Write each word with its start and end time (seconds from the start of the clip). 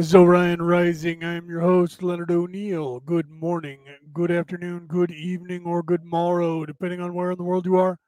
This 0.00 0.06
is 0.06 0.14
Orion 0.14 0.62
Rising. 0.62 1.22
I 1.24 1.34
am 1.34 1.50
your 1.50 1.60
host, 1.60 2.02
Leonard 2.02 2.30
O'Neill. 2.30 3.00
Good 3.00 3.28
morning, 3.28 3.80
good 4.14 4.30
afternoon, 4.30 4.86
good 4.86 5.10
evening, 5.10 5.66
or 5.66 5.82
good 5.82 6.04
morrow, 6.04 6.64
depending 6.64 7.02
on 7.02 7.12
where 7.12 7.32
in 7.32 7.36
the 7.36 7.44
world 7.44 7.66
you 7.66 7.76
are 7.76 7.98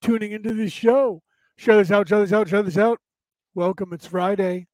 tuning 0.00 0.30
into 0.30 0.54
this 0.54 0.72
show. 0.72 1.20
Share 1.56 1.78
this 1.78 1.90
out, 1.90 2.06
share 2.06 2.20
this 2.20 2.32
out, 2.32 2.48
share 2.48 2.62
this 2.62 2.78
out. 2.78 3.00
Welcome. 3.56 3.92
It's 3.92 4.06
Friday. 4.06 4.68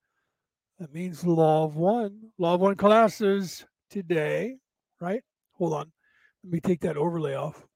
That 0.78 0.92
means 0.92 1.24
Law 1.24 1.64
of 1.64 1.77
One. 1.77 2.30
Law 2.36 2.56
of 2.56 2.60
One 2.60 2.77
classes 2.77 3.64
today, 3.88 4.58
right? 5.00 5.22
Hold 5.54 5.72
on. 5.72 5.91
Let 6.44 6.52
me 6.52 6.60
take 6.60 6.82
that 6.82 6.98
overlay 6.98 7.36
off 7.36 7.66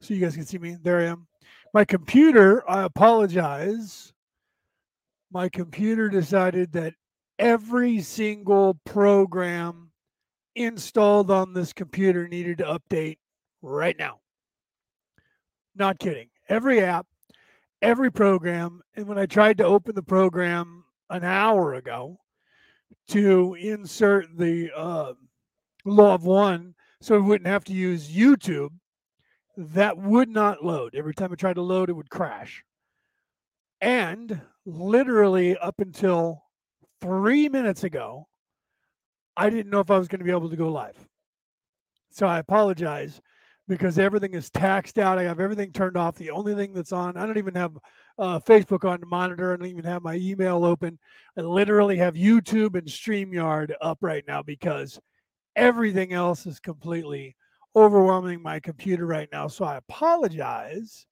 so 0.00 0.12
you 0.12 0.20
guys 0.20 0.34
can 0.34 0.44
see 0.44 0.58
me. 0.58 0.76
There 0.82 0.98
I 0.98 1.04
am. 1.04 1.28
My 1.72 1.84
computer, 1.84 2.68
I 2.68 2.82
apologize 2.82 4.12
my 5.32 5.48
computer 5.48 6.08
decided 6.08 6.72
that 6.72 6.94
every 7.40 8.02
single 8.02 8.74
program 8.84 9.90
installed 10.54 11.30
on 11.30 11.54
this 11.54 11.72
computer 11.72 12.28
needed 12.28 12.58
to 12.58 12.64
update 12.64 13.16
right 13.62 13.98
now. 13.98 14.20
Not 15.74 15.98
kidding. 15.98 16.28
Every 16.48 16.80
app, 16.82 17.06
every 17.80 18.12
program. 18.12 18.82
And 18.94 19.06
when 19.06 19.18
I 19.18 19.24
tried 19.24 19.56
to 19.58 19.64
open 19.64 19.94
the 19.94 20.02
program 20.02 20.84
an 21.08 21.24
hour 21.24 21.74
ago 21.74 22.18
to 23.08 23.54
insert 23.54 24.36
the 24.36 24.70
uh, 24.76 25.14
law 25.86 26.14
of 26.14 26.24
one 26.24 26.74
so 27.00 27.16
we 27.16 27.26
wouldn't 27.26 27.48
have 27.48 27.64
to 27.64 27.72
use 27.72 28.14
YouTube, 28.14 28.70
that 29.56 29.96
would 29.96 30.28
not 30.28 30.62
load. 30.62 30.94
Every 30.94 31.14
time 31.14 31.32
I 31.32 31.36
tried 31.36 31.54
to 31.54 31.62
load, 31.62 31.88
it 31.88 31.94
would 31.94 32.10
crash. 32.10 32.62
And 33.80 34.42
literally 34.66 35.56
up 35.56 35.80
until 35.80 36.42
three 37.00 37.48
minutes 37.48 37.84
ago, 37.84 38.28
I 39.36 39.50
didn't 39.50 39.70
know 39.70 39.80
if 39.80 39.90
I 39.90 39.98
was 39.98 40.08
going 40.08 40.18
to 40.18 40.24
be 40.24 40.30
able 40.30 40.50
to 40.50 40.56
go 40.56 40.68
live. 40.70 40.96
So 42.10 42.26
I 42.26 42.38
apologize 42.38 43.20
because 43.68 43.98
everything 43.98 44.34
is 44.34 44.50
taxed 44.50 44.98
out. 44.98 45.18
I 45.18 45.22
have 45.22 45.38
everything 45.38 45.72
turned 45.72 45.96
off. 45.96 46.16
The 46.16 46.30
only 46.30 46.54
thing 46.54 46.72
that's 46.72 46.92
on, 46.92 47.16
I 47.16 47.24
don't 47.24 47.38
even 47.38 47.54
have 47.54 47.76
uh, 48.18 48.40
Facebook 48.40 48.88
on 48.88 49.00
the 49.00 49.06
monitor. 49.06 49.52
I 49.52 49.56
don't 49.56 49.68
even 49.68 49.84
have 49.84 50.02
my 50.02 50.16
email 50.16 50.64
open. 50.64 50.98
I 51.38 51.42
literally 51.42 51.96
have 51.98 52.14
YouTube 52.14 52.74
and 52.74 52.88
StreamYard 52.88 53.72
up 53.80 53.98
right 54.00 54.24
now 54.26 54.42
because 54.42 54.98
everything 55.54 56.12
else 56.12 56.46
is 56.46 56.58
completely 56.58 57.36
overwhelming 57.76 58.42
my 58.42 58.58
computer 58.58 59.06
right 59.06 59.28
now. 59.32 59.46
So 59.46 59.64
I 59.64 59.76
apologize 59.76 61.06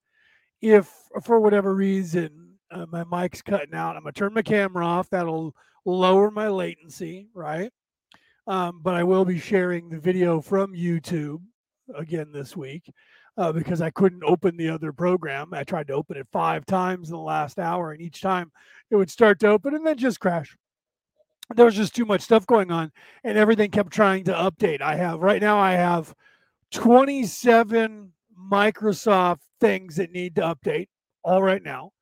if 0.61 0.93
for 1.23 1.39
whatever 1.39 1.75
reason 1.75 2.55
uh, 2.71 2.87
my 2.91 3.05
mic's 3.05 3.43
cutting 3.43 3.75
out. 3.75 3.97
I'm 3.97 4.03
gonna 4.03 4.13
turn 4.13 4.35
my 4.35 4.43
camera 4.43 4.85
off. 4.85 5.09
That'll 5.11 5.55
lower 5.85 6.31
my 6.31 6.49
latency, 6.49 7.29
right? 7.35 7.71
Um, 8.47 8.81
but 8.83 8.95
I 8.95 9.05
will 9.05 9.25
be 9.25 9.39
sharing 9.39 9.89
the 9.89 9.99
video 9.99 10.41
from 10.41 10.73
YouTube 10.73 11.43
again 11.95 12.33
this 12.33 12.57
week 12.57 12.91
uh, 13.37 13.53
because 13.53 13.81
I 13.81 13.91
couldn't 13.91 14.25
open 14.25 14.57
the 14.57 14.71
other 14.71 14.93
program. 14.93 15.53
I 15.53 15.65
tried 15.65 15.89
to 15.89 15.93
open 15.95 16.17
it 16.17 16.27
five 16.33 16.67
times 16.67 17.11
in 17.11 17.15
the 17.15 17.23
last 17.23 17.59
hour, 17.59 17.93
and 17.93 18.01
each 18.01 18.21
time 18.21 18.51
it 18.91 18.97
would 18.97 19.11
start 19.11 19.39
to 19.41 19.49
open 19.49 19.75
and 19.75 19.87
then 19.87 19.97
just 19.97 20.21
crash. 20.21 20.57
There 21.55 21.65
was 21.65 21.77
just 21.77 21.95
too 21.95 22.05
much 22.05 22.23
stuff 22.23 22.47
going 22.47 22.71
on, 22.71 22.91
and 23.25 23.39
everything 23.39 23.71
kept 23.71 23.93
trying 23.93 24.25
to 24.25 24.33
update. 24.33 24.83
I 24.83 24.97
have 24.97 25.21
right 25.21 25.41
now, 25.41 25.59
I 25.59 25.73
have 25.73 26.15
27 26.73 28.13
Microsoft 28.51 29.41
things 29.61 29.97
that 29.97 30.13
need 30.13 30.37
to 30.37 30.43
update 30.43 30.89
all 31.23 31.43
right 31.43 31.63
now 31.63 31.93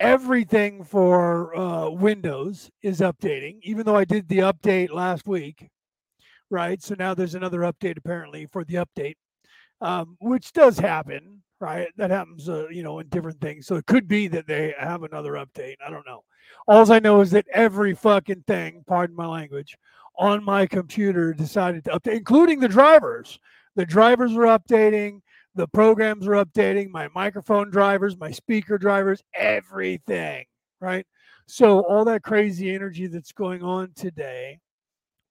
everything 0.00 0.84
for 0.84 1.56
uh, 1.56 1.88
Windows 1.90 2.70
is 2.82 3.00
updating, 3.00 3.58
even 3.62 3.84
though 3.84 3.96
I 3.96 4.04
did 4.04 4.28
the 4.28 4.38
update 4.38 4.90
last 4.90 5.26
week, 5.26 5.68
right? 6.50 6.82
So 6.82 6.94
now 6.98 7.14
there's 7.14 7.34
another 7.34 7.60
update 7.60 7.98
apparently 7.98 8.46
for 8.46 8.64
the 8.64 8.74
update, 8.74 9.16
um, 9.80 10.16
which 10.20 10.52
does 10.52 10.78
happen, 10.78 11.42
right? 11.60 11.88
That 11.96 12.10
happens, 12.10 12.48
uh, 12.48 12.68
you 12.68 12.82
know, 12.82 13.00
in 13.00 13.08
different 13.08 13.40
things. 13.40 13.66
So 13.66 13.76
it 13.76 13.86
could 13.86 14.08
be 14.08 14.28
that 14.28 14.46
they 14.46 14.74
have 14.78 15.02
another 15.02 15.32
update. 15.32 15.76
I 15.84 15.90
don't 15.90 16.06
know. 16.06 16.22
All 16.66 16.90
I 16.92 16.98
know 16.98 17.20
is 17.20 17.30
that 17.32 17.46
every 17.52 17.94
fucking 17.94 18.44
thing, 18.46 18.84
pardon 18.86 19.16
my 19.16 19.26
language, 19.26 19.76
on 20.18 20.44
my 20.44 20.66
computer 20.66 21.32
decided 21.32 21.84
to 21.84 21.90
update, 21.90 22.16
including 22.16 22.60
the 22.60 22.68
drivers. 22.68 23.38
The 23.76 23.86
drivers 23.86 24.32
were 24.32 24.46
updating 24.46 25.20
the 25.58 25.66
programs 25.66 26.28
are 26.28 26.44
updating, 26.44 26.88
my 26.88 27.08
microphone 27.16 27.68
drivers, 27.68 28.16
my 28.16 28.30
speaker 28.30 28.78
drivers, 28.78 29.20
everything, 29.34 30.44
right? 30.80 31.04
So 31.46 31.80
all 31.80 32.04
that 32.04 32.22
crazy 32.22 32.72
energy 32.72 33.08
that's 33.08 33.32
going 33.32 33.64
on 33.64 33.90
today, 33.96 34.60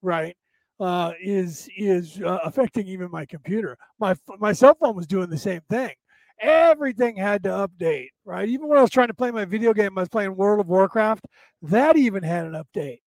right, 0.01 0.35
uh, 0.81 1.13
is 1.23 1.69
is 1.77 2.21
uh, 2.21 2.39
affecting 2.43 2.87
even 2.87 3.09
my 3.09 3.25
computer. 3.25 3.77
My 3.99 4.15
my 4.37 4.51
cell 4.51 4.75
phone 4.75 4.97
was 4.97 5.07
doing 5.07 5.29
the 5.29 5.37
same 5.37 5.61
thing. 5.69 5.93
Everything 6.41 7.15
had 7.15 7.43
to 7.43 7.49
update, 7.49 8.09
right? 8.25 8.49
Even 8.49 8.67
when 8.67 8.77
I 8.77 8.81
was 8.81 8.91
trying 8.91 9.07
to 9.07 9.13
play 9.13 9.31
my 9.31 9.45
video 9.45 9.73
game, 9.73 9.97
I 9.97 10.01
was 10.01 10.09
playing 10.09 10.35
World 10.35 10.59
of 10.59 10.67
Warcraft. 10.67 11.25
That 11.61 11.95
even 11.95 12.21
had 12.21 12.47
an 12.47 12.61
update. 12.61 12.99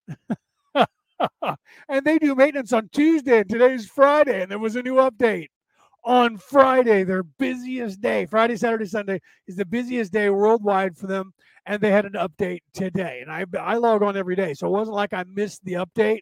and 1.87 2.03
they 2.03 2.17
do 2.17 2.33
maintenance 2.33 2.73
on 2.73 2.89
Tuesday, 2.91 3.41
and 3.41 3.49
today's 3.49 3.85
Friday, 3.85 4.41
and 4.41 4.49
there 4.49 4.57
was 4.57 4.75
a 4.75 4.81
new 4.81 4.95
update 4.95 5.49
on 6.03 6.37
Friday, 6.37 7.03
their 7.03 7.23
busiest 7.23 8.01
day. 8.01 8.25
Friday, 8.25 8.55
Saturday, 8.55 8.85
Sunday 8.85 9.19
is 9.47 9.55
the 9.55 9.65
busiest 9.65 10.11
day 10.11 10.29
worldwide 10.29 10.97
for 10.97 11.07
them, 11.07 11.33
and 11.65 11.81
they 11.81 11.91
had 11.91 12.05
an 12.05 12.13
update 12.13 12.61
today. 12.73 13.19
And 13.21 13.31
I 13.31 13.45
I 13.59 13.75
log 13.75 14.01
on 14.01 14.17
every 14.17 14.35
day, 14.35 14.53
so 14.53 14.67
it 14.67 14.71
wasn't 14.71 14.95
like 14.95 15.13
I 15.13 15.23
missed 15.27 15.63
the 15.63 15.73
update 15.73 16.21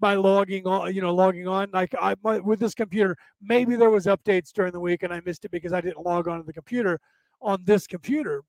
by 0.00 0.14
logging 0.14 0.66
on. 0.66 0.94
You 0.94 1.02
know, 1.02 1.14
logging 1.14 1.48
on 1.48 1.70
like 1.72 1.94
I 2.00 2.14
with 2.22 2.60
this 2.60 2.74
computer. 2.74 3.16
Maybe 3.42 3.76
there 3.76 3.90
was 3.90 4.06
updates 4.06 4.52
during 4.52 4.72
the 4.72 4.80
week, 4.80 5.02
and 5.02 5.12
I 5.12 5.20
missed 5.24 5.44
it 5.44 5.50
because 5.50 5.72
I 5.72 5.80
didn't 5.80 6.04
log 6.04 6.28
on 6.28 6.38
to 6.38 6.44
the 6.44 6.52
computer 6.52 7.00
on 7.40 7.60
this 7.64 7.86
computer 7.86 8.42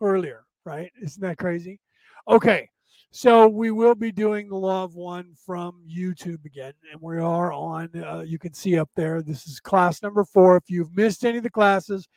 earlier. 0.00 0.44
Right? 0.64 0.92
Isn't 1.00 1.22
that 1.22 1.38
crazy? 1.38 1.80
Okay. 2.28 2.68
So 3.10 3.48
we 3.48 3.70
will 3.70 3.94
be 3.94 4.12
doing 4.12 4.48
the 4.48 4.56
Law 4.56 4.84
of 4.84 4.94
One 4.94 5.32
from 5.46 5.82
YouTube 5.88 6.44
again, 6.44 6.74
and 6.92 7.00
we 7.00 7.18
are 7.18 7.52
on. 7.52 7.90
Uh, 7.94 8.24
you 8.26 8.38
can 8.38 8.52
see 8.52 8.78
up 8.78 8.90
there. 8.94 9.22
This 9.22 9.46
is 9.46 9.58
class 9.58 10.02
number 10.02 10.24
four. 10.24 10.56
If 10.56 10.64
you've 10.68 10.94
missed 10.94 11.24
any 11.24 11.38
of 11.38 11.42
the 11.42 11.50
classes, 11.50 12.08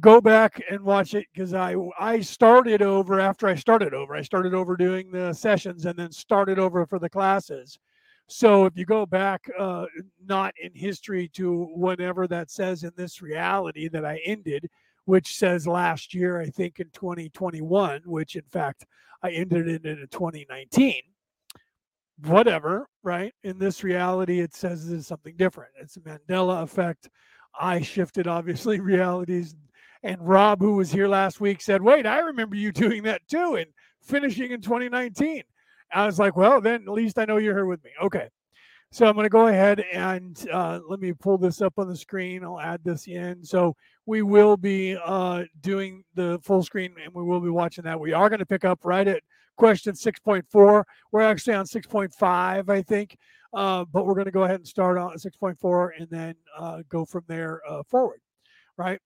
go 0.00 0.20
back 0.20 0.62
and 0.70 0.80
watch 0.80 1.14
it 1.14 1.26
because 1.32 1.52
I 1.52 1.74
I 1.98 2.20
started 2.20 2.80
over 2.80 3.20
after 3.20 3.46
I 3.46 3.54
started 3.54 3.92
over. 3.92 4.14
I 4.14 4.22
started 4.22 4.54
over 4.54 4.76
doing 4.76 5.10
the 5.10 5.32
sessions 5.32 5.84
and 5.84 5.98
then 5.98 6.10
started 6.10 6.58
over 6.58 6.86
for 6.86 6.98
the 6.98 7.10
classes. 7.10 7.78
So 8.26 8.64
if 8.64 8.76
you 8.76 8.86
go 8.86 9.04
back, 9.04 9.42
uh, 9.58 9.84
not 10.24 10.54
in 10.62 10.70
history 10.74 11.28
to 11.34 11.64
whatever 11.74 12.26
that 12.28 12.50
says 12.50 12.82
in 12.82 12.92
this 12.96 13.20
reality 13.20 13.88
that 13.88 14.04
I 14.04 14.20
ended, 14.24 14.68
which 15.04 15.36
says 15.36 15.66
last 15.66 16.14
year, 16.14 16.40
I 16.40 16.46
think 16.46 16.80
in 16.80 16.90
2021, 16.90 18.02
which 18.06 18.36
in 18.36 18.44
fact 18.50 18.86
I 19.22 19.30
ended 19.30 19.68
it 19.68 19.86
in 19.86 20.06
2019. 20.10 21.02
Whatever, 22.26 22.88
right? 23.02 23.32
In 23.42 23.58
this 23.58 23.82
reality, 23.82 24.40
it 24.40 24.54
says 24.54 24.90
it's 24.90 25.08
something 25.08 25.34
different. 25.36 25.72
It's 25.80 25.96
a 25.96 26.00
Mandela 26.00 26.62
effect. 26.62 27.08
I 27.58 27.80
shifted, 27.80 28.26
obviously, 28.26 28.80
realities. 28.80 29.54
And 30.02 30.20
Rob, 30.20 30.60
who 30.60 30.76
was 30.76 30.92
here 30.92 31.08
last 31.08 31.40
week, 31.40 31.60
said, 31.60 31.82
Wait, 31.82 32.06
I 32.06 32.20
remember 32.20 32.56
you 32.56 32.70
doing 32.72 33.02
that 33.04 33.26
too 33.26 33.56
and 33.56 33.66
finishing 34.02 34.52
in 34.52 34.60
2019. 34.60 35.42
I 35.92 36.06
was 36.06 36.18
like, 36.18 36.36
Well, 36.36 36.60
then 36.60 36.82
at 36.82 36.92
least 36.92 37.18
I 37.18 37.24
know 37.24 37.38
you're 37.38 37.54
here 37.54 37.66
with 37.66 37.82
me. 37.82 37.90
Okay. 38.02 38.28
So 38.94 39.06
I'm 39.06 39.14
going 39.14 39.24
to 39.24 39.28
go 39.28 39.48
ahead 39.48 39.80
and 39.92 40.40
uh, 40.52 40.78
let 40.88 41.00
me 41.00 41.12
pull 41.12 41.36
this 41.36 41.60
up 41.60 41.72
on 41.78 41.88
the 41.88 41.96
screen. 41.96 42.44
I'll 42.44 42.60
add 42.60 42.84
this 42.84 43.08
in. 43.08 43.44
So 43.44 43.74
we 44.06 44.22
will 44.22 44.56
be 44.56 44.96
uh, 45.04 45.46
doing 45.62 46.04
the 46.14 46.38
full 46.44 46.62
screen 46.62 46.94
and 47.04 47.12
we 47.12 47.24
will 47.24 47.40
be 47.40 47.50
watching 47.50 47.82
that. 47.86 47.98
We 47.98 48.12
are 48.12 48.28
going 48.28 48.38
to 48.38 48.46
pick 48.46 48.64
up 48.64 48.84
right 48.84 49.08
at 49.08 49.24
question 49.56 49.94
6.4. 49.94 50.84
We're 51.10 51.22
actually 51.22 51.54
on 51.54 51.64
6.5, 51.64 52.70
I 52.70 52.82
think, 52.82 53.18
uh, 53.52 53.84
but 53.92 54.06
we're 54.06 54.14
going 54.14 54.26
to 54.26 54.30
go 54.30 54.44
ahead 54.44 54.60
and 54.60 54.68
start 54.68 54.96
on 54.96 55.16
6.4 55.16 55.88
and 55.98 56.08
then 56.08 56.36
uh, 56.56 56.82
go 56.88 57.04
from 57.04 57.24
there 57.26 57.62
uh, 57.68 57.82
forward. 57.82 58.20
Right. 58.76 59.00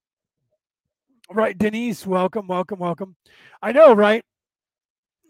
Right. 1.32 1.56
Denise, 1.56 2.06
welcome, 2.06 2.46
welcome, 2.46 2.78
welcome. 2.78 3.16
I 3.62 3.72
know, 3.72 3.94
right? 3.94 4.22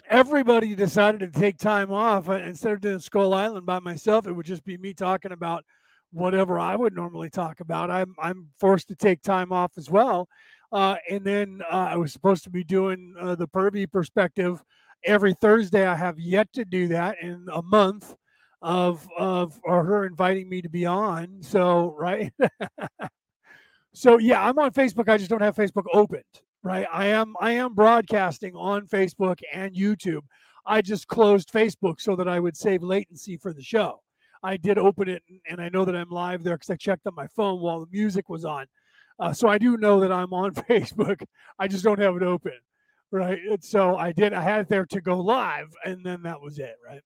Everybody 0.09 0.75
decided 0.75 1.21
to 1.21 1.41
take 1.41 1.59
time 1.59 1.93
off 1.93 2.29
uh, 2.29 2.35
instead 2.35 2.73
of 2.73 2.81
doing 2.81 2.99
Skull 2.99 3.35
Island 3.35 3.67
by 3.67 3.79
myself. 3.79 4.27
It 4.27 4.33
would 4.33 4.47
just 4.47 4.65
be 4.65 4.77
me 4.77 4.95
talking 4.95 5.33
about 5.33 5.65
whatever 6.13 6.59
I 6.59 6.77
would 6.77 6.95
normally 6.95 7.31
talk 7.31 7.61
about. 7.61 7.91
I'm 7.91 8.15
I'm 8.19 8.49
forced 8.59 8.89
to 8.89 8.97
take 8.97 9.23
time 9.23 9.53
off 9.53 9.73
as 9.77 9.91
well. 9.91 10.29
Uh, 10.73 10.97
and 11.11 11.25
then 11.25 11.63
uh, 11.71 11.89
I 11.91 11.97
was 11.97 12.13
supposed 12.13 12.45
to 12.45 12.51
be 12.51 12.65
doing 12.65 13.15
uh, 13.19 13.35
the 13.35 13.49
Pervy 13.49 13.91
perspective 13.91 14.63
every 15.05 15.35
Thursday. 15.35 15.87
I 15.87 15.95
have 15.95 16.19
yet 16.19 16.53
to 16.55 16.65
do 16.65 16.89
that 16.89 17.17
in 17.23 17.47
a 17.53 17.63
month 17.63 18.15
of 18.61 19.07
of 19.17 19.59
or 19.63 19.85
her 19.85 20.07
inviting 20.07 20.49
me 20.49 20.63
to 20.63 20.69
be 20.69 20.87
on. 20.87 21.39
So 21.41 21.95
right. 21.99 22.33
so 23.95 24.19
yeah, 24.19 24.47
I'm 24.47 24.59
on 24.59 24.73
Facebook. 24.73 25.09
I 25.09 25.19
just 25.19 25.31
don't 25.31 25.43
have 25.43 25.57
Facebook 25.57 25.85
opened 25.93 26.25
right 26.63 26.87
i 26.93 27.07
am 27.07 27.35
i 27.41 27.53
am 27.53 27.75
broadcasting 27.75 28.55
on 28.55 28.87
facebook 28.87 29.41
and 29.53 29.75
youtube 29.75 30.23
I 30.69 30.83
just 30.83 31.09
closed 31.09 31.51
Facebook 31.51 31.99
so 31.99 32.15
that 32.15 32.29
I 32.29 32.39
would 32.39 32.57
save 32.57 32.83
latency 32.83 33.39
for 33.39 33.55
the 33.55 33.63
show. 33.63 34.03
I 34.43 34.59
did 34.59 34.77
open 34.79 35.09
it, 35.09 35.23
and 35.49 35.61
I 35.61 35.71
know 35.71 35.85
that 35.87 35.97
I'm 35.97 36.11
live 36.11 36.45
there 36.45 36.57
because 36.57 36.71
I 36.71 36.77
checked 36.77 37.07
on 37.07 37.15
my 37.15 37.27
phone 37.29 37.61
while 37.61 37.81
the 37.81 37.91
music 37.91 38.29
was 38.29 38.45
on. 38.45 38.67
Uh, 39.19 39.33
so 39.33 39.49
I 39.49 39.57
do 39.59 39.79
know 39.79 39.99
that 40.01 40.13
I'm 40.13 40.33
on 40.33 40.53
Facebook. 40.55 41.23
I 41.59 41.67
just 41.69 41.83
don't 41.83 41.99
have 41.99 42.15
it 42.17 42.23
open, 42.23 42.53
right? 43.11 43.39
And 43.51 43.65
so 43.65 43.97
I 43.97 44.13
did. 44.13 44.35
I 44.35 44.43
had 44.43 44.61
it 44.61 44.69
there 44.69 44.85
to 44.87 45.01
go 45.01 45.19
live, 45.19 45.69
and 45.85 46.05
then 46.05 46.23
that 46.23 46.41
was 46.41 46.59
it, 46.59 46.77
right? 46.87 47.01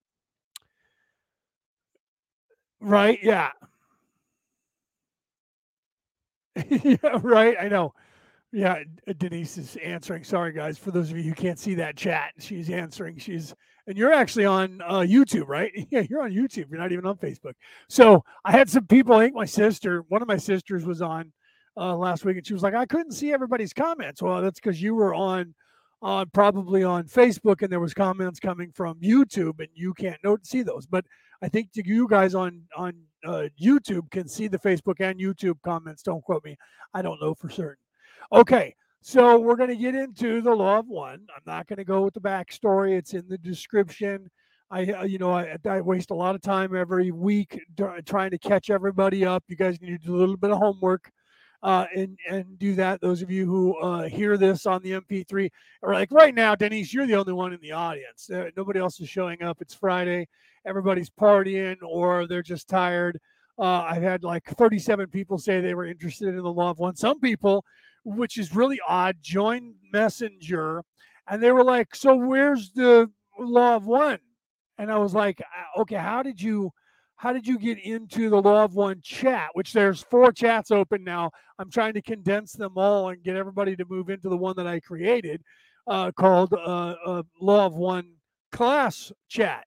Right? 2.80 3.20
Yeah. 3.22 3.50
yeah. 6.68 6.96
Right. 7.22 7.56
I 7.58 7.68
know. 7.68 7.94
Yeah, 8.52 8.80
Denise 9.16 9.56
is 9.56 9.76
answering. 9.76 10.24
Sorry, 10.24 10.52
guys, 10.52 10.76
for 10.76 10.90
those 10.90 11.10
of 11.10 11.16
you 11.16 11.24
who 11.24 11.34
can't 11.34 11.58
see 11.58 11.74
that 11.76 11.96
chat, 11.96 12.32
she's 12.38 12.68
answering. 12.68 13.18
She's 13.18 13.54
and 13.86 13.96
you're 13.96 14.12
actually 14.12 14.44
on 14.44 14.80
uh, 14.82 15.00
YouTube, 15.00 15.48
right? 15.48 15.72
Yeah, 15.90 16.02
you're 16.08 16.22
on 16.22 16.30
YouTube. 16.30 16.70
You're 16.70 16.78
not 16.78 16.92
even 16.92 17.06
on 17.06 17.16
Facebook. 17.16 17.54
So 17.88 18.22
I 18.44 18.52
had 18.52 18.70
some 18.70 18.86
people. 18.86 19.14
I 19.14 19.24
think 19.24 19.34
my 19.34 19.46
sister, 19.46 20.04
one 20.08 20.22
of 20.22 20.28
my 20.28 20.36
sisters, 20.36 20.84
was 20.84 21.02
on 21.02 21.32
uh, 21.76 21.96
last 21.96 22.24
week, 22.24 22.36
and 22.36 22.46
she 22.46 22.52
was 22.52 22.62
like, 22.62 22.74
"I 22.74 22.86
couldn't 22.86 23.12
see 23.12 23.32
everybody's 23.32 23.72
comments." 23.72 24.22
Well, 24.22 24.42
that's 24.42 24.60
because 24.60 24.80
you 24.80 24.94
were 24.94 25.14
on, 25.14 25.54
on 26.02 26.28
probably 26.30 26.84
on 26.84 27.04
Facebook, 27.04 27.62
and 27.62 27.72
there 27.72 27.80
was 27.80 27.94
comments 27.94 28.38
coming 28.38 28.70
from 28.72 29.00
YouTube, 29.00 29.58
and 29.60 29.68
you 29.74 29.94
can't 29.94 30.20
see 30.46 30.62
those. 30.62 30.86
But 30.86 31.06
I 31.40 31.48
think 31.48 31.70
you 31.74 32.06
guys 32.06 32.34
on 32.34 32.62
on 32.76 32.94
uh, 33.24 33.48
YouTube 33.60 34.10
can 34.10 34.28
see 34.28 34.46
the 34.46 34.58
Facebook 34.58 35.00
and 35.00 35.18
YouTube 35.18 35.60
comments. 35.64 36.02
Don't 36.02 36.22
quote 36.22 36.44
me. 36.44 36.56
I 36.94 37.00
don't 37.00 37.20
know 37.20 37.34
for 37.34 37.48
certain. 37.48 37.81
Okay, 38.30 38.74
so 39.00 39.38
we're 39.38 39.56
going 39.56 39.70
to 39.70 39.76
get 39.76 39.94
into 39.94 40.40
the 40.40 40.54
law 40.54 40.78
of 40.78 40.86
one. 40.86 41.26
I'm 41.34 41.42
not 41.46 41.66
going 41.66 41.78
to 41.78 41.84
go 41.84 42.02
with 42.02 42.14
the 42.14 42.20
backstory. 42.20 42.96
It's 42.96 43.14
in 43.14 43.26
the 43.28 43.38
description. 43.38 44.30
I, 44.70 44.84
uh, 44.84 45.02
you 45.04 45.18
know, 45.18 45.32
I, 45.32 45.56
I 45.68 45.80
waste 45.80 46.10
a 46.10 46.14
lot 46.14 46.34
of 46.34 46.40
time 46.40 46.74
every 46.74 47.10
week 47.10 47.60
trying 48.06 48.30
to 48.30 48.38
catch 48.38 48.70
everybody 48.70 49.24
up. 49.24 49.44
You 49.48 49.56
guys 49.56 49.80
need 49.80 50.00
to 50.00 50.06
do 50.06 50.16
a 50.16 50.18
little 50.18 50.36
bit 50.36 50.50
of 50.50 50.58
homework. 50.58 51.10
Uh, 51.64 51.86
and 51.94 52.18
and 52.28 52.58
do 52.58 52.74
that. 52.74 53.00
Those 53.00 53.22
of 53.22 53.30
you 53.30 53.46
who 53.46 53.76
uh, 53.78 54.08
hear 54.08 54.36
this 54.36 54.66
on 54.66 54.82
the 54.82 55.00
MP3 55.00 55.48
are 55.84 55.92
like, 55.94 56.10
right 56.10 56.34
now, 56.34 56.56
Denise, 56.56 56.92
you're 56.92 57.06
the 57.06 57.14
only 57.14 57.32
one 57.32 57.52
in 57.52 57.60
the 57.60 57.70
audience. 57.70 58.28
Uh, 58.28 58.50
nobody 58.56 58.80
else 58.80 58.98
is 58.98 59.08
showing 59.08 59.44
up. 59.44 59.58
It's 59.60 59.72
Friday. 59.72 60.26
Everybody's 60.66 61.08
partying, 61.08 61.76
or 61.86 62.26
they're 62.26 62.42
just 62.42 62.66
tired. 62.66 63.20
Uh, 63.58 63.82
I've 63.82 64.02
had 64.02 64.24
like 64.24 64.44
37 64.44 65.06
people 65.08 65.38
say 65.38 65.60
they 65.60 65.74
were 65.74 65.86
interested 65.86 66.30
in 66.30 66.42
the 66.42 66.52
law 66.52 66.70
of 66.70 66.80
one. 66.80 66.96
Some 66.96 67.20
people 67.20 67.64
which 68.04 68.38
is 68.38 68.54
really 68.54 68.80
odd, 68.86 69.16
joined 69.22 69.74
Messenger, 69.92 70.82
and 71.28 71.42
they 71.42 71.52
were 71.52 71.64
like, 71.64 71.94
"So 71.94 72.16
where's 72.16 72.70
the 72.72 73.10
law 73.38 73.76
of 73.76 73.86
one?" 73.86 74.18
And 74.78 74.90
I 74.90 74.98
was 74.98 75.14
like, 75.14 75.40
uh, 75.40 75.80
"Okay, 75.82 75.96
how 75.96 76.22
did 76.22 76.40
you?" 76.40 76.72
How 77.16 77.32
did 77.32 77.46
you 77.46 77.56
get 77.56 77.78
into 77.78 78.28
the 78.30 78.42
Law 78.42 78.64
of 78.64 78.74
One 78.74 79.00
chat? 79.00 79.50
Which 79.52 79.72
there's 79.72 80.02
four 80.02 80.32
chats 80.32 80.72
open 80.72 81.04
now. 81.04 81.30
I'm 81.56 81.70
trying 81.70 81.94
to 81.94 82.02
condense 82.02 82.52
them 82.52 82.72
all 82.76 83.10
and 83.10 83.22
get 83.22 83.36
everybody 83.36 83.76
to 83.76 83.84
move 83.88 84.10
into 84.10 84.28
the 84.28 84.36
one 84.36 84.56
that 84.56 84.66
I 84.66 84.80
created, 84.80 85.40
uh, 85.86 86.10
called 86.10 86.52
uh, 86.52 86.96
uh, 87.06 87.22
Law 87.40 87.66
of 87.66 87.74
One 87.74 88.14
class 88.50 89.12
chat. 89.28 89.66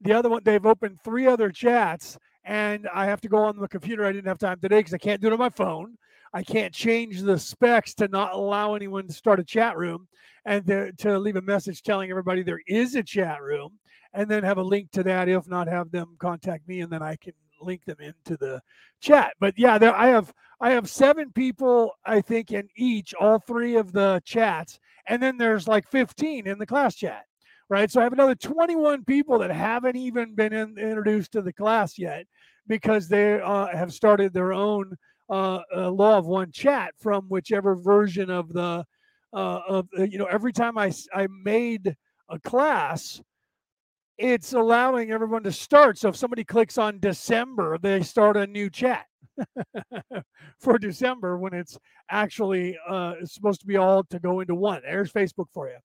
The 0.00 0.12
other 0.12 0.28
one, 0.28 0.42
they've 0.44 0.64
opened 0.64 1.00
three 1.02 1.26
other 1.26 1.50
chats, 1.50 2.18
and 2.44 2.88
I 2.94 3.06
have 3.06 3.20
to 3.22 3.28
go 3.28 3.38
on 3.38 3.58
the 3.58 3.66
computer. 3.66 4.04
I 4.04 4.12
didn't 4.12 4.28
have 4.28 4.38
time 4.38 4.60
today 4.60 4.78
because 4.78 4.94
I 4.94 4.98
can't 4.98 5.20
do 5.20 5.26
it 5.26 5.32
on 5.32 5.40
my 5.40 5.50
phone. 5.50 5.96
I 6.36 6.42
can't 6.42 6.74
change 6.74 7.22
the 7.22 7.38
specs 7.38 7.94
to 7.94 8.08
not 8.08 8.34
allow 8.34 8.74
anyone 8.74 9.06
to 9.06 9.12
start 9.14 9.40
a 9.40 9.44
chat 9.44 9.78
room 9.78 10.06
and 10.44 10.66
to, 10.98 11.18
leave 11.18 11.36
a 11.36 11.40
message 11.40 11.82
telling 11.82 12.10
everybody 12.10 12.42
there 12.42 12.60
is 12.66 12.94
a 12.94 13.02
chat 13.02 13.40
room 13.40 13.78
and 14.12 14.30
then 14.30 14.44
have 14.44 14.58
a 14.58 14.62
link 14.62 14.90
to 14.90 15.02
that. 15.04 15.30
If 15.30 15.48
not, 15.48 15.66
have 15.66 15.90
them 15.90 16.14
contact 16.18 16.68
me 16.68 16.82
and 16.82 16.92
then 16.92 17.02
I 17.02 17.16
can 17.16 17.32
link 17.62 17.86
them 17.86 17.96
into 18.00 18.36
the 18.36 18.60
chat. 19.00 19.32
But 19.40 19.54
yeah, 19.56 19.78
there 19.78 19.96
I 19.96 20.08
have 20.08 20.30
I 20.60 20.72
have 20.72 20.90
seven 20.90 21.32
people 21.32 21.92
I 22.04 22.20
think 22.20 22.52
in 22.52 22.68
each, 22.76 23.14
all 23.14 23.38
three 23.38 23.76
of 23.76 23.92
the 23.92 24.20
chats, 24.26 24.78
and 25.08 25.22
then 25.22 25.38
there's 25.38 25.66
like 25.66 25.88
15 25.88 26.46
in 26.46 26.58
the 26.58 26.66
class 26.66 26.96
chat. 26.96 27.24
Right. 27.70 27.90
So 27.90 28.00
I 28.00 28.04
have 28.04 28.12
another 28.12 28.34
21 28.34 29.06
people 29.06 29.38
that 29.38 29.50
haven't 29.50 29.96
even 29.96 30.34
been 30.34 30.52
in, 30.52 30.76
introduced 30.76 31.32
to 31.32 31.40
the 31.40 31.54
class 31.54 31.98
yet 31.98 32.26
because 32.66 33.08
they 33.08 33.40
uh, 33.40 33.68
have 33.68 33.94
started 33.94 34.34
their 34.34 34.52
own 34.52 34.98
uh, 35.28 35.60
law 35.74 36.18
of 36.18 36.26
one 36.26 36.52
chat 36.52 36.94
from 36.98 37.24
whichever 37.28 37.74
version 37.76 38.30
of 38.30 38.52
the 38.52 38.84
uh, 39.32 39.60
of 39.68 39.88
uh, 39.98 40.04
you 40.04 40.18
know 40.18 40.26
every 40.26 40.52
time 40.52 40.78
I 40.78 40.92
I 41.12 41.26
made 41.44 41.94
a 42.28 42.38
class, 42.38 43.20
it's 44.18 44.52
allowing 44.52 45.10
everyone 45.10 45.42
to 45.44 45.52
start. 45.52 45.98
So 45.98 46.08
if 46.08 46.16
somebody 46.16 46.44
clicks 46.44 46.78
on 46.78 46.98
December, 47.00 47.78
they 47.78 48.02
start 48.02 48.36
a 48.36 48.46
new 48.46 48.70
chat 48.70 49.06
for 50.60 50.78
December 50.78 51.38
when 51.38 51.52
it's 51.52 51.78
actually 52.10 52.76
uh, 52.88 53.14
it's 53.20 53.34
supposed 53.34 53.60
to 53.60 53.66
be 53.66 53.76
all 53.76 54.04
to 54.04 54.18
go 54.18 54.40
into 54.40 54.54
one. 54.54 54.80
There's 54.82 55.12
Facebook 55.12 55.46
for 55.52 55.68
you. 55.68 55.76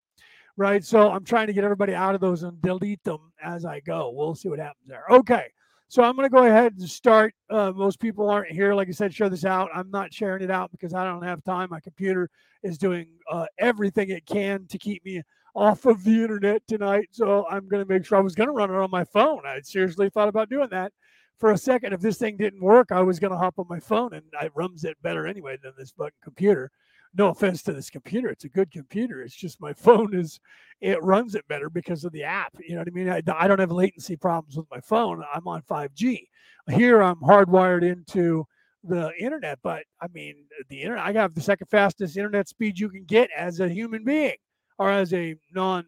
Right. 0.58 0.84
So 0.84 1.10
I'm 1.10 1.24
trying 1.24 1.48
to 1.48 1.54
get 1.54 1.64
everybody 1.64 1.96
out 1.96 2.14
of 2.14 2.22
those 2.22 2.44
and 2.44 2.62
delete 2.62 3.04
them 3.04 3.32
as 3.42 3.66
I 3.66 3.80
go. 3.80 4.12
We'll 4.14 4.36
see 4.36 4.50
what 4.50 4.60
happens 4.60 4.88
there. 4.88 5.06
Okay. 5.10 5.46
So 5.92 6.04
I'm 6.04 6.16
going 6.16 6.26
to 6.26 6.34
go 6.34 6.46
ahead 6.46 6.76
and 6.80 6.90
start. 6.90 7.34
Uh, 7.50 7.74
most 7.76 8.00
people 8.00 8.30
aren't 8.30 8.50
here. 8.50 8.74
Like 8.74 8.88
I 8.88 8.92
said, 8.92 9.14
share 9.14 9.28
this 9.28 9.44
out. 9.44 9.70
I'm 9.76 9.92
not 9.92 10.14
sharing 10.14 10.42
it 10.42 10.50
out 10.50 10.72
because 10.72 10.94
I 10.94 11.04
don't 11.04 11.22
have 11.22 11.44
time. 11.44 11.68
My 11.70 11.82
computer 11.82 12.30
is 12.64 12.78
doing 12.78 13.08
uh, 13.30 13.48
everything 13.58 14.10
it 14.10 14.26
can 14.26 14.68
to 14.68 14.78
keep 14.78 15.04
me 15.04 15.22
off 15.54 15.86
of 15.86 16.06
the 16.06 16.22
internet 16.22 16.66
tonight. 16.66 17.10
So 17.12 17.46
I'm 17.52 17.68
going 17.68 17.86
to 17.86 17.94
make 17.94 18.06
sure 18.06 18.18
I 18.18 18.22
was 18.22 18.36
going 18.36 18.48
to 18.48 18.54
run 18.54 18.70
it 18.70 18.78
on 18.78 18.90
my 18.90 19.04
phone. 19.04 19.42
I 19.46 19.60
seriously 19.64 20.10
thought 20.10 20.30
about 20.30 20.50
doing 20.50 20.70
that 20.72 20.94
for 21.40 21.52
a 21.52 21.58
second. 21.58 21.92
If 21.92 22.00
this 22.00 22.18
thing 22.18 22.38
didn't 22.38 22.62
work, 22.62 22.94
I 22.94 23.02
was 23.02 23.20
going 23.20 23.34
to 23.34 23.38
hop 23.38 23.56
on 23.60 23.66
my 23.68 23.82
phone 23.82 24.14
and 24.14 24.24
it 24.42 24.54
runs 24.56 24.86
it 24.86 24.96
better 25.02 25.28
anyway 25.28 25.58
than 25.62 25.74
this 25.78 25.92
fucking 25.92 26.14
computer 26.24 26.72
no 27.16 27.30
offense 27.30 27.62
to 27.64 27.74
this 27.74 27.90
computer 27.90 28.30
it's 28.30 28.46
a 28.46 28.50
good 28.50 28.72
computer 28.72 29.22
it's 29.22 29.36
just 29.36 29.62
my 29.62 29.74
phone 29.86 30.14
is 30.14 30.40
it 30.80 31.02
runs 31.04 31.36
it 31.36 31.48
better 31.48 31.70
because 31.70 32.04
of 32.04 32.12
the 32.12 32.24
app 32.24 32.54
you 32.60 32.74
know 32.74 32.82
what 32.82 32.88
i 32.88 32.92
mean 32.92 33.10
i, 33.10 33.22
I 33.38 33.48
don't 33.48 33.60
have 33.60 33.72
latency 33.72 34.16
problems 34.16 34.58
with 34.58 34.68
my 34.72 34.80
phone 34.80 35.24
i'm 35.34 35.48
on 35.48 35.62
5g 35.64 36.28
here 36.70 37.02
i'm 37.02 37.18
hardwired 37.18 37.84
into 37.84 38.46
the 38.84 39.12
internet 39.20 39.60
but 39.62 39.84
i 40.02 40.08
mean 40.14 40.36
the 40.70 40.82
internet 40.82 41.06
i 41.06 41.14
have 41.14 41.36
the 41.36 41.42
second 41.42 41.68
fastest 41.68 42.18
internet 42.18 42.48
speed 42.48 42.80
you 42.80 42.90
can 42.90 43.04
get 43.04 43.30
as 43.36 43.60
a 43.60 43.70
human 43.70 44.04
being 44.04 44.36
or 44.80 44.90
as 44.90 45.14
a 45.14 45.36
non 45.54 45.86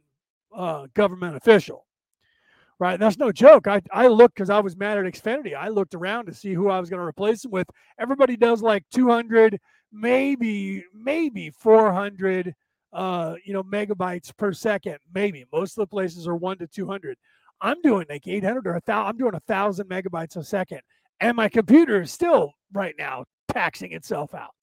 uh, 0.56 0.86
government 0.94 1.36
official 1.36 1.86
right? 2.80 3.00
That's 3.00 3.18
no 3.18 3.32
joke. 3.32 3.68
I, 3.68 3.82
I 3.92 4.08
looked 4.08 4.36
because 4.36 4.50
I 4.50 4.60
was 4.60 4.76
mad 4.76 4.98
at 4.98 5.06
Xfinity. 5.06 5.56
I 5.56 5.70
looked 5.70 5.96
around 5.96 6.26
to 6.26 6.34
see 6.34 6.54
who 6.54 6.70
I 6.70 6.82
was 6.82 6.90
going 6.90 7.00
to 7.00 7.06
replace 7.06 7.44
them 7.44 7.52
with. 7.52 7.70
Everybody 7.98 8.36
does 8.36 8.62
like 8.62 8.84
200 8.92 9.58
maybe 9.94 10.84
maybe 10.94 11.52
400 11.52 12.54
uh 12.92 13.36
you 13.46 13.54
know 13.54 13.64
megabytes 13.64 14.36
per 14.36 14.52
second 14.54 14.98
maybe. 15.14 15.46
Most 15.54 15.78
of 15.78 15.84
the 15.84 15.88
places 15.88 16.28
are 16.28 16.36
1 16.36 16.58
to 16.60 16.68
200 16.68 17.18
i'm 17.62 17.82
doing 17.82 18.06
like 18.10 18.28
800 18.28 18.68
or 18.68 18.76
a 18.76 18.82
thousand 18.82 19.10
i'm 19.10 19.18
doing 19.18 19.36
a 19.36 19.40
thousand 19.42 19.88
megabytes 19.88 20.36
a 20.36 20.44
second 20.44 20.82
and 21.20 21.38
my 21.38 21.48
computer 21.48 22.02
is 22.02 22.12
still 22.12 22.54
right 22.74 22.96
now 22.98 23.24
taxing 23.50 23.94
itself 23.94 24.34
out. 24.34 24.52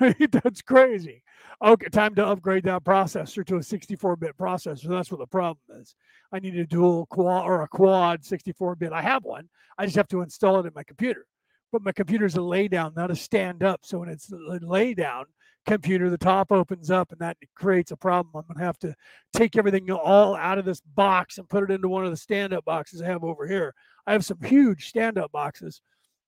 Right? 0.00 0.30
That's 0.30 0.60
crazy. 0.60 1.22
Okay 1.64 1.88
time 1.88 2.14
to 2.16 2.26
upgrade 2.26 2.64
that 2.64 2.84
processor 2.84 3.42
to 3.46 3.56
a 3.56 3.60
64-bit 3.60 4.36
processor. 4.36 4.86
That's 4.86 5.10
what 5.10 5.18
the 5.18 5.26
problem 5.26 5.80
is. 5.80 5.94
I 6.30 6.40
need 6.40 6.58
a 6.58 6.66
dual 6.66 7.06
quad 7.06 7.46
or 7.46 7.62
a 7.62 7.68
quad 7.68 8.20
64-bit 8.20 8.92
i 8.92 9.00
have 9.00 9.24
one. 9.24 9.48
I 9.78 9.86
just 9.86 9.96
have 9.96 10.08
to 10.08 10.20
install 10.20 10.60
it 10.60 10.66
in 10.66 10.72
my 10.74 10.82
computer 10.82 11.24
but 11.72 11.82
my 11.82 11.92
computer's 11.92 12.36
a 12.36 12.42
lay 12.42 12.68
down, 12.68 12.92
not 12.96 13.10
a 13.10 13.16
stand 13.16 13.62
up. 13.62 13.80
So 13.84 13.98
when 13.98 14.08
it's 14.08 14.30
a 14.32 14.58
lay 14.62 14.94
down 14.94 15.26
computer, 15.66 16.08
the 16.08 16.18
top 16.18 16.50
opens 16.50 16.90
up 16.90 17.12
and 17.12 17.20
that 17.20 17.36
creates 17.54 17.90
a 17.90 17.96
problem. 17.96 18.32
I'm 18.34 18.46
going 18.46 18.58
to 18.58 18.64
have 18.64 18.78
to 18.80 18.94
take 19.32 19.56
everything 19.56 19.90
all 19.90 20.34
out 20.34 20.58
of 20.58 20.64
this 20.64 20.80
box 20.80 21.38
and 21.38 21.48
put 21.48 21.64
it 21.64 21.70
into 21.70 21.88
one 21.88 22.04
of 22.04 22.10
the 22.10 22.16
stand 22.16 22.52
up 22.52 22.64
boxes 22.64 23.02
I 23.02 23.06
have 23.06 23.24
over 23.24 23.46
here. 23.46 23.74
I 24.06 24.12
have 24.12 24.24
some 24.24 24.42
huge 24.42 24.88
stand 24.88 25.18
up 25.18 25.32
boxes. 25.32 25.80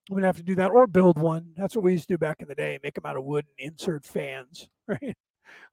I'm 0.08 0.14
going 0.14 0.22
to 0.22 0.28
have 0.28 0.36
to 0.36 0.42
do 0.42 0.56
that 0.56 0.70
or 0.70 0.86
build 0.86 1.18
one. 1.18 1.52
That's 1.56 1.74
what 1.74 1.84
we 1.84 1.92
used 1.92 2.08
to 2.08 2.14
do 2.14 2.18
back 2.18 2.40
in 2.40 2.48
the 2.48 2.54
day 2.54 2.78
make 2.82 2.94
them 2.94 3.06
out 3.06 3.16
of 3.16 3.24
wood 3.24 3.46
and 3.58 3.72
insert 3.72 4.04
fans, 4.04 4.68
right? 4.88 5.16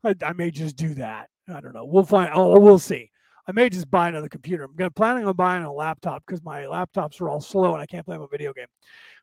I, 0.03 0.15
I 0.23 0.33
may 0.33 0.51
just 0.51 0.75
do 0.75 0.93
that. 0.95 1.29
I 1.49 1.59
don't 1.59 1.73
know. 1.73 1.85
We'll 1.85 2.03
find. 2.03 2.31
Oh, 2.33 2.59
we'll 2.59 2.79
see. 2.79 3.09
I 3.47 3.53
may 3.53 3.69
just 3.69 3.89
buy 3.89 4.09
another 4.09 4.27
computer. 4.27 4.65
I'm 4.65 4.75
gonna, 4.75 4.91
planning 4.91 5.25
on 5.25 5.35
buying 5.35 5.63
a 5.63 5.71
laptop 5.71 6.23
because 6.25 6.43
my 6.43 6.63
laptops 6.63 7.21
are 7.21 7.29
all 7.29 7.39
slow 7.39 7.73
and 7.73 7.81
I 7.81 7.85
can't 7.85 8.05
play 8.05 8.17
my 8.17 8.25
video 8.29 8.51
game. 8.51 8.67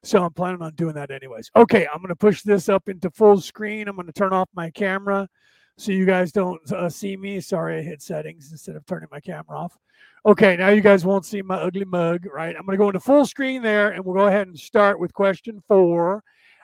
So 0.03 0.25
I'm 0.25 0.33
planning 0.33 0.63
on 0.63 0.75
doing 0.75 0.95
that 0.95 1.11
anyways. 1.11 1.51
Okay, 1.55 1.87
I'm 1.93 2.01
to 2.09 2.17
push 2.17 2.43
this 2.43 2.69
up 2.69 2.89
into 2.89 3.11
full 3.11 3.41
screen. 3.41 3.87
I'm 3.87 3.97
to 3.97 4.13
turn 4.13 4.33
off 4.33 4.49
my 4.55 4.71
camera 4.71 5.29
so 5.77 5.93
you 5.93 6.07
guys 6.07 6.33
don't 6.33 6.61
uh, 6.73 6.89
see 6.89 7.17
me. 7.17 7.41
Sorry, 7.41 7.79
I 7.79 7.83
hit 7.83 8.01
settings 8.01 8.51
instead 8.51 8.77
of 8.77 8.87
turning 8.87 9.09
my 9.13 9.21
camera 9.21 9.59
off. 9.59 9.77
Okay, 10.25 10.57
now 10.57 10.69
you 10.69 10.81
guys 10.81 11.05
won't 11.05 11.27
see 11.27 11.43
my 11.43 11.57
ugly 11.57 11.85
mug, 11.85 12.25
right? 12.33 12.57
I'm 12.57 12.67
to 12.67 12.77
go 12.79 12.89
into 12.89 13.01
full 13.01 13.27
screen 13.27 13.61
there 13.61 13.91
and 13.91 14.03
we'll 14.05 14.15
go 14.15 14.27
ahead 14.27 14.47
and 14.47 14.59
start 14.59 14.99
with 14.99 15.13
question 15.13 15.63
four. 15.69 16.23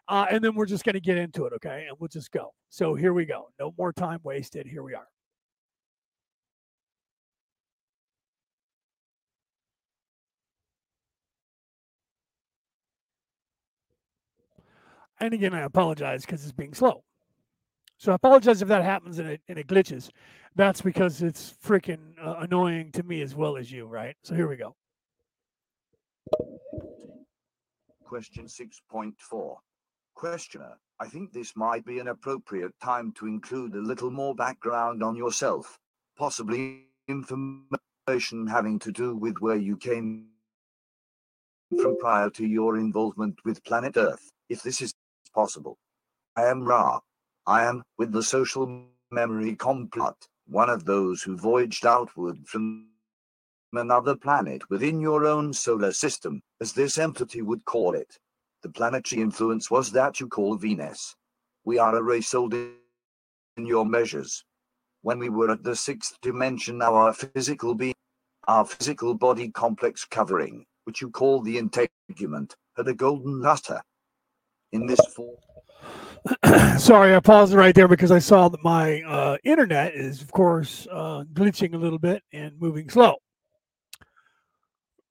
Uh, 0.09 0.27
and 0.31 0.43
then 0.43 0.55
we're 0.55 0.67
just 0.67 0.85
going 0.85 0.95
to 0.95 1.01
get 1.01 1.19
into 1.19 1.45
it, 1.45 1.53
okay? 1.53 1.87
And 1.89 1.97
we'll 2.01 2.09
just 2.09 2.33
go. 2.33 2.53
So 2.71 2.95
here 2.95 3.13
we 3.13 3.27
go. 3.27 3.51
No 3.61 3.75
more 3.79 3.93
time 3.93 4.19
wasted. 4.25 4.67
Here 4.67 4.83
we 4.83 4.95
are. 4.95 5.07
And 15.21 15.35
again, 15.35 15.55
I 15.55 15.61
apologize 15.61 16.25
because 16.25 16.43
it's 16.43 16.53
being 16.53 16.75
slow. 16.75 17.05
So 17.99 18.13
I 18.13 18.15
apologize 18.15 18.63
if 18.63 18.69
that 18.69 18.83
happens 18.83 19.19
and 19.19 19.29
it, 19.29 19.43
and 19.49 19.59
it 19.59 19.67
glitches. 19.67 20.09
That's 20.57 20.81
because 20.81 21.23
it's 21.23 21.55
freaking 21.63 22.15
uh, 22.23 22.37
annoying 22.39 22.93
to 22.93 23.03
me 23.03 23.21
as 23.21 23.35
well 23.35 23.59
as 23.59 23.71
you, 23.71 23.87
right? 23.87 24.17
So 24.23 24.35
here 24.35 24.49
we 24.49 24.57
go. 24.57 24.75
Question 28.05 28.47
6.4. 28.47 29.57
Questioner, 30.15 30.79
I 30.99 31.07
think 31.07 31.33
this 31.33 31.55
might 31.55 31.85
be 31.85 31.99
an 31.99 32.09
appropriate 32.09 32.73
time 32.83 33.13
to 33.13 33.27
include 33.27 33.75
a 33.75 33.81
little 33.81 34.11
more 34.11 34.35
background 34.35 35.03
on 35.03 35.15
yourself, 35.15 35.79
possibly 36.17 36.87
information 37.07 38.47
having 38.47 38.79
to 38.81 38.93
do 38.93 39.15
with 39.15 39.37
where 39.41 39.57
you 39.57 39.77
came 39.77 40.27
from 41.81 41.99
prior 41.99 42.31
to 42.31 42.47
your 42.47 42.77
involvement 42.77 43.39
with 43.45 43.63
planet 43.65 43.97
Earth, 43.97 44.33
if 44.49 44.63
this 44.63 44.83
is 44.83 44.93
possible. 45.35 45.79
I 46.37 46.47
am 46.47 46.63
Ra. 46.63 47.01
I 47.47 47.65
am, 47.65 47.83
with 47.99 48.13
the 48.13 48.23
social 48.23 48.85
memory 49.11 49.57
complex, 49.57 50.29
one 50.47 50.71
of 50.71 50.85
those 50.85 51.23
who 51.23 51.37
voyaged 51.37 51.87
outward 51.87 52.47
from 52.47 52.87
another 53.73 54.17
planet 54.17 54.69
within 54.69 55.01
your 55.01 55.27
own 55.27 55.53
solar 55.53 55.93
system, 55.93 56.43
as 56.61 56.73
this 56.73 56.99
entity 56.99 57.43
would 57.43 57.65
call 57.65 57.95
it. 57.95 58.19
The 58.63 58.69
planetary 58.69 59.23
influence 59.23 59.71
was 59.71 59.91
that 59.93 60.21
you 60.21 60.29
call 60.29 60.57
Venus. 60.57 61.17
We 61.65 61.79
are 61.79 61.97
a 61.97 62.03
race 62.03 62.35
old 62.35 62.53
in 62.55 62.75
your 63.57 63.87
measures. 63.87 64.45
When 65.03 65.19
we 65.19 65.29
were 65.29 65.51
at 65.51 65.63
the 65.63 65.77
sixth 65.77 66.19
dimension, 66.21 66.83
our 66.83 67.13
physical 67.13 67.75
being, 67.75 67.95
our 68.49 68.65
physical 68.65 69.15
body 69.15 69.51
complex 69.51 70.05
covering, 70.05 70.67
which 70.85 71.01
you 71.01 71.11
call 71.11 71.41
the 71.41 71.57
integument, 71.59 72.55
had 72.77 72.89
a 72.89 72.95
golden 72.95 73.41
luster. 73.41 73.81
In 74.73 74.87
this 74.87 75.01
form. 75.15 75.37
Sorry, 76.79 77.15
I 77.15 77.21
paused 77.21 77.55
right 77.55 77.75
there 77.75 77.89
because 77.89 78.11
I 78.11 78.19
saw 78.19 78.49
that 78.49 78.63
my 78.63 79.03
uh, 79.03 79.39
internet 79.45 79.95
is, 79.95 80.21
of 80.23 80.31
course, 80.31 80.87
uh, 80.91 81.25
glitching 81.33 81.75
a 81.75 81.79
little 81.79 81.99
bit 81.99 82.23
and 82.33 82.53
moving 82.61 82.89
slow. 82.91 83.17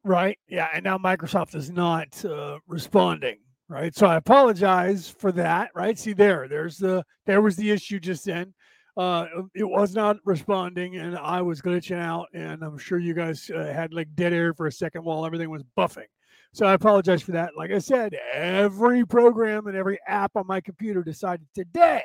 Right. 0.04 0.38
Yeah. 0.48 0.70
And 0.74 0.84
now 0.84 0.98
Microsoft 0.98 1.56
is 1.56 1.70
not 1.70 2.24
uh, 2.24 2.60
responding. 2.68 3.40
Right. 3.68 3.96
So 3.96 4.08
I 4.08 4.16
apologize 4.16 5.10
for 5.10 5.32
that. 5.34 5.70
Right. 5.76 5.98
See 5.98 6.14
there, 6.14 6.48
there's 6.48 6.78
the, 6.78 7.04
there 7.26 7.42
was 7.42 7.56
the 7.56 7.70
issue 7.70 8.00
just 8.00 8.26
then. 8.26 8.54
Uh, 8.98 9.28
it 9.54 9.64
was 9.64 9.94
not 9.94 10.18
responding 10.26 10.98
and 10.98 11.16
I 11.18 11.42
was 11.42 11.62
glitching 11.62 12.00
out. 12.00 12.28
And 12.34 12.64
I'm 12.64 12.78
sure 12.78 12.98
you 12.98 13.14
guys 13.14 13.50
uh, 13.54 13.72
had 13.72 13.94
like 13.94 14.08
dead 14.16 14.34
air 14.34 14.54
for 14.54 14.68
a 14.68 14.72
second 14.72 15.04
while 15.04 15.26
everything 15.26 15.50
was 15.50 15.64
buffing. 15.78 16.08
So 16.52 16.66
I 16.66 16.74
apologize 16.74 17.22
for 17.22 17.32
that. 17.34 17.52
Like 17.56 17.72
I 17.72 17.80
said, 17.80 18.18
every 18.34 19.06
program 19.06 19.68
and 19.68 19.78
every 19.78 20.00
app 20.08 20.32
on 20.36 20.48
my 20.48 20.62
computer 20.62 21.04
decided 21.04 21.48
today, 21.54 22.04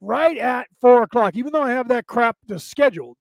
right 0.00 0.38
at 0.38 0.68
four 0.80 1.02
o'clock, 1.02 1.36
even 1.36 1.52
though 1.52 1.62
I 1.62 1.72
have 1.72 1.88
that 1.88 2.06
crap 2.06 2.36
scheduled 2.56 3.18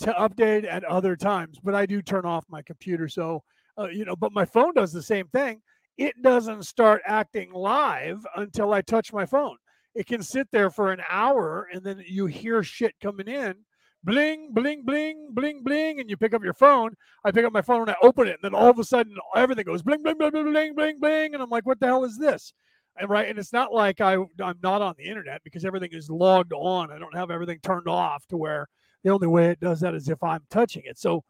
to 0.00 0.12
update 0.14 0.66
at 0.66 0.84
other 0.84 1.14
times, 1.14 1.58
but 1.62 1.74
I 1.74 1.86
do 1.86 2.00
turn 2.02 2.24
off 2.24 2.44
my 2.48 2.62
computer. 2.62 3.08
So, 3.08 3.42
uh, 3.78 3.88
you 3.88 4.04
know, 4.04 4.16
but 4.16 4.32
my 4.32 4.44
phone 4.44 4.74
does 4.74 4.92
the 4.92 5.02
same 5.02 5.28
thing. 5.28 5.60
It 5.98 6.20
doesn't 6.22 6.64
start 6.64 7.02
acting 7.06 7.52
live 7.52 8.26
until 8.36 8.72
I 8.72 8.80
touch 8.80 9.12
my 9.12 9.26
phone. 9.26 9.56
It 9.94 10.06
can 10.06 10.22
sit 10.22 10.48
there 10.50 10.70
for 10.70 10.90
an 10.90 11.02
hour 11.08 11.68
and 11.72 11.84
then 11.84 12.02
you 12.06 12.26
hear 12.26 12.62
shit 12.62 12.94
coming 13.02 13.28
in 13.28 13.56
bling, 14.04 14.48
bling, 14.52 14.84
bling, 14.84 15.28
bling, 15.32 15.62
bling, 15.62 16.00
and 16.00 16.10
you 16.10 16.16
pick 16.16 16.34
up 16.34 16.42
your 16.42 16.54
phone. 16.54 16.94
I 17.24 17.30
pick 17.30 17.44
up 17.44 17.52
my 17.52 17.62
phone 17.62 17.82
and 17.82 17.90
I 17.90 17.96
open 18.02 18.26
it, 18.26 18.38
and 18.42 18.42
then 18.42 18.54
all 18.54 18.70
of 18.70 18.78
a 18.78 18.84
sudden 18.84 19.16
everything 19.36 19.64
goes 19.64 19.82
bling, 19.82 20.02
bling, 20.02 20.18
bling, 20.18 20.32
bling, 20.32 20.52
bling, 20.52 20.74
bling, 20.74 20.98
bling, 21.00 21.34
and 21.34 21.42
I'm 21.42 21.50
like, 21.50 21.66
what 21.66 21.80
the 21.80 21.86
hell 21.86 22.04
is 22.04 22.18
this? 22.18 22.52
And 22.96 23.08
right, 23.08 23.28
and 23.28 23.38
it's 23.38 23.52
not 23.52 23.72
like 23.72 24.00
I 24.00 24.14
I'm 24.14 24.58
not 24.62 24.82
on 24.82 24.94
the 24.98 25.04
internet 25.04 25.42
because 25.44 25.64
everything 25.64 25.90
is 25.92 26.10
logged 26.10 26.52
on. 26.52 26.92
I 26.92 26.98
don't 26.98 27.16
have 27.16 27.30
everything 27.30 27.58
turned 27.62 27.88
off 27.88 28.26
to 28.26 28.36
where 28.36 28.68
the 29.02 29.10
only 29.10 29.28
way 29.28 29.50
it 29.50 29.60
does 29.60 29.80
that 29.80 29.94
is 29.94 30.08
if 30.08 30.22
I'm 30.22 30.42
touching 30.50 30.82
it. 30.84 30.98
So 30.98 31.24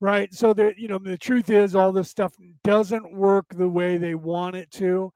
right, 0.00 0.32
so 0.32 0.54
the 0.54 0.72
you 0.76 0.88
know 0.88 0.98
the 0.98 1.18
truth 1.18 1.50
is 1.50 1.74
all 1.74 1.92
this 1.92 2.10
stuff 2.10 2.32
doesn't 2.64 3.12
work 3.12 3.46
the 3.50 3.68
way 3.68 3.98
they 3.98 4.14
want 4.14 4.56
it 4.56 4.70
to. 4.72 5.12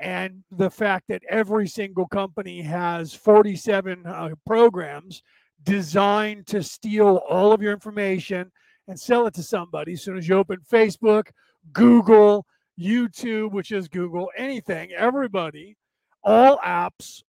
And 0.00 0.44
the 0.52 0.70
fact 0.70 1.06
that 1.08 1.22
every 1.28 1.66
single 1.66 2.06
company 2.06 2.62
has 2.62 3.12
47 3.14 4.06
uh, 4.06 4.30
programs 4.46 5.22
designed 5.62 6.46
to 6.48 6.62
steal 6.62 7.20
all 7.28 7.52
of 7.52 7.62
your 7.62 7.72
information 7.72 8.50
and 8.86 8.98
sell 8.98 9.26
it 9.26 9.34
to 9.34 9.42
somebody. 9.42 9.92
As 9.92 10.02
soon 10.02 10.16
as 10.16 10.28
you 10.28 10.36
open 10.36 10.58
Facebook, 10.70 11.28
Google, 11.72 12.46
YouTube, 12.78 13.52
which 13.52 13.72
is 13.72 13.88
Google, 13.88 14.30
anything, 14.36 14.92
everybody, 14.92 15.76
all 16.22 16.58
apps 16.58 17.22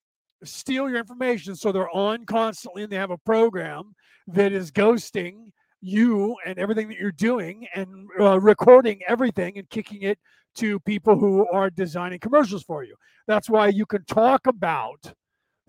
steal 0.44 0.90
your 0.90 1.00
information. 1.00 1.56
So 1.56 1.72
they're 1.72 1.90
on 1.96 2.26
constantly 2.26 2.84
and 2.84 2.92
they 2.92 2.98
have 2.98 3.12
a 3.12 3.18
program 3.18 3.94
that 4.28 4.52
is 4.52 4.72
ghosting 4.72 5.52
you 5.82 6.36
and 6.46 6.60
everything 6.60 6.90
that 6.90 6.98
you're 6.98 7.12
doing 7.12 7.68
and 7.74 8.08
uh, 8.20 8.40
recording 8.40 9.00
everything 9.08 9.58
and 9.58 9.70
kicking 9.70 10.04
it 10.04 10.20
to 10.56 10.80
people 10.82 11.18
who 11.18 11.48
are 11.50 11.70
designing 11.70 12.20
commercials 12.20 12.64
for 12.64 12.84
you. 12.84 12.96
That's 13.28 13.50
why 13.50 13.68
you 13.68 13.86
can 13.86 14.04
talk 14.06 14.48
about 14.48 15.14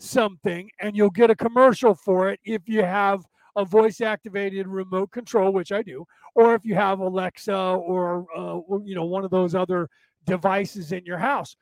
something 0.02 0.70
and 0.80 0.96
you'll 0.96 1.10
get 1.10 1.30
a 1.30 1.36
commercial 1.36 1.94
for 1.94 2.30
it 2.30 2.40
if 2.44 2.62
you 2.66 2.82
have 2.82 3.24
a 3.56 3.64
voice 3.64 4.00
activated 4.00 4.66
remote 4.66 5.10
control 5.10 5.52
which 5.52 5.72
i 5.72 5.82
do 5.82 6.04
or 6.34 6.54
if 6.54 6.64
you 6.64 6.74
have 6.74 7.00
alexa 7.00 7.54
or 7.54 8.26
uh, 8.36 8.58
you 8.84 8.94
know 8.94 9.04
one 9.04 9.24
of 9.24 9.30
those 9.30 9.54
other 9.54 9.88
devices 10.26 10.92
in 10.92 11.04
your 11.04 11.18
house. 11.18 11.56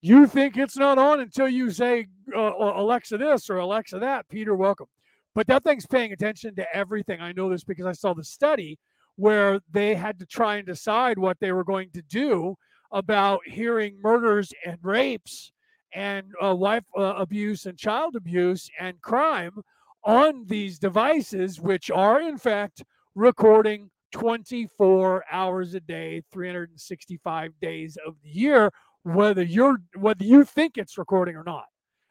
You 0.00 0.26
think 0.26 0.56
it's 0.56 0.76
not 0.76 0.98
on 0.98 1.20
until 1.20 1.48
you 1.48 1.70
say 1.70 2.06
uh, 2.36 2.40
alexa 2.40 3.18
this 3.18 3.50
or 3.50 3.58
alexa 3.58 3.98
that 3.98 4.28
peter 4.28 4.54
welcome. 4.54 4.86
But 5.34 5.46
that 5.48 5.62
thing's 5.62 5.86
paying 5.86 6.12
attention 6.12 6.56
to 6.56 6.76
everything. 6.76 7.20
I 7.20 7.32
know 7.32 7.48
this 7.48 7.64
because 7.64 7.86
i 7.86 7.92
saw 7.92 8.14
the 8.14 8.24
study 8.24 8.78
where 9.16 9.60
they 9.72 9.94
had 9.94 10.18
to 10.20 10.26
try 10.26 10.56
and 10.56 10.66
decide 10.66 11.18
what 11.18 11.38
they 11.40 11.50
were 11.52 11.64
going 11.64 11.90
to 11.92 12.02
do 12.02 12.54
about 12.92 13.40
hearing 13.44 13.98
murders 14.00 14.52
and 14.64 14.78
rapes 14.82 15.52
and 15.94 16.26
uh, 16.42 16.54
wife 16.54 16.84
uh, 16.96 17.14
abuse 17.16 17.66
and 17.66 17.78
child 17.78 18.16
abuse 18.16 18.70
and 18.78 19.00
crime 19.00 19.60
on 20.04 20.44
these 20.46 20.78
devices, 20.78 21.60
which 21.60 21.90
are 21.90 22.20
in 22.20 22.38
fact 22.38 22.82
recording 23.14 23.90
24 24.12 25.24
hours 25.30 25.74
a 25.74 25.80
day, 25.80 26.22
365 26.32 27.52
days 27.60 27.98
of 28.06 28.14
the 28.22 28.30
year, 28.30 28.70
whether 29.02 29.42
you're 29.42 29.78
whether 29.96 30.24
you 30.24 30.44
think 30.44 30.76
it's 30.76 30.98
recording 30.98 31.36
or 31.36 31.44
not. 31.44 31.66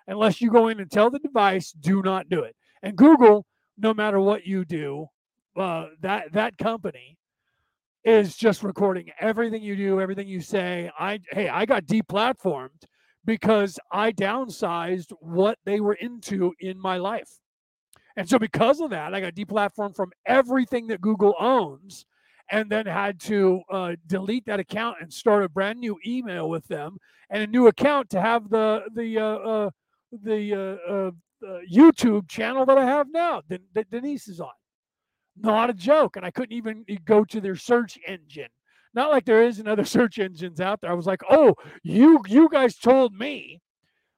Unless 0.07 0.41
you 0.41 0.49
go 0.49 0.69
in 0.69 0.79
and 0.79 0.89
tell 0.89 1.09
the 1.09 1.19
device, 1.19 1.71
do 1.71 2.01
not 2.01 2.29
do 2.29 2.41
it. 2.41 2.55
And 2.81 2.95
Google, 2.95 3.45
no 3.77 3.93
matter 3.93 4.19
what 4.19 4.45
you 4.45 4.63
do, 4.63 5.07
uh, 5.57 5.87
that 6.01 6.31
that 6.33 6.57
company 6.57 7.17
is 8.03 8.37
just 8.37 8.63
recording 8.63 9.11
everything 9.19 9.61
you 9.61 9.75
do, 9.75 9.99
everything 9.99 10.27
you 10.27 10.39
say. 10.39 10.89
I 10.97 11.19
hey, 11.31 11.49
I 11.49 11.65
got 11.65 11.85
deplatformed 11.85 12.83
because 13.27 13.77
I 13.91 14.13
downsized 14.13 15.11
what 15.19 15.59
they 15.65 15.81
were 15.81 15.95
into 15.95 16.53
in 16.61 16.79
my 16.79 16.97
life. 16.97 17.29
And 18.15 18.27
so 18.27 18.39
because 18.39 18.79
of 18.79 18.89
that, 18.91 19.13
I 19.13 19.19
got 19.19 19.35
deplatformed 19.35 19.95
from 19.95 20.11
everything 20.25 20.87
that 20.87 21.01
Google 21.01 21.35
owns 21.37 22.05
and 22.49 22.69
then 22.69 22.85
had 22.85 23.19
to 23.19 23.61
uh, 23.69 23.95
delete 24.07 24.45
that 24.45 24.61
account 24.61 24.97
and 25.01 25.13
start 25.13 25.43
a 25.43 25.49
brand 25.49 25.79
new 25.79 25.99
email 26.07 26.49
with 26.49 26.65
them 26.67 26.97
and 27.29 27.43
a 27.43 27.47
new 27.47 27.67
account 27.67 28.09
to 28.11 28.21
have 28.21 28.49
the 28.49 28.83
the 28.95 29.19
uh, 29.19 29.23
uh, 29.23 29.69
the 30.23 30.53
uh, 30.53 31.45
uh, 31.45 31.59
YouTube 31.71 32.29
channel 32.29 32.65
that 32.65 32.77
I 32.77 32.85
have 32.85 33.07
now 33.11 33.41
that, 33.49 33.61
that 33.73 33.91
Denise 33.91 34.29
is 34.29 34.39
on. 34.39 34.49
Not 35.35 35.69
a 35.69 35.73
joke, 35.73 36.15
and 36.15 36.25
I 36.25 36.31
couldn't 36.31 36.55
even 36.55 36.85
go 37.05 37.25
to 37.25 37.41
their 37.41 37.57
search 37.57 37.99
engine 38.07 38.47
not 38.97 39.11
like 39.11 39.23
there 39.23 39.43
isn't 39.43 39.67
other 39.67 39.85
search 39.95 40.19
engines 40.19 40.59
out 40.59 40.81
there. 40.81 40.91
I 40.91 40.95
was 40.95 41.05
like, 41.05 41.21
oh, 41.29 41.55
you 41.83 42.21
you 42.27 42.49
guys 42.49 42.75
told 42.75 43.13
me, 43.13 43.61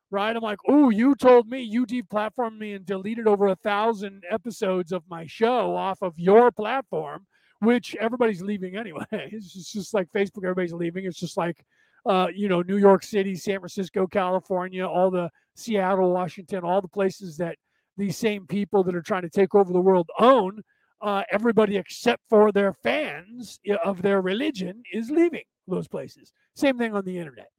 right? 0.09 0.35
I'm 0.35 0.41
like, 0.41 0.59
oh, 0.67 0.89
you 0.89 1.15
told 1.15 1.47
me 1.47 1.61
you 1.61 1.85
deplatformed 1.85 2.57
me 2.57 2.73
and 2.73 2.85
deleted 2.85 3.27
over 3.27 3.47
a 3.47 3.55
thousand 3.57 4.23
episodes 4.31 4.91
of 4.91 5.03
my 5.07 5.27
show 5.27 5.75
off 5.75 6.01
of 6.01 6.13
your 6.17 6.51
platform, 6.51 7.27
which 7.59 7.95
everybody's 7.99 8.41
leaving 8.41 8.75
anyway. 8.75 9.05
It's 9.11 9.71
just, 9.71 9.93
like 9.93 10.07
Facebook, 10.11 10.43
everybody's 10.43 10.73
leaving. 10.73 11.05
It's 11.05 11.19
just 11.19 11.37
like 11.37 11.63
uh, 12.05 12.27
you 12.33 12.47
know, 12.47 12.61
New 12.61 12.77
York 12.77 13.03
City, 13.03 13.35
San 13.35 13.59
Francisco, 13.59 14.07
California, 14.07 14.87
all 14.87 15.11
the 15.11 15.29
Seattle, 15.55 16.11
Washington, 16.11 16.63
all 16.63 16.81
the 16.81 16.87
places 16.87 17.35
that 17.37 17.57
these 17.97 18.17
same 18.17 18.47
people 18.47 18.83
that 18.85 18.95
are 18.95 19.01
trying 19.01 19.23
to 19.23 19.29
take 19.29 19.53
over 19.53 19.73
the 19.73 19.81
world 19.81 20.09
own 20.17 20.63
uh, 21.01 21.23
everybody 21.31 21.77
except 21.77 22.21
for 22.29 22.51
their 22.51 22.73
fans 22.73 23.59
of 23.83 24.01
their 24.01 24.21
religion 24.21 24.83
is 24.91 25.09
leaving 25.09 25.43
those 25.67 25.87
places. 25.87 26.33
Same 26.55 26.77
thing 26.77 26.93
on 26.93 27.05
the 27.05 27.17
internet. 27.17 27.49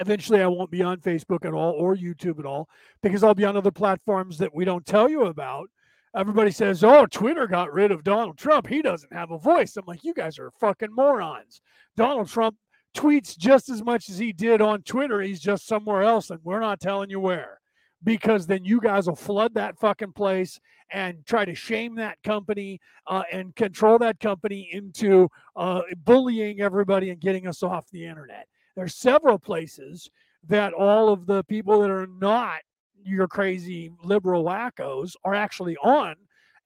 Eventually, 0.00 0.42
I 0.42 0.46
won't 0.46 0.70
be 0.70 0.82
on 0.82 0.98
Facebook 0.98 1.44
at 1.44 1.52
all 1.52 1.72
or 1.72 1.94
YouTube 1.94 2.38
at 2.38 2.46
all 2.46 2.68
because 3.02 3.22
I'll 3.22 3.34
be 3.34 3.44
on 3.44 3.56
other 3.56 3.70
platforms 3.70 4.38
that 4.38 4.54
we 4.54 4.64
don't 4.64 4.84
tell 4.84 5.08
you 5.08 5.26
about. 5.26 5.68
Everybody 6.16 6.50
says, 6.50 6.82
oh, 6.82 7.06
Twitter 7.06 7.46
got 7.46 7.72
rid 7.72 7.90
of 7.90 8.04
Donald 8.04 8.38
Trump. 8.38 8.66
He 8.66 8.82
doesn't 8.82 9.12
have 9.12 9.30
a 9.30 9.38
voice. 9.38 9.76
I'm 9.76 9.84
like, 9.86 10.04
you 10.04 10.14
guys 10.14 10.38
are 10.38 10.52
fucking 10.60 10.92
morons. 10.92 11.60
Donald 11.96 12.28
Trump 12.28 12.56
tweets 12.96 13.36
just 13.36 13.68
as 13.68 13.82
much 13.82 14.08
as 14.08 14.18
he 14.18 14.32
did 14.32 14.60
on 14.60 14.82
Twitter. 14.82 15.20
He's 15.20 15.40
just 15.40 15.66
somewhere 15.66 16.02
else, 16.02 16.30
and 16.30 16.40
we're 16.44 16.60
not 16.60 16.80
telling 16.80 17.10
you 17.10 17.20
where 17.20 17.60
because 18.04 18.46
then 18.46 18.64
you 18.64 18.80
guys 18.80 19.06
will 19.06 19.16
flood 19.16 19.54
that 19.54 19.78
fucking 19.78 20.12
place 20.12 20.60
and 20.92 21.24
try 21.26 21.44
to 21.44 21.54
shame 21.54 21.94
that 21.96 22.22
company 22.22 22.80
uh, 23.06 23.22
and 23.32 23.56
control 23.56 23.98
that 23.98 24.20
company 24.20 24.68
into 24.72 25.28
uh, 25.56 25.80
bullying 26.04 26.60
everybody 26.60 27.10
and 27.10 27.20
getting 27.20 27.46
us 27.46 27.62
off 27.62 27.90
the 27.90 28.04
internet. 28.04 28.46
There's 28.76 28.94
several 28.94 29.38
places 29.38 30.10
that 30.48 30.74
all 30.74 31.08
of 31.08 31.26
the 31.26 31.42
people 31.44 31.80
that 31.80 31.90
are 31.90 32.06
not 32.06 32.60
your 33.02 33.26
crazy 33.26 33.90
liberal 34.02 34.44
wackos 34.44 35.14
are 35.24 35.34
actually 35.34 35.76
on, 35.78 36.16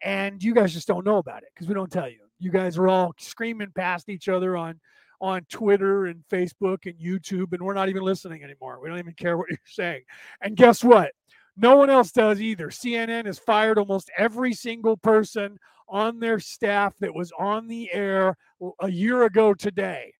and 0.02 0.42
you 0.42 0.54
guys 0.54 0.72
just 0.72 0.88
don't 0.88 1.04
know 1.04 1.18
about 1.18 1.42
it 1.42 1.50
because 1.54 1.68
we 1.68 1.74
don't 1.74 1.90
tell 1.90 2.08
you. 2.08 2.20
You 2.40 2.50
guys 2.50 2.78
are 2.78 2.88
all 2.88 3.14
screaming 3.18 3.72
past 3.74 4.08
each 4.08 4.28
other 4.28 4.56
on 4.56 4.80
on 5.20 5.44
Twitter 5.50 6.06
and 6.06 6.22
Facebook 6.30 6.86
and 6.86 6.94
YouTube, 6.94 7.52
and 7.52 7.60
we're 7.60 7.74
not 7.74 7.88
even 7.88 8.02
listening 8.02 8.44
anymore. 8.44 8.78
We 8.80 8.88
don't 8.88 8.98
even 8.98 9.14
care 9.14 9.36
what 9.36 9.46
you're 9.50 9.58
saying. 9.64 10.02
And 10.40 10.56
guess 10.56 10.84
what? 10.84 11.12
No 11.60 11.76
one 11.76 11.90
else 11.90 12.12
does 12.12 12.40
either. 12.40 12.68
CNN 12.68 13.26
has 13.26 13.38
fired 13.38 13.78
almost 13.78 14.10
every 14.16 14.54
single 14.54 14.96
person 14.96 15.58
on 15.88 16.20
their 16.20 16.38
staff 16.38 16.94
that 17.00 17.14
was 17.14 17.32
on 17.36 17.66
the 17.66 17.92
air 17.92 18.36
a 18.80 18.90
year 18.90 19.24
ago 19.24 19.54
today. 19.54 20.14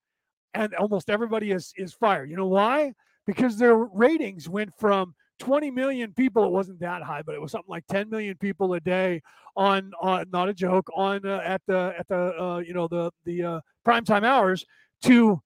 And 0.55 0.75
almost 0.75 1.09
everybody 1.09 1.53
is, 1.53 1.73
is 1.77 1.93
fired. 1.93 2.29
You 2.29 2.37
know 2.37 2.47
why? 2.47 2.93
Because 3.25 3.57
their 3.57 3.77
ratings 3.77 4.49
went 4.49 4.73
from 4.79 5.15
20 5.39 5.71
million 5.71 6.13
people. 6.13 6.45
It 6.45 6.51
wasn't 6.51 6.81
that 6.81 7.03
high, 7.03 7.23
but 7.23 7.37
it 7.37 7.41
was 7.41 7.53
something 7.53 7.71
like 7.71 7.87
10 7.87 8.11
million 8.11 8.37
people 8.37 8.75
a 8.75 8.81
day 8.81 9.23
on, 9.57 9.93
on 10.01 10.27
not 10.33 10.49
a 10.49 10.55
joke, 10.55 10.89
on 10.97 11.25
uh, 11.25 11.41
at 11.45 11.63
the 11.69 11.95
at 11.97 12.09
the 12.09 12.43
uh, 12.43 12.59
you 12.59 12.75
know 12.75 12.89
the 12.89 13.13
the 13.25 13.43
uh, 13.45 13.61
primetime 13.87 14.25
hours 14.25 14.65
to 15.03 15.41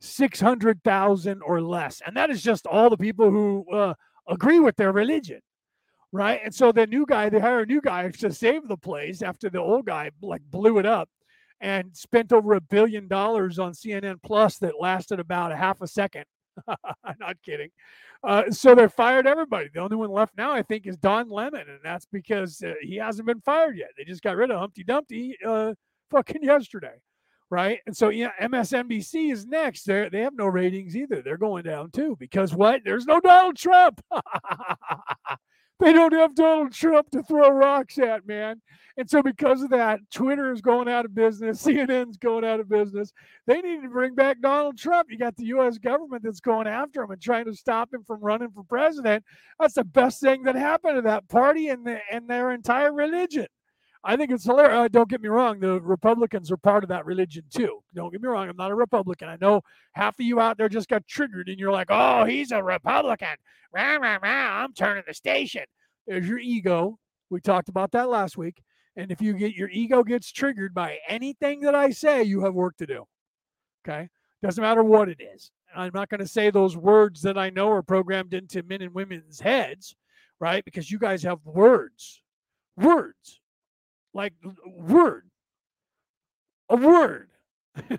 600,000 0.00 1.42
or 1.42 1.60
less. 1.60 2.02
And 2.06 2.16
that 2.16 2.30
is 2.30 2.42
just 2.42 2.66
all 2.66 2.90
the 2.90 2.96
people 2.96 3.30
who 3.30 3.64
uh, 3.72 3.94
agree 4.28 4.60
with 4.60 4.76
their 4.76 4.92
religion. 4.92 5.40
Right. 6.12 6.40
And 6.44 6.54
so 6.54 6.70
the 6.70 6.86
new 6.86 7.06
guy, 7.06 7.28
they 7.28 7.40
hire 7.40 7.60
a 7.60 7.66
new 7.66 7.80
guy 7.80 8.08
to 8.08 8.32
save 8.32 8.68
the 8.68 8.76
place 8.76 9.20
after 9.20 9.50
the 9.50 9.58
old 9.58 9.86
guy 9.86 10.10
like 10.22 10.42
blew 10.48 10.78
it 10.78 10.86
up 10.86 11.08
and 11.60 11.96
spent 11.96 12.32
over 12.32 12.54
a 12.54 12.60
billion 12.60 13.08
dollars 13.08 13.58
on 13.58 13.72
CNN 13.72 14.22
Plus 14.22 14.58
that 14.58 14.80
lasted 14.80 15.18
about 15.18 15.50
a 15.50 15.56
half 15.56 15.80
a 15.80 15.88
second. 15.88 16.24
I'm 16.68 17.16
Not 17.18 17.36
kidding. 17.44 17.70
Uh, 18.22 18.50
so 18.50 18.76
they 18.76 18.86
fired 18.86 19.26
everybody. 19.26 19.68
The 19.74 19.80
only 19.80 19.96
one 19.96 20.10
left 20.10 20.36
now, 20.36 20.52
I 20.52 20.62
think, 20.62 20.86
is 20.86 20.96
Don 20.96 21.28
Lemon, 21.28 21.68
and 21.68 21.80
that's 21.82 22.06
because 22.06 22.62
uh, 22.62 22.74
he 22.80 22.96
hasn't 22.96 23.26
been 23.26 23.40
fired 23.40 23.76
yet. 23.76 23.90
They 23.98 24.04
just 24.04 24.22
got 24.22 24.36
rid 24.36 24.50
of 24.50 24.58
Humpty 24.60 24.84
Dumpty 24.84 25.36
uh, 25.44 25.74
fucking 26.10 26.42
yesterday 26.44 26.94
right? 27.50 27.80
And 27.86 27.96
so 27.96 28.08
yeah, 28.08 28.30
MSNBC 28.40 29.32
is 29.32 29.46
next. 29.46 29.84
They 29.84 30.08
they 30.10 30.20
have 30.20 30.34
no 30.34 30.46
ratings 30.46 30.96
either. 30.96 31.22
They're 31.22 31.36
going 31.36 31.64
down 31.64 31.90
too 31.90 32.16
because 32.18 32.54
what? 32.54 32.82
There's 32.84 33.06
no 33.06 33.20
Donald 33.20 33.56
Trump. 33.56 34.00
they 35.80 35.92
don't 35.92 36.12
have 36.12 36.34
Donald 36.34 36.72
Trump 36.72 37.10
to 37.10 37.22
throw 37.22 37.50
rocks 37.50 37.98
at, 37.98 38.26
man. 38.26 38.60
And 38.96 39.10
so 39.10 39.22
because 39.22 39.60
of 39.62 39.70
that, 39.70 39.98
Twitter 40.12 40.52
is 40.52 40.60
going 40.60 40.88
out 40.88 41.04
of 41.04 41.14
business. 41.14 41.62
CNN's 41.66 42.16
going 42.16 42.44
out 42.44 42.60
of 42.60 42.68
business. 42.68 43.12
They 43.46 43.60
need 43.60 43.82
to 43.82 43.88
bring 43.88 44.14
back 44.14 44.40
Donald 44.40 44.78
Trump. 44.78 45.10
You 45.10 45.18
got 45.18 45.36
the 45.36 45.46
U.S. 45.46 45.78
government 45.78 46.22
that's 46.22 46.40
going 46.40 46.68
after 46.68 47.02
him 47.02 47.10
and 47.10 47.20
trying 47.20 47.46
to 47.46 47.54
stop 47.54 47.92
him 47.92 48.04
from 48.04 48.20
running 48.20 48.50
for 48.50 48.62
president. 48.62 49.24
That's 49.58 49.74
the 49.74 49.84
best 49.84 50.20
thing 50.20 50.44
that 50.44 50.54
happened 50.54 50.96
to 50.96 51.02
that 51.02 51.28
party 51.28 51.68
and 51.68 51.84
the, 51.84 51.98
and 52.10 52.28
their 52.28 52.52
entire 52.52 52.92
religion. 52.92 53.46
I 54.06 54.16
think 54.16 54.30
it's 54.30 54.44
hilarious. 54.44 54.74
Uh, 54.76 54.88
don't 54.88 55.08
get 55.08 55.22
me 55.22 55.30
wrong. 55.30 55.60
The 55.60 55.80
Republicans 55.80 56.52
are 56.52 56.58
part 56.58 56.84
of 56.84 56.88
that 56.90 57.06
religion 57.06 57.44
too. 57.48 57.82
Don't 57.94 58.12
get 58.12 58.20
me 58.20 58.28
wrong. 58.28 58.50
I'm 58.50 58.56
not 58.56 58.70
a 58.70 58.74
Republican. 58.74 59.30
I 59.30 59.38
know 59.40 59.62
half 59.92 60.20
of 60.20 60.26
you 60.26 60.40
out 60.40 60.58
there 60.58 60.68
just 60.68 60.90
got 60.90 61.06
triggered 61.06 61.48
and 61.48 61.58
you're 61.58 61.72
like, 61.72 61.86
oh, 61.88 62.26
he's 62.26 62.52
a 62.52 62.62
Republican. 62.62 63.36
Rah, 63.74 63.96
rah, 63.96 64.18
rah. 64.22 64.62
I'm 64.62 64.74
turning 64.74 65.04
the 65.06 65.14
station. 65.14 65.64
There's 66.06 66.28
your 66.28 66.38
ego. 66.38 66.98
We 67.30 67.40
talked 67.40 67.70
about 67.70 67.92
that 67.92 68.10
last 68.10 68.36
week. 68.36 68.62
And 68.94 69.10
if 69.10 69.22
you 69.22 69.32
get 69.32 69.54
your 69.54 69.70
ego 69.70 70.04
gets 70.04 70.30
triggered 70.30 70.74
by 70.74 70.98
anything 71.08 71.60
that 71.60 71.74
I 71.74 71.88
say, 71.90 72.22
you 72.22 72.44
have 72.44 72.52
work 72.52 72.76
to 72.76 72.86
do. 72.86 73.06
Okay. 73.88 74.10
Doesn't 74.42 74.62
matter 74.62 74.84
what 74.84 75.08
it 75.08 75.20
is. 75.34 75.50
I'm 75.74 75.92
not 75.94 76.10
going 76.10 76.20
to 76.20 76.28
say 76.28 76.50
those 76.50 76.76
words 76.76 77.22
that 77.22 77.38
I 77.38 77.48
know 77.48 77.70
are 77.70 77.82
programmed 77.82 78.34
into 78.34 78.62
men 78.62 78.82
and 78.82 78.94
women's 78.94 79.40
heads, 79.40 79.96
right? 80.40 80.62
Because 80.62 80.90
you 80.90 80.98
guys 80.98 81.22
have 81.22 81.38
words. 81.46 82.22
Words 82.76 83.40
like 84.14 84.32
word, 84.66 85.28
a 86.68 86.76
word, 86.76 87.28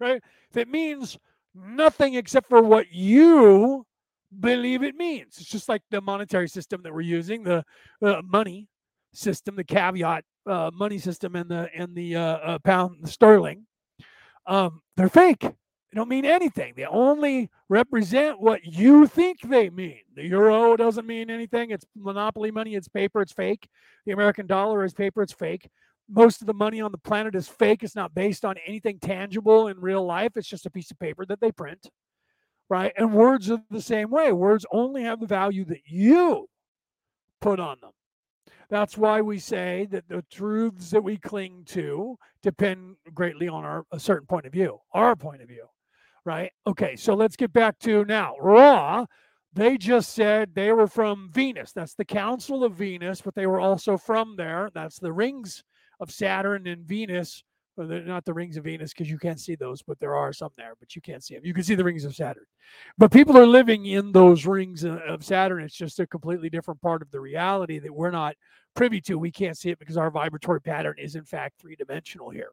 right? 0.00 0.22
That 0.52 0.68
means 0.68 1.16
nothing 1.54 2.14
except 2.14 2.48
for 2.48 2.62
what 2.62 2.92
you 2.92 3.86
believe 4.38 4.82
it 4.82 4.94
means. 4.96 5.38
It's 5.38 5.48
just 5.48 5.68
like 5.68 5.82
the 5.90 6.00
monetary 6.00 6.48
system 6.48 6.82
that 6.82 6.92
we're 6.92 7.00
using, 7.00 7.42
the 7.42 7.64
uh, 8.02 8.20
money 8.24 8.68
system, 9.12 9.56
the 9.56 9.64
caveat 9.64 10.24
uh, 10.46 10.70
money 10.72 10.98
system, 10.98 11.36
and 11.36 11.50
the 11.50 11.68
and 11.74 11.94
the 11.94 12.16
uh, 12.16 12.22
uh 12.22 12.58
pound 12.58 12.98
the 13.02 13.08
sterling. 13.08 13.66
Um, 14.46 14.80
they're 14.96 15.08
fake. 15.08 15.46
They 15.90 15.96
don't 15.96 16.08
mean 16.08 16.24
anything. 16.24 16.74
They 16.76 16.86
only 16.86 17.50
represent 17.68 18.40
what 18.40 18.64
you 18.64 19.08
think 19.08 19.40
they 19.40 19.70
mean. 19.70 20.02
The 20.14 20.24
euro 20.24 20.76
doesn't 20.76 21.06
mean 21.06 21.30
anything. 21.30 21.70
It's 21.70 21.84
monopoly 21.96 22.52
money. 22.52 22.76
It's 22.76 22.86
paper. 22.86 23.20
It's 23.20 23.32
fake. 23.32 23.68
The 24.06 24.12
American 24.12 24.46
dollar 24.46 24.84
is 24.84 24.94
paper. 24.94 25.20
It's 25.22 25.32
fake. 25.32 25.68
Most 26.08 26.42
of 26.42 26.46
the 26.46 26.54
money 26.54 26.80
on 26.80 26.92
the 26.92 26.98
planet 26.98 27.34
is 27.34 27.48
fake. 27.48 27.82
It's 27.82 27.96
not 27.96 28.14
based 28.14 28.44
on 28.44 28.54
anything 28.66 29.00
tangible 29.00 29.66
in 29.66 29.80
real 29.80 30.04
life. 30.06 30.32
It's 30.36 30.48
just 30.48 30.66
a 30.66 30.70
piece 30.70 30.92
of 30.92 30.98
paper 31.00 31.26
that 31.26 31.40
they 31.40 31.50
print. 31.50 31.90
Right. 32.68 32.92
And 32.96 33.12
words 33.12 33.50
are 33.50 33.60
the 33.70 33.82
same 33.82 34.10
way. 34.10 34.30
Words 34.32 34.64
only 34.70 35.02
have 35.02 35.18
the 35.18 35.26
value 35.26 35.64
that 35.66 35.82
you 35.86 36.48
put 37.40 37.58
on 37.58 37.78
them. 37.80 37.90
That's 38.68 38.96
why 38.96 39.22
we 39.22 39.40
say 39.40 39.88
that 39.90 40.08
the 40.08 40.24
truths 40.30 40.90
that 40.90 41.02
we 41.02 41.16
cling 41.16 41.64
to 41.70 42.16
depend 42.44 42.94
greatly 43.12 43.48
on 43.48 43.64
our 43.64 43.84
a 43.90 43.98
certain 43.98 44.28
point 44.28 44.46
of 44.46 44.52
view, 44.52 44.78
our 44.92 45.16
point 45.16 45.42
of 45.42 45.48
view 45.48 45.66
right? 46.24 46.52
Okay, 46.66 46.96
so 46.96 47.14
let's 47.14 47.36
get 47.36 47.52
back 47.52 47.78
to 47.80 48.04
now. 48.04 48.34
Ra, 48.40 49.06
they 49.52 49.76
just 49.76 50.14
said 50.14 50.54
they 50.54 50.72
were 50.72 50.86
from 50.86 51.30
Venus. 51.32 51.72
That's 51.72 51.94
the 51.94 52.04
Council 52.04 52.64
of 52.64 52.74
Venus, 52.74 53.20
but 53.20 53.34
they 53.34 53.46
were 53.46 53.60
also 53.60 53.96
from 53.96 54.36
there. 54.36 54.70
That's 54.74 54.98
the 54.98 55.12
rings 55.12 55.64
of 55.98 56.10
Saturn 56.10 56.66
and 56.66 56.86
Venus. 56.86 57.42
Well, 57.76 57.88
not 57.88 58.24
the 58.24 58.34
rings 58.34 58.56
of 58.56 58.64
Venus 58.64 58.92
because 58.92 59.10
you 59.10 59.18
can't 59.18 59.40
see 59.40 59.54
those, 59.54 59.80
but 59.82 59.98
there 60.00 60.14
are 60.14 60.32
some 60.32 60.50
there, 60.56 60.74
but 60.78 60.94
you 60.94 61.02
can't 61.02 61.24
see 61.24 61.34
them. 61.34 61.44
You 61.44 61.54
can 61.54 61.64
see 61.64 61.74
the 61.74 61.84
rings 61.84 62.04
of 62.04 62.14
Saturn. 62.14 62.44
But 62.98 63.12
people 63.12 63.38
are 63.38 63.46
living 63.46 63.86
in 63.86 64.12
those 64.12 64.44
rings 64.44 64.84
uh, 64.84 65.00
of 65.08 65.24
Saturn. 65.24 65.62
It's 65.62 65.74
just 65.74 66.00
a 66.00 66.06
completely 66.06 66.50
different 66.50 66.80
part 66.80 67.00
of 67.00 67.10
the 67.10 67.20
reality 67.20 67.78
that 67.78 67.94
we're 67.94 68.10
not 68.10 68.34
privy 68.74 69.00
to. 69.02 69.18
We 69.18 69.30
can't 69.30 69.56
see 69.56 69.70
it 69.70 69.78
because 69.78 69.96
our 69.96 70.10
vibratory 70.10 70.60
pattern 70.60 70.96
is, 70.98 71.14
in 71.16 71.24
fact, 71.24 71.60
three 71.60 71.76
dimensional 71.76 72.30
here 72.30 72.50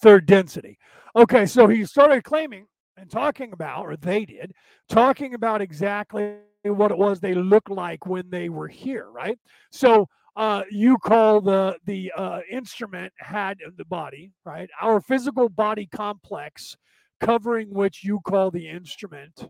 third 0.00 0.26
density. 0.26 0.78
Okay, 1.14 1.46
so 1.46 1.66
he 1.66 1.84
started 1.84 2.24
claiming 2.24 2.66
and 2.96 3.10
talking 3.10 3.52
about, 3.52 3.86
or 3.86 3.96
they 3.96 4.24
did, 4.24 4.52
talking 4.88 5.34
about 5.34 5.60
exactly 5.60 6.36
what 6.64 6.90
it 6.90 6.98
was 6.98 7.20
they 7.20 7.34
looked 7.34 7.70
like 7.70 8.06
when 8.06 8.28
they 8.30 8.48
were 8.48 8.68
here, 8.68 9.08
right? 9.10 9.38
So 9.70 10.08
uh, 10.36 10.62
you 10.70 10.98
call 10.98 11.40
the 11.40 11.78
the 11.86 12.12
uh, 12.16 12.40
instrument 12.50 13.12
had 13.18 13.58
the 13.76 13.84
body, 13.84 14.32
right? 14.44 14.68
Our 14.80 15.00
physical 15.00 15.48
body 15.48 15.86
complex, 15.86 16.76
covering 17.20 17.72
which 17.72 18.04
you 18.04 18.20
call 18.20 18.50
the 18.50 18.68
instrument, 18.68 19.48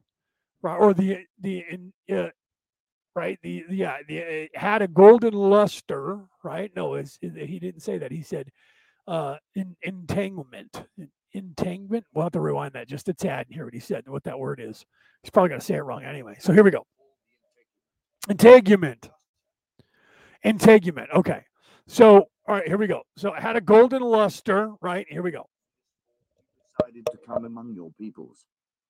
right? 0.62 0.76
Or 0.76 0.94
the 0.94 1.18
the 1.40 1.64
uh, 2.12 2.28
right? 3.16 3.38
The 3.42 3.64
yeah, 3.70 3.96
the, 4.06 4.18
it 4.18 4.56
had 4.56 4.82
a 4.82 4.88
golden 4.88 5.34
luster, 5.34 6.20
right? 6.44 6.70
No, 6.76 6.94
it's, 6.94 7.18
it, 7.20 7.48
he 7.48 7.58
didn't 7.58 7.80
say 7.80 7.98
that. 7.98 8.12
He 8.12 8.22
said 8.22 8.50
uh, 9.06 9.36
in, 9.54 9.76
entanglement. 9.82 10.84
Entanglement. 11.32 12.04
We'll 12.14 12.24
have 12.24 12.32
to 12.32 12.40
rewind 12.40 12.72
that 12.74 12.88
just 12.88 13.08
a 13.08 13.14
tad 13.14 13.46
and 13.46 13.54
hear 13.54 13.64
what 13.64 13.74
he 13.74 13.80
said 13.80 14.04
and 14.04 14.12
what 14.12 14.24
that 14.24 14.38
word 14.38 14.60
is. 14.60 14.84
He's 15.22 15.30
probably 15.30 15.50
going 15.50 15.60
to 15.60 15.66
say 15.66 15.74
it 15.74 15.82
wrong 15.82 16.04
anyway. 16.04 16.36
So 16.38 16.52
here 16.52 16.64
we 16.64 16.70
go. 16.70 16.86
Integument. 18.28 19.10
Integument. 20.44 21.08
Okay. 21.14 21.42
So, 21.86 22.28
all 22.48 22.54
right, 22.54 22.66
here 22.66 22.78
we 22.78 22.86
go. 22.86 23.02
So 23.16 23.34
it 23.34 23.42
had 23.42 23.56
a 23.56 23.60
golden 23.60 24.02
luster, 24.02 24.72
right? 24.80 25.06
Here 25.08 25.22
we 25.22 25.30
go. 25.30 25.48
Decided 26.78 27.06
to 27.06 27.18
come 27.26 27.44
among 27.44 27.74
your 27.74 27.90
peoples. 27.98 28.44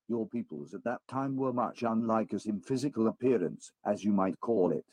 Your 0.09 0.27
peoples 0.27 0.73
at 0.73 0.85
that 0.85 1.01
time 1.09 1.37
were 1.37 1.53
much 1.53 1.83
unlike 1.83 2.33
us 2.33 2.47
in 2.47 2.61
physical 2.61 3.09
appearance, 3.09 3.73
as 3.85 4.05
you 4.05 4.13
might 4.13 4.41
call 4.41 4.73
it. 4.73 4.85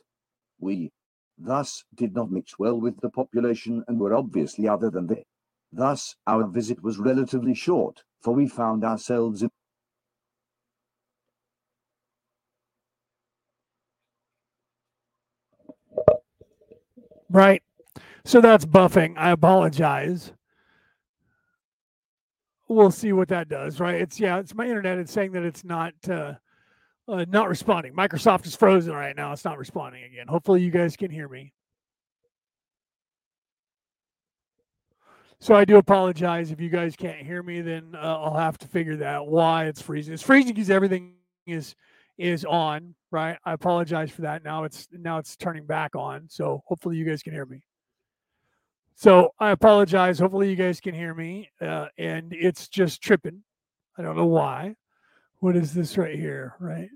We, 0.59 0.91
thus 1.37 1.83
did 1.95 2.15
not 2.15 2.31
mix 2.31 2.57
well 2.59 2.79
with 2.79 2.99
the 3.01 3.09
population 3.09 3.83
and 3.87 3.99
were 3.99 4.15
obviously 4.15 4.67
other 4.67 4.89
than 4.89 5.07
they. 5.07 5.25
Thus, 5.71 6.15
our 6.27 6.45
visit 6.47 6.83
was 6.83 6.97
relatively 6.99 7.55
short, 7.55 8.03
for 8.21 8.33
we 8.33 8.47
found 8.47 8.83
ourselves 8.83 9.43
in 9.43 9.49
Right. 17.29 17.63
So 18.25 18.41
that's 18.41 18.65
buffing. 18.65 19.15
I 19.17 19.31
apologize. 19.31 20.33
we'll 22.67 22.91
see 22.91 23.13
what 23.13 23.27
that 23.29 23.49
does, 23.49 23.79
right? 23.79 23.95
It's 23.95 24.19
yeah, 24.19 24.39
it's 24.39 24.55
my 24.55 24.65
internet. 24.65 24.97
It's 24.99 25.11
saying 25.11 25.31
that 25.33 25.43
it's 25.43 25.63
not 25.63 25.93
uh, 26.09 26.35
uh, 27.07 27.25
not 27.27 27.49
responding. 27.49 27.93
Microsoft 27.93 28.45
is 28.45 28.55
frozen 28.55 28.93
right 28.93 29.15
now. 29.15 29.33
It's 29.33 29.45
not 29.45 29.57
responding 29.57 30.03
again. 30.03 30.27
Hopefully, 30.27 30.61
you 30.61 30.71
guys 30.71 30.95
can 30.95 31.11
hear 31.11 31.27
me. 31.27 31.53
So 35.39 35.53
I 35.55 35.65
do 35.65 35.75
apologize 35.75 36.51
if 36.51 36.61
you 36.61 36.69
guys 36.69 36.95
can't 36.95 37.17
hear 37.17 37.43
me. 37.43 37.59
Then 37.59 37.95
uh, 37.95 37.97
I'll 37.97 38.37
have 38.37 38.57
to 38.59 38.67
figure 38.67 38.95
that 38.95 39.15
out 39.15 39.27
why 39.27 39.65
it's 39.65 39.81
freezing. 39.81 40.13
It's 40.13 40.23
freezing 40.23 40.53
because 40.53 40.69
everything 40.69 41.15
is 41.45 41.75
is 42.17 42.45
on, 42.45 42.95
right? 43.11 43.37
I 43.43 43.51
apologize 43.51 44.09
for 44.09 44.21
that. 44.21 44.45
Now 44.45 44.63
it's 44.63 44.87
now 44.91 45.17
it's 45.17 45.35
turning 45.35 45.65
back 45.65 45.95
on. 45.95 46.29
So 46.29 46.61
hopefully 46.65 46.95
you 46.95 47.03
guys 47.03 47.21
can 47.21 47.33
hear 47.33 47.45
me. 47.45 47.61
So 48.95 49.33
I 49.39 49.49
apologize. 49.49 50.19
Hopefully 50.19 50.49
you 50.49 50.55
guys 50.55 50.79
can 50.79 50.95
hear 50.95 51.13
me. 51.13 51.49
Uh, 51.59 51.87
and 51.97 52.31
it's 52.31 52.69
just 52.69 53.01
tripping. 53.01 53.43
I 53.97 54.01
don't 54.01 54.15
know 54.15 54.27
why. 54.27 54.75
What 55.43 55.57
is 55.57 55.73
this 55.73 55.97
right 55.97 56.17
here? 56.17 56.55
Right. 56.57 56.87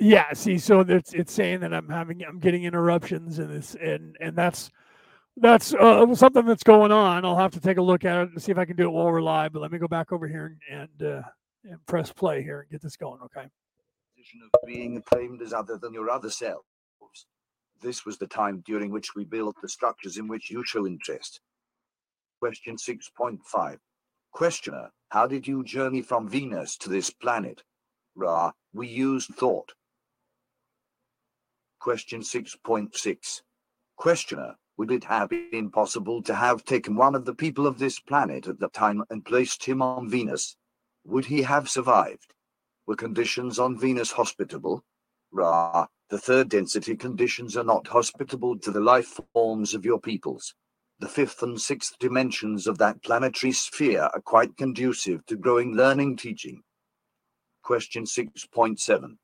Yeah. 0.00 0.32
See, 0.32 0.58
so 0.58 0.80
it's 0.80 1.14
it's 1.14 1.32
saying 1.32 1.60
that 1.60 1.72
I'm 1.72 1.88
having 1.88 2.24
I'm 2.24 2.40
getting 2.40 2.64
interruptions 2.64 3.38
and 3.38 3.48
this 3.48 3.76
and 3.80 4.16
and 4.20 4.34
that's 4.34 4.72
that's 5.36 5.72
uh, 5.74 6.12
something 6.16 6.44
that's 6.44 6.64
going 6.64 6.90
on. 6.90 7.24
I'll 7.24 7.38
have 7.38 7.52
to 7.52 7.60
take 7.60 7.76
a 7.76 7.82
look 7.82 8.04
at 8.04 8.16
it 8.16 8.30
and 8.30 8.42
see 8.42 8.50
if 8.50 8.58
I 8.58 8.64
can 8.64 8.74
do 8.74 8.82
it 8.82 8.90
while 8.90 9.12
we're 9.12 9.22
live. 9.22 9.52
But 9.52 9.62
let 9.62 9.70
me 9.70 9.78
go 9.78 9.86
back 9.86 10.10
over 10.10 10.26
here 10.26 10.58
and 10.68 10.90
and, 11.00 11.08
uh, 11.08 11.22
and 11.62 11.86
press 11.86 12.12
play 12.12 12.42
here 12.42 12.62
and 12.62 12.70
get 12.72 12.82
this 12.82 12.96
going. 12.96 13.20
Okay. 13.26 13.44
Of 13.44 14.66
being 14.66 14.96
acclaimed 14.96 15.40
as 15.40 15.52
other 15.52 15.78
than 15.78 15.94
your 15.94 16.10
other 16.10 16.30
selves. 16.30 16.66
This 17.80 18.04
was 18.04 18.18
the 18.18 18.26
time 18.26 18.60
during 18.66 18.90
which 18.90 19.14
we 19.14 19.24
built 19.24 19.54
the 19.62 19.68
structures 19.68 20.16
in 20.16 20.26
which 20.26 20.50
you 20.50 20.64
show 20.66 20.84
interest. 20.84 21.40
Question 22.40 22.74
6.5. 22.74 23.78
Questioner, 24.32 24.90
how 25.10 25.26
did 25.26 25.46
you 25.46 25.62
journey 25.62 26.00
from 26.00 26.26
Venus 26.26 26.78
to 26.78 26.88
this 26.88 27.10
planet? 27.10 27.62
Ra, 28.14 28.52
we 28.72 28.88
used 28.88 29.34
thought. 29.34 29.72
Question 31.78 32.22
6.6. 32.22 33.42
Questioner, 33.96 34.56
would 34.78 34.90
it 34.90 35.04
have 35.04 35.28
been 35.28 35.70
possible 35.70 36.22
to 36.22 36.34
have 36.34 36.64
taken 36.64 36.96
one 36.96 37.14
of 37.14 37.26
the 37.26 37.34
people 37.34 37.66
of 37.66 37.78
this 37.78 38.00
planet 38.00 38.46
at 38.46 38.58
the 38.58 38.68
time 38.68 39.04
and 39.10 39.22
placed 39.22 39.64
him 39.64 39.82
on 39.82 40.08
Venus? 40.08 40.56
Would 41.04 41.26
he 41.26 41.42
have 41.42 41.68
survived? 41.68 42.32
Were 42.86 42.96
conditions 42.96 43.58
on 43.58 43.78
Venus 43.78 44.12
hospitable? 44.12 44.82
Ra, 45.30 45.86
the 46.08 46.18
third 46.18 46.48
density 46.48 46.96
conditions 46.96 47.54
are 47.54 47.64
not 47.64 47.86
hospitable 47.86 48.58
to 48.60 48.70
the 48.70 48.80
life 48.80 49.20
forms 49.34 49.74
of 49.74 49.84
your 49.84 50.00
peoples. 50.00 50.54
The 51.02 51.08
fifth 51.08 51.42
and 51.42 51.60
sixth 51.60 51.98
dimensions 51.98 52.68
of 52.68 52.78
that 52.78 53.02
planetary 53.02 53.50
sphere 53.50 54.02
are 54.02 54.20
quite 54.20 54.56
conducive 54.56 55.26
to 55.26 55.36
growing 55.36 55.74
learning 55.74 56.16
teaching. 56.16 56.62
Question 57.64 58.04
6.7. 58.04 59.16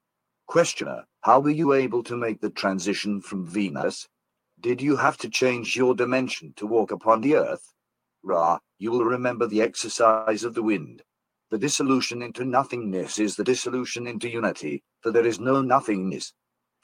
Questioner, 0.49 1.05
how 1.21 1.39
were 1.39 1.51
you 1.51 1.75
able 1.75 2.03
to 2.03 2.17
make 2.17 2.41
the 2.41 2.51
transition 2.51 3.21
from 3.21 3.47
Venus 3.47 4.09
did 4.61 4.83
you 4.83 4.97
have 4.97 5.17
to 5.19 5.31
change 5.31 5.77
your 5.77 5.95
dimension 5.95 6.53
to 6.57 6.67
walk 6.67 6.91
upon 6.91 7.21
the 7.21 7.37
earth? 7.37 7.73
Ra, 8.25 8.59
you 8.81 8.91
will 8.91 9.05
remember 9.05 9.47
the 9.47 9.63
exercise 9.63 10.43
of 10.43 10.55
the 10.55 10.65
wind. 10.65 11.05
The 11.53 11.59
dissolution 11.59 12.23
into 12.23 12.45
nothingness 12.45 13.21
is 13.21 13.37
the 13.37 13.45
dissolution 13.45 14.09
into 14.09 14.29
unity, 14.29 14.83
for 15.01 15.13
there 15.13 15.25
is 15.25 15.39
no 15.39 15.63
nothingness. 15.63 16.33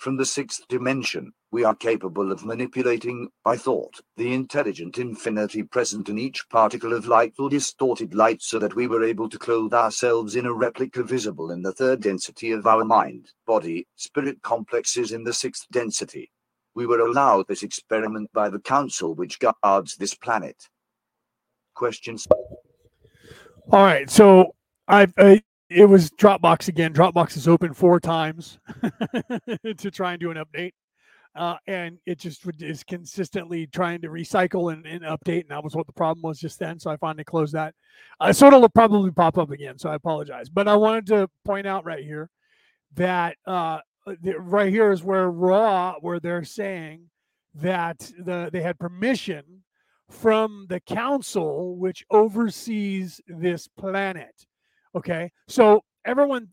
From 0.05 0.19
the 0.19 0.27
sixth 0.27 0.69
dimension, 0.69 1.33
we 1.51 1.65
are 1.65 1.75
capable 1.75 2.31
of 2.31 2.45
manipulating, 2.45 3.31
by 3.43 3.57
thought, 3.57 4.03
the 4.19 4.35
intelligent 4.35 4.99
infinity 4.99 5.63
present 5.63 6.11
in 6.11 6.19
each 6.19 6.47
particle 6.51 6.93
of 6.93 7.07
light 7.07 7.33
or 7.39 7.49
distorted 7.49 8.13
light 8.13 8.43
so 8.43 8.59
that 8.59 8.77
we 8.77 8.87
were 8.87 9.03
able 9.03 9.31
to 9.31 9.39
clothe 9.39 9.73
ourselves 9.73 10.37
in 10.37 10.45
a 10.45 10.53
replica 10.53 11.03
visible 11.03 11.51
in 11.53 11.63
the 11.63 11.73
third 11.73 12.03
density 12.03 12.51
of 12.51 12.67
our 12.67 12.85
mind, 12.85 13.31
body, 13.47 13.87
spirit 13.97 14.43
complexes 14.43 15.11
in 15.11 15.25
the 15.25 15.33
sixth 15.33 15.65
density 15.73 16.31
we 16.75 16.85
were 16.85 17.01
allowed 17.01 17.49
this 17.49 17.63
experiment 17.63 18.31
by 18.35 18.51
the 18.51 18.59
council 18.59 19.15
which 19.15 19.39
guards 19.39 19.97
this 19.97 20.15
planet. 20.15 20.69
Questions? 21.75 22.29
All 23.71 23.83
right. 23.83 24.11
So 24.11 24.55
I, 24.87 25.07
I 25.17 25.23
uh, 25.23 25.37
it 25.71 25.87
was 25.87 26.11
Dropbox 26.11 26.69
again. 26.69 26.93
Dropbox 26.93 27.37
is 27.37 27.49
open 27.49 27.75
four 27.75 28.01
times 28.01 28.59
to 29.79 29.91
try 29.91 30.13
and 30.13 30.21
do 30.21 30.31
an 30.31 30.37
update. 30.37 30.73
Uh, 31.37 31.57
and 31.67 31.99
it 32.07 32.21
just 32.21 32.43
is 32.61 32.85
consistently 32.85 33.67
trying 33.67 34.01
to 34.01 34.09
recycle 34.09 34.73
and, 34.73 34.87
and, 34.87 35.03
update. 35.03 35.41
And 35.41 35.51
that 35.51 35.65
was 35.65 35.75
what 35.75 35.87
the 35.89 35.93
problem 35.93 36.23
was 36.23 36.39
just 36.39 36.61
then. 36.61 36.79
So 36.79 36.91
I 36.91 36.97
finally 36.97 37.25
closed 37.25 37.55
that. 37.55 37.75
Uh, 38.21 38.33
so 38.33 38.47
it'll 38.47 38.69
probably 38.69 39.11
pop 39.11 39.37
up 39.37 39.51
again. 39.51 39.77
So 39.79 39.91
I 39.91 39.97
apologize. 39.97 40.49
But 40.49 40.69
I 40.69 40.77
wanted 40.77 41.07
to 41.09 41.29
point 41.45 41.67
out 41.67 41.85
right 41.85 42.05
here 42.05 42.31
that 42.95 43.37
uh, 43.47 43.81
right 44.23 44.71
here 44.71 44.93
is 44.93 45.03
where 45.03 45.29
Ra, 45.29 45.95
where 46.01 46.21
they're 46.21 46.45
saying 46.45 47.11
that 47.57 47.99
the 48.19 48.51
they 48.53 48.63
had 48.63 48.79
permission 48.79 49.65
from 50.11 50.67
the 50.69 50.81
council 50.81 51.77
which 51.77 52.05
oversees 52.11 53.21
this 53.27 53.69
planet. 53.69 54.47
Okay, 54.95 55.33
so 55.49 55.83
everyone, 56.05 56.49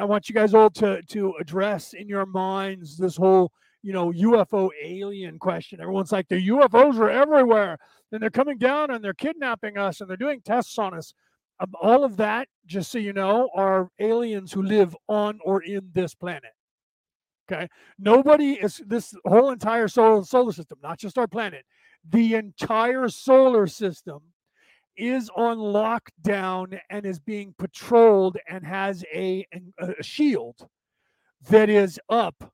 I 0.00 0.04
want 0.04 0.28
you 0.28 0.34
guys 0.34 0.52
all 0.52 0.70
to 0.70 1.00
to 1.02 1.34
address 1.40 1.92
in 1.92 2.08
your 2.08 2.26
minds 2.26 2.96
this 2.96 3.16
whole 3.16 3.52
you 3.82 3.92
know 3.92 4.10
UFO 4.10 4.70
alien 4.82 5.38
question. 5.38 5.80
Everyone's 5.80 6.10
like 6.10 6.28
the 6.28 6.48
UFOs 6.48 6.98
are 6.98 7.10
everywhere, 7.10 7.78
and 8.10 8.20
they're 8.20 8.30
coming 8.30 8.58
down 8.58 8.90
and 8.90 9.04
they're 9.04 9.14
kidnapping 9.14 9.78
us 9.78 10.00
and 10.00 10.10
they're 10.10 10.16
doing 10.16 10.40
tests 10.44 10.78
on 10.78 10.94
us. 10.94 11.14
Um, 11.60 11.72
all 11.80 12.02
of 12.02 12.16
that, 12.16 12.48
just 12.66 12.90
so 12.90 12.98
you 12.98 13.12
know, 13.12 13.48
are 13.54 13.88
aliens 14.00 14.52
who 14.52 14.62
live 14.62 14.96
on 15.08 15.38
or 15.44 15.62
in 15.62 15.90
this 15.92 16.14
planet. 16.14 16.52
Okay. 17.48 17.68
Nobody 17.98 18.54
is 18.54 18.82
this 18.86 19.14
whole 19.24 19.50
entire 19.50 19.86
solar 19.86 20.24
solar 20.24 20.52
system, 20.52 20.78
not 20.82 20.98
just 20.98 21.16
our 21.16 21.28
planet, 21.28 21.64
the 22.08 22.34
entire 22.34 23.08
solar 23.08 23.68
system 23.68 24.20
is 24.96 25.30
on 25.36 25.58
lockdown 25.58 26.78
and 26.90 27.06
is 27.06 27.18
being 27.18 27.54
patrolled 27.58 28.36
and 28.48 28.64
has 28.64 29.04
a, 29.12 29.46
a 29.78 30.02
shield 30.02 30.66
that 31.48 31.68
is 31.68 31.98
up 32.08 32.52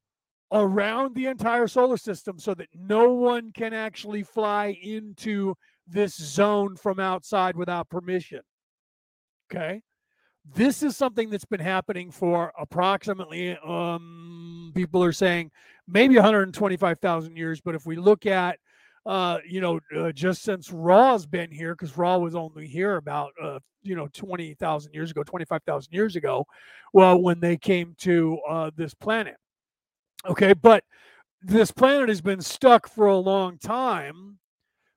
around 0.53 1.15
the 1.15 1.27
entire 1.27 1.69
solar 1.69 1.97
system 1.97 2.39
so 2.39 2.55
that 2.55 2.69
no 2.75 3.13
one 3.13 3.53
can 3.53 3.73
actually 3.73 4.23
fly 4.23 4.77
into 4.83 5.55
this 5.87 6.17
zone 6.17 6.77
from 6.77 6.99
outside 6.99 7.57
without 7.57 7.89
permission. 7.89 8.41
Okay. 9.53 9.83
This 10.55 10.83
is 10.83 10.97
something 10.97 11.31
that's 11.31 11.45
been 11.45 11.61
happening 11.61 12.11
for 12.11 12.53
approximately, 12.59 13.57
um, 13.59 14.73
people 14.75 15.05
are 15.05 15.13
saying 15.13 15.51
maybe 15.87 16.15
125,000 16.15 17.37
years. 17.37 17.61
But 17.61 17.75
if 17.75 17.85
we 17.85 17.97
look 17.97 18.27
at, 18.27 18.59
uh, 19.07 19.39
you 19.47 19.61
know, 19.61 19.81
uh, 19.97 20.13
just 20.13 20.43
since 20.43 20.71
Ra's 20.71 21.27
been 21.27 21.51
here, 21.51 21.75
because 21.75 21.97
Ra 21.97 22.19
was 22.19 22.35
only 22.35 22.67
here 22.67 22.97
about, 22.97 23.33
uh, 23.43 23.59
you 23.83 23.97
know, 23.97 24.09
20,000 24.13 24.93
years 24.93 25.11
ago, 25.11 25.23
25,000 25.23 25.93
years 25.93 26.17
ago, 26.17 26.47
well, 26.93 27.21
when 27.21 27.41
they 27.41 27.57
came 27.57 27.95
to 28.01 28.39
uh, 28.49 28.71
this 28.77 28.95
planet. 28.95 29.37
Okay. 30.27 30.53
But 30.53 30.85
this 31.43 31.71
planet 31.71 32.09
has 32.09 32.21
been 32.21 32.43
stuck 32.43 32.89
for 32.89 33.07
a 33.07 33.17
long 33.17 33.59
time 33.59 34.39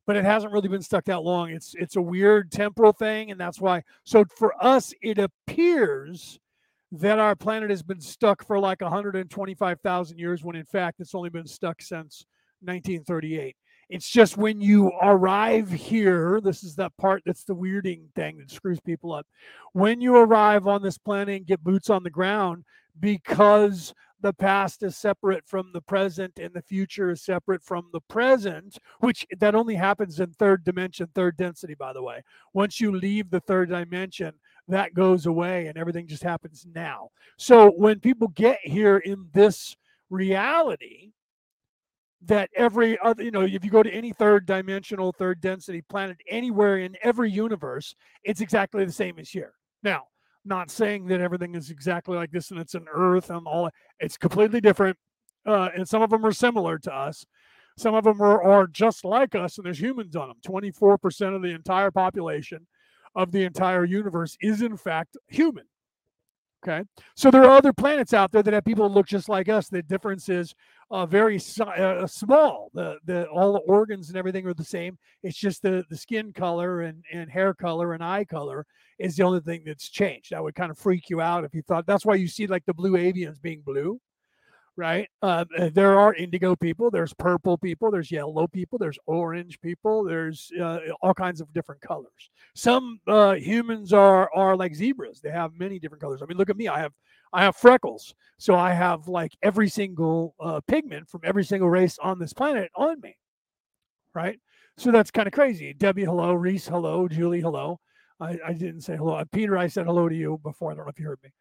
but 0.05 0.15
it 0.15 0.25
hasn't 0.25 0.51
really 0.51 0.67
been 0.67 0.81
stuck 0.81 1.05
that 1.05 1.23
long. 1.23 1.51
It's 1.51 1.75
it's 1.75 1.95
a 1.95 2.01
weird 2.01 2.51
temporal 2.51 2.91
thing, 2.91 3.31
and 3.31 3.39
that's 3.39 3.61
why. 3.61 3.83
So 4.03 4.25
for 4.37 4.53
us, 4.63 4.93
it 5.01 5.17
appears 5.17 6.39
that 6.91 7.19
our 7.19 7.35
planet 7.35 7.69
has 7.69 7.81
been 7.81 8.01
stuck 8.01 8.45
for 8.45 8.59
like 8.59 8.81
125,000 8.81 10.19
years, 10.19 10.43
when 10.43 10.55
in 10.55 10.65
fact 10.65 10.99
it's 10.99 11.15
only 11.15 11.29
been 11.29 11.47
stuck 11.47 11.81
since 11.81 12.25
1938. 12.61 13.55
It's 13.93 14.09
just 14.09 14.37
when 14.37 14.59
you 14.59 14.91
arrive 15.03 15.69
here, 15.69 16.41
this 16.41 16.63
is 16.63 16.73
that 16.77 16.97
part 16.97 17.21
that's 17.27 17.43
the 17.43 17.55
weirding 17.55 18.11
thing 18.15 18.39
that 18.39 18.49
screws 18.49 18.79
people 18.79 19.13
up. 19.13 19.27
When 19.73 20.01
you 20.01 20.15
arrive 20.15 20.65
on 20.65 20.81
this 20.81 20.97
planet 20.97 21.37
and 21.37 21.45
get 21.45 21.63
boots 21.63 21.91
on 21.91 22.01
the 22.01 22.09
ground, 22.09 22.63
because 22.99 23.93
the 24.19 24.33
past 24.33 24.81
is 24.81 24.97
separate 24.97 25.47
from 25.47 25.69
the 25.73 25.81
present 25.81 26.39
and 26.39 26.51
the 26.55 26.63
future 26.63 27.11
is 27.11 27.21
separate 27.21 27.61
from 27.61 27.87
the 27.93 28.01
present 28.01 28.79
which 29.01 29.27
that 29.37 29.53
only 29.53 29.75
happens 29.75 30.19
in 30.19 30.31
third 30.31 30.63
dimension 30.63 31.07
third 31.13 31.35
density 31.35 31.75
by 31.75 31.91
the 31.91 32.01
way 32.01 32.23
once 32.53 32.79
you 32.79 32.95
leave 32.95 33.29
the 33.29 33.41
third 33.41 33.69
dimension 33.69 34.31
that 34.67 34.93
goes 34.93 35.25
away 35.25 35.67
and 35.67 35.77
everything 35.77 36.07
just 36.07 36.23
happens 36.23 36.65
now 36.73 37.09
so 37.37 37.71
when 37.71 37.99
people 37.99 38.29
get 38.29 38.59
here 38.63 38.99
in 38.99 39.27
this 39.33 39.75
reality 40.09 41.11
that 42.25 42.49
every 42.55 42.97
other 42.99 43.23
you 43.23 43.31
know 43.31 43.41
if 43.41 43.65
you 43.65 43.71
go 43.71 43.83
to 43.83 43.91
any 43.93 44.11
third 44.13 44.45
dimensional 44.45 45.11
third 45.11 45.41
density 45.41 45.81
planet 45.81 46.17
anywhere 46.29 46.77
in 46.77 46.95
every 47.03 47.29
universe 47.29 47.95
it's 48.23 48.41
exactly 48.41 48.85
the 48.85 48.91
same 48.91 49.19
as 49.19 49.29
here 49.29 49.53
now 49.83 50.03
not 50.45 50.71
saying 50.71 51.07
that 51.07 51.21
everything 51.21 51.55
is 51.55 51.69
exactly 51.69 52.15
like 52.17 52.31
this 52.31 52.51
and 52.51 52.59
it's 52.59 52.75
an 52.75 52.85
earth 52.93 53.29
and 53.29 53.45
all 53.47 53.69
it's 53.99 54.17
completely 54.17 54.61
different 54.61 54.97
uh, 55.45 55.69
and 55.75 55.87
some 55.87 56.01
of 56.01 56.09
them 56.09 56.25
are 56.25 56.31
similar 56.33 56.77
to 56.79 56.93
us 56.93 57.25
Some 57.77 57.95
of 57.95 58.03
them 58.03 58.21
are, 58.21 58.43
are 58.43 58.67
just 58.67 59.03
like 59.03 59.35
us, 59.35 59.57
and 59.57 59.65
there's 59.65 59.79
humans 59.81 60.15
on 60.15 60.27
them. 60.29 60.37
24% 60.45 61.35
of 61.35 61.41
the 61.41 61.49
entire 61.49 61.91
population 61.91 62.67
of 63.15 63.31
the 63.31 63.43
entire 63.45 63.85
universe 63.85 64.37
is, 64.41 64.61
in 64.61 64.77
fact, 64.77 65.17
human. 65.27 65.65
Okay. 66.63 66.83
So 67.15 67.29
there 67.31 67.43
are 67.43 67.51
other 67.57 67.73
planets 67.73 68.13
out 68.13 68.31
there 68.31 68.43
that 68.43 68.53
have 68.53 68.63
people 68.63 68.87
that 68.87 68.95
look 68.95 69.07
just 69.07 69.27
like 69.27 69.49
us. 69.49 69.67
The 69.69 69.83
difference 69.83 70.29
is 70.29 70.53
uh, 70.91 71.05
very 71.05 71.39
uh, 71.59 72.07
small. 72.07 72.69
The, 72.73 72.97
the 73.05 73.27
all 73.27 73.53
the 73.53 73.59
organs 73.59 74.09
and 74.09 74.17
everything 74.17 74.45
are 74.45 74.53
the 74.53 74.63
same. 74.63 74.97
It's 75.23 75.37
just 75.37 75.61
the, 75.61 75.83
the 75.89 75.97
skin 75.97 76.33
color 76.33 76.81
and, 76.81 77.03
and 77.11 77.29
hair 77.29 77.53
color 77.53 77.93
and 77.93 78.03
eye 78.03 78.25
color 78.25 78.65
is 78.99 79.15
the 79.15 79.23
only 79.23 79.39
thing 79.39 79.63
that's 79.65 79.89
changed. 79.89 80.31
That 80.31 80.43
would 80.43 80.55
kind 80.55 80.71
of 80.71 80.77
freak 80.77 81.09
you 81.09 81.21
out 81.21 81.43
if 81.43 81.53
you 81.53 81.61
thought 81.61 81.85
that's 81.85 82.05
why 82.05 82.15
you 82.15 82.27
see 82.27 82.47
like 82.47 82.65
the 82.65 82.73
blue 82.73 82.93
avians 82.93 83.41
being 83.41 83.61
blue 83.61 83.99
right? 84.75 85.07
Uh, 85.21 85.45
there 85.71 85.99
are 85.99 86.13
indigo 86.15 86.55
people, 86.55 86.89
there's 86.89 87.13
purple 87.13 87.57
people, 87.57 87.91
there's 87.91 88.11
yellow 88.11 88.47
people, 88.47 88.77
there's 88.79 88.97
orange 89.05 89.59
people, 89.61 90.03
there's 90.03 90.51
uh, 90.59 90.79
all 91.01 91.13
kinds 91.13 91.41
of 91.41 91.53
different 91.53 91.81
colors. 91.81 92.29
Some 92.55 92.99
uh, 93.07 93.35
humans 93.35 93.93
are 93.93 94.31
are 94.33 94.55
like 94.55 94.75
zebras; 94.75 95.21
they 95.21 95.29
have 95.29 95.51
many 95.57 95.79
different 95.79 96.01
colors. 96.01 96.21
I 96.21 96.25
mean, 96.25 96.37
look 96.37 96.49
at 96.49 96.57
me; 96.57 96.67
I 96.67 96.79
have 96.79 96.93
I 97.33 97.43
have 97.43 97.55
freckles, 97.55 98.13
so 98.37 98.55
I 98.55 98.73
have 98.73 99.07
like 99.07 99.35
every 99.41 99.69
single 99.69 100.35
uh, 100.39 100.61
pigment 100.67 101.09
from 101.09 101.21
every 101.23 101.43
single 101.43 101.69
race 101.69 101.97
on 102.01 102.19
this 102.19 102.33
planet 102.33 102.71
on 102.75 103.01
me, 103.01 103.17
right? 104.13 104.39
So 104.77 104.91
that's 104.91 105.11
kind 105.11 105.27
of 105.27 105.33
crazy. 105.33 105.73
Debbie, 105.73 106.05
hello. 106.05 106.33
Reese, 106.33 106.67
hello. 106.67 107.07
Julie, 107.07 107.41
hello. 107.41 107.79
I, 108.19 108.39
I 108.45 108.53
didn't 108.53 108.81
say 108.81 108.95
hello. 108.95 109.21
Peter, 109.31 109.57
I 109.57 109.67
said 109.67 109.85
hello 109.85 110.09
to 110.09 110.15
you 110.15 110.39
before. 110.43 110.71
I 110.71 110.75
don't 110.75 110.85
know 110.85 110.89
if 110.89 110.99
you 110.99 111.05
heard 111.05 111.19
me. 111.23 111.31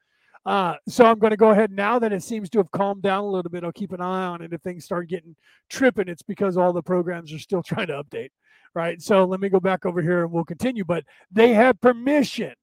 Uh, 0.45 0.75
so 0.89 1.07
I'm 1.07 1.19
going 1.19 1.31
to 1.31 1.37
go 1.37 1.51
ahead 1.51 1.71
now 1.71 1.99
that 2.01 2.13
it 2.13 2.23
seems 2.23 2.51
to 2.51 2.59
have 2.59 2.71
calmed 2.73 3.03
down 3.03 3.23
a 3.23 3.31
little 3.31 3.51
bit. 3.51 3.63
I'll 3.63 3.73
keep 3.73 3.93
an 3.93 4.01
eye 4.01 4.25
on 4.25 4.43
it. 4.43 4.53
If 4.53 4.61
things 4.63 4.85
start 4.85 5.09
getting 5.09 5.37
tripping, 5.71 6.09
it's 6.09 6.23
because 6.23 6.57
all 6.57 6.73
the 6.73 6.83
programs 6.83 7.33
are 7.33 7.39
still 7.39 7.63
trying 7.67 7.87
to 7.89 8.03
update. 8.03 8.31
Right. 8.75 9.01
So 9.01 9.25
let 9.25 9.41
me 9.41 9.51
go 9.51 9.61
back 9.61 9.85
over 9.85 10.01
here 10.01 10.25
and 10.25 10.33
we'll 10.33 10.45
continue. 10.45 10.85
But 10.85 11.05
they 11.31 11.53
had 11.53 11.81
permission 11.81 12.55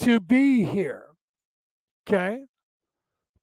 to 0.00 0.20
be 0.20 0.64
here. 0.64 1.07
Okay. 2.08 2.44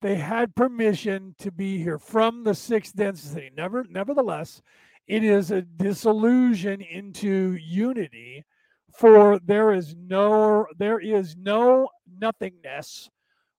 They 0.01 0.15
had 0.15 0.55
permission 0.55 1.35
to 1.39 1.51
be 1.51 1.77
here 1.77 1.99
from 1.99 2.43
the 2.43 2.55
sixth 2.55 2.95
density. 2.95 3.51
Never, 3.55 3.85
nevertheless, 3.89 4.61
it 5.07 5.23
is 5.23 5.51
a 5.51 5.61
disillusion 5.61 6.81
into 6.81 7.57
unity 7.61 8.43
for 8.91 9.39
there 9.39 9.73
is 9.73 9.93
no 9.95 10.65
there 10.77 10.99
is 10.99 11.35
no 11.35 11.89
nothingness 12.19 13.09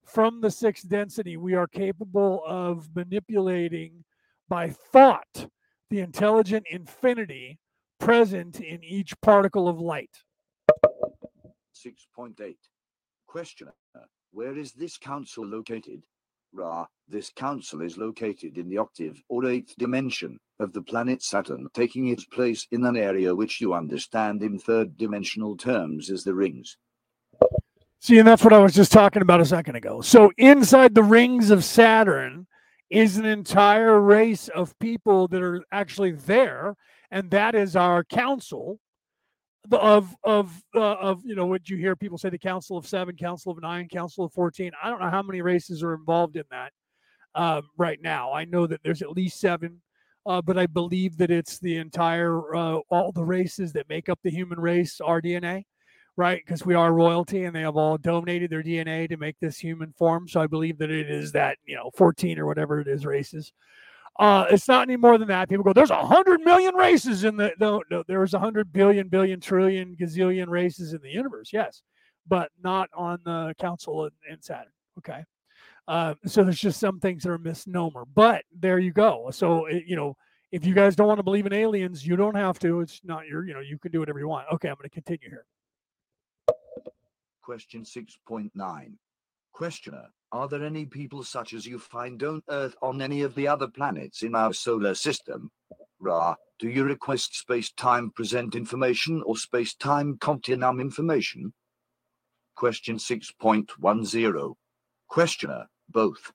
from 0.07 0.40
the 0.40 0.51
sixth 0.51 0.88
density, 0.88 1.37
we 1.37 1.55
are 1.55 1.66
capable 1.66 2.42
of 2.47 2.88
manipulating 2.95 4.05
by 4.49 4.71
thought 4.71 5.49
the 5.90 6.01
intelligent 6.01 6.64
infinity 6.71 7.59
present 7.99 8.61
in 8.61 8.83
each 8.85 9.21
particle 9.21 9.69
of 9.69 9.81
light. 9.81 10.23
6.8 11.75 12.55
Questioner 13.27 13.75
Where 14.37 14.59
is 14.59 14.72
this 14.72 14.99
council 14.99 15.46
located? 15.46 16.03
Ra, 16.53 16.85
this 17.09 17.31
council 17.31 17.81
is 17.81 17.96
located 17.96 18.59
in 18.59 18.68
the 18.68 18.77
octave 18.77 19.18
or 19.31 19.46
eighth 19.46 19.75
dimension 19.79 20.38
of 20.61 20.75
the 20.75 20.83
planet 20.83 21.22
Saturn, 21.22 21.68
taking 21.72 22.09
its 22.09 22.27
place 22.27 22.66
in 22.70 22.85
an 22.85 22.99
area 22.99 23.35
which 23.35 23.62
you 23.62 23.72
understand 23.72 24.42
in 24.42 24.59
third 24.59 24.99
dimensional 24.99 25.57
terms 25.57 26.11
as 26.11 26.22
the 26.22 26.35
rings. 26.35 26.77
See, 28.01 28.18
and 28.18 28.29
that's 28.29 28.44
what 28.44 28.53
I 28.53 28.59
was 28.59 28.75
just 28.75 28.92
talking 28.92 29.22
about 29.22 29.40
a 29.40 29.46
second 29.46 29.77
ago. 29.77 30.03
So 30.03 30.31
inside 30.37 30.94
the 30.94 31.03
rings 31.03 31.51
of 31.51 31.64
Saturn 31.64 32.46
is 32.90 33.16
an 33.16 33.25
entire 33.25 33.99
race 33.99 34.49
of 34.49 34.79
people 34.81 35.29
that 35.29 35.40
are 35.40 35.64
actually 35.72 36.12
there, 36.12 36.77
and 37.11 37.31
that 37.31 37.55
is 37.55 37.75
our 37.75 38.05
council 38.05 38.81
of 39.72 40.14
of 40.24 40.62
uh, 40.74 40.81
of 40.81 41.24
you 41.24 41.35
know 41.35 41.46
what 41.46 41.68
you 41.68 41.76
hear 41.76 41.96
people 41.96 42.18
say 42.18 42.31
the 42.31 42.38
council 42.38 42.76
of 42.76 42.87
seven, 42.87 43.16
council 43.16 43.52
of 43.52 43.61
nine, 43.61 43.88
council 43.88 44.24
of 44.24 44.33
fourteen. 44.33 44.72
I 44.83 44.90
don't 44.90 45.00
know 45.00 45.11
how 45.11 45.22
many 45.22 45.42
races 45.42 45.83
are 45.83 45.94
involved 45.94 46.37
in 46.37 46.44
that 46.50 46.72
um, 47.35 47.68
right 47.76 48.00
now. 48.02 48.33
I 48.33 48.44
know 48.44 48.66
that 48.66 48.83
there's 48.83 49.02
at 49.02 49.11
least 49.11 49.40
seven. 49.40 49.83
Uh, 50.24 50.42
but 50.42 50.59
I 50.59 50.66
believe 50.66 51.18
that 51.18 51.31
it's 51.31 51.61
the 51.61 51.76
entire 51.76 52.57
uh, 52.57 52.81
all 52.90 53.12
the 53.12 53.22
races 53.22 53.72
that 53.74 53.88
make 53.88 54.09
up 54.09 54.18
the 54.24 54.31
human 54.31 54.59
race, 54.59 55.00
our 55.00 55.22
DNA 55.22 55.62
right? 56.16 56.42
Because 56.44 56.64
we 56.64 56.74
are 56.74 56.92
royalty 56.92 57.44
and 57.44 57.55
they 57.55 57.61
have 57.61 57.76
all 57.76 57.98
donated 57.98 58.50
their 58.50 58.62
DNA 58.62 59.09
to 59.09 59.16
make 59.16 59.37
this 59.40 59.59
human 59.59 59.92
form. 59.92 60.26
So 60.29 60.40
I 60.40 60.46
believe 60.46 60.79
that 60.79 60.90
it 60.90 61.11
is 61.11 61.33
that, 61.33 61.59
you 61.66 61.76
know, 61.76 61.90
14 61.94 62.38
or 62.38 62.46
whatever 62.46 62.81
it 62.81 62.88
is 62.88 63.05
races. 63.05 63.52
Uh, 64.18 64.46
it's 64.50 64.66
not 64.66 64.83
any 64.83 64.96
more 64.96 65.18
than 65.18 65.29
that. 65.29 65.48
People 65.48 65.64
go, 65.64 65.72
there's 65.72 65.90
a 65.90 66.07
hundred 66.07 66.40
million 66.40 66.74
races 66.74 67.24
in 67.24 67.37
the 67.37 67.52
no, 67.61 67.83
no, 67.90 68.02
there's 68.09 68.33
a 68.35 68.38
hundred 68.38 68.72
billion, 68.72 69.09
billion, 69.09 69.40
trillion, 69.40 69.94
gazillion 69.94 70.48
races 70.48 70.94
in 70.94 71.00
the 71.02 71.11
universe, 71.11 71.50
yes, 71.52 71.83
but 72.26 72.50
not 72.62 72.88
on 72.94 73.18
the 73.24 73.55
council 73.59 74.09
in 74.31 74.40
Saturn. 74.40 74.72
Okay. 74.98 75.22
Uh, 75.88 76.14
so 76.24 76.42
there's 76.42 76.59
just 76.59 76.81
some 76.81 76.98
things 76.98 77.22
that 77.22 77.31
are 77.31 77.38
misnomer, 77.38 78.05
but 78.14 78.42
there 78.59 78.79
you 78.79 78.92
go. 78.92 79.31
So 79.31 79.66
it, 79.66 79.85
you 79.87 79.96
know, 79.96 80.16
if 80.50 80.64
you 80.64 80.74
guys 80.74 80.96
don't 80.96 81.07
want 81.07 81.18
to 81.18 81.24
believe 81.24 81.46
in 81.46 81.52
aliens, 81.52 82.07
you 82.07 82.16
don't 82.16 82.35
have 82.35 82.59
to. 82.61 82.81
It's 82.81 83.00
not 83.05 83.26
your, 83.26 83.46
you 83.46 83.55
know, 83.55 83.61
you 83.61 83.79
can 83.79 83.92
do 83.92 84.00
whatever 84.00 84.18
you 84.18 84.29
want. 84.29 84.46
Okay, 84.52 84.68
I'm 84.68 84.76
going 84.76 84.85
to 84.85 84.90
continue 84.90 85.29
here. 85.29 85.44
Question 87.42 87.83
6.9. 87.83 88.50
Questioner, 89.52 90.07
are 90.37 90.49
there 90.49 90.64
any 90.64 90.85
people 90.85 91.25
such 91.25 91.55
as 91.55 91.64
you 91.64 91.79
find 91.79 92.22
on 92.22 92.42
Earth 92.51 92.77
on 92.83 93.01
any 93.01 93.22
of 93.22 93.35
the 93.35 93.49
other 93.49 93.66
planets 93.66 94.22
in 94.22 94.35
our 94.35 94.53
solar 94.53 94.94
system? 94.94 95.51
Ra, 95.99 96.35
do 96.59 96.68
you 96.68 96.85
request 96.85 97.35
space-time 97.35 98.11
present 98.11 98.55
information 98.55 99.22
or 99.25 99.38
space-time 99.38 100.18
continuum 100.20 100.79
information? 100.79 101.55
Question 102.55 102.99
6.10. 102.99 104.55
Questioner, 105.09 105.66
both. 105.88 106.33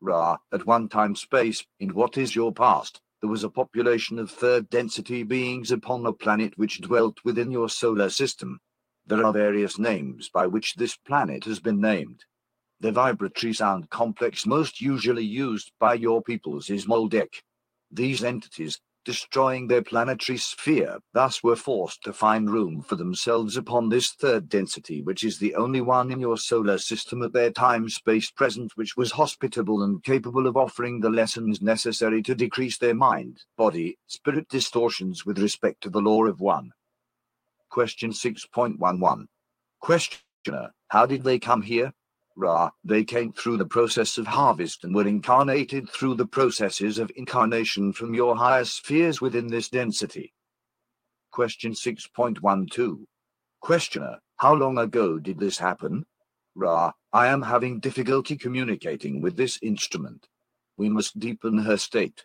Ra, 0.00 0.38
at 0.50 0.66
one 0.66 0.88
time 0.88 1.14
space, 1.14 1.64
in 1.78 1.94
what 1.94 2.16
is 2.16 2.34
your 2.34 2.52
past, 2.52 3.02
there 3.20 3.30
was 3.30 3.44
a 3.44 3.50
population 3.50 4.18
of 4.18 4.30
third 4.30 4.70
density 4.70 5.24
beings 5.24 5.70
upon 5.70 6.06
a 6.06 6.12
planet 6.12 6.56
which 6.56 6.80
dwelt 6.80 7.18
within 7.22 7.50
your 7.50 7.68
solar 7.68 8.08
system. 8.08 8.60
There 9.06 9.24
are 9.24 9.32
various 9.32 9.78
names 9.78 10.30
by 10.32 10.46
which 10.46 10.74
this 10.74 10.96
planet 10.96 11.44
has 11.44 11.60
been 11.60 11.80
named. 11.80 12.24
The 12.82 12.90
vibratory 12.90 13.52
sound 13.52 13.90
complex 13.90 14.44
most 14.44 14.80
usually 14.80 15.24
used 15.24 15.70
by 15.78 15.94
your 15.94 16.20
peoples 16.20 16.68
is 16.68 16.86
Maldek. 16.86 17.44
These 17.92 18.24
entities, 18.24 18.80
destroying 19.04 19.68
their 19.68 19.82
planetary 19.82 20.36
sphere, 20.36 20.98
thus 21.14 21.44
were 21.44 21.54
forced 21.54 22.02
to 22.02 22.12
find 22.12 22.50
room 22.50 22.82
for 22.82 22.96
themselves 22.96 23.56
upon 23.56 23.88
this 23.88 24.10
third 24.10 24.48
density, 24.48 25.00
which 25.00 25.22
is 25.22 25.38
the 25.38 25.54
only 25.54 25.80
one 25.80 26.10
in 26.10 26.18
your 26.18 26.36
solar 26.36 26.76
system 26.76 27.22
at 27.22 27.32
their 27.32 27.52
time-space 27.52 28.32
present 28.32 28.72
which 28.74 28.96
was 28.96 29.12
hospitable 29.12 29.84
and 29.84 30.02
capable 30.02 30.48
of 30.48 30.56
offering 30.56 30.98
the 30.98 31.08
lessons 31.08 31.62
necessary 31.62 32.20
to 32.20 32.34
decrease 32.34 32.78
their 32.78 32.96
mind, 32.96 33.44
body, 33.56 33.96
spirit 34.08 34.48
distortions 34.48 35.24
with 35.24 35.38
respect 35.38 35.80
to 35.84 35.88
the 35.88 36.00
law 36.00 36.24
of 36.24 36.40
one. 36.40 36.72
Question 37.68 38.10
6.11. 38.10 39.26
Questioner, 39.78 40.74
how 40.88 41.06
did 41.06 41.22
they 41.22 41.38
come 41.38 41.62
here? 41.62 41.92
Ra, 42.36 42.70
they 42.84 43.04
came 43.04 43.32
through 43.32 43.58
the 43.58 43.66
process 43.66 44.16
of 44.16 44.26
harvest 44.26 44.84
and 44.84 44.94
were 44.94 45.06
incarnated 45.06 45.88
through 45.90 46.14
the 46.14 46.26
processes 46.26 46.98
of 46.98 47.10
incarnation 47.14 47.92
from 47.92 48.14
your 48.14 48.36
higher 48.36 48.64
spheres 48.64 49.20
within 49.20 49.48
this 49.48 49.68
density. 49.68 50.32
Question 51.30 51.72
6.12. 51.72 53.04
Questioner, 53.60 54.18
how 54.36 54.54
long 54.54 54.78
ago 54.78 55.18
did 55.18 55.38
this 55.38 55.58
happen? 55.58 56.04
Ra, 56.54 56.92
I 57.12 57.28
am 57.28 57.42
having 57.42 57.80
difficulty 57.80 58.36
communicating 58.36 59.20
with 59.20 59.36
this 59.36 59.58
instrument. 59.62 60.26
We 60.76 60.88
must 60.88 61.18
deepen 61.18 61.58
her 61.58 61.76
state. 61.76 62.24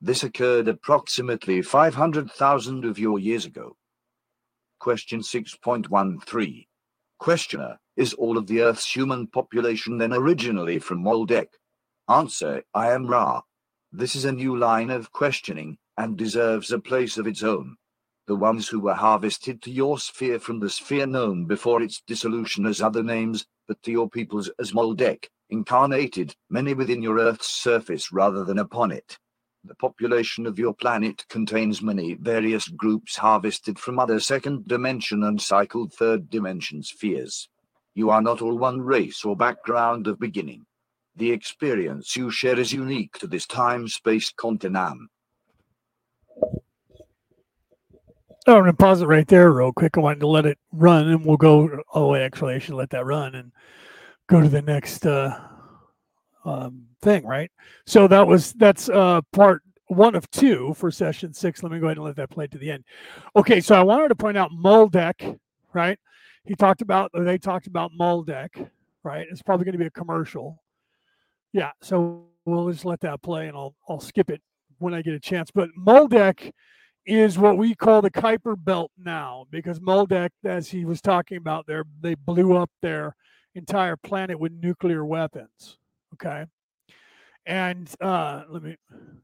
This 0.00 0.22
occurred 0.24 0.68
approximately 0.68 1.62
500,000 1.62 2.84
of 2.84 2.98
your 2.98 3.18
years 3.18 3.44
ago. 3.44 3.76
Question 4.78 5.20
6.13. 5.20 6.66
Questioner, 7.22 7.78
is 7.94 8.14
all 8.14 8.36
of 8.36 8.48
the 8.48 8.62
Earth's 8.62 8.96
human 8.96 9.28
population 9.28 9.96
then 9.96 10.12
originally 10.12 10.80
from 10.80 11.04
Maldek? 11.04 11.50
Answer, 12.08 12.64
I 12.74 12.90
am 12.90 13.06
Ra. 13.06 13.42
This 13.92 14.16
is 14.16 14.24
a 14.24 14.32
new 14.32 14.56
line 14.56 14.90
of 14.90 15.12
questioning, 15.12 15.78
and 15.96 16.16
deserves 16.16 16.72
a 16.72 16.80
place 16.80 17.18
of 17.18 17.28
its 17.28 17.44
own. 17.44 17.76
The 18.26 18.34
ones 18.34 18.66
who 18.66 18.80
were 18.80 18.94
harvested 18.94 19.62
to 19.62 19.70
your 19.70 20.00
sphere 20.00 20.40
from 20.40 20.58
the 20.58 20.68
sphere 20.68 21.06
known 21.06 21.46
before 21.46 21.80
its 21.80 22.02
dissolution 22.04 22.66
as 22.66 22.82
other 22.82 23.04
names, 23.04 23.46
but 23.68 23.80
to 23.84 23.92
your 23.92 24.10
peoples 24.10 24.50
as 24.58 24.72
Maldek, 24.72 25.28
incarnated, 25.48 26.34
many 26.50 26.74
within 26.74 27.02
your 27.04 27.20
Earth's 27.20 27.54
surface 27.54 28.10
rather 28.10 28.42
than 28.42 28.58
upon 28.58 28.90
it. 28.90 29.16
The 29.64 29.74
population 29.76 30.46
of 30.46 30.58
your 30.58 30.74
planet 30.74 31.24
contains 31.28 31.82
many 31.82 32.14
various 32.14 32.66
groups 32.66 33.16
harvested 33.16 33.78
from 33.78 34.00
other 34.00 34.18
second 34.18 34.66
dimension 34.66 35.22
and 35.22 35.40
cycled 35.40 35.92
third 35.92 36.28
dimension 36.28 36.82
spheres. 36.82 37.48
You 37.94 38.10
are 38.10 38.20
not 38.20 38.42
all 38.42 38.58
one 38.58 38.80
race 38.80 39.24
or 39.24 39.36
background 39.36 40.08
of 40.08 40.18
beginning. 40.18 40.66
The 41.14 41.30
experience 41.30 42.16
you 42.16 42.30
share 42.30 42.58
is 42.58 42.72
unique 42.72 43.18
to 43.18 43.28
this 43.28 43.46
time 43.46 43.86
space 43.86 44.32
continuum. 44.32 45.08
Oh, 48.48 48.56
I'm 48.56 48.62
going 48.62 48.64
to 48.64 48.72
pause 48.72 49.02
it 49.02 49.06
right 49.06 49.28
there 49.28 49.52
real 49.52 49.72
quick. 49.72 49.96
I 49.96 50.00
wanted 50.00 50.20
to 50.20 50.26
let 50.26 50.46
it 50.46 50.58
run 50.72 51.06
and 51.06 51.24
we'll 51.24 51.36
go. 51.36 51.82
Oh, 51.94 52.16
actually, 52.16 52.54
I 52.54 52.58
should 52.58 52.74
let 52.74 52.90
that 52.90 53.06
run 53.06 53.36
and 53.36 53.52
go 54.26 54.40
to 54.40 54.48
the 54.48 54.62
next. 54.62 55.06
Uh, 55.06 55.38
um, 56.44 56.86
thing. 57.00 57.26
Right. 57.26 57.50
So 57.86 58.08
that 58.08 58.26
was 58.26 58.52
that's 58.54 58.88
uh, 58.88 59.20
part 59.32 59.62
one 59.86 60.14
of 60.14 60.30
two 60.30 60.74
for 60.74 60.90
session 60.90 61.34
six. 61.34 61.62
Let 61.62 61.72
me 61.72 61.78
go 61.78 61.86
ahead 61.86 61.98
and 61.98 62.06
let 62.06 62.16
that 62.16 62.30
play 62.30 62.46
to 62.46 62.58
the 62.58 62.70
end. 62.70 62.84
Okay, 63.36 63.60
so 63.60 63.74
I 63.74 63.82
wanted 63.82 64.08
to 64.08 64.14
point 64.14 64.36
out 64.36 64.50
Maldek. 64.50 65.38
Right. 65.72 65.98
He 66.44 66.54
talked 66.54 66.82
about. 66.82 67.10
They 67.14 67.38
talked 67.38 67.66
about 67.66 67.92
Maldek. 67.98 68.70
Right. 69.04 69.26
It's 69.30 69.42
probably 69.42 69.64
going 69.64 69.72
to 69.72 69.78
be 69.78 69.86
a 69.86 69.90
commercial. 69.90 70.62
Yeah. 71.52 71.70
So 71.80 72.26
we'll 72.44 72.70
just 72.70 72.84
let 72.84 73.00
that 73.00 73.22
play, 73.22 73.48
and 73.48 73.56
I'll 73.56 73.74
I'll 73.88 74.00
skip 74.00 74.30
it 74.30 74.42
when 74.78 74.94
I 74.94 75.02
get 75.02 75.14
a 75.14 75.20
chance. 75.20 75.50
But 75.50 75.70
Maldek 75.78 76.52
is 77.04 77.38
what 77.38 77.58
we 77.58 77.74
call 77.74 78.00
the 78.00 78.10
Kuiper 78.10 78.56
Belt 78.56 78.90
now, 78.96 79.46
because 79.50 79.80
Maldek, 79.80 80.30
as 80.44 80.68
he 80.68 80.84
was 80.84 81.00
talking 81.00 81.36
about 81.36 81.66
there, 81.66 81.84
they 82.00 82.14
blew 82.14 82.56
up 82.56 82.70
their 82.80 83.16
entire 83.54 83.96
planet 83.96 84.38
with 84.38 84.52
nuclear 84.52 85.04
weapons. 85.04 85.78
Okay. 86.14 86.44
And 87.44 87.90
uh, 88.00 88.42
let 88.48 88.62
me, 88.62 88.76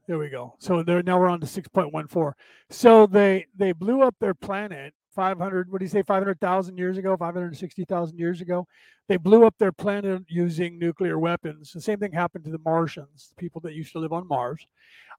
there 0.07 0.17
we 0.17 0.29
go. 0.29 0.55
So 0.59 0.83
there 0.83 1.01
now 1.03 1.19
we're 1.19 1.29
on 1.29 1.39
to 1.39 1.45
6.14. 1.45 2.33
So 2.69 3.05
they 3.05 3.45
they 3.55 3.71
blew 3.71 4.01
up 4.01 4.15
their 4.19 4.33
planet 4.33 4.93
500, 5.15 5.71
what 5.71 5.79
do 5.79 5.85
you 5.85 5.89
say, 5.89 6.03
500,000 6.03 6.77
years 6.77 6.97
ago, 6.97 7.15
560,000 7.17 8.17
years 8.17 8.41
ago. 8.41 8.67
They 9.07 9.17
blew 9.17 9.45
up 9.45 9.55
their 9.57 9.71
planet 9.71 10.23
using 10.27 10.77
nuclear 10.77 11.17
weapons. 11.17 11.71
The 11.73 11.81
same 11.81 11.99
thing 11.99 12.11
happened 12.11 12.43
to 12.45 12.51
the 12.51 12.59
Martians, 12.59 13.29
the 13.29 13.41
people 13.41 13.59
that 13.61 13.73
used 13.73 13.91
to 13.93 13.99
live 13.99 14.13
on 14.13 14.27
Mars 14.27 14.67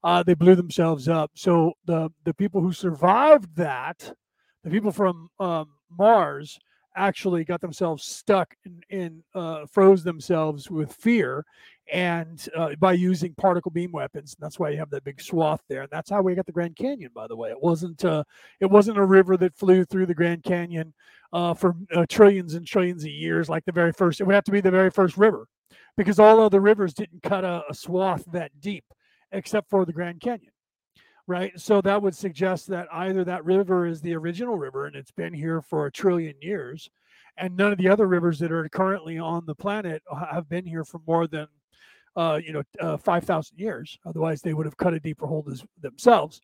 uh, 0.03 0.23
they 0.23 0.33
blew 0.33 0.55
themselves 0.55 1.07
up. 1.07 1.31
So 1.35 1.73
the 1.85 2.09
the 2.23 2.33
people 2.33 2.61
who 2.61 2.73
survived 2.73 3.55
that, 3.55 4.13
the 4.63 4.69
people 4.69 4.91
from 4.91 5.29
um, 5.39 5.69
Mars, 5.89 6.59
actually 6.95 7.43
got 7.43 7.61
themselves 7.61 8.03
stuck 8.03 8.53
and 8.89 9.23
uh, 9.33 9.65
froze 9.65 10.03
themselves 10.03 10.69
with 10.69 10.93
fear, 10.93 11.45
and 11.91 12.47
uh, 12.55 12.75
by 12.79 12.93
using 12.93 13.33
particle 13.35 13.71
beam 13.71 13.91
weapons. 13.91 14.33
And 14.33 14.43
that's 14.43 14.59
why 14.59 14.69
you 14.69 14.77
have 14.77 14.89
that 14.91 15.03
big 15.03 15.21
swath 15.21 15.61
there. 15.67 15.81
And 15.81 15.91
that's 15.91 16.09
how 16.09 16.21
we 16.21 16.35
got 16.35 16.45
the 16.45 16.51
Grand 16.51 16.75
Canyon, 16.75 17.11
by 17.13 17.27
the 17.27 17.35
way. 17.35 17.49
It 17.49 17.61
wasn't 17.61 18.03
uh, 18.05 18.23
it 18.59 18.69
wasn't 18.69 18.97
a 18.97 19.05
river 19.05 19.37
that 19.37 19.57
flew 19.57 19.85
through 19.85 20.05
the 20.05 20.13
Grand 20.13 20.43
Canyon 20.43 20.93
uh, 21.33 21.53
for 21.53 21.75
uh, 21.95 22.05
trillions 22.09 22.53
and 22.53 22.65
trillions 22.65 23.03
of 23.03 23.11
years, 23.11 23.49
like 23.49 23.65
the 23.65 23.71
very 23.71 23.93
first. 23.93 24.21
It 24.21 24.25
would 24.25 24.35
have 24.35 24.43
to 24.45 24.51
be 24.51 24.61
the 24.61 24.71
very 24.71 24.89
first 24.91 25.17
river, 25.17 25.47
because 25.97 26.19
all 26.19 26.39
other 26.39 26.61
rivers 26.61 26.93
didn't 26.93 27.23
cut 27.23 27.43
a, 27.43 27.63
a 27.69 27.73
swath 27.73 28.25
that 28.31 28.51
deep 28.59 28.85
except 29.33 29.69
for 29.69 29.85
the 29.85 29.93
Grand 29.93 30.19
Canyon, 30.19 30.51
right? 31.27 31.57
So 31.59 31.81
that 31.81 32.01
would 32.01 32.15
suggest 32.15 32.67
that 32.67 32.87
either 32.91 33.23
that 33.23 33.45
river 33.45 33.85
is 33.85 34.01
the 34.01 34.15
original 34.15 34.57
river 34.57 34.85
and 34.85 34.95
it's 34.95 35.11
been 35.11 35.33
here 35.33 35.61
for 35.61 35.85
a 35.85 35.91
trillion 35.91 36.35
years, 36.41 36.89
and 37.37 37.55
none 37.55 37.71
of 37.71 37.77
the 37.77 37.89
other 37.89 38.07
rivers 38.07 38.39
that 38.39 38.51
are 38.51 38.67
currently 38.69 39.17
on 39.17 39.45
the 39.45 39.55
planet 39.55 40.03
have 40.31 40.49
been 40.49 40.65
here 40.65 40.83
for 40.83 40.99
more 41.07 41.27
than, 41.27 41.47
uh, 42.15 42.39
you 42.43 42.53
know, 42.53 42.63
uh, 42.79 42.97
five 42.97 43.23
thousand 43.23 43.57
years. 43.57 43.97
Otherwise, 44.05 44.41
they 44.41 44.53
would 44.53 44.65
have 44.65 44.77
cut 44.77 44.93
a 44.93 44.99
deeper 44.99 45.25
hole 45.27 45.45
themselves. 45.79 46.41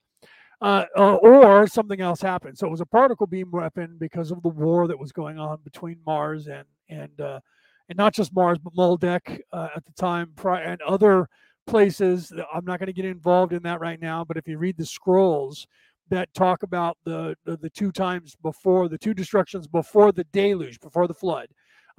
Uh, 0.60 0.86
uh, 0.98 1.16
or 1.18 1.68
something 1.68 2.02
else 2.02 2.20
happened. 2.20 2.58
So 2.58 2.66
it 2.66 2.72
was 2.72 2.82
a 2.82 2.86
particle 2.86 3.28
beam 3.28 3.52
weapon 3.52 3.96
because 4.00 4.32
of 4.32 4.42
the 4.42 4.50
war 4.50 4.88
that 4.88 4.98
was 4.98 5.12
going 5.12 5.38
on 5.38 5.60
between 5.64 6.00
Mars 6.04 6.48
and 6.48 6.66
and 6.90 7.22
uh, 7.22 7.42
and 7.90 7.98
not 7.98 8.14
just 8.14 8.34
Mars, 8.34 8.58
but 8.58 8.74
Maldek 8.74 9.42
uh, 9.54 9.68
at 9.76 9.86
the 9.86 9.92
time, 9.94 10.32
and 10.44 10.82
other 10.82 11.30
places. 11.68 12.32
I'm 12.54 12.66
not 12.66 12.80
going 12.80 12.88
to 12.88 12.94
get 12.94 13.06
involved 13.06 13.54
in 13.54 13.62
that 13.64 13.80
right 13.80 14.02
now, 14.02 14.26
but 14.26 14.38
if 14.38 14.48
you 14.48 14.58
read 14.58 14.78
the 14.78 14.86
scrolls 14.86 15.68
that 16.10 16.34
talk 16.34 16.64
about 16.64 16.98
the, 17.04 17.36
the, 17.46 17.58
the 17.58 17.70
two 17.70 17.92
times 17.92 18.36
before 18.42 18.88
the 18.88 18.98
two 18.98 19.14
destructions 19.14 19.68
before 19.68 20.12
the 20.12 20.24
deluge, 20.26 20.80
before 20.80 21.08
the 21.08 21.14
flood, 21.14 21.48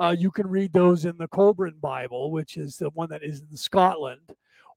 uh, 0.01 0.15
you 0.19 0.31
can 0.31 0.47
read 0.47 0.73
those 0.73 1.05
in 1.05 1.17
the 1.19 1.29
Kolbrin 1.29 1.81
Bible, 1.81 2.31
which 2.31 2.57
is 2.57 2.77
the 2.77 2.91
one 2.91 3.11
that 3.11 3.23
is 3.23 3.43
in 3.51 3.57
Scotland, 3.57 4.21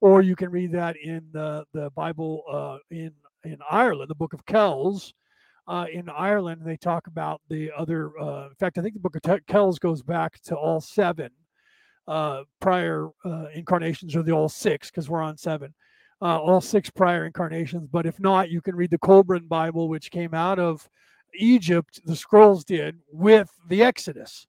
or 0.01 0.21
you 0.21 0.35
can 0.35 0.49
read 0.49 0.71
that 0.73 0.97
in 0.97 1.23
the 1.31 1.63
the 1.73 1.89
Bible 1.91 2.43
uh, 2.51 2.77
in 2.89 3.13
in 3.43 3.57
Ireland, 3.69 4.09
the 4.09 4.15
Book 4.15 4.33
of 4.33 4.45
Kells. 4.45 5.13
Uh, 5.67 5.85
in 5.93 6.09
Ireland, 6.09 6.63
they 6.65 6.75
talk 6.75 7.07
about 7.07 7.39
the 7.49 7.71
other. 7.77 8.11
Uh, 8.19 8.47
in 8.47 8.55
fact, 8.59 8.77
I 8.77 8.81
think 8.81 8.95
the 8.95 8.99
Book 8.99 9.15
of 9.15 9.45
Kells 9.45 9.79
goes 9.79 10.01
back 10.01 10.41
to 10.41 10.55
all 10.55 10.81
seven 10.81 11.29
uh, 12.11 12.43
prior 12.59 13.09
uh, 13.23 13.45
incarnations 13.53 14.17
or 14.17 14.21
the 14.21 14.33
all 14.33 14.49
six 14.49 14.89
because 14.89 15.09
we're 15.09 15.21
on 15.21 15.37
seven, 15.37 15.73
uh, 16.21 16.37
all 16.37 16.59
six 16.59 16.89
prior 16.89 17.25
incarnations. 17.25 17.87
But 17.89 18.05
if 18.05 18.19
not, 18.19 18.49
you 18.49 18.61
can 18.61 18.75
read 18.75 18.91
the 18.91 18.97
Kolbrin 18.97 19.47
Bible, 19.47 19.87
which 19.87 20.11
came 20.11 20.33
out 20.33 20.59
of 20.59 20.89
Egypt, 21.35 22.01
the 22.03 22.15
scrolls 22.15 22.65
did 22.65 22.97
with 23.13 23.49
the 23.69 23.81
Exodus. 23.81 24.45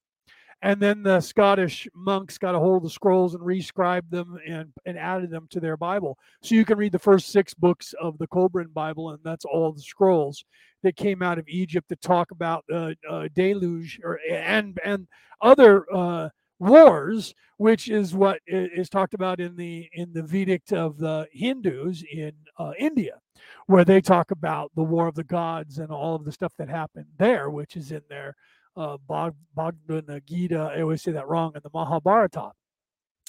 And 0.61 0.81
then 0.81 1.05
the 1.05 1.20
Scottish 1.20 1.88
monks 1.94 2.37
got 2.37 2.57
a 2.57 2.59
hold 2.59 2.79
of 2.79 2.83
the 2.83 2.90
scrolls 2.90 3.35
and 3.35 3.44
rescribed 3.44 4.11
them 4.11 4.38
and, 4.48 4.72
and 4.85 4.98
added 4.98 5.31
them 5.31 5.46
to 5.51 5.61
their 5.61 5.77
Bible. 5.77 6.18
So 6.42 6.57
you 6.57 6.64
can 6.64 6.79
read 6.79 6.92
the 6.92 6.98
first 6.98 7.29
six 7.31 7.55
books 7.55 7.94
of 8.01 8.18
the 8.18 8.27
Kolbrin 8.27 8.72
Bible, 8.72 9.11
and 9.11 9.20
that's 9.25 9.44
all 9.44 9.72
the 9.72 9.83
scrolls 9.83 10.44
that 10.83 10.96
came 10.96 11.22
out 11.22 11.38
of 11.38 11.48
Egypt 11.48 11.88
that 11.90 12.01
talk 12.01 12.33
about 12.33 12.64
uh, 12.72 12.92
uh, 13.09 13.29
deluge 13.35 14.00
or 14.02 14.19
and 14.29 14.81
and 14.85 15.06
other 15.40 15.85
uh, 15.92 16.29
wars, 16.63 17.35
which 17.56 17.88
is 17.88 18.15
what 18.15 18.38
is 18.46 18.88
talked 18.88 19.15
about 19.15 19.40
in 19.40 19.56
the 19.56 19.88
in 19.92 20.13
the 20.13 20.23
Vedic 20.23 20.73
of 20.73 20.98
the 20.98 21.29
Hindus 21.33 22.04
in 22.10 22.33
uh, 22.58 22.73
India, 22.79 23.19
where 23.67 23.85
they 23.85 24.00
talk 24.00 24.31
about 24.31 24.71
the 24.77 24.83
war 24.83 25.08
of 25.08 25.15
the 25.15 25.25
gods 25.25 25.79
and 25.79 25.90
all 25.90 26.15
of 26.15 26.25
the 26.25 26.33
stuff 26.33 26.52
that 26.58 26.69
happened 26.69 27.06
there, 27.19 27.50
which 27.50 27.77
is 27.77 27.90
in 27.90 28.02
their 28.08 28.35
uh, 28.77 28.96
Bhagavad 29.08 30.23
Gita. 30.27 30.71
I 30.75 30.83
always 30.83 31.02
say 31.02 31.13
that 31.13 31.29
wrong, 31.29 31.52
in 31.54 31.60
the 31.63 31.71
Mahabharata. 31.75 32.52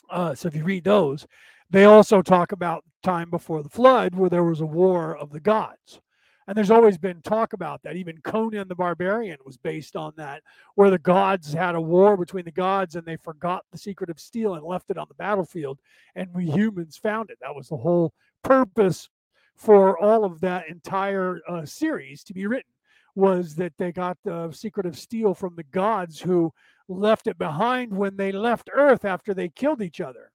Uh, 0.10 0.36
so 0.36 0.48
if 0.48 0.56
you 0.56 0.64
read 0.64 0.84
those, 0.84 1.26
they 1.70 1.86
also 1.86 2.22
talk 2.22 2.52
about 2.52 2.84
time 3.02 3.30
before 3.30 3.64
the 3.64 3.70
flood, 3.70 4.16
where 4.16 4.30
there 4.30 4.44
was 4.44 4.62
a 4.62 4.66
war 4.66 5.18
of 5.18 5.32
the 5.32 5.40
gods. 5.40 6.00
And 6.48 6.58
there's 6.58 6.72
always 6.72 6.98
been 6.98 7.22
talk 7.22 7.54
about 7.54 7.82
that. 7.84 7.96
Even 7.96 8.18
Conan 8.24 8.68
the 8.68 8.76
Barbarian 8.76 9.38
was 9.46 9.58
based 9.58 9.96
on 9.96 10.14
that, 10.18 10.44
where 10.76 10.90
the 10.90 11.00
gods 11.00 11.54
had 11.54 11.76
a 11.76 11.82
war 11.82 12.18
between 12.18 12.46
the 12.46 12.52
gods 12.52 12.96
and 12.96 13.06
they 13.06 13.16
forgot 13.18 13.64
the 13.72 13.78
secret 13.78 14.10
of 14.10 14.20
steel 14.20 14.56
and 14.56 14.66
left 14.66 14.90
it 14.90 14.98
on 14.98 15.08
the 15.08 15.16
battlefield. 15.16 15.80
And 16.16 16.34
we 16.34 16.50
humans 16.50 16.98
found 16.98 17.30
it. 17.30 17.38
That 17.42 17.56
was 17.56 17.70
the 17.70 17.78
whole 17.78 18.14
purpose 18.44 19.10
for 19.56 19.98
all 20.00 20.26
of 20.26 20.42
that 20.42 20.68
entire 20.68 21.40
uh, 21.48 21.66
series 21.66 22.24
to 22.26 22.34
be 22.34 22.48
written 22.48 22.72
was 23.16 23.56
that 23.56 23.74
they 23.78 23.92
got 23.92 24.18
the 24.24 24.52
secret 24.52 24.86
of 24.86 24.98
steel 24.98 25.34
from 25.34 25.56
the 25.56 25.64
gods 25.64 26.20
who 26.20 26.52
left 26.88 27.28
it 27.28 27.38
behind 27.38 27.96
when 27.96 28.18
they 28.18 28.32
left 28.32 28.70
Earth 28.74 29.06
after 29.06 29.34
they 29.34 29.50
killed 29.50 29.82
each 29.82 30.02
other. 30.02 30.32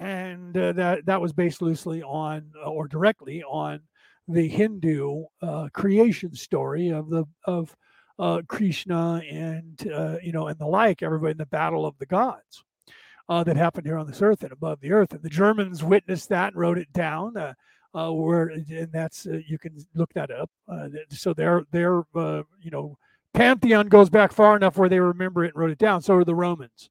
And 0.00 0.56
uh, 0.56 0.72
that 0.72 1.06
that 1.06 1.20
was 1.20 1.32
based 1.32 1.60
loosely 1.60 2.02
on 2.02 2.52
or 2.64 2.86
directly 2.86 3.42
on 3.42 3.80
the 4.28 4.48
Hindu 4.48 5.24
uh, 5.42 5.68
creation 5.72 6.34
story 6.34 6.90
of 6.90 7.08
the 7.08 7.24
of 7.44 7.74
uh, 8.18 8.42
Krishna 8.46 9.22
and 9.30 9.90
uh, 9.92 10.16
you 10.22 10.32
know 10.32 10.48
and 10.48 10.58
the 10.58 10.66
like, 10.66 11.02
everybody 11.02 11.32
in 11.32 11.38
the 11.38 11.46
battle 11.46 11.86
of 11.86 11.98
the 11.98 12.06
gods 12.06 12.64
uh, 13.28 13.42
that 13.44 13.56
happened 13.56 13.86
here 13.86 13.98
on 13.98 14.06
this 14.06 14.22
earth 14.22 14.42
and 14.42 14.52
above 14.52 14.80
the 14.80 14.92
earth. 14.92 15.12
And 15.12 15.22
the 15.22 15.30
Germans 15.30 15.82
witnessed 15.82 16.28
that 16.28 16.52
and 16.52 16.60
wrote 16.60 16.78
it 16.78 16.92
down. 16.92 17.36
Uh, 17.36 17.54
where 18.12 18.48
and 18.48 18.92
that's 18.92 19.26
you 19.46 19.58
can 19.58 19.74
look 19.94 20.12
that 20.12 20.30
up. 20.30 20.50
so 21.08 21.32
their 21.32 21.64
their 21.72 22.02
you 22.60 22.70
know 22.70 22.96
pantheon 23.34 23.88
goes 23.88 24.10
back 24.10 24.32
far 24.32 24.56
enough 24.56 24.76
where 24.76 24.88
they 24.88 25.00
remember 25.00 25.44
it 25.44 25.54
and 25.54 25.56
wrote 25.56 25.70
it 25.70 25.78
down. 25.78 26.02
So 26.02 26.14
are 26.14 26.24
the 26.24 26.34
Romans 26.34 26.90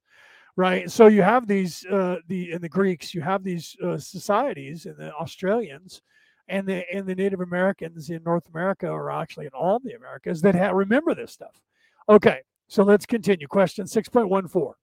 right 0.58 0.90
so 0.90 1.06
you 1.06 1.22
have 1.22 1.46
these 1.46 1.86
uh, 1.86 2.16
the 2.26 2.50
in 2.50 2.60
the 2.60 2.68
greeks 2.68 3.14
you 3.14 3.22
have 3.22 3.44
these 3.44 3.76
uh, 3.82 3.96
societies 3.96 4.86
and 4.86 4.96
the 4.96 5.14
australians 5.14 6.02
and 6.48 6.66
the 6.66 6.84
and 6.92 7.06
the 7.06 7.14
Native 7.14 7.40
Americans 7.40 8.10
in 8.10 8.22
North 8.22 8.48
America, 8.52 8.88
or 8.88 9.10
actually 9.10 9.46
in 9.46 9.52
all 9.52 9.78
the 9.78 9.92
Americas, 9.92 10.42
that 10.42 10.54
ha- 10.54 10.70
remember 10.70 11.14
this 11.14 11.32
stuff. 11.32 11.60
Okay, 12.08 12.40
so 12.68 12.82
let's 12.82 13.06
continue. 13.06 13.46
Question 13.46 13.86
six 13.86 14.08
point 14.08 14.28
one 14.28 14.48
four. 14.48 14.76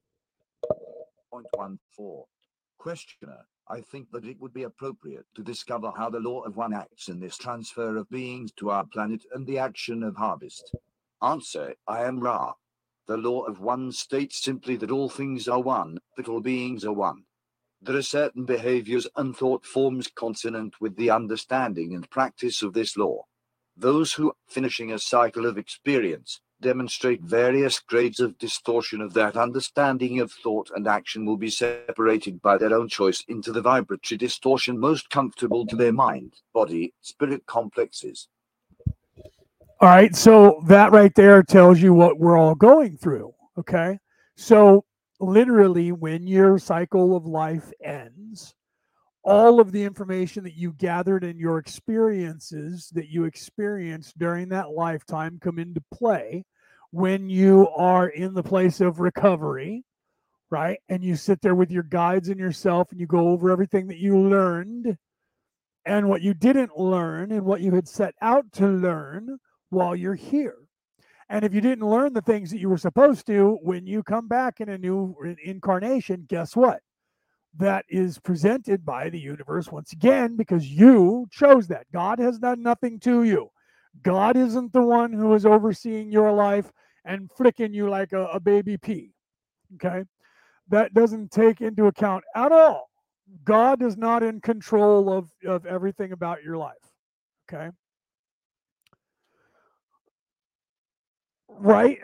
Point 1.32 1.48
one 1.54 1.80
four. 1.96 2.26
Questioner, 2.78 3.46
I 3.68 3.82
think 3.82 4.12
that 4.12 4.26
it 4.26 4.40
would 4.40 4.54
be 4.54 4.64
appropriate 4.64 5.26
to 5.36 5.42
discover 5.42 5.92
how 5.98 6.10
the 6.10 6.20
law 6.20 6.42
of 6.42 6.56
one 6.56 6.74
acts 6.74 7.10
in 7.10 7.20
this 7.20 7.38
transfer 7.38 7.98
of 7.98 8.10
beings 8.10 8.52
to 8.58 8.70
our 8.70 8.86
planet 8.86 9.24
and 9.34 9.46
the 9.48 9.58
action 9.58 10.04
of 10.04 10.16
harvest. 10.16 10.76
Answer: 11.22 11.74
I 11.88 12.04
am 12.04 12.20
Ra. 12.20 12.54
The 13.08 13.18
law 13.18 13.42
of 13.44 13.60
one 13.60 13.92
states 13.92 14.44
simply 14.44 14.76
that 14.78 14.92
all 14.92 15.10
things 15.10 15.48
are 15.48 15.62
one, 15.62 16.00
that 16.18 16.28
all 16.28 16.42
beings 16.42 16.86
are 16.86 16.94
one. 16.94 17.24
There 17.82 17.96
are 17.96 18.02
certain 18.02 18.46
behaviors 18.46 19.08
and 19.16 19.36
thought 19.36 19.66
forms 19.66 20.08
consonant 20.08 20.76
with 20.80 20.96
the 20.96 21.12
understanding 21.12 21.94
and 21.94 22.10
practice 22.10 22.62
of 22.62 22.74
this 22.74 22.98
law. 22.98 23.26
Those 23.78 24.14
who, 24.14 24.34
finishing 24.48 24.92
a 24.92 25.00
cycle 25.00 25.46
of 25.46 25.58
experience, 25.58 26.42
demonstrate 26.62 27.22
various 27.22 27.80
grades 27.80 28.20
of 28.20 28.38
distortion 28.38 29.02
of 29.02 29.14
that 29.14 29.36
understanding 29.36 30.20
of 30.20 30.32
thought 30.32 30.72
and 30.76 30.88
action 30.88 31.26
will 31.26 31.38
be 31.38 31.50
separated 31.50 32.42
by 32.42 32.58
their 32.58 32.74
own 32.74 32.88
choice 32.88 33.24
into 33.28 33.52
the 33.52 33.62
vibratory 33.62 34.18
distortion 34.18 34.80
most 34.80 35.10
comfortable 35.10 35.66
to 35.68 35.76
their 35.76 35.94
mind, 35.94 36.34
body, 36.54 36.94
spirit 37.02 37.46
complexes. 37.46 38.30
All 39.82 39.90
right. 39.90 40.16
So 40.16 40.62
that 40.68 40.92
right 40.92 41.14
there 41.16 41.44
tells 41.44 41.80
you 41.82 41.94
what 41.94 42.18
we're 42.18 42.38
all 42.38 42.56
going 42.56 42.98
through. 42.98 43.34
Okay. 43.58 44.00
So 44.38 44.86
literally, 45.20 45.92
when 45.92 46.28
your 46.28 46.58
cycle 46.60 47.16
of 47.16 47.26
life 47.26 47.72
ends, 47.84 48.54
all 49.24 49.60
of 49.60 49.72
the 49.72 49.84
information 49.84 50.44
that 50.44 50.56
you 50.56 50.72
gathered 50.74 51.24
and 51.24 51.40
your 51.40 51.58
experiences 51.58 52.90
that 52.94 53.10
you 53.10 53.24
experienced 53.26 54.18
during 54.20 54.50
that 54.50 54.70
lifetime 54.70 55.40
come 55.42 55.58
into 55.58 55.82
play 55.92 56.44
when 56.92 57.28
you 57.28 57.68
are 57.76 58.08
in 58.08 58.34
the 58.34 58.44
place 58.44 58.82
of 58.82 59.00
recovery, 59.00 59.84
right? 60.52 60.80
And 60.90 61.04
you 61.04 61.16
sit 61.16 61.42
there 61.42 61.56
with 61.56 61.72
your 61.72 61.84
guides 61.84 62.30
and 62.30 62.40
yourself 62.40 62.92
and 62.92 63.00
you 63.00 63.08
go 63.08 63.30
over 63.30 63.50
everything 63.50 63.88
that 63.88 63.98
you 63.98 64.18
learned 64.18 64.96
and 65.86 66.08
what 66.08 66.22
you 66.22 66.34
didn't 66.34 66.78
learn 66.78 67.32
and 67.32 67.44
what 67.44 67.62
you 67.62 67.74
had 67.74 67.88
set 67.88 68.14
out 68.22 68.52
to 68.54 68.68
learn 68.68 69.38
while 69.70 69.96
you're 69.96 70.16
here. 70.16 70.56
And 71.30 71.44
if 71.44 71.54
you 71.54 71.62
didn't 71.62 71.88
learn 71.88 72.14
the 72.14 72.22
things 72.22 72.52
that 72.52 72.60
you 72.60 72.70
were 72.70 72.78
supposed 72.78 73.26
to, 73.28 73.58
when 73.62 73.88
you 73.88 74.04
come 74.04 74.28
back 74.28 74.62
in 74.62 74.70
a 74.70 74.78
new 74.78 75.16
incarnation, 75.44 76.26
guess 76.28 76.56
what? 76.56 76.82
That 77.58 77.86
is 77.90 78.20
presented 78.20 78.86
by 78.86 79.10
the 79.10 79.20
universe 79.20 79.72
once 79.72 79.92
again 79.94 80.36
because 80.36 80.68
you 80.68 81.28
chose 81.32 81.68
that. 81.70 81.88
God 81.92 82.20
has 82.20 82.38
done 82.38 82.62
nothing 82.62 83.00
to 83.02 83.24
you. 83.24 83.50
God 84.04 84.36
isn't 84.36 84.74
the 84.74 84.82
one 84.82 85.14
who 85.14 85.34
is 85.34 85.46
overseeing 85.46 86.12
your 86.12 86.32
life 86.32 86.72
and 87.06 87.32
flicking 87.32 87.74
you 87.74 87.90
like 87.90 88.12
a, 88.12 88.26
a 88.26 88.40
baby 88.40 88.78
pea. 88.78 89.12
Okay. 89.76 90.04
That 90.70 90.94
doesn't 90.94 91.32
take 91.32 91.62
into 91.62 91.86
account 91.86 92.24
at 92.36 92.52
all. 92.52 92.90
God 93.44 93.82
is 93.82 93.98
not 93.98 94.22
in 94.22 94.42
control 94.42 95.12
of, 95.12 95.30
of 95.46 95.66
everything 95.66 96.12
about 96.12 96.44
your 96.44 96.58
life. 96.58 96.76
Okay. 97.52 97.70
Right? 101.60 102.00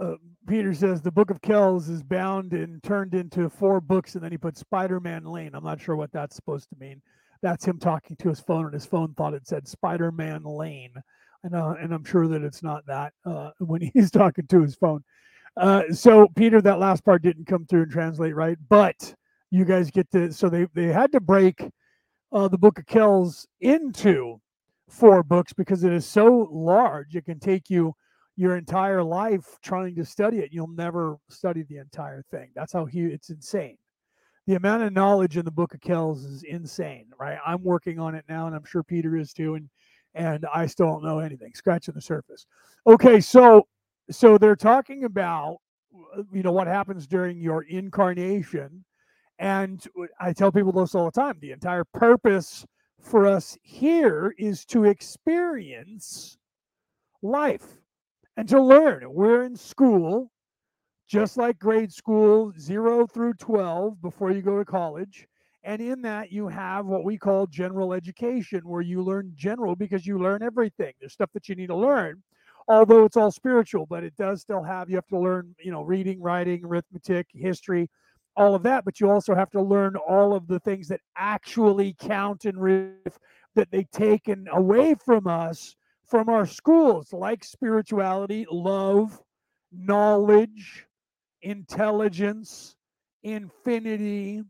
Uh, 0.00 0.14
peter 0.46 0.74
says 0.74 1.00
the 1.00 1.10
book 1.10 1.30
of 1.30 1.40
kells 1.40 1.88
is 1.88 2.02
bound 2.02 2.52
and 2.52 2.82
turned 2.82 3.14
into 3.14 3.48
four 3.48 3.80
books 3.80 4.14
and 4.14 4.22
then 4.22 4.30
he 4.30 4.38
put 4.38 4.56
spider-man 4.56 5.24
lane. 5.24 5.50
I'm 5.54 5.64
not 5.64 5.80
sure 5.80 5.96
what 5.96 6.12
that's 6.12 6.36
supposed 6.36 6.68
to 6.70 6.76
mean. 6.78 7.00
That's 7.42 7.64
him 7.64 7.78
talking 7.78 8.16
to 8.16 8.28
his 8.28 8.40
phone 8.40 8.64
and 8.66 8.74
his 8.74 8.86
phone 8.86 9.14
thought 9.14 9.34
it 9.34 9.46
said 9.46 9.68
spider-man 9.68 10.44
lane. 10.44 10.94
And, 11.42 11.54
uh, 11.54 11.74
and 11.78 11.92
i'm 11.92 12.04
sure 12.04 12.26
that 12.28 12.42
it's 12.42 12.62
not 12.62 12.86
that 12.86 13.12
uh, 13.24 13.50
when 13.58 13.90
he's 13.94 14.10
talking 14.10 14.46
to 14.48 14.62
his 14.62 14.74
phone. 14.74 15.04
Uh, 15.56 15.84
so 15.92 16.28
peter 16.36 16.60
that 16.60 16.78
last 16.78 17.04
part 17.04 17.22
didn't 17.22 17.46
come 17.46 17.64
through 17.66 17.82
and 17.82 17.92
translate 17.92 18.34
right 18.34 18.58
but 18.68 19.14
you 19.50 19.64
guys 19.64 19.90
get 19.90 20.10
to 20.10 20.32
so 20.32 20.48
they 20.48 20.66
they 20.74 20.86
had 20.86 21.12
to 21.12 21.20
break 21.20 21.68
uh, 22.32 22.48
the 22.48 22.58
book 22.58 22.78
of 22.80 22.86
kells 22.86 23.46
into 23.60 24.40
four 24.88 25.22
books 25.22 25.52
because 25.52 25.84
it 25.84 25.92
is 25.92 26.04
so 26.04 26.48
large 26.50 27.14
it 27.14 27.24
can 27.24 27.38
take 27.38 27.70
you 27.70 27.94
your 28.36 28.56
entire 28.56 29.02
life 29.02 29.58
trying 29.62 29.94
to 29.94 30.04
study 30.04 30.38
it. 30.38 30.52
You'll 30.52 30.66
never 30.68 31.18
study 31.28 31.62
the 31.62 31.78
entire 31.78 32.22
thing. 32.30 32.50
That's 32.54 32.72
how 32.72 32.84
he 32.84 33.00
it's 33.02 33.30
insane. 33.30 33.78
The 34.46 34.56
amount 34.56 34.82
of 34.82 34.92
knowledge 34.92 35.36
in 35.36 35.44
the 35.44 35.50
book 35.50 35.74
of 35.74 35.80
Kells 35.80 36.24
is 36.24 36.42
insane, 36.42 37.06
right? 37.18 37.38
I'm 37.46 37.62
working 37.62 37.98
on 37.98 38.14
it 38.14 38.24
now 38.28 38.46
and 38.46 38.54
I'm 38.54 38.64
sure 38.64 38.82
Peter 38.82 39.16
is 39.16 39.32
too 39.32 39.54
and 39.54 39.68
and 40.16 40.46
I 40.54 40.66
still 40.66 40.86
don't 40.86 41.04
know 41.04 41.18
anything, 41.18 41.52
scratching 41.54 41.94
the 41.94 42.00
surface. 42.00 42.46
Okay, 42.86 43.20
so 43.20 43.66
so 44.10 44.36
they're 44.36 44.56
talking 44.56 45.04
about 45.04 45.58
uh, 46.16 46.22
you 46.32 46.42
know 46.42 46.52
what 46.52 46.66
happens 46.66 47.06
during 47.06 47.40
your 47.40 47.62
incarnation 47.62 48.84
and 49.38 49.84
I 50.20 50.32
tell 50.32 50.52
people 50.52 50.72
this 50.72 50.94
all 50.94 51.06
the 51.06 51.10
time. 51.10 51.38
The 51.40 51.52
entire 51.52 51.84
purpose 51.84 52.64
for 53.00 53.26
us 53.26 53.56
here 53.62 54.34
is 54.38 54.64
to 54.66 54.84
experience 54.84 56.36
life 57.22 57.64
and 58.36 58.48
to 58.48 58.60
learn. 58.60 59.04
We're 59.08 59.44
in 59.44 59.56
school, 59.56 60.30
just 61.08 61.36
like 61.36 61.58
grade 61.58 61.92
school, 61.92 62.52
zero 62.58 63.06
through 63.06 63.34
12, 63.34 64.00
before 64.00 64.30
you 64.30 64.42
go 64.42 64.58
to 64.58 64.64
college. 64.64 65.26
And 65.62 65.80
in 65.80 66.02
that, 66.02 66.30
you 66.30 66.48
have 66.48 66.86
what 66.86 67.04
we 67.04 67.16
call 67.16 67.46
general 67.46 67.94
education, 67.94 68.60
where 68.64 68.82
you 68.82 69.02
learn 69.02 69.32
general 69.34 69.76
because 69.76 70.06
you 70.06 70.18
learn 70.18 70.42
everything. 70.42 70.92
There's 71.00 71.14
stuff 71.14 71.30
that 71.32 71.48
you 71.48 71.54
need 71.54 71.68
to 71.68 71.76
learn, 71.76 72.22
although 72.68 73.04
it's 73.04 73.16
all 73.16 73.30
spiritual, 73.30 73.86
but 73.86 74.04
it 74.04 74.14
does 74.16 74.42
still 74.42 74.62
have, 74.62 74.90
you 74.90 74.96
have 74.96 75.06
to 75.06 75.18
learn, 75.18 75.54
you 75.58 75.72
know, 75.72 75.82
reading, 75.82 76.20
writing, 76.20 76.64
arithmetic, 76.64 77.28
history, 77.32 77.88
all 78.36 78.54
of 78.54 78.62
that. 78.64 78.84
But 78.84 79.00
you 79.00 79.10
also 79.10 79.34
have 79.34 79.50
to 79.52 79.62
learn 79.62 79.96
all 79.96 80.34
of 80.34 80.46
the 80.48 80.60
things 80.60 80.88
that 80.88 81.00
actually 81.16 81.96
count 81.98 82.44
life 82.44 83.18
that 83.54 83.70
they 83.70 83.84
taken 83.84 84.46
away 84.52 84.96
from 85.02 85.26
us 85.26 85.76
from 86.06 86.28
our 86.28 86.46
schools, 86.46 87.12
like 87.12 87.44
spirituality, 87.44 88.46
love, 88.50 89.20
knowledge, 89.72 90.86
intelligence, 91.42 92.76
infinity, 93.22 94.42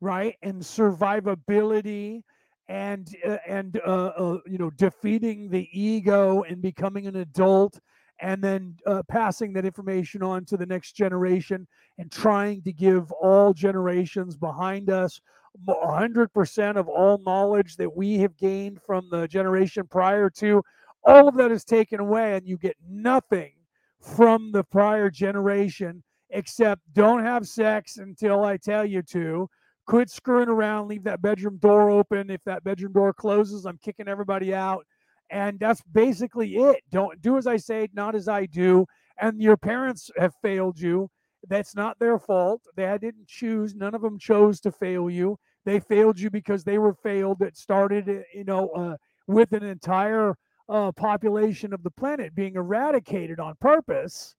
right, 0.00 0.36
and 0.42 0.60
survivability, 0.60 2.22
and 2.68 3.14
uh, 3.26 3.36
and 3.46 3.80
uh, 3.86 4.12
uh, 4.18 4.38
you 4.46 4.58
know 4.58 4.70
defeating 4.70 5.48
the 5.48 5.68
ego 5.72 6.42
and 6.42 6.60
becoming 6.60 7.06
an 7.06 7.16
adult, 7.16 7.78
and 8.20 8.42
then 8.42 8.76
uh, 8.86 9.02
passing 9.08 9.52
that 9.52 9.64
information 9.64 10.22
on 10.22 10.44
to 10.44 10.56
the 10.56 10.66
next 10.66 10.92
generation, 10.92 11.66
and 11.98 12.10
trying 12.10 12.62
to 12.62 12.72
give 12.72 13.10
all 13.12 13.52
generations 13.52 14.36
behind 14.36 14.90
us 14.90 15.20
100% 15.66 16.76
of 16.76 16.88
all 16.88 17.18
knowledge 17.24 17.76
that 17.76 17.96
we 17.96 18.18
have 18.18 18.36
gained 18.36 18.78
from 18.86 19.08
the 19.10 19.26
generation 19.26 19.86
prior 19.88 20.28
to 20.28 20.62
all 21.06 21.28
of 21.28 21.36
that 21.36 21.52
is 21.52 21.64
taken 21.64 22.00
away 22.00 22.36
and 22.36 22.46
you 22.46 22.58
get 22.58 22.76
nothing 22.88 23.52
from 24.00 24.52
the 24.52 24.64
prior 24.64 25.08
generation 25.10 26.02
except 26.30 26.82
don't 26.92 27.24
have 27.24 27.46
sex 27.46 27.96
until 27.96 28.44
I 28.44 28.56
tell 28.56 28.84
you 28.84 29.02
to. 29.02 29.48
Quit 29.86 30.10
screwing 30.10 30.48
around, 30.48 30.88
leave 30.88 31.04
that 31.04 31.22
bedroom 31.22 31.58
door 31.58 31.90
open. 31.90 32.28
If 32.28 32.42
that 32.44 32.64
bedroom 32.64 32.92
door 32.92 33.12
closes, 33.12 33.64
I'm 33.64 33.78
kicking 33.78 34.08
everybody 34.08 34.52
out. 34.52 34.84
And 35.30 35.58
that's 35.60 35.80
basically 35.92 36.56
it. 36.56 36.82
Don't 36.90 37.20
do 37.22 37.36
as 37.36 37.46
I 37.46 37.56
say, 37.56 37.88
not 37.94 38.16
as 38.16 38.28
I 38.28 38.46
do. 38.46 38.86
And 39.20 39.40
your 39.40 39.56
parents 39.56 40.10
have 40.18 40.34
failed 40.42 40.78
you. 40.80 41.08
That's 41.48 41.76
not 41.76 41.98
their 42.00 42.18
fault. 42.18 42.62
They 42.76 42.86
didn't 43.00 43.28
choose, 43.28 43.74
none 43.74 43.94
of 43.94 44.02
them 44.02 44.18
chose 44.18 44.60
to 44.62 44.72
fail 44.72 45.08
you. 45.08 45.38
They 45.64 45.78
failed 45.78 46.18
you 46.18 46.30
because 46.30 46.64
they 46.64 46.78
were 46.78 46.94
failed. 46.94 47.40
It 47.42 47.56
started, 47.56 48.24
you 48.34 48.44
know, 48.44 48.68
uh, 48.70 48.96
with 49.28 49.52
an 49.52 49.62
entire 49.62 50.36
uh, 50.68 50.92
population 50.92 51.72
of 51.72 51.82
the 51.82 51.90
planet 51.90 52.34
being 52.34 52.56
eradicated 52.56 53.38
on 53.40 53.54
purpose 53.60 54.34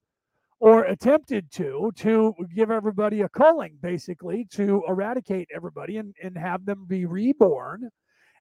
or 0.59 0.85
attempted 0.85 1.51
to 1.51 1.91
to 1.95 2.33
give 2.55 2.71
everybody 2.71 3.21
a 3.21 3.29
culling 3.29 3.77
basically 3.81 4.45
to 4.51 4.83
eradicate 4.87 5.47
everybody 5.55 5.97
and, 5.97 6.15
and 6.21 6.37
have 6.37 6.65
them 6.65 6.85
be 6.87 7.05
reborn 7.05 7.89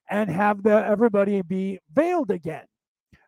and 0.09 0.29
have 0.29 0.63
the 0.63 0.85
everybody 0.85 1.41
be 1.43 1.79
veiled 1.93 2.31
again. 2.31 2.65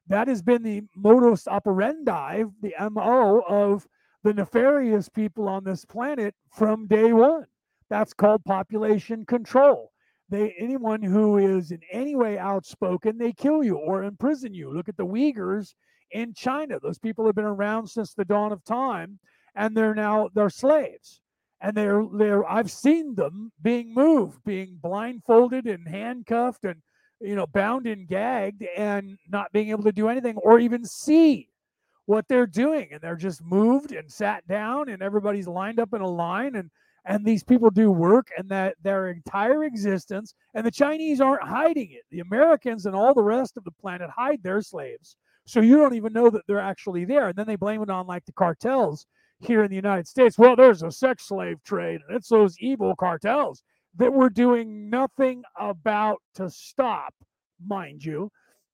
That 0.07 0.27
has 0.27 0.41
been 0.41 0.63
the 0.63 0.81
modus 0.95 1.47
operandi 1.47 2.43
the 2.61 2.73
mo 2.89 3.41
of 3.47 3.87
the 4.23 4.33
nefarious 4.33 5.07
people 5.07 5.47
on 5.47 5.63
this 5.63 5.85
planet 5.85 6.33
from 6.51 6.87
day 6.87 7.13
one. 7.13 7.45
That's 7.89 8.13
called 8.13 8.43
population 8.43 9.25
control 9.25 9.91
they 10.29 10.53
anyone 10.57 11.01
who 11.01 11.37
is 11.37 11.71
in 11.71 11.81
any 11.91 12.15
way 12.15 12.37
outspoken, 12.37 13.17
they 13.17 13.33
kill 13.33 13.63
you 13.63 13.77
or 13.77 14.03
imprison 14.03 14.53
you. 14.53 14.71
Look 14.71 14.89
at 14.89 14.97
the 14.97 15.05
Uyghurs 15.05 15.73
in 16.11 16.33
China. 16.33 16.79
Those 16.79 16.99
people 16.99 17.25
have 17.25 17.35
been 17.35 17.45
around 17.45 17.87
since 17.87 18.13
the 18.13 18.25
dawn 18.25 18.51
of 18.51 18.63
time, 18.63 19.19
and 19.55 19.75
they're 19.75 19.95
now 19.95 20.29
they're 20.33 20.49
slaves. 20.49 21.21
And 21.61 21.75
they're 21.75 22.05
they're 22.13 22.49
I've 22.49 22.71
seen 22.71 23.15
them 23.15 23.51
being 23.61 23.93
moved, 23.93 24.43
being 24.45 24.77
blindfolded 24.81 25.65
and 25.65 25.87
handcuffed 25.87 26.63
and 26.63 26.81
you 27.19 27.35
know 27.35 27.47
bound 27.47 27.85
and 27.85 28.07
gagged 28.07 28.63
and 28.77 29.17
not 29.29 29.51
being 29.51 29.69
able 29.69 29.83
to 29.83 29.91
do 29.91 30.07
anything 30.07 30.37
or 30.37 30.59
even 30.59 30.85
see 30.85 31.49
what 32.05 32.27
they're 32.27 32.47
doing. 32.47 32.89
And 32.91 33.01
they're 33.01 33.15
just 33.15 33.43
moved 33.43 33.91
and 33.91 34.09
sat 34.11 34.47
down 34.47 34.89
and 34.89 35.01
everybody's 35.01 35.47
lined 35.47 35.79
up 35.79 35.93
in 35.93 36.01
a 36.01 36.07
line 36.07 36.55
and 36.55 36.69
and 37.05 37.25
these 37.25 37.43
people 37.43 37.69
do 37.69 37.91
work 37.91 38.27
and 38.37 38.49
that 38.49 38.75
their 38.83 39.09
entire 39.09 39.63
existence 39.63 40.33
and 40.53 40.65
the 40.65 40.71
chinese 40.71 41.21
aren't 41.21 41.47
hiding 41.47 41.91
it. 41.91 42.03
The 42.11 42.19
americans 42.19 42.85
and 42.85 42.95
all 42.95 43.13
the 43.13 43.23
rest 43.23 43.57
of 43.57 43.63
the 43.63 43.71
planet 43.71 44.09
hide 44.15 44.43
their 44.43 44.61
slaves. 44.61 45.15
So 45.45 45.61
you 45.61 45.77
don't 45.77 45.95
even 45.95 46.13
know 46.13 46.29
that 46.29 46.43
they're 46.47 46.59
actually 46.59 47.05
there. 47.05 47.29
And 47.29 47.35
then 47.35 47.47
they 47.47 47.55
blame 47.55 47.81
it 47.81 47.89
on 47.89 48.05
like 48.05 48.25
the 48.25 48.33
cartels 48.33 49.07
here 49.39 49.63
in 49.63 49.69
the 49.69 49.75
united 49.75 50.07
states. 50.07 50.37
Well 50.37 50.55
there's 50.55 50.83
a 50.83 50.91
sex 50.91 51.27
slave 51.27 51.63
trade 51.63 52.01
and 52.07 52.15
it's 52.15 52.29
those 52.29 52.57
evil 52.59 52.95
cartels 52.95 53.63
that 53.97 54.13
we're 54.13 54.29
doing 54.29 54.89
nothing 54.89 55.43
about 55.59 56.21
to 56.35 56.49
stop 56.49 57.13
mind 57.65 58.03
you 58.03 58.31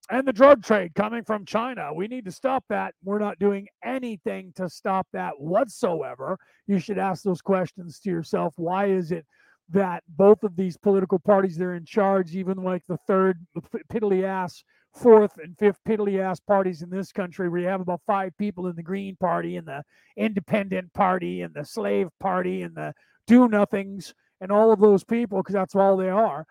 and 0.09 0.27
the 0.27 0.33
drug 0.33 0.63
trade 0.63 0.93
coming 0.95 1.23
from 1.23 1.45
China. 1.45 1.93
We 1.93 2.07
need 2.07 2.25
to 2.25 2.31
stop 2.31 2.63
that. 2.69 2.93
We're 3.03 3.19
not 3.19 3.39
doing 3.39 3.67
anything 3.83 4.53
to 4.55 4.69
stop 4.69 5.07
that 5.13 5.39
whatsoever. 5.39 6.37
You 6.67 6.79
should 6.79 6.97
ask 6.97 7.23
those 7.23 7.41
questions 7.41 7.99
to 8.01 8.09
yourself. 8.09 8.53
Why 8.57 8.87
is 8.87 9.11
it 9.11 9.25
that 9.69 10.03
both 10.07 10.43
of 10.43 10.55
these 10.55 10.77
political 10.77 11.17
parties 11.17 11.57
they're 11.57 11.73
in 11.73 11.85
charge, 11.85 12.35
even 12.35 12.57
like 12.57 12.83
the 12.87 12.97
third 13.07 13.45
piddly 13.91 14.23
ass 14.23 14.63
fourth 14.93 15.37
and 15.43 15.57
fifth 15.57 15.79
piddly 15.87 16.19
ass 16.19 16.39
parties 16.39 16.81
in 16.81 16.89
this 16.89 17.11
country 17.11 17.49
where 17.49 17.61
you 17.61 17.67
have 17.67 17.81
about 17.81 18.01
five 18.05 18.31
people 18.37 18.67
in 18.67 18.75
the 18.75 18.83
Green 18.83 19.15
Party 19.17 19.57
and 19.57 19.67
the 19.67 19.83
Independent 20.15 20.93
Party 20.93 21.41
and 21.41 21.53
the 21.53 21.65
Slave 21.65 22.09
Party 22.19 22.61
and 22.61 22.75
the 22.75 22.93
Do 23.27 23.49
Nothings 23.49 24.13
and 24.39 24.51
all 24.51 24.71
of 24.71 24.79
those 24.79 25.03
people, 25.03 25.39
because 25.39 25.53
that's 25.53 25.75
all 25.75 25.97
they 25.97 26.09
are. 26.09 26.45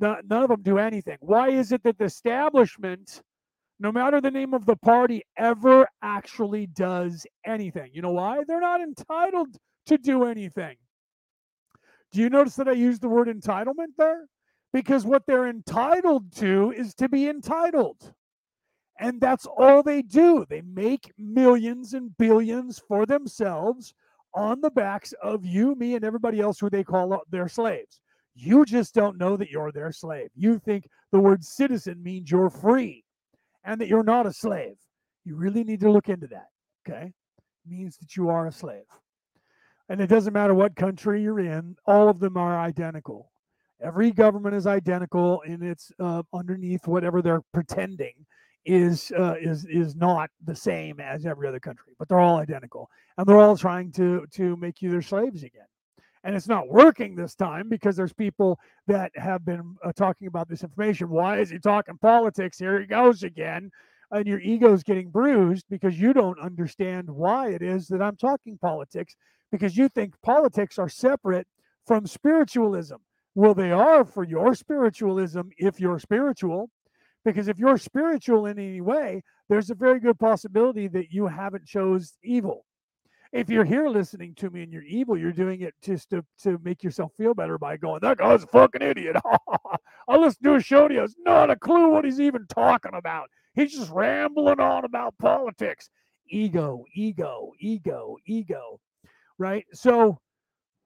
None 0.00 0.24
of 0.30 0.48
them 0.48 0.62
do 0.62 0.78
anything. 0.78 1.18
Why 1.20 1.50
is 1.50 1.72
it 1.72 1.82
that 1.84 1.98
the 1.98 2.04
establishment, 2.04 3.22
no 3.78 3.92
matter 3.92 4.20
the 4.20 4.30
name 4.30 4.54
of 4.54 4.66
the 4.66 4.76
party, 4.76 5.22
ever 5.36 5.86
actually 6.02 6.66
does 6.66 7.26
anything? 7.44 7.90
You 7.92 8.02
know 8.02 8.12
why? 8.12 8.42
They're 8.46 8.60
not 8.60 8.80
entitled 8.80 9.56
to 9.86 9.98
do 9.98 10.24
anything. 10.24 10.76
Do 12.12 12.20
you 12.20 12.30
notice 12.30 12.56
that 12.56 12.68
I 12.68 12.72
used 12.72 13.02
the 13.02 13.08
word 13.08 13.28
entitlement 13.28 13.94
there? 13.98 14.26
Because 14.72 15.04
what 15.04 15.24
they're 15.26 15.48
entitled 15.48 16.34
to 16.36 16.72
is 16.76 16.94
to 16.94 17.08
be 17.08 17.28
entitled. 17.28 18.12
And 18.98 19.20
that's 19.20 19.46
all 19.46 19.82
they 19.82 20.02
do. 20.02 20.46
They 20.48 20.62
make 20.62 21.12
millions 21.18 21.94
and 21.94 22.16
billions 22.16 22.78
for 22.78 23.04
themselves 23.06 23.94
on 24.34 24.60
the 24.60 24.70
backs 24.70 25.12
of 25.22 25.44
you, 25.44 25.74
me, 25.74 25.94
and 25.94 26.04
everybody 26.04 26.40
else 26.40 26.58
who 26.58 26.70
they 26.70 26.84
call 26.84 27.22
their 27.30 27.48
slaves. 27.48 28.00
You 28.38 28.66
just 28.66 28.94
don't 28.94 29.16
know 29.16 29.36
that 29.38 29.50
you're 29.50 29.72
their 29.72 29.92
slave. 29.92 30.28
You 30.34 30.58
think 30.58 30.88
the 31.10 31.18
word 31.18 31.42
citizen 31.42 32.02
means 32.02 32.30
you're 32.30 32.50
free 32.50 33.02
and 33.64 33.80
that 33.80 33.88
you're 33.88 34.02
not 34.02 34.26
a 34.26 34.32
slave. 34.32 34.76
You 35.24 35.36
really 35.36 35.64
need 35.64 35.80
to 35.80 35.90
look 35.90 36.10
into 36.10 36.26
that. 36.28 36.48
Okay. 36.86 37.06
It 37.06 37.70
means 37.70 37.96
that 37.96 38.14
you 38.14 38.28
are 38.28 38.46
a 38.46 38.52
slave. 38.52 38.84
And 39.88 40.02
it 40.02 40.08
doesn't 40.08 40.34
matter 40.34 40.52
what 40.52 40.76
country 40.76 41.22
you're 41.22 41.40
in, 41.40 41.76
all 41.86 42.10
of 42.10 42.20
them 42.20 42.36
are 42.36 42.58
identical. 42.58 43.30
Every 43.80 44.10
government 44.10 44.54
is 44.54 44.66
identical 44.66 45.40
in 45.42 45.62
its 45.62 45.90
uh, 45.98 46.22
underneath 46.34 46.86
whatever 46.86 47.22
they're 47.22 47.42
pretending 47.54 48.14
is 48.66 49.12
uh, 49.16 49.36
is 49.40 49.64
is 49.66 49.94
not 49.94 50.28
the 50.44 50.56
same 50.56 50.98
as 50.98 51.24
every 51.24 51.46
other 51.46 51.60
country, 51.60 51.94
but 51.98 52.08
they're 52.08 52.18
all 52.18 52.38
identical, 52.38 52.90
and 53.16 53.26
they're 53.26 53.38
all 53.38 53.56
trying 53.56 53.92
to 53.92 54.26
to 54.32 54.56
make 54.56 54.82
you 54.82 54.90
their 54.90 55.02
slaves 55.02 55.42
again. 55.42 55.66
And 56.26 56.34
it's 56.34 56.48
not 56.48 56.68
working 56.68 57.14
this 57.14 57.36
time 57.36 57.68
because 57.68 57.94
there's 57.94 58.12
people 58.12 58.58
that 58.88 59.12
have 59.14 59.44
been 59.44 59.76
uh, 59.84 59.92
talking 59.92 60.26
about 60.26 60.48
this 60.48 60.64
information. 60.64 61.08
Why 61.08 61.38
is 61.38 61.50
he 61.50 61.60
talking 61.60 61.98
politics? 61.98 62.58
Here 62.58 62.80
he 62.80 62.86
goes 62.86 63.22
again. 63.22 63.70
And 64.10 64.26
your 64.26 64.40
ego's 64.40 64.82
getting 64.82 65.10
bruised 65.10 65.66
because 65.70 66.00
you 66.00 66.12
don't 66.12 66.40
understand 66.40 67.08
why 67.08 67.50
it 67.50 67.62
is 67.62 67.86
that 67.88 68.02
I'm 68.02 68.16
talking 68.16 68.58
politics 68.58 69.14
because 69.52 69.76
you 69.76 69.88
think 69.88 70.20
politics 70.22 70.80
are 70.80 70.88
separate 70.88 71.46
from 71.86 72.08
spiritualism. 72.08 72.96
Well, 73.36 73.54
they 73.54 73.70
are 73.70 74.04
for 74.04 74.24
your 74.24 74.56
spiritualism 74.56 75.42
if 75.58 75.78
you're 75.78 76.00
spiritual. 76.00 76.70
Because 77.24 77.46
if 77.46 77.60
you're 77.60 77.78
spiritual 77.78 78.46
in 78.46 78.58
any 78.58 78.80
way, 78.80 79.22
there's 79.48 79.70
a 79.70 79.76
very 79.76 80.00
good 80.00 80.18
possibility 80.18 80.88
that 80.88 81.12
you 81.12 81.28
haven't 81.28 81.66
chose 81.66 82.14
evil. 82.24 82.64
If 83.32 83.48
you're 83.50 83.64
here 83.64 83.88
listening 83.88 84.34
to 84.36 84.50
me 84.50 84.62
and 84.62 84.72
you're 84.72 84.82
evil, 84.82 85.18
you're 85.18 85.32
doing 85.32 85.62
it 85.62 85.74
just 85.82 86.10
to, 86.10 86.24
to 86.42 86.58
make 86.62 86.82
yourself 86.82 87.12
feel 87.16 87.34
better 87.34 87.58
by 87.58 87.76
going, 87.76 88.00
that 88.02 88.18
guy's 88.18 88.44
a 88.44 88.46
fucking 88.46 88.82
idiot. 88.82 89.16
I'll 90.08 90.20
listen 90.20 90.42
to 90.44 90.54
a 90.54 90.60
show. 90.60 90.88
He 90.88 90.96
has 90.96 91.14
not 91.18 91.50
a 91.50 91.56
clue 91.56 91.90
what 91.90 92.04
he's 92.04 92.20
even 92.20 92.46
talking 92.46 92.94
about. 92.94 93.28
He's 93.54 93.72
just 93.72 93.90
rambling 93.90 94.60
on 94.60 94.84
about 94.84 95.18
politics. 95.18 95.90
Ego, 96.28 96.84
ego, 96.94 97.52
ego, 97.60 98.16
ego 98.26 98.80
right? 99.38 99.66
So 99.72 100.18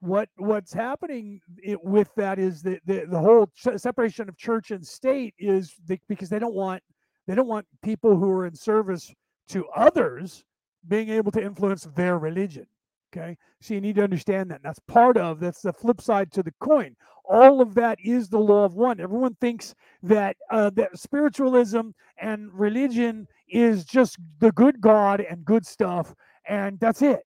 what 0.00 0.28
what's 0.36 0.72
happening 0.72 1.40
with 1.82 2.08
that 2.16 2.38
is 2.38 2.62
that 2.62 2.80
the, 2.86 3.04
the 3.08 3.18
whole 3.18 3.50
separation 3.76 4.28
of 4.28 4.36
church 4.36 4.70
and 4.70 4.86
state 4.86 5.34
is 5.38 5.74
the, 5.86 5.98
because 6.08 6.28
they 6.28 6.38
don't 6.38 6.54
want 6.54 6.82
they 7.26 7.34
don't 7.34 7.48
want 7.48 7.66
people 7.82 8.16
who 8.16 8.30
are 8.30 8.46
in 8.46 8.54
service 8.54 9.12
to 9.48 9.66
others 9.76 10.42
being 10.88 11.08
able 11.10 11.32
to 11.32 11.42
influence 11.42 11.86
their 11.94 12.18
religion 12.18 12.66
okay 13.12 13.36
so 13.60 13.74
you 13.74 13.80
need 13.80 13.96
to 13.96 14.04
understand 14.04 14.50
that 14.50 14.62
that's 14.62 14.78
part 14.80 15.16
of 15.16 15.40
that's 15.40 15.62
the 15.62 15.72
flip 15.72 16.00
side 16.00 16.30
to 16.32 16.42
the 16.42 16.54
coin 16.60 16.94
all 17.24 17.60
of 17.60 17.74
that 17.74 17.98
is 18.02 18.28
the 18.28 18.38
law 18.38 18.64
of 18.64 18.74
one 18.74 19.00
everyone 19.00 19.34
thinks 19.40 19.74
that 20.02 20.36
uh, 20.50 20.70
that 20.70 20.96
spiritualism 20.98 21.90
and 22.18 22.48
religion 22.52 23.26
is 23.48 23.84
just 23.84 24.16
the 24.38 24.52
good 24.52 24.80
god 24.80 25.20
and 25.20 25.44
good 25.44 25.66
stuff 25.66 26.14
and 26.48 26.78
that's 26.80 27.02
it 27.02 27.20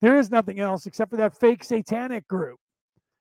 there 0.00 0.18
is 0.18 0.30
nothing 0.30 0.60
else 0.60 0.86
except 0.86 1.10
for 1.10 1.16
that 1.16 1.38
fake 1.38 1.64
satanic 1.64 2.28
group, 2.28 2.58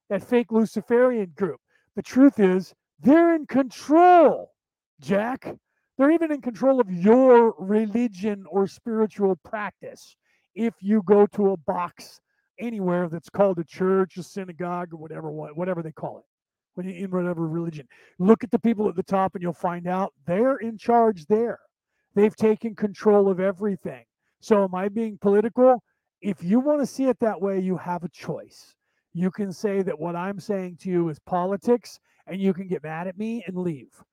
that 0.10 0.24
fake 0.24 0.52
Luciferian 0.52 1.32
group. 1.36 1.60
The 1.96 2.02
truth 2.02 2.40
is, 2.40 2.74
they're 3.00 3.36
in 3.36 3.46
control, 3.46 4.52
Jack. 5.00 5.56
They're 5.98 6.12
even 6.12 6.32
in 6.32 6.42
control 6.42 6.80
of 6.80 6.92
your 6.92 7.54
religion 7.58 8.46
or 8.50 8.68
spiritual 8.68 9.38
practice. 9.38 10.16
If 10.54 10.74
you 10.80 11.02
go 11.06 11.26
to 11.28 11.52
a 11.52 11.58
box 11.58 12.20
anywhere 12.60 13.10
that's 13.10 13.30
called 13.30 13.60
a 13.60 13.64
church, 13.64 14.18
a 14.18 14.24
synagogue, 14.24 14.94
or 14.94 14.98
whatever, 14.98 15.32
whatever 15.32 15.82
they 15.82 15.92
call 15.92 16.20
it, 16.78 16.86
in 16.86 17.10
whatever 17.10 17.48
religion, 17.48 17.88
look 18.20 18.44
at 18.44 18.52
the 18.52 18.60
people 18.60 18.90
at 18.90 18.96
the 18.96 19.04
top 19.04 19.36
and 19.36 19.42
you'll 19.42 19.54
find 19.54 19.88
out 19.88 20.14
they're 20.26 20.58
in 20.58 20.78
charge 20.78 21.26
there. 21.28 21.60
They've 22.14 22.36
taken 22.36 22.76
control 22.76 23.30
of 23.30 23.40
everything. 23.40 24.04
So, 24.42 24.64
am 24.64 24.76
I 24.76 24.90
being 24.90 25.18
political? 25.18 25.82
if 26.26 26.44
you 26.44 26.60
want 26.60 26.80
to 26.80 26.88
see 26.88 27.06
it 27.06 27.20
that 27.20 27.40
way, 27.40 27.60
you 27.60 27.78
have 27.78 28.04
a 28.04 28.10
choice. 28.10 28.74
You 29.14 29.30
can 29.30 29.54
say 29.54 29.84
that 29.84 30.00
what 30.00 30.16
I'm 30.16 30.40
saying 30.40 30.78
to 30.82 30.90
you 30.90 31.10
is 31.10 31.20
politics, 31.20 32.00
and 32.26 32.42
you 32.42 32.52
can 32.52 32.68
get 32.68 32.82
mad 32.82 33.08
at 33.08 33.16
me 33.16 33.44
and 33.46 33.56
leave. 33.56 34.04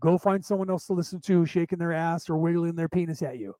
Go 0.00 0.18
find 0.18 0.44
someone 0.44 0.70
else 0.70 0.86
to 0.86 0.94
listen 0.94 1.20
to 1.22 1.46
shaking 1.46 1.78
their 1.78 1.92
ass 1.92 2.28
or 2.28 2.36
wiggling 2.36 2.74
their 2.74 2.88
penis 2.88 3.22
at 3.22 3.38
you, 3.38 3.54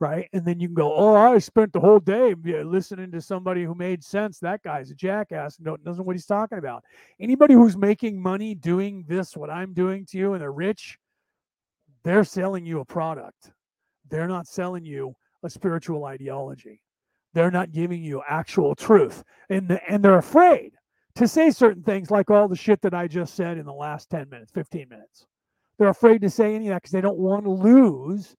right? 0.00 0.28
And 0.32 0.44
then 0.44 0.60
you 0.60 0.68
can 0.68 0.74
go, 0.74 0.94
"Oh, 0.94 1.14
I 1.14 1.38
spent 1.38 1.72
the 1.72 1.80
whole 1.80 2.00
day 2.00 2.34
listening 2.34 3.12
to 3.12 3.20
somebody 3.20 3.64
who 3.64 3.74
made 3.74 4.02
sense. 4.02 4.38
That 4.40 4.62
guy's 4.62 4.90
a 4.90 4.94
jackass. 4.94 5.58
No, 5.60 5.76
doesn't 5.76 5.98
know 5.98 6.04
what 6.04 6.16
he's 6.16 6.26
talking 6.26 6.58
about." 6.58 6.84
Anybody 7.20 7.54
who's 7.54 7.76
making 7.76 8.20
money 8.20 8.54
doing 8.54 9.04
this, 9.06 9.36
what 9.36 9.50
I'm 9.50 9.72
doing 9.72 10.04
to 10.06 10.18
you, 10.18 10.32
and 10.32 10.42
they're 10.42 10.52
rich, 10.52 10.98
they're 12.04 12.24
selling 12.24 12.66
you 12.66 12.80
a 12.80 12.84
product. 12.84 13.52
They're 14.08 14.28
not 14.28 14.46
selling 14.46 14.84
you 14.84 15.14
a 15.42 15.50
spiritual 15.50 16.04
ideology. 16.04 16.80
They're 17.34 17.50
not 17.50 17.72
giving 17.72 18.02
you 18.02 18.22
actual 18.26 18.74
truth. 18.74 19.22
And, 19.50 19.68
the, 19.68 19.80
and 19.90 20.04
they're 20.04 20.18
afraid 20.18 20.72
to 21.16 21.28
say 21.28 21.50
certain 21.50 21.82
things 21.82 22.10
like 22.10 22.30
all 22.30 22.48
the 22.48 22.56
shit 22.56 22.80
that 22.82 22.94
I 22.94 23.08
just 23.08 23.34
said 23.34 23.58
in 23.58 23.66
the 23.66 23.72
last 23.72 24.08
10 24.10 24.30
minutes, 24.30 24.52
15 24.52 24.88
minutes. 24.88 25.26
They're 25.78 25.88
afraid 25.88 26.22
to 26.22 26.30
say 26.30 26.54
any 26.54 26.68
of 26.68 26.74
that 26.74 26.82
because 26.82 26.92
they 26.92 27.00
don't 27.00 27.18
want 27.18 27.44
to 27.44 27.50
lose 27.50 28.34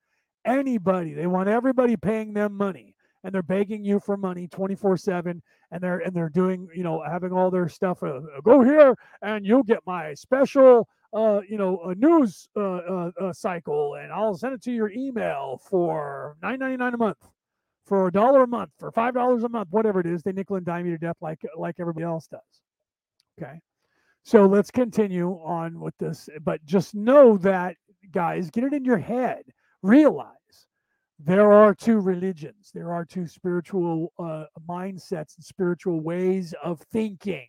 anybody. 0.46 1.14
They 1.14 1.28
want 1.28 1.50
everybody 1.50 1.96
paying 1.96 2.34
them 2.34 2.54
money. 2.54 2.96
And 3.24 3.34
they're 3.34 3.44
begging 3.44 3.84
you 3.84 4.00
for 4.00 4.16
money 4.16 4.48
24 4.48 4.96
7 4.96 5.42
and 5.72 5.82
they're 5.82 6.00
and 6.00 6.16
they're 6.16 6.30
doing 6.30 6.70
you 6.74 6.84
know 6.84 7.04
having 7.06 7.34
all 7.34 7.52
their 7.52 7.68
stuff 7.68 8.02
uh, 8.02 8.22
go 8.42 8.62
here 8.62 8.96
and 9.22 9.46
you'll 9.46 9.64
get 9.64 9.80
my 9.86 10.14
special 10.14 10.88
uh, 11.14 11.42
you 11.48 11.58
know, 11.58 11.82
a 11.84 11.96
news 11.96 12.48
uh, 12.56 12.60
uh, 12.60 13.12
uh, 13.20 13.34
cycle, 13.34 13.96
and 13.96 14.12
I'll 14.12 14.36
send 14.36 14.54
it 14.54 14.62
to 14.64 14.72
your 14.72 14.92
email 14.92 15.60
for 15.70 16.36
nine 16.42 16.60
ninety 16.60 16.78
nine 16.78 16.94
a 16.94 16.98
month, 16.98 17.18
for 17.86 18.08
a 18.08 18.12
dollar 18.12 18.44
a 18.44 18.48
month, 18.48 18.72
for 18.78 18.92
five 18.92 19.14
dollars 19.14 19.44
a 19.44 19.50
month, 19.50 19.70
whatever 19.72 20.00
it 20.00 20.06
is. 20.06 20.22
They 20.24 20.34
nickel 20.34 20.58
and 20.58 20.66
dime 20.66 20.86
you 20.86 20.92
to 20.92 20.98
death 20.98 21.18
like 21.22 21.40
like 21.58 21.76
everybody 21.80 22.04
else 22.04 22.28
does. 22.28 22.42
Okay, 23.42 23.60
so 24.28 24.46
let's 24.46 24.72
continue 24.72 25.40
on 25.42 25.80
with 25.80 25.98
this, 26.00 26.28
but 26.44 26.66
just 26.66 26.94
know 26.94 27.38
that, 27.38 27.78
guys, 28.12 28.50
get 28.50 28.66
it 28.66 28.74
in 28.74 28.84
your 28.84 28.98
head. 28.98 29.42
Realize 29.82 30.28
there 31.18 31.54
are 31.54 31.74
two 31.74 32.02
religions. 32.02 32.70
There 32.74 32.92
are 32.92 33.06
two 33.06 33.26
spiritual 33.26 34.12
uh, 34.20 34.44
mindsets 34.68 35.38
and 35.38 35.46
spiritual 35.46 36.02
ways 36.02 36.54
of 36.62 36.82
thinking. 36.92 37.48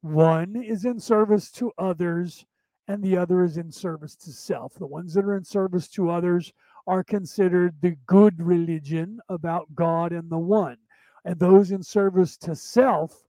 One 0.00 0.56
is 0.56 0.84
in 0.84 0.98
service 0.98 1.48
to 1.52 1.70
others 1.78 2.44
and 2.88 3.04
the 3.04 3.16
other 3.16 3.44
is 3.44 3.56
in 3.56 3.70
service 3.70 4.16
to 4.16 4.32
self. 4.32 4.74
The 4.74 4.88
ones 4.88 5.14
that 5.14 5.24
are 5.24 5.36
in 5.36 5.44
service 5.44 5.86
to 5.90 6.10
others 6.10 6.52
are 6.88 7.04
considered 7.04 7.76
the 7.82 7.96
good 8.06 8.42
religion 8.42 9.20
about 9.28 9.72
God 9.76 10.10
and 10.10 10.28
the 10.28 10.38
one. 10.38 10.78
And 11.24 11.38
those 11.38 11.70
in 11.70 11.84
service 11.84 12.36
to 12.38 12.56
self 12.56 13.22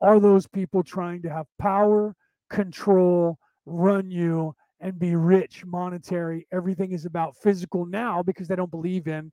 are 0.00 0.18
those 0.18 0.46
people 0.46 0.82
trying 0.82 1.20
to 1.22 1.28
have 1.28 1.46
power, 1.58 2.16
control, 2.52 3.38
run 3.66 4.10
you, 4.10 4.54
and 4.80 4.98
be 4.98 5.16
rich, 5.16 5.64
monetary. 5.64 6.46
Everything 6.52 6.92
is 6.92 7.06
about 7.06 7.36
physical 7.42 7.86
now 7.86 8.22
because 8.22 8.46
they 8.46 8.56
don't 8.56 8.70
believe 8.70 9.08
in 9.08 9.32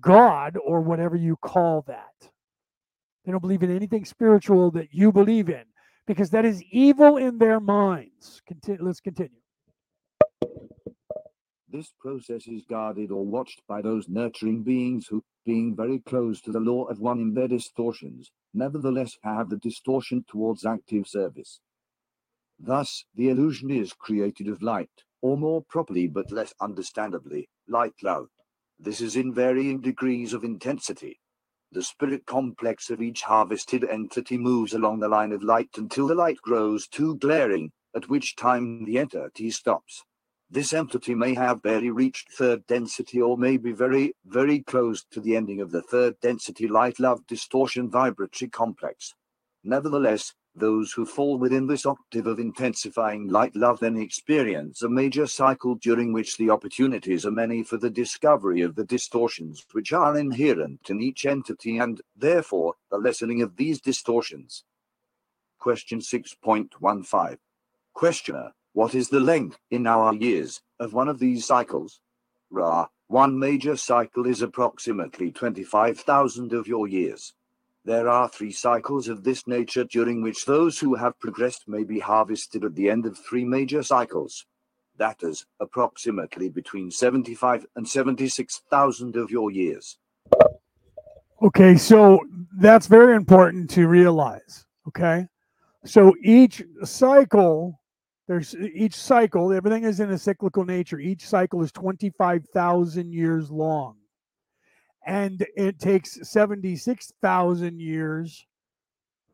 God 0.00 0.56
or 0.64 0.80
whatever 0.80 1.16
you 1.16 1.36
call 1.36 1.82
that. 1.88 2.30
They 3.24 3.32
don't 3.32 3.40
believe 3.40 3.62
in 3.62 3.74
anything 3.74 4.04
spiritual 4.04 4.70
that 4.72 4.88
you 4.92 5.12
believe 5.12 5.48
in 5.48 5.64
because 6.06 6.30
that 6.30 6.44
is 6.44 6.62
evil 6.70 7.16
in 7.16 7.38
their 7.38 7.60
minds. 7.60 8.40
Continue, 8.46 8.84
let's 8.84 9.00
continue. 9.00 9.36
This 11.68 11.92
process 12.00 12.46
is 12.48 12.64
guarded 12.68 13.10
or 13.10 13.24
watched 13.24 13.62
by 13.68 13.80
those 13.82 14.08
nurturing 14.08 14.62
beings 14.62 15.06
who, 15.06 15.22
being 15.46 15.76
very 15.76 16.00
close 16.00 16.40
to 16.42 16.52
the 16.52 16.60
law 16.60 16.84
of 16.84 17.00
one 17.00 17.20
in 17.20 17.34
their 17.34 17.48
distortions, 17.48 18.30
nevertheless 18.52 19.16
have 19.22 19.48
the 19.48 19.56
distortion 19.56 20.24
towards 20.28 20.66
active 20.66 21.06
service. 21.06 21.60
Thus, 22.62 23.06
the 23.14 23.30
illusion 23.30 23.70
is 23.70 23.94
created 23.94 24.46
of 24.46 24.60
light, 24.60 25.04
or 25.22 25.38
more 25.38 25.62
properly 25.62 26.06
but 26.06 26.30
less 26.30 26.52
understandably, 26.60 27.48
light 27.66 27.94
love. 28.02 28.28
This 28.78 29.00
is 29.00 29.16
in 29.16 29.32
varying 29.32 29.80
degrees 29.80 30.34
of 30.34 30.44
intensity. 30.44 31.20
The 31.72 31.82
spirit 31.82 32.26
complex 32.26 32.90
of 32.90 33.00
each 33.00 33.22
harvested 33.22 33.82
entity 33.84 34.36
moves 34.36 34.74
along 34.74 35.00
the 35.00 35.08
line 35.08 35.32
of 35.32 35.42
light 35.42 35.70
until 35.78 36.06
the 36.06 36.14
light 36.14 36.36
grows 36.42 36.86
too 36.86 37.16
glaring, 37.16 37.72
at 37.94 38.10
which 38.10 38.36
time 38.36 38.84
the 38.84 38.98
entity 38.98 39.50
stops. 39.50 40.04
This 40.50 40.74
entity 40.74 41.14
may 41.14 41.34
have 41.34 41.62
barely 41.62 41.90
reached 41.90 42.30
third 42.30 42.66
density 42.66 43.22
or 43.22 43.38
may 43.38 43.56
be 43.56 43.72
very, 43.72 44.16
very 44.26 44.60
close 44.60 45.02
to 45.12 45.20
the 45.20 45.34
ending 45.34 45.62
of 45.62 45.70
the 45.70 45.80
third 45.80 46.20
density 46.20 46.68
light 46.68 47.00
love 47.00 47.26
distortion 47.26 47.88
vibratory 47.88 48.50
complex. 48.50 49.14
Nevertheless, 49.64 50.34
those 50.54 50.92
who 50.92 51.06
fall 51.06 51.38
within 51.38 51.66
this 51.66 51.86
octave 51.86 52.26
of 52.26 52.38
intensifying 52.38 53.28
light 53.28 53.54
love 53.54 53.80
then 53.80 53.96
experience 53.96 54.82
a 54.82 54.88
major 54.88 55.26
cycle 55.26 55.76
during 55.76 56.12
which 56.12 56.36
the 56.36 56.50
opportunities 56.50 57.24
are 57.24 57.30
many 57.30 57.62
for 57.62 57.76
the 57.76 57.90
discovery 57.90 58.60
of 58.60 58.74
the 58.74 58.84
distortions 58.84 59.64
which 59.72 59.92
are 59.92 60.18
inherent 60.18 60.90
in 60.90 61.00
each 61.00 61.24
entity 61.24 61.78
and, 61.78 62.00
therefore, 62.16 62.74
the 62.90 62.98
lessening 62.98 63.42
of 63.42 63.56
these 63.56 63.80
distortions. 63.80 64.64
Question 65.58 66.00
6.15 66.00 67.38
Questioner 67.94 68.52
What 68.72 68.94
is 68.94 69.08
the 69.08 69.20
length, 69.20 69.58
in 69.70 69.86
our 69.86 70.14
years, 70.14 70.62
of 70.78 70.92
one 70.92 71.08
of 71.08 71.18
these 71.18 71.46
cycles? 71.46 72.00
Ra, 72.50 72.88
one 73.06 73.38
major 73.38 73.76
cycle 73.76 74.26
is 74.26 74.42
approximately 74.42 75.30
25,000 75.30 76.52
of 76.52 76.66
your 76.66 76.88
years. 76.88 77.34
There 77.84 78.08
are 78.08 78.28
three 78.28 78.52
cycles 78.52 79.08
of 79.08 79.24
this 79.24 79.46
nature 79.46 79.84
during 79.84 80.20
which 80.20 80.44
those 80.44 80.78
who 80.78 80.94
have 80.96 81.18
progressed 81.18 81.66
may 81.66 81.82
be 81.82 81.98
harvested 81.98 82.62
at 82.62 82.74
the 82.74 82.90
end 82.90 83.06
of 83.06 83.16
three 83.16 83.44
major 83.44 83.82
cycles. 83.82 84.44
That 84.98 85.22
is 85.22 85.46
approximately 85.60 86.50
between 86.50 86.90
75 86.90 87.64
and 87.76 87.88
76,000 87.88 89.16
of 89.16 89.30
your 89.30 89.50
years. 89.50 89.96
Okay, 91.42 91.76
so 91.76 92.20
that's 92.58 92.86
very 92.86 93.16
important 93.16 93.70
to 93.70 93.88
realize. 93.88 94.66
Okay, 94.86 95.26
so 95.86 96.14
each 96.22 96.62
cycle, 96.84 97.80
there's 98.28 98.54
each 98.54 98.94
cycle, 98.94 99.54
everything 99.54 99.84
is 99.84 100.00
in 100.00 100.10
a 100.10 100.18
cyclical 100.18 100.66
nature. 100.66 100.98
Each 100.98 101.26
cycle 101.26 101.62
is 101.62 101.72
25,000 101.72 103.10
years 103.10 103.50
long 103.50 103.96
and 105.06 105.46
it 105.56 105.78
takes 105.78 106.18
76,000 106.22 107.80
years, 107.80 108.46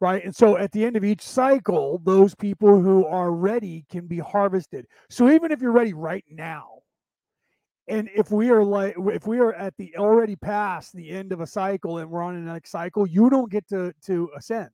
right? 0.00 0.24
And 0.24 0.34
so 0.34 0.56
at 0.56 0.72
the 0.72 0.84
end 0.84 0.96
of 0.96 1.04
each 1.04 1.22
cycle, 1.22 2.00
those 2.04 2.34
people 2.34 2.80
who 2.80 3.04
are 3.06 3.32
ready 3.32 3.84
can 3.90 4.06
be 4.06 4.18
harvested. 4.18 4.86
So 5.10 5.30
even 5.30 5.50
if 5.50 5.60
you're 5.60 5.72
ready 5.72 5.92
right 5.92 6.24
now, 6.30 6.76
and 7.88 8.08
if 8.14 8.30
we 8.30 8.50
are 8.50 8.64
like 8.64 8.96
if 8.98 9.26
we 9.26 9.38
are 9.38 9.52
at 9.52 9.76
the 9.76 9.96
already 9.96 10.34
past 10.34 10.92
the 10.92 11.08
end 11.08 11.30
of 11.30 11.40
a 11.40 11.46
cycle 11.46 11.98
and 11.98 12.10
we're 12.10 12.22
on 12.22 12.34
the 12.34 12.52
next 12.52 12.70
cycle, 12.70 13.06
you 13.06 13.30
don't 13.30 13.50
get 13.50 13.68
to 13.68 13.92
to 14.06 14.28
ascend. 14.36 14.70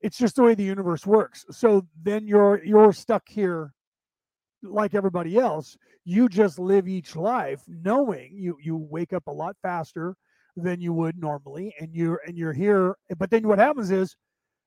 It's 0.00 0.18
just 0.18 0.34
the 0.34 0.42
way 0.42 0.54
the 0.54 0.64
universe 0.64 1.06
works. 1.06 1.44
So 1.52 1.86
then 2.02 2.26
you're 2.26 2.62
you're 2.64 2.92
stuck 2.92 3.28
here 3.28 3.72
like 4.62 4.94
everybody 4.94 5.38
else 5.38 5.76
you 6.04 6.28
just 6.28 6.58
live 6.58 6.88
each 6.88 7.16
life 7.16 7.62
knowing 7.68 8.30
you 8.34 8.56
you 8.60 8.76
wake 8.76 9.12
up 9.12 9.26
a 9.26 9.32
lot 9.32 9.56
faster 9.62 10.16
than 10.56 10.80
you 10.80 10.92
would 10.92 11.16
normally 11.18 11.74
and 11.80 11.94
you're 11.94 12.20
and 12.26 12.36
you're 12.36 12.52
here 12.52 12.94
but 13.18 13.30
then 13.30 13.46
what 13.46 13.58
happens 13.58 13.90
is 13.90 14.16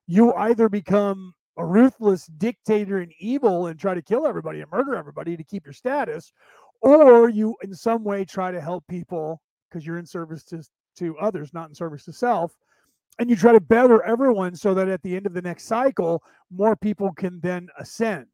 you 0.07 0.33
either 0.33 0.69
become 0.69 1.33
a 1.57 1.65
ruthless 1.65 2.25
dictator 2.37 2.99
and 2.99 3.13
evil 3.19 3.67
and 3.67 3.79
try 3.79 3.93
to 3.93 4.01
kill 4.01 4.27
everybody 4.27 4.61
and 4.61 4.71
murder 4.71 4.95
everybody 4.95 5.37
to 5.37 5.43
keep 5.43 5.65
your 5.65 5.73
status 5.73 6.33
or 6.81 7.29
you 7.29 7.55
in 7.63 7.73
some 7.73 8.03
way 8.03 8.25
try 8.25 8.51
to 8.51 8.61
help 8.61 8.83
people 8.87 9.41
because 9.69 9.85
you're 9.85 9.97
in 9.97 10.05
service 10.05 10.43
to 10.43 10.63
to 10.97 11.17
others 11.17 11.53
not 11.53 11.69
in 11.69 11.75
service 11.75 12.03
to 12.03 12.13
self 12.13 12.53
and 13.19 13.29
you 13.29 13.35
try 13.35 13.51
to 13.51 13.61
better 13.61 14.03
everyone 14.03 14.55
so 14.55 14.73
that 14.73 14.89
at 14.89 15.01
the 15.03 15.15
end 15.15 15.25
of 15.25 15.33
the 15.33 15.41
next 15.41 15.65
cycle 15.65 16.21
more 16.51 16.75
people 16.75 17.13
can 17.13 17.39
then 17.41 17.67
ascend 17.77 18.27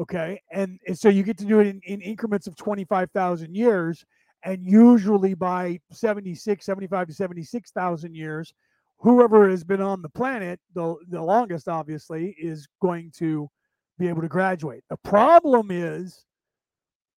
Okay. 0.00 0.40
And, 0.50 0.78
and 0.86 0.98
so 0.98 1.10
you 1.10 1.22
get 1.22 1.36
to 1.38 1.44
do 1.44 1.60
it 1.60 1.66
in, 1.66 1.80
in 1.84 2.00
increments 2.00 2.46
of 2.46 2.56
25,000 2.56 3.54
years. 3.54 4.02
And 4.42 4.64
usually 4.64 5.34
by 5.34 5.78
76, 5.92 6.64
75 6.64 7.08
to 7.08 7.12
76,000 7.12 8.14
years, 8.14 8.54
whoever 8.98 9.50
has 9.50 9.62
been 9.62 9.82
on 9.82 10.00
the 10.00 10.08
planet 10.08 10.58
the, 10.74 10.96
the 11.10 11.20
longest, 11.22 11.68
obviously, 11.68 12.34
is 12.38 12.66
going 12.80 13.12
to 13.18 13.50
be 13.98 14.08
able 14.08 14.22
to 14.22 14.28
graduate. 14.28 14.82
The 14.88 14.96
problem 14.96 15.70
is 15.70 16.24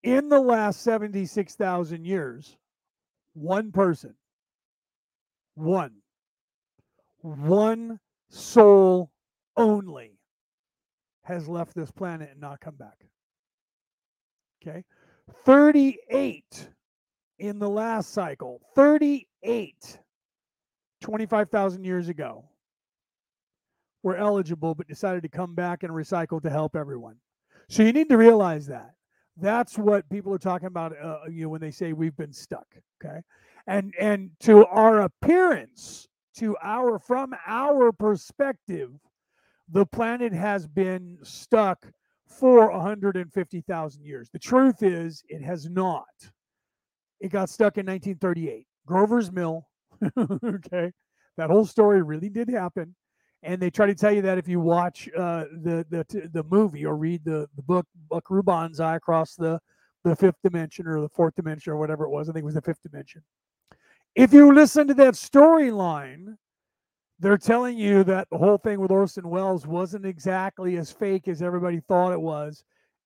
in 0.02 0.28
the 0.28 0.40
last 0.40 0.82
76,000 0.82 2.04
years, 2.04 2.58
one 3.32 3.72
person, 3.72 4.14
one, 5.54 5.92
one 7.22 7.98
soul 8.28 9.10
only 9.56 10.13
has 11.24 11.48
left 11.48 11.74
this 11.74 11.90
planet 11.90 12.30
and 12.30 12.40
not 12.40 12.60
come 12.60 12.76
back. 12.76 13.06
Okay. 14.62 14.84
38 15.44 16.68
in 17.38 17.58
the 17.58 17.68
last 17.68 18.12
cycle, 18.12 18.60
38, 18.74 19.98
25,000 21.00 21.84
years 21.84 22.08
ago, 22.08 22.44
were 24.02 24.16
eligible 24.16 24.74
but 24.74 24.86
decided 24.86 25.22
to 25.22 25.28
come 25.28 25.54
back 25.54 25.82
and 25.82 25.92
recycle 25.92 26.40
to 26.42 26.50
help 26.50 26.76
everyone. 26.76 27.16
So 27.68 27.82
you 27.82 27.92
need 27.92 28.08
to 28.10 28.18
realize 28.18 28.66
that. 28.66 28.90
That's 29.36 29.76
what 29.76 30.08
people 30.10 30.32
are 30.32 30.38
talking 30.38 30.68
about 30.68 30.92
uh, 30.96 31.20
you 31.28 31.44
know 31.44 31.48
when 31.48 31.60
they 31.60 31.72
say 31.72 31.92
we've 31.92 32.16
been 32.16 32.32
stuck, 32.32 32.66
okay? 33.02 33.20
And 33.66 33.92
and 33.98 34.30
to 34.40 34.64
our 34.66 35.02
appearance, 35.02 36.06
to 36.36 36.56
our 36.62 37.00
from 37.00 37.34
our 37.46 37.90
perspective, 37.90 38.90
the 39.68 39.86
planet 39.86 40.32
has 40.32 40.66
been 40.66 41.18
stuck 41.22 41.86
for 42.28 42.70
150,000 42.70 44.04
years. 44.04 44.28
The 44.30 44.38
truth 44.38 44.82
is, 44.82 45.22
it 45.28 45.42
has 45.42 45.68
not. 45.68 46.04
It 47.20 47.30
got 47.30 47.48
stuck 47.48 47.78
in 47.78 47.86
1938. 47.86 48.66
Grover's 48.86 49.32
Mill, 49.32 49.66
okay, 50.18 50.92
that 51.36 51.50
whole 51.50 51.64
story 51.64 52.02
really 52.02 52.28
did 52.28 52.48
happen. 52.48 52.94
And 53.42 53.60
they 53.60 53.70
try 53.70 53.86
to 53.86 53.94
tell 53.94 54.12
you 54.12 54.22
that 54.22 54.38
if 54.38 54.48
you 54.48 54.58
watch 54.60 55.08
uh, 55.16 55.44
the, 55.62 55.84
the 55.90 56.30
the 56.32 56.44
movie 56.44 56.86
or 56.86 56.96
read 56.96 57.24
the, 57.24 57.46
the 57.56 57.62
book 57.62 57.86
Buckaroo 58.08 58.42
Banzai 58.42 58.96
across 58.96 59.34
the, 59.34 59.60
the 60.02 60.16
fifth 60.16 60.40
dimension 60.42 60.86
or 60.86 61.02
the 61.02 61.10
fourth 61.10 61.34
dimension 61.34 61.72
or 61.72 61.76
whatever 61.76 62.04
it 62.04 62.10
was, 62.10 62.28
I 62.28 62.32
think 62.32 62.42
it 62.42 62.46
was 62.46 62.54
the 62.54 62.62
fifth 62.62 62.82
dimension. 62.82 63.22
If 64.14 64.32
you 64.32 64.54
listen 64.54 64.86
to 64.88 64.94
that 64.94 65.14
storyline, 65.14 66.36
they're 67.18 67.38
telling 67.38 67.78
you 67.78 68.04
that 68.04 68.28
the 68.30 68.38
whole 68.38 68.58
thing 68.58 68.80
with 68.80 68.90
Orson 68.90 69.28
Welles 69.28 69.66
wasn't 69.66 70.04
exactly 70.04 70.76
as 70.76 70.90
fake 70.90 71.28
as 71.28 71.42
everybody 71.42 71.80
thought 71.80 72.12
it 72.12 72.20
was. 72.20 72.64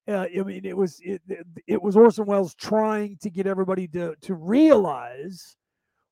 Uh, 0.09 0.27
I 0.35 0.43
mean, 0.43 0.65
it 0.65 0.77
was 0.77 0.99
it, 1.03 1.21
it 1.67 1.83
was 1.83 1.97
Orson 1.97 2.25
Welles 2.25 2.55
trying 2.55 3.19
to 3.19 3.31
get 3.31 3.47
everybody 3.47 3.87
to 3.89 4.15
to 4.23 4.35
realize 4.35 5.57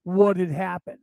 what 0.04 0.36
had 0.36 0.52
happened. 0.52 0.98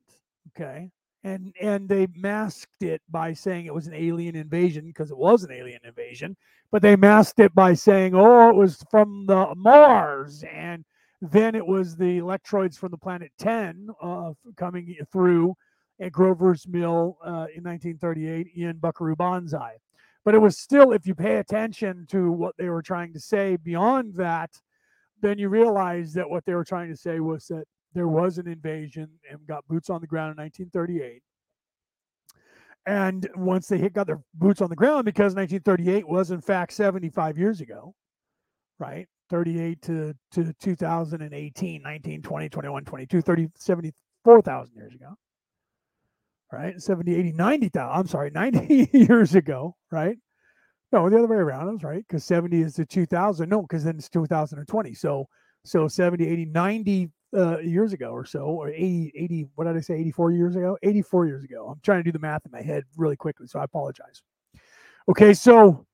Okay, 0.56 0.91
and 1.24 1.54
and 1.60 1.89
they 1.89 2.08
masked 2.16 2.84
it 2.84 3.02
by 3.10 3.34
saying 3.34 3.66
it 3.66 3.74
was 3.74 3.88
an 3.88 3.96
alien 3.96 4.36
invasion 4.36 4.86
because 4.86 5.10
it 5.10 5.18
was 5.18 5.44
an 5.44 5.52
alien 5.52 5.80
invasion, 5.84 6.38
but 6.72 6.84
they 6.84 6.96
masked 6.96 7.39
it 7.39 7.56
by 7.56 7.74
saying, 7.74 8.14
oh, 8.14 8.50
it 8.50 8.56
was 8.56 8.84
from 8.91 9.26
the 9.26 9.54
Mars, 9.56 10.44
and 10.44 10.86
then 11.22 11.56
it 11.56 11.66
was 11.66 11.96
the 11.96 12.20
electroids 12.20 12.78
from 12.78 12.91
the 12.91 12.98
planet 12.98 13.32
Ten 13.39 13.88
uh, 14.04 14.34
coming 14.56 14.96
through 15.12 15.56
at 16.00 16.12
Grover's 16.12 16.68
Mill 16.68 17.18
uh, 17.24 17.48
in 17.56 17.64
1938 17.64 18.48
in 18.56 18.78
Buckaroo 18.78 19.16
Banzai. 19.16 19.76
But 20.26 20.36
it 20.36 20.39
was 20.39 20.58
still, 20.58 20.91
if 20.91 21.06
you 21.06 21.16
pay 21.16 21.38
attention 21.38 22.06
to 22.10 22.32
what 22.32 22.56
they 22.58 22.70
were 22.70 22.82
trying 22.82 23.14
to 23.14 23.20
say 23.20 23.58
beyond 23.58 24.16
that, 24.16 24.52
then 25.22 25.38
you 25.38 25.50
realize 25.50 26.14
that 26.14 26.30
what 26.30 26.46
they 26.46 26.54
were 26.54 26.64
trying 26.64 26.89
to 26.89 26.98
say 26.98 27.20
was 27.20 27.48
that 27.48 27.66
there 27.94 28.08
was 28.08 28.38
an 28.38 28.48
invasion 28.48 29.10
and 29.30 29.46
got 29.48 29.68
boots 29.68 29.89
on 29.89 30.02
the 30.02 30.08
ground 30.08 30.32
in 30.32 30.44
1938. 30.44 31.22
And 32.86 33.30
once 33.36 33.68
they 33.68 33.78
hit, 33.78 33.94
got 33.94 34.08
their 34.08 34.22
boots 34.34 34.62
on 34.62 34.70
the 34.70 34.76
ground, 34.76 35.06
because 35.06 35.36
1938 35.36 36.08
was 36.08 36.32
in 36.32 36.41
fact 36.41 36.74
75 36.74 37.38
years 37.38 37.62
ago, 37.62 37.94
right? 38.80 39.08
38 39.30 39.82
to, 39.84 40.14
to 40.32 40.54
2018, 40.62 41.82
19, 41.82 42.22
20, 42.22 42.50
21, 42.50 42.86
22, 42.86 43.22
30, 43.22 43.48
74,000 43.56 44.76
years 44.76 44.94
ago 44.94 45.16
right? 46.54 46.82
70, 46.82 47.16
80, 47.16 47.32
90,000. 47.34 47.89
I'm 47.91 48.08
sorry, 48.08 48.30
90 48.30 48.89
years 48.97 49.36
ago, 49.36 49.76
right? 49.91 50.18
No, 50.91 51.10
the 51.10 51.18
other 51.18 51.28
way 51.28 51.38
around. 51.38 51.68
I 51.68 51.72
was 51.72 51.84
right 51.84 52.06
because 52.08 52.24
70 52.24 52.62
is 52.62 52.76
the 52.76 52.86
2000. 52.86 53.49
No, 53.49 53.64
because 53.64 53.84
then 53.84 53.97
it's 53.97 54.10
2020. 54.10 54.93
So, 54.93 55.28
so 55.66 55.88
70, 55.88 56.28
80, 56.28 56.45
90 56.45 57.10
uh, 57.36 57.58
years 57.60 57.93
ago 57.93 58.12
or 58.12 58.26
so, 58.26 58.41
or 58.41 58.70
80, 58.70 59.12
80, 59.16 59.47
what 59.56 59.66
did 59.66 59.76
I 59.76 59.80
say? 59.80 59.95
84 59.95 60.32
years 60.32 60.56
ago? 60.56 60.78
84 60.84 61.26
years 61.26 61.43
ago. 61.43 61.70
I'm 61.70 61.80
trying 61.84 61.99
to 61.99 62.04
do 62.04 62.12
the 62.12 62.20
math 62.20 62.45
in 62.45 62.51
my 62.51 62.62
head 62.62 62.84
really 62.95 63.16
quickly, 63.16 63.47
so 63.47 63.60
I 63.60 63.64
apologize. 63.64 64.22
Okay, 65.10 65.34
so 65.34 65.86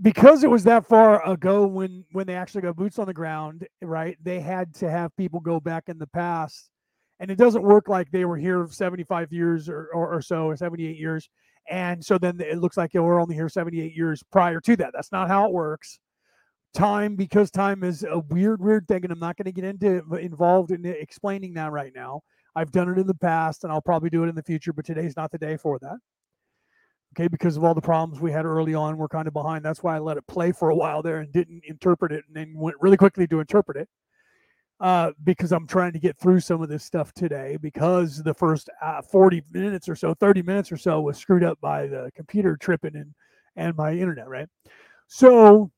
because 0.00 0.42
it 0.42 0.50
was 0.50 0.64
that 0.64 0.86
far 0.86 1.28
ago 1.28 1.66
when 1.66 2.04
when 2.12 2.26
they 2.26 2.34
actually 2.34 2.62
got 2.62 2.76
boots 2.76 2.98
on 2.98 3.06
the 3.06 3.12
ground, 3.12 3.66
right? 3.82 4.16
They 4.22 4.40
had 4.40 4.74
to 4.76 4.90
have 4.90 5.14
people 5.16 5.38
go 5.38 5.60
back 5.60 5.84
in 5.88 5.98
the 5.98 6.06
past, 6.06 6.70
and 7.22 7.30
it 7.30 7.38
doesn't 7.38 7.62
work 7.62 7.88
like 7.88 8.10
they 8.10 8.24
were 8.24 8.36
here 8.36 8.66
75 8.68 9.32
years 9.32 9.68
or, 9.68 9.88
or, 9.94 10.16
or 10.16 10.20
so, 10.20 10.46
or 10.46 10.56
78 10.56 10.98
years, 10.98 11.30
and 11.70 12.04
so 12.04 12.18
then 12.18 12.40
it 12.40 12.58
looks 12.58 12.76
like 12.76 12.92
were 12.94 13.20
only 13.20 13.36
here 13.36 13.48
78 13.48 13.94
years 13.94 14.24
prior 14.32 14.60
to 14.60 14.76
that. 14.76 14.90
That's 14.92 15.12
not 15.12 15.28
how 15.28 15.46
it 15.46 15.52
works. 15.52 16.00
Time, 16.74 17.14
because 17.14 17.50
time 17.50 17.84
is 17.84 18.02
a 18.02 18.18
weird, 18.18 18.60
weird 18.60 18.88
thing, 18.88 19.04
and 19.04 19.12
I'm 19.12 19.20
not 19.20 19.36
going 19.36 19.44
to 19.44 19.52
get 19.52 19.64
into 19.64 20.02
involved 20.16 20.72
in 20.72 20.84
explaining 20.84 21.54
that 21.54 21.70
right 21.70 21.92
now. 21.94 22.22
I've 22.56 22.72
done 22.72 22.88
it 22.88 22.98
in 22.98 23.06
the 23.06 23.14
past, 23.14 23.62
and 23.62 23.72
I'll 23.72 23.80
probably 23.80 24.10
do 24.10 24.24
it 24.24 24.28
in 24.28 24.34
the 24.34 24.42
future, 24.42 24.72
but 24.72 24.84
today's 24.84 25.16
not 25.16 25.30
the 25.30 25.38
day 25.38 25.56
for 25.56 25.78
that 25.78 25.98
okay 27.14 27.28
because 27.28 27.56
of 27.56 27.64
all 27.64 27.74
the 27.74 27.80
problems 27.80 28.20
we 28.20 28.32
had 28.32 28.46
early 28.46 28.74
on 28.74 28.96
we're 28.96 29.08
kind 29.08 29.28
of 29.28 29.34
behind 29.34 29.64
that's 29.64 29.82
why 29.82 29.96
i 29.96 29.98
let 29.98 30.16
it 30.16 30.26
play 30.26 30.50
for 30.50 30.70
a 30.70 30.74
while 30.74 31.02
there 31.02 31.18
and 31.18 31.32
didn't 31.32 31.62
interpret 31.66 32.10
it 32.10 32.24
and 32.26 32.34
then 32.34 32.54
went 32.56 32.76
really 32.80 32.96
quickly 32.96 33.26
to 33.26 33.38
interpret 33.38 33.76
it 33.76 33.88
uh, 34.82 35.12
because 35.24 35.52
i'm 35.52 35.66
trying 35.66 35.92
to 35.92 35.98
get 35.98 36.18
through 36.18 36.40
some 36.40 36.60
of 36.60 36.68
this 36.68 36.84
stuff 36.84 37.12
today 37.14 37.56
because 37.62 38.22
the 38.22 38.34
first 38.34 38.68
uh, 38.82 39.00
40 39.00 39.42
minutes 39.52 39.88
or 39.88 39.96
so 39.96 40.12
30 40.12 40.42
minutes 40.42 40.70
or 40.70 40.76
so 40.76 41.00
was 41.00 41.16
screwed 41.16 41.44
up 41.44 41.58
by 41.60 41.86
the 41.86 42.10
computer 42.14 42.56
tripping 42.56 42.96
and 42.96 43.14
and 43.56 43.76
my 43.76 43.92
internet 43.92 44.28
right 44.28 44.48
so 45.06 45.70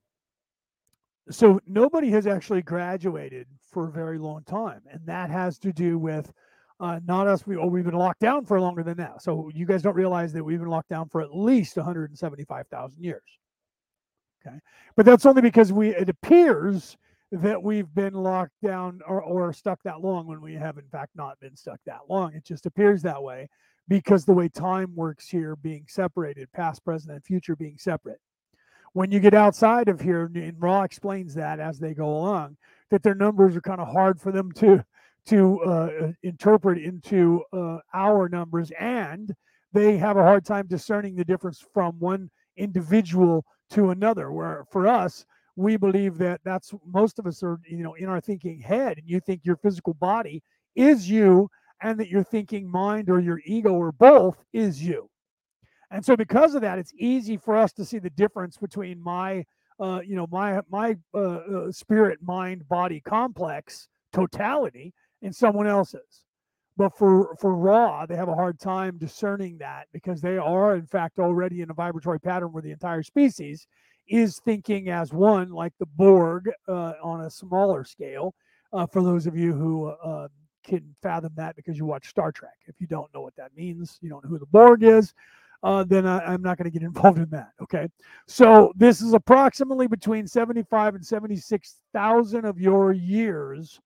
so 1.30 1.60
nobody 1.66 2.10
has 2.10 2.26
actually 2.26 2.62
graduated 2.62 3.46
for 3.70 3.88
a 3.88 3.92
very 3.92 4.18
long 4.18 4.42
time 4.44 4.80
and 4.90 5.00
that 5.06 5.30
has 5.30 5.58
to 5.58 5.72
do 5.72 5.98
with 5.98 6.32
uh, 6.80 6.98
not 7.06 7.26
us. 7.26 7.46
We 7.46 7.56
oh, 7.56 7.66
we've 7.66 7.84
been 7.84 7.94
locked 7.94 8.20
down 8.20 8.44
for 8.44 8.60
longer 8.60 8.82
than 8.82 8.96
that. 8.96 9.22
So 9.22 9.50
you 9.54 9.64
guys 9.64 9.82
don't 9.82 9.94
realize 9.94 10.32
that 10.32 10.42
we've 10.42 10.58
been 10.58 10.68
locked 10.68 10.88
down 10.88 11.08
for 11.08 11.20
at 11.20 11.34
least 11.34 11.76
175,000 11.76 13.02
years. 13.02 13.22
Okay, 14.46 14.56
but 14.96 15.06
that's 15.06 15.24
only 15.24 15.40
because 15.40 15.72
we 15.72 15.90
it 15.90 16.08
appears 16.08 16.96
that 17.42 17.62
we've 17.62 17.92
been 17.94 18.14
locked 18.14 18.60
down 18.62 19.00
or, 19.06 19.20
or 19.20 19.52
stuck 19.52 19.82
that 19.82 20.00
long 20.00 20.26
when 20.26 20.40
we 20.40 20.54
have 20.54 20.78
in 20.78 20.88
fact 20.88 21.10
not 21.16 21.38
been 21.40 21.56
stuck 21.56 21.80
that 21.86 22.00
long. 22.08 22.32
It 22.34 22.44
just 22.44 22.66
appears 22.66 23.02
that 23.02 23.22
way 23.22 23.48
because 23.88 24.24
the 24.24 24.32
way 24.32 24.48
time 24.48 24.94
works 24.94 25.28
here, 25.28 25.56
being 25.56 25.84
separated, 25.88 26.50
past, 26.52 26.84
present, 26.84 27.12
and 27.12 27.24
future 27.24 27.56
being 27.56 27.76
separate. 27.78 28.20
When 28.92 29.10
you 29.10 29.18
get 29.18 29.34
outside 29.34 29.88
of 29.88 30.00
here, 30.00 30.30
and 30.32 30.56
Ra 30.60 30.82
explains 30.82 31.34
that 31.34 31.58
as 31.58 31.78
they 31.78 31.94
go 31.94 32.16
along, 32.16 32.56
that 32.90 33.02
their 33.02 33.16
numbers 33.16 33.56
are 33.56 33.60
kind 33.60 33.80
of 33.80 33.88
hard 33.88 34.20
for 34.20 34.30
them 34.32 34.52
to 34.52 34.84
to 35.26 35.60
uh, 35.64 35.70
uh, 35.70 36.12
interpret 36.22 36.76
into 36.76 37.42
uh, 37.52 37.78
our 37.94 38.28
numbers, 38.28 38.70
and 38.78 39.34
they 39.72 39.96
have 39.96 40.18
a 40.18 40.22
hard 40.22 40.44
time 40.44 40.66
discerning 40.66 41.16
the 41.16 41.24
difference 41.24 41.64
from 41.72 41.98
one 41.98 42.30
individual 42.56 43.44
to 43.70 43.90
another. 43.90 44.30
Where 44.30 44.64
for 44.70 44.86
us, 44.86 45.24
we 45.56 45.76
believe 45.76 46.18
that 46.18 46.40
that's 46.44 46.72
most 46.86 47.18
of 47.18 47.26
us 47.26 47.42
are 47.42 47.58
you 47.66 47.82
know 47.82 47.94
in 47.94 48.06
our 48.06 48.20
thinking 48.20 48.60
head, 48.60 48.98
and 48.98 49.08
you 49.08 49.20
think 49.20 49.42
your 49.44 49.56
physical 49.56 49.94
body 49.94 50.42
is 50.74 51.08
you, 51.08 51.48
and 51.82 51.98
that 52.00 52.08
your 52.08 52.24
thinking 52.24 52.68
mind 52.70 53.08
or 53.10 53.20
your 53.20 53.40
ego 53.44 53.72
or 53.72 53.92
both 53.92 54.44
is 54.52 54.82
you. 54.82 55.08
And 55.90 56.04
so, 56.04 56.16
because 56.16 56.54
of 56.54 56.62
that, 56.62 56.78
it's 56.78 56.92
easy 56.98 57.36
for 57.36 57.56
us 57.56 57.72
to 57.74 57.84
see 57.84 57.98
the 57.98 58.10
difference 58.10 58.56
between 58.56 59.00
my, 59.00 59.44
uh, 59.78 60.00
you 60.04 60.16
know, 60.16 60.26
my 60.30 60.60
my 60.68 60.96
uh, 61.14 61.18
uh, 61.18 61.72
spirit, 61.72 62.18
mind, 62.22 62.68
body 62.68 63.00
complex 63.00 63.88
totality 64.12 64.92
in 65.22 65.32
someone 65.32 65.66
else's. 65.66 66.24
But 66.76 66.96
for 66.98 67.36
for 67.40 67.54
Ra 67.54 68.06
they 68.06 68.16
have 68.16 68.28
a 68.28 68.34
hard 68.34 68.58
time 68.58 68.98
discerning 68.98 69.58
that 69.58 69.86
because 69.92 70.20
they 70.20 70.36
are, 70.36 70.74
in 70.74 70.86
fact, 70.86 71.20
already 71.20 71.60
in 71.60 71.70
a 71.70 71.74
vibratory 71.74 72.18
pattern 72.18 72.50
where 72.52 72.62
the 72.62 72.72
entire 72.72 73.04
species 73.04 73.68
is 74.08 74.40
thinking 74.44 74.90
as 74.90 75.12
one, 75.12 75.50
like 75.50 75.72
the 75.78 75.86
Borg 75.86 76.50
uh, 76.68 76.94
on 77.02 77.22
a 77.22 77.30
smaller 77.30 77.84
scale. 77.84 78.34
Uh, 78.72 78.86
for 78.86 79.02
those 79.02 79.26
of 79.26 79.36
you 79.36 79.52
who 79.52 79.86
uh, 79.86 80.28
can 80.64 80.94
fathom 81.02 81.32
that 81.36 81.54
because 81.54 81.78
you 81.78 81.84
watch 81.84 82.08
Star 82.08 82.32
Trek. 82.32 82.56
If 82.66 82.74
you 82.80 82.86
don't 82.86 83.12
know 83.14 83.20
what 83.20 83.36
that 83.36 83.56
means, 83.56 83.98
you 84.00 84.08
don't 84.08 84.24
know 84.24 84.30
who 84.30 84.38
the 84.38 84.46
Borg 84.46 84.82
is, 84.82 85.14
uh, 85.62 85.84
then 85.84 86.06
I, 86.06 86.34
am 86.34 86.42
not 86.42 86.58
going 86.58 86.70
to 86.70 86.76
get 86.76 86.82
involved 86.86 87.18
in 87.18 87.30
that. 87.30 87.50
Okay. 87.62 87.88
So 88.26 88.72
this 88.76 89.00
is 89.00 89.12
approximately 89.12 89.86
between 89.86 90.26
75 90.26 90.96
and 90.96 91.06
76,000 91.06 92.44
of 92.44 92.60
your 92.60 92.92
years 92.92 93.80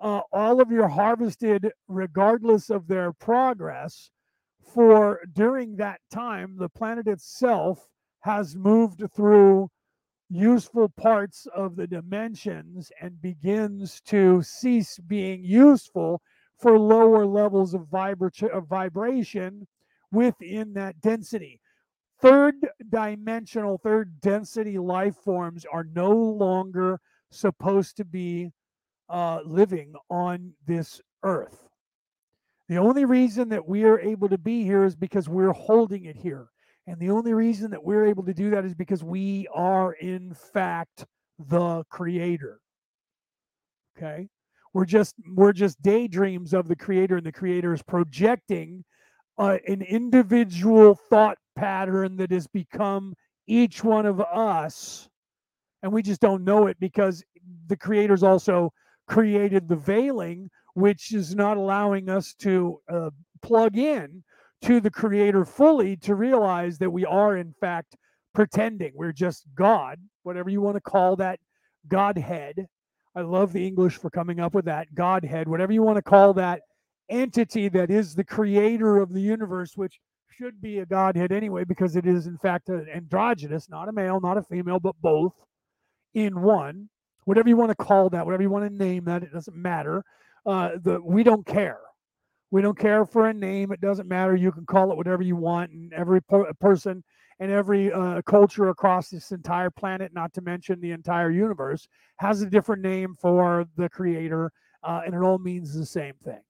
uh, 0.00 0.20
all 0.32 0.60
of 0.60 0.70
your 0.70 0.88
harvested, 0.88 1.70
regardless 1.88 2.70
of 2.70 2.86
their 2.88 3.12
progress, 3.12 4.10
for 4.72 5.20
during 5.34 5.76
that 5.76 6.00
time, 6.10 6.56
the 6.58 6.68
planet 6.68 7.06
itself 7.06 7.86
has 8.20 8.56
moved 8.56 9.02
through 9.14 9.68
useful 10.28 10.88
parts 10.88 11.46
of 11.54 11.76
the 11.76 11.86
dimensions 11.86 12.92
and 13.00 13.20
begins 13.20 14.00
to 14.02 14.42
cease 14.42 14.98
being 15.06 15.42
useful 15.42 16.22
for 16.58 16.78
lower 16.78 17.26
levels 17.26 17.74
of, 17.74 17.86
of 17.92 18.68
vibration 18.68 19.66
within 20.12 20.72
that 20.74 21.00
density. 21.00 21.60
Third 22.20 22.54
dimensional, 22.90 23.78
third 23.78 24.20
density 24.20 24.78
life 24.78 25.16
forms 25.24 25.64
are 25.72 25.84
no 25.94 26.12
longer 26.12 27.00
supposed 27.30 27.96
to 27.96 28.04
be 28.04 28.52
uh, 29.08 29.40
living 29.44 29.94
on 30.10 30.52
this 30.66 31.00
earth. 31.22 31.66
The 32.68 32.76
only 32.78 33.04
reason 33.04 33.48
that 33.48 33.66
we 33.66 33.84
are 33.84 33.98
able 33.98 34.28
to 34.28 34.38
be 34.38 34.62
here 34.62 34.84
is 34.84 34.94
because 34.94 35.28
we're 35.28 35.52
holding 35.52 36.04
it 36.04 36.16
here. 36.16 36.48
And 36.90 36.98
the 36.98 37.10
only 37.10 37.32
reason 37.32 37.70
that 37.70 37.84
we're 37.84 38.06
able 38.06 38.24
to 38.24 38.34
do 38.34 38.50
that 38.50 38.64
is 38.64 38.74
because 38.74 39.04
we 39.04 39.46
are, 39.54 39.92
in 39.92 40.34
fact, 40.34 41.06
the 41.38 41.84
creator. 41.88 42.60
Okay. 43.96 44.28
We're 44.74 44.86
just 44.86 45.14
we're 45.34 45.52
just 45.52 45.80
daydreams 45.82 46.52
of 46.52 46.68
the 46.68 46.76
creator, 46.76 47.16
and 47.16 47.26
the 47.26 47.32
creator 47.32 47.72
is 47.72 47.82
projecting 47.82 48.84
uh, 49.38 49.58
an 49.68 49.82
individual 49.82 50.94
thought 50.94 51.38
pattern 51.56 52.16
that 52.16 52.32
has 52.32 52.46
become 52.48 53.14
each 53.46 53.84
one 53.84 54.06
of 54.06 54.20
us 54.20 55.08
and 55.82 55.92
we 55.92 56.02
just 56.02 56.20
don't 56.20 56.44
know 56.44 56.66
it 56.66 56.78
because 56.80 57.24
the 57.66 57.76
creator's 57.76 58.22
also 58.22 58.72
created 59.06 59.68
the 59.68 59.76
veiling, 59.76 60.50
which 60.74 61.12
is 61.12 61.34
not 61.34 61.56
allowing 61.56 62.08
us 62.08 62.34
to 62.34 62.80
uh, 62.88 63.10
plug 63.42 63.78
in 63.78 64.22
to 64.62 64.80
the 64.80 64.90
creator 64.90 65.44
fully 65.44 65.96
to 65.96 66.14
realize 66.14 66.78
that 66.78 66.90
we 66.90 67.04
are, 67.04 67.36
in 67.36 67.54
fact, 67.60 67.96
pretending. 68.34 68.92
We're 68.94 69.12
just 69.12 69.46
God, 69.54 69.98
whatever 70.22 70.50
you 70.50 70.60
want 70.60 70.76
to 70.76 70.80
call 70.80 71.16
that 71.16 71.40
Godhead. 71.88 72.66
I 73.16 73.22
love 73.22 73.52
the 73.52 73.66
English 73.66 73.96
for 73.96 74.10
coming 74.10 74.38
up 74.38 74.54
with 74.54 74.66
that 74.66 74.94
Godhead, 74.94 75.48
whatever 75.48 75.72
you 75.72 75.82
want 75.82 75.96
to 75.96 76.02
call 76.02 76.34
that 76.34 76.62
entity 77.08 77.68
that 77.68 77.90
is 77.90 78.14
the 78.14 78.24
creator 78.24 78.98
of 78.98 79.12
the 79.12 79.20
universe, 79.20 79.72
which 79.74 79.98
should 80.30 80.60
be 80.60 80.78
a 80.78 80.86
Godhead 80.86 81.32
anyway, 81.32 81.64
because 81.64 81.96
it 81.96 82.06
is, 82.06 82.26
in 82.26 82.38
fact, 82.38 82.68
an 82.68 82.86
androgynous, 82.94 83.68
not 83.68 83.88
a 83.88 83.92
male, 83.92 84.20
not 84.20 84.38
a 84.38 84.42
female, 84.42 84.78
but 84.78 84.94
both 85.00 85.34
in 86.14 86.40
one 86.40 86.88
whatever 87.24 87.48
you 87.48 87.56
want 87.56 87.70
to 87.70 87.76
call 87.76 88.10
that, 88.10 88.24
whatever 88.24 88.42
you 88.42 88.50
want 88.50 88.68
to 88.68 88.76
name 88.76 89.04
that, 89.04 89.22
it 89.22 89.32
doesn't 89.32 89.56
matter. 89.56 90.02
Uh, 90.46 90.70
the 90.82 91.00
we 91.00 91.22
don't 91.22 91.46
care. 91.46 91.78
We 92.50 92.62
don't 92.62 92.78
care 92.78 93.04
for 93.06 93.28
a 93.28 93.34
name. 93.34 93.72
It 93.72 93.80
doesn't 93.80 94.08
matter. 94.08 94.34
You 94.34 94.50
can 94.52 94.66
call 94.66 94.90
it 94.90 94.96
whatever 94.96 95.22
you 95.22 95.36
want, 95.36 95.70
and 95.70 95.92
every 95.92 96.20
per- 96.22 96.52
person 96.54 97.04
and 97.38 97.50
every 97.50 97.92
uh, 97.92 98.20
culture 98.22 98.68
across 98.68 99.08
this 99.08 99.32
entire 99.32 99.70
planet, 99.70 100.12
not 100.12 100.32
to 100.34 100.42
mention 100.42 100.80
the 100.80 100.90
entire 100.90 101.30
universe, 101.30 101.88
has 102.16 102.42
a 102.42 102.50
different 102.50 102.82
name 102.82 103.14
for 103.18 103.66
the 103.76 103.88
creator, 103.88 104.52
uh, 104.82 105.00
and 105.06 105.14
it 105.14 105.22
all 105.22 105.38
means 105.38 105.74
the 105.74 105.86
same 105.86 106.14
thing. 106.22 106.40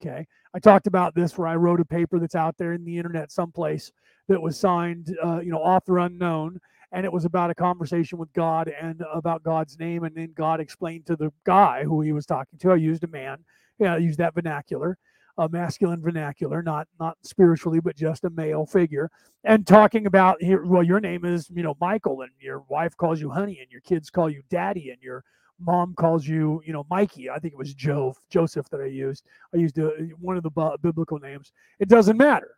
Okay. 0.00 0.26
I 0.54 0.58
talked 0.58 0.86
about 0.86 1.14
this 1.14 1.36
where 1.36 1.48
I 1.48 1.56
wrote 1.56 1.80
a 1.80 1.84
paper 1.84 2.18
that's 2.18 2.34
out 2.34 2.56
there 2.58 2.74
in 2.74 2.84
the 2.84 2.96
internet 2.96 3.32
someplace 3.32 3.90
that 4.28 4.40
was 4.40 4.58
signed, 4.58 5.16
uh, 5.24 5.40
you 5.40 5.50
know, 5.50 5.58
author 5.58 5.98
unknown, 5.98 6.60
and 6.92 7.04
it 7.04 7.12
was 7.12 7.24
about 7.24 7.50
a 7.50 7.54
conversation 7.54 8.18
with 8.18 8.32
God 8.32 8.68
and 8.80 9.02
about 9.12 9.42
God's 9.42 9.78
name. 9.78 10.04
And 10.04 10.14
then 10.14 10.32
God 10.36 10.60
explained 10.60 11.06
to 11.06 11.16
the 11.16 11.32
guy 11.44 11.82
who 11.82 12.02
he 12.02 12.12
was 12.12 12.26
talking 12.26 12.58
to. 12.60 12.72
I 12.72 12.76
used 12.76 13.04
a 13.04 13.08
man, 13.08 13.38
yeah, 13.78 13.94
I 13.94 13.98
used 13.98 14.18
that 14.18 14.34
vernacular, 14.34 14.98
a 15.38 15.48
masculine 15.48 16.00
vernacular, 16.00 16.62
not 16.62 16.88
not 16.98 17.16
spiritually, 17.22 17.80
but 17.80 17.96
just 17.96 18.24
a 18.24 18.30
male 18.30 18.66
figure, 18.66 19.10
and 19.44 19.66
talking 19.66 20.06
about 20.06 20.42
here. 20.42 20.64
Well, 20.64 20.82
your 20.82 21.00
name 21.00 21.24
is 21.24 21.48
you 21.50 21.62
know 21.62 21.76
Michael, 21.80 22.22
and 22.22 22.30
your 22.40 22.64
wife 22.68 22.96
calls 22.96 23.20
you 23.20 23.30
Honey, 23.30 23.58
and 23.60 23.70
your 23.70 23.82
kids 23.82 24.10
call 24.10 24.30
you 24.30 24.42
Daddy, 24.50 24.90
and 24.90 25.02
your 25.02 25.24
mom 25.58 25.94
calls 25.94 26.26
you, 26.26 26.62
you 26.66 26.72
know, 26.72 26.86
Mikey. 26.90 27.30
I 27.30 27.38
think 27.38 27.54
it 27.54 27.58
was 27.58 27.74
Joe, 27.74 28.14
Joseph 28.30 28.68
that 28.70 28.80
I 28.80 28.86
used. 28.86 29.24
I 29.54 29.58
used 29.58 29.78
a, 29.78 29.90
one 30.20 30.36
of 30.36 30.42
the 30.42 30.78
biblical 30.82 31.18
names. 31.18 31.52
It 31.78 31.88
doesn't 31.88 32.16
matter. 32.16 32.56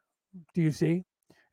Do 0.54 0.62
you 0.62 0.72
see? 0.72 1.04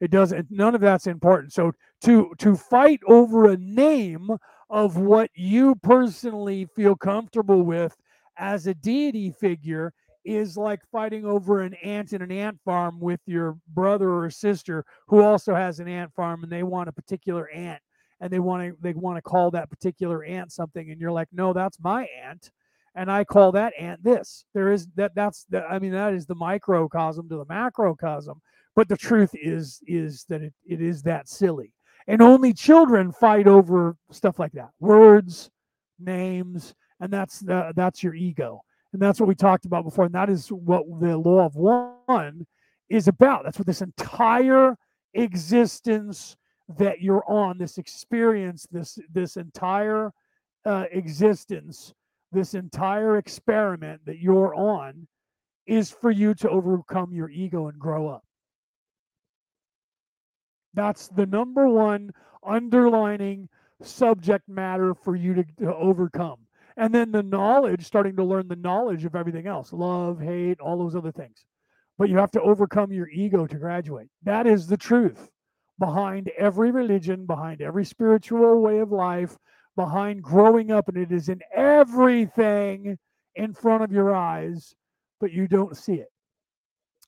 It 0.02 0.12
doesn't. 0.12 0.52
None 0.52 0.76
of 0.76 0.82
that's 0.82 1.08
important. 1.08 1.54
So 1.54 1.72
to 2.02 2.34
to 2.40 2.56
fight 2.56 3.00
over 3.08 3.46
a 3.50 3.58
name 3.58 4.30
of 4.70 4.98
what 4.98 5.30
you 5.36 5.76
personally 5.76 6.66
feel 6.76 6.96
comfortable 6.96 7.64
with 7.64 7.96
as 8.38 8.68
a 8.68 8.74
deity 8.74 9.32
figure 9.32 9.94
is 10.26 10.58
like 10.58 10.82
fighting 10.92 11.26
over 11.26 11.62
an 11.62 11.74
ant 11.76 12.14
in 12.14 12.22
an 12.22 12.32
ant 12.32 12.60
farm 12.66 13.00
with 13.00 13.20
your 13.26 13.58
brother 13.74 14.12
or 14.12 14.30
sister 14.30 14.84
who 15.08 15.22
also 15.22 15.54
has 15.54 15.80
an 15.80 15.88
ant 15.88 16.12
farm 16.14 16.44
and 16.44 16.52
they 16.52 16.64
want 16.64 16.90
a 16.90 16.92
particular 16.92 17.50
ant 17.50 17.82
and 18.20 18.32
they 18.32 18.40
want 18.40 18.68
to 18.68 18.78
they 18.82 18.94
want 18.94 19.18
to 19.18 19.22
call 19.22 19.52
that 19.52 19.70
particular 19.70 20.24
ant 20.24 20.52
something 20.52 20.90
and 20.92 21.00
you're 21.00 21.12
like 21.12 21.28
no 21.32 21.54
that's 21.54 21.80
my 21.80 22.08
ant 22.24 22.52
and 22.96 23.12
i 23.12 23.24
call 23.24 23.52
that 23.52 23.74
ant 23.80 24.04
this. 24.04 24.46
There 24.54 24.72
is 24.72 24.88
that 24.96 25.14
that's 25.16 25.46
that 25.50 25.66
i 25.70 25.80
mean 25.80 25.92
that 25.92 26.14
is 26.14 26.26
the 26.26 26.36
microcosm 26.36 27.30
to 27.30 27.38
the 27.38 27.46
macrocosm 27.46 28.42
but 28.76 28.90
the 28.90 28.98
truth 28.98 29.32
is 29.34 29.80
is 29.88 30.26
that 30.30 30.42
it, 30.42 30.54
it 30.66 30.82
is 30.82 31.02
that 31.04 31.30
silly. 31.30 31.72
And 32.08 32.22
only 32.22 32.54
children 32.54 33.12
fight 33.12 33.48
over 33.48 33.96
stuff 34.12 34.38
like 34.38 34.52
that. 34.52 34.70
Words 34.80 35.50
names 36.00 36.76
and 37.00 37.12
that's 37.12 37.40
the, 37.40 37.74
that's 37.76 38.04
your 38.04 38.14
ego 38.14 38.62
and 38.96 39.02
that's 39.02 39.20
what 39.20 39.28
we 39.28 39.36
talked 39.36 39.66
about 39.66 39.84
before 39.84 40.06
and 40.06 40.16
that 40.16 40.30
is 40.30 40.48
what 40.48 40.86
the 41.02 41.18
law 41.18 41.46
of 41.46 41.54
one 41.56 42.48
is 42.88 43.10
about. 43.10 43.44
That's 43.44 43.60
what 43.60 43.68
this 43.68 43.82
entire 43.82 44.78
existence 45.14 46.38
that 46.78 47.02
you're 47.02 47.30
on 47.30 47.58
this 47.58 47.78
experience 47.78 48.66
this 48.72 48.98
this 49.12 49.36
entire 49.36 50.12
uh, 50.66 50.86
existence 50.92 51.94
this 52.32 52.54
entire 52.54 53.18
experiment 53.18 54.00
that 54.06 54.20
you're 54.20 54.56
on 54.56 55.08
is 55.68 55.92
for 55.92 56.10
you 56.10 56.34
to 56.34 56.50
overcome 56.50 57.12
your 57.12 57.30
ego 57.30 57.68
and 57.68 57.78
grow 57.78 58.08
up. 58.08 58.24
That's 60.74 61.10
the 61.10 61.26
number 61.26 61.68
one 61.68 62.12
underlining 62.46 63.50
subject 63.82 64.48
matter 64.48 64.94
for 64.94 65.18
you 65.18 65.34
to, 65.36 65.44
to 65.60 65.76
overcome 65.76 66.45
and 66.78 66.94
then 66.94 67.12
the 67.12 67.24
knowledge 67.24 67.86
starting 67.86 68.16
to 68.16 68.24
learn 68.24 68.48
the 68.48 68.56
knowledge 68.56 69.06
of 69.06 69.16
everything 69.16 69.48
else 69.48 69.72
love 69.74 70.20
hate 70.20 70.60
all 70.60 70.78
those 70.78 70.96
other 70.96 71.12
things 71.12 71.46
but 71.98 72.10
you 72.10 72.18
have 72.18 72.32
to 72.32 72.42
overcome 72.42 72.92
your 72.92 73.10
ego 73.10 73.46
to 73.48 73.58
graduate 73.58 74.08
that 74.24 74.48
is 74.48 74.68
the 74.68 74.78
truth 74.78 75.30
behind 75.80 76.32
every 76.38 76.72
religion, 76.72 77.26
behind 77.26 77.62
every 77.62 77.86
spiritual 77.86 78.62
way 78.62 78.80
of 78.80 78.92
life, 78.92 79.38
behind 79.76 80.22
growing 80.22 80.72
up, 80.72 80.88
and 80.88 80.98
it 80.98 81.12
is 81.12 81.30
in 81.30 81.42
everything 81.54 82.98
in 83.36 83.54
front 83.54 83.84
of 83.84 83.92
your 83.92 84.16
eyes, 84.16 84.74
but 85.20 85.32
you 85.32 85.48
don't 85.48 85.76
see 85.76 85.96
it. 85.96 86.08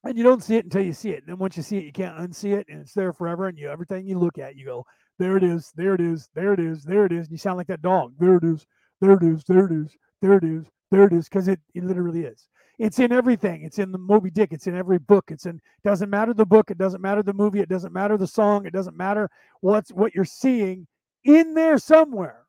And 0.03 0.17
you 0.17 0.23
don't 0.23 0.43
see 0.43 0.55
it 0.55 0.65
until 0.65 0.83
you 0.83 0.93
see 0.93 1.09
it. 1.09 1.19
And 1.19 1.27
then 1.27 1.37
once 1.37 1.57
you 1.57 1.63
see 1.63 1.77
it, 1.77 1.85
you 1.85 1.91
can't 1.91 2.17
unsee 2.17 2.57
it, 2.57 2.67
and 2.69 2.81
it's 2.81 2.93
there 2.93 3.13
forever. 3.13 3.47
And 3.47 3.57
you 3.57 3.69
everything 3.69 4.07
you 4.07 4.19
look 4.19 4.37
at, 4.37 4.55
you 4.55 4.65
go, 4.65 4.85
there 5.17 5.37
it 5.37 5.43
is, 5.43 5.71
there 5.75 5.95
it 5.95 6.01
is, 6.01 6.29
there 6.35 6.53
it 6.53 6.59
is, 6.59 6.83
there 6.83 7.05
it 7.05 7.11
is. 7.11 7.27
And 7.27 7.31
you 7.31 7.37
sound 7.37 7.57
like 7.57 7.67
that 7.67 7.81
dog. 7.81 8.13
There 8.19 8.35
it 8.35 8.43
is, 8.43 8.65
there 9.01 9.11
it 9.11 9.23
is, 9.23 9.43
there 9.45 9.65
it 9.65 9.71
is, 9.71 9.95
there 10.21 10.33
it 10.33 10.43
is, 10.43 10.65
there 10.91 11.03
it 11.03 11.13
is, 11.13 11.29
because 11.29 11.47
it, 11.47 11.59
it 11.73 11.83
literally 11.83 12.21
is. 12.21 12.47
It's 12.79 12.99
in 12.99 13.11
everything. 13.11 13.63
It's 13.63 13.79
in 13.79 13.91
the 13.91 13.97
Moby 13.97 14.29
Dick. 14.29 14.49
It's 14.51 14.67
in 14.67 14.75
every 14.75 14.99
book. 14.99 15.25
It's 15.29 15.47
in 15.47 15.59
doesn't 15.83 16.11
matter 16.11 16.33
the 16.33 16.45
book. 16.45 16.69
It 16.69 16.77
doesn't 16.77 17.01
matter 17.01 17.23
the 17.23 17.33
movie. 17.33 17.59
It 17.59 17.69
doesn't 17.69 17.93
matter 17.93 18.17
the 18.17 18.27
song. 18.27 18.67
It 18.67 18.73
doesn't 18.73 18.95
matter 18.95 19.29
what's 19.61 19.91
what 19.91 20.13
you're 20.13 20.25
seeing 20.25 20.85
in 21.23 21.55
there 21.55 21.79
somewhere. 21.79 22.43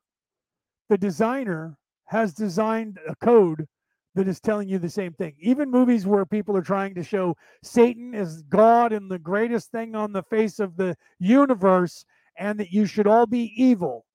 The 0.89 0.97
designer 0.99 1.77
has 2.05 2.33
designed 2.33 2.99
a 3.07 3.15
code 3.15 3.67
that 4.15 4.27
is 4.27 4.39
telling 4.39 4.67
you 4.67 4.79
the 4.79 4.89
same 4.89 5.13
thing. 5.13 5.35
Even 5.39 5.69
movies 5.69 6.05
where 6.05 6.25
people 6.25 6.55
are 6.57 6.61
trying 6.61 6.95
to 6.95 7.03
show 7.03 7.35
Satan 7.63 8.13
is 8.13 8.41
God 8.43 8.91
and 8.91 9.09
the 9.09 9.19
greatest 9.19 9.71
thing 9.71 9.95
on 9.95 10.11
the 10.11 10.23
face 10.23 10.59
of 10.59 10.75
the 10.77 10.95
universe 11.19 12.05
and 12.37 12.59
that 12.59 12.71
you 12.71 12.85
should 12.85 13.07
all 13.07 13.25
be 13.25 13.53
evil. 13.55 14.05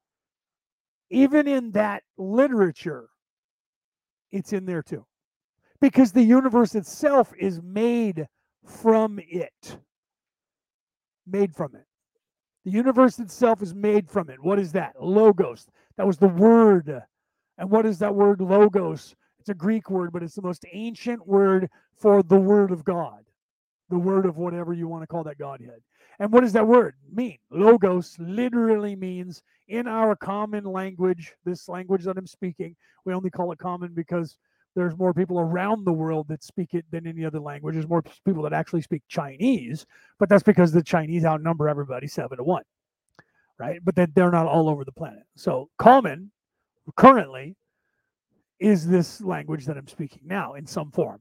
Even 1.15 1.47
in 1.47 1.71
that 1.73 2.03
literature, 2.19 3.09
it's 4.33 4.53
in 4.53 4.67
there 4.67 4.83
too 4.83 5.07
because 5.81 6.11
the 6.13 6.23
universe 6.23 6.75
itself 6.75 7.33
is 7.39 7.61
made 7.63 8.27
from 8.65 9.21
it. 9.23 9.79
Made 11.27 11.55
from 11.55 11.77
it. 11.77 11.85
The 12.65 12.73
universe 12.73 13.19
itself 13.19 13.63
is 13.63 13.75
made 13.75 14.11
from 14.11 14.29
it. 14.29 14.43
What 14.43 14.59
is 14.59 14.73
that? 14.73 14.95
Logos. 15.01 15.67
That 15.97 16.07
was 16.07 16.19
the 16.19 16.29
word. 16.29 17.03
And 17.59 17.71
what 17.71 17.87
is 17.87 17.99
that 18.01 18.15
word 18.15 18.41
logos? 18.41 19.15
It's 19.39 19.51
a 19.51 19.55
Greek 19.55 19.91
word, 19.91 20.11
but 20.13 20.23
it's 20.23 20.35
the 20.35 20.43
most 20.43 20.65
ancient 20.73 21.29
word 21.29 21.69
for 21.97 22.23
the 22.23 22.41
word 22.41 22.73
of 22.73 22.85
God, 22.85 23.23
the 23.91 23.99
word 23.99 24.27
of 24.27 24.37
whatever 24.39 24.73
you 24.73 24.89
want 24.89 25.03
to 25.03 25.07
call 25.07 25.23
that 25.25 25.39
Godhead. 25.39 25.81
And 26.19 26.33
what 26.33 26.43
does 26.43 26.53
that 26.53 26.67
word 26.67 26.95
mean? 27.13 27.39
Logos 27.51 28.17
literally 28.19 28.97
means 28.97 29.43
in 29.69 29.89
our 29.89 30.15
common 30.15 30.65
language, 30.65 31.35
this 31.45 31.69
language 31.69 32.05
that 32.05 32.17
I'm 32.17 32.27
speaking, 32.27 32.77
we 33.05 33.15
only 33.15 33.31
call 33.31 33.53
it 33.53 33.59
common 33.59 33.93
because 33.95 34.37
there's 34.75 34.97
more 34.99 35.15
people 35.15 35.39
around 35.39 35.85
the 35.85 35.93
world 35.93 36.29
that 36.29 36.43
speak 36.43 36.75
it 36.75 36.85
than 36.91 37.07
any 37.07 37.25
other 37.25 37.41
language. 37.41 37.75
There's 37.75 37.89
more 37.89 38.03
people 38.25 38.43
that 38.43 38.53
actually 38.53 38.83
speak 38.83 39.03
Chinese, 39.09 39.87
but 40.19 40.29
that's 40.29 40.43
because 40.43 40.73
the 40.73 40.83
Chinese 40.83 41.25
outnumber 41.25 41.69
everybody 41.69 42.07
seven 42.07 42.39
to 42.39 42.45
one, 42.45 42.65
right? 43.59 43.81
But 43.85 43.95
then 43.95 44.13
they're 44.15 44.31
not 44.31 44.47
all 44.47 44.69
over 44.69 44.85
the 44.85 44.93
planet. 44.93 45.23
So 45.37 45.71
common 45.79 46.31
currently 46.97 47.57
is 48.59 48.87
this 48.87 49.21
language 49.21 49.67
that 49.67 49.77
I'm 49.77 49.89
speaking 49.89 50.23
now 50.25 50.55
in 50.55 50.67
some 50.67 50.91
form. 50.91 51.21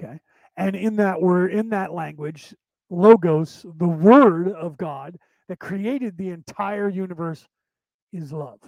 Okay. 0.00 0.18
And 0.56 0.74
in 0.74 0.96
that 0.96 1.20
word, 1.20 1.52
in 1.52 1.70
that 1.70 1.92
language, 1.92 2.54
logos, 2.90 3.64
the 3.78 3.88
word 3.88 4.48
of 4.48 4.76
God 4.76 5.18
that 5.48 5.58
created 5.58 6.16
the 6.16 6.30
entire 6.30 6.88
universe 6.88 7.46
is 8.12 8.32
love 8.32 8.60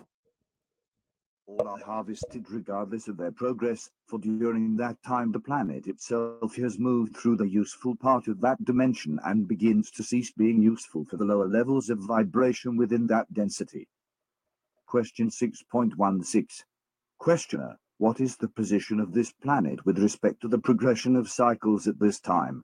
all 1.49 1.67
are 1.67 1.79
harvested 1.79 2.45
regardless 2.51 3.09
of 3.09 3.17
their 3.17 3.33
progress, 3.33 3.89
for 4.07 4.19
during 4.19 4.77
that 4.77 5.03
time 5.03 5.33
the 5.33 5.41
planet 5.41 5.87
itself 5.87 6.55
has 6.57 6.79
moved 6.79 7.17
through 7.17 7.37
the 7.37 7.49
useful 7.49 7.97
part 7.97 8.29
of 8.29 8.39
that 8.43 8.63
dimension 8.67 9.19
and 9.25 9.49
begins 9.49 9.91
to 9.91 10.03
cease 10.03 10.31
being 10.31 10.61
useful 10.61 11.07
for 11.07 11.17
the 11.17 11.25
lower 11.25 11.49
levels 11.49 11.89
of 11.89 12.01
vibration 12.01 12.77
within 12.77 13.07
that 13.07 13.33
density. 13.33 13.89
Question 14.87 15.31
6.16 15.31 16.65
Questioner, 17.17 17.79
what 17.97 18.21
is 18.21 18.37
the 18.37 18.49
position 18.49 19.01
of 19.01 19.15
this 19.15 19.33
planet 19.33 19.87
with 19.87 19.99
respect 19.99 20.43
to 20.43 20.49
the 20.49 20.59
progression 20.59 21.17
of 21.17 21.31
cycles 21.31 21.89
at 21.89 21.99
this 21.99 22.21
time? 22.21 22.63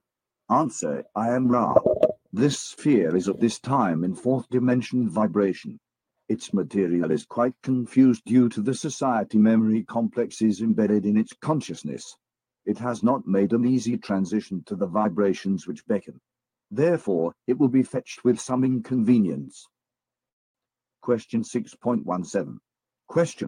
Answer, 0.49 1.03
I 1.15 1.29
am 1.29 1.47
Ra. 1.47 1.73
This 2.31 2.59
sphere 2.59 3.15
is 3.15 3.27
at 3.27 3.39
this 3.39 3.59
time 3.59 4.03
in 4.03 4.13
fourth 4.13 4.47
dimension 4.49 5.09
vibration. 5.09 5.79
Its 6.29 6.53
material 6.53 7.09
is 7.09 7.25
quite 7.25 7.55
confused 7.63 8.21
due 8.25 8.47
to 8.49 8.61
the 8.61 8.75
society 8.75 9.39
memory 9.39 9.83
complexes 9.83 10.61
embedded 10.61 11.03
in 11.05 11.17
its 11.17 11.33
consciousness. 11.41 12.15
It 12.63 12.77
has 12.77 13.01
not 13.01 13.25
made 13.25 13.53
an 13.53 13.65
easy 13.65 13.97
transition 13.97 14.63
to 14.67 14.75
the 14.75 14.85
vibrations 14.85 15.65
which 15.65 15.85
beckon. 15.87 16.21
Therefore, 16.69 17.33
it 17.47 17.57
will 17.57 17.67
be 17.67 17.83
fetched 17.83 18.23
with 18.23 18.39
some 18.39 18.63
inconvenience. 18.63 19.65
Question 21.01 21.41
6.17. 21.41 22.57
Question. 23.07 23.47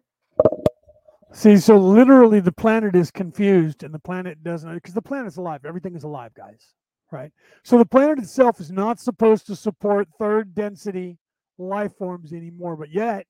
See, 1.31 1.57
so 1.57 1.77
literally 1.77 2.39
the 2.39 2.51
planet 2.51 2.95
is 2.95 3.11
confused 3.11 3.83
and 3.83 3.93
the 3.93 3.99
planet 3.99 4.43
doesn't, 4.43 4.73
because 4.73 4.95
the 4.95 5.01
planet's 5.01 5.37
alive. 5.37 5.63
Everything 5.63 5.95
is 5.95 6.03
alive, 6.03 6.33
guys. 6.33 6.73
Right? 7.11 7.31
So 7.63 7.77
the 7.77 7.85
planet 7.85 8.19
itself 8.19 8.59
is 8.59 8.71
not 8.71 8.99
supposed 8.99 9.47
to 9.47 9.55
support 9.55 10.09
third 10.19 10.53
density 10.53 11.17
life 11.57 11.95
forms 11.97 12.33
anymore, 12.33 12.75
but 12.75 12.91
yet 12.91 13.25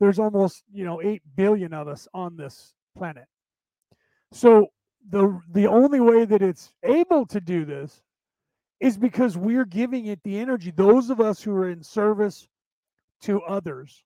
there's 0.00 0.18
almost, 0.18 0.64
you 0.72 0.84
know, 0.84 1.00
8 1.00 1.22
billion 1.36 1.72
of 1.72 1.88
us 1.88 2.08
on 2.12 2.36
this 2.36 2.74
planet. 2.96 3.26
So 4.32 4.66
the 5.08 5.40
the 5.52 5.66
only 5.66 6.00
way 6.00 6.24
that 6.24 6.42
it's 6.42 6.72
able 6.82 7.26
to 7.26 7.40
do 7.40 7.64
this 7.64 8.02
is 8.80 8.98
because 8.98 9.36
we're 9.36 9.64
giving 9.64 10.06
it 10.06 10.20
the 10.22 10.38
energy. 10.38 10.70
Those 10.70 11.10
of 11.10 11.20
us 11.20 11.42
who 11.42 11.52
are 11.52 11.70
in 11.70 11.82
service 11.82 12.46
to 13.22 13.40
others 13.42 14.04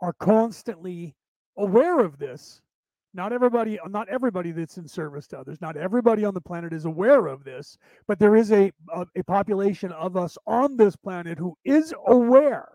are 0.00 0.14
constantly 0.14 1.14
aware 1.56 2.00
of 2.00 2.18
this 2.18 2.62
not 3.14 3.32
everybody 3.32 3.78
not 3.88 4.08
everybody 4.08 4.52
that's 4.52 4.76
in 4.78 4.86
service 4.86 5.26
to 5.26 5.38
others 5.38 5.60
not 5.60 5.76
everybody 5.76 6.24
on 6.24 6.34
the 6.34 6.40
planet 6.40 6.72
is 6.72 6.84
aware 6.84 7.26
of 7.26 7.44
this 7.44 7.76
but 8.06 8.18
there 8.18 8.36
is 8.36 8.52
a, 8.52 8.70
a, 8.94 9.06
a 9.16 9.24
population 9.24 9.92
of 9.92 10.16
us 10.16 10.38
on 10.46 10.76
this 10.76 10.96
planet 10.96 11.38
who 11.38 11.56
is 11.64 11.92
aware 12.06 12.68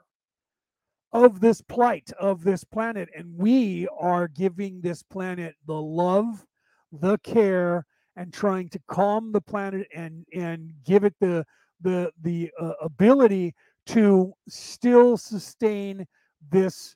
of 1.14 1.40
this 1.40 1.62
plight 1.62 2.12
of 2.20 2.44
this 2.44 2.64
planet 2.64 3.10
and 3.16 3.26
we 3.38 3.88
are 4.00 4.28
giving 4.28 4.82
this 4.82 5.02
planet 5.04 5.56
the 5.68 5.82
love 5.82 6.46
the 6.92 7.18
care 7.20 7.86
and 8.18 8.34
trying 8.34 8.70
to 8.70 8.80
calm 8.88 9.32
the 9.32 9.42
planet 9.42 9.88
and 9.96 10.26
and 10.34 10.72
give 10.86 11.04
it 11.04 11.16
the 11.20 11.46
the 11.82 12.12
the 12.22 12.52
uh, 12.60 12.74
ability 12.82 13.54
to 13.86 14.34
still 14.48 15.18
sustain 15.18 16.06
this 16.50 16.96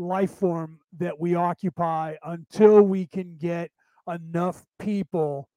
life 0.00 0.30
form 0.30 0.80
that 0.98 1.18
we 1.18 1.34
occupy 1.34 2.14
until 2.24 2.82
we 2.82 3.06
can 3.06 3.36
get 3.36 3.70
enough 4.08 4.64
people 4.78 5.48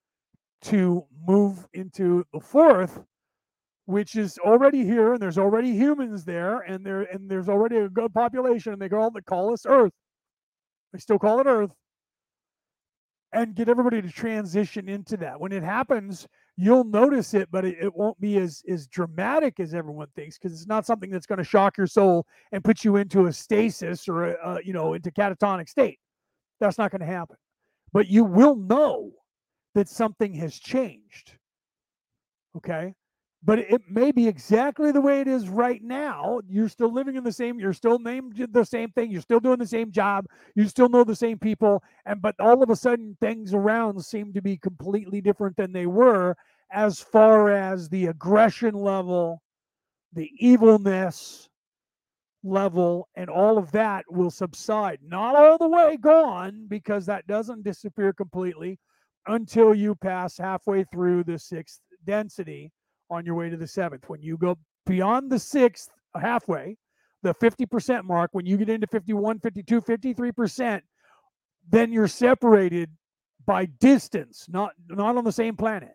to 0.62 1.06
move 1.28 1.68
into 1.74 2.26
the 2.34 2.40
fourth 2.40 3.04
which 3.86 4.16
is 4.16 4.38
already 4.40 4.86
here 4.86 5.14
and 5.14 5.22
there's 5.22 5.38
already 5.38 5.72
humans 5.72 6.24
there 6.24 6.60
and 6.60 6.86
there 6.86 7.02
and 7.02 7.30
there's 7.30 7.50
already 7.50 7.78
a 7.78 7.90
good 7.90 8.14
population 8.14 8.74
and 8.74 8.82
they 8.82 8.90
call, 8.90 9.12
they 9.12 9.22
call 9.22 9.52
us 9.52 9.66
earth. 9.66 9.92
They 10.94 11.00
still 11.00 11.20
call 11.20 11.40
it 11.40 11.48
earth. 11.48 11.72
And 13.34 13.56
get 13.56 13.68
everybody 13.68 14.02
to 14.02 14.10
transition 14.10 14.88
into 14.88 15.18
that. 15.18 15.40
When 15.40 15.52
it 15.52 15.64
happens 15.64 16.28
you'll 16.58 16.84
notice 16.84 17.34
it, 17.34 17.50
but 17.52 17.66
it, 17.66 17.78
it 17.82 17.96
won't 17.96 18.20
be 18.20 18.38
as 18.38 18.64
as 18.70 18.88
dramatic 18.88 19.60
as 19.60 19.74
everyone 19.74 20.08
thinks 20.16 20.38
because 20.38 20.54
it's 20.54 20.68
not 20.68 20.86
something 20.86 21.10
that's 21.10 21.26
going 21.26 21.38
to 21.38 21.44
shock 21.44 21.78
your 21.78 21.88
soul 21.88 22.26
and 22.52 22.64
put 22.64 22.84
you 22.84 22.98
into 22.98 23.26
a 23.28 23.34
stasis 23.34 24.08
or 24.08 24.32
a, 24.32 24.56
a 24.56 24.60
you 24.64 24.74
know 24.74 24.94
into 24.94 25.12
catatonic 25.12 25.70
state. 25.70 26.00
That's 26.60 26.78
not 26.78 26.92
going 26.92 27.02
to 27.02 27.08
happen. 27.08 27.38
But 27.92 28.08
you 28.08 28.24
will 28.24 28.56
know 28.56 29.12
that 29.76 29.90
something 29.90 30.34
has 30.36 30.58
changed. 30.58 31.38
Okay 32.58 32.94
but 33.46 33.60
it 33.60 33.82
may 33.90 34.12
be 34.12 34.28
exactly 34.28 34.92
the 34.92 35.02
way 35.02 35.20
it 35.20 35.28
is 35.28 35.50
right 35.50 35.84
now. 35.84 36.40
You're 36.48 36.70
still 36.70 36.92
living 36.94 37.16
in 37.16 37.24
the 37.24 37.32
same, 37.32 37.60
you're 37.60 37.74
still 37.74 38.00
named 38.00 38.48
the 38.52 38.64
same 38.64 38.92
thing, 38.92 39.12
you're 39.12 39.22
still 39.22 39.40
doing 39.40 39.60
the 39.60 39.68
same 39.68 39.92
job, 39.92 40.26
you 40.56 40.68
still 40.68 40.88
know 40.90 41.04
the 41.04 41.16
same 41.16 41.38
people, 41.38 41.84
and 42.06 42.22
but 42.22 42.36
all 42.40 42.64
of 42.64 42.70
a 42.70 42.76
sudden 42.76 43.18
things 43.20 43.54
around 43.54 44.04
seem 44.04 44.34
to 44.34 44.42
be 44.42 44.58
completely 44.58 45.20
different 45.20 45.58
than 45.58 45.74
they 45.74 45.88
were 45.88 46.36
as 46.72 47.00
far 47.00 47.50
as 47.50 47.90
the 47.90 48.08
aggression 48.08 48.74
level, 48.74 49.42
the 50.14 50.30
evilness 50.40 51.50
level, 52.44 53.10
and 53.16 53.30
all 53.30 53.58
of 53.58 53.72
that 53.72 54.06
will 54.10 54.32
subside. 54.32 55.00
Not 55.06 55.36
all 55.36 55.58
the 55.58 55.68
way 55.68 55.98
gone, 55.98 56.66
because 56.70 57.06
that 57.06 57.28
doesn't 57.28 57.64
disappear 57.64 58.14
completely 58.14 58.80
until 59.28 59.74
you 59.76 59.96
pass 59.96 60.38
halfway 60.38 60.86
through 60.86 61.26
the 61.26 61.40
sixth 61.40 61.80
density 62.06 62.72
on 63.14 63.26
your 63.26 63.36
way 63.36 63.50
to 63.50 63.58
the 63.58 63.68
seventh. 63.68 64.10
When 64.10 64.22
you 64.22 64.38
go 64.38 64.58
beyond 64.86 65.32
the 65.32 65.40
sixth, 65.40 65.90
uh, 66.16 66.20
halfway, 66.20 66.78
the 67.22 67.34
50% 67.36 68.04
mark, 68.04 68.32
when 68.34 68.46
you 68.46 68.58
get 68.58 68.70
into 68.70 68.88
51, 68.88 69.40
52, 69.40 69.82
53%, 69.82 70.82
then 71.70 71.92
you're 71.92 72.08
separated 72.08 72.90
by 73.46 73.66
distance, 73.66 74.46
not 74.50 74.72
not 74.90 75.18
on 75.18 75.24
the 75.24 75.32
same 75.32 75.56
planet, 75.56 75.94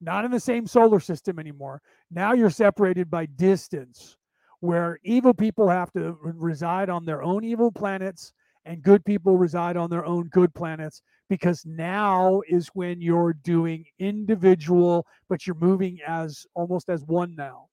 not 0.00 0.24
in 0.24 0.30
the 0.30 0.40
same 0.40 0.66
solar 0.66 1.00
system 1.00 1.38
anymore. 1.38 1.80
Now 2.10 2.32
you're 2.32 2.50
separated 2.50 3.10
by 3.10 3.26
distance, 3.26 4.16
where 4.60 4.98
evil 5.02 5.34
people 5.34 5.68
have 5.68 5.92
to 5.92 6.16
reside 6.20 6.90
on 6.90 7.04
their 7.04 7.22
own 7.22 7.44
evil 7.44 7.72
planets 7.72 8.32
and 8.64 8.82
good 8.82 9.04
people 9.04 9.36
reside 9.38 9.76
on 9.76 9.90
their 9.90 10.04
own 10.04 10.28
good 10.28 10.54
planets 10.54 11.02
because 11.30 11.64
now 11.64 12.42
is 12.48 12.68
when 12.74 13.00
you're 13.00 13.32
doing 13.32 13.84
individual, 14.00 15.06
but 15.28 15.46
you're 15.46 15.56
moving 15.56 15.98
as 16.06 16.44
almost 16.54 16.90
as 16.90 17.04
one 17.04 17.34
now. 17.36 17.68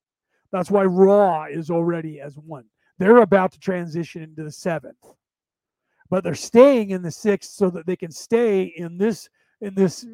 That's 0.52 0.72
why 0.72 0.84
Ra 0.84 1.46
is 1.46 1.72
already 1.72 2.22
as 2.22 2.38
one. 2.38 2.66
They're 3.00 3.18
about 3.18 3.52
to 3.54 3.60
transition 3.60 4.22
into 4.22 4.44
the 4.44 4.52
seventh, 4.52 5.04
but 6.10 6.24
they're 6.24 6.36
staying 6.36 6.92
in 6.92 7.02
the 7.02 7.12
sixth 7.12 7.50
so 7.50 7.72
that 7.72 7.88
they 7.88 7.96
can 7.96 8.12
stay 8.12 8.64
in 8.64 8.98
this 8.98 9.28
in 9.60 9.74
this 9.74 10.06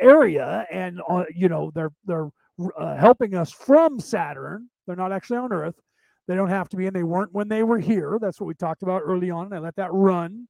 area, 0.00 0.66
and 0.70 1.00
uh, 1.08 1.24
you 1.34 1.48
know 1.48 1.70
they're 1.74 1.92
they're 2.04 2.30
uh, 2.76 2.96
helping 2.96 3.36
us 3.36 3.52
from 3.52 4.00
Saturn. 4.00 4.68
They're 4.86 4.96
not 4.96 5.12
actually 5.12 5.38
on 5.38 5.52
Earth. 5.52 5.80
They 6.26 6.34
don't 6.34 6.48
have 6.48 6.68
to 6.70 6.76
be, 6.76 6.86
and 6.88 6.96
they 6.96 7.04
weren't 7.04 7.32
when 7.32 7.48
they 7.48 7.62
were 7.62 7.78
here. 7.78 8.18
That's 8.20 8.40
what 8.40 8.48
we 8.48 8.54
talked 8.54 8.82
about 8.82 9.02
early 9.04 9.30
on. 9.30 9.46
And 9.46 9.54
I 9.54 9.58
let 9.60 9.76
that 9.76 9.92
run 9.92 10.48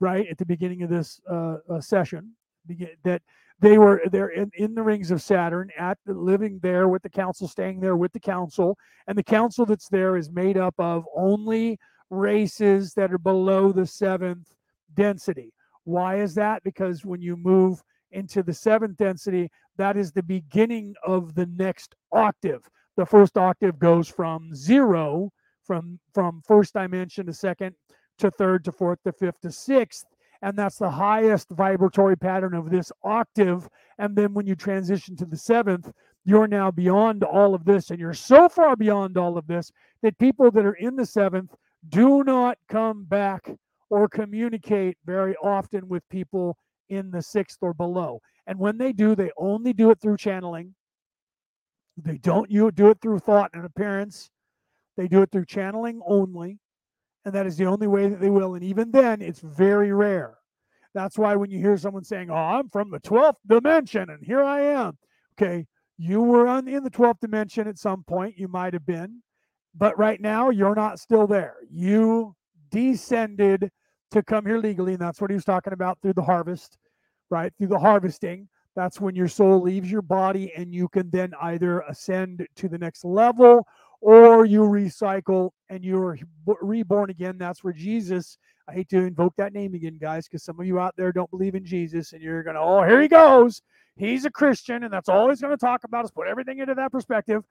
right 0.00 0.26
at 0.28 0.38
the 0.38 0.46
beginning 0.46 0.82
of 0.82 0.90
this 0.90 1.20
uh, 1.30 1.56
uh, 1.68 1.80
session 1.80 2.34
that 3.04 3.22
they 3.60 3.78
were 3.78 4.00
there 4.10 4.28
in, 4.28 4.50
in 4.54 4.74
the 4.74 4.82
rings 4.82 5.10
of 5.10 5.22
Saturn 5.22 5.70
at 5.78 5.98
the, 6.06 6.14
living 6.14 6.58
there 6.62 6.88
with 6.88 7.02
the 7.02 7.10
council, 7.10 7.46
staying 7.46 7.80
there 7.80 7.96
with 7.96 8.12
the 8.12 8.20
council, 8.20 8.76
and 9.06 9.16
the 9.16 9.22
council 9.22 9.66
that's 9.66 9.88
there 9.88 10.16
is 10.16 10.30
made 10.30 10.56
up 10.56 10.74
of 10.78 11.04
only 11.14 11.78
races 12.10 12.94
that 12.94 13.12
are 13.12 13.18
below 13.18 13.72
the 13.72 13.86
seventh 13.86 14.52
density. 14.94 15.52
Why 15.84 16.16
is 16.16 16.34
that? 16.34 16.62
Because 16.62 17.04
when 17.04 17.20
you 17.20 17.36
move 17.36 17.82
into 18.12 18.42
the 18.42 18.54
seventh 18.54 18.96
density, 18.96 19.50
that 19.76 19.96
is 19.96 20.12
the 20.12 20.22
beginning 20.22 20.94
of 21.04 21.34
the 21.34 21.46
next 21.46 21.94
octave. 22.12 22.68
The 22.96 23.06
first 23.06 23.36
octave 23.38 23.78
goes 23.78 24.08
from 24.08 24.54
zero, 24.54 25.30
from 25.64 25.98
from 26.12 26.42
first 26.46 26.74
dimension 26.74 27.26
to 27.26 27.32
second, 27.32 27.74
to 28.20 28.30
third 28.30 28.64
to 28.64 28.72
fourth 28.72 29.02
to 29.04 29.12
fifth 29.12 29.40
to 29.42 29.52
sixth. 29.52 30.06
And 30.42 30.56
that's 30.56 30.78
the 30.78 30.90
highest 30.90 31.50
vibratory 31.50 32.16
pattern 32.16 32.54
of 32.54 32.70
this 32.70 32.90
octave. 33.04 33.68
And 33.98 34.16
then 34.16 34.32
when 34.32 34.46
you 34.46 34.54
transition 34.54 35.14
to 35.16 35.26
the 35.26 35.36
seventh, 35.36 35.92
you're 36.24 36.48
now 36.48 36.70
beyond 36.70 37.24
all 37.24 37.54
of 37.54 37.64
this. 37.64 37.90
And 37.90 37.98
you're 37.98 38.14
so 38.14 38.48
far 38.48 38.76
beyond 38.76 39.18
all 39.18 39.36
of 39.36 39.46
this 39.46 39.70
that 40.02 40.18
people 40.18 40.50
that 40.50 40.64
are 40.64 40.74
in 40.74 40.96
the 40.96 41.04
seventh 41.04 41.54
do 41.88 42.24
not 42.24 42.56
come 42.68 43.04
back 43.04 43.50
or 43.90 44.08
communicate 44.08 44.96
very 45.04 45.36
often 45.36 45.88
with 45.88 46.08
people 46.08 46.56
in 46.88 47.10
the 47.10 47.22
sixth 47.22 47.58
or 47.60 47.74
below. 47.74 48.20
And 48.46 48.58
when 48.58 48.78
they 48.78 48.92
do, 48.92 49.14
they 49.14 49.30
only 49.36 49.72
do 49.72 49.90
it 49.90 50.00
through 50.00 50.16
channeling. 50.16 50.74
They 51.96 52.18
don't 52.18 52.50
you 52.50 52.70
do 52.70 52.88
it 52.90 52.98
through 53.02 53.18
thought 53.18 53.50
and 53.52 53.64
appearance. 53.64 54.30
They 54.96 55.06
do 55.06 55.22
it 55.22 55.30
through 55.30 55.46
channeling 55.46 56.00
only 56.06 56.58
and 57.24 57.34
that 57.34 57.46
is 57.46 57.56
the 57.56 57.66
only 57.66 57.86
way 57.86 58.08
that 58.08 58.20
they 58.20 58.30
will. 58.30 58.54
And 58.54 58.64
even 58.64 58.90
then, 58.90 59.20
it's 59.22 59.40
very 59.40 59.92
rare. 59.92 60.38
That's 60.94 61.18
why 61.18 61.36
when 61.36 61.50
you 61.50 61.58
hear 61.58 61.76
someone 61.76 62.04
saying, 62.04 62.30
"Oh, 62.30 62.34
I'm 62.34 62.68
from 62.68 62.90
the 62.90 63.00
12th 63.00 63.38
dimension 63.46 64.10
and 64.10 64.24
here 64.24 64.42
I 64.42 64.60
am," 64.60 64.98
okay, 65.34 65.66
you 65.98 66.22
were 66.22 66.48
on, 66.48 66.66
in 66.66 66.82
the 66.82 66.90
12th 66.90 67.20
dimension 67.20 67.68
at 67.68 67.78
some 67.78 68.02
point. 68.04 68.38
You 68.38 68.48
might 68.48 68.72
have 68.72 68.86
been, 68.86 69.22
but 69.74 69.96
right 69.98 70.20
now 70.20 70.50
you're 70.50 70.74
not 70.74 70.98
still 70.98 71.26
there. 71.26 71.56
You 71.70 72.34
descended 72.70 73.70
to 74.10 74.22
come 74.22 74.46
here 74.46 74.58
legally, 74.58 74.94
and 74.94 75.02
that's 75.02 75.20
what 75.20 75.30
he 75.30 75.34
was 75.34 75.44
talking 75.44 75.72
about 75.72 75.98
through 76.00 76.14
the 76.14 76.22
harvest, 76.22 76.78
right? 77.30 77.52
Through 77.58 77.68
the 77.68 77.78
harvesting. 77.78 78.48
That's 78.74 79.00
when 79.00 79.14
your 79.14 79.28
soul 79.28 79.60
leaves 79.60 79.90
your 79.90 80.02
body, 80.02 80.52
and 80.56 80.72
you 80.74 80.88
can 80.88 81.10
then 81.10 81.32
either 81.40 81.80
ascend 81.80 82.46
to 82.56 82.68
the 82.68 82.78
next 82.78 83.04
level 83.04 83.66
or 84.00 84.44
you 84.44 84.62
recycle 84.62 85.50
and 85.68 85.84
you're 85.84 86.18
reborn 86.46 87.10
again. 87.10 87.36
That's 87.38 87.62
where 87.62 87.72
Jesus, 87.72 88.38
I 88.68 88.72
hate 88.72 88.88
to 88.90 88.98
invoke 88.98 89.34
that 89.36 89.52
name 89.52 89.74
again, 89.74 89.98
guys, 90.00 90.26
because 90.26 90.42
some 90.42 90.58
of 90.58 90.66
you 90.66 90.78
out 90.78 90.94
there 90.96 91.12
don't 91.12 91.30
believe 91.30 91.54
in 91.54 91.64
Jesus 91.64 92.12
and 92.12 92.22
you're 92.22 92.42
going 92.42 92.56
to, 92.56 92.62
oh, 92.62 92.82
here 92.82 93.00
he 93.00 93.08
goes. 93.08 93.62
He's 93.96 94.24
a 94.24 94.30
Christian 94.30 94.84
and 94.84 94.92
that's 94.92 95.08
all 95.08 95.28
he's 95.28 95.40
going 95.40 95.52
to 95.52 95.58
talk 95.58 95.84
about 95.84 96.04
is 96.04 96.10
put 96.10 96.26
everything 96.26 96.58
into 96.58 96.74
that 96.74 96.92
perspective. 96.92 97.42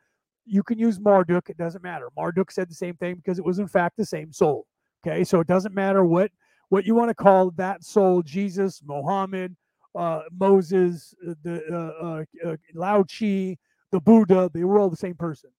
You 0.45 0.63
can 0.63 0.79
use 0.79 0.99
Marduk. 0.99 1.49
It 1.49 1.57
doesn't 1.57 1.83
matter. 1.83 2.09
Marduk 2.17 2.51
said 2.51 2.69
the 2.69 2.75
same 2.75 2.95
thing 2.95 3.15
because 3.15 3.37
it 3.37 3.45
was, 3.45 3.59
in 3.59 3.67
fact, 3.67 3.97
the 3.97 4.05
same 4.05 4.33
soul. 4.33 4.65
Okay. 5.05 5.23
So 5.23 5.39
it 5.39 5.47
doesn't 5.47 5.75
matter 5.75 6.03
what 6.03 6.31
what 6.69 6.85
you 6.85 6.95
want 6.95 7.09
to 7.09 7.15
call 7.15 7.51
that 7.51 7.83
soul 7.83 8.21
Jesus, 8.21 8.81
Mohammed, 8.85 9.55
uh, 9.95 10.21
Moses, 10.39 11.13
uh, 11.27 11.33
the 11.43 11.63
uh, 11.71 12.47
uh, 12.47 12.51
uh, 12.51 12.57
Lao 12.73 13.03
Chi, 13.03 13.57
the 13.91 13.99
Buddha, 13.99 14.49
they 14.53 14.63
were 14.63 14.79
all 14.79 14.89
the 14.89 14.95
same 14.95 15.15
person. 15.15 15.49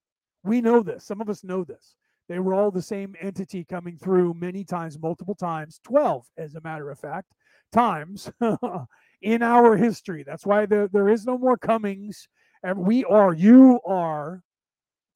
We 0.42 0.60
know 0.60 0.82
this. 0.82 1.04
Some 1.04 1.20
of 1.20 1.28
us 1.28 1.44
know 1.44 1.64
this. 1.64 1.94
They 2.28 2.38
were 2.38 2.54
all 2.54 2.70
the 2.70 2.82
same 2.82 3.16
entity 3.20 3.64
coming 3.64 3.98
through 3.98 4.34
many 4.34 4.64
times, 4.64 4.98
multiple 4.98 5.34
times, 5.34 5.80
12, 5.84 6.26
as 6.38 6.54
a 6.54 6.60
matter 6.60 6.90
of 6.90 6.98
fact, 6.98 7.32
times 7.72 8.30
in 9.22 9.42
our 9.42 9.76
history. 9.76 10.22
That's 10.22 10.46
why 10.46 10.66
there, 10.66 10.88
there 10.88 11.08
is 11.08 11.26
no 11.26 11.36
more 11.36 11.56
comings. 11.56 12.28
And 12.62 12.78
we 12.78 13.04
are, 13.04 13.34
you 13.34 13.80
are, 13.84 14.42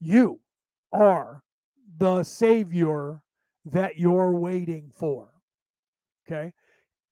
you 0.01 0.41
are 0.93 1.43
the 1.97 2.25
Savior 2.25 3.23
that 3.65 3.97
you're 3.97 4.33
waiting 4.33 4.91
for. 4.97 5.29
Okay 6.27 6.53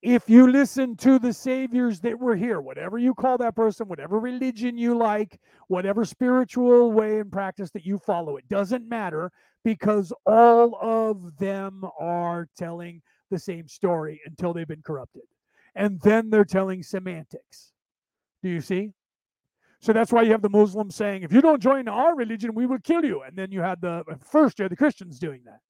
if 0.03 0.28
you 0.28 0.50
listen 0.50 0.96
to 0.96 1.20
the 1.20 1.32
saviors 1.32 2.00
that 2.00 2.18
were 2.18 2.34
here, 2.34 2.61
whatever 2.61 2.98
you 2.98 3.14
call 3.14 3.38
that 3.38 3.55
person, 3.55 3.86
whatever 3.86 4.18
religion 4.18 4.76
you 4.76 4.96
like, 4.96 5.38
whatever 5.68 6.05
spiritual 6.05 6.90
way 6.90 7.20
and 7.20 7.30
practice 7.30 7.70
that 7.70 7.86
you 7.86 7.98
follow, 7.98 8.36
it 8.36 8.48
doesn't 8.48 8.88
matter 8.88 9.30
because 9.64 10.12
all 10.26 10.76
of 10.80 11.36
them 11.38 11.84
are 12.00 12.48
telling 12.57 13.00
the 13.30 13.38
same 13.38 13.68
story 13.68 14.20
until 14.26 14.53
they've 14.53 14.66
been 14.66 14.82
corrupted. 14.82 15.22
And 15.76 16.00
then 16.00 16.30
they're 16.30 16.44
telling 16.44 16.82
semantics. 16.82 17.72
Do 18.42 18.50
you 18.50 18.61
see? 18.61 18.90
So 19.80 19.92
that's 19.92 20.12
why 20.12 20.22
you 20.22 20.32
have 20.32 20.42
the 20.42 20.50
Muslims 20.50 20.96
saying, 20.96 21.22
if 21.22 21.32
you 21.32 21.40
don't 21.40 21.62
join 21.62 21.86
our 21.88 22.16
religion, 22.16 22.55
we 22.55 22.66
will 22.66 22.78
kill 22.80 23.05
you. 23.05 23.22
And 23.22 23.36
then 23.36 23.53
you 23.53 23.61
had 23.61 23.80
the 23.80 24.05
uh, 24.11 24.14
first, 24.20 24.59
you 24.59 24.64
had 24.64 24.72
the 24.72 24.76
Christians 24.76 25.18
doing 25.18 25.42
that. 25.44 25.61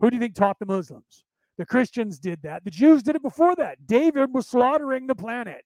Who 0.00 0.10
do 0.10 0.16
you 0.16 0.20
think 0.20 0.34
taught 0.34 0.58
the 0.58 0.66
Muslims? 0.66 1.24
The 1.58 1.66
Christians 1.66 2.18
did 2.18 2.40
that. 2.42 2.64
The 2.64 2.70
Jews 2.70 3.02
did 3.02 3.16
it 3.16 3.22
before 3.22 3.54
that. 3.56 3.86
David 3.86 4.32
was 4.32 4.48
slaughtering 4.48 5.06
the 5.06 5.14
planet. 5.14 5.62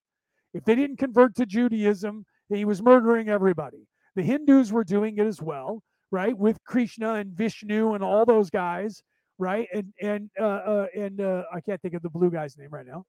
If 0.53 0.64
they 0.64 0.74
didn't 0.74 0.99
convert 0.99 1.34
to 1.37 1.47
Judaism, 1.47 2.24
he 2.49 2.64
was 2.64 2.82
murdering 2.82 3.28
everybody. 3.28 3.87
The 4.14 4.22
Hindus 4.22 4.72
were 4.72 4.84
doing 4.84 5.18
it 5.18 5.26
as 5.26 5.43
well, 5.43 5.82
right? 6.11 6.37
With 6.37 6.59
Krishna 6.64 7.14
and 7.14 7.32
Vishnu 7.32 7.95
and 7.95 8.03
all 8.03 8.24
those 8.24 8.51
guys, 8.51 9.03
right? 9.39 9.68
And 9.74 9.93
and 10.01 10.30
uh, 10.41 10.45
uh, 10.45 10.87
and 10.97 11.20
uh, 11.20 11.43
I 11.53 11.61
can't 11.61 11.80
think 11.82 11.95
of 11.95 12.03
the 12.03 12.11
blue 12.11 12.30
guy's 12.30 12.57
name 12.57 12.70
right 12.70 12.87
now. 12.87 13.05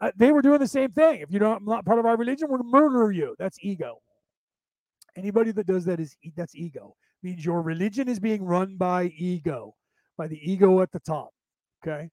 Uh, 0.00 0.10
they 0.16 0.32
were 0.32 0.42
doing 0.42 0.58
the 0.58 0.68
same 0.68 0.92
thing. 0.92 1.20
If 1.20 1.30
you're 1.30 1.40
not, 1.40 1.62
not 1.64 1.84
part 1.84 1.98
of 1.98 2.06
our 2.06 2.16
religion, 2.16 2.48
we're 2.48 2.58
to 2.58 2.64
murder 2.64 3.12
you. 3.12 3.34
That's 3.38 3.58
ego. 3.60 4.00
Anybody 5.16 5.52
that 5.52 5.66
does 5.66 5.84
that 5.86 6.00
is 6.00 6.16
that's 6.36 6.54
ego. 6.54 6.94
means 7.22 7.44
your 7.44 7.62
religion 7.62 8.08
is 8.08 8.18
being 8.18 8.42
run 8.42 8.76
by 8.76 9.12
ego, 9.16 9.74
by 10.16 10.26
the 10.26 10.38
ego 10.42 10.80
at 10.80 10.92
the 10.92 11.00
top. 11.00 11.30
Okay. 11.82 12.10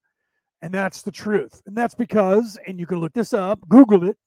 And 0.62 0.74
that's 0.74 1.01
the 1.03 1.12
truth. 1.12 1.62
And 1.66 1.76
that's 1.76 1.95
because, 1.95 2.58
and 2.68 2.80
you 2.80 2.88
can 2.88 2.99
look 2.99 3.14
this 3.14 3.34
up, 3.34 3.60
Google 3.70 4.08
it, 4.08 4.18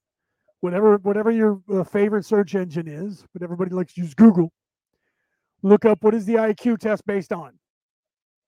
whatever 0.61 0.97
whatever 0.99 1.31
your 1.31 1.61
uh, 1.73 1.85
favorite 1.85 2.25
search 2.25 2.55
engine 2.55 2.87
is, 2.87 3.25
but 3.33 3.43
everybody 3.43 3.75
likes 3.75 3.95
to 3.95 4.03
use 4.03 4.15
Google. 4.15 4.53
Look 5.63 5.85
up 5.85 6.03
what 6.03 6.15
is 6.15 6.25
the 6.25 6.37
IQ 6.37 6.79
test 6.79 7.05
based 7.07 7.33
on? 7.33 7.59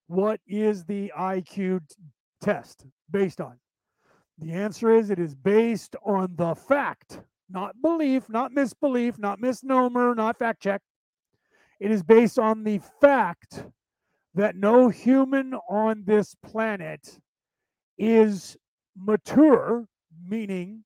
What 0.06 0.40
is 0.46 0.84
the 0.84 1.12
IQ 1.18 1.80
test 2.40 2.86
based 3.10 3.40
on? 3.40 3.58
The 4.38 4.52
answer 4.52 4.94
is 4.94 5.10
it 5.10 5.18
is 5.18 5.34
based 5.34 5.96
on 6.04 6.34
the 6.36 6.54
fact, 6.54 7.20
not 7.50 7.80
belief, 7.82 8.28
not 8.28 8.52
misbelief, 8.52 9.18
not 9.18 9.40
misnomer, 9.40 10.14
not 10.14 10.38
fact 10.38 10.62
check. 10.62 10.80
It 11.80 11.90
is 11.90 12.02
based 12.02 12.38
on 12.38 12.64
the 12.64 12.80
fact 13.00 13.64
that 14.34 14.56
no 14.56 14.88
human 14.88 15.54
on 15.68 16.04
this 16.06 16.34
planet 16.42 17.18
is 17.98 18.56
mature, 18.96 19.86
meaning, 20.26 20.84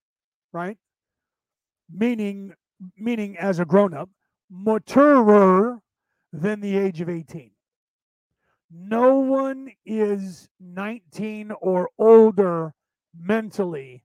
right? 0.53 0.79
Meaning, 1.91 2.53
meaning 2.97 3.37
as 3.39 3.59
a 3.59 3.65
grown 3.65 3.95
up, 3.95 4.11
maturer 4.51 5.81
than 6.33 6.61
the 6.61 6.77
age 6.77 7.01
of 7.01 7.09
18. 7.09 7.51
No 8.71 9.17
one 9.17 9.71
is 9.85 10.49
19 10.61 11.53
or 11.61 11.89
older 11.99 12.75
mentally 13.19 14.05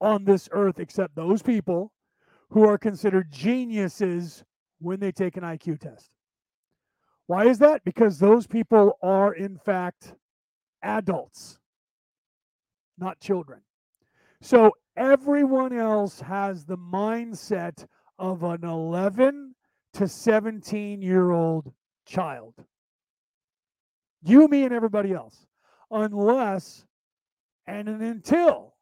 on 0.00 0.24
this 0.24 0.48
earth 0.52 0.78
except 0.80 1.14
those 1.14 1.42
people 1.42 1.92
who 2.50 2.66
are 2.66 2.78
considered 2.78 3.30
geniuses 3.30 4.44
when 4.80 4.98
they 4.98 5.12
take 5.12 5.36
an 5.36 5.42
IQ 5.42 5.80
test. 5.80 6.10
Why 7.26 7.46
is 7.46 7.58
that? 7.60 7.84
Because 7.84 8.18
those 8.18 8.46
people 8.46 8.98
are, 9.02 9.32
in 9.32 9.56
fact, 9.56 10.14
adults, 10.82 11.58
not 13.02 13.20
children. 13.20 13.60
So 14.40 14.72
everyone 14.96 15.76
else 15.76 16.20
has 16.20 16.64
the 16.64 16.78
mindset 16.78 17.84
of 18.18 18.44
an 18.44 18.64
11 18.64 19.54
to 19.94 20.08
17 20.08 21.02
year 21.02 21.32
old 21.32 21.72
child. 22.06 22.54
You, 24.24 24.46
me, 24.48 24.64
and 24.64 24.72
everybody 24.72 25.12
else. 25.12 25.46
Unless 25.90 26.84
and 27.66 27.88
until 27.88 28.74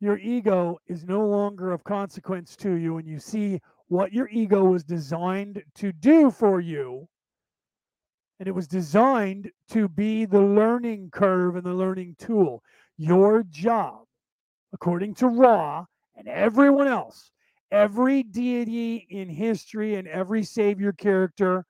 your 0.00 0.18
ego 0.18 0.78
is 0.86 1.04
no 1.04 1.26
longer 1.26 1.72
of 1.72 1.84
consequence 1.84 2.56
to 2.56 2.72
you 2.72 2.96
and 2.96 3.06
you 3.06 3.18
see 3.18 3.60
what 3.88 4.12
your 4.12 4.28
ego 4.30 4.64
was 4.64 4.82
designed 4.82 5.62
to 5.74 5.92
do 5.92 6.30
for 6.30 6.60
you 6.60 7.06
and 8.40 8.48
it 8.48 8.54
was 8.54 8.66
designed 8.66 9.50
to 9.68 9.86
be 9.86 10.24
the 10.24 10.40
learning 10.40 11.10
curve 11.10 11.56
and 11.56 11.64
the 11.64 11.74
learning 11.74 12.16
tool. 12.18 12.62
Your 13.00 13.44
job, 13.44 14.02
according 14.74 15.14
to 15.14 15.28
Ra 15.28 15.86
and 16.16 16.28
everyone 16.28 16.86
else, 16.86 17.30
every 17.72 18.22
deity 18.22 19.06
in 19.08 19.26
history 19.30 19.94
and 19.94 20.06
every 20.06 20.42
savior 20.42 20.92
character, 20.92 21.64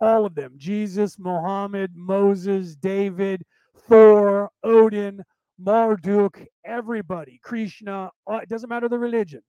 all 0.00 0.24
of 0.24 0.36
them 0.36 0.52
Jesus, 0.56 1.18
Muhammad, 1.18 1.90
Moses, 1.96 2.76
David, 2.76 3.42
Thor, 3.88 4.48
Odin, 4.62 5.24
Marduk, 5.58 6.46
everybody, 6.64 7.40
Krishna, 7.42 8.12
uh, 8.30 8.36
it 8.36 8.48
doesn't 8.48 8.70
matter 8.70 8.88
the 8.88 9.00
religion. 9.00 9.42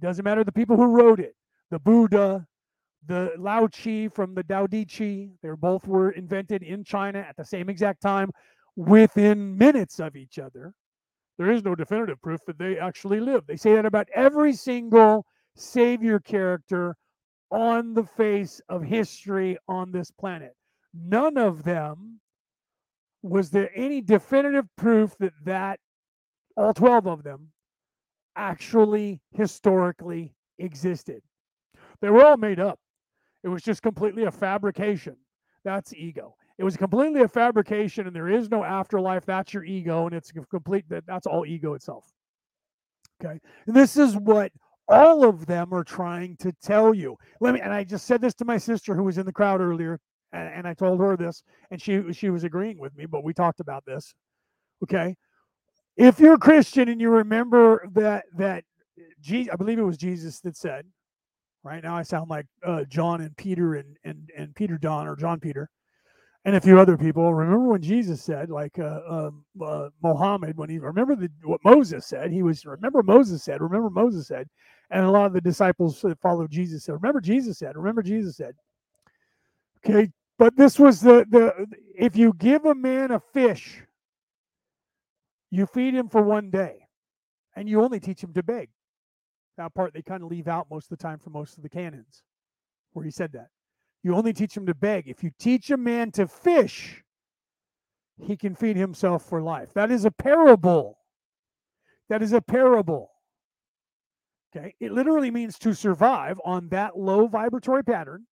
Doesn't 0.00 0.24
matter 0.24 0.42
the 0.42 0.52
people 0.52 0.76
who 0.78 0.86
wrote 0.86 1.20
it. 1.20 1.34
The 1.70 1.80
Buddha, 1.80 2.46
the 3.06 3.32
Lao 3.36 3.66
Chi 3.66 4.08
from 4.08 4.34
the 4.34 4.42
Tao 4.42 4.66
Te 4.66 4.86
Chi, 4.86 5.28
they 5.42 5.50
both 5.58 5.86
were 5.86 6.12
invented 6.12 6.62
in 6.62 6.82
China 6.82 7.18
at 7.18 7.36
the 7.36 7.44
same 7.44 7.68
exact 7.68 8.00
time 8.00 8.30
within 8.76 9.56
minutes 9.56 10.00
of 10.00 10.16
each 10.16 10.38
other. 10.38 10.72
There 11.38 11.50
is 11.50 11.64
no 11.64 11.74
definitive 11.74 12.20
proof 12.22 12.40
that 12.46 12.58
they 12.58 12.78
actually 12.78 13.20
lived. 13.20 13.46
They 13.46 13.56
say 13.56 13.74
that 13.74 13.86
about 13.86 14.08
every 14.14 14.52
single 14.52 15.24
savior 15.56 16.20
character 16.20 16.96
on 17.50 17.94
the 17.94 18.04
face 18.04 18.60
of 18.68 18.82
history 18.82 19.56
on 19.68 19.90
this 19.90 20.10
planet. 20.10 20.54
None 20.94 21.36
of 21.38 21.64
them 21.64 22.20
was 23.22 23.50
there 23.50 23.70
any 23.74 24.00
definitive 24.00 24.66
proof 24.76 25.14
that 25.18 25.32
that 25.44 25.78
all 26.56 26.72
12 26.72 27.06
of 27.06 27.22
them 27.22 27.48
actually 28.36 29.20
historically 29.32 30.34
existed 30.58 31.22
they 32.00 32.08
were 32.10 32.24
all 32.24 32.36
made 32.36 32.60
up 32.60 32.78
it 33.42 33.48
was 33.48 33.62
just 33.62 33.82
completely 33.82 34.24
a 34.24 34.30
fabrication 34.30 35.16
that's 35.64 35.92
ego 35.94 36.34
it 36.60 36.64
was 36.64 36.76
completely 36.76 37.22
a 37.22 37.28
fabrication 37.28 38.06
and 38.06 38.14
there 38.14 38.28
is 38.28 38.48
no 38.50 38.62
afterlife 38.62 39.26
that's 39.26 39.52
your 39.52 39.64
ego 39.64 40.06
and 40.06 40.14
it's 40.14 40.30
complete 40.50 40.84
that 40.88 41.04
that's 41.06 41.26
all 41.26 41.44
ego 41.44 41.74
itself 41.74 42.12
okay 43.20 43.40
and 43.66 43.74
this 43.74 43.96
is 43.96 44.16
what 44.16 44.52
all 44.88 45.24
of 45.24 45.46
them 45.46 45.72
are 45.72 45.84
trying 45.84 46.36
to 46.36 46.52
tell 46.62 46.94
you 46.94 47.16
let 47.40 47.54
me 47.54 47.60
and 47.60 47.72
i 47.72 47.82
just 47.82 48.06
said 48.06 48.20
this 48.20 48.34
to 48.34 48.44
my 48.44 48.58
sister 48.58 48.94
who 48.94 49.02
was 49.02 49.18
in 49.18 49.26
the 49.26 49.32
crowd 49.32 49.60
earlier 49.60 49.98
and, 50.32 50.48
and 50.48 50.68
I 50.68 50.74
told 50.74 51.00
her 51.00 51.16
this, 51.16 51.42
and 51.70 51.80
she 51.80 52.12
she 52.12 52.30
was 52.30 52.44
agreeing 52.44 52.78
with 52.78 52.96
me. 52.96 53.06
But 53.06 53.24
we 53.24 53.32
talked 53.32 53.60
about 53.60 53.84
this. 53.84 54.14
Okay, 54.82 55.16
if 55.96 56.20
you're 56.20 56.34
a 56.34 56.38
Christian 56.38 56.88
and 56.88 57.00
you 57.00 57.10
remember 57.10 57.88
that 57.94 58.24
that 58.36 58.64
Jesus, 59.20 59.52
I 59.52 59.56
believe 59.56 59.78
it 59.78 59.82
was 59.82 59.96
Jesus 59.96 60.40
that 60.40 60.56
said, 60.56 60.86
right 61.62 61.82
now 61.82 61.96
I 61.96 62.02
sound 62.02 62.30
like 62.30 62.46
uh, 62.64 62.84
John 62.84 63.20
and 63.20 63.36
Peter 63.36 63.74
and 63.74 63.96
and 64.04 64.30
and 64.36 64.54
Peter 64.54 64.78
Don 64.78 65.06
or 65.06 65.16
John 65.16 65.40
Peter, 65.40 65.68
and 66.44 66.56
a 66.56 66.60
few 66.60 66.78
other 66.80 66.96
people. 66.96 67.34
Remember 67.34 67.68
when 67.68 67.82
Jesus 67.82 68.22
said, 68.22 68.50
like 68.50 68.78
uh, 68.78 69.00
um, 69.08 69.44
uh, 69.62 69.90
Mohammed, 70.02 70.56
when 70.56 70.70
he 70.70 70.78
remember 70.78 71.14
the, 71.14 71.30
what 71.44 71.60
Moses 71.64 72.06
said, 72.06 72.32
he 72.32 72.42
was 72.42 72.64
remember 72.64 73.02
Moses 73.02 73.42
said, 73.42 73.60
remember 73.60 73.90
Moses 73.90 74.26
said, 74.26 74.48
and 74.90 75.04
a 75.04 75.10
lot 75.10 75.26
of 75.26 75.32
the 75.32 75.40
disciples 75.40 76.00
that 76.00 76.20
followed 76.20 76.50
Jesus 76.50 76.84
said, 76.84 76.94
remember 76.94 77.20
Jesus 77.20 77.58
said, 77.58 77.76
remember 77.76 78.02
Jesus 78.02 78.36
said. 78.36 78.54
Okay, 79.84 80.10
but 80.38 80.56
this 80.56 80.78
was 80.78 81.00
the 81.00 81.26
the 81.30 81.66
if 81.94 82.16
you 82.16 82.32
give 82.38 82.64
a 82.64 82.74
man 82.74 83.10
a 83.10 83.20
fish, 83.20 83.82
you 85.50 85.66
feed 85.66 85.94
him 85.94 86.08
for 86.08 86.22
one 86.22 86.50
day, 86.50 86.86
and 87.56 87.68
you 87.68 87.82
only 87.82 88.00
teach 88.00 88.22
him 88.22 88.32
to 88.34 88.42
beg. 88.42 88.70
That 89.58 89.74
part 89.74 89.92
they 89.92 90.02
kind 90.02 90.22
of 90.22 90.30
leave 90.30 90.48
out 90.48 90.68
most 90.70 90.90
of 90.90 90.96
the 90.96 91.02
time 91.02 91.18
for 91.18 91.28
most 91.30 91.58
of 91.58 91.62
the 91.62 91.68
canons, 91.68 92.22
where 92.92 93.04
he 93.04 93.10
said 93.10 93.32
that. 93.32 93.48
You 94.02 94.14
only 94.14 94.32
teach 94.32 94.56
him 94.56 94.66
to 94.66 94.74
beg. 94.74 95.08
If 95.08 95.22
you 95.22 95.30
teach 95.38 95.70
a 95.70 95.76
man 95.76 96.10
to 96.12 96.26
fish, 96.26 97.02
he 98.18 98.36
can 98.36 98.54
feed 98.54 98.76
himself 98.76 99.28
for 99.28 99.42
life. 99.42 99.72
That 99.74 99.90
is 99.90 100.04
a 100.04 100.10
parable. 100.10 100.98
That 102.08 102.22
is 102.22 102.32
a 102.32 102.40
parable. 102.40 103.10
Okay. 104.56 104.74
It 104.80 104.92
literally 104.92 105.30
means 105.30 105.58
to 105.60 105.74
survive 105.74 106.40
on 106.44 106.68
that 106.70 106.98
low 106.98 107.28
vibratory 107.28 107.84
pattern 107.84 108.26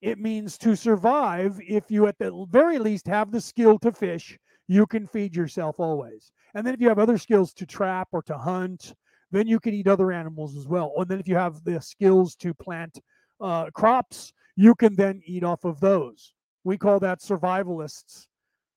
it 0.00 0.18
means 0.18 0.56
to 0.58 0.76
survive, 0.76 1.60
if 1.66 1.90
you 1.90 2.06
at 2.06 2.18
the 2.18 2.46
very 2.50 2.78
least 2.78 3.06
have 3.08 3.32
the 3.32 3.40
skill 3.40 3.78
to 3.80 3.90
fish, 3.92 4.38
you 4.68 4.86
can 4.86 5.06
feed 5.06 5.34
yourself 5.34 5.80
always. 5.80 6.30
And 6.54 6.66
then 6.66 6.74
if 6.74 6.80
you 6.80 6.88
have 6.88 6.98
other 6.98 7.18
skills 7.18 7.52
to 7.54 7.66
trap 7.66 8.08
or 8.12 8.22
to 8.22 8.38
hunt, 8.38 8.94
then 9.30 9.46
you 9.46 9.58
can 9.58 9.74
eat 9.74 9.88
other 9.88 10.12
animals 10.12 10.56
as 10.56 10.68
well. 10.68 10.92
And 10.96 11.08
then 11.08 11.18
if 11.18 11.26
you 11.26 11.34
have 11.34 11.64
the 11.64 11.80
skills 11.80 12.36
to 12.36 12.54
plant 12.54 13.00
uh, 13.40 13.70
crops, 13.72 14.32
you 14.58 14.74
can 14.74 14.96
then 14.96 15.22
eat 15.24 15.44
off 15.44 15.64
of 15.64 15.78
those. 15.78 16.34
We 16.64 16.76
call 16.76 16.98
that 16.98 17.20
survivalists, 17.20 18.26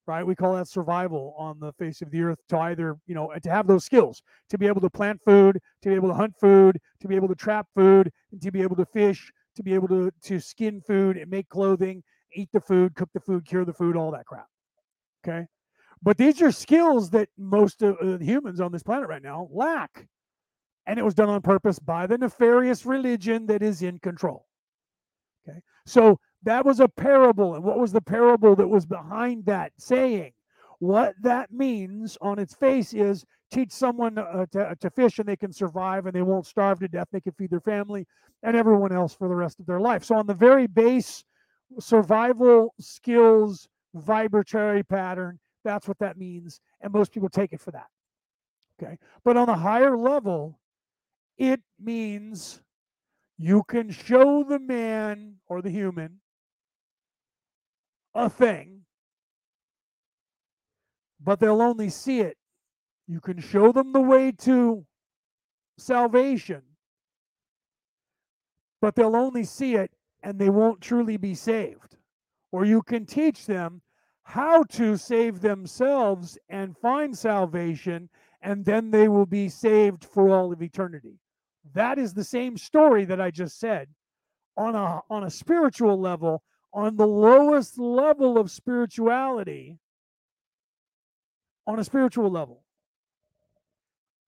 right? 0.06 0.24
We 0.24 0.36
call 0.36 0.54
that 0.54 0.68
survival 0.68 1.34
on 1.40 1.60
the 1.60 1.74
face 1.74 2.04
of 2.04 2.12
the 2.12 2.22
earth 2.22 2.38
to 2.50 2.60
either, 2.60 2.98
you 3.08 3.16
know, 3.16 3.34
to 3.42 3.50
have 3.50 3.66
those 3.66 3.84
skills, 3.84 4.22
to 4.52 4.60
be 4.60 4.68
able 4.68 4.82
to 4.82 4.92
plant 4.92 5.20
food, 5.26 5.58
to 5.82 5.90
be 5.90 5.96
able 5.96 6.10
to 6.10 6.14
hunt 6.14 6.36
food, 6.40 6.78
to 7.00 7.08
be 7.08 7.16
able 7.16 7.28
to 7.30 7.36
trap 7.36 7.66
food, 7.76 8.12
and 8.32 8.40
to 8.44 8.52
be 8.52 8.62
able 8.62 8.76
to 8.76 8.86
fish, 8.86 9.32
to 9.56 9.64
be 9.64 9.74
able 9.74 9.88
to 9.88 10.12
to 10.22 10.40
skin 10.40 10.82
food 10.86 11.18
and 11.18 11.32
make 11.32 11.50
clothing, 11.50 12.04
eat 12.36 12.50
the 12.54 12.62
food, 12.62 12.94
cook 12.94 13.10
the 13.16 13.20
food, 13.20 13.44
cure 13.48 13.66
the 13.66 13.74
food, 13.74 13.98
all 13.98 14.12
that 14.12 14.28
crap. 14.28 14.46
Okay, 15.26 15.48
but 16.04 16.16
these 16.16 16.44
are 16.44 16.52
skills 16.52 17.10
that 17.10 17.30
most 17.40 17.82
of 17.82 17.98
uh, 18.04 18.20
humans 18.20 18.62
on 18.62 18.72
this 18.72 18.84
planet 18.84 19.10
right 19.10 19.24
now 19.24 19.50
lack, 19.52 20.08
and 20.86 21.00
it 21.00 21.04
was 21.04 21.16
done 21.16 21.30
on 21.30 21.42
purpose 21.42 21.80
by 21.80 22.06
the 22.06 22.20
nefarious 22.20 22.86
religion 22.86 23.48
that 23.48 23.64
is 23.64 23.82
in 23.82 23.98
control. 23.98 24.46
Okay, 25.48 25.60
so 25.86 26.20
that 26.44 26.66
was 26.66 26.80
a 26.80 26.88
parable, 26.88 27.56
and 27.56 27.64
what 27.64 27.80
was 27.80 27.92
the 27.92 28.02
parable 28.02 28.56
that 28.56 28.68
was 28.68 28.86
behind 28.86 29.46
that 29.46 29.72
saying? 29.78 30.34
What 30.80 31.14
that 31.22 31.52
means 31.52 32.18
on 32.22 32.40
its 32.40 32.56
face 32.56 32.94
is 32.94 33.24
teach 33.52 33.72
someone 33.72 34.18
uh, 34.18 34.48
to, 34.52 34.76
to 34.80 34.90
fish 34.90 35.20
and 35.20 35.28
they 35.28 35.36
can 35.36 35.54
survive 35.54 36.08
and 36.08 36.16
they 36.16 36.24
won't 36.24 36.48
starve 36.48 36.80
to 36.80 36.88
death. 36.88 37.08
They 37.12 37.22
can 37.22 37.34
feed 37.34 37.52
their 37.52 37.60
family 37.60 38.08
and 38.42 38.58
everyone 38.58 38.92
else 38.92 39.14
for 39.14 39.28
the 39.28 39.36
rest 39.36 39.60
of 39.60 39.68
their 39.68 39.80
life. 39.80 40.04
So, 40.04 40.16
on 40.16 40.26
the 40.26 40.34
very 40.34 40.66
base 40.66 41.24
survival 41.80 42.74
skills 42.80 43.68
vibratory 43.94 44.84
pattern, 44.84 45.40
that's 45.64 45.88
what 45.88 46.00
that 46.00 46.18
means. 46.18 46.60
And 46.82 46.92
most 46.92 47.12
people 47.12 47.30
take 47.30 47.54
it 47.54 47.62
for 47.62 47.72
that. 47.72 47.88
Okay. 48.82 48.98
But 49.24 49.38
on 49.38 49.50
a 49.50 49.56
higher 49.56 49.96
level, 49.96 50.60
it 51.38 51.62
means 51.80 52.62
you 53.42 53.64
can 53.64 53.90
show 53.90 54.44
the 54.44 54.60
man 54.60 55.36
or 55.48 55.62
the 55.62 55.70
human 55.70 56.20
a 58.14 58.30
thing, 58.30 58.82
but 61.20 61.40
they'll 61.40 61.62
only 61.62 61.90
see 61.90 62.20
it. 62.20 62.38
You 63.08 63.20
can 63.20 63.40
show 63.40 63.72
them 63.72 63.94
the 63.94 64.02
way 64.02 64.32
to 64.40 64.86
salvation, 65.78 66.62
but 68.82 68.96
they'll 68.96 69.16
only 69.16 69.44
see 69.44 69.76
it 69.76 69.92
and 70.24 70.38
they 70.38 70.50
won't 70.50 70.82
truly 70.82 71.18
be 71.18 71.34
saved. 71.34 71.98
Or 72.52 72.66
you 72.66 72.82
can 72.82 73.06
teach 73.06 73.46
them 73.46 73.82
how 74.24 74.64
to 74.64 74.98
save 74.98 75.42
themselves 75.42 76.38
and 76.50 76.78
find 76.78 77.18
salvation, 77.18 78.10
and 78.42 78.64
then 78.66 78.92
they 78.92 79.08
will 79.08 79.26
be 79.26 79.50
saved 79.50 80.06
for 80.06 80.30
all 80.30 80.54
of 80.54 80.62
eternity. 80.62 81.18
That 81.74 81.98
is 81.98 82.14
the 82.14 82.24
same 82.24 82.58
story 82.58 83.06
that 83.06 83.22
I 83.22 83.32
just 83.32 83.60
said 83.60 83.88
on 84.58 84.76
a 84.76 85.02
on 85.10 85.24
a 85.24 85.30
spiritual 85.30 86.00
level, 86.00 86.44
on 86.74 86.96
the 86.96 87.08
lowest 87.08 87.78
level 87.80 88.38
of 88.38 88.52
spirituality, 88.52 89.78
on 91.68 91.80
a 91.80 91.84
spiritual 91.84 92.30
level. 92.30 92.64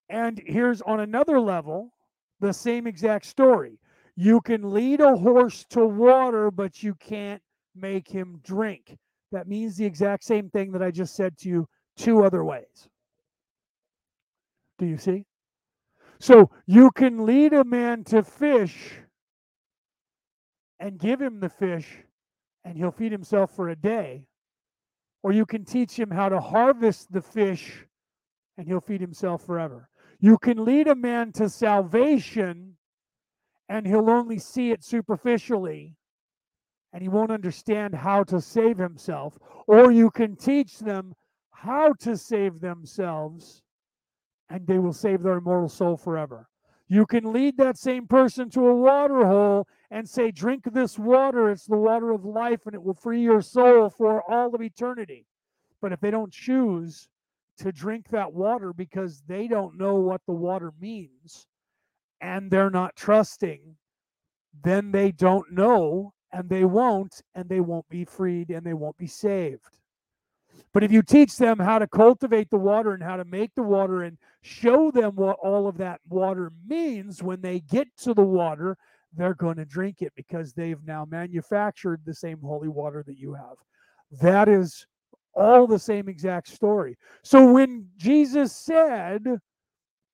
And 0.10 0.42
here's 0.46 0.82
on 0.82 1.00
another 1.00 1.40
level, 1.40 1.92
the 2.40 2.54
same 2.54 2.88
exact 2.88 3.26
story. 3.26 3.80
You 4.16 4.42
can 4.42 4.74
lead 4.74 5.02
a 5.02 5.16
horse 5.16 5.66
to 5.72 5.86
water, 5.86 6.52
but 6.52 6.84
you 6.84 6.94
can't 6.96 7.42
make 7.76 8.08
him 8.08 8.40
drink. 8.44 8.98
That 9.32 9.48
means 9.48 9.76
the 9.76 9.86
exact 9.86 10.24
same 10.24 10.50
thing 10.50 10.72
that 10.74 10.84
I 10.84 10.92
just 10.92 11.16
said 11.16 11.38
to 11.40 11.50
you 11.50 11.68
two 11.98 12.24
other 12.24 12.44
ways. 12.44 12.88
Do 14.78 14.86
you 14.86 14.98
see? 14.98 15.26
So 16.24 16.52
you 16.66 16.90
can 16.92 17.26
lead 17.26 17.52
a 17.52 17.66
man 17.66 18.06
to 18.06 18.24
fish 18.24 18.94
and 20.80 20.98
give 20.98 21.22
him 21.22 21.42
the 21.42 21.50
fish, 21.50 21.98
and 22.64 22.78
he'll 22.78 22.92
feed 22.92 23.12
himself 23.12 23.54
for 23.54 23.68
a 23.68 23.76
day. 23.76 24.26
Or 25.22 25.34
you 25.34 25.46
can 25.46 25.66
teach 25.66 26.00
him 26.00 26.10
how 26.10 26.30
to 26.30 26.40
harvest 26.40 27.12
the 27.12 27.22
fish, 27.22 27.86
and 28.58 28.66
he'll 28.66 28.80
feed 28.80 29.02
himself 29.02 29.46
forever. 29.46 29.90
You 30.22 30.38
can 30.38 30.64
lead 30.64 30.88
a 30.88 30.96
man 30.96 31.34
to 31.34 31.50
salvation, 31.50 32.78
and 33.68 33.86
he'll 33.86 34.10
only 34.10 34.40
see 34.40 34.72
it 34.72 34.82
superficially, 34.82 35.98
and 36.94 37.02
he 37.02 37.10
won't 37.10 37.32
understand 37.32 37.96
how 37.96 38.24
to 38.24 38.40
save 38.40 38.78
himself. 38.78 39.38
Or 39.68 39.92
you 39.92 40.10
can 40.10 40.38
teach 40.38 40.80
them 40.80 41.16
how 41.52 41.92
to 42.00 42.16
save 42.16 42.62
themselves, 42.62 43.63
and 44.50 44.68
they 44.68 44.80
will 44.80 44.94
save 44.94 45.24
their 45.24 45.38
immortal 45.38 45.70
soul 45.70 45.98
forever. 45.98 46.48
You 46.88 47.06
can 47.06 47.32
lead 47.32 47.58
that 47.58 47.78
same 47.78 48.08
person 48.08 48.50
to 48.52 48.68
a 48.68 48.76
water 48.76 49.26
hole 49.26 49.68
and 49.90 50.08
say, 50.08 50.32
Drink 50.32 50.66
this 50.66 51.00
water. 51.00 51.50
It's 51.50 51.66
the 51.66 51.78
water 51.78 52.12
of 52.12 52.26
life, 52.26 52.66
and 52.66 52.76
it 52.76 52.84
will 52.84 52.94
free 52.94 53.22
your 53.22 53.42
soul 53.42 53.90
for 53.90 54.22
all 54.30 54.54
of 54.54 54.62
eternity. 54.62 55.26
But 55.82 55.92
if 55.92 56.00
they 56.00 56.12
don't 56.12 56.32
choose 56.32 57.08
to 57.58 57.72
drink 57.72 58.10
that 58.10 58.34
water 58.34 58.74
because 58.74 59.24
they 59.28 59.48
don't 59.48 59.78
know 59.78 59.96
what 59.96 60.22
the 60.26 60.34
water 60.34 60.72
means 60.80 61.48
and 62.22 62.50
they're 62.50 62.70
not 62.70 62.96
trusting, 62.96 63.76
then 64.64 64.92
they 64.92 65.12
don't 65.12 65.52
know 65.52 66.14
and 66.32 66.50
they 66.50 66.66
won't, 66.66 67.22
and 67.36 67.48
they 67.48 67.60
won't 67.60 67.88
be 67.90 68.06
freed 68.06 68.50
and 68.50 68.66
they 68.66 68.74
won't 68.74 68.98
be 68.98 69.08
saved. 69.08 69.78
But 70.74 70.84
if 70.84 70.92
you 70.92 71.04
teach 71.04 71.38
them 71.38 71.60
how 71.60 71.80
to 71.80 71.88
cultivate 71.88 72.50
the 72.50 72.58
water 72.58 72.94
and 72.94 73.04
how 73.04 73.18
to 73.18 73.26
make 73.26 73.54
the 73.56 73.64
water 73.64 74.04
and 74.04 74.18
show 74.42 74.90
them 74.92 75.16
what 75.16 75.38
all 75.42 75.68
of 75.68 75.78
that 75.78 76.02
water 76.10 76.52
means 76.68 77.22
when 77.22 77.42
they 77.42 77.60
get 77.60 77.88
to 77.98 78.14
the 78.14 78.24
water, 78.24 78.78
they're 79.16 79.36
going 79.36 79.58
to 79.58 79.66
drink 79.66 80.02
it 80.02 80.14
because 80.16 80.54
they've 80.54 80.84
now 80.86 81.06
manufactured 81.06 82.02
the 82.06 82.14
same 82.14 82.40
holy 82.40 82.68
water 82.68 83.04
that 83.06 83.18
you 83.18 83.34
have. 83.34 83.58
That 84.22 84.50
is 84.50 84.88
all 85.36 85.68
the 85.68 85.80
same 85.80 86.10
exact 86.10 86.48
story. 86.48 86.98
So 87.24 87.52
when 87.52 87.88
Jesus 87.98 88.56
said, 88.56 89.40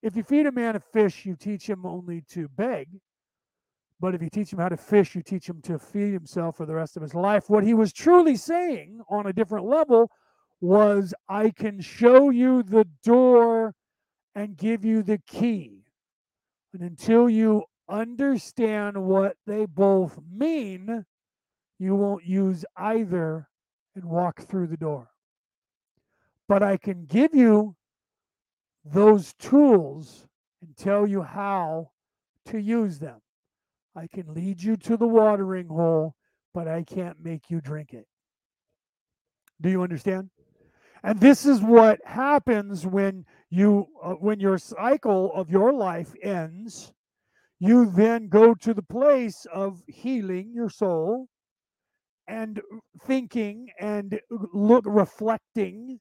if 0.01 0.15
you 0.15 0.23
feed 0.23 0.45
a 0.45 0.51
man 0.51 0.75
a 0.75 0.79
fish, 0.79 1.25
you 1.25 1.35
teach 1.35 1.69
him 1.69 1.85
only 1.85 2.21
to 2.31 2.47
beg. 2.49 2.87
But 4.01 4.15
if 4.15 4.21
you 4.21 4.29
teach 4.29 4.53
him 4.53 4.59
how 4.59 4.69
to 4.69 4.77
fish, 4.77 5.13
you 5.15 5.21
teach 5.21 5.47
him 5.47 5.61
to 5.63 5.77
feed 5.77 6.13
himself 6.13 6.55
for 6.57 6.65
the 6.65 6.75
rest 6.75 6.95
of 6.95 7.03
his 7.03 7.13
life. 7.13 7.49
What 7.49 7.65
he 7.65 7.73
was 7.73 7.91
truly 7.91 8.37
saying 8.37 9.01
on 9.09 9.27
a 9.27 9.33
different 9.33 9.65
level 9.65 10.09
was 10.61 11.14
I 11.27 11.52
can 11.52 11.81
show 11.81 12.30
you 12.30 12.64
the 12.64 12.88
door 13.03 13.73
and 14.36 14.57
give 14.57 14.84
you 14.84 15.03
the 15.03 15.19
key. 15.27 15.86
And 16.73 16.81
until 16.81 17.30
you 17.30 17.64
understand 17.88 19.03
what 19.03 19.36
they 19.48 19.65
both 19.65 20.19
mean, 20.31 21.06
you 21.80 21.95
won't 21.95 22.26
use 22.26 22.65
either 22.77 23.48
and 23.95 24.06
walk 24.06 24.41
through 24.41 24.68
the 24.68 24.77
door. 24.77 25.10
But 26.48 26.61
I 26.61 26.77
can 26.77 27.06
give 27.06 27.34
you 27.34 27.76
those 28.84 29.34
tools 29.40 30.27
and 30.61 30.76
tell 30.76 31.07
you 31.07 31.22
how 31.22 31.91
to 32.45 32.60
use 32.60 32.99
them. 32.99 33.22
I 33.95 34.07
can 34.07 34.34
lead 34.34 34.61
you 34.61 34.77
to 34.77 34.98
the 34.98 35.07
watering 35.07 35.68
hole, 35.68 36.15
but 36.53 36.68
I 36.68 36.84
can't 36.84 37.23
make 37.23 37.49
you 37.49 37.61
drink 37.61 37.94
it. 37.94 38.07
Do 39.61 39.69
you 39.69 39.84
understand? 39.84 40.30
And 41.03 41.19
this 41.19 41.45
is 41.45 41.61
what 41.61 41.99
happens 42.05 42.85
when 42.85 43.26
you 43.49 43.88
uh, 44.03 44.13
when 44.13 44.39
your 44.39 44.57
cycle 44.57 45.31
of 45.34 45.49
your 45.49 45.73
life 45.73 46.13
ends. 46.21 46.93
You 47.59 47.85
then 47.85 48.30
go 48.30 48.53
to 48.55 48.73
the 48.73 48.84
place 48.84 49.45
of 49.53 49.84
healing 49.88 50.51
your 50.53 50.69
soul 50.69 51.27
and 52.27 52.61
thinking 53.05 53.69
and 53.80 54.19
look 54.53 54.85
reflecting 54.88 55.99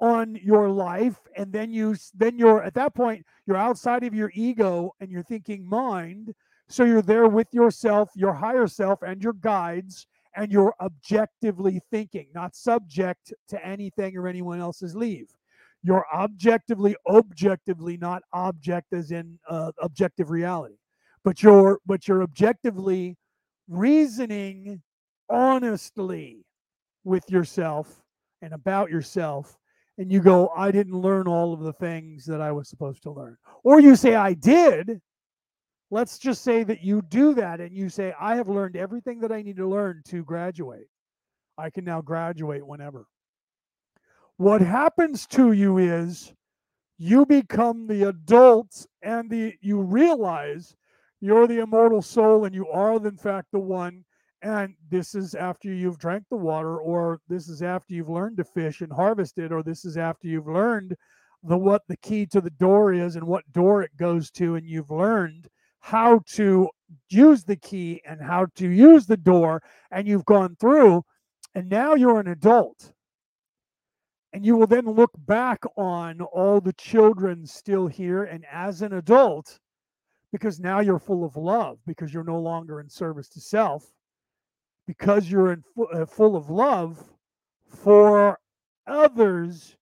on 0.00 0.34
your 0.42 0.68
life 0.68 1.20
and 1.36 1.52
then 1.52 1.72
you 1.72 1.94
then 2.14 2.36
you're 2.36 2.60
at 2.64 2.74
that 2.74 2.92
point 2.92 3.24
you're 3.46 3.56
outside 3.56 4.02
of 4.02 4.12
your 4.12 4.32
ego 4.34 4.92
and 4.98 5.12
you're 5.12 5.22
thinking 5.22 5.64
mind 5.64 6.34
so 6.68 6.82
you're 6.82 7.02
there 7.02 7.28
with 7.28 7.46
yourself 7.52 8.10
your 8.16 8.32
higher 8.32 8.66
self 8.66 9.00
and 9.02 9.22
your 9.22 9.34
guides 9.34 10.08
and 10.36 10.50
you're 10.50 10.74
objectively 10.80 11.80
thinking, 11.90 12.28
not 12.34 12.54
subject 12.54 13.32
to 13.48 13.66
anything 13.66 14.16
or 14.16 14.28
anyone 14.28 14.60
else's 14.60 14.94
leave. 14.94 15.28
You're 15.82 16.06
objectively, 16.14 16.96
objectively, 17.08 17.96
not 17.96 18.22
object 18.32 18.92
as 18.92 19.10
in 19.10 19.38
uh, 19.48 19.72
objective 19.80 20.30
reality, 20.30 20.76
but 21.24 21.42
you're 21.42 21.80
but 21.86 22.06
you're 22.06 22.22
objectively 22.22 23.16
reasoning 23.68 24.80
honestly 25.28 26.44
with 27.04 27.28
yourself 27.30 28.02
and 28.42 28.52
about 28.52 28.90
yourself 28.90 29.56
and 29.98 30.10
you 30.10 30.20
go 30.20 30.50
i 30.56 30.70
didn't 30.70 31.00
learn 31.00 31.26
all 31.26 31.52
of 31.52 31.60
the 31.60 31.72
things 31.74 32.24
that 32.24 32.40
i 32.40 32.50
was 32.50 32.68
supposed 32.68 33.02
to 33.02 33.10
learn 33.10 33.36
or 33.64 33.80
you 33.80 33.96
say 33.96 34.14
i 34.14 34.34
did 34.34 35.00
let's 35.92 36.18
just 36.18 36.42
say 36.42 36.64
that 36.64 36.82
you 36.82 37.02
do 37.02 37.34
that 37.34 37.60
and 37.60 37.76
you 37.76 37.90
say, 37.90 38.14
I 38.18 38.34
have 38.36 38.48
learned 38.48 38.76
everything 38.76 39.20
that 39.20 39.30
I 39.30 39.42
need 39.42 39.58
to 39.58 39.68
learn 39.68 40.02
to 40.06 40.24
graduate. 40.24 40.86
I 41.58 41.68
can 41.68 41.84
now 41.84 42.00
graduate 42.00 42.66
whenever. 42.66 43.04
What 44.38 44.62
happens 44.62 45.26
to 45.28 45.52
you 45.52 45.76
is 45.76 46.32
you 46.96 47.26
become 47.26 47.86
the 47.86 48.08
adult 48.08 48.86
and 49.02 49.28
the 49.28 49.54
you 49.60 49.82
realize 49.82 50.74
you're 51.20 51.46
the 51.46 51.60
immortal 51.60 52.00
soul 52.00 52.46
and 52.46 52.54
you 52.54 52.66
are 52.68 52.96
in 53.06 53.18
fact 53.18 53.48
the 53.52 53.58
one 53.58 54.02
and 54.40 54.74
this 54.90 55.14
is 55.14 55.34
after 55.34 55.68
you've 55.68 55.98
drank 55.98 56.24
the 56.30 56.36
water 56.36 56.78
or 56.78 57.20
this 57.28 57.48
is 57.48 57.62
after 57.62 57.92
you've 57.92 58.08
learned 58.08 58.38
to 58.38 58.44
fish 58.44 58.80
and 58.80 58.92
harvest 58.92 59.38
it 59.38 59.52
or 59.52 59.62
this 59.62 59.84
is 59.84 59.98
after 59.98 60.26
you've 60.26 60.48
learned 60.48 60.96
the 61.42 61.58
what 61.58 61.82
the 61.86 61.96
key 61.98 62.24
to 62.24 62.40
the 62.40 62.50
door 62.50 62.94
is 62.94 63.14
and 63.16 63.26
what 63.26 63.52
door 63.52 63.82
it 63.82 63.94
goes 63.98 64.30
to 64.30 64.54
and 64.54 64.66
you've 64.66 64.90
learned 64.90 65.48
how 65.82 66.20
to 66.26 66.68
use 67.10 67.44
the 67.44 67.56
key 67.56 68.00
and 68.06 68.20
how 68.22 68.46
to 68.54 68.68
use 68.68 69.06
the 69.06 69.16
door, 69.16 69.60
and 69.90 70.06
you've 70.06 70.24
gone 70.24 70.56
through, 70.60 71.02
and 71.54 71.68
now 71.68 71.94
you're 71.94 72.20
an 72.20 72.28
adult. 72.28 72.92
And 74.32 74.46
you 74.46 74.56
will 74.56 74.68
then 74.68 74.86
look 74.86 75.10
back 75.18 75.58
on 75.76 76.20
all 76.20 76.60
the 76.60 76.72
children 76.74 77.44
still 77.44 77.88
here, 77.88 78.24
and 78.24 78.46
as 78.50 78.80
an 78.80 78.94
adult, 78.94 79.58
because 80.30 80.60
now 80.60 80.80
you're 80.80 81.00
full 81.00 81.24
of 81.24 81.36
love, 81.36 81.78
because 81.84 82.14
you're 82.14 82.24
no 82.24 82.40
longer 82.40 82.80
in 82.80 82.88
service 82.88 83.28
to 83.30 83.40
self, 83.40 83.84
because 84.86 85.30
you're 85.30 85.52
in 85.52 85.64
uh, 85.92 86.06
full 86.06 86.36
of 86.36 86.48
love 86.48 87.02
for 87.66 88.38
others, 88.86 89.76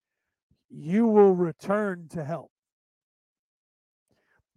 you 0.71 1.07
will 1.07 1.35
return 1.35 2.09
to 2.09 2.25
help. 2.25 2.50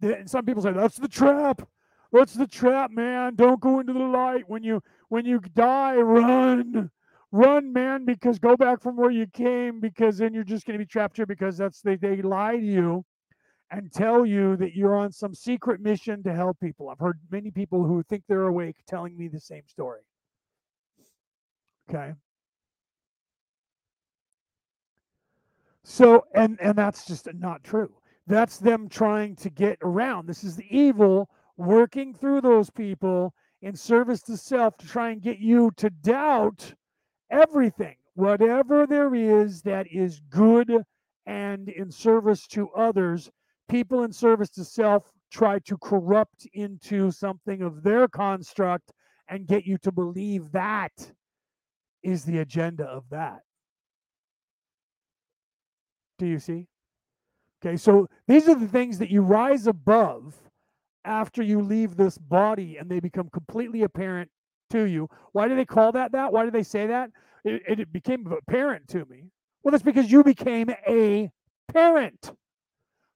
And 0.04 0.28
some 0.28 0.44
people 0.44 0.62
say 0.62 0.72
that's 0.72 0.96
the 0.96 1.08
trap. 1.08 1.66
That's 2.12 2.34
the 2.34 2.46
trap, 2.46 2.90
man. 2.90 3.34
Don't 3.34 3.60
go 3.60 3.80
into 3.80 3.92
the 3.92 3.98
light. 3.98 4.44
When 4.46 4.62
you 4.62 4.82
when 5.08 5.24
you 5.24 5.40
die, 5.54 5.96
run. 5.96 6.90
Run, 7.32 7.72
man, 7.72 8.04
because 8.04 8.38
go 8.38 8.56
back 8.56 8.80
from 8.80 8.96
where 8.96 9.10
you 9.10 9.26
came, 9.26 9.80
because 9.80 10.18
then 10.18 10.32
you're 10.32 10.44
just 10.44 10.66
going 10.66 10.78
to 10.78 10.84
be 10.84 10.86
trapped 10.86 11.16
here 11.16 11.26
because 11.26 11.56
that's 11.56 11.80
they, 11.80 11.96
they 11.96 12.22
lie 12.22 12.56
to 12.56 12.64
you 12.64 13.04
and 13.72 13.92
tell 13.92 14.24
you 14.24 14.56
that 14.58 14.76
you're 14.76 14.94
on 14.94 15.10
some 15.10 15.34
secret 15.34 15.80
mission 15.80 16.22
to 16.22 16.32
help 16.32 16.60
people. 16.60 16.88
I've 16.88 17.00
heard 17.00 17.18
many 17.32 17.50
people 17.50 17.82
who 17.82 18.04
think 18.04 18.22
they're 18.28 18.46
awake 18.46 18.76
telling 18.86 19.16
me 19.16 19.26
the 19.26 19.40
same 19.40 19.64
story. 19.66 20.02
Okay. 21.90 22.12
So 25.82 26.26
and 26.36 26.56
and 26.60 26.78
that's 26.78 27.04
just 27.04 27.26
not 27.34 27.64
true 27.64 27.90
That's 28.26 28.58
them 28.58 28.88
trying 28.88 29.36
to 29.36 29.50
get 29.50 29.78
around. 29.82 30.26
This 30.26 30.44
is 30.44 30.56
the 30.56 30.66
evil 30.70 31.28
working 31.56 32.14
through 32.14 32.40
those 32.40 32.70
people 32.70 33.34
in 33.62 33.76
service 33.76 34.22
to 34.22 34.36
self 34.36 34.76
to 34.78 34.86
try 34.86 35.10
and 35.10 35.22
get 35.22 35.38
you 35.38 35.70
to 35.76 35.90
doubt 35.90 36.74
everything, 37.30 37.96
whatever 38.14 38.86
there 38.86 39.14
is 39.14 39.62
that 39.62 39.86
is 39.90 40.20
good 40.30 40.84
and 41.26 41.68
in 41.68 41.90
service 41.90 42.46
to 42.48 42.70
others. 42.70 43.30
People 43.68 44.04
in 44.04 44.12
service 44.12 44.50
to 44.50 44.64
self 44.64 45.10
try 45.30 45.58
to 45.60 45.76
corrupt 45.78 46.46
into 46.52 47.10
something 47.10 47.62
of 47.62 47.82
their 47.82 48.06
construct 48.08 48.92
and 49.28 49.46
get 49.46 49.64
you 49.64 49.78
to 49.78 49.90
believe 49.90 50.52
that 50.52 51.12
is 52.02 52.24
the 52.24 52.38
agenda 52.38 52.84
of 52.84 53.04
that. 53.10 53.40
Do 56.18 56.26
you 56.26 56.38
see? 56.38 56.68
Okay, 57.64 57.76
so 57.76 58.06
these 58.28 58.46
are 58.48 58.54
the 58.54 58.68
things 58.68 58.98
that 58.98 59.10
you 59.10 59.22
rise 59.22 59.66
above 59.66 60.34
after 61.06 61.42
you 61.42 61.62
leave 61.62 61.96
this 61.96 62.18
body 62.18 62.76
and 62.76 62.90
they 62.90 63.00
become 63.00 63.30
completely 63.30 63.82
apparent 63.82 64.30
to 64.70 64.82
you. 64.84 65.08
Why 65.32 65.48
do 65.48 65.56
they 65.56 65.64
call 65.64 65.92
that 65.92 66.12
that? 66.12 66.30
Why 66.30 66.44
do 66.44 66.50
they 66.50 66.62
say 66.62 66.86
that? 66.88 67.10
It, 67.42 67.62
it 67.66 67.92
became 67.92 68.26
apparent 68.26 68.88
to 68.88 69.06
me. 69.06 69.30
Well, 69.62 69.72
that's 69.72 69.82
because 69.82 70.12
you 70.12 70.22
became 70.22 70.68
a 70.86 71.30
parent. 71.72 72.32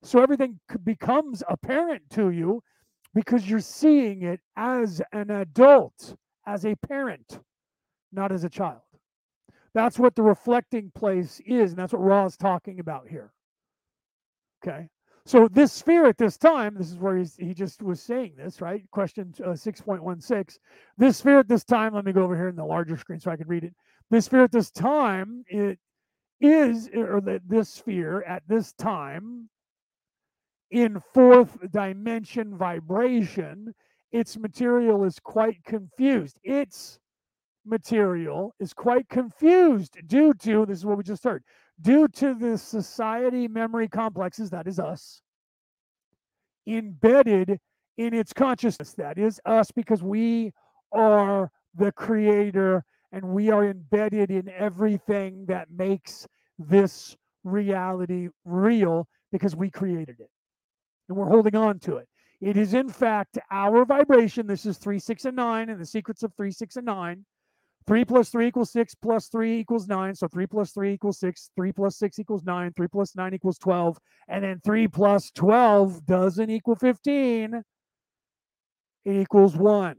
So 0.03 0.23
everything 0.23 0.59
becomes 0.83 1.43
apparent 1.49 2.09
to 2.11 2.31
you 2.31 2.62
because 3.15 3.51
you're 3.51 3.61
seeing 3.61 4.23
it 4.23 4.41
as 4.57 5.03
an 5.12 5.31
adult, 5.31 6.16
as 6.47 6.65
a 6.65 6.75
parent, 6.77 7.41
not 8.12 8.33
as 8.33 8.45
a 8.45 8.49
child. 8.49 8.81
That's 9.75 9.99
what 9.99 10.15
the 10.15 10.23
reflecting 10.23 10.91
place 10.95 11.41
is, 11.45 11.73
and 11.73 11.79
that's 11.79 11.93
what 11.93 12.01
Ra 12.01 12.25
is 12.25 12.37
talking 12.37 12.81
about 12.81 13.09
here. 13.09 13.33
Okay. 14.64 14.89
So 15.28 15.47
this 15.47 15.72
sphere 15.72 16.06
at 16.06 16.16
this 16.16 16.39
time, 16.39 16.74
this 16.74 16.90
is 16.90 16.97
where 16.97 17.16
he 17.16 17.52
just 17.52 17.82
was 17.82 18.01
saying 18.01 18.32
this, 18.39 18.62
right? 18.62 18.82
Question 18.93 19.35
uh, 19.44 19.48
6.16. 19.48 20.56
This 20.97 21.18
sphere 21.18 21.40
at 21.40 21.48
this 21.48 21.64
time, 21.64 21.93
let 21.93 22.06
me 22.06 22.12
go 22.12 22.22
over 22.22 22.35
here 22.35 22.48
in 22.48 22.56
the 22.56 22.64
larger 22.64 22.97
screen 22.97 23.20
so 23.20 23.30
I 23.30 23.36
can 23.36 23.47
read 23.47 23.64
it. 23.64 23.74
This 24.10 24.24
sphere 24.24 24.44
at 24.44 24.52
this 24.52 24.70
time, 24.70 25.44
it 25.48 25.78
is, 26.40 26.89
or 26.94 27.20
the, 27.20 27.43
this 27.47 27.68
sphere 27.68 28.22
at 28.22 28.43
this 28.48 28.72
time, 28.72 29.51
in 30.70 31.02
fourth 31.12 31.59
dimension 31.70 32.56
vibration, 32.56 33.74
its 34.12 34.39
material 34.39 35.05
is 35.05 35.18
quite 35.18 35.62
confused. 35.64 36.39
Its 36.43 36.98
material 37.66 38.55
is 38.60 38.72
quite 38.72 39.09
confused 39.10 39.98
due 40.06 40.32
to, 40.35 40.64
this 40.64 40.78
is 40.78 40.86
what 40.86 40.97
we 40.97 41.05
just 41.05 41.24
heard, 41.24 41.44
due 41.81 42.09
to 42.09 42.35
the 42.35 42.59
society 42.59 43.49
memory 43.49 43.89
complexes, 43.89 44.51
that 44.51 44.67
is 44.67 44.79
us, 44.79 45.23
embedded 46.67 47.59
in 47.97 48.15
its 48.15 48.33
consciousness. 48.33 48.93
That 48.95 49.19
is 49.19 49.41
us 49.45 49.71
because 49.71 50.03
we 50.03 50.53
are 50.93 51.51
the 51.75 51.93
creator 51.93 52.85
and 53.13 53.25
we 53.25 53.51
are 53.51 53.65
embedded 53.65 54.31
in 54.31 54.49
everything 54.49 55.47
that 55.47 55.69
makes 55.71 56.27
this 56.59 57.17
reality 57.45 58.29
real 58.45 59.07
because 59.33 59.57
we 59.57 59.71
created 59.71 60.21
it 60.21 60.31
and 61.09 61.17
we're 61.17 61.29
holding 61.29 61.57
on 61.57 61.79
to 61.81 61.97
it. 61.97 62.09
It 62.41 62.57
is, 62.57 62.75
in 62.75 62.89
fact, 62.89 63.39
our 63.51 63.85
vibration. 63.85 64.47
This 64.47 64.65
is 64.67 64.79
3, 64.79 64.99
6, 64.99 65.25
and 65.25 65.37
9, 65.37 65.71
and 65.71 65.81
the 65.81 65.87
secrets 65.87 66.23
of 66.23 66.33
3, 66.37 66.51
6, 66.53 66.77
and 66.77 66.87
9 66.87 67.25
3 67.89 68.05
plus 68.05 68.28
3 68.28 68.48
equals 68.48 68.70
6 68.70 68.94
plus 68.97 69.28
3 69.28 69.60
equals 69.60 69.89
9. 69.89 70.15
So 70.15 70.28
3 70.28 70.47
plus 70.47 70.73
3 70.73 70.93
equals 70.93 71.19
6. 71.20 71.51
3 71.56 71.73
plus 71.73 71.97
6 71.97 72.19
equals 72.19 72.44
9. 72.44 72.73
3 72.77 72.89
plus 72.89 73.16
9 73.16 73.35
equals 73.35 73.59
12. 73.59 73.98
And 74.28 74.44
then 74.44 74.60
3 74.62 74.89
plus 74.89 75.31
12 75.35 76.05
doesn't 76.05 76.51
equal 76.51 76.77
15. 76.77 77.62
It 79.06 79.12
equals 79.16 79.56
1. 79.56 79.97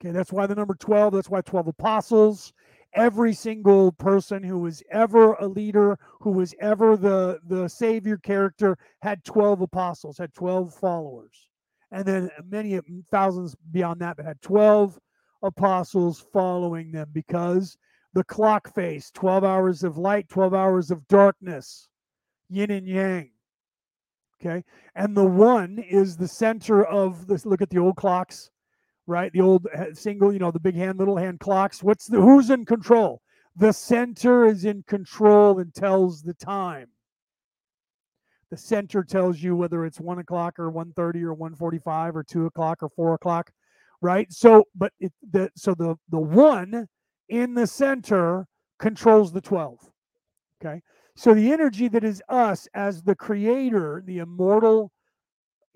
Okay, 0.00 0.12
that's 0.12 0.32
why 0.32 0.46
the 0.46 0.54
number 0.54 0.74
12, 0.74 1.14
that's 1.14 1.28
why 1.28 1.40
12 1.40 1.66
apostles. 1.66 2.52
Every 2.94 3.34
single 3.34 3.90
person 3.90 4.44
who 4.44 4.58
was 4.58 4.84
ever 4.92 5.34
a 5.34 5.48
leader, 5.48 5.98
who 6.20 6.30
was 6.30 6.54
ever 6.60 6.96
the, 6.96 7.40
the 7.44 7.68
savior 7.68 8.16
character, 8.16 8.78
had 9.02 9.24
12 9.24 9.62
apostles, 9.62 10.16
had 10.16 10.32
12 10.34 10.74
followers. 10.74 11.48
And 11.90 12.04
then 12.04 12.30
many 12.48 12.78
thousands 13.10 13.56
beyond 13.72 14.00
that, 14.00 14.16
but 14.16 14.26
had 14.26 14.40
12 14.42 14.96
apostles 15.42 16.24
following 16.32 16.92
them 16.92 17.08
because 17.12 17.76
the 18.12 18.24
clock 18.24 18.74
face 18.74 19.10
12 19.12 19.44
hours 19.44 19.84
of 19.84 19.96
light, 19.96 20.28
12 20.28 20.54
hours 20.54 20.90
of 20.90 21.06
darkness, 21.08 21.88
yin 22.48 22.70
and 22.70 22.86
yang. 22.86 23.30
Okay. 24.40 24.64
And 24.94 25.16
the 25.16 25.24
one 25.24 25.78
is 25.78 26.16
the 26.16 26.28
center 26.28 26.84
of 26.84 27.26
this. 27.26 27.44
Look 27.44 27.60
at 27.62 27.70
the 27.70 27.78
old 27.78 27.96
clocks, 27.96 28.50
right? 29.06 29.32
The 29.32 29.42
old 29.42 29.66
eh, 29.72 29.86
single, 29.92 30.32
you 30.32 30.38
know, 30.38 30.50
the 30.50 30.58
big 30.58 30.74
hand, 30.74 30.98
little 30.98 31.16
hand 31.16 31.40
clocks. 31.40 31.82
What's 31.82 32.06
the 32.06 32.20
who's 32.20 32.50
in 32.50 32.64
control? 32.64 33.20
The 33.56 33.72
center 33.72 34.46
is 34.46 34.64
in 34.64 34.82
control 34.84 35.58
and 35.58 35.74
tells 35.74 36.22
the 36.22 36.34
time. 36.34 36.88
The 38.50 38.56
center 38.56 39.04
tells 39.04 39.40
you 39.40 39.54
whether 39.54 39.84
it's 39.84 40.00
one 40.00 40.18
o'clock 40.18 40.58
or 40.58 40.72
1.30 40.72 41.22
or 41.22 41.36
1.45 41.36 42.14
or 42.14 42.24
two 42.24 42.46
o'clock 42.46 42.82
or 42.82 42.88
four 42.88 43.14
o'clock 43.14 43.52
right? 44.00 44.32
So, 44.32 44.64
but 44.74 44.92
it, 45.00 45.12
the 45.30 45.50
so 45.56 45.74
the 45.74 45.96
the 46.10 46.18
one 46.18 46.86
in 47.28 47.54
the 47.54 47.66
center 47.66 48.46
controls 48.78 49.32
the 49.32 49.40
12. 49.40 49.78
Okay. 50.62 50.82
So 51.16 51.34
the 51.34 51.52
energy 51.52 51.88
that 51.88 52.04
is 52.04 52.22
us 52.28 52.66
as 52.74 53.02
the 53.02 53.14
creator, 53.14 54.02
the 54.04 54.18
immortal 54.18 54.90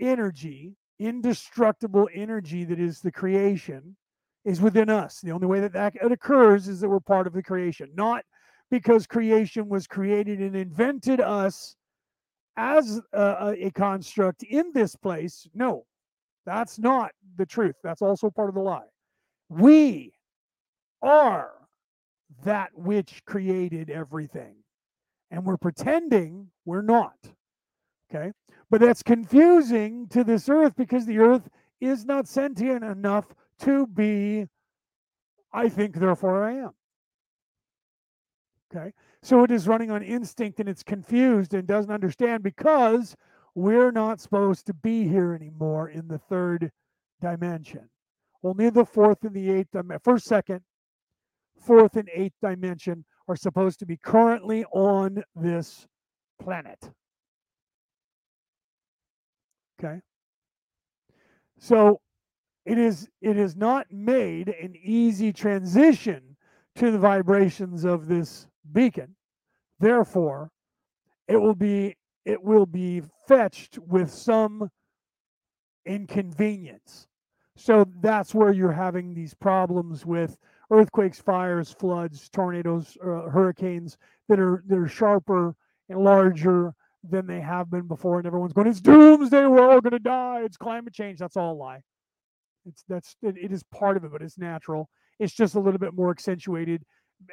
energy, 0.01 0.75
indestructible 0.99 2.09
energy 2.15 2.65
that 2.65 2.81
is 2.81 3.01
the 3.01 3.13
creation, 3.13 3.97
is 4.45 4.61
within 4.61 4.91
us. 4.91 5.21
The 5.21 5.33
only 5.33 5.47
way 5.47 5.61
that 5.61 5.73
that 5.73 5.95
occurs 6.01 6.69
is 6.69 6.81
that 6.81 6.89
we're 6.89 7.01
part 7.01 7.27
of 7.27 7.33
the 7.33 7.43
creation, 7.43 7.91
not 7.95 8.25
because 8.71 9.07
creation 9.07 9.69
was 9.69 9.87
created 9.87 10.41
and 10.41 10.57
invented 10.57 11.21
us 11.21 11.77
as 12.57 13.01
a, 13.13 13.55
a 13.59 13.71
construct 13.71 14.43
in 14.43 14.71
this 14.73 14.97
place. 14.97 15.47
No, 15.55 15.85
that's 16.47 16.79
not 16.79 17.13
the 17.37 17.47
truth. 17.47 17.77
That's 17.83 18.03
also 18.03 18.31
part 18.31 18.49
of 18.49 18.55
the 18.55 18.61
lie. 18.61 18.87
We 19.49 20.13
are 21.03 21.51
that 22.45 22.71
which 22.75 23.23
created 23.27 23.91
everything. 23.91 24.57
And 25.31 25.45
we're 25.45 25.57
pretending 25.57 26.49
we're 26.65 26.83
not. 26.83 27.17
Okay. 28.11 28.33
But 28.71 28.81
that's 28.81 29.03
confusing 29.03 30.07
to 30.09 30.25
this 30.25 30.49
earth 30.49 30.75
because 30.77 31.07
the 31.07 31.19
earth 31.19 31.49
is 31.81 32.05
not 32.05 32.29
sentient 32.29 32.85
enough 32.85 33.27
to 33.61 33.87
be, 33.87 34.47
I 35.53 35.69
think, 35.69 35.97
therefore 35.97 36.45
I 36.45 36.53
am. 36.55 36.71
Okay. 38.75 38.93
So 39.23 39.43
it 39.45 39.51
is 39.51 39.69
running 39.69 39.91
on 39.91 40.03
instinct 40.03 40.61
and 40.61 40.69
it's 40.69 40.83
confused 40.83 41.55
and 41.55 41.67
doesn't 41.67 41.93
understand 41.93 42.43
because 42.43 43.17
we're 43.55 43.91
not 43.91 44.21
supposed 44.21 44.67
to 44.67 44.75
be 44.75 45.07
here 45.07 45.33
anymore 45.35 45.89
in 45.89 46.09
the 46.09 46.19
third 46.19 46.71
dimension. 47.21 47.89
Only 48.43 48.71
the 48.71 48.85
fourth 48.85 49.25
and 49.25 49.35
the 49.35 49.51
eighth, 49.51 49.75
first, 50.03 50.27
second, 50.27 50.61
fourth, 51.59 51.97
and 51.97 52.09
eighth 52.15 52.35
dimension 52.43 53.05
are 53.29 53.37
supposed 53.37 53.79
to 53.79 53.87
be 53.87 53.97
currently 53.97 54.65
on 54.67 55.23
this 55.35 55.87
planet. 56.43 56.91
Okay. 59.79 60.01
So 61.59 62.01
it 62.67 62.79
is 62.79 63.09
it 63.21 63.39
is 63.39 63.57
not 63.57 63.87
made 63.91 64.49
an 64.49 64.75
easy 64.83 65.33
transition 65.33 66.37
to 66.77 66.91
the 66.91 66.99
vibrations 66.99 67.85
of 67.85 68.07
this 68.07 68.47
beacon. 68.73 69.15
Therefore, 69.81 70.51
it 71.29 71.37
will 71.37 71.55
be 71.55 71.97
it 72.25 72.43
will 72.43 72.67
be 72.67 73.03
fetched 73.29 73.79
with 73.79 74.11
some 74.11 74.71
inconvenience. 75.87 77.07
So 77.57 77.87
that's 78.01 78.35
where 78.35 78.53
you're 78.53 78.73
having 78.73 79.15
these 79.15 79.35
problems 79.35 80.05
with 80.05 80.37
earthquakes, 80.71 81.21
fires, 81.21 81.73
floods, 81.73 82.29
tornadoes, 82.29 82.97
uh, 83.03 83.29
hurricanes 83.29 83.97
that 84.29 84.41
are 84.41 84.65
that 84.67 84.79
are 84.79 84.89
sharper 84.89 85.55
and 85.89 86.01
larger 86.01 86.75
than 87.09 87.27
they 87.27 87.41
have 87.41 87.71
been 87.71 87.87
before, 87.87 88.19
and 88.19 88.27
everyone's 88.27 88.53
going, 88.53 88.67
"It's 88.67 88.81
doomsday. 88.81 89.47
We're 89.47 89.71
all 89.71 89.81
going 89.81 89.93
to 89.93 89.99
die. 89.99 90.41
It's 90.43 90.57
climate 90.57 90.95
change." 90.95 91.19
That's 91.19 91.37
all 91.37 91.53
a 91.53 91.55
lie. 91.55 91.83
It's 92.67 92.83
that's 92.89 93.17
it, 93.23 93.37
it 93.37 93.53
is 93.53 93.63
part 93.65 93.97
of 93.97 94.05
it, 94.05 94.11
but 94.11 94.23
it's 94.23 94.39
natural. 94.39 94.89
It's 95.21 95.35
just 95.35 95.55
a 95.55 95.61
little 95.61 95.79
bit 95.79 95.95
more 95.95 96.11
accentuated, 96.11 96.83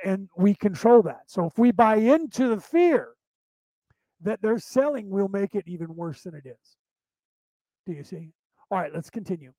and 0.03 0.29
we 0.37 0.53
control 0.53 1.01
that. 1.03 1.21
So 1.27 1.45
if 1.45 1.57
we 1.57 1.71
buy 1.71 1.95
into 1.95 2.49
the 2.49 2.61
fear 2.61 3.15
that 4.23 4.41
they're 4.41 4.59
selling 4.59 5.09
will 5.09 5.27
make 5.27 5.55
it 5.55 5.67
even 5.67 5.95
worse 5.95 6.23
than 6.23 6.35
it 6.35 6.45
is. 6.45 6.77
Do 7.85 7.93
you 7.93 8.03
see? 8.03 8.33
All 8.69 8.77
right, 8.79 8.93
let's 8.93 9.09
continue. 9.09 9.51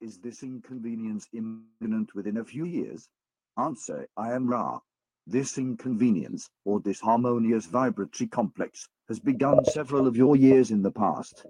Is 0.00 0.18
this 0.18 0.44
inconvenience 0.44 1.26
imminent 1.32 2.14
within 2.14 2.36
a 2.36 2.44
few 2.44 2.64
years? 2.64 3.08
Answer 3.56 4.06
I 4.16 4.32
am 4.32 4.46
Ra. 4.46 4.78
This 5.26 5.58
inconvenience, 5.58 6.48
or 6.64 6.80
disharmonious 6.80 7.66
vibratory 7.66 8.28
complex, 8.28 8.88
has 9.08 9.18
begun 9.18 9.64
several 9.64 10.06
of 10.06 10.16
your 10.16 10.36
years 10.36 10.70
in 10.70 10.82
the 10.82 10.92
past. 10.92 11.44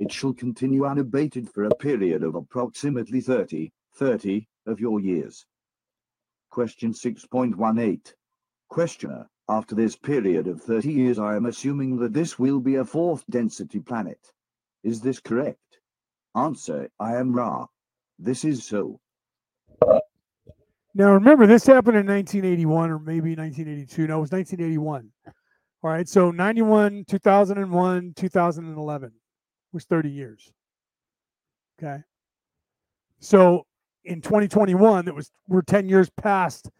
It 0.00 0.10
shall 0.10 0.32
continue 0.32 0.86
unabated 0.86 1.50
for 1.50 1.64
a 1.64 1.74
period 1.74 2.22
of 2.22 2.34
approximately 2.34 3.20
30, 3.20 3.70
30 3.96 4.48
of 4.66 4.80
your 4.80 4.98
years. 4.98 5.44
Question 6.48 6.92
6.18. 6.92 8.14
Questioner, 8.70 9.28
after 9.48 9.74
this 9.74 9.96
period 9.96 10.46
of 10.46 10.62
30 10.62 10.92
years 10.92 11.18
I 11.18 11.34
am 11.34 11.46
assuming 11.46 11.96
that 11.98 12.12
this 12.12 12.38
will 12.38 12.60
be 12.60 12.76
a 12.76 12.84
fourth 12.84 13.24
density 13.28 13.80
planet. 13.80 14.18
Is 14.84 15.00
this 15.00 15.18
correct? 15.18 15.58
Answer, 16.36 16.88
I 17.00 17.16
am 17.16 17.32
Ra. 17.32 17.66
This 18.18 18.44
is 18.44 18.64
so. 18.64 19.00
Now 20.94 21.12
remember, 21.12 21.46
this 21.46 21.66
happened 21.66 21.96
in 21.96 22.06
1981 22.06 22.90
or 22.90 22.98
maybe 23.00 23.34
1982. 23.34 24.06
No, 24.06 24.18
it 24.18 24.20
was 24.20 24.32
1981. 24.32 25.10
All 25.82 25.90
right, 25.90 26.08
so 26.08 26.30
91, 26.30 27.04
2001, 27.08 28.12
2011 28.14 29.12
was 29.72 29.84
30 29.84 30.10
years. 30.10 30.52
Okay. 31.82 32.02
So 33.18 33.66
in 34.04 34.20
2021, 34.20 35.06
that 35.06 35.14
was 35.14 35.32
we're 35.48 35.62
10 35.62 35.88
years 35.88 36.08
past 36.10 36.70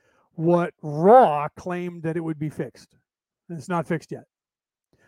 what 0.41 0.73
Ra 0.83 1.49
claimed 1.57 2.03
that 2.03 2.17
it 2.17 2.25
would 2.25 2.39
be 2.39 2.49
fixed. 2.49 2.97
And 3.49 3.59
it's 3.59 3.69
not 3.69 3.87
fixed 3.87 4.11
yet. 4.11 4.25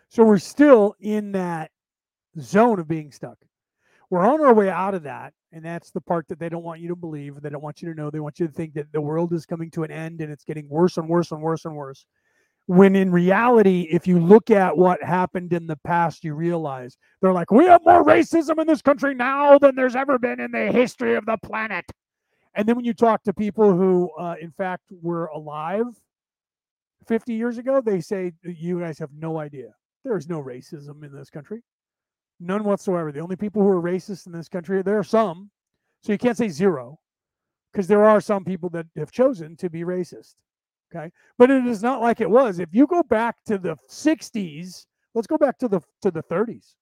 So 0.09 0.23
we're 0.23 0.37
still 0.37 0.93
in 0.99 1.31
that 1.31 1.71
zone 2.39 2.79
of 2.79 2.87
being 2.87 3.11
stuck. 3.11 3.37
We're 4.11 4.27
on 4.27 4.45
our 4.45 4.53
way 4.53 4.69
out 4.69 4.93
of 4.93 5.03
that. 5.03 5.33
And 5.51 5.65
that's 5.65 5.89
the 5.89 6.01
part 6.01 6.27
that 6.27 6.37
they 6.39 6.49
don't 6.49 6.63
want 6.63 6.81
you 6.81 6.89
to 6.89 6.95
believe. 6.95 7.41
They 7.41 7.49
don't 7.49 7.63
want 7.63 7.81
you 7.81 7.91
to 7.91 7.99
know. 7.99 8.11
They 8.11 8.19
want 8.19 8.39
you 8.39 8.45
to 8.45 8.53
think 8.53 8.75
that 8.75 8.91
the 8.91 9.01
world 9.01 9.33
is 9.33 9.47
coming 9.47 9.71
to 9.71 9.83
an 9.83 9.91
end 9.91 10.21
and 10.21 10.31
it's 10.31 10.43
getting 10.43 10.69
worse 10.69 10.97
and 10.97 11.09
worse 11.09 11.31
and 11.31 11.41
worse 11.41 11.65
and 11.65 11.75
worse. 11.75 12.05
When 12.67 12.95
in 12.95 13.11
reality, 13.11 13.87
if 13.89 14.05
you 14.05 14.19
look 14.19 14.51
at 14.51 14.77
what 14.77 15.01
happened 15.01 15.51
in 15.51 15.65
the 15.65 15.77
past, 15.77 16.23
you 16.23 16.35
realize 16.35 16.95
they're 17.21 17.33
like, 17.33 17.49
we 17.49 17.65
have 17.65 17.81
more 17.83 18.05
racism 18.05 18.59
in 18.61 18.67
this 18.67 18.83
country 18.83 19.15
now 19.15 19.57
than 19.57 19.75
there's 19.75 19.95
ever 19.95 20.19
been 20.19 20.39
in 20.39 20.51
the 20.51 20.71
history 20.71 21.15
of 21.15 21.25
the 21.25 21.37
planet. 21.43 21.85
And 22.55 22.67
then 22.67 22.75
when 22.75 22.85
you 22.85 22.93
talk 22.93 23.23
to 23.23 23.33
people 23.33 23.75
who, 23.75 24.11
uh, 24.19 24.35
in 24.39 24.51
fact, 24.51 24.83
were 25.01 25.25
alive 25.27 25.85
50 27.07 27.33
years 27.33 27.57
ago, 27.57 27.81
they 27.81 27.99
say, 27.99 28.31
you 28.43 28.79
guys 28.79 28.99
have 28.99 29.09
no 29.17 29.39
idea. 29.39 29.73
There 30.03 30.17
is 30.17 30.29
no 30.29 30.41
racism 30.41 31.03
in 31.03 31.13
this 31.13 31.29
country. 31.29 31.61
None 32.39 32.63
whatsoever. 32.63 33.11
The 33.11 33.21
only 33.21 33.35
people 33.35 33.61
who 33.61 33.69
are 33.69 33.81
racist 33.81 34.27
in 34.27 34.33
this 34.33 34.49
country, 34.49 34.81
there 34.81 34.97
are 34.97 35.03
some. 35.03 35.49
So 36.01 36.11
you 36.11 36.17
can't 36.17 36.37
say 36.37 36.49
zero 36.49 36.99
because 37.71 37.87
there 37.87 38.03
are 38.03 38.21
some 38.21 38.43
people 38.43 38.69
that 38.71 38.85
have 38.97 39.11
chosen 39.11 39.55
to 39.57 39.69
be 39.69 39.83
racist. 39.83 40.35
Okay. 40.93 41.09
But 41.37 41.49
it 41.49 41.65
is 41.65 41.81
not 41.81 42.01
like 42.01 42.21
it 42.21 42.29
was. 42.29 42.59
If 42.59 42.69
you 42.73 42.85
go 42.85 43.01
back 43.03 43.37
to 43.47 43.57
the 43.57 43.77
60s, 43.89 44.85
let's 45.15 45.27
go 45.27 45.37
back 45.37 45.57
to 45.59 45.67
the 45.67 45.81
to 46.01 46.11
the 46.11 46.23
30s. 46.23 46.75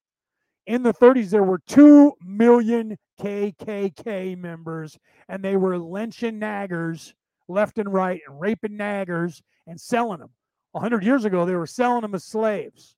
In 0.66 0.82
the 0.82 0.94
30s, 0.94 1.30
there 1.30 1.42
were 1.42 1.60
2 1.66 2.12
million 2.24 2.96
KKK 3.20 4.38
members, 4.38 4.98
and 5.28 5.44
they 5.44 5.56
were 5.56 5.78
lynching 5.78 6.38
naggers 6.38 7.12
left 7.48 7.78
and 7.78 7.92
right 7.92 8.20
and 8.26 8.40
raping 8.40 8.78
naggers 8.78 9.42
and 9.66 9.80
selling 9.80 10.20
them. 10.20 10.30
100 10.72 11.04
years 11.04 11.24
ago, 11.24 11.44
they 11.44 11.54
were 11.54 11.66
selling 11.66 12.02
them 12.02 12.14
as 12.14 12.24
slaves. 12.24 12.96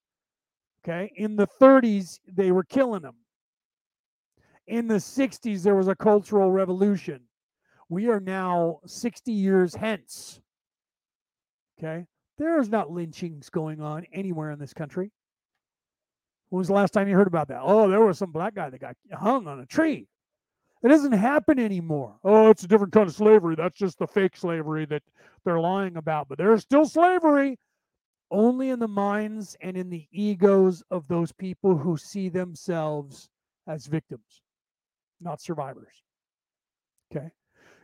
Okay. 0.85 1.11
In 1.17 1.37
the 1.37 1.49
30s, 1.61 2.21
they 2.31 2.53
were 2.53 2.65
killing 2.65 3.03
them. 3.03 3.17
In 4.67 4.87
the 4.87 4.97
60s, 4.97 5.63
there 5.63 5.75
was 5.75 5.89
a 5.89 5.95
cultural 5.95 6.51
revolution. 6.51 7.21
We 7.89 8.09
are 8.09 8.21
now 8.21 8.81
60 8.87 9.33
years 9.33 9.75
hence. 9.75 10.41
Okay. 11.79 12.07
There's 12.39 12.69
not 12.69 12.91
lynchings 12.91 13.49
going 13.51 13.81
on 13.81 14.07
anywhere 14.13 14.51
in 14.51 14.59
this 14.59 14.75
country. 14.75 15.11
When 16.55 16.61
was 16.61 16.69
the 16.69 16.75
last 16.75 16.93
time 16.93 17.09
you 17.09 17.17
heard 17.17 17.27
about 17.27 17.49
that? 17.49 17.63
Oh, 17.65 17.91
there 17.91 18.01
was 18.01 18.17
some 18.17 18.31
black 18.31 18.55
guy 18.55 18.71
that 18.71 18.81
got 18.81 18.95
hung 19.13 19.49
on 19.49 19.59
a 19.59 19.67
tree. 19.67 20.07
It 20.85 20.89
doesn't 20.89 21.11
happen 21.11 21.59
anymore. 21.59 22.15
Oh, 22.23 22.49
it's 22.49 22.63
a 22.63 22.69
different 22.69 22.93
kind 22.93 23.09
of 23.09 23.15
slavery. 23.17 23.57
That's 23.57 23.77
just 23.77 23.99
the 23.99 24.07
fake 24.07 24.37
slavery 24.37 24.87
that 24.87 25.03
they're 25.45 25.59
lying 25.59 25.97
about. 25.97 26.29
But 26.29 26.39
there's 26.39 26.63
still 26.63 26.87
slavery 26.87 27.59
only 28.31 28.71
in 28.71 28.79
the 28.79 28.87
minds 28.87 29.57
and 29.63 29.77
in 29.77 29.91
the 29.91 30.07
egos 30.13 30.81
of 30.93 31.09
those 31.09 31.33
people 31.33 31.77
who 31.77 31.97
see 31.97 32.29
themselves 32.29 33.29
as 33.67 33.89
victims, 33.89 34.41
not 35.21 35.41
survivors. 35.41 36.05
Okay. 37.11 37.33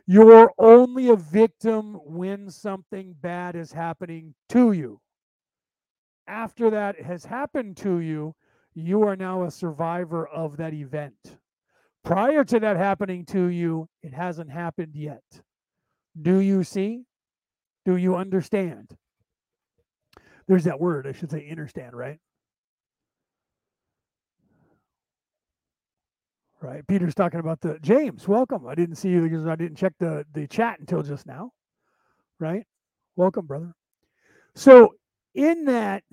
You're 0.07 0.53
only 0.57 1.09
a 1.09 1.17
victim 1.17 1.95
when 2.05 2.49
something 2.49 3.15
bad 3.19 3.57
is 3.57 3.73
happening 3.73 4.33
to 4.47 4.71
you. 4.71 5.01
After 6.25 6.69
that 6.69 7.01
has 7.01 7.25
happened 7.25 7.75
to 7.75 7.99
you, 7.99 8.33
you 8.73 9.03
are 9.03 9.15
now 9.15 9.43
a 9.43 9.51
survivor 9.51 10.27
of 10.27 10.57
that 10.57 10.73
event. 10.73 11.37
Prior 12.03 12.43
to 12.45 12.59
that 12.59 12.77
happening 12.77 13.25
to 13.27 13.45
you, 13.45 13.87
it 14.01 14.13
hasn't 14.13 14.49
happened 14.49 14.95
yet. 14.95 15.23
Do 16.19 16.39
you 16.39 16.63
see? 16.63 17.03
Do 17.85 17.97
you 17.97 18.15
understand? 18.15 18.95
There's 20.47 20.63
that 20.63 20.79
word, 20.79 21.07
I 21.07 21.11
should 21.11 21.31
say, 21.31 21.47
understand, 21.49 21.95
right? 21.95 22.17
Right. 26.61 26.85
Peter's 26.87 27.15
talking 27.15 27.39
about 27.39 27.59
the 27.61 27.79
James. 27.81 28.27
Welcome. 28.27 28.67
I 28.67 28.75
didn't 28.75 28.97
see 28.97 29.09
you 29.09 29.21
because 29.21 29.47
I 29.47 29.55
didn't 29.55 29.77
check 29.77 29.93
the 29.99 30.25
the 30.33 30.47
chat 30.47 30.79
until 30.79 31.01
just 31.01 31.25
now. 31.25 31.51
Right. 32.39 32.65
Welcome, 33.15 33.47
brother. 33.47 33.73
So 34.53 34.93
in 35.33 35.65
that 35.65 36.03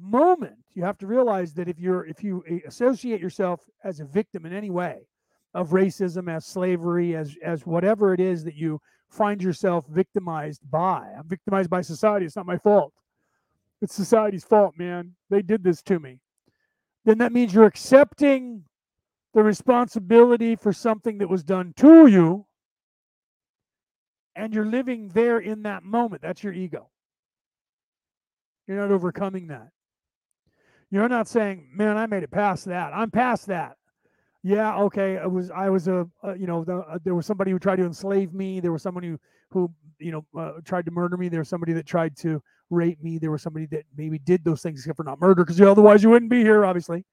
moment, 0.00 0.56
you 0.74 0.84
have 0.84 0.98
to 0.98 1.06
realize 1.06 1.54
that 1.54 1.68
if 1.68 1.78
you're 1.78 2.06
if 2.06 2.22
you 2.22 2.44
associate 2.66 3.20
yourself 3.20 3.60
as 3.84 4.00
a 4.00 4.04
victim 4.04 4.46
in 4.46 4.52
any 4.52 4.70
way 4.70 5.00
of 5.54 5.70
racism, 5.70 6.34
as 6.34 6.46
slavery, 6.46 7.16
as 7.16 7.36
as 7.42 7.66
whatever 7.66 8.14
it 8.14 8.20
is 8.20 8.44
that 8.44 8.54
you 8.54 8.80
find 9.08 9.42
yourself 9.42 9.86
victimized 9.88 10.60
by, 10.70 11.08
I'm 11.18 11.28
victimized 11.28 11.70
by 11.70 11.80
society. 11.82 12.26
It's 12.26 12.36
not 12.36 12.46
my 12.46 12.58
fault. 12.58 12.92
It's 13.82 13.94
society's 13.94 14.44
fault, 14.44 14.74
man. 14.78 15.14
They 15.30 15.42
did 15.42 15.64
this 15.64 15.82
to 15.82 15.98
me. 15.98 16.18
Then 17.04 17.18
that 17.18 17.32
means 17.32 17.54
you're 17.54 17.64
accepting 17.64 18.64
the 19.32 19.42
responsibility 19.42 20.54
for 20.56 20.72
something 20.72 21.18
that 21.18 21.28
was 21.28 21.42
done 21.42 21.72
to 21.76 22.06
you 22.06 22.46
and 24.36 24.54
you're 24.54 24.66
living 24.66 25.08
there 25.08 25.38
in 25.38 25.62
that 25.62 25.82
moment. 25.82 26.22
That's 26.22 26.42
your 26.42 26.52
ego. 26.52 26.88
You're 28.66 28.78
not 28.78 28.90
overcoming 28.90 29.48
that. 29.48 29.68
You're 30.90 31.08
not 31.08 31.28
saying, 31.28 31.70
"Man, 31.74 31.96
I 31.96 32.06
made 32.06 32.22
it 32.22 32.30
past 32.30 32.64
that. 32.66 32.92
I'm 32.94 33.10
past 33.10 33.46
that." 33.46 33.76
Yeah, 34.42 34.76
okay. 34.84 35.18
I 35.18 35.26
was 35.26 35.50
I 35.50 35.68
was 35.70 35.88
a, 35.88 36.08
a 36.22 36.36
you 36.36 36.46
know 36.46 36.64
the, 36.64 36.78
uh, 36.78 36.98
there 37.04 37.14
was 37.14 37.26
somebody 37.26 37.50
who 37.50 37.58
tried 37.58 37.76
to 37.76 37.84
enslave 37.84 38.32
me. 38.34 38.60
There 38.60 38.72
was 38.72 38.82
someone 38.82 39.04
who 39.04 39.18
who 39.50 39.72
you 39.98 40.12
know 40.12 40.24
uh, 40.38 40.60
tried 40.64 40.86
to 40.86 40.90
murder 40.90 41.16
me. 41.16 41.28
There 41.28 41.40
was 41.40 41.48
somebody 41.48 41.72
that 41.74 41.86
tried 41.86 42.16
to 42.18 42.42
rape 42.70 43.02
me. 43.02 43.18
There 43.18 43.30
was 43.30 43.42
somebody 43.42 43.66
that 43.66 43.84
maybe 43.96 44.18
did 44.18 44.44
those 44.44 44.62
things 44.62 44.80
except 44.80 44.96
for 44.96 45.04
not 45.04 45.20
murder 45.20 45.44
because 45.44 45.60
otherwise 45.60 46.02
you 46.02 46.10
wouldn't 46.10 46.30
be 46.30 46.42
here, 46.42 46.64
obviously 46.64 47.04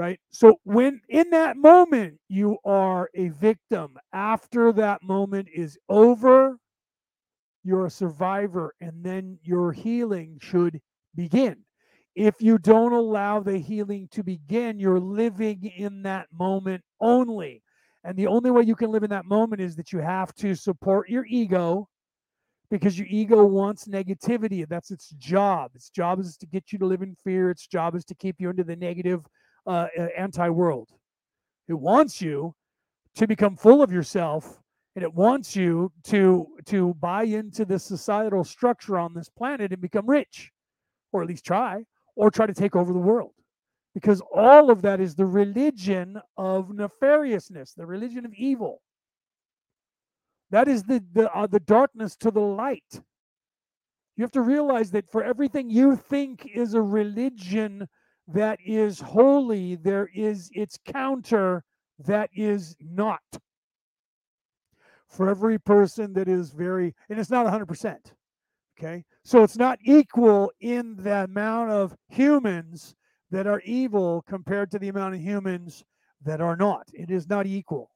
right? 0.00 0.18
So 0.30 0.58
when 0.64 1.02
in 1.10 1.28
that 1.30 1.58
moment 1.58 2.18
you 2.28 2.56
are 2.64 3.10
a 3.14 3.28
victim, 3.28 3.98
after 4.14 4.72
that 4.72 5.02
moment 5.02 5.48
is 5.54 5.76
over, 5.90 6.56
you're 7.64 7.84
a 7.84 7.90
survivor, 7.90 8.74
and 8.80 9.04
then 9.04 9.38
your 9.42 9.72
healing 9.72 10.38
should 10.40 10.80
begin. 11.14 11.58
If 12.20 12.42
you 12.42 12.58
don't 12.58 12.92
allow 12.92 13.40
the 13.40 13.56
healing 13.56 14.06
to 14.10 14.22
begin, 14.22 14.78
you're 14.78 15.00
living 15.00 15.72
in 15.74 16.02
that 16.02 16.26
moment 16.30 16.84
only. 17.00 17.62
And 18.04 18.14
the 18.14 18.26
only 18.26 18.50
way 18.50 18.62
you 18.62 18.76
can 18.76 18.90
live 18.90 19.04
in 19.04 19.08
that 19.08 19.24
moment 19.24 19.62
is 19.62 19.74
that 19.76 19.90
you 19.90 20.00
have 20.00 20.34
to 20.34 20.54
support 20.54 21.08
your 21.08 21.24
ego 21.24 21.88
because 22.70 22.98
your 22.98 23.08
ego 23.08 23.46
wants 23.46 23.86
negativity. 23.86 24.68
That's 24.68 24.90
its 24.90 25.08
job. 25.12 25.70
Its 25.74 25.88
job 25.88 26.20
is 26.20 26.36
to 26.36 26.46
get 26.46 26.72
you 26.72 26.78
to 26.80 26.84
live 26.84 27.00
in 27.00 27.16
fear. 27.24 27.48
Its 27.48 27.66
job 27.66 27.94
is 27.94 28.04
to 28.04 28.14
keep 28.14 28.36
you 28.38 28.50
into 28.50 28.64
the 28.64 28.76
negative 28.76 29.24
uh, 29.66 29.86
anti-world. 30.14 30.90
It 31.68 31.80
wants 31.80 32.20
you 32.20 32.54
to 33.14 33.26
become 33.26 33.56
full 33.56 33.82
of 33.82 33.90
yourself, 33.90 34.60
and 34.94 35.02
it 35.02 35.14
wants 35.14 35.56
you 35.56 35.90
to 36.04 36.46
to 36.66 36.92
buy 37.00 37.22
into 37.22 37.64
the 37.64 37.78
societal 37.78 38.44
structure 38.44 38.98
on 38.98 39.14
this 39.14 39.30
planet 39.30 39.72
and 39.72 39.80
become 39.80 40.06
rich, 40.06 40.50
or 41.12 41.22
at 41.22 41.28
least 41.28 41.46
try, 41.46 41.82
or 42.16 42.30
try 42.30 42.46
to 42.46 42.54
take 42.54 42.76
over 42.76 42.92
the 42.92 42.98
world. 42.98 43.32
Because 43.94 44.22
all 44.34 44.70
of 44.70 44.82
that 44.82 45.00
is 45.00 45.14
the 45.16 45.26
religion 45.26 46.20
of 46.36 46.68
nefariousness, 46.70 47.74
the 47.74 47.86
religion 47.86 48.24
of 48.26 48.34
evil. 48.34 48.82
That 50.50 50.68
is 50.68 50.84
the 50.84 51.04
the, 51.12 51.32
uh, 51.32 51.46
the 51.48 51.60
darkness 51.60 52.16
to 52.18 52.30
the 52.30 52.40
light. 52.40 53.02
You 54.16 54.24
have 54.24 54.32
to 54.32 54.42
realize 54.42 54.90
that 54.92 55.10
for 55.10 55.24
everything 55.24 55.70
you 55.70 55.96
think 55.96 56.46
is 56.54 56.74
a 56.74 56.82
religion 56.82 57.88
that 58.28 58.58
is 58.64 59.00
holy, 59.00 59.76
there 59.76 60.10
is 60.14 60.50
its 60.54 60.78
counter 60.84 61.64
that 62.06 62.30
is 62.34 62.76
not. 62.80 63.22
for 65.08 65.28
every 65.28 65.58
person 65.58 66.12
that 66.14 66.28
is 66.28 66.50
very, 66.52 66.94
and 67.08 67.18
it's 67.18 67.30
not 67.30 67.46
100%. 67.46 67.96
Okay. 68.82 69.04
So 69.24 69.42
it's 69.42 69.58
not 69.58 69.78
equal 69.84 70.50
in 70.60 70.96
the 70.96 71.24
amount 71.24 71.70
of 71.70 71.94
humans 72.08 72.94
that 73.30 73.46
are 73.46 73.60
evil 73.60 74.24
compared 74.26 74.70
to 74.70 74.78
the 74.78 74.88
amount 74.88 75.14
of 75.14 75.20
humans 75.20 75.84
that 76.24 76.40
are 76.40 76.56
not. 76.56 76.86
It 76.94 77.10
is 77.10 77.28
not 77.28 77.46
equal. 77.46 77.90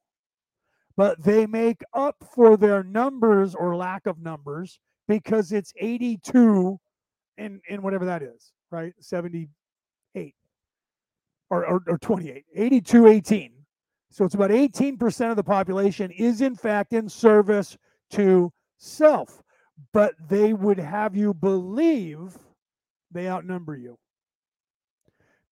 But 0.95 1.21
they 1.23 1.47
make 1.47 1.81
up 1.93 2.15
for 2.33 2.55
their 2.55 2.83
numbers 2.83 3.55
or 3.55 3.75
lack 3.75 4.05
of 4.05 4.19
numbers 4.19 4.79
because 5.07 5.51
it's 5.51 5.73
82 5.79 6.79
and, 7.37 7.59
and 7.69 7.81
whatever 7.81 8.05
that 8.05 8.21
is, 8.21 8.53
right? 8.71 8.93
78 8.99 10.35
or, 11.49 11.65
or, 11.65 11.81
or 11.87 11.97
28, 11.97 12.45
82, 12.55 13.07
18. 13.07 13.51
So 14.11 14.23
it's 14.23 14.35
about 14.35 14.51
18% 14.51 15.29
of 15.31 15.35
the 15.35 15.43
population 15.43 16.11
is 16.11 16.41
in 16.41 16.55
fact 16.55 16.93
in 16.93 17.09
service 17.09 17.75
to 18.11 18.51
self, 18.77 19.41
but 19.93 20.13
they 20.29 20.53
would 20.53 20.79
have 20.79 21.15
you 21.15 21.33
believe 21.33 22.37
they 23.11 23.27
outnumber 23.27 23.75
you 23.75 23.97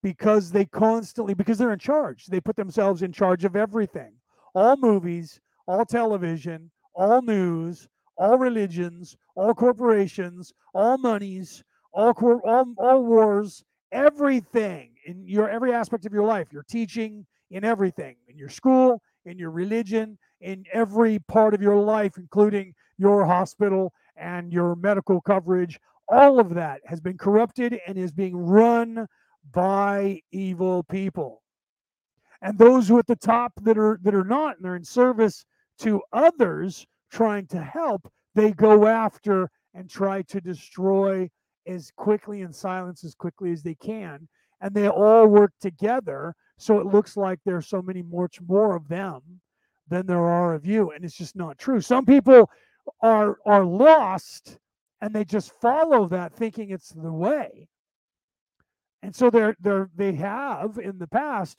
because 0.02 0.50
they 0.50 0.66
constantly 0.66 1.34
because 1.34 1.58
they're 1.58 1.72
in 1.72 1.78
charge. 1.78 2.26
They 2.26 2.40
put 2.40 2.56
themselves 2.56 3.02
in 3.02 3.12
charge 3.12 3.44
of 3.44 3.56
everything. 3.56 4.12
All 4.54 4.76
movies, 4.76 5.40
all 5.66 5.84
television, 5.84 6.70
all 6.94 7.22
news, 7.22 7.88
all 8.16 8.38
religions, 8.38 9.16
all 9.34 9.54
corporations, 9.54 10.52
all 10.74 10.98
monies, 10.98 11.64
all 11.92 12.12
cor- 12.14 12.46
all, 12.46 12.66
all 12.76 13.04
wars, 13.04 13.64
everything 13.92 14.94
in 15.06 15.26
your 15.26 15.48
every 15.48 15.72
aspect 15.72 16.06
of 16.06 16.12
your 16.12 16.24
life, 16.24 16.52
your 16.52 16.64
teaching, 16.64 17.26
in 17.50 17.64
everything, 17.64 18.16
in 18.28 18.36
your 18.36 18.48
school, 18.48 19.00
in 19.24 19.38
your 19.38 19.50
religion, 19.50 20.18
in 20.40 20.64
every 20.72 21.18
part 21.20 21.54
of 21.54 21.62
your 21.62 21.76
life, 21.76 22.18
including 22.18 22.74
your 22.98 23.24
hospital 23.24 23.92
and 24.16 24.52
your 24.52 24.76
medical 24.76 25.20
coverage. 25.20 25.78
All 26.08 26.38
of 26.38 26.54
that 26.54 26.80
has 26.84 27.00
been 27.00 27.18
corrupted 27.18 27.78
and 27.86 27.96
is 27.96 28.12
being 28.12 28.36
run 28.36 29.06
by 29.52 30.20
evil 30.32 30.82
people. 30.84 31.42
And 32.42 32.58
those 32.58 32.88
who 32.88 32.98
at 32.98 33.06
the 33.06 33.16
top 33.16 33.52
that 33.62 33.78
are 33.78 33.98
that 34.02 34.14
are 34.14 34.24
not 34.24 34.56
and 34.56 34.64
they're 34.64 34.76
in 34.76 34.84
service 34.84 35.44
to 35.78 36.02
others 36.12 36.86
trying 37.10 37.46
to 37.48 37.62
help, 37.62 38.10
they 38.34 38.52
go 38.52 38.86
after 38.86 39.48
and 39.74 39.88
try 39.88 40.22
to 40.22 40.40
destroy 40.40 41.28
as 41.66 41.90
quickly 41.96 42.42
and 42.42 42.54
silence 42.54 43.02
as 43.04 43.14
quickly 43.14 43.50
as 43.50 43.62
they 43.62 43.74
can. 43.74 44.28
And 44.60 44.74
they 44.74 44.88
all 44.88 45.26
work 45.26 45.52
together. 45.60 46.34
So 46.58 46.78
it 46.78 46.86
looks 46.86 47.16
like 47.16 47.40
there's 47.44 47.66
so 47.66 47.82
many 47.82 48.02
much 48.02 48.40
more 48.42 48.76
of 48.76 48.88
them 48.88 49.20
than 49.88 50.06
there 50.06 50.26
are 50.26 50.54
of 50.54 50.66
you. 50.66 50.90
And 50.90 51.04
it's 51.04 51.16
just 51.16 51.36
not 51.36 51.58
true. 51.58 51.80
Some 51.80 52.04
people 52.04 52.48
are 53.00 53.38
are 53.46 53.64
lost 53.64 54.58
and 55.00 55.14
they 55.14 55.24
just 55.24 55.52
follow 55.60 56.06
that 56.08 56.32
thinking 56.32 56.70
it's 56.70 56.90
the 56.90 57.12
way. 57.12 57.68
And 59.02 59.14
so 59.14 59.30
they're 59.30 59.56
they're 59.60 59.90
they 59.94 60.12
have 60.14 60.78
in 60.78 60.98
the 60.98 61.06
past. 61.06 61.58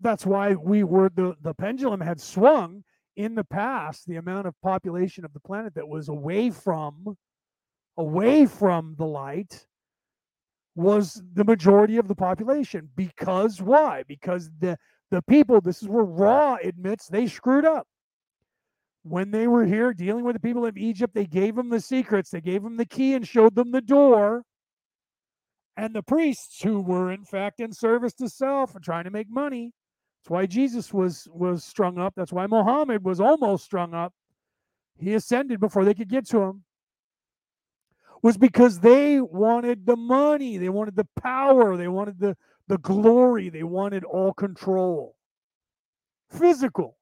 That's 0.00 0.26
why 0.26 0.54
we 0.54 0.82
were 0.84 1.10
the 1.14 1.36
the 1.40 1.54
pendulum 1.54 2.00
had 2.00 2.20
swung 2.20 2.82
in 3.16 3.34
the 3.34 3.44
past. 3.44 4.06
The 4.06 4.16
amount 4.16 4.46
of 4.46 4.60
population 4.62 5.24
of 5.24 5.32
the 5.32 5.40
planet 5.40 5.74
that 5.74 5.88
was 5.88 6.08
away 6.08 6.50
from 6.50 7.16
away 7.96 8.46
from 8.46 8.94
the 8.98 9.06
light 9.06 9.66
was 10.74 11.22
the 11.34 11.44
majority 11.44 11.96
of 11.96 12.08
the 12.08 12.14
population. 12.14 12.88
Because 12.96 13.60
why? 13.60 14.04
Because 14.08 14.50
the 14.60 14.76
the 15.10 15.22
people, 15.22 15.60
this 15.60 15.82
is 15.82 15.88
where 15.88 16.04
Ra 16.04 16.58
admits 16.62 17.08
they 17.08 17.26
screwed 17.26 17.64
up. 17.64 17.86
When 19.08 19.30
they 19.30 19.46
were 19.46 19.64
here 19.64 19.92
dealing 19.94 20.24
with 20.24 20.34
the 20.34 20.40
people 20.40 20.66
of 20.66 20.76
Egypt, 20.76 21.14
they 21.14 21.26
gave 21.26 21.56
them 21.56 21.70
the 21.70 21.80
secrets, 21.80 22.30
they 22.30 22.40
gave 22.40 22.62
them 22.62 22.76
the 22.76 22.86
key 22.86 23.14
and 23.14 23.26
showed 23.26 23.54
them 23.54 23.72
the 23.72 23.80
door. 23.80 24.42
And 25.76 25.94
the 25.94 26.02
priests 26.02 26.62
who 26.62 26.80
were 26.80 27.12
in 27.12 27.24
fact 27.24 27.60
in 27.60 27.72
service 27.72 28.12
to 28.14 28.28
self 28.28 28.74
and 28.74 28.84
trying 28.84 29.04
to 29.04 29.10
make 29.10 29.30
money. 29.30 29.72
That's 30.20 30.30
why 30.30 30.46
Jesus 30.46 30.92
was 30.92 31.28
was 31.30 31.64
strung 31.64 31.98
up. 31.98 32.14
That's 32.16 32.32
why 32.32 32.46
Muhammad 32.46 33.04
was 33.04 33.20
almost 33.20 33.64
strung 33.64 33.94
up. 33.94 34.12
He 34.98 35.14
ascended 35.14 35.60
before 35.60 35.84
they 35.84 35.94
could 35.94 36.08
get 36.08 36.26
to 36.30 36.42
him 36.42 36.64
was 38.22 38.36
because 38.36 38.80
they 38.80 39.20
wanted 39.20 39.86
the 39.86 39.96
money, 39.96 40.56
they 40.58 40.68
wanted 40.68 40.96
the 40.96 41.08
power, 41.20 41.76
they 41.76 41.88
wanted 41.88 42.18
the, 42.18 42.36
the 42.66 42.78
glory, 42.78 43.48
they 43.48 43.62
wanted 43.62 44.04
all 44.04 44.32
control. 44.32 45.14
Physical. 46.30 46.97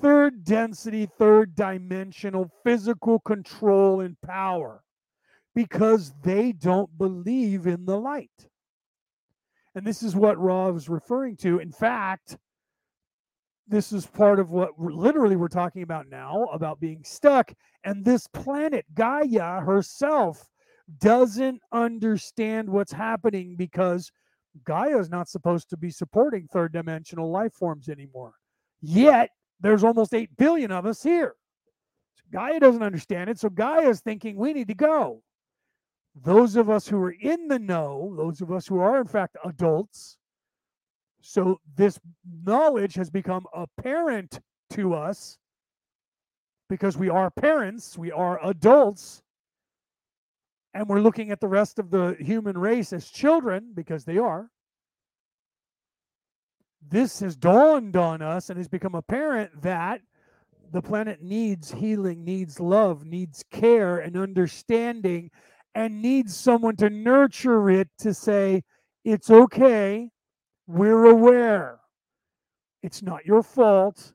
Third 0.00 0.44
density, 0.44 1.06
third 1.06 1.54
dimensional 1.54 2.50
physical 2.64 3.18
control 3.20 4.00
and 4.00 4.20
power 4.20 4.82
because 5.54 6.12
they 6.22 6.52
don't 6.52 6.96
believe 6.98 7.66
in 7.66 7.86
the 7.86 7.98
light. 7.98 8.48
And 9.74 9.86
this 9.86 10.02
is 10.02 10.14
what 10.14 10.38
Ra 10.38 10.68
was 10.70 10.88
referring 10.88 11.36
to. 11.38 11.58
In 11.58 11.72
fact, 11.72 12.36
this 13.68 13.92
is 13.92 14.06
part 14.06 14.38
of 14.38 14.50
what 14.50 14.78
we're, 14.78 14.92
literally 14.92 15.36
we're 15.36 15.48
talking 15.48 15.82
about 15.82 16.08
now 16.08 16.44
about 16.52 16.80
being 16.80 17.02
stuck. 17.04 17.52
And 17.84 18.04
this 18.04 18.26
planet, 18.28 18.84
Gaia 18.94 19.60
herself, 19.60 20.46
doesn't 20.98 21.60
understand 21.72 22.68
what's 22.68 22.92
happening 22.92 23.56
because 23.56 24.10
Gaia 24.64 24.98
is 24.98 25.10
not 25.10 25.28
supposed 25.28 25.68
to 25.70 25.76
be 25.76 25.90
supporting 25.90 26.46
third 26.46 26.72
dimensional 26.72 27.30
life 27.30 27.52
forms 27.54 27.88
anymore. 27.88 28.32
Yet 28.80 29.30
there's 29.60 29.84
almost 29.84 30.14
8 30.14 30.36
billion 30.36 30.70
of 30.70 30.86
us 30.86 31.02
here. 31.02 31.34
So 32.14 32.22
Gaia 32.32 32.60
doesn't 32.60 32.82
understand 32.82 33.30
it. 33.30 33.38
So 33.38 33.48
Gaia 33.48 33.88
is 33.88 34.00
thinking 34.00 34.36
we 34.36 34.52
need 34.52 34.68
to 34.68 34.74
go. 34.74 35.22
Those 36.14 36.56
of 36.56 36.70
us 36.70 36.88
who 36.88 36.98
are 37.02 37.14
in 37.20 37.48
the 37.48 37.58
know, 37.58 38.14
those 38.16 38.40
of 38.40 38.50
us 38.50 38.66
who 38.66 38.78
are 38.78 39.00
in 39.00 39.06
fact 39.06 39.36
adults, 39.44 40.16
so 41.20 41.60
this 41.74 41.98
knowledge 42.44 42.94
has 42.94 43.10
become 43.10 43.46
apparent 43.52 44.40
to 44.70 44.94
us 44.94 45.38
because 46.68 46.96
we 46.96 47.08
are 47.08 47.30
parents, 47.30 47.98
we 47.98 48.12
are 48.12 48.44
adults, 48.44 49.22
and 50.74 50.88
we're 50.88 51.00
looking 51.00 51.30
at 51.30 51.40
the 51.40 51.48
rest 51.48 51.78
of 51.78 51.90
the 51.90 52.16
human 52.20 52.56
race 52.56 52.92
as 52.92 53.08
children 53.08 53.72
because 53.74 54.04
they 54.04 54.18
are. 54.18 54.50
This 56.88 57.20
has 57.20 57.36
dawned 57.36 57.96
on 57.96 58.22
us 58.22 58.50
and 58.50 58.58
has 58.58 58.68
become 58.68 58.94
apparent 58.94 59.62
that 59.62 60.00
the 60.72 60.82
planet 60.82 61.22
needs 61.22 61.70
healing, 61.70 62.24
needs 62.24 62.60
love, 62.60 63.04
needs 63.04 63.44
care 63.50 63.98
and 63.98 64.16
understanding, 64.16 65.30
and 65.74 66.02
needs 66.02 66.36
someone 66.36 66.76
to 66.76 66.90
nurture 66.90 67.70
it 67.70 67.88
to 67.98 68.12
say, 68.14 68.62
it's 69.04 69.30
okay 69.30 70.10
we're 70.66 71.06
aware. 71.06 71.78
It's 72.82 73.02
not 73.02 73.24
your 73.24 73.42
fault. 73.42 74.12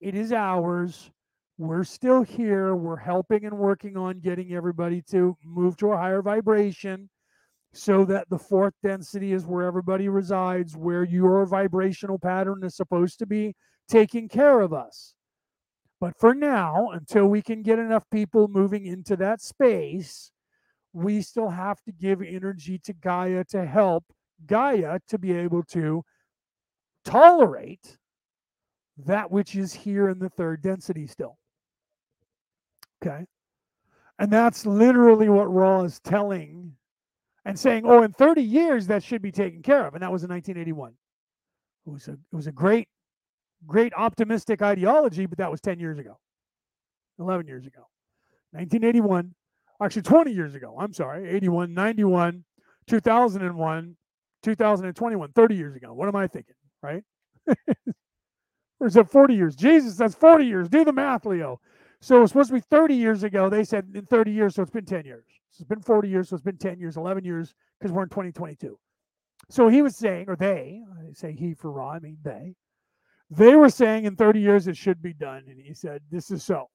It 0.00 0.14
is 0.14 0.32
ours. 0.32 1.10
We're 1.58 1.84
still 1.84 2.22
here. 2.22 2.74
We're 2.74 2.96
helping 2.96 3.44
and 3.44 3.56
working 3.56 3.96
on 3.96 4.18
getting 4.18 4.52
everybody 4.52 5.02
to 5.10 5.36
move 5.44 5.76
to 5.78 5.92
a 5.92 5.96
higher 5.96 6.22
vibration 6.22 7.08
so 7.74 8.04
that 8.04 8.28
the 8.28 8.38
fourth 8.38 8.74
density 8.82 9.32
is 9.32 9.46
where 9.46 9.66
everybody 9.66 10.08
resides, 10.08 10.76
where 10.76 11.04
your 11.04 11.46
vibrational 11.46 12.18
pattern 12.18 12.62
is 12.62 12.76
supposed 12.76 13.18
to 13.18 13.26
be 13.26 13.54
taking 13.88 14.28
care 14.28 14.60
of 14.60 14.72
us. 14.72 15.14
But 16.00 16.18
for 16.18 16.34
now, 16.34 16.90
until 16.90 17.28
we 17.28 17.42
can 17.42 17.62
get 17.62 17.78
enough 17.78 18.04
people 18.10 18.48
moving 18.48 18.86
into 18.86 19.16
that 19.16 19.40
space, 19.40 20.30
we 20.92 21.22
still 21.22 21.48
have 21.48 21.80
to 21.84 21.92
give 21.92 22.20
energy 22.20 22.78
to 22.80 22.92
Gaia 22.92 23.44
to 23.50 23.64
help 23.64 24.04
Gaia 24.46 24.98
to 25.08 25.18
be 25.18 25.32
able 25.32 25.62
to 25.64 26.02
tolerate 27.04 27.98
that 28.98 29.30
which 29.30 29.54
is 29.56 29.72
here 29.72 30.08
in 30.08 30.18
the 30.18 30.28
third 30.28 30.62
density 30.62 31.06
still. 31.06 31.38
Okay. 33.02 33.24
And 34.18 34.30
that's 34.30 34.66
literally 34.66 35.28
what 35.28 35.52
Ra 35.52 35.82
is 35.82 35.98
telling 36.00 36.76
and 37.44 37.58
saying, 37.58 37.84
oh, 37.84 38.02
in 38.02 38.12
30 38.12 38.42
years, 38.42 38.86
that 38.86 39.02
should 39.02 39.22
be 39.22 39.32
taken 39.32 39.62
care 39.62 39.86
of. 39.86 39.94
And 39.94 40.02
that 40.02 40.12
was 40.12 40.22
in 40.22 40.30
1981. 40.30 40.92
It 41.86 41.90
was 41.90 42.08
a, 42.08 42.12
it 42.12 42.36
was 42.36 42.46
a 42.46 42.52
great, 42.52 42.88
great 43.66 43.92
optimistic 43.96 44.62
ideology, 44.62 45.26
but 45.26 45.38
that 45.38 45.50
was 45.50 45.60
10 45.60 45.80
years 45.80 45.98
ago, 45.98 46.18
11 47.18 47.46
years 47.46 47.66
ago. 47.66 47.88
1981, 48.52 49.34
actually 49.82 50.02
20 50.02 50.32
years 50.32 50.54
ago. 50.54 50.76
I'm 50.78 50.92
sorry, 50.92 51.28
81, 51.28 51.74
91, 51.74 52.44
2001, 52.86 53.96
2021, 54.42 55.32
30 55.32 55.54
years 55.54 55.76
ago. 55.76 55.92
What 55.92 56.08
am 56.08 56.16
I 56.16 56.26
thinking, 56.26 56.54
right? 56.82 57.02
or 58.80 58.86
is 58.86 58.96
it 58.96 59.10
40 59.10 59.34
years? 59.34 59.56
Jesus, 59.56 59.96
that's 59.96 60.14
40 60.14 60.46
years. 60.46 60.68
Do 60.68 60.84
the 60.84 60.92
math, 60.92 61.26
Leo. 61.26 61.60
So 62.00 62.18
it 62.18 62.20
was 62.20 62.30
supposed 62.30 62.48
to 62.50 62.54
be 62.54 62.60
30 62.60 62.94
years 62.94 63.22
ago. 63.22 63.48
They 63.48 63.64
said 63.64 63.88
in 63.94 64.06
30 64.06 64.32
years, 64.32 64.54
so 64.54 64.62
it's 64.62 64.70
been 64.70 64.84
10 64.84 65.04
years. 65.04 65.24
So 65.52 65.62
it's 65.62 65.68
been 65.68 65.82
40 65.82 66.08
years, 66.08 66.30
so 66.30 66.36
it's 66.36 66.44
been 66.44 66.58
10 66.58 66.80
years, 66.80 66.96
11 66.96 67.24
years, 67.24 67.54
because 67.78 67.92
we're 67.92 68.04
in 68.04 68.08
2022. 68.10 68.78
So 69.50 69.68
he 69.68 69.82
was 69.82 69.96
saying, 69.96 70.26
or 70.28 70.36
they, 70.36 70.82
I 71.08 71.12
say 71.12 71.32
he 71.32 71.54
for 71.54 71.70
Ra, 71.70 71.92
I 71.92 71.98
mean 72.00 72.18
they, 72.24 72.54
They 73.30 73.56
were 73.56 73.70
saying 73.70 74.04
in 74.04 74.16
30 74.16 74.40
years 74.40 74.68
it 74.68 74.76
should 74.76 75.02
be 75.02 75.14
done. 75.14 75.44
And 75.48 75.58
he 75.60 75.74
said, 75.74 76.02
This 76.10 76.30
is 76.30 76.44
so. 76.44 76.68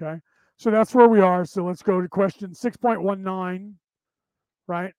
Okay. 0.00 0.20
So 0.56 0.70
that's 0.70 0.94
where 0.94 1.08
we 1.08 1.20
are. 1.20 1.44
So 1.44 1.64
let's 1.64 1.82
go 1.82 2.00
to 2.00 2.08
question 2.08 2.50
6.19, 2.50 3.74
right? 4.68 4.94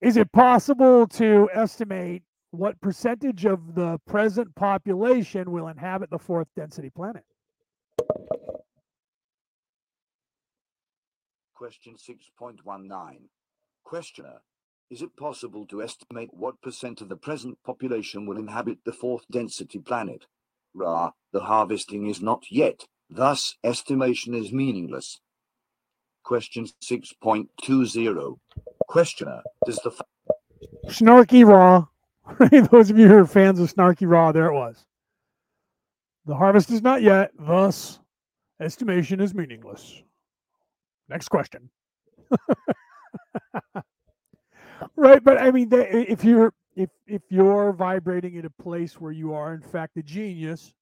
Is 0.00 0.16
it 0.16 0.30
possible 0.32 1.06
to 1.08 1.48
estimate 1.54 2.22
what 2.52 2.80
percentage 2.80 3.46
of 3.46 3.74
the 3.74 3.98
present 4.06 4.54
population 4.54 5.50
will 5.50 5.68
inhabit 5.68 6.10
the 6.10 6.18
fourth 6.18 6.48
density 6.56 6.90
planet? 6.90 7.24
Question 11.54 11.94
6.19. 11.94 12.58
Questioner. 13.84 14.40
Is 14.90 15.02
it 15.02 15.16
possible 15.16 15.66
to 15.68 15.82
estimate 15.82 16.30
what 16.32 16.60
percent 16.60 17.00
of 17.00 17.08
the 17.08 17.16
present 17.16 17.58
population 17.64 18.26
will 18.26 18.36
inhabit 18.36 18.78
the 18.84 18.92
fourth 18.92 19.24
density 19.30 19.78
planet? 19.78 20.26
Ra, 20.74 21.12
the 21.32 21.42
harvesting 21.42 22.08
is 22.08 22.20
not 22.20 22.42
yet, 22.50 22.86
thus 23.08 23.54
estimation 23.62 24.34
is 24.34 24.52
meaningless. 24.52 25.20
Question 26.24 26.66
6.20. 26.82 28.38
Questioner, 28.88 29.42
does 29.64 29.76
the 29.76 29.92
Snarky 30.86 31.46
Ra. 31.46 31.86
Those 32.70 32.90
of 32.90 32.98
you 32.98 33.08
who 33.08 33.18
are 33.18 33.26
fans 33.26 33.60
of 33.60 33.72
Snarky 33.72 34.08
Ra, 34.08 34.32
there 34.32 34.46
it 34.46 34.54
was. 34.54 34.84
The 36.26 36.34
harvest 36.34 36.70
is 36.70 36.82
not 36.82 37.02
yet, 37.02 37.30
thus 37.38 38.00
estimation 38.60 39.20
is 39.20 39.34
meaningless. 39.34 40.03
Next 41.08 41.28
question. 41.28 41.70
right, 44.96 45.22
but 45.22 45.40
I 45.40 45.50
mean, 45.50 45.68
if 45.72 46.24
you're 46.24 46.52
if 46.76 46.90
if 47.06 47.22
you're 47.30 47.72
vibrating 47.72 48.34
in 48.34 48.46
a 48.46 48.62
place 48.62 49.00
where 49.00 49.12
you 49.12 49.34
are 49.34 49.54
in 49.54 49.62
fact 49.62 49.96
a 49.96 50.02
genius, 50.02 50.72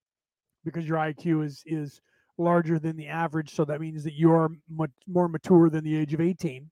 because 0.64 0.86
your 0.86 0.98
IQ 0.98 1.44
is 1.44 1.62
is 1.66 2.00
larger 2.38 2.78
than 2.78 2.96
the 2.96 3.08
average, 3.08 3.54
so 3.54 3.64
that 3.64 3.80
means 3.80 4.04
that 4.04 4.14
you're 4.14 4.50
much 4.70 4.90
more 5.06 5.28
mature 5.28 5.68
than 5.70 5.84
the 5.84 5.96
age 5.96 6.14
of 6.14 6.20
18. 6.20 6.70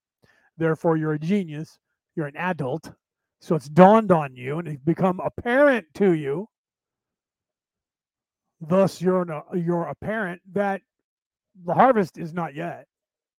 Therefore, 0.56 0.96
you're 0.96 1.12
a 1.14 1.18
genius. 1.18 1.78
You're 2.16 2.26
an 2.26 2.36
adult. 2.36 2.92
So 3.40 3.54
it's 3.54 3.68
dawned 3.68 4.12
on 4.12 4.36
you 4.36 4.58
and 4.58 4.68
it's 4.68 4.82
become 4.82 5.20
apparent 5.20 5.86
to 5.94 6.12
you. 6.12 6.46
Thus, 8.60 9.00
you're 9.00 9.22
an, 9.22 9.42
you're 9.54 9.84
apparent 9.84 10.42
that 10.52 10.82
the 11.64 11.72
harvest 11.72 12.18
is 12.18 12.34
not 12.34 12.54
yet. 12.54 12.86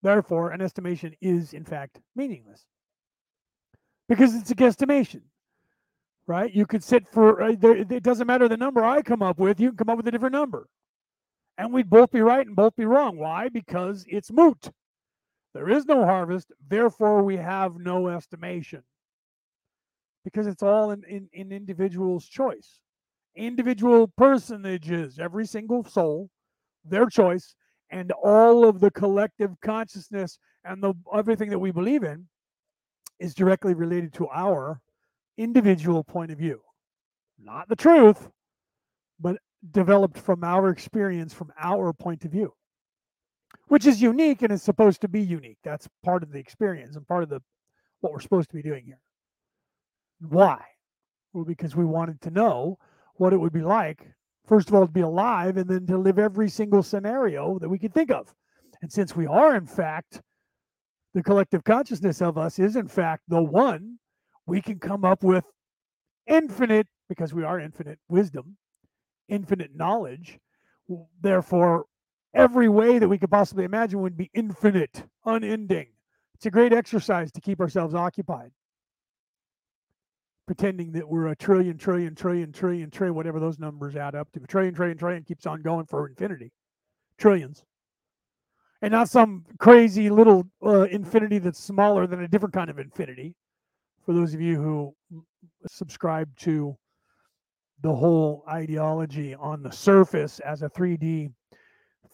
Therefore, 0.03 0.51
an 0.51 0.61
estimation 0.61 1.15
is 1.21 1.53
in 1.53 1.63
fact 1.63 1.99
meaningless 2.15 2.65
because 4.09 4.35
it's 4.35 4.51
a 4.51 4.55
guesstimation, 4.55 5.21
right? 6.27 6.53
You 6.53 6.65
could 6.65 6.83
sit 6.83 7.07
for, 7.11 7.41
uh, 7.41 7.55
there, 7.57 7.77
it 7.77 8.03
doesn't 8.03 8.27
matter 8.27 8.47
the 8.47 8.57
number 8.57 8.83
I 8.83 9.01
come 9.01 9.21
up 9.21 9.37
with, 9.37 9.59
you 9.59 9.69
can 9.69 9.77
come 9.77 9.89
up 9.89 9.97
with 9.97 10.07
a 10.07 10.11
different 10.11 10.33
number. 10.33 10.67
And 11.57 11.71
we'd 11.71 11.89
both 11.89 12.11
be 12.11 12.21
right 12.21 12.45
and 12.45 12.55
both 12.55 12.75
be 12.75 12.85
wrong. 12.85 13.17
Why? 13.17 13.49
Because 13.49 14.05
it's 14.09 14.31
moot. 14.31 14.71
There 15.53 15.69
is 15.69 15.85
no 15.85 16.05
harvest, 16.05 16.51
therefore, 16.67 17.23
we 17.23 17.37
have 17.37 17.75
no 17.77 18.07
estimation 18.07 18.83
because 20.23 20.47
it's 20.47 20.63
all 20.63 20.91
in, 20.91 21.03
in, 21.03 21.29
in 21.33 21.51
individual's 21.51 22.27
choice. 22.27 22.79
Individual 23.35 24.07
personages, 24.07 25.19
every 25.19 25.45
single 25.45 25.83
soul, 25.83 26.29
their 26.83 27.07
choice, 27.07 27.55
and 27.91 28.11
all 28.11 28.67
of 28.67 28.79
the 28.79 28.89
collective 28.91 29.59
consciousness 29.61 30.39
and 30.63 30.81
the 30.81 30.93
everything 31.13 31.49
that 31.49 31.59
we 31.59 31.71
believe 31.71 32.03
in 32.03 32.25
is 33.19 33.35
directly 33.35 33.73
related 33.73 34.13
to 34.13 34.27
our 34.29 34.81
individual 35.37 36.03
point 36.03 36.31
of 36.31 36.37
view. 36.37 36.61
Not 37.43 37.67
the 37.69 37.75
truth, 37.75 38.29
but 39.19 39.37
developed 39.71 40.17
from 40.17 40.43
our 40.43 40.69
experience, 40.69 41.33
from 41.33 41.51
our 41.59 41.93
point 41.93 42.25
of 42.25 42.31
view, 42.31 42.53
which 43.67 43.85
is 43.85 44.01
unique 44.01 44.41
and 44.41 44.51
is 44.51 44.63
supposed 44.63 45.01
to 45.01 45.07
be 45.07 45.21
unique. 45.21 45.59
That's 45.63 45.87
part 46.03 46.23
of 46.23 46.31
the 46.31 46.39
experience 46.39 46.95
and 46.95 47.07
part 47.07 47.23
of 47.23 47.29
the 47.29 47.41
what 47.99 48.13
we're 48.13 48.21
supposed 48.21 48.49
to 48.49 48.55
be 48.55 48.63
doing 48.63 48.85
here. 48.85 48.99
Why? 50.27 50.59
Well, 51.33 51.45
because 51.45 51.75
we 51.75 51.85
wanted 51.85 52.21
to 52.21 52.31
know 52.31 52.77
what 53.15 53.33
it 53.33 53.37
would 53.37 53.53
be 53.53 53.61
like 53.61 54.07
first 54.51 54.67
of 54.67 54.75
all, 54.75 54.85
to 54.85 54.91
be 54.91 54.99
alive 54.99 55.55
and 55.55 55.69
then 55.69 55.87
to 55.87 55.97
live 55.97 56.19
every 56.19 56.49
single 56.49 56.83
scenario 56.83 57.57
that 57.57 57.69
we 57.69 57.79
could 57.79 57.93
think 57.93 58.11
of. 58.11 58.35
And 58.81 58.91
since 58.91 59.15
we 59.15 59.25
are, 59.25 59.55
in 59.55 59.65
fact, 59.65 60.21
the 61.13 61.23
collective 61.23 61.63
consciousness 61.63 62.21
of 62.21 62.37
us 62.37 62.59
is, 62.59 62.75
in 62.75 62.89
fact, 62.89 63.23
the 63.29 63.41
one, 63.41 63.97
we 64.47 64.61
can 64.61 64.77
come 64.77 65.05
up 65.05 65.23
with 65.23 65.45
infinite, 66.27 66.85
because 67.07 67.33
we 67.33 67.45
are 67.45 67.61
infinite 67.61 67.97
wisdom, 68.09 68.57
infinite 69.29 69.73
knowledge. 69.73 70.37
Therefore, 71.21 71.85
every 72.33 72.67
way 72.67 72.99
that 72.99 73.07
we 73.07 73.17
could 73.17 73.31
possibly 73.31 73.63
imagine 73.63 74.01
would 74.01 74.17
be 74.17 74.29
infinite, 74.33 75.05
unending. 75.25 75.87
It's 76.35 76.45
a 76.45 76.51
great 76.51 76.73
exercise 76.73 77.31
to 77.31 77.39
keep 77.39 77.61
ourselves 77.61 77.95
occupied 77.95 78.51
pretending 80.45 80.91
that 80.91 81.07
we're 81.07 81.27
a 81.27 81.35
trillion, 81.35 81.77
trillion, 81.77 82.15
trillion, 82.15 82.51
trillion, 82.51 82.89
trillion, 82.89 83.15
whatever 83.15 83.39
those 83.39 83.59
numbers 83.59 83.95
add 83.95 84.15
up 84.15 84.31
to. 84.31 84.41
A 84.43 84.47
trillion, 84.47 84.73
trillion, 84.73 84.97
trillion 84.97 85.23
keeps 85.23 85.45
on 85.45 85.61
going 85.61 85.85
for 85.85 86.07
infinity. 86.07 86.51
Trillions. 87.17 87.63
And 88.81 88.91
not 88.91 89.09
some 89.09 89.45
crazy 89.59 90.09
little 90.09 90.47
uh, 90.65 90.83
infinity 90.83 91.37
that's 91.37 91.59
smaller 91.59 92.07
than 92.07 92.23
a 92.23 92.27
different 92.27 92.53
kind 92.53 92.69
of 92.69 92.79
infinity. 92.79 93.35
For 94.05 94.13
those 94.13 94.33
of 94.33 94.41
you 94.41 94.59
who 94.59 94.95
subscribe 95.67 96.35
to 96.39 96.75
the 97.81 97.93
whole 97.93 98.43
ideology 98.49 99.35
on 99.35 99.61
the 99.61 99.71
surface 99.71 100.39
as 100.39 100.63
a 100.63 100.69
3D 100.69 101.31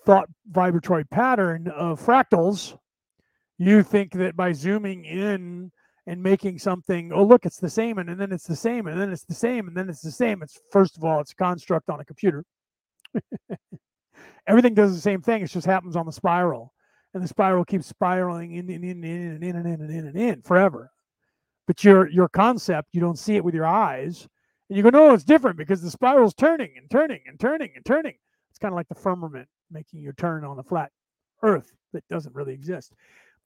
thought 0.06 0.30
vibratory 0.52 1.06
pattern 1.06 1.68
of 1.70 2.02
fractals, 2.02 2.78
you 3.58 3.84
think 3.84 4.12
that 4.14 4.36
by 4.36 4.52
zooming 4.52 5.06
in 5.06 5.72
and 6.08 6.24
making 6.24 6.58
something 6.58 7.12
oh 7.12 7.24
look 7.24 7.46
it's 7.46 7.60
the 7.60 7.70
same 7.70 7.98
and, 7.98 8.10
and 8.10 8.20
then 8.20 8.32
it's 8.32 8.48
the 8.48 8.56
same 8.56 8.88
and 8.88 9.00
then 9.00 9.12
it's 9.12 9.26
the 9.26 9.36
same 9.36 9.68
and 9.68 9.76
then 9.76 9.90
it's 9.90 10.02
the 10.02 10.10
same. 10.10 10.42
It's 10.42 10.60
first 10.72 10.98
of 10.98 11.04
all 11.04 11.20
it's 11.20 11.34
a 11.34 11.36
construct 11.36 11.90
on 11.90 12.00
a 12.00 12.06
computer. 12.06 12.44
Everything 14.48 14.74
does 14.74 14.96
the 14.96 15.02
same 15.02 15.22
thing 15.22 15.44
it 15.44 15.52
just 15.52 15.68
happens 15.68 15.96
on 15.96 16.06
the 16.06 16.12
spiral 16.12 16.74
and 17.14 17.22
the 17.22 17.28
spiral 17.28 17.66
keeps 17.66 17.88
spiraling 17.88 18.54
in 18.54 18.70
and 18.70 18.84
in, 18.84 19.04
in, 19.04 19.04
in 19.04 19.32
and 19.32 19.44
in 19.44 19.56
and 19.56 19.68
in 19.68 19.82
and 19.82 19.92
in 19.92 20.08
and 20.08 20.18
in 20.18 20.42
forever. 20.42 20.90
But 21.68 21.84
your 21.84 22.10
your 22.10 22.30
concept 22.30 22.90
you 22.94 23.02
don't 23.02 23.20
see 23.20 23.36
it 23.36 23.44
with 23.44 23.54
your 23.54 23.68
eyes 23.68 24.26
and 24.70 24.78
you 24.78 24.84
go 24.84 24.90
no 24.90 25.14
it's 25.14 25.26
different 25.26 25.58
because 25.58 25.82
the 25.82 25.92
spiral's 25.92 26.34
turning 26.34 26.72
and 26.78 26.90
turning 26.90 27.20
and 27.28 27.38
turning 27.38 27.72
and 27.76 27.86
turning. 27.86 28.16
It's 28.50 28.60
kind 28.60 28.74
of 28.74 28.78
like 28.78 28.88
the 28.88 28.96
firmament 28.96 29.50
making 29.70 30.00
you 30.00 30.14
turn 30.14 30.46
on 30.46 30.58
a 30.58 30.64
flat 30.64 30.90
earth 31.44 31.74
that 31.92 32.08
doesn't 32.08 32.34
really 32.34 32.54
exist 32.54 32.94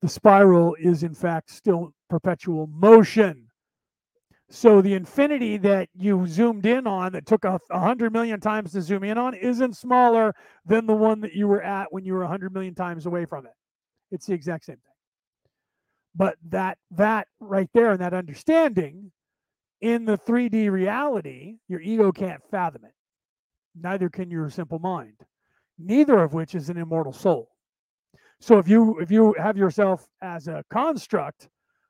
the 0.02 0.10
spiral 0.10 0.76
is 0.80 1.03
in 1.03 1.14
fact 1.14 1.52
still 1.52 1.94
perpetual 2.10 2.68
motion. 2.68 3.48
So 4.49 4.82
the 4.82 4.95
infinity 4.95 5.56
that 5.57 5.88
you 5.95 6.28
zoomed 6.28 6.65
in 6.65 6.86
on 6.86 7.14
that 7.14 7.26
took 7.26 7.45
a, 7.45 7.60
hundred 7.72 8.11
million 8.11 8.41
times 8.41 8.73
to 8.73 8.82
zoom 8.82 9.06
in 9.06 9.18
on 9.18 9.34
isn't 9.34 9.78
smaller 9.78 10.36
than 10.65 10.88
the 10.88 10.94
one 10.94 11.22
that 11.22 11.34
you 11.34 11.48
were 11.48 11.61
at 11.61 11.94
when 11.94 12.03
you 12.03 12.14
were 12.14 12.23
a 12.23 12.28
hundred 12.28 12.53
million 12.53 12.76
times 12.76 13.06
away 13.06 13.26
from 13.26 13.45
it. 13.45 13.53
It's 14.11 14.26
the 14.26 14.34
exact 14.34 14.65
same 14.65 14.76
thing. 14.76 14.84
But 16.15 16.36
that 16.49 16.78
that 16.91 17.28
right 17.40 17.69
there 17.73 17.91
and 17.91 18.02
that 18.02 18.14
understanding 18.14 19.14
in 19.80 20.03
the 20.03 20.18
3D 20.18 20.69
reality, 20.69 21.56
your 21.69 21.80
ego 21.80 22.11
can't 22.11 22.41
fathom 22.52 22.84
it. 22.84 22.94
Neither 23.80 24.10
can 24.10 24.30
your 24.30 24.49
simple 24.49 24.80
mind. 24.80 25.15
Neither 25.80 26.22
of 26.22 26.34
which 26.34 26.56
is 26.56 26.69
an 26.69 26.78
immortal 26.78 27.14
soul. 27.14 27.51
So 28.41 28.57
if 28.57 28.68
you 28.68 28.97
if 28.97 29.11
you 29.11 29.35
have 29.38 29.55
yourself 29.55 30.07
as 30.23 30.47
a 30.47 30.63
construct, 30.73 31.47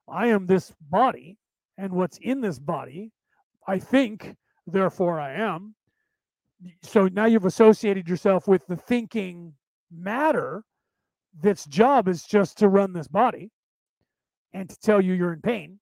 I 0.09 0.27
am 0.27 0.45
this 0.45 0.73
body, 0.89 1.37
and 1.77 1.93
what's 1.93 2.17
in 2.17 2.41
this 2.41 2.59
body, 2.59 3.11
I 3.69 3.79
think, 3.79 4.35
therefore 4.67 5.17
I 5.17 5.33
am. 5.35 5.75
So 6.83 7.07
now 7.07 7.25
you've 7.25 7.45
associated 7.45 8.09
yourself 8.09 8.49
with 8.49 8.67
the 8.67 8.75
thinking 8.75 9.53
matter 9.89 10.63
that's 11.41 11.65
job 11.65 12.09
is 12.09 12.23
just 12.23 12.57
to 12.57 12.67
run 12.67 12.91
this 12.91 13.07
body 13.07 13.49
and 14.53 14.69
to 14.69 14.77
tell 14.81 14.99
you 14.99 15.13
you're 15.13 15.31
in 15.31 15.41
pain 15.41 15.79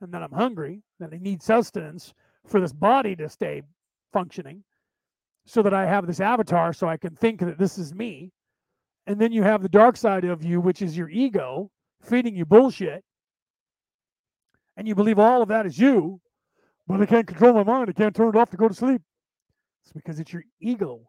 and 0.00 0.14
that 0.14 0.22
I'm 0.22 0.32
hungry, 0.32 0.80
that 1.00 1.12
I 1.12 1.18
need 1.18 1.42
sustenance 1.42 2.14
for 2.46 2.60
this 2.60 2.72
body 2.72 3.16
to 3.16 3.28
stay 3.28 3.62
functioning 4.12 4.62
so 5.44 5.60
that 5.62 5.74
I 5.74 5.86
have 5.86 6.06
this 6.06 6.20
avatar 6.20 6.72
so 6.72 6.88
I 6.88 6.96
can 6.96 7.16
think 7.16 7.40
that 7.40 7.58
this 7.58 7.78
is 7.78 7.92
me 7.92 8.30
and 9.06 9.20
then 9.20 9.32
you 9.32 9.42
have 9.42 9.62
the 9.62 9.68
dark 9.68 9.96
side 9.96 10.24
of 10.24 10.44
you, 10.44 10.60
which 10.60 10.82
is 10.82 10.96
your 10.96 11.08
ego 11.08 11.70
feeding 12.02 12.34
you 12.34 12.44
bullshit. 12.44 13.02
And 14.76 14.88
you 14.88 14.94
believe 14.94 15.18
all 15.18 15.42
of 15.42 15.48
that 15.48 15.66
is 15.66 15.78
you, 15.78 16.20
but 16.86 17.00
I 17.00 17.06
can't 17.06 17.26
control 17.26 17.54
my 17.54 17.62
mind. 17.62 17.88
I 17.88 17.92
can't 17.92 18.14
turn 18.14 18.28
it 18.28 18.36
off 18.36 18.50
to 18.50 18.56
go 18.56 18.68
to 18.68 18.74
sleep. 18.74 19.02
It's 19.84 19.92
because 19.92 20.18
it's 20.18 20.32
your 20.32 20.44
ego 20.60 21.00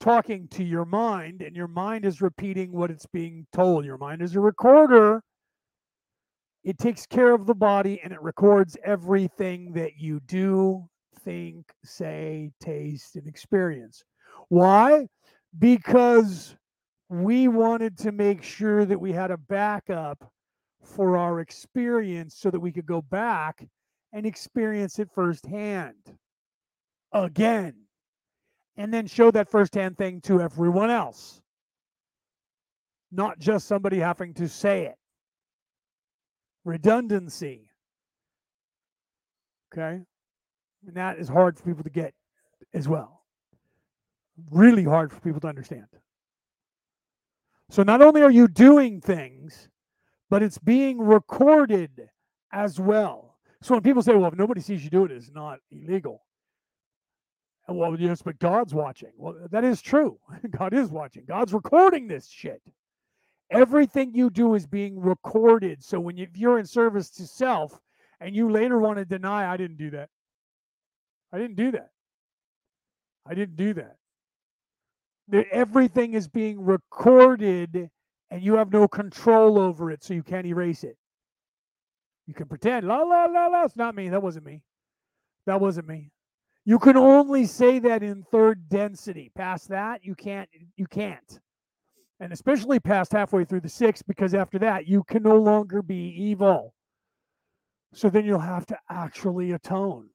talking 0.00 0.48
to 0.48 0.62
your 0.62 0.84
mind, 0.84 1.40
and 1.40 1.56
your 1.56 1.68
mind 1.68 2.04
is 2.04 2.20
repeating 2.20 2.72
what 2.72 2.90
it's 2.90 3.06
being 3.06 3.46
told. 3.52 3.84
Your 3.84 3.98
mind 3.98 4.22
is 4.22 4.36
a 4.36 4.40
recorder. 4.40 5.22
It 6.62 6.78
takes 6.78 7.06
care 7.06 7.34
of 7.34 7.46
the 7.46 7.54
body 7.54 8.00
and 8.02 8.12
it 8.12 8.22
records 8.22 8.76
everything 8.84 9.72
that 9.74 9.92
you 9.98 10.20
do, 10.20 10.88
think, 11.20 11.66
say, 11.84 12.50
taste, 12.60 13.16
and 13.16 13.26
experience. 13.26 14.02
Why? 14.48 15.06
Because 15.58 16.56
we 17.22 17.48
wanted 17.48 17.98
to 17.98 18.12
make 18.12 18.42
sure 18.42 18.84
that 18.84 18.98
we 18.98 19.12
had 19.12 19.30
a 19.30 19.36
backup 19.36 20.30
for 20.82 21.16
our 21.16 21.40
experience 21.40 22.36
so 22.36 22.50
that 22.50 22.60
we 22.60 22.72
could 22.72 22.86
go 22.86 23.02
back 23.02 23.66
and 24.12 24.26
experience 24.26 24.98
it 24.98 25.10
firsthand 25.14 25.94
again 27.12 27.74
and 28.76 28.92
then 28.92 29.06
show 29.06 29.30
that 29.30 29.48
firsthand 29.48 29.96
thing 29.96 30.20
to 30.22 30.40
everyone 30.40 30.90
else, 30.90 31.40
not 33.12 33.38
just 33.38 33.66
somebody 33.66 33.98
having 33.98 34.34
to 34.34 34.48
say 34.48 34.86
it. 34.86 34.96
Redundancy. 36.64 37.70
Okay. 39.72 40.00
And 40.86 40.96
that 40.96 41.18
is 41.18 41.28
hard 41.28 41.56
for 41.56 41.64
people 41.64 41.84
to 41.84 41.90
get 41.90 42.14
as 42.72 42.88
well. 42.88 43.22
Really 44.50 44.84
hard 44.84 45.12
for 45.12 45.20
people 45.20 45.40
to 45.40 45.46
understand. 45.46 45.86
So 47.70 47.82
not 47.82 48.02
only 48.02 48.22
are 48.22 48.30
you 48.30 48.48
doing 48.48 49.00
things, 49.00 49.68
but 50.30 50.42
it's 50.42 50.58
being 50.58 50.98
recorded 50.98 52.08
as 52.52 52.78
well. 52.78 53.38
So 53.62 53.74
when 53.74 53.82
people 53.82 54.02
say, 54.02 54.14
well, 54.14 54.30
if 54.30 54.36
nobody 54.36 54.60
sees 54.60 54.84
you 54.84 54.90
do 54.90 55.04
it, 55.04 55.10
it's 55.10 55.30
not 55.30 55.58
illegal. 55.70 56.22
Well, 57.66 57.98
yes, 57.98 58.20
but 58.20 58.38
God's 58.38 58.74
watching. 58.74 59.12
Well, 59.16 59.36
that 59.50 59.64
is 59.64 59.80
true. 59.80 60.18
God 60.50 60.74
is 60.74 60.90
watching. 60.90 61.24
God's 61.26 61.54
recording 61.54 62.06
this 62.06 62.28
shit. 62.28 62.60
Everything 63.50 64.14
you 64.14 64.30
do 64.30 64.54
is 64.54 64.66
being 64.66 65.00
recorded. 65.00 65.82
So 65.82 65.98
when 65.98 66.16
you, 66.16 66.24
if 66.24 66.36
you're 66.36 66.58
in 66.58 66.66
service 66.66 67.08
to 67.10 67.26
self 67.26 67.78
and 68.20 68.34
you 68.34 68.50
later 68.50 68.78
want 68.78 68.98
to 68.98 69.04
deny, 69.04 69.50
I 69.50 69.56
didn't 69.56 69.78
do 69.78 69.90
that. 69.90 70.10
I 71.32 71.38
didn't 71.38 71.56
do 71.56 71.72
that. 71.72 71.90
I 73.26 73.34
didn't 73.34 73.56
do 73.56 73.74
that. 73.74 73.96
Everything 75.32 76.14
is 76.14 76.28
being 76.28 76.64
recorded 76.64 77.90
and 78.30 78.42
you 78.42 78.56
have 78.56 78.72
no 78.72 78.88
control 78.88 79.58
over 79.58 79.90
it, 79.90 80.02
so 80.02 80.12
you 80.12 80.22
can't 80.22 80.46
erase 80.46 80.84
it. 80.84 80.96
You 82.26 82.34
can 82.34 82.46
pretend, 82.46 82.86
la, 82.86 82.98
la, 83.02 83.26
la, 83.26 83.46
la, 83.46 83.64
it's 83.64 83.76
not 83.76 83.94
me. 83.94 84.08
That 84.08 84.22
wasn't 84.22 84.46
me. 84.46 84.62
That 85.46 85.60
wasn't 85.60 85.88
me. 85.88 86.10
You 86.64 86.78
can 86.78 86.96
only 86.96 87.44
say 87.44 87.78
that 87.80 88.02
in 88.02 88.24
third 88.32 88.68
density. 88.68 89.30
Past 89.34 89.68
that, 89.68 90.02
you 90.02 90.14
can't. 90.14 90.48
You 90.76 90.86
can't. 90.86 91.40
And 92.20 92.32
especially 92.32 92.80
past 92.80 93.12
halfway 93.12 93.44
through 93.44 93.60
the 93.60 93.68
six, 93.68 94.00
because 94.00 94.34
after 94.34 94.58
that, 94.60 94.88
you 94.88 95.04
can 95.04 95.22
no 95.22 95.36
longer 95.36 95.82
be 95.82 96.14
evil. 96.16 96.74
So 97.92 98.08
then 98.08 98.24
you'll 98.24 98.38
have 98.38 98.66
to 98.66 98.78
actually 98.90 99.52
atone. 99.52 100.08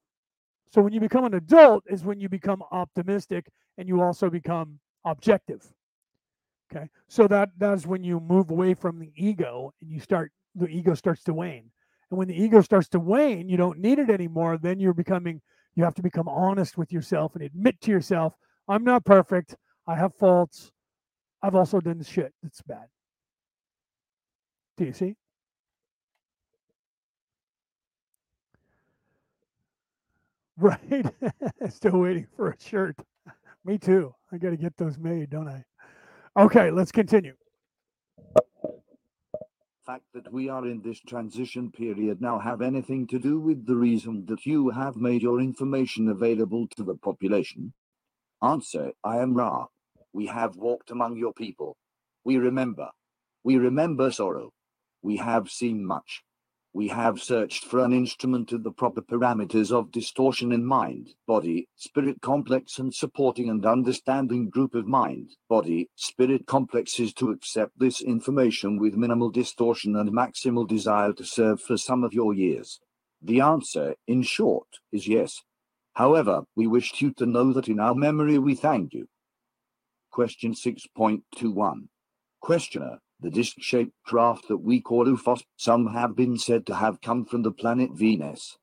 So 0.73 0.81
when 0.81 0.93
you 0.93 0.99
become 0.99 1.25
an 1.25 1.35
adult 1.35 1.83
is 1.87 2.03
when 2.03 2.19
you 2.19 2.29
become 2.29 2.63
optimistic 2.71 3.47
and 3.77 3.87
you 3.87 4.01
also 4.01 4.29
become 4.29 4.79
objective. 5.11 5.71
Okay. 6.71 6.89
So 7.07 7.27
that 7.27 7.49
that's 7.57 7.85
when 7.87 8.03
you 8.03 8.19
move 8.19 8.51
away 8.51 8.73
from 8.73 8.99
the 8.99 9.11
ego 9.15 9.73
and 9.81 9.91
you 9.91 9.99
start 9.99 10.31
the 10.55 10.67
ego 10.67 10.93
starts 10.93 11.23
to 11.25 11.33
wane. 11.33 11.71
And 12.11 12.17
when 12.17 12.27
the 12.27 12.41
ego 12.41 12.61
starts 12.61 12.87
to 12.89 12.99
wane, 12.99 13.49
you 13.49 13.57
don't 13.57 13.79
need 13.79 13.99
it 13.99 14.09
anymore. 14.09 14.57
Then 14.57 14.79
you're 14.79 14.93
becoming 14.93 15.41
you 15.75 15.83
have 15.83 15.95
to 15.95 16.01
become 16.03 16.27
honest 16.27 16.77
with 16.77 16.91
yourself 16.91 17.35
and 17.35 17.43
admit 17.43 17.79
to 17.81 17.91
yourself, 17.91 18.33
I'm 18.67 18.83
not 18.83 19.05
perfect. 19.05 19.55
I 19.87 19.95
have 19.95 20.15
faults. 20.15 20.71
I've 21.41 21.55
also 21.55 21.79
done 21.79 22.03
shit 22.03 22.33
that's 22.43 22.61
bad. 22.61 22.87
Do 24.77 24.85
you 24.85 24.93
see? 24.93 25.15
Right. 30.57 31.05
Still 31.69 31.99
waiting 31.99 32.27
for 32.35 32.49
a 32.51 32.59
shirt. 32.59 32.97
Me 33.65 33.77
too. 33.77 34.13
I 34.31 34.37
got 34.37 34.51
to 34.51 34.57
get 34.57 34.77
those 34.77 34.97
made, 34.97 35.29
don't 35.29 35.47
I? 35.47 35.63
Okay, 36.37 36.71
let's 36.71 36.91
continue. 36.91 37.33
Fact 39.85 40.05
that 40.13 40.31
we 40.31 40.49
are 40.49 40.65
in 40.67 40.81
this 40.81 40.99
transition 40.99 41.71
period 41.71 42.21
now 42.21 42.39
have 42.39 42.61
anything 42.61 43.07
to 43.07 43.19
do 43.19 43.39
with 43.39 43.65
the 43.65 43.75
reason 43.75 44.25
that 44.27 44.45
you 44.45 44.69
have 44.69 44.95
made 44.95 45.21
your 45.21 45.41
information 45.41 46.07
available 46.09 46.67
to 46.77 46.83
the 46.83 46.95
population? 46.95 47.73
Answer, 48.41 48.91
I 49.03 49.17
am 49.17 49.33
Ra. 49.33 49.65
We 50.13 50.27
have 50.27 50.55
walked 50.55 50.91
among 50.91 51.17
your 51.17 51.33
people. 51.33 51.75
We 52.23 52.37
remember. 52.37 52.89
We 53.43 53.57
remember 53.57 54.11
sorrow. 54.11 54.51
We 55.01 55.17
have 55.17 55.49
seen 55.49 55.85
much. 55.85 56.23
We 56.71 56.87
have 56.89 57.19
searched 57.19 57.65
for 57.65 57.79
an 57.79 57.93
instrument 57.93 58.51
of 58.51 58.63
the 58.63 58.71
proper 58.71 59.01
parameters 59.01 59.71
of 59.71 59.91
distortion 59.91 60.51
in 60.51 60.63
mind, 60.63 61.15
body, 61.25 61.67
spirit 61.75 62.21
complex 62.21 62.77
and 62.77 62.93
supporting 62.93 63.49
and 63.49 63.65
understanding 63.65 64.49
group 64.51 64.75
of 64.75 64.85
mind, 64.85 65.31
body, 65.49 65.89
spirit 65.95 66.45
complexes 66.45 67.11
to 67.15 67.31
accept 67.31 67.79
this 67.79 68.01
information 68.01 68.77
with 68.77 68.93
minimal 68.93 69.31
distortion 69.31 69.95
and 69.95 70.11
maximal 70.11 70.67
desire 70.67 71.11
to 71.13 71.25
serve 71.25 71.59
for 71.59 71.75
some 71.75 72.03
of 72.03 72.13
your 72.13 72.35
years. 72.35 72.79
The 73.21 73.41
answer, 73.41 73.95
in 74.07 74.21
short, 74.21 74.67
is 74.91 75.07
yes. 75.07 75.41
However, 75.93 76.43
we 76.55 76.67
wished 76.67 77.01
you 77.01 77.13
to 77.13 77.25
know 77.25 77.51
that 77.53 77.67
in 77.67 77.79
our 77.79 77.95
memory 77.95 78.37
we 78.37 78.53
thank 78.53 78.93
you. 78.93 79.07
Question 80.11 80.53
6.21. 80.53 81.87
Questioner, 82.41 82.99
the 83.21 83.29
disc-shaped 83.29 83.93
craft 84.05 84.47
that 84.47 84.57
we 84.57 84.79
call 84.79 85.05
UFOs, 85.05 85.43
some 85.57 85.87
have 85.87 86.15
been 86.15 86.37
said 86.37 86.65
to 86.67 86.75
have 86.75 87.01
come 87.01 87.25
from 87.25 87.43
the 87.43 87.51
planet 87.51 87.91
Venus. 87.93 88.57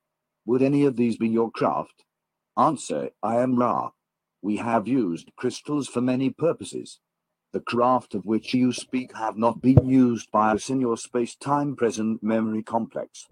Would 0.46 0.62
any 0.62 0.84
of 0.84 0.96
these 0.96 1.16
be 1.16 1.28
your 1.28 1.50
craft? 1.50 2.04
Answer, 2.56 3.10
I 3.22 3.36
am 3.40 3.56
Ra. 3.56 3.90
We 4.40 4.56
have 4.56 4.88
used 4.88 5.30
crystals 5.36 5.88
for 5.88 6.00
many 6.00 6.30
purposes. 6.30 7.00
The 7.52 7.60
craft 7.60 8.14
of 8.14 8.24
which 8.24 8.54
you 8.54 8.72
speak 8.72 9.14
have 9.16 9.36
not 9.36 9.60
been 9.60 9.88
used 9.88 10.30
by 10.30 10.52
us 10.52 10.70
in 10.70 10.80
your 10.80 10.96
space-time 10.96 11.76
present 11.76 12.22
memory 12.22 12.62
complex. 12.62 13.28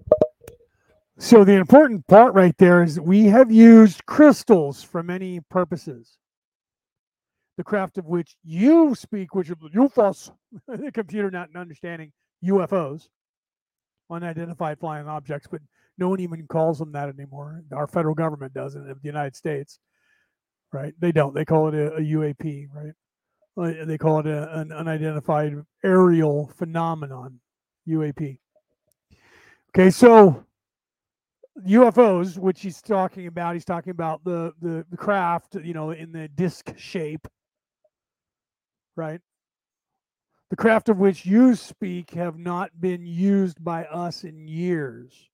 So 1.19 1.45
the 1.45 1.53
important 1.53 2.07
part 2.07 2.35
right 2.35 2.57
there 2.59 2.83
is 2.83 3.01
we 3.01 3.27
have 3.27 3.51
used 3.51 4.05
crystals 4.07 4.83
for 4.83 5.03
many 5.03 5.41
purposes 5.49 6.19
the 7.57 7.65
craft 7.65 7.99
of 7.99 8.07
which 8.07 8.37
you 8.43 8.95
speak, 8.95 9.35
which 9.35 9.51
is 9.51 9.57
UFOs, 9.75 10.31
the 10.69 10.91
computer 10.93 11.31
not 11.31 11.49
understanding 11.55 12.13
UFOs, 12.45 13.09
unidentified 14.11 14.79
flying 14.79 15.09
objects, 15.09 15.47
but 15.51 15.61
no 15.99 16.09
one 16.09 16.21
even 16.21 16.47
calls 16.49 16.79
them 16.79 16.93
that 16.93 17.09
anymore. 17.09 17.63
Our 17.73 17.87
federal 17.87 18.15
government 18.15 18.53
doesn't, 18.53 18.87
the 18.87 18.97
United 19.03 19.37
States, 19.37 19.79
right? 20.73 20.93
They 20.99 21.13
don't. 21.13 21.35
They 21.35 21.45
call 21.45 21.69
it 21.69 21.75
a, 21.75 21.95
a 21.95 22.01
UAP, 22.01 22.67
right? 22.75 22.93
Uh, 23.57 23.85
they 23.85 23.99
call 23.99 24.19
it 24.19 24.27
a, 24.27 24.59
an 24.59 24.73
unidentified 24.73 25.55
aerial 25.85 26.51
phenomenon, 26.57 27.39
UAP. 27.89 28.39
Okay, 29.71 29.91
so 29.91 30.45
UFOs, 31.65 32.37
which 32.37 32.61
he's 32.63 32.83
talking 32.83 33.29
about, 33.29 33.55
he's 33.55 33.65
talking 33.65 33.93
about 33.93 34.25
the, 34.25 34.53
the 34.61 34.85
the 34.91 34.97
craft, 34.97 35.55
you 35.63 35.73
know, 35.73 35.93
in 35.93 36.11
the 36.11 36.27
disc 36.29 36.73
shape 36.77 37.29
right? 38.97 39.21
The 40.51 40.57
craft 40.57 40.89
of 40.89 40.99
which 40.99 41.27
you 41.27 41.55
speak 41.55 42.11
have 42.11 42.39
not 42.39 42.81
been 42.81 43.07
used 43.07 43.63
by 43.63 43.85
us 43.85 44.25
in 44.25 44.47
years, 44.47 45.29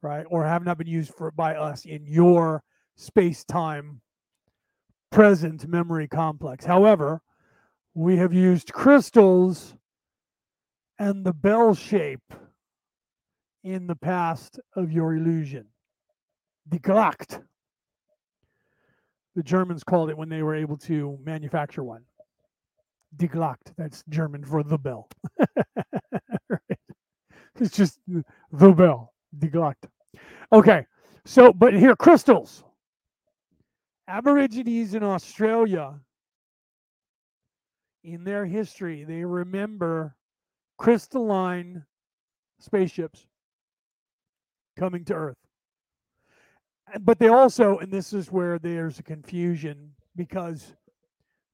right? 0.00 0.24
Or 0.28 0.44
have 0.44 0.64
not 0.64 0.78
been 0.78 0.86
used 0.86 1.14
for 1.14 1.30
by 1.30 1.54
us 1.56 1.84
in 1.84 2.06
your 2.06 2.62
space-time 2.96 4.00
present 5.10 5.66
memory 5.66 6.08
complex. 6.08 6.64
However, 6.64 7.20
we 7.94 8.16
have 8.16 8.32
used 8.32 8.72
crystals 8.72 9.74
and 10.98 11.24
the 11.24 11.32
bell 11.32 11.74
shape 11.74 12.32
in 13.64 13.86
the 13.86 13.96
past 13.96 14.60
of 14.76 14.92
your 14.92 15.14
illusion. 15.14 15.66
Die 16.68 16.78
Glocke. 16.78 17.42
The 19.34 19.42
Germans 19.42 19.82
called 19.82 20.10
it 20.10 20.16
when 20.18 20.28
they 20.28 20.42
were 20.42 20.54
able 20.54 20.76
to 20.78 21.18
manufacture 21.22 21.82
one. 21.82 22.04
Die 23.16 23.28
Glocke. 23.28 23.74
That's 23.76 24.02
German 24.08 24.44
for 24.44 24.62
the 24.62 24.78
bell. 24.78 25.08
right. 26.48 26.78
It's 27.60 27.76
just 27.76 27.98
the 28.06 28.72
bell. 28.72 29.12
Die 29.38 29.48
Glocke. 29.48 29.84
Okay. 30.52 30.86
So, 31.24 31.52
but 31.52 31.74
here, 31.74 31.94
crystals. 31.94 32.64
Aborigines 34.08 34.94
in 34.94 35.02
Australia, 35.02 35.94
in 38.04 38.24
their 38.24 38.44
history, 38.44 39.04
they 39.04 39.24
remember 39.24 40.16
crystalline 40.76 41.84
spaceships 42.58 43.26
coming 44.76 45.04
to 45.04 45.14
Earth. 45.14 45.36
But 47.00 47.18
they 47.18 47.28
also, 47.28 47.78
and 47.78 47.92
this 47.92 48.12
is 48.12 48.30
where 48.30 48.58
there's 48.58 48.98
a 48.98 49.02
confusion 49.02 49.92
because 50.16 50.74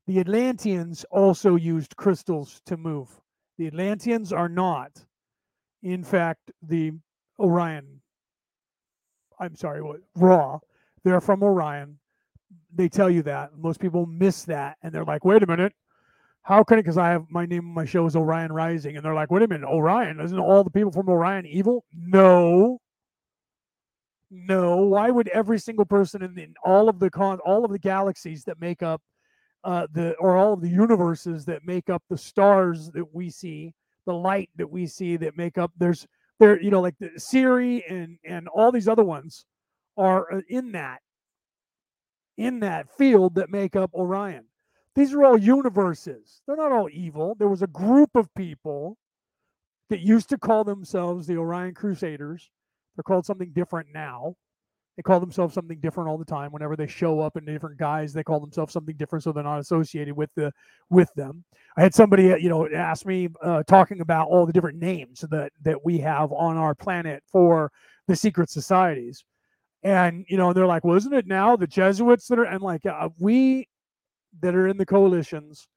the 0.09 0.21
Atlanteans 0.21 1.05
also 1.11 1.55
used 1.57 1.95
crystals 1.97 2.63
to 2.65 2.79
move. 2.79 3.11
The 3.59 3.67
Atlanteans 3.67 4.33
are 4.33 4.49
not, 4.49 5.05
in 5.83 6.03
fact, 6.03 6.51
the 6.63 6.93
Orion. 7.39 8.01
I'm 9.39 9.55
sorry, 9.55 9.83
what 9.83 10.01
Ra. 10.17 10.61
They're 11.05 11.21
from 11.21 11.43
Orion. 11.43 11.99
They 12.75 12.89
tell 12.89 13.11
you 13.11 13.23
that. 13.25 13.51
Most 13.59 13.81
people 13.81 14.07
miss 14.07 14.45
that, 14.45 14.79
and 14.83 14.95
they're 14.95 15.05
like, 15.05 15.27
"Wait 15.27 15.43
a 15.43 15.47
minute, 15.47 15.75
how 16.41 16.65
can 16.65 16.79
it?" 16.79 16.85
Because 16.85 16.97
I 16.97 17.11
have 17.11 17.27
my 17.29 17.45
name 17.45 17.67
my 17.67 17.85
show 17.85 18.07
is 18.07 18.17
Orion 18.17 18.51
Rising, 18.51 18.97
and 18.97 19.05
they're 19.05 19.15
like, 19.15 19.31
"Wait 19.31 19.43
a 19.43 19.49
minute, 19.49 19.69
Orion? 19.69 20.21
Isn't 20.21 20.39
all 20.39 20.65
the 20.65 20.71
people 20.71 20.91
from 20.91 21.11
Orion 21.11 21.45
evil?" 21.45 21.85
No, 21.93 22.81
no. 24.31 24.77
Why 24.79 25.11
would 25.11 25.29
every 25.29 25.59
single 25.59 25.85
person 25.85 26.23
in, 26.23 26.39
in 26.39 26.55
all 26.65 26.89
of 26.89 26.99
the 26.99 27.11
con, 27.11 27.41
all 27.41 27.67
of 27.67 27.73
the 27.73 27.79
galaxies 27.79 28.45
that 28.45 28.59
make 28.59 28.83
up 28.83 29.03
uh, 29.65 29.87
the, 29.93 30.15
or 30.17 30.37
all 30.37 30.53
of 30.53 30.61
the 30.61 30.69
universes 30.69 31.45
that 31.47 31.67
make 31.67 31.91
up 31.91 32.03
the 32.09 32.19
stars 32.19 32.91
that 32.93 33.15
we 33.15 33.31
see, 33.31 33.75
the 34.07 34.15
light 34.15 34.51
that 34.57 34.71
we 34.71 34.87
see 34.87 35.17
that 35.17 35.37
make 35.37 35.59
up, 35.59 35.73
there's 35.79 36.07
there, 36.39 36.61
you 36.61 36.71
know, 36.71 36.81
like 36.81 36.95
the 37.01 37.11
Siri 37.17 37.85
and 37.89 38.19
and 38.25 38.47
all 38.49 38.71
these 38.71 38.89
other 38.89 39.05
ones 39.05 39.45
are 39.97 40.33
uh, 40.33 40.41
in 40.49 40.73
that 40.73 41.01
in 42.37 42.61
that 42.61 42.87
field 42.97 43.35
that 43.35 43.51
make 43.51 43.75
up 43.75 43.93
Orion. 43.95 44.45
These 44.95 45.13
are 45.13 45.25
all 45.25 45.39
universes. 45.39 46.41
They're 46.47 46.57
not 46.57 46.73
all 46.73 46.89
evil. 46.93 47.35
There 47.39 47.49
was 47.49 47.63
a 47.63 47.67
group 47.67 48.11
of 48.15 48.33
people 48.35 48.97
that 49.91 50.01
used 50.01 50.29
to 50.29 50.39
call 50.39 50.65
themselves 50.65 51.27
the 51.27 51.37
Orion 51.37 51.75
Crusaders 51.75 52.51
they're 52.99 53.05
called 53.05 53.27
something 53.27 53.53
different 53.53 53.91
now. 53.95 54.35
They 54.99 55.03
call 55.03 55.21
themselves 55.21 55.55
something 55.55 55.79
different 55.79 56.11
all 56.11 56.19
the 56.19 56.25
time. 56.25 56.51
Whenever 56.51 56.75
they 56.75 56.89
show 56.89 57.21
up 57.21 57.37
in 57.37 57.45
different 57.45 57.77
guise, 57.79 58.13
they 58.13 58.25
call 58.25 58.41
themselves 58.41 58.73
something 58.73 58.97
different, 58.97 59.23
so 59.23 59.31
they're 59.31 59.45
not 59.45 59.61
associated 59.61 60.17
with 60.17 60.35
the 60.35 60.53
with 60.91 61.09
them. 61.15 61.45
I 61.77 61.83
had 61.83 61.95
somebody, 61.95 62.33
uh, 62.33 62.37
you 62.37 62.49
know, 62.49 62.69
ask 62.69 63.07
me 63.07 63.29
uh, 63.41 63.63
talking 63.63 64.01
about 64.01 64.27
all 64.27 64.45
the 64.45 64.53
different 64.53 64.81
names 64.81 65.25
that 65.31 65.53
that 65.63 65.85
we 65.85 65.99
have 65.99 66.33
on 66.33 66.57
our 66.57 66.75
planet 66.75 67.23
for 67.31 67.71
the 68.09 68.17
secret 68.17 68.51
societies, 68.51 69.25
and 69.85 70.25
you 70.29 70.37
know, 70.37 70.53
they're 70.53 70.67
like, 70.67 70.83
"Well, 70.83 70.97
isn't 70.97 71.15
it 71.15 71.29
now 71.29 71.55
the 71.55 71.69
Jesuits 71.69 72.27
that 72.27 72.41
are?" 72.41 72.47
And 72.47 72.61
like, 72.61 72.85
uh, 72.85 73.09
we 73.21 73.69
that 74.41 74.57
are 74.57 74.67
in 74.67 74.79
the 74.79 74.87
coalitions 74.87 75.69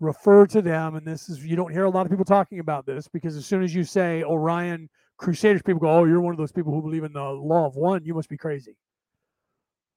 refer 0.00 0.46
to 0.46 0.60
them, 0.60 0.96
and 0.96 1.06
this 1.06 1.28
is 1.28 1.46
you 1.46 1.54
don't 1.54 1.70
hear 1.70 1.84
a 1.84 1.90
lot 1.90 2.06
of 2.06 2.10
people 2.10 2.24
talking 2.24 2.58
about 2.58 2.86
this 2.86 3.06
because 3.06 3.36
as 3.36 3.46
soon 3.46 3.62
as 3.62 3.72
you 3.72 3.84
say 3.84 4.24
Orion 4.24 4.88
Crusaders 5.18 5.62
people 5.62 5.80
go, 5.80 5.90
oh, 5.90 6.04
you're 6.04 6.20
one 6.20 6.32
of 6.34 6.38
those 6.38 6.52
people 6.52 6.72
who 6.72 6.82
believe 6.82 7.04
in 7.04 7.12
the 7.12 7.22
law 7.22 7.66
of 7.66 7.76
one. 7.76 8.04
You 8.04 8.14
must 8.14 8.28
be 8.28 8.36
crazy. 8.36 8.76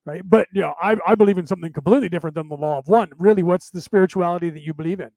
Right. 0.05 0.21
But, 0.23 0.47
you 0.53 0.61
know, 0.61 0.73
I, 0.81 0.95
I 1.05 1.15
believe 1.15 1.37
in 1.37 1.45
something 1.45 1.73
completely 1.73 2.09
different 2.09 2.35
than 2.35 2.47
the 2.47 2.55
law 2.55 2.79
of 2.79 2.87
one. 2.87 3.09
Really, 3.17 3.43
what's 3.43 3.69
the 3.69 3.81
spirituality 3.81 4.49
that 4.49 4.63
you 4.63 4.73
believe 4.73 4.99
in? 5.01 5.11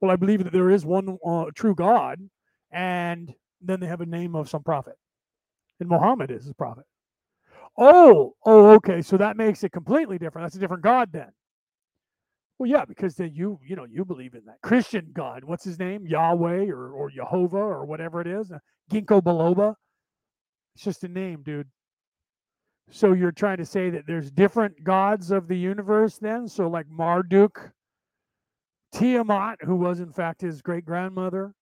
Well, 0.00 0.10
I 0.10 0.16
believe 0.16 0.44
that 0.44 0.52
there 0.52 0.70
is 0.70 0.84
one 0.84 1.18
uh, 1.26 1.46
true 1.54 1.74
God, 1.74 2.20
and 2.70 3.34
then 3.62 3.80
they 3.80 3.86
have 3.86 4.02
a 4.02 4.06
name 4.06 4.36
of 4.36 4.48
some 4.48 4.62
prophet. 4.62 4.94
And 5.80 5.88
Muhammad 5.88 6.30
is 6.30 6.44
his 6.44 6.52
prophet. 6.52 6.84
Oh, 7.78 8.34
oh, 8.44 8.74
okay. 8.74 9.02
So 9.02 9.16
that 9.16 9.36
makes 9.36 9.64
it 9.64 9.72
completely 9.72 10.18
different. 10.18 10.44
That's 10.44 10.56
a 10.56 10.60
different 10.60 10.82
God 10.82 11.10
then. 11.12 11.32
Well, 12.58 12.70
yeah, 12.70 12.84
because 12.86 13.16
then 13.16 13.32
you, 13.34 13.58
you 13.66 13.76
know, 13.76 13.84
you 13.84 14.04
believe 14.04 14.34
in 14.34 14.44
that 14.46 14.60
Christian 14.62 15.10
God. 15.12 15.44
What's 15.44 15.64
his 15.64 15.78
name? 15.78 16.06
Yahweh 16.06 16.68
or, 16.68 16.90
or 16.90 17.10
Jehovah 17.10 17.56
or 17.56 17.84
whatever 17.84 18.20
it 18.20 18.26
is. 18.26 18.50
Uh, 18.50 18.58
Ginkgo 18.90 19.22
biloba. 19.22 19.74
It's 20.74 20.84
just 20.84 21.04
a 21.04 21.08
name, 21.08 21.42
dude. 21.42 21.68
So 22.90 23.12
you're 23.12 23.32
trying 23.32 23.58
to 23.58 23.66
say 23.66 23.90
that 23.90 24.06
there's 24.06 24.30
different 24.30 24.84
gods 24.84 25.30
of 25.30 25.48
the 25.48 25.56
universe 25.56 26.18
then? 26.18 26.48
So 26.48 26.68
like 26.68 26.86
Marduk, 26.88 27.72
Tiamat, 28.94 29.58
who 29.62 29.76
was 29.76 30.00
in 30.00 30.12
fact 30.12 30.40
his 30.40 30.62
great 30.62 30.84
grandmother, 30.84 31.52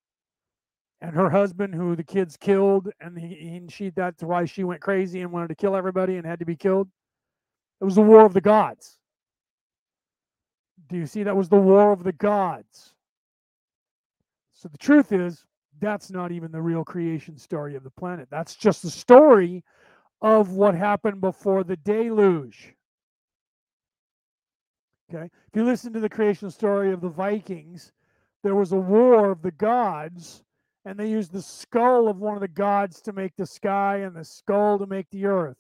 and 1.01 1.15
her 1.15 1.31
husband, 1.31 1.75
who 1.75 1.97
the 1.97 2.05
kids 2.05 2.37
killed, 2.37 2.89
and 3.01 3.19
he, 3.19 3.57
and 3.57 3.73
she 3.73 3.91
that's 3.91 4.23
why 4.23 4.45
she 4.45 4.65
went 4.65 4.81
crazy 4.81 5.23
and 5.23 5.33
wanted 5.33 5.49
to 5.49 5.55
kill 5.55 5.77
everybody 5.77 6.17
and 6.17 6.27
had 6.27 6.39
to 6.39 6.47
be 6.47 6.57
killed. 6.57 6.89
It 7.81 7.85
was 7.85 7.97
the 7.97 8.03
war 8.03 8.25
of 8.25 8.35
the 8.35 8.41
gods. 8.41 8.99
Do 10.95 11.01
you 11.01 11.07
see 11.07 11.25
that 11.25 11.37
was 11.37 11.49
the 11.49 11.57
war 11.57 11.91
of 11.91 12.05
the 12.05 12.13
gods? 12.13 12.95
So 14.53 14.69
the 14.69 14.79
truth 14.79 15.11
is, 15.11 15.45
that's 15.81 16.09
not 16.09 16.31
even 16.31 16.53
the 16.53 16.63
real 16.63 16.85
creation 16.85 17.37
story 17.37 17.75
of 17.75 17.83
the 17.83 17.91
planet. 17.91 18.29
That's 18.31 18.55
just 18.55 18.83
the 18.83 18.91
story 18.91 19.65
of 20.23 20.53
what 20.53 20.77
happened 20.77 21.21
before 21.21 21.65
the 21.65 21.75
deluge. 21.75 22.77
Okay. 25.13 25.25
If 25.25 25.57
you 25.57 25.65
listen 25.65 25.93
to 25.95 25.99
the 25.99 26.09
creation 26.09 26.49
story 26.49 26.93
of 26.93 27.01
the 27.01 27.09
Vikings, 27.09 27.91
there 28.45 28.55
was 28.55 28.71
a 28.71 28.77
war 28.77 29.33
of 29.33 29.43
the 29.43 29.51
gods, 29.51 30.45
and 30.85 30.97
they 30.97 31.11
used 31.11 31.33
the 31.33 31.43
skull 31.43 32.07
of 32.07 32.19
one 32.19 32.37
of 32.37 32.41
the 32.41 32.47
gods 32.47 33.03
to 33.03 33.13
make 33.13 33.35
the 33.35 33.47
sky 33.47 33.97
and 33.97 34.15
the 34.15 34.25
skull 34.25 34.79
to 34.79 34.87
make 34.87 35.11
the 35.11 35.27
earth. 35.27 35.59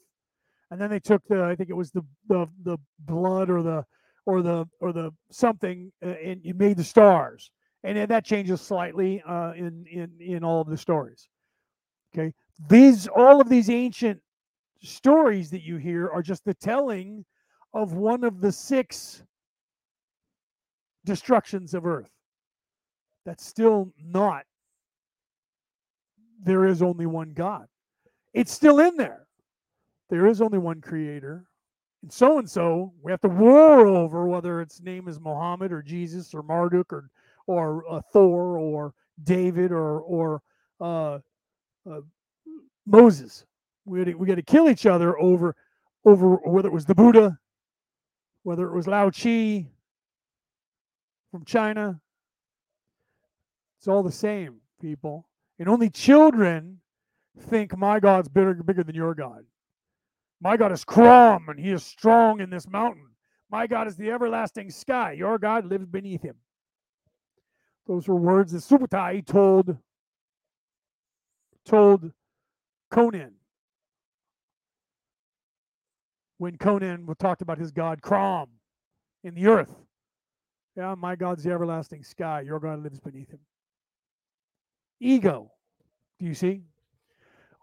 And 0.70 0.80
then 0.80 0.90
they 0.90 1.00
took 1.00 1.26
the, 1.26 1.42
I 1.42 1.56
think 1.56 1.70
it 1.70 1.76
was 1.76 1.90
the 1.90 2.04
the, 2.28 2.46
the 2.62 2.78
blood 3.00 3.50
or 3.50 3.64
the 3.64 3.84
or 4.26 4.42
the 4.42 4.66
or 4.80 4.92
the 4.92 5.10
something, 5.30 5.92
uh, 6.04 6.10
and 6.10 6.44
you 6.44 6.54
made 6.54 6.76
the 6.76 6.84
stars 6.84 7.50
and 7.84 8.10
that 8.10 8.24
changes 8.24 8.60
slightly 8.60 9.22
uh, 9.28 9.52
in 9.52 9.84
in 9.90 10.10
in 10.18 10.42
all 10.42 10.60
of 10.62 10.68
the 10.68 10.76
stories. 10.76 11.28
Okay, 12.14 12.32
these 12.68 13.06
all 13.06 13.40
of 13.40 13.48
these 13.48 13.68
ancient 13.68 14.20
stories 14.82 15.50
that 15.50 15.62
you 15.62 15.76
hear 15.76 16.08
are 16.08 16.22
just 16.22 16.44
the 16.44 16.54
telling 16.54 17.24
of 17.74 17.92
one 17.92 18.24
of 18.24 18.40
the 18.40 18.50
six 18.50 19.22
destructions 21.04 21.74
of 21.74 21.84
Earth. 21.84 22.10
That's 23.26 23.44
still 23.44 23.92
not. 24.02 24.44
There 26.42 26.66
is 26.66 26.82
only 26.82 27.06
one 27.06 27.32
God. 27.34 27.66
It's 28.32 28.52
still 28.52 28.80
in 28.80 28.96
there. 28.96 29.26
There 30.08 30.26
is 30.26 30.40
only 30.40 30.58
one 30.58 30.80
Creator. 30.80 31.44
So 32.10 32.38
and 32.38 32.48
so, 32.48 32.92
we 33.02 33.10
have 33.10 33.20
to 33.22 33.28
war 33.28 33.86
over 33.86 34.26
whether 34.26 34.60
its 34.60 34.80
name 34.80 35.08
is 35.08 35.20
Muhammad 35.20 35.72
or 35.72 35.82
Jesus 35.82 36.34
or 36.34 36.42
Marduk 36.42 36.92
or 36.92 37.10
or 37.46 37.84
uh, 37.90 38.00
Thor 38.12 38.58
or 38.58 38.94
David 39.22 39.72
or 39.72 40.00
or 40.00 40.42
uh, 40.80 41.18
uh, 41.90 42.00
Moses. 42.86 43.44
We 43.86 44.04
to, 44.04 44.14
we 44.14 44.26
got 44.26 44.36
to 44.36 44.42
kill 44.42 44.68
each 44.68 44.86
other 44.86 45.18
over 45.18 45.54
over 46.04 46.36
whether 46.36 46.68
it 46.68 46.74
was 46.74 46.84
the 46.84 46.94
Buddha, 46.94 47.38
whether 48.42 48.66
it 48.66 48.74
was 48.74 48.86
Lao 48.86 49.10
Chi 49.10 49.66
from 51.30 51.44
China. 51.44 52.00
It's 53.78 53.88
all 53.88 54.02
the 54.02 54.12
same, 54.12 54.60
people. 54.80 55.28
And 55.58 55.68
only 55.68 55.90
children 55.90 56.80
think 57.38 57.76
my 57.76 58.00
God's 58.00 58.28
bigger 58.28 58.54
bigger 58.54 58.84
than 58.84 58.94
your 58.94 59.14
God. 59.14 59.44
My 60.40 60.56
God 60.56 60.72
is 60.72 60.84
Crom 60.84 61.48
and 61.48 61.58
he 61.58 61.70
is 61.70 61.84
strong 61.84 62.40
in 62.40 62.50
this 62.50 62.68
mountain. 62.68 63.06
My 63.50 63.66
God 63.66 63.86
is 63.86 63.96
the 63.96 64.10
everlasting 64.10 64.70
sky. 64.70 65.12
Your 65.12 65.38
God 65.38 65.66
lives 65.66 65.86
beneath 65.86 66.22
him. 66.22 66.36
Those 67.86 68.08
were 68.08 68.16
words 68.16 68.52
that 68.52 68.58
Subutai 68.62 69.26
told 69.26 69.76
told 71.64 72.10
Conan 72.90 73.32
when 76.38 76.58
Conan 76.58 77.06
talked 77.18 77.42
about 77.42 77.58
his 77.58 77.72
god 77.72 78.02
Crom 78.02 78.48
in 79.22 79.34
the 79.34 79.46
earth. 79.46 79.74
Yeah, 80.76 80.94
my 80.96 81.16
God's 81.16 81.44
the 81.44 81.52
everlasting 81.52 82.02
sky. 82.02 82.42
Your 82.42 82.58
God 82.60 82.82
lives 82.82 83.00
beneath 83.00 83.30
him. 83.30 83.40
Ego. 85.00 85.52
Do 86.18 86.26
you 86.26 86.34
see? 86.34 86.62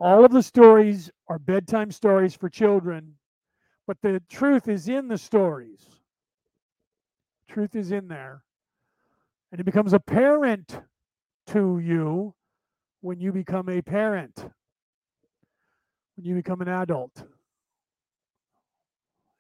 All 0.02 0.26
of 0.26 0.32
the 0.32 0.42
stories 0.42 1.12
are 1.28 1.38
bedtime 1.38 1.92
stories 1.92 2.34
for 2.34 2.50
children, 2.50 3.18
but 3.86 4.02
the 4.02 4.20
truth 4.28 4.68
is 4.68 4.90
in 4.90 5.08
the 5.08 5.20
stories. 5.20 5.86
Truth 7.48 7.76
is 7.76 7.92
in 7.92 8.08
there. 8.08 8.42
And 9.52 9.62
it 9.62 9.64
becomes 9.64 9.94
apparent 9.94 10.82
to 11.48 11.78
you 11.78 12.34
when 13.02 13.20
you 13.20 13.32
become 13.32 13.70
a 13.70 13.84
parent, 13.84 14.44
when 16.16 16.26
you 16.26 16.34
become 16.34 16.62
an 16.62 16.68
adult. 16.68 17.12
It 17.18 17.28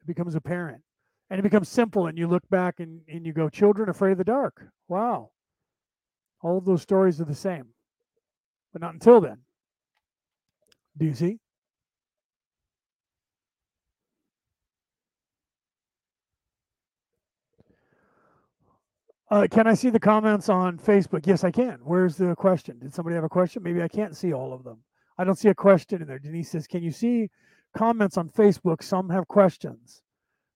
becomes 0.05 0.35
apparent. 0.35 0.83
And 1.31 1.39
it 1.39 1.43
becomes 1.43 1.69
simple, 1.69 2.05
and 2.05 2.19
you 2.19 2.27
look 2.27 2.47
back 2.51 2.79
and, 2.79 3.01
and 3.07 3.25
you 3.25 3.33
go, 3.33 3.49
Children 3.49 3.89
afraid 3.89 4.11
of 4.11 4.19
the 4.19 4.25
dark. 4.25 4.67
Wow. 4.87 5.31
All 6.43 6.59
of 6.59 6.65
those 6.65 6.83
stories 6.83 7.19
are 7.19 7.25
the 7.25 7.33
same, 7.33 7.69
but 8.73 8.83
not 8.83 8.93
until 8.93 9.21
then. 9.21 9.39
Do 10.97 11.05
you 11.05 11.13
see? 11.13 11.39
Uh, 19.29 19.47
can 19.49 19.65
I 19.65 19.73
see 19.73 19.89
the 19.89 19.99
comments 19.99 20.49
on 20.49 20.77
Facebook? 20.77 21.25
Yes, 21.25 21.45
I 21.45 21.51
can. 21.51 21.79
Where's 21.83 22.17
the 22.17 22.35
question? 22.35 22.77
Did 22.79 22.93
somebody 22.93 23.15
have 23.15 23.23
a 23.23 23.29
question? 23.29 23.63
Maybe 23.63 23.81
I 23.81 23.87
can't 23.87 24.15
see 24.15 24.33
all 24.33 24.51
of 24.51 24.65
them. 24.65 24.79
I 25.17 25.23
don't 25.23 25.37
see 25.37 25.47
a 25.47 25.55
question 25.55 26.01
in 26.01 26.07
there. 26.07 26.19
Denise 26.19 26.49
says, 26.51 26.67
"Can 26.67 26.83
you 26.83 26.91
see 26.91 27.29
comments 27.75 28.17
on 28.17 28.27
Facebook? 28.29 28.83
Some 28.83 29.09
have 29.09 29.27
questions." 29.29 30.01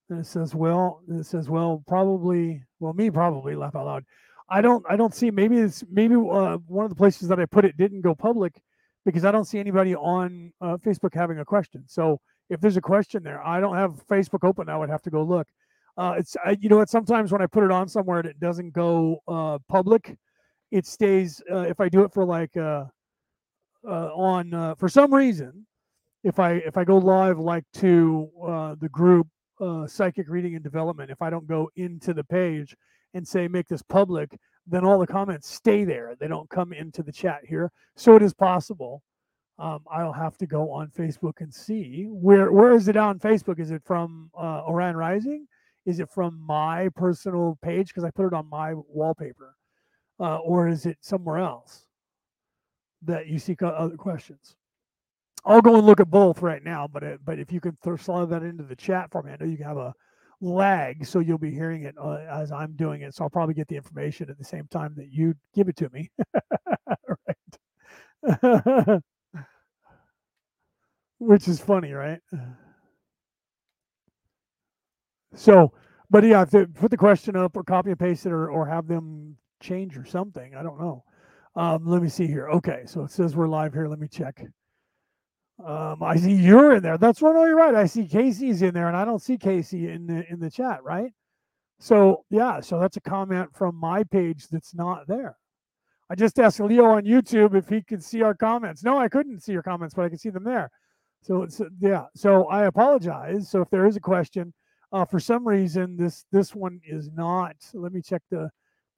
And 0.09 0.19
it 0.19 0.25
says, 0.25 0.53
"Well," 0.53 1.01
it 1.07 1.25
says, 1.25 1.49
"Well, 1.49 1.83
probably, 1.87 2.63
well, 2.79 2.91
me 2.91 3.09
probably 3.09 3.55
laugh 3.55 3.77
out 3.77 3.85
loud." 3.85 4.03
I 4.49 4.59
don't, 4.59 4.85
I 4.89 4.97
don't 4.97 5.15
see. 5.15 5.31
Maybe 5.31 5.57
it's 5.57 5.83
maybe 5.89 6.15
uh, 6.15 6.57
one 6.67 6.83
of 6.83 6.89
the 6.89 6.95
places 6.95 7.29
that 7.29 7.39
I 7.39 7.45
put 7.45 7.63
it 7.63 7.77
didn't 7.77 8.01
go 8.01 8.13
public 8.13 8.61
because 9.05 9.23
I 9.23 9.31
don't 9.31 9.45
see 9.45 9.59
anybody 9.59 9.95
on 9.95 10.51
uh, 10.61 10.77
Facebook 10.77 11.13
having 11.13 11.39
a 11.39 11.45
question. 11.45 11.83
So 11.87 12.19
if 12.49 12.61
there's 12.61 12.77
a 12.77 12.81
question 12.81 13.23
there. 13.23 13.45
I 13.45 13.59
don't 13.59 13.75
have 13.75 14.05
Facebook 14.07 14.47
open. 14.47 14.69
I 14.69 14.77
would 14.77 14.89
have 14.89 15.01
to 15.03 15.09
go 15.09 15.23
look. 15.23 15.47
Uh, 15.97 16.15
it's 16.17 16.35
I, 16.43 16.57
you 16.59 16.69
know 16.69 16.77
what? 16.77 16.89
Sometimes 16.89 17.31
when 17.31 17.41
I 17.41 17.47
put 17.47 17.63
it 17.63 17.71
on 17.71 17.87
somewhere 17.87 18.19
and 18.19 18.27
it 18.27 18.39
doesn't 18.39 18.73
go 18.73 19.19
uh, 19.27 19.59
public, 19.69 20.17
it 20.71 20.85
stays. 20.85 21.41
Uh, 21.49 21.59
if 21.59 21.79
I 21.79 21.89
do 21.89 22.03
it 22.03 22.13
for 22.13 22.25
like 22.25 22.55
uh, 22.57 22.85
uh, 23.87 24.07
on 24.13 24.75
for 24.77 24.89
some 24.89 25.13
reason, 25.13 25.65
if 26.23 26.37
I 26.37 26.53
if 26.53 26.77
I 26.77 26.83
go 26.83 26.97
live 26.97 27.39
like 27.39 27.63
to 27.75 28.29
the 28.81 28.89
group 28.89 29.27
psychic 29.87 30.27
reading 30.27 30.55
and 30.55 30.63
development, 30.63 31.11
if 31.11 31.21
I 31.21 31.29
don't 31.29 31.47
go 31.47 31.69
into 31.77 32.13
the 32.13 32.25
page 32.25 32.75
and 33.13 33.25
say 33.25 33.47
make 33.47 33.67
this 33.67 33.81
public, 33.81 34.37
then 34.67 34.83
all 34.83 34.99
the 34.99 35.07
comments 35.07 35.51
stay 35.51 35.83
there. 35.83 36.15
They 36.19 36.27
don't 36.27 36.49
come 36.49 36.73
into 36.73 37.03
the 37.03 37.11
chat 37.11 37.41
here. 37.47 37.71
So 37.95 38.15
it 38.15 38.23
is 38.23 38.33
possible. 38.33 39.03
Um, 39.57 39.79
I'll 39.89 40.13
have 40.13 40.37
to 40.37 40.47
go 40.47 40.71
on 40.71 40.89
Facebook 40.89 41.39
and 41.39 41.53
see 41.53 42.07
where 42.09 42.51
where 42.51 42.73
is 42.73 42.87
it 42.89 42.97
on 42.97 43.19
Facebook? 43.19 43.59
Is 43.59 43.71
it 43.71 43.83
from 43.85 44.29
uh, 44.37 44.63
Orion 44.67 44.97
Rising? 44.97 45.47
Is 45.85 45.99
it 45.99 46.09
from 46.09 46.41
my 46.45 46.89
personal 46.95 47.57
page 47.61 47.87
because 47.87 48.03
I 48.03 48.11
put 48.11 48.25
it 48.25 48.33
on 48.33 48.49
my 48.49 48.73
wallpaper, 48.73 49.55
uh, 50.19 50.37
or 50.37 50.67
is 50.67 50.85
it 50.85 50.97
somewhere 50.99 51.37
else 51.37 51.85
that 53.03 53.27
you 53.27 53.39
seek 53.39 53.61
other 53.61 53.95
questions? 53.95 54.55
I'll 55.45 55.61
go 55.61 55.77
and 55.77 55.85
look 55.85 55.99
at 55.99 56.09
both 56.09 56.41
right 56.41 56.63
now, 56.63 56.87
but 56.91 57.03
it, 57.03 57.19
but 57.23 57.37
if 57.37 57.51
you 57.51 57.61
can 57.61 57.77
throw 57.83 57.95
slide 57.97 58.29
that 58.31 58.41
into 58.41 58.63
the 58.63 58.75
chat 58.75 59.11
for 59.11 59.21
me, 59.21 59.31
I 59.31 59.37
know 59.39 59.45
you 59.45 59.57
can 59.57 59.67
have 59.67 59.77
a 59.77 59.93
lag, 60.41 61.05
so 61.05 61.19
you'll 61.19 61.37
be 61.37 61.51
hearing 61.51 61.83
it 61.83 61.95
uh, 62.01 62.17
as 62.29 62.51
I'm 62.51 62.75
doing 62.75 63.01
it. 63.01 63.15
So 63.15 63.23
I'll 63.23 63.29
probably 63.29 63.55
get 63.55 63.67
the 63.67 63.75
information 63.75 64.29
at 64.29 64.37
the 64.37 64.43
same 64.43 64.67
time 64.69 64.93
that 64.97 65.11
you 65.11 65.33
give 65.53 65.69
it 65.69 65.75
to 65.77 65.89
me. 65.89 66.09
right. 68.27 69.01
Which 71.19 71.47
is 71.47 71.59
funny, 71.59 71.93
right? 71.93 72.19
So, 75.35 75.73
but 76.09 76.23
yeah, 76.23 76.45
to 76.45 76.67
put 76.67 76.91
the 76.91 76.97
question 76.97 77.35
up 77.35 77.57
or 77.57 77.63
copy 77.63 77.91
and 77.91 77.99
paste 77.99 78.25
it 78.25 78.31
or, 78.31 78.49
or 78.49 78.65
have 78.65 78.87
them 78.87 79.37
change 79.61 79.97
or 79.97 80.05
something. 80.05 80.55
I 80.55 80.63
don't 80.63 80.79
know. 80.79 81.03
Um, 81.55 81.85
let 81.85 82.01
me 82.01 82.09
see 82.09 82.27
here. 82.27 82.49
Okay, 82.49 82.83
so 82.85 83.03
it 83.03 83.11
says 83.11 83.35
we're 83.35 83.47
live 83.47 83.73
here. 83.73 83.87
Let 83.87 83.99
me 83.99 84.07
check. 84.07 84.43
Um, 85.63 86.03
I 86.03 86.17
see 86.17 86.33
you're 86.33 86.75
in 86.75 86.83
there. 86.83 86.97
That's 86.97 87.21
right. 87.21 87.35
Oh, 87.35 87.45
you're 87.45 87.55
right. 87.55 87.75
I 87.75 87.85
see 87.85 88.07
Casey's 88.07 88.61
in 88.61 88.73
there, 88.73 88.87
and 88.87 88.97
I 88.97 89.05
don't 89.05 89.21
see 89.21 89.37
Casey 89.37 89.89
in 89.89 90.05
the 90.05 90.29
in 90.29 90.39
the 90.39 90.49
chat, 90.49 90.83
right? 90.83 91.11
So 91.79 92.25
yeah, 92.29 92.59
so 92.59 92.79
that's 92.79 92.97
a 92.97 93.01
comment 93.01 93.49
from 93.55 93.75
my 93.75 94.03
page 94.03 94.47
that's 94.49 94.73
not 94.73 95.07
there. 95.07 95.37
I 96.09 96.15
just 96.15 96.39
asked 96.39 96.59
Leo 96.59 96.85
on 96.85 97.03
YouTube 97.03 97.55
if 97.55 97.67
he 97.69 97.81
could 97.81 98.03
see 98.03 98.21
our 98.21 98.35
comments. 98.35 98.83
No, 98.83 98.97
I 98.97 99.07
couldn't 99.09 99.41
see 99.41 99.53
your 99.53 99.63
comments, 99.63 99.95
but 99.95 100.05
I 100.05 100.09
can 100.09 100.17
see 100.17 100.29
them 100.29 100.43
there. 100.43 100.69
So 101.21 101.43
it's 101.43 101.61
yeah. 101.79 102.05
So 102.15 102.45
I 102.47 102.65
apologize. 102.65 103.49
So 103.49 103.61
if 103.61 103.69
there 103.69 103.87
is 103.87 103.95
a 103.95 104.01
question, 104.01 104.53
uh, 104.91 105.05
for 105.05 105.19
some 105.19 105.47
reason 105.47 105.95
this 105.97 106.25
this 106.31 106.53
one 106.53 106.81
is 106.85 107.09
not. 107.13 107.55
Let 107.73 107.93
me 107.93 108.01
check 108.01 108.21
the 108.29 108.49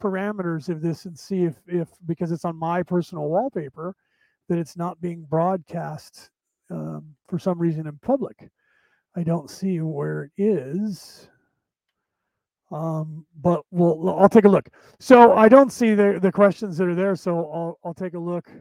parameters 0.02 0.70
of 0.70 0.82
this 0.82 1.06
and 1.06 1.18
see 1.18 1.44
if 1.44 1.56
if 1.68 1.88
because 2.08 2.32
it's 2.32 2.46
on 2.46 2.56
my 2.56 2.84
personal 2.84 3.30
wallpaper 3.30 3.96
that 4.50 4.58
it's 4.58 4.78
not 4.78 5.00
being 5.02 5.24
broadcast 5.30 6.32
um, 6.70 7.16
for 7.28 7.40
some 7.40 7.60
reason 7.60 7.88
in 7.88 7.98
public. 8.00 8.50
I 9.16 9.24
don't 9.24 9.50
see 9.50 9.80
where 9.82 10.24
it 10.24 10.32
is. 10.38 11.28
Um, 12.72 13.26
but 13.42 13.64
we'll 13.72 14.10
I'll 14.10 14.30
take 14.30 14.46
a 14.46 14.50
look. 14.50 14.70
So 15.00 15.34
I 15.34 15.48
don't 15.48 15.72
see 15.72 15.94
the 15.96 16.20
the 16.22 16.32
questions 16.32 16.78
that 16.78 16.88
are 16.88 16.96
there. 16.96 17.16
So 17.16 17.38
I'll 17.38 17.80
I'll 17.84 17.94
take 17.94 18.14
a 18.14 18.20
look. 18.20 18.52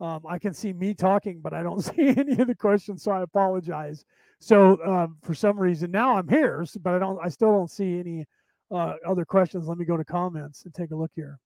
Um, 0.00 0.22
I 0.28 0.38
can 0.38 0.54
see 0.54 0.72
me 0.72 0.94
talking, 0.94 1.40
but 1.40 1.52
I 1.52 1.62
don't 1.62 1.80
see 1.84 2.08
any 2.16 2.40
of 2.40 2.46
the 2.46 2.54
questions, 2.54 3.02
so 3.02 3.12
I 3.12 3.22
apologize. 3.22 4.04
So 4.38 4.78
um, 4.84 5.16
for 5.22 5.34
some 5.34 5.58
reason 5.58 5.90
now 5.90 6.16
I'm 6.16 6.28
here, 6.28 6.64
but 6.80 6.94
I 6.94 6.98
don't. 6.98 7.18
I 7.22 7.28
still 7.28 7.50
don't 7.50 7.70
see 7.70 7.98
any 7.98 8.24
uh, 8.70 8.94
other 9.06 9.24
questions. 9.24 9.66
Let 9.66 9.78
me 9.78 9.84
go 9.84 9.96
to 9.96 10.04
comments 10.04 10.64
and 10.64 10.72
take 10.74 10.92
a 10.92 10.96
look 10.96 11.12
here. 11.14 11.38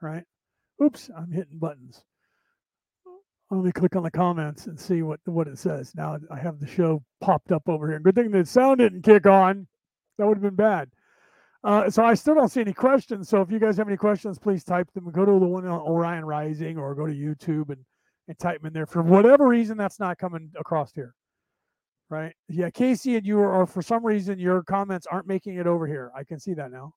Right? 0.00 0.24
Oops, 0.80 1.10
I'm 1.16 1.32
hitting 1.32 1.58
buttons 1.58 2.04
let 3.50 3.64
me 3.64 3.72
click 3.72 3.96
on 3.96 4.02
the 4.02 4.10
comments 4.10 4.66
and 4.66 4.78
see 4.78 5.02
what 5.02 5.20
what 5.24 5.48
it 5.48 5.58
says. 5.58 5.94
Now 5.94 6.18
I 6.30 6.38
have 6.38 6.60
the 6.60 6.66
show 6.66 7.02
popped 7.20 7.50
up 7.50 7.68
over 7.68 7.88
here. 7.88 7.98
Good 7.98 8.14
thing 8.14 8.30
the 8.30 8.44
sound 8.44 8.78
didn't 8.78 9.02
kick 9.02 9.26
on. 9.26 9.66
That 10.18 10.26
would 10.26 10.36
have 10.36 10.42
been 10.42 10.54
bad. 10.54 10.90
Uh, 11.64 11.90
so 11.90 12.04
I 12.04 12.14
still 12.14 12.34
don't 12.34 12.50
see 12.50 12.60
any 12.60 12.72
questions. 12.72 13.28
So 13.28 13.40
if 13.40 13.50
you 13.50 13.58
guys 13.58 13.76
have 13.78 13.88
any 13.88 13.96
questions, 13.96 14.38
please 14.38 14.64
type 14.64 14.88
them. 14.92 15.10
Go 15.10 15.24
to 15.24 15.32
the 15.32 15.46
one 15.46 15.66
on 15.66 15.80
Orion 15.80 16.24
Rising 16.24 16.78
or 16.78 16.94
go 16.94 17.06
to 17.06 17.12
YouTube 17.12 17.70
and, 17.70 17.84
and 18.28 18.38
type 18.38 18.60
them 18.60 18.68
in 18.68 18.72
there. 18.72 18.86
For 18.86 19.02
whatever 19.02 19.48
reason, 19.48 19.76
that's 19.76 19.98
not 19.98 20.18
coming 20.18 20.50
across 20.58 20.92
here. 20.92 21.14
Right? 22.10 22.32
Yeah, 22.48 22.70
Casey 22.70 23.16
and 23.16 23.26
you 23.26 23.38
are, 23.40 23.52
or 23.52 23.66
for 23.66 23.82
some 23.82 24.04
reason, 24.04 24.38
your 24.38 24.62
comments 24.62 25.06
aren't 25.10 25.26
making 25.26 25.56
it 25.56 25.66
over 25.66 25.86
here. 25.86 26.10
I 26.16 26.24
can 26.24 26.38
see 26.38 26.54
that 26.54 26.70
now. 26.70 26.94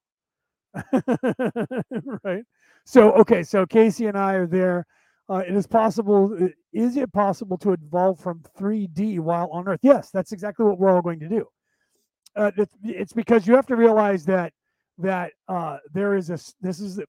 right? 2.24 2.44
So, 2.84 3.12
okay. 3.12 3.42
So 3.42 3.66
Casey 3.66 4.06
and 4.06 4.16
I 4.16 4.34
are 4.34 4.46
there. 4.46 4.86
Uh, 5.28 5.42
it 5.46 5.54
is 5.54 5.66
possible. 5.66 6.36
Is 6.72 6.96
it 6.96 7.12
possible 7.12 7.56
to 7.58 7.72
evolve 7.72 8.18
from 8.18 8.42
3D 8.58 9.20
while 9.20 9.48
on 9.52 9.68
Earth? 9.68 9.80
Yes, 9.82 10.10
that's 10.10 10.32
exactly 10.32 10.66
what 10.66 10.78
we're 10.78 10.90
all 10.90 11.02
going 11.02 11.20
to 11.20 11.28
do. 11.28 11.46
Uh, 12.34 12.50
it's, 12.56 12.74
it's, 12.82 13.12
because 13.12 13.46
you 13.46 13.54
have 13.54 13.66
to 13.66 13.76
realize 13.76 14.24
that 14.24 14.52
that 14.98 15.32
uh, 15.48 15.78
there 15.92 16.14
is 16.14 16.30
a. 16.30 16.38
This 16.60 16.80
is 16.80 16.96
the, 16.96 17.06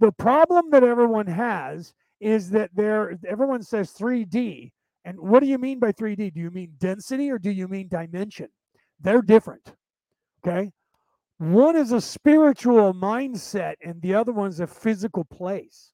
the 0.00 0.12
problem 0.12 0.70
that 0.70 0.82
everyone 0.82 1.26
has 1.26 1.94
is 2.20 2.50
that 2.50 2.70
there. 2.74 3.18
Everyone 3.26 3.62
says 3.62 3.92
3D, 3.92 4.70
and 5.04 5.18
what 5.18 5.40
do 5.40 5.46
you 5.46 5.58
mean 5.58 5.78
by 5.78 5.92
3D? 5.92 6.34
Do 6.34 6.40
you 6.40 6.50
mean 6.50 6.72
density 6.78 7.30
or 7.30 7.38
do 7.38 7.50
you 7.50 7.68
mean 7.68 7.88
dimension? 7.88 8.48
They're 9.00 9.22
different. 9.22 9.74
Okay. 10.46 10.70
One 11.38 11.76
is 11.76 11.92
a 11.92 12.00
spiritual 12.00 12.94
mindset, 12.94 13.74
and 13.82 14.00
the 14.02 14.14
other 14.14 14.32
one's 14.32 14.60
a 14.60 14.66
physical 14.66 15.24
place. 15.24 15.92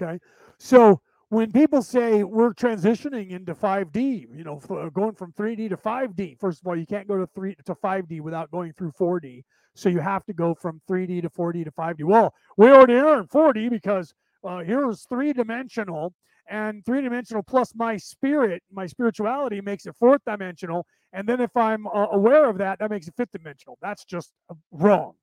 Okay. 0.00 0.18
So 0.58 1.00
when 1.28 1.50
people 1.50 1.82
say 1.82 2.24
we're 2.24 2.54
transitioning 2.54 3.30
into 3.30 3.54
5D, 3.54 4.36
you 4.36 4.44
know, 4.44 4.60
going 4.92 5.14
from 5.14 5.32
3D 5.32 5.70
to 5.70 5.76
5D, 5.76 6.38
first 6.38 6.60
of 6.60 6.66
all, 6.66 6.76
you 6.76 6.86
can't 6.86 7.08
go 7.08 7.16
to 7.16 7.26
3 7.34 7.56
to 7.64 7.74
5D 7.74 8.20
without 8.20 8.50
going 8.50 8.72
through 8.74 8.92
4D. 8.92 9.42
So 9.74 9.88
you 9.88 10.00
have 10.00 10.24
to 10.26 10.34
go 10.34 10.54
from 10.54 10.80
3D 10.90 11.22
to 11.22 11.30
4D 11.30 11.64
to 11.64 11.70
5D. 11.72 12.04
Well, 12.04 12.34
we 12.56 12.68
already 12.68 12.94
are 12.94 13.18
in 13.20 13.26
4D 13.26 13.70
because 13.70 14.12
uh, 14.44 14.58
here's 14.58 15.06
three 15.06 15.32
dimensional, 15.32 16.12
and 16.48 16.84
three 16.84 17.00
dimensional 17.00 17.42
plus 17.42 17.72
my 17.74 17.96
spirit, 17.96 18.62
my 18.70 18.86
spirituality 18.86 19.60
makes 19.60 19.86
it 19.86 19.94
fourth 19.98 20.20
dimensional. 20.26 20.86
And 21.12 21.28
then 21.28 21.40
if 21.40 21.56
I'm 21.56 21.86
uh, 21.86 22.08
aware 22.12 22.48
of 22.48 22.58
that, 22.58 22.78
that 22.80 22.90
makes 22.90 23.08
it 23.08 23.14
fifth 23.16 23.32
dimensional. 23.32 23.78
That's 23.80 24.04
just 24.04 24.32
uh, 24.50 24.54
wrong. 24.70 25.14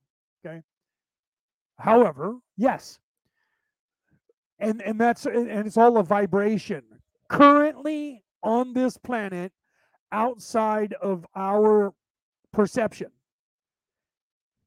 Okay. 0.46 0.62
However, 1.78 2.36
yes, 2.58 3.00
and 4.60 4.82
and 4.82 5.00
that's 5.00 5.26
and 5.26 5.50
it's 5.50 5.78
all 5.78 5.98
a 5.98 6.04
vibration. 6.04 6.84
Currently 7.30 8.24
on 8.44 8.74
this 8.74 8.98
planet 8.98 9.52
outside 10.12 10.94
of 11.02 11.26
our 11.36 11.94
perception 12.52 13.12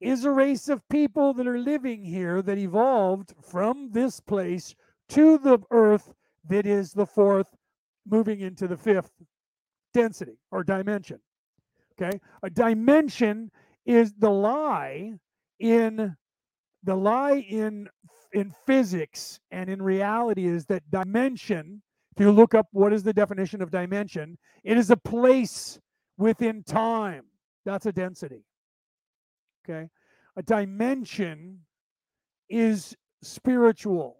is 0.00 0.24
a 0.24 0.30
race 0.30 0.68
of 0.68 0.86
people 0.88 1.32
that 1.34 1.46
are 1.46 1.58
living 1.58 2.04
here 2.04 2.42
that 2.42 2.58
evolved 2.58 3.34
from 3.42 3.90
this 3.92 4.20
place 4.20 4.74
to 5.08 5.38
the 5.38 5.58
earth 5.70 6.12
that 6.48 6.66
is 6.66 6.92
the 6.92 7.06
fourth 7.06 7.46
moving 8.06 8.40
into 8.40 8.68
the 8.68 8.76
fifth 8.76 9.12
density 9.92 10.38
or 10.50 10.62
dimension 10.62 11.18
okay? 12.02 12.20
A 12.42 12.50
dimension 12.50 13.50
is 13.86 14.12
the 14.18 14.30
lie 14.30 15.12
in 15.58 16.16
the 16.84 16.94
lie 16.94 17.38
in 17.48 17.88
in 18.32 18.54
physics 18.66 19.40
and 19.50 19.68
in 19.68 19.82
reality 19.82 20.46
is 20.46 20.66
that 20.66 20.90
dimension, 20.90 21.82
if 22.16 22.20
you 22.20 22.30
look 22.30 22.54
up 22.54 22.66
what 22.72 22.92
is 22.92 23.02
the 23.02 23.12
definition 23.12 23.62
of 23.62 23.70
dimension, 23.70 24.38
it 24.64 24.76
is 24.76 24.90
a 24.90 24.96
place 24.96 25.78
within 26.18 26.62
time. 26.62 27.24
That's 27.64 27.86
a 27.86 27.92
density. 27.92 28.44
Okay. 29.64 29.88
A 30.36 30.42
dimension 30.42 31.60
is 32.48 32.96
spiritual. 33.22 34.18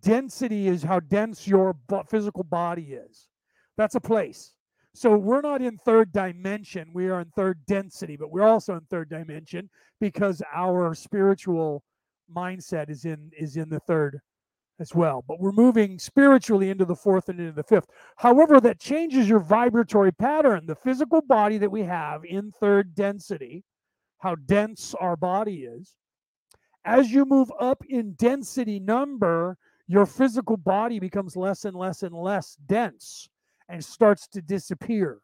Density 0.00 0.68
is 0.68 0.82
how 0.82 1.00
dense 1.00 1.46
your 1.46 1.76
physical 2.08 2.44
body 2.44 2.94
is. 2.94 3.28
That's 3.76 3.94
a 3.94 4.00
place. 4.00 4.54
So 4.94 5.16
we're 5.16 5.40
not 5.40 5.62
in 5.62 5.78
third 5.78 6.12
dimension. 6.12 6.90
We 6.92 7.08
are 7.08 7.20
in 7.20 7.30
third 7.34 7.60
density, 7.66 8.16
but 8.16 8.30
we're 8.30 8.46
also 8.46 8.74
in 8.74 8.82
third 8.90 9.08
dimension 9.08 9.70
because 10.00 10.42
our 10.54 10.94
spiritual 10.94 11.82
mindset 12.34 12.90
is 12.90 13.04
in 13.04 13.30
is 13.38 13.56
in 13.56 13.68
the 13.68 13.80
third 13.80 14.20
as 14.80 14.94
well. 14.94 15.24
But 15.26 15.40
we're 15.40 15.52
moving 15.52 15.98
spiritually 15.98 16.70
into 16.70 16.84
the 16.84 16.96
fourth 16.96 17.28
and 17.28 17.38
into 17.38 17.52
the 17.52 17.62
fifth. 17.62 17.86
However, 18.16 18.60
that 18.60 18.80
changes 18.80 19.28
your 19.28 19.38
vibratory 19.38 20.12
pattern. 20.12 20.66
The 20.66 20.74
physical 20.74 21.20
body 21.20 21.58
that 21.58 21.70
we 21.70 21.82
have 21.82 22.24
in 22.24 22.52
third 22.60 22.94
density, 22.94 23.64
how 24.18 24.34
dense 24.46 24.94
our 25.00 25.16
body 25.16 25.64
is. 25.64 25.94
As 26.84 27.12
you 27.12 27.24
move 27.24 27.52
up 27.60 27.84
in 27.88 28.14
density 28.14 28.80
number, 28.80 29.56
your 29.86 30.06
physical 30.06 30.56
body 30.56 30.98
becomes 30.98 31.36
less 31.36 31.64
and 31.64 31.76
less 31.76 32.02
and 32.02 32.14
less 32.14 32.56
dense. 32.66 33.28
and 33.68 33.84
starts 33.84 34.28
to 34.28 34.42
disappear. 34.42 35.18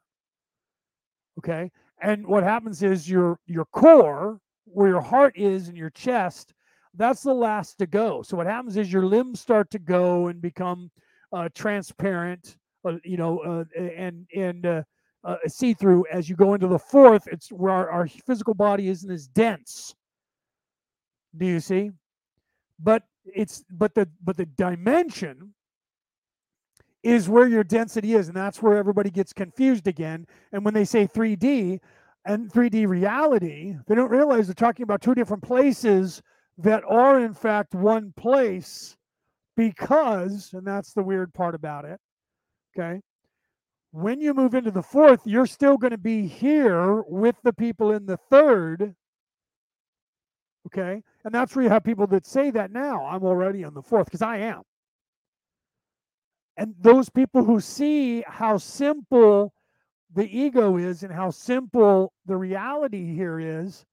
Okay. 1.38 1.70
And 2.00 2.26
what 2.26 2.42
happens 2.42 2.82
is 2.82 3.08
your 3.08 3.38
your 3.46 3.66
core, 3.66 4.40
where 4.64 4.88
your 4.88 5.00
heart 5.00 5.36
is 5.36 5.68
and 5.68 5.76
your 5.76 5.90
chest, 5.90 6.54
that's 6.98 7.22
the 7.22 7.34
last 7.34 7.78
to 7.78 7.86
go. 7.86 8.22
So 8.22 8.36
what 8.36 8.46
happens 8.46 8.76
is 8.76 8.92
your 8.92 9.06
limbs 9.06 9.40
start 9.40 9.70
to 9.70 9.78
go 9.78 10.26
and 10.26 10.42
become 10.42 10.90
uh, 11.32 11.48
transparent, 11.54 12.56
uh, 12.84 12.96
you 13.04 13.16
know, 13.16 13.38
uh, 13.38 13.64
and 13.80 14.26
and 14.34 14.66
uh, 14.66 14.82
uh, 15.24 15.36
see 15.46 15.74
through. 15.74 16.06
As 16.12 16.28
you 16.28 16.36
go 16.36 16.54
into 16.54 16.66
the 16.66 16.78
fourth, 16.78 17.26
it's 17.28 17.50
where 17.50 17.72
our, 17.72 17.90
our 17.90 18.08
physical 18.08 18.54
body 18.54 18.88
isn't 18.88 19.10
as 19.10 19.28
dense. 19.28 19.94
Do 21.36 21.46
you 21.46 21.60
see? 21.60 21.92
But 22.80 23.04
it's 23.24 23.64
but 23.70 23.94
the 23.94 24.08
but 24.22 24.36
the 24.36 24.46
dimension 24.46 25.54
is 27.02 27.28
where 27.28 27.46
your 27.46 27.62
density 27.62 28.14
is 28.14 28.28
and 28.28 28.36
that's 28.36 28.60
where 28.60 28.76
everybody 28.76 29.10
gets 29.10 29.32
confused 29.32 29.86
again 29.86 30.26
and 30.52 30.64
when 30.64 30.74
they 30.74 30.84
say 30.84 31.06
3d 31.06 31.78
and 32.24 32.50
3d 32.50 32.88
reality 32.88 33.76
they 33.86 33.94
don't 33.94 34.10
realize 34.10 34.46
they're 34.46 34.54
talking 34.54 34.82
about 34.82 35.00
two 35.00 35.14
different 35.14 35.42
places 35.42 36.22
that 36.58 36.82
are 36.88 37.20
in 37.20 37.34
fact 37.34 37.74
one 37.74 38.12
place 38.16 38.96
because 39.56 40.50
and 40.52 40.66
that's 40.66 40.92
the 40.92 41.02
weird 41.02 41.32
part 41.32 41.54
about 41.54 41.84
it 41.84 42.00
okay? 42.76 43.00
When 43.90 44.20
you 44.20 44.34
move 44.34 44.54
into 44.54 44.70
the 44.70 44.82
fourth 44.82 45.20
you're 45.24 45.46
still 45.46 45.76
going 45.76 45.92
to 45.92 45.98
be 45.98 46.26
here 46.26 47.02
with 47.02 47.36
the 47.42 47.52
people 47.52 47.92
in 47.92 48.06
the 48.06 48.16
third 48.16 48.94
okay? 50.66 51.02
And 51.24 51.34
that's 51.34 51.54
where 51.54 51.62
you 51.62 51.70
have 51.70 51.84
people 51.84 52.06
that 52.08 52.26
say 52.26 52.50
that 52.50 52.72
now 52.72 53.04
i'm 53.06 53.24
already 53.24 53.64
on 53.64 53.74
the 53.74 53.82
fourth 53.82 54.06
because 54.06 54.22
i 54.22 54.36
am. 54.38 54.62
And 56.56 56.74
those 56.80 57.08
people 57.08 57.44
who 57.44 57.60
see 57.60 58.24
how 58.26 58.58
simple 58.58 59.52
the 60.14 60.26
ego 60.36 60.76
is 60.76 61.04
and 61.04 61.12
how 61.12 61.30
simple 61.30 62.12
the 62.26 62.36
reality 62.36 63.14
here 63.14 63.38
is 63.38 63.84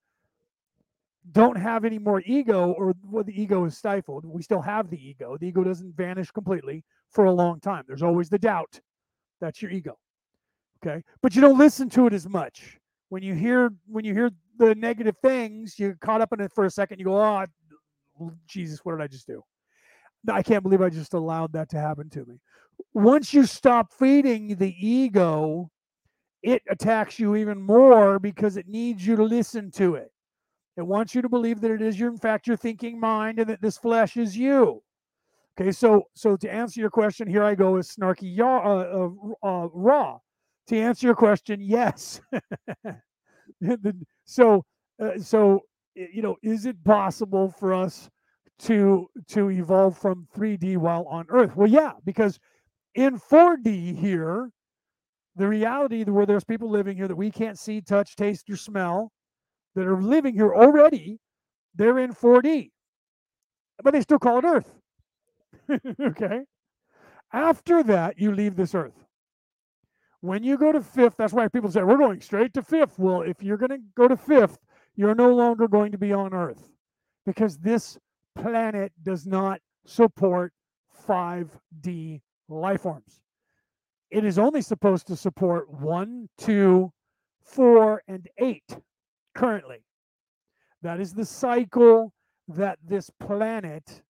don't 1.32 1.56
have 1.56 1.84
any 1.84 1.98
more 1.98 2.22
ego 2.24 2.72
or 2.72 2.94
well, 3.04 3.24
the 3.24 3.40
ego 3.40 3.64
is 3.64 3.76
stifled. 3.76 4.24
We 4.24 4.42
still 4.42 4.60
have 4.60 4.90
the 4.90 5.08
ego. 5.08 5.36
The 5.38 5.48
ego 5.48 5.64
doesn't 5.64 5.96
vanish 5.96 6.30
completely 6.30 6.84
for 7.10 7.24
a 7.24 7.32
long 7.32 7.60
time. 7.60 7.84
There's 7.86 8.02
always 8.02 8.28
the 8.28 8.38
doubt. 8.38 8.80
That's 9.40 9.60
your 9.60 9.70
ego. 9.70 9.98
Okay. 10.84 11.02
But 11.22 11.34
you 11.34 11.40
don't 11.40 11.58
listen 11.58 11.88
to 11.90 12.06
it 12.06 12.12
as 12.12 12.28
much. 12.28 12.78
When 13.08 13.22
you 13.22 13.34
hear 13.34 13.72
when 13.86 14.04
you 14.04 14.14
hear 14.14 14.30
the 14.58 14.74
negative 14.74 15.16
things, 15.22 15.78
you're 15.78 15.96
caught 15.96 16.20
up 16.20 16.32
in 16.32 16.40
it 16.40 16.52
for 16.54 16.64
a 16.64 16.70
second, 16.70 16.98
you 16.98 17.04
go, 17.04 17.20
Oh 17.20 18.32
Jesus, 18.46 18.80
what 18.84 18.92
did 18.92 19.02
I 19.02 19.06
just 19.06 19.26
do? 19.26 19.42
I 20.30 20.42
can't 20.42 20.62
believe 20.62 20.82
I 20.82 20.90
just 20.90 21.14
allowed 21.14 21.52
that 21.52 21.68
to 21.70 21.78
happen 21.78 22.08
to 22.10 22.24
me. 22.24 22.40
Once 22.94 23.32
you 23.32 23.46
stop 23.46 23.92
feeding 23.92 24.56
the 24.56 24.74
ego, 24.78 25.70
it 26.42 26.62
attacks 26.68 27.18
you 27.18 27.36
even 27.36 27.60
more 27.60 28.18
because 28.18 28.56
it 28.56 28.68
needs 28.68 29.06
you 29.06 29.16
to 29.16 29.22
listen 29.22 29.70
to 29.72 29.94
it. 29.96 30.10
It 30.76 30.86
wants 30.86 31.14
you 31.14 31.22
to 31.22 31.28
believe 31.28 31.60
that 31.62 31.70
it 31.70 31.80
is 31.80 31.98
your, 31.98 32.10
in 32.10 32.18
fact, 32.18 32.46
your 32.46 32.56
thinking 32.56 33.00
mind 33.00 33.38
and 33.38 33.48
that 33.48 33.62
this 33.62 33.78
flesh 33.78 34.16
is 34.16 34.36
you. 34.36 34.82
Okay, 35.58 35.72
so 35.72 36.04
so 36.14 36.36
to 36.36 36.52
answer 36.52 36.80
your 36.80 36.90
question, 36.90 37.26
here 37.26 37.42
I 37.42 37.54
go 37.54 37.72
with 37.72 37.88
snarky 37.88 38.38
uh, 38.38 38.44
uh, 38.44 39.10
uh, 39.42 39.68
Ra. 39.72 40.18
To 40.68 40.78
answer 40.78 41.06
your 41.06 41.16
question, 41.16 41.60
yes. 41.62 42.20
so 44.24 44.64
uh, 45.02 45.18
so 45.18 45.62
you 45.94 46.20
know, 46.20 46.36
is 46.42 46.66
it 46.66 46.82
possible 46.84 47.50
for 47.58 47.72
us 47.72 48.10
to 48.60 49.08
to 49.28 49.50
evolve 49.50 49.96
from 49.96 50.28
3D 50.36 50.76
while 50.76 51.06
on 51.08 51.24
Earth? 51.30 51.56
Well, 51.56 51.68
yeah, 51.68 51.92
because 52.04 52.38
in 52.94 53.18
4D 53.18 53.98
here, 53.98 54.50
the 55.36 55.48
reality 55.48 56.04
where 56.04 56.26
there's 56.26 56.44
people 56.44 56.70
living 56.70 56.96
here 56.96 57.08
that 57.08 57.16
we 57.16 57.30
can't 57.30 57.58
see, 57.58 57.80
touch, 57.80 58.16
taste, 58.16 58.50
or 58.50 58.56
smell, 58.56 59.12
that 59.76 59.86
are 59.86 60.02
living 60.02 60.34
here 60.34 60.52
already, 60.52 61.20
they're 61.76 61.98
in 61.98 62.12
4D, 62.12 62.70
but 63.84 63.92
they 63.92 64.00
still 64.00 64.18
call 64.18 64.38
it 64.38 64.44
Earth. 64.44 64.72
okay. 66.00 66.40
After 67.32 67.82
that, 67.84 68.18
you 68.18 68.32
leave 68.32 68.56
this 68.56 68.74
Earth. 68.74 69.04
When 70.22 70.42
you 70.42 70.56
go 70.56 70.72
to 70.72 70.80
fifth, 70.80 71.16
that's 71.18 71.34
why 71.34 71.48
people 71.48 71.70
say 71.70 71.82
we're 71.82 71.98
going 71.98 72.22
straight 72.22 72.54
to 72.54 72.62
fifth. 72.62 72.98
Well, 72.98 73.20
if 73.20 73.42
you're 73.42 73.58
going 73.58 73.70
to 73.70 73.78
go 73.94 74.08
to 74.08 74.16
fifth, 74.16 74.58
you're 74.96 75.14
no 75.14 75.34
longer 75.34 75.68
going 75.68 75.92
to 75.92 75.98
be 75.98 76.12
on 76.12 76.32
Earth 76.32 76.70
because 77.26 77.58
this 77.58 77.98
planet 78.34 78.92
does 79.02 79.26
not 79.26 79.60
support 79.84 80.52
5D 81.06 82.22
life 82.48 82.80
forms. 82.80 83.20
It 84.10 84.24
is 84.24 84.38
only 84.38 84.62
supposed 84.62 85.06
to 85.08 85.16
support 85.16 85.70
one, 85.70 86.28
two, 86.38 86.92
four, 87.44 88.02
and 88.08 88.26
eight 88.38 88.78
currently. 89.36 89.78
That 90.82 91.00
is 91.00 91.14
the 91.14 91.24
cycle 91.24 92.12
that 92.48 92.78
this 92.84 93.10
planet 93.20 94.02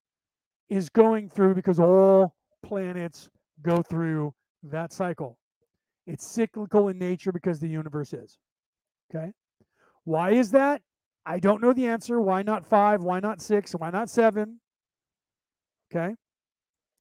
is 0.69 0.89
going 0.89 1.31
through 1.31 1.55
because 1.55 1.79
all 1.79 2.35
planets 2.65 3.29
go 3.63 3.83
through 3.83 4.35
that 4.63 4.93
cycle. 4.93 5.39
It's 6.07 6.27
cyclical 6.27 6.89
in 6.89 6.99
nature 6.99 7.33
because 7.33 7.61
the 7.61 7.69
universe 7.69 8.13
is. 8.13 8.39
Okay. 9.15 9.33
Why 10.05 10.33
is 10.33 10.51
that? 10.53 10.83
I 11.25 11.41
don't 11.41 11.61
know 11.61 11.73
the 11.73 11.87
answer. 11.87 12.21
Why 12.21 12.43
not 12.43 12.67
five? 12.67 13.03
Why 13.03 13.21
not 13.21 13.41
six? 13.41 13.73
Why 13.73 13.91
not 13.91 14.09
seven? 14.09 14.61
Okay. 15.91 16.15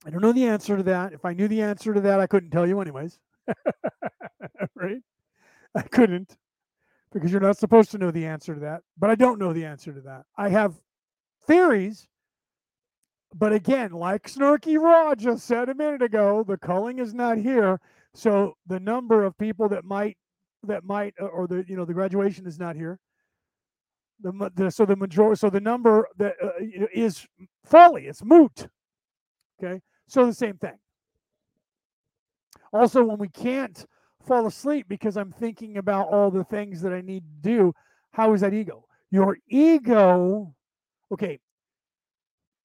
I 0.06 0.10
don't 0.10 0.22
know 0.22 0.31
the 0.31 0.45
answer 0.45 0.77
to 0.77 0.84
that. 0.84 1.14
If 1.14 1.26
I 1.26 1.34
knew 1.34 1.47
the 1.47 1.61
answer 1.61 1.93
to 1.93 2.02
that, 2.02 2.19
I 2.19 2.27
couldn't 2.27 2.52
tell 2.52 2.68
you, 2.68 2.80
anyways. 2.80 3.19
right? 4.76 5.02
I 5.76 5.81
couldn't 5.81 6.35
because 7.16 7.32
you're 7.32 7.40
not 7.40 7.58
supposed 7.58 7.92
to 7.92 7.98
know 7.98 8.12
the 8.12 8.26
answer 8.26 8.54
to 8.54 8.60
that. 8.60 8.82
But 9.00 9.10
I 9.10 9.16
don't 9.16 9.40
know 9.40 9.54
the 9.54 9.64
answer 9.64 9.94
to 9.94 10.02
that. 10.02 10.26
I 10.38 10.50
have 10.50 10.76
theories. 11.48 12.08
But 13.34 13.54
again, 13.54 13.92
like 13.92 14.30
Snarky 14.30 14.78
Ra 14.78 15.16
just 15.16 15.46
said 15.46 15.70
a 15.70 15.76
minute 15.76 16.02
ago, 16.02 16.44
the 16.46 16.58
culling 16.58 17.00
is 17.00 17.14
not 17.14 17.38
here. 17.38 17.80
So 18.14 18.56
the 18.68 18.80
number 18.80 19.24
of 19.24 19.38
people 19.38 19.70
that 19.70 19.86
might 19.86 20.18
that 20.68 20.84
might 20.84 21.14
uh, 21.22 21.26
or 21.26 21.48
the 21.48 21.64
you 21.68 21.78
know 21.78 21.86
the 21.86 21.94
graduation 21.94 22.46
is 22.46 22.60
not 22.60 22.76
here 22.76 23.00
the, 24.22 24.52
the 24.56 24.72
so 24.72 24.86
the 24.86 24.96
majority 24.96 25.38
so 25.38 25.50
the 25.50 25.60
number 25.60 26.08
that 26.18 26.36
uh, 26.44 26.50
is 26.94 27.26
folly 27.64 28.08
it's 28.08 28.24
moot 28.24 28.68
okay 29.62 29.80
so 30.08 30.26
the 30.26 30.34
same 30.34 30.58
thing 30.58 30.78
also 32.74 33.04
when 33.04 33.18
we 33.18 33.28
can't 33.30 33.86
fall 34.26 34.47
asleep 34.47 34.88
because 34.89 35.18
i'm 35.18 35.31
thinking 35.31 35.77
about 35.77 36.07
all 36.07 36.31
the 36.31 36.43
things 36.45 36.81
that 36.81 36.93
i 36.93 37.02
need 37.02 37.23
to 37.23 37.49
do. 37.49 37.73
How 38.11 38.34
is 38.34 38.41
that 38.41 38.53
ego? 38.53 38.85
Your 39.11 39.38
ego 39.47 40.53
okay 41.11 41.39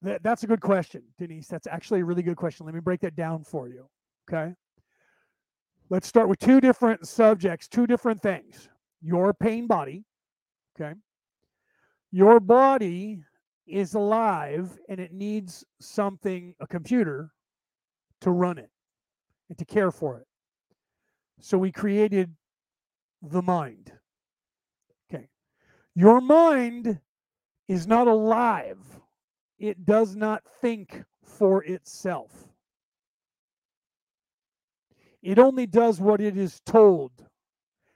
that, 0.01 0.23
that's 0.23 0.43
a 0.43 0.47
good 0.47 0.61
question 0.61 1.03
denise. 1.19 1.47
That's 1.47 1.67
actually 1.67 2.01
a 2.01 2.05
really 2.05 2.23
good 2.23 2.37
question. 2.37 2.65
Let 2.65 2.75
me 2.75 2.81
break 2.81 3.01
that 3.01 3.15
down 3.15 3.43
for 3.43 3.67
you 3.67 3.87
okay? 4.29 4.53
Let's 5.89 6.07
start 6.07 6.29
with 6.29 6.39
two 6.39 6.61
different 6.61 7.07
subjects 7.07 7.67
two 7.67 7.87
different 7.87 8.21
things. 8.21 8.69
Your 9.01 9.33
pain 9.33 9.67
body 9.67 10.05
okay? 10.79 10.93
Your 12.11 12.39
body 12.39 13.23
is 13.67 13.93
alive 13.93 14.77
and 14.89 14.99
it 14.99 15.13
needs 15.13 15.63
something, 15.79 16.53
a 16.59 16.67
computer, 16.67 17.31
to 18.21 18.31
run 18.31 18.57
it 18.57 18.69
and 19.49 19.57
to 19.57 19.65
care 19.65 19.91
for 19.91 20.17
it. 20.17 20.27
So 21.41 21.57
we 21.57 21.71
created 21.71 22.33
the 23.21 23.41
mind. 23.41 23.91
Okay. 25.11 25.27
Your 25.95 26.21
mind 26.21 26.99
is 27.67 27.87
not 27.87 28.07
alive, 28.07 28.77
it 29.57 29.85
does 29.85 30.15
not 30.15 30.43
think 30.61 31.03
for 31.23 31.63
itself. 31.63 32.31
It 35.21 35.39
only 35.39 35.67
does 35.67 35.99
what 35.99 36.21
it 36.21 36.37
is 36.37 36.61
told. 36.65 37.11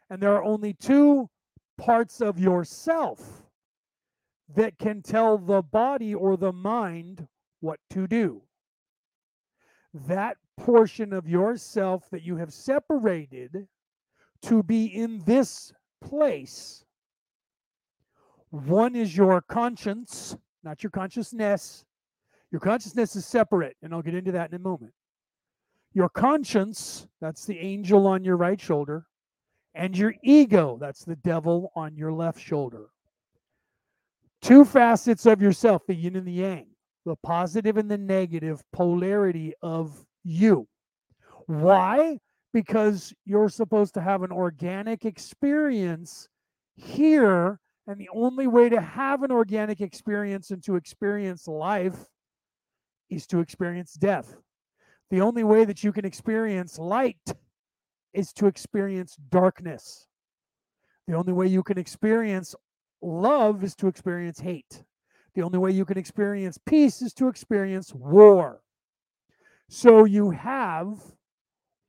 And 0.09 0.21
there 0.21 0.33
are 0.35 0.43
only 0.43 0.73
two 0.73 1.29
parts 1.77 2.21
of 2.21 2.39
yourself 2.39 3.43
that 4.55 4.77
can 4.77 5.01
tell 5.01 5.37
the 5.37 5.61
body 5.61 6.13
or 6.13 6.37
the 6.37 6.53
mind 6.53 7.27
what 7.61 7.79
to 7.91 8.07
do. 8.07 8.43
That 9.93 10.37
portion 10.57 11.13
of 11.13 11.27
yourself 11.27 12.09
that 12.11 12.23
you 12.23 12.37
have 12.37 12.53
separated 12.53 13.67
to 14.43 14.63
be 14.63 14.85
in 14.85 15.21
this 15.25 15.73
place. 16.01 16.85
One 18.49 18.95
is 18.95 19.15
your 19.15 19.41
conscience, 19.41 20.37
not 20.63 20.83
your 20.83 20.91
consciousness. 20.91 21.85
Your 22.51 22.61
consciousness 22.61 23.15
is 23.15 23.25
separate, 23.25 23.75
and 23.81 23.93
I'll 23.93 24.01
get 24.01 24.15
into 24.15 24.31
that 24.33 24.51
in 24.51 24.55
a 24.55 24.59
moment. 24.59 24.93
Your 25.93 26.09
conscience, 26.09 27.07
that's 27.19 27.45
the 27.45 27.57
angel 27.59 28.07
on 28.07 28.23
your 28.23 28.37
right 28.37 28.59
shoulder, 28.59 29.05
and 29.73 29.97
your 29.97 30.13
ego, 30.23 30.77
that's 30.79 31.03
the 31.03 31.17
devil 31.17 31.71
on 31.75 31.95
your 31.97 32.13
left 32.13 32.39
shoulder. 32.39 32.87
Two 34.41 34.63
facets 34.63 35.25
of 35.25 35.41
yourself, 35.41 35.85
the 35.87 35.95
yin 35.95 36.15
and 36.15 36.27
the 36.27 36.31
yang, 36.31 36.67
the 37.05 37.15
positive 37.23 37.77
and 37.77 37.89
the 37.89 37.97
negative 37.97 38.63
polarity 38.71 39.53
of 39.61 40.05
you. 40.25 40.67
Why? 41.45 42.17
because 42.55 43.13
you're 43.25 43.49
supposed 43.49 43.93
to 43.93 44.01
have 44.01 44.23
an 44.23 44.31
organic 44.31 45.03
experience 45.03 46.29
here. 46.77 47.59
And 47.85 47.99
the 47.99 48.07
only 48.13 48.47
way 48.47 48.69
to 48.69 48.79
have 48.79 49.23
an 49.23 49.31
organic 49.31 49.81
experience 49.81 50.51
and 50.51 50.63
to 50.63 50.77
experience 50.77 51.49
life 51.49 51.97
is 53.09 53.27
to 53.27 53.41
experience 53.41 53.95
death. 53.95 54.37
The 55.09 55.19
only 55.19 55.43
way 55.43 55.65
that 55.65 55.83
you 55.83 55.91
can 55.91 56.05
experience 56.05 56.79
light 56.79 57.33
is 58.13 58.31
to 58.35 58.47
experience 58.47 59.17
darkness. 59.29 60.07
The 61.07 61.15
only 61.15 61.33
way 61.33 61.47
you 61.47 61.61
can 61.61 61.77
experience 61.77 62.55
love 63.01 63.65
is 63.65 63.75
to 63.75 63.87
experience 63.87 64.39
hate. 64.39 64.81
The 65.35 65.41
only 65.41 65.57
way 65.57 65.71
you 65.71 65.83
can 65.83 65.97
experience 65.97 66.57
peace 66.65 67.01
is 67.01 67.13
to 67.15 67.27
experience 67.27 67.93
war. 67.93 68.61
So 69.69 70.05
you 70.05 70.31
have 70.31 70.99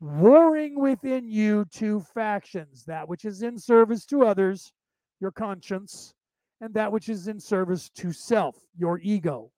warring 0.00 0.80
within 0.80 1.28
you 1.28 1.64
two 1.70 2.00
factions 2.00 2.84
that 2.84 3.08
which 3.08 3.24
is 3.24 3.42
in 3.42 3.58
service 3.58 4.04
to 4.06 4.24
others, 4.24 4.72
your 5.20 5.30
conscience, 5.30 6.14
and 6.60 6.72
that 6.74 6.90
which 6.90 7.08
is 7.08 7.28
in 7.28 7.40
service 7.40 7.90
to 7.90 8.12
self, 8.12 8.56
your 8.76 8.98
ego. 9.02 9.50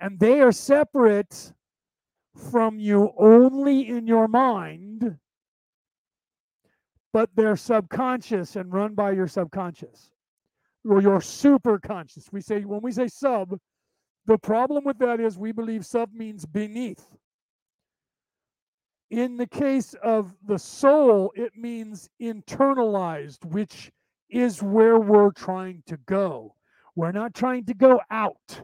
And 0.00 0.18
they 0.18 0.40
are 0.40 0.52
separate 0.52 1.52
from 2.50 2.78
you 2.78 3.12
only 3.18 3.88
in 3.88 4.06
your 4.06 4.26
mind, 4.26 5.18
but 7.12 7.30
they're 7.36 7.56
subconscious 7.56 8.56
and 8.56 8.72
run 8.72 8.94
by 8.94 9.12
your 9.12 9.28
subconscious 9.28 10.10
or 10.84 11.00
your 11.00 11.18
superconscious. 11.18 12.32
We 12.32 12.40
say 12.40 12.62
when 12.62 12.80
we 12.82 12.90
say 12.90 13.06
sub, 13.06 13.56
the 14.26 14.38
problem 14.38 14.84
with 14.84 14.98
that 14.98 15.20
is 15.20 15.38
we 15.38 15.52
believe 15.52 15.84
sub 15.84 16.12
means 16.12 16.46
beneath. 16.46 17.06
In 19.12 19.36
the 19.36 19.46
case 19.46 19.94
of 20.02 20.32
the 20.46 20.58
soul, 20.58 21.32
it 21.34 21.52
means 21.54 22.08
internalized, 22.18 23.44
which 23.44 23.92
is 24.30 24.62
where 24.62 24.98
we're 24.98 25.32
trying 25.32 25.82
to 25.84 25.98
go. 26.06 26.54
We're 26.96 27.12
not 27.12 27.34
trying 27.34 27.66
to 27.66 27.74
go 27.74 28.00
out. 28.10 28.62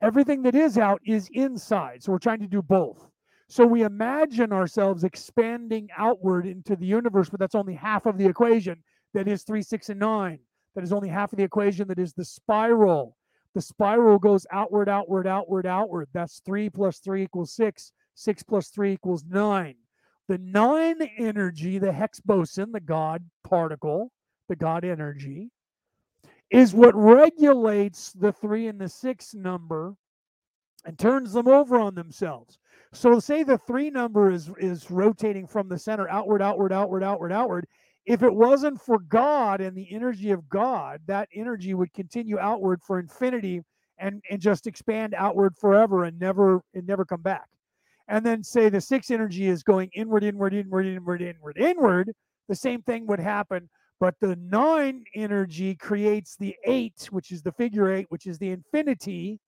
Everything 0.00 0.42
that 0.44 0.54
is 0.54 0.78
out 0.78 1.02
is 1.04 1.28
inside. 1.30 2.02
So 2.02 2.10
we're 2.10 2.18
trying 2.18 2.40
to 2.40 2.46
do 2.46 2.62
both. 2.62 3.06
So 3.50 3.66
we 3.66 3.82
imagine 3.82 4.50
ourselves 4.50 5.04
expanding 5.04 5.90
outward 5.94 6.46
into 6.46 6.74
the 6.74 6.86
universe, 6.86 7.28
but 7.28 7.38
that's 7.38 7.54
only 7.54 7.74
half 7.74 8.06
of 8.06 8.16
the 8.16 8.26
equation. 8.26 8.82
That 9.12 9.28
is 9.28 9.42
three, 9.42 9.60
six, 9.60 9.90
and 9.90 10.00
nine. 10.00 10.38
That 10.74 10.84
is 10.84 10.92
only 10.94 11.10
half 11.10 11.34
of 11.34 11.36
the 11.36 11.44
equation. 11.44 11.86
That 11.88 11.98
is 11.98 12.14
the 12.14 12.24
spiral. 12.24 13.14
The 13.54 13.60
spiral 13.60 14.18
goes 14.18 14.46
outward, 14.50 14.88
outward, 14.88 15.26
outward, 15.26 15.66
outward. 15.66 16.08
That's 16.14 16.40
three 16.46 16.70
plus 16.70 16.98
three 16.98 17.24
equals 17.24 17.52
six. 17.52 17.92
Six 18.16 18.42
plus 18.42 18.68
three 18.68 18.94
equals 18.94 19.24
nine. 19.28 19.74
The 20.26 20.38
nine 20.38 21.02
energy, 21.18 21.78
the 21.78 21.92
Higgs 21.92 22.18
boson, 22.18 22.72
the 22.72 22.80
God 22.80 23.22
particle, 23.44 24.10
the 24.48 24.56
God 24.56 24.86
energy, 24.86 25.50
is 26.50 26.72
what 26.72 26.94
regulates 26.94 28.12
the 28.12 28.32
three 28.32 28.68
and 28.68 28.80
the 28.80 28.88
six 28.88 29.34
number 29.34 29.94
and 30.86 30.98
turns 30.98 31.34
them 31.34 31.46
over 31.46 31.78
on 31.78 31.94
themselves. 31.94 32.58
So 32.94 33.20
say 33.20 33.42
the 33.42 33.58
three 33.58 33.90
number 33.90 34.30
is 34.30 34.50
is 34.58 34.90
rotating 34.90 35.46
from 35.46 35.68
the 35.68 35.78
center 35.78 36.08
outward, 36.08 36.40
outward, 36.40 36.72
outward, 36.72 37.02
outward, 37.02 37.32
outward. 37.32 37.66
If 38.06 38.22
it 38.22 38.34
wasn't 38.34 38.80
for 38.80 38.98
God 38.98 39.60
and 39.60 39.76
the 39.76 39.92
energy 39.94 40.30
of 40.30 40.48
God, 40.48 41.02
that 41.06 41.28
energy 41.34 41.74
would 41.74 41.92
continue 41.92 42.38
outward 42.38 42.80
for 42.82 42.98
infinity 42.98 43.62
and, 43.98 44.22
and 44.30 44.40
just 44.40 44.66
expand 44.66 45.12
outward 45.14 45.54
forever 45.54 46.04
and 46.04 46.18
never 46.18 46.62
and 46.72 46.86
never 46.86 47.04
come 47.04 47.22
back 47.22 47.48
and 48.08 48.24
then 48.24 48.42
say 48.42 48.68
the 48.68 48.80
six 48.80 49.10
energy 49.10 49.46
is 49.46 49.62
going 49.62 49.90
inward, 49.92 50.24
inward, 50.24 50.54
inward, 50.54 50.86
inward, 50.86 51.22
inward, 51.22 51.58
inward, 51.58 52.12
the 52.48 52.54
same 52.54 52.82
thing 52.82 53.06
would 53.06 53.20
happen. 53.20 53.68
But 53.98 54.14
the 54.20 54.36
nine 54.36 55.04
energy 55.14 55.74
creates 55.74 56.36
the 56.36 56.54
eight, 56.64 57.08
which 57.10 57.32
is 57.32 57.42
the 57.42 57.52
figure 57.52 57.90
eight, 57.90 58.06
which 58.10 58.26
is 58.26 58.38
the 58.38 58.50
infinity, 58.50 59.40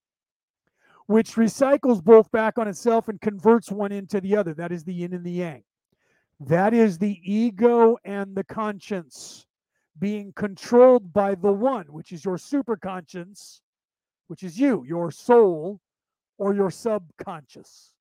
which 1.06 1.34
recycles 1.34 2.02
both 2.02 2.30
back 2.30 2.58
on 2.58 2.66
itself 2.66 3.08
and 3.08 3.20
converts 3.20 3.70
one 3.70 3.92
into 3.92 4.20
the 4.20 4.36
other. 4.36 4.54
That 4.54 4.72
is 4.72 4.84
the 4.84 4.94
yin 4.94 5.12
and 5.12 5.24
the 5.24 5.32
yang. 5.32 5.62
That 6.40 6.72
is 6.72 6.98
the 6.98 7.20
ego 7.24 7.98
and 8.04 8.34
the 8.34 8.44
conscience 8.44 9.44
being 9.98 10.32
controlled 10.34 11.12
by 11.12 11.34
the 11.34 11.52
one, 11.52 11.86
which 11.86 12.12
is 12.12 12.24
your 12.24 12.36
superconscious, 12.36 13.60
which 14.28 14.42
is 14.42 14.58
you, 14.58 14.84
your 14.86 15.10
soul, 15.10 15.80
or 16.38 16.54
your 16.54 16.70
subconscious. 16.70 17.92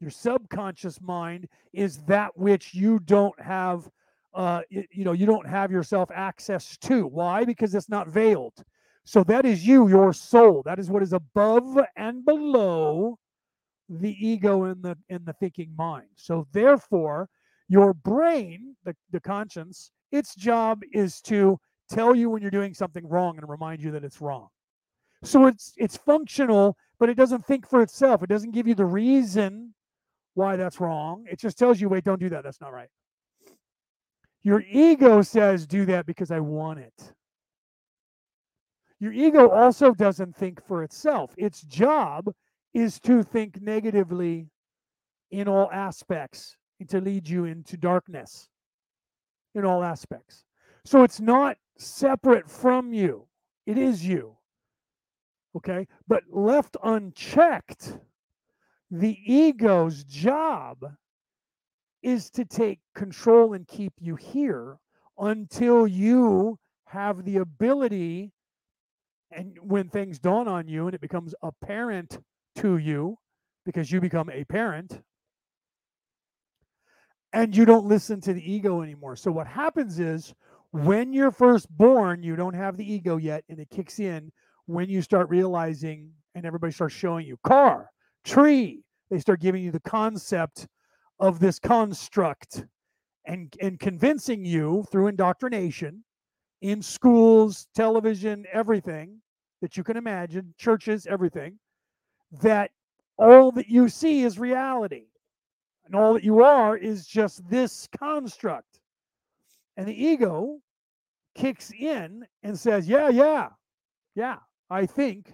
Your 0.00 0.10
subconscious 0.10 1.00
mind 1.00 1.48
is 1.72 1.98
that 2.06 2.36
which 2.36 2.74
you 2.74 3.00
don't 3.00 3.38
have, 3.40 3.88
uh, 4.34 4.62
you 4.70 5.04
know, 5.04 5.12
you 5.12 5.26
don't 5.26 5.46
have 5.46 5.72
yourself 5.72 6.10
access 6.14 6.76
to. 6.78 7.06
Why? 7.06 7.44
Because 7.44 7.74
it's 7.74 7.88
not 7.88 8.08
veiled. 8.08 8.64
So 9.04 9.24
that 9.24 9.44
is 9.44 9.66
you, 9.66 9.88
your 9.88 10.12
soul. 10.12 10.62
That 10.64 10.78
is 10.78 10.90
what 10.90 11.02
is 11.02 11.12
above 11.12 11.78
and 11.96 12.24
below 12.24 13.18
the 13.88 14.14
ego 14.24 14.64
and 14.64 14.82
the 14.82 14.96
in 15.08 15.24
the 15.24 15.32
thinking 15.32 15.72
mind. 15.76 16.08
So 16.16 16.46
therefore, 16.52 17.28
your 17.68 17.94
brain, 17.94 18.76
the, 18.84 18.94
the 19.10 19.20
conscience, 19.20 19.90
its 20.12 20.34
job 20.34 20.82
is 20.92 21.20
to 21.22 21.58
tell 21.90 22.14
you 22.14 22.28
when 22.28 22.42
you're 22.42 22.50
doing 22.50 22.74
something 22.74 23.06
wrong 23.08 23.38
and 23.38 23.48
remind 23.48 23.82
you 23.82 23.90
that 23.92 24.04
it's 24.04 24.20
wrong. 24.20 24.48
So 25.24 25.46
it's 25.46 25.72
it's 25.76 25.96
functional, 25.96 26.76
but 27.00 27.08
it 27.08 27.16
doesn't 27.16 27.46
think 27.46 27.68
for 27.68 27.82
itself. 27.82 28.22
It 28.22 28.28
doesn't 28.28 28.52
give 28.52 28.68
you 28.68 28.74
the 28.74 28.84
reason 28.84 29.74
why 30.38 30.56
that's 30.56 30.80
wrong. 30.80 31.24
It 31.30 31.38
just 31.40 31.58
tells 31.58 31.80
you, 31.80 31.88
wait, 31.88 32.04
don't 32.04 32.20
do 32.20 32.28
that. 32.30 32.44
That's 32.44 32.60
not 32.60 32.72
right. 32.72 32.88
Your 34.44 34.62
ego 34.70 35.20
says, 35.20 35.66
do 35.66 35.84
that 35.86 36.06
because 36.06 36.30
I 36.30 36.38
want 36.38 36.78
it. 36.78 37.12
Your 39.00 39.12
ego 39.12 39.50
also 39.50 39.92
doesn't 39.92 40.36
think 40.36 40.64
for 40.64 40.82
itself. 40.84 41.34
Its 41.36 41.62
job 41.62 42.32
is 42.72 43.00
to 43.00 43.22
think 43.22 43.60
negatively 43.60 44.46
in 45.30 45.48
all 45.48 45.68
aspects 45.72 46.56
and 46.78 46.88
to 46.88 47.00
lead 47.00 47.28
you 47.28 47.44
into 47.44 47.76
darkness 47.76 48.48
in 49.54 49.64
all 49.64 49.82
aspects. 49.82 50.44
So 50.84 51.02
it's 51.02 51.20
not 51.20 51.56
separate 51.78 52.48
from 52.48 52.92
you, 52.92 53.26
it 53.66 53.76
is 53.76 54.06
you. 54.06 54.36
Okay. 55.56 55.88
But 56.06 56.22
left 56.30 56.76
unchecked, 56.84 57.98
the 58.90 59.18
ego's 59.24 60.04
job 60.04 60.78
is 62.02 62.30
to 62.30 62.44
take 62.44 62.80
control 62.94 63.54
and 63.54 63.66
keep 63.66 63.92
you 63.98 64.16
here 64.16 64.78
until 65.18 65.86
you 65.86 66.58
have 66.86 67.24
the 67.24 67.38
ability 67.38 68.32
and 69.30 69.58
when 69.60 69.88
things 69.88 70.18
dawn 70.18 70.48
on 70.48 70.68
you 70.68 70.86
and 70.86 70.94
it 70.94 71.00
becomes 71.00 71.34
apparent 71.42 72.18
to 72.56 72.78
you 72.78 73.16
because 73.66 73.92
you 73.92 74.00
become 74.00 74.30
a 74.30 74.44
parent 74.44 75.02
and 77.32 77.54
you 77.54 77.66
don't 77.66 77.84
listen 77.84 78.20
to 78.22 78.32
the 78.32 78.52
ego 78.52 78.80
anymore. 78.80 79.16
So 79.16 79.30
what 79.30 79.46
happens 79.46 79.98
is 79.98 80.34
when 80.70 81.12
you're 81.12 81.30
first 81.30 81.68
born, 81.70 82.22
you 82.22 82.36
don't 82.36 82.54
have 82.54 82.76
the 82.76 82.90
ego 82.90 83.18
yet 83.18 83.44
and 83.48 83.58
it 83.58 83.68
kicks 83.70 83.98
in 83.98 84.32
when 84.66 84.88
you 84.88 85.02
start 85.02 85.28
realizing 85.28 86.10
and 86.34 86.46
everybody 86.46 86.72
starts 86.72 86.94
showing 86.94 87.26
you 87.26 87.38
car, 87.44 87.90
tree. 88.28 88.82
They 89.10 89.18
start 89.18 89.40
giving 89.40 89.64
you 89.64 89.70
the 89.70 89.80
concept 89.80 90.66
of 91.18 91.40
this 91.40 91.58
construct 91.58 92.64
and, 93.24 93.54
and 93.60 93.80
convincing 93.80 94.44
you 94.44 94.84
through 94.90 95.08
indoctrination 95.08 96.04
in 96.60 96.82
schools, 96.82 97.66
television, 97.74 98.44
everything 98.52 99.20
that 99.62 99.76
you 99.76 99.82
can 99.82 99.96
imagine, 99.96 100.54
churches, 100.58 101.06
everything, 101.06 101.58
that 102.42 102.70
all 103.16 103.50
that 103.52 103.68
you 103.68 103.88
see 103.88 104.22
is 104.22 104.38
reality. 104.38 105.06
And 105.86 105.94
all 105.94 106.14
that 106.14 106.24
you 106.24 106.42
are 106.42 106.76
is 106.76 107.06
just 107.06 107.48
this 107.48 107.88
construct. 107.98 108.78
And 109.76 109.88
the 109.88 110.04
ego 110.04 110.58
kicks 111.34 111.72
in 111.72 112.26
and 112.42 112.58
says, 112.58 112.86
Yeah, 112.86 113.08
yeah, 113.08 113.48
yeah, 114.14 114.36
I 114.68 114.84
think, 114.84 115.32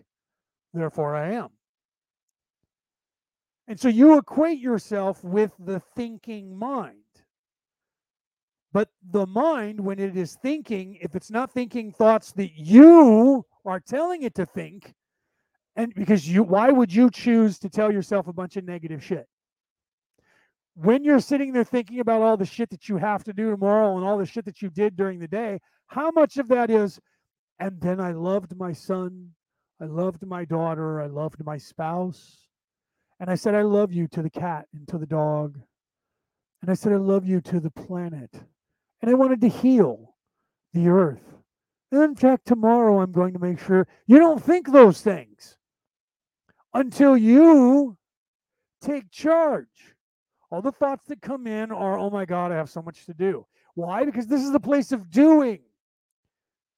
therefore 0.73 1.17
I 1.17 1.33
am. 1.33 1.49
And 3.67 3.81
so 3.81 3.89
you 3.89 4.19
equate 4.19 4.59
yourself 4.59 5.25
with 5.25 5.53
the 5.59 5.81
thinking 5.97 6.57
mind. 6.59 6.99
But 8.73 8.89
the 9.09 9.27
mind, 9.27 9.81
when 9.81 9.99
it 9.99 10.17
is 10.17 10.37
thinking, 10.43 10.99
if 11.01 11.15
it's 11.15 11.31
not 11.31 11.53
thinking 11.53 11.93
thoughts 11.93 12.33
that 12.33 12.51
you 12.57 13.47
are 13.65 13.81
telling 13.81 14.23
it 14.23 14.35
to 14.35 14.45
think, 14.45 14.93
and 15.77 15.95
because 15.95 16.29
you, 16.29 16.43
why 16.43 16.71
would 16.71 16.93
you 16.93 17.09
choose 17.11 17.59
to 17.61 17.71
tell 17.71 17.93
yourself 17.93 18.27
a 18.27 18.33
bunch 18.33 18.57
of 18.57 18.65
negative 18.65 19.03
shit? 19.03 19.27
When 20.75 21.05
you're 21.05 21.21
sitting 21.21 21.53
there 21.53 21.65
thinking 21.65 22.01
about 22.01 22.21
all 22.21 22.37
the 22.37 22.45
shit 22.45 22.69
that 22.71 22.89
you 22.89 22.97
have 22.97 23.23
to 23.25 23.33
do 23.33 23.51
tomorrow 23.51 23.97
and 23.97 24.05
all 24.05 24.19
the 24.19 24.27
shit 24.27 24.45
that 24.45 24.61
you 24.61 24.71
did 24.71 24.97
during 24.97 25.21
the 25.21 25.29
day, 25.29 25.61
how 25.87 26.11
much 26.11 26.37
of 26.37 26.49
that 26.49 26.69
is, 26.69 27.01
and 27.61 27.81
then 27.81 28.01
I 28.01 28.11
loved 28.11 28.57
my 28.57 28.73
son, 28.73 29.31
I 29.81 29.85
loved 29.85 30.27
my 30.27 30.45
daughter, 30.45 31.01
I 31.01 31.07
loved 31.07 31.45
my 31.45 31.59
spouse, 31.59 32.44
and 33.21 33.31
I 33.31 33.35
said, 33.35 33.55
I 33.55 33.63
love 33.63 33.93
you 33.93 34.09
to 34.09 34.23
the 34.23 34.31
cat 34.31 34.67
and 34.75 34.87
to 34.89 34.99
the 34.99 35.07
dog. 35.07 35.59
And 36.63 36.71
I 36.71 36.75
said, 36.75 36.93
I 36.93 36.97
love 36.97 37.27
you 37.27 37.41
to 37.43 37.61
the 37.61 37.71
planet. 37.71 38.31
And 39.03 39.11
I 39.11 39.15
wanted 39.15 39.41
to 39.43 39.49
heal 39.49 40.15
the 40.73 40.89
earth. 40.89 41.23
And 41.93 42.03
in 42.03 42.15
fact, 42.17 42.47
tomorrow 42.47 43.01
I'm 43.01 43.13
going 43.13 43.35
to 43.35 43.39
make 43.39 43.61
sure 43.61 43.87
you 44.07 44.19
don't 44.19 44.43
think 44.43 44.73
those 44.73 45.01
things 45.01 45.57
until 46.73 47.17
you 47.17 47.97
take 48.81 49.11
charge. 49.11 49.95
All 50.51 50.63
the 50.63 50.73
thoughts 50.73 51.07
that 51.09 51.23
come 51.23 51.47
in 51.47 51.71
are, 51.71 51.99
oh 51.99 52.11
my 52.11 52.25
God, 52.25 52.53
I 52.53 52.57
have 52.57 52.71
so 52.71 52.83
much 52.83 53.07
to 53.07 53.15
do. 53.15 53.47
Why? 53.75 54.05
Because 54.05 54.27
this 54.27 54.43
is 54.43 54.53
the 54.53 54.61
place 54.61 54.93
of 54.93 55.11
doing. 55.11 55.61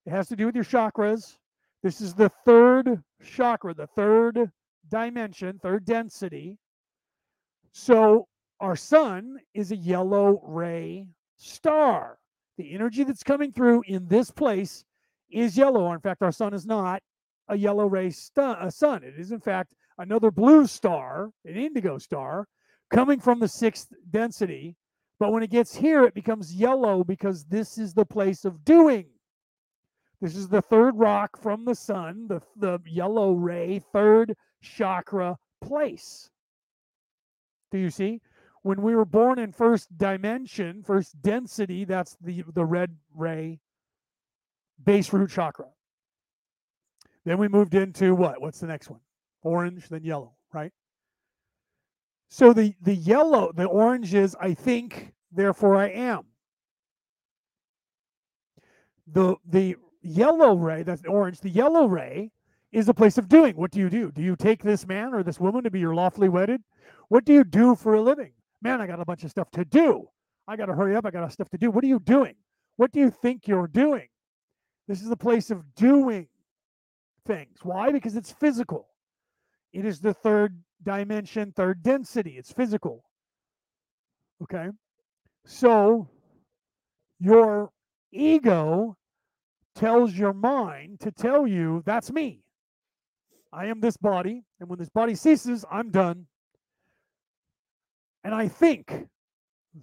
It 0.05 0.11
has 0.11 0.29
to 0.29 0.37
do 0.37 0.47
with 0.47 0.55
your 0.55 0.65
chakras. 0.65 1.37
This 1.83 2.01
is 2.01 2.15
the 2.15 2.31
third 2.45 3.03
chakra, 3.25 3.75
the 3.75 3.87
third 3.87 4.51
dimension, 4.89 5.59
third 5.59 5.85
density. 5.85 6.59
So 7.73 8.27
our 8.61 8.77
sun 8.77 9.39
is 9.55 9.73
a 9.73 9.77
yellow 9.77 10.41
ray 10.45 11.09
star. 11.37 12.19
The 12.57 12.73
energy 12.73 13.05
that's 13.05 13.23
coming 13.23 13.53
through 13.53 13.83
in 13.87 14.07
this 14.09 14.31
place 14.31 14.85
is 15.31 15.59
yellow. 15.59 15.83
Or 15.83 15.95
In 15.95 16.01
fact, 16.01 16.23
our 16.23 16.33
sun 16.33 16.55
is 16.55 16.67
not 16.67 17.03
a 17.49 17.57
yellow 17.57 17.87
ray 17.87 18.11
stu- 18.11 18.57
a 18.59 18.71
sun. 18.71 19.03
It 19.05 19.15
is, 19.19 19.33
in 19.33 19.41
fact, 19.41 19.75
another 19.99 20.31
blue 20.31 20.67
star, 20.67 21.31
an 21.45 21.57
indigo 21.57 21.99
star, 21.99 22.47
coming 22.91 23.21
from 23.21 23.41
the 23.41 23.49
sixth 23.49 23.89
density. 24.11 24.77
But 25.19 25.33
when 25.33 25.43
it 25.43 25.51
gets 25.51 25.75
here, 25.75 26.05
it 26.05 26.15
becomes 26.15 26.55
yellow 26.55 27.05
because 27.05 27.45
this 27.45 27.79
is 27.79 27.95
the 27.95 28.05
place 28.05 28.45
of 28.45 28.65
doing. 28.65 29.07
This 30.21 30.35
is 30.35 30.49
the 30.49 30.63
third 30.63 30.97
rock 30.97 31.39
from 31.41 31.65
the 31.65 31.75
sun, 31.75 32.27
the, 32.29 32.41
the 32.57 32.79
yellow 32.87 33.33
ray, 33.33 33.83
third 33.93 34.35
chakra 34.67 35.37
place. 35.63 36.31
Do 37.71 37.79
you 37.79 37.91
see? 37.91 38.21
When 38.63 38.83
we 38.83 38.97
were 38.97 39.05
born 39.05 39.39
in 39.39 39.53
first 39.53 39.97
dimension, 39.97 40.83
first 40.83 41.21
density, 41.23 41.85
that's 41.85 42.17
the, 42.21 42.43
the 42.55 42.65
red 42.65 42.97
ray 43.15 43.61
base 44.85 45.13
root 45.13 45.31
chakra. 45.31 45.67
Then 47.25 47.39
we 47.39 47.49
moved 47.49 47.75
into 47.75 48.15
what? 48.15 48.41
What's 48.41 48.61
the 48.61 48.67
next 48.67 48.91
one? 48.91 49.01
Orange, 49.43 49.89
then 49.89 50.05
yellow, 50.05 50.35
right? 50.53 50.73
So 52.29 52.53
the 52.53 52.75
the 52.83 52.95
yellow, 52.95 53.53
the 53.55 53.65
orange 53.65 54.15
is 54.15 54.37
I 54.41 54.55
think, 54.55 55.13
therefore 55.33 55.77
I 55.77 55.89
am. 55.89 56.25
The 59.07 59.37
the 59.49 59.77
yellow 60.03 60.57
ray, 60.57 60.83
that's 60.83 61.03
the 61.03 61.09
orange, 61.09 61.41
the 61.41 61.51
yellow 61.51 61.87
ray 61.87 62.33
is 62.73 62.89
a 62.89 62.95
place 62.95 63.19
of 63.19 63.29
doing. 63.29 63.57
What 63.57 63.71
do 63.71 63.79
you 63.79 63.89
do? 63.89 64.11
Do 64.11 64.23
you 64.23 64.37
take 64.37 64.63
this 64.63 64.87
man 64.87 65.15
or 65.15 65.23
this 65.23 65.41
woman 65.41 65.65
to 65.65 65.71
be 65.71 65.81
your 65.81 65.95
lawfully 65.95 66.29
wedded? 66.29 66.63
What 67.09 67.25
do 67.25 67.33
you 67.33 67.45
do 67.45 67.75
for 67.75 67.95
a 67.95 68.03
living? 68.03 68.33
Man, 68.63 68.81
I 68.81 68.87
got 68.87 69.01
a 69.01 69.05
bunch 69.05 69.25
of 69.25 69.31
stuff 69.31 69.51
to 69.53 69.65
do. 69.65 70.09
I 70.49 70.57
got 70.57 70.67
to 70.67 70.75
hurry 70.75 70.97
up. 70.97 71.07
I 71.07 71.11
got 71.11 71.31
stuff 71.33 71.49
to 71.51 71.59
do. 71.59 71.71
What 71.71 71.85
are 71.85 71.89
you 71.89 72.01
doing? 72.01 72.35
What 72.77 72.93
do 72.93 73.01
you 73.01 73.11
think 73.11 73.47
you're 73.47 73.69
doing? 73.69 74.09
This 74.89 75.03
is 75.03 75.09
the 75.09 75.17
place 75.17 75.51
of 75.51 75.75
doing 75.75 76.29
things. 77.27 77.59
Why? 77.63 77.91
Because 77.91 78.17
it's 78.17 78.33
physical. 78.33 78.89
It 79.73 79.85
is 79.85 80.01
the 80.01 80.15
third 80.15 80.63
dimension, 80.83 81.53
third 81.53 81.83
density. 81.83 82.37
It's 82.39 82.53
physical. 82.53 83.05
Okay. 84.43 84.69
So 85.45 86.09
your 87.19 87.71
ego 88.13 88.97
tells 89.75 90.15
your 90.15 90.33
mind 90.33 91.01
to 91.01 91.11
tell 91.11 91.47
you 91.47 91.83
that's 91.85 92.13
me. 92.13 92.43
I 93.57 93.67
am 93.67 93.81
this 93.81 93.97
body. 93.97 94.43
And 94.61 94.69
when 94.69 94.79
this 94.79 94.91
body 94.91 95.15
ceases, 95.15 95.65
I'm 95.71 95.91
done. 95.91 96.27
And 98.23 98.35
I 98.35 98.49
think, 98.49 99.07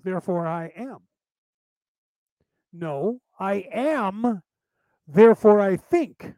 therefore 0.04 0.46
I 0.46 0.72
am. 0.76 1.00
No, 2.72 3.20
I 3.40 3.66
am, 3.72 4.42
therefore 5.08 5.60
I 5.60 5.78
think 5.78 6.34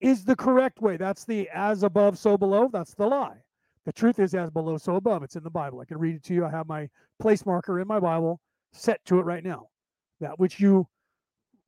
is 0.00 0.24
the 0.24 0.36
correct 0.36 0.80
way. 0.80 0.96
That's 0.96 1.24
the 1.24 1.48
as 1.52 1.82
above, 1.82 2.18
so 2.18 2.36
below. 2.36 2.68
That's 2.72 2.94
the 2.94 3.06
lie. 3.06 3.38
The 3.84 3.92
truth 3.92 4.18
is 4.18 4.34
as 4.34 4.50
below, 4.50 4.76
so 4.78 4.96
above. 4.96 5.22
It's 5.22 5.36
in 5.36 5.42
the 5.42 5.50
Bible. 5.50 5.80
I 5.80 5.86
can 5.86 5.98
read 5.98 6.16
it 6.16 6.24
to 6.24 6.34
you. 6.34 6.44
I 6.44 6.50
have 6.50 6.68
my 6.68 6.88
place 7.18 7.44
marker 7.46 7.80
in 7.80 7.88
my 7.88 7.98
Bible 7.98 8.40
set 8.72 9.04
to 9.06 9.18
it 9.18 9.22
right 9.22 9.42
now. 9.42 9.68
That 10.20 10.38
which 10.38 10.60
you 10.60 10.86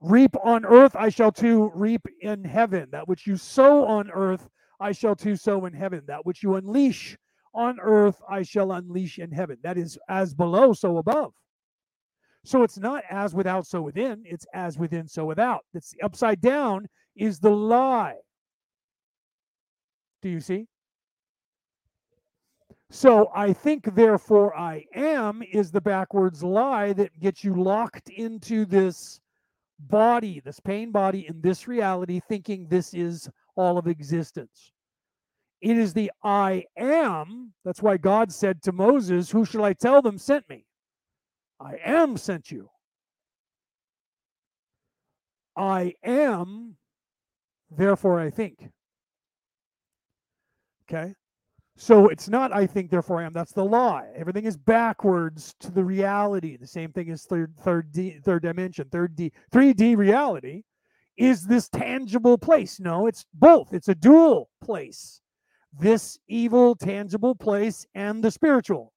reap 0.00 0.36
on 0.44 0.64
earth, 0.64 0.94
I 0.94 1.08
shall 1.08 1.32
too 1.32 1.72
reap 1.74 2.06
in 2.20 2.44
heaven. 2.44 2.88
That 2.92 3.08
which 3.08 3.26
you 3.26 3.36
sow 3.36 3.86
on 3.86 4.10
earth, 4.10 4.48
I 4.80 4.92
shall 4.92 5.14
do 5.14 5.36
so 5.36 5.66
in 5.66 5.74
heaven. 5.74 6.02
That 6.06 6.24
which 6.24 6.42
you 6.42 6.56
unleash 6.56 7.16
on 7.54 7.78
earth, 7.80 8.20
I 8.28 8.42
shall 8.42 8.72
unleash 8.72 9.18
in 9.18 9.30
heaven. 9.30 9.58
That 9.62 9.76
is 9.76 9.98
as 10.08 10.34
below, 10.34 10.72
so 10.72 10.98
above. 10.98 11.32
So 12.44 12.62
it's 12.62 12.78
not 12.78 13.04
as 13.10 13.34
without, 13.34 13.66
so 13.66 13.82
within. 13.82 14.22
It's 14.24 14.46
as 14.54 14.78
within, 14.78 15.06
so 15.06 15.26
without. 15.26 15.64
It's 15.74 15.94
upside 16.02 16.40
down 16.40 16.86
is 17.14 17.38
the 17.38 17.50
lie. 17.50 18.16
Do 20.22 20.28
you 20.30 20.40
see? 20.40 20.66
So 22.90 23.30
I 23.34 23.52
think, 23.52 23.94
therefore, 23.94 24.56
I 24.56 24.84
am 24.94 25.42
is 25.52 25.70
the 25.70 25.80
backwards 25.80 26.42
lie 26.42 26.92
that 26.94 27.18
gets 27.20 27.44
you 27.44 27.54
locked 27.54 28.08
into 28.08 28.64
this 28.64 29.20
body, 29.78 30.40
this 30.44 30.60
pain 30.60 30.90
body, 30.90 31.26
in 31.28 31.40
this 31.40 31.68
reality, 31.68 32.20
thinking 32.28 32.66
this 32.68 32.92
is 32.92 33.28
all 33.56 33.78
of 33.78 33.86
existence. 33.86 34.72
It 35.60 35.76
is 35.76 35.92
the 35.92 36.10
I 36.22 36.64
am. 36.76 37.52
That's 37.64 37.82
why 37.82 37.96
God 37.98 38.32
said 38.32 38.62
to 38.62 38.72
Moses, 38.72 39.30
Who 39.30 39.44
shall 39.44 39.64
I 39.64 39.74
tell 39.74 40.00
them 40.00 40.18
sent 40.18 40.48
me? 40.48 40.64
I 41.60 41.78
am 41.84 42.16
sent 42.16 42.50
you. 42.50 42.70
I 45.56 45.94
am, 46.02 46.76
therefore 47.70 48.18
I 48.18 48.30
think. 48.30 48.70
Okay? 50.90 51.14
So 51.76 52.08
it's 52.08 52.28
not 52.28 52.52
I 52.54 52.66
think, 52.66 52.90
therefore 52.90 53.20
I 53.20 53.26
am. 53.26 53.32
That's 53.32 53.52
the 53.52 53.64
lie. 53.64 54.08
Everything 54.16 54.44
is 54.44 54.56
backwards 54.56 55.54
to 55.60 55.70
the 55.70 55.84
reality. 55.84 56.56
The 56.56 56.66
same 56.66 56.92
thing 56.92 57.10
as 57.10 57.24
third, 57.24 57.54
third, 57.60 57.92
D, 57.92 58.18
third 58.22 58.42
dimension, 58.42 58.88
third 58.90 59.16
D, 59.16 59.32
3D 59.52 59.96
reality 59.96 60.62
is 61.20 61.44
this 61.44 61.68
tangible 61.68 62.38
place. 62.38 62.80
No, 62.80 63.06
it's 63.06 63.26
both. 63.34 63.74
It's 63.74 63.88
a 63.88 63.94
dual 63.94 64.48
place. 64.64 65.20
This 65.78 66.18
evil, 66.28 66.74
tangible 66.74 67.34
place 67.34 67.86
and 67.94 68.24
the 68.24 68.30
spiritual. 68.30 68.94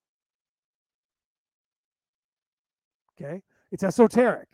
Okay. 3.22 3.42
It's 3.74 3.84
esoteric. 3.84 4.48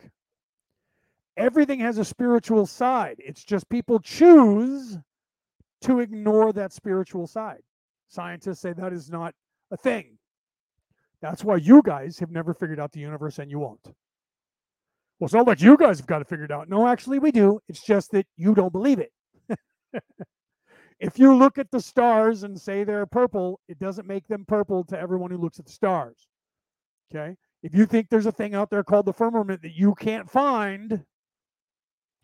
Everything 1.36 1.78
has 1.78 1.98
a 1.98 2.04
spiritual 2.04 2.66
side. 2.66 3.16
It's 3.20 3.44
just 3.44 3.68
people 3.68 4.00
choose 4.00 4.98
to 5.82 6.00
ignore 6.00 6.52
that 6.52 6.72
spiritual 6.72 7.28
side. 7.28 7.62
Scientists 8.08 8.60
say 8.60 8.72
that 8.72 8.92
is 8.92 9.10
not 9.10 9.32
a 9.70 9.76
thing. 9.76 10.18
That's 11.22 11.44
why 11.44 11.56
you 11.56 11.82
guys 11.84 12.18
have 12.18 12.32
never 12.32 12.52
figured 12.52 12.80
out 12.80 12.90
the 12.90 13.00
universe 13.00 13.38
and 13.38 13.48
you 13.48 13.60
won't. 13.60 13.94
Well, 15.20 15.26
it's 15.26 15.34
not 15.34 15.46
like 15.46 15.60
you 15.60 15.76
guys 15.76 15.98
have 15.98 16.06
got 16.06 16.20
to 16.20 16.24
figure 16.24 16.46
it 16.46 16.50
out. 16.50 16.70
No, 16.70 16.88
actually, 16.88 17.18
we 17.18 17.30
do. 17.30 17.60
It's 17.68 17.84
just 17.84 18.10
that 18.12 18.26
you 18.38 18.54
don't 18.54 18.72
believe 18.72 18.98
it. 18.98 19.12
if 20.98 21.18
you 21.18 21.36
look 21.36 21.58
at 21.58 21.70
the 21.70 21.80
stars 21.80 22.42
and 22.42 22.58
say 22.58 22.84
they're 22.84 23.04
purple, 23.04 23.60
it 23.68 23.78
doesn't 23.78 24.06
make 24.08 24.26
them 24.28 24.46
purple 24.48 24.82
to 24.84 24.98
everyone 24.98 25.30
who 25.30 25.36
looks 25.36 25.58
at 25.58 25.66
the 25.66 25.72
stars. 25.72 26.26
Okay. 27.14 27.36
If 27.62 27.74
you 27.74 27.84
think 27.84 28.08
there's 28.08 28.24
a 28.24 28.32
thing 28.32 28.54
out 28.54 28.70
there 28.70 28.82
called 28.82 29.04
the 29.04 29.12
firmament 29.12 29.60
that 29.60 29.74
you 29.74 29.94
can't 29.94 30.30
find, 30.30 31.04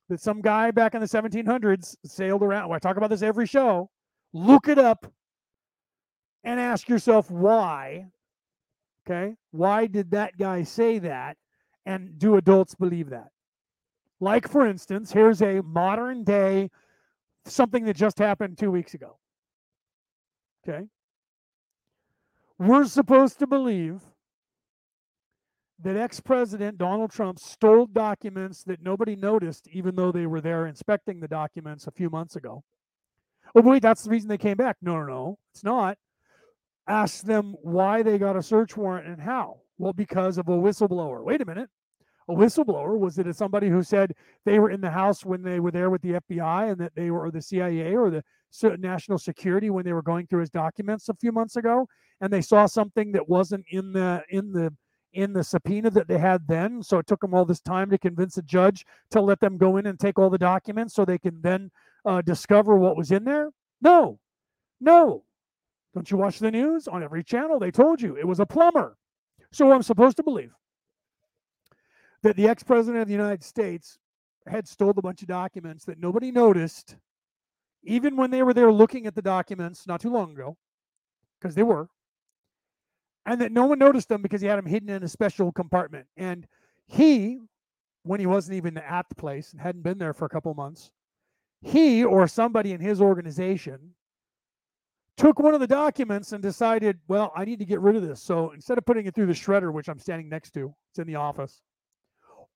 that 0.09 0.21
some 0.21 0.41
guy 0.41 0.71
back 0.71 0.95
in 0.95 1.03
the 1.03 1.07
1700s 1.07 1.97
sailed 2.07 2.43
around, 2.43 2.71
well, 2.71 2.77
I 2.77 2.79
talk 2.79 2.97
about 2.97 3.11
this 3.11 3.21
every 3.21 3.47
show, 3.47 3.91
look 4.33 4.69
it 4.69 4.79
up 4.79 5.05
and 6.45 6.59
ask 6.59 6.89
yourself 6.89 7.31
why. 7.31 8.07
Okay. 9.07 9.35
Why 9.51 9.87
did 9.87 10.13
that 10.13 10.39
guy 10.39 10.63
say 10.63 10.99
that? 11.01 11.37
And 11.87 12.19
do 12.19 12.37
adults 12.37 12.75
believe 12.75 13.11
that? 13.11 13.29
Like, 14.21 14.49
for 14.49 14.67
instance, 14.67 15.13
here's 15.13 15.41
a 15.41 15.63
modern 15.63 16.25
day 16.25 16.71
something 17.45 17.85
that 17.85 17.97
just 17.97 18.19
happened 18.19 18.59
two 18.59 18.71
weeks 18.71 18.93
ago. 18.93 19.19
Okay. 20.67 20.87
We're 22.59 22.87
supposed 22.87 23.39
to 23.39 23.47
believe 23.47 24.03
that 25.83 25.97
ex 25.97 26.21
president 26.21 26.79
Donald 26.79 27.11
Trump 27.11 27.39
stole 27.39 27.87
documents 27.87 28.65
that 28.65 28.83
nobody 28.83 29.15
noticed, 29.15 29.69
even 29.69 29.95
though 29.95 30.11
they 30.11 30.27
were 30.27 30.41
there 30.41 30.67
inspecting 30.67 31.21
the 31.21 31.29
documents 31.29 31.87
a 31.87 31.91
few 31.91 32.11
months 32.11 32.35
ago. 32.35 32.65
Oh, 33.55 33.61
wait, 33.61 33.83
that's 33.83 34.03
the 34.03 34.11
reason 34.11 34.29
they 34.29 34.39
came 34.39 34.57
back. 34.57 34.77
No, 34.83 34.99
no, 34.99 35.07
no, 35.07 35.39
it's 35.53 35.63
not. 35.63 35.99
Ask 36.89 37.25
them 37.25 37.55
why 37.63 38.03
they 38.03 38.19
got 38.19 38.37
a 38.37 38.43
search 38.43 38.77
warrant 38.77 39.07
and 39.07 39.21
how. 39.21 39.61
Well, 39.79 39.93
because 39.93 40.39
of 40.39 40.49
a 40.49 40.53
whistleblower. 40.53 41.23
Wait 41.23 41.41
a 41.41 41.47
minute. 41.47 41.69
A 42.29 42.33
whistleblower 42.33 42.99
was 42.99 43.19
it 43.19 43.37
somebody 43.37 43.69
who 43.69 43.83
said 43.83 44.13
they 44.45 44.59
were 44.59 44.71
in 44.71 44.81
the 44.81 44.91
house 44.91 45.25
when 45.25 45.43
they 45.43 45.61
were 45.61 45.71
there 45.71 45.91
with 45.91 46.03
the 46.03 46.15
FBI 46.15 46.73
and 46.73 46.81
that 46.81 46.95
they 46.97 47.11
were 47.11 47.25
or 47.25 47.31
the 47.31 47.43
CIA 47.43 47.95
or 47.95 48.11
the 48.11 48.25
national 48.79 49.19
security 49.19 49.71
when 49.71 49.85
they 49.85 49.93
were 49.93 50.03
going 50.03 50.27
through 50.27 50.41
his 50.41 50.51
documents 50.51 51.09
a 51.09 51.15
few 51.15 51.31
months 51.31 51.55
ago 51.55 51.87
and 52.21 52.33
they 52.33 52.41
saw 52.41 52.67
something 52.67 53.13
that 53.13 53.29
wasn't 53.29 53.65
in 53.71 53.93
the 53.93 54.25
in 54.31 54.53
the 54.53 54.73
in 55.13 55.33
the 55.33 55.45
subpoena 55.45 55.91
that 55.91 56.09
they 56.09 56.19
had 56.19 56.47
then. 56.47 56.83
So 56.83 56.99
it 56.99 57.07
took 57.07 57.21
them 57.21 57.33
all 57.33 57.45
this 57.45 57.61
time 57.61 57.91
to 57.91 57.99
convince 57.99 58.37
a 58.37 58.43
judge 58.43 58.85
to 59.11 59.21
let 59.21 59.41
them 59.41 59.57
go 59.57 59.77
in 59.79 59.87
and 59.87 59.99
take 59.99 60.19
all 60.19 60.29
the 60.29 60.39
documents 60.39 60.95
so 60.95 61.05
they 61.05 61.19
can 61.19 61.41
then 61.41 61.71
uh, 62.05 62.23
discover 62.23 62.77
what 62.77 62.97
was 62.97 63.11
in 63.11 63.25
there? 63.25 63.51
No, 63.81 64.19
no. 64.81 65.25
Don't 65.95 66.11
you 66.11 66.19
watch 66.19 66.39
the 66.39 66.51
news? 66.51 66.87
On 66.87 67.03
every 67.03 67.25
channel, 67.25 67.59
they 67.59 67.71
told 67.71 68.03
you 68.03 68.17
it 68.17 68.29
was 68.29 68.41
a 68.41 68.47
plumber. 68.47 68.97
So 69.53 69.73
I'm 69.73 69.83
supposed 69.83 70.17
to 70.19 70.23
believe 70.23 70.53
that 72.23 72.37
the 72.37 72.49
ex 72.49 72.63
president 72.63 73.03
of 73.03 73.09
the 73.09 73.15
United 73.15 73.43
States 73.43 73.99
had 74.47 74.67
stole 74.69 74.91
a 74.91 75.03
bunch 75.03 75.23
of 75.23 75.29
documents 75.29 75.85
that 75.85 75.99
nobody 75.99 76.31
noticed, 76.31 76.97
even 77.83 78.17
when 78.17 78.31
they 78.31 78.43
were 78.43 78.55
there 78.55 78.73
looking 78.73 79.07
at 79.07 79.15
the 79.15 79.23
documents 79.23 79.87
not 79.87 80.01
too 80.01 80.11
long 80.11 80.33
ago, 80.33 80.57
because 81.41 81.55
they 81.55 81.63
were, 81.63 81.89
and 83.27 83.41
that 83.41 83.53
no 83.53 83.67
one 83.67 83.79
noticed 83.79 84.09
them 84.09 84.23
because 84.23 84.41
he 84.41 84.47
had 84.47 84.59
them 84.59 84.67
hidden 84.67 84.89
in 84.89 85.03
a 85.03 85.09
special 85.09 85.51
compartment. 85.51 86.07
And 86.17 86.47
he, 86.87 87.41
when 88.05 88.21
he 88.21 88.27
wasn't 88.27 88.57
even 88.57 88.79
at 88.79 89.09
the 89.09 89.17
place 89.17 89.53
and 89.53 89.61
hadn't 89.61 89.83
been 89.83 89.99
there 89.99 90.15
for 90.15 90.27
a 90.27 90.29
couple 90.29 90.55
months, 90.55 90.91
he 91.61 92.05
or 92.05 92.29
somebody 92.29 92.73
in 92.73 92.81
his 92.81 93.01
organization 93.01 93.95
took 95.17 95.39
one 95.39 95.55
of 95.55 95.61
the 95.61 95.67
documents 95.67 96.33
and 96.33 96.43
decided, 96.43 96.99
well, 97.09 97.33
I 97.35 97.45
need 97.45 97.59
to 97.61 97.65
get 97.65 97.81
rid 97.81 97.97
of 97.97 98.03
this. 98.03 98.23
So 98.23 98.53
instead 98.53 98.79
of 98.79 98.85
putting 98.85 99.07
it 99.07 99.15
through 99.15 99.27
the 99.27 99.33
shredder, 99.33 99.73
which 99.73 99.89
I'm 99.89 99.99
standing 99.99 100.29
next 100.29 100.53
to, 100.53 100.75
it's 100.91 100.99
in 100.99 101.07
the 101.07 101.17
office, 101.17 101.63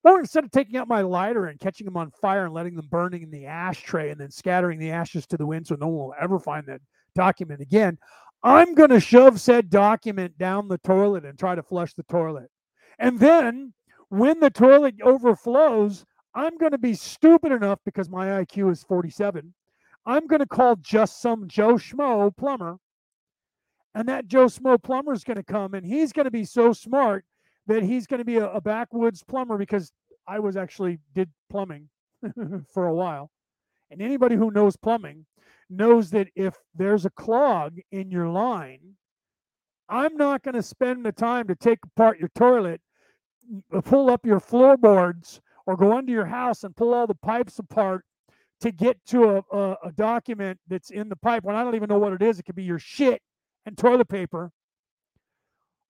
or 0.04 0.20
instead 0.20 0.44
of 0.44 0.50
taking 0.50 0.76
out 0.76 0.88
my 0.88 1.02
lighter 1.02 1.46
and 1.46 1.60
catching 1.60 1.84
them 1.84 1.96
on 1.96 2.10
fire 2.22 2.44
and 2.44 2.54
letting 2.54 2.74
them 2.74 2.86
burning 2.90 3.22
in 3.22 3.30
the 3.30 3.46
ashtray 3.46 4.10
and 4.10 4.20
then 4.20 4.30
scattering 4.30 4.78
the 4.78 4.90
ashes 4.90 5.26
to 5.26 5.36
the 5.36 5.46
wind 5.46 5.66
so 5.66 5.76
no 5.78 5.88
one 5.88 6.06
will 6.06 6.14
ever 6.20 6.38
find 6.38 6.66
that 6.66 6.80
document 7.14 7.60
again, 7.60 7.98
I'm 8.42 8.74
going 8.74 8.90
to 8.90 9.00
shove 9.00 9.40
said 9.40 9.68
document 9.68 10.38
down 10.38 10.68
the 10.68 10.78
toilet 10.78 11.24
and 11.24 11.38
try 11.38 11.54
to 11.54 11.62
flush 11.62 11.92
the 11.94 12.04
toilet. 12.04 12.50
And 12.98 13.18
then 13.18 13.74
when 14.08 14.40
the 14.40 14.50
toilet 14.50 14.94
overflows, 15.02 16.04
I'm 16.34 16.56
going 16.56 16.72
to 16.72 16.78
be 16.78 16.94
stupid 16.94 17.52
enough 17.52 17.80
because 17.84 18.08
my 18.08 18.26
IQ 18.44 18.72
is 18.72 18.82
47. 18.84 19.52
I'm 20.06 20.26
going 20.26 20.40
to 20.40 20.46
call 20.46 20.76
just 20.76 21.20
some 21.20 21.48
Joe 21.48 21.74
Schmo 21.74 22.34
plumber. 22.36 22.78
And 23.94 24.08
that 24.08 24.28
Joe 24.28 24.46
Schmo 24.46 24.82
plumber 24.82 25.12
is 25.12 25.24
going 25.24 25.36
to 25.36 25.42
come 25.42 25.74
and 25.74 25.84
he's 25.84 26.12
going 26.12 26.24
to 26.24 26.30
be 26.30 26.44
so 26.44 26.72
smart 26.72 27.24
that 27.66 27.82
he's 27.82 28.06
going 28.06 28.18
to 28.18 28.24
be 28.24 28.36
a, 28.36 28.48
a 28.50 28.60
backwoods 28.60 29.22
plumber 29.22 29.58
because 29.58 29.92
I 30.26 30.38
was 30.38 30.56
actually 30.56 30.98
did 31.14 31.28
plumbing 31.50 31.88
for 32.72 32.86
a 32.86 32.94
while. 32.94 33.30
And 33.90 34.00
anybody 34.00 34.36
who 34.36 34.50
knows 34.50 34.76
plumbing 34.76 35.26
knows 35.68 36.10
that 36.10 36.28
if 36.36 36.54
there's 36.74 37.04
a 37.04 37.10
clog 37.10 37.78
in 37.90 38.10
your 38.10 38.28
line, 38.28 38.80
I'm 39.88 40.16
not 40.16 40.42
going 40.42 40.54
to 40.54 40.62
spend 40.62 41.04
the 41.04 41.12
time 41.12 41.48
to 41.48 41.56
take 41.56 41.80
apart 41.84 42.20
your 42.20 42.30
toilet, 42.36 42.80
pull 43.84 44.08
up 44.08 44.24
your 44.24 44.38
floorboards, 44.38 45.40
or 45.66 45.76
go 45.76 45.96
under 45.96 46.12
your 46.12 46.26
house 46.26 46.62
and 46.62 46.76
pull 46.76 46.94
all 46.94 47.08
the 47.08 47.14
pipes 47.14 47.58
apart 47.58 48.04
to 48.60 48.72
get 48.72 48.98
to 49.06 49.24
a, 49.24 49.56
a, 49.56 49.76
a 49.84 49.92
document 49.92 50.58
that's 50.68 50.90
in 50.90 51.08
the 51.08 51.16
pipe 51.16 51.44
when 51.44 51.56
I 51.56 51.64
don't 51.64 51.74
even 51.74 51.88
know 51.88 51.98
what 51.98 52.12
it 52.12 52.22
is. 52.22 52.38
It 52.38 52.44
could 52.44 52.56
be 52.56 52.64
your 52.64 52.78
shit 52.78 53.22
and 53.66 53.76
toilet 53.76 54.08
paper 54.08 54.52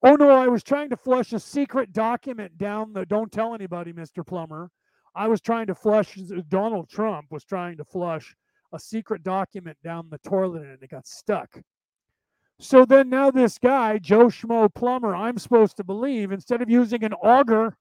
Oh 0.03 0.15
no, 0.15 0.31
I 0.31 0.49
was 0.49 0.63
trying 0.63 0.89
to 0.91 0.97
flush 0.97 1.33
a 1.35 1.41
secret 1.41 1.93
document 1.93 2.57
down 2.57 2.95
the 2.95 3.05
don't 3.05 3.31
tell 3.31 3.55
anybody, 3.55 3.93
Mr. 3.93 4.27
Plumber. 4.27 4.71
I 5.15 5.29
was 5.29 5.43
trying 5.43 5.67
to 5.67 5.75
flush 5.75 6.17
uh, 6.19 6.41
Donald 6.49 6.89
Trump 6.89 7.27
was 7.31 7.45
trying 7.45 7.77
to 7.77 7.85
flush 7.85 8.35
a 8.73 8.79
secret 8.79 9.23
document 9.23 9.77
down 9.85 10.09
the 10.09 10.19
toilet 10.19 10.63
and 10.63 10.83
it 10.83 10.91
got 10.91 11.07
stuck. 11.07 11.61
So 12.61 12.85
then 12.85 13.11
now 13.11 13.31
this 13.31 13.59
guy, 13.59 13.99
Joe 13.99 14.27
Schmo 14.27 14.73
Plumber, 14.73 15.15
I'm 15.15 15.39
supposed 15.39 15.77
to 15.79 15.85
believe, 15.85 16.33
instead 16.33 16.63
of 16.63 16.71
using 16.71 17.05
an 17.05 17.15
auger 17.15 17.77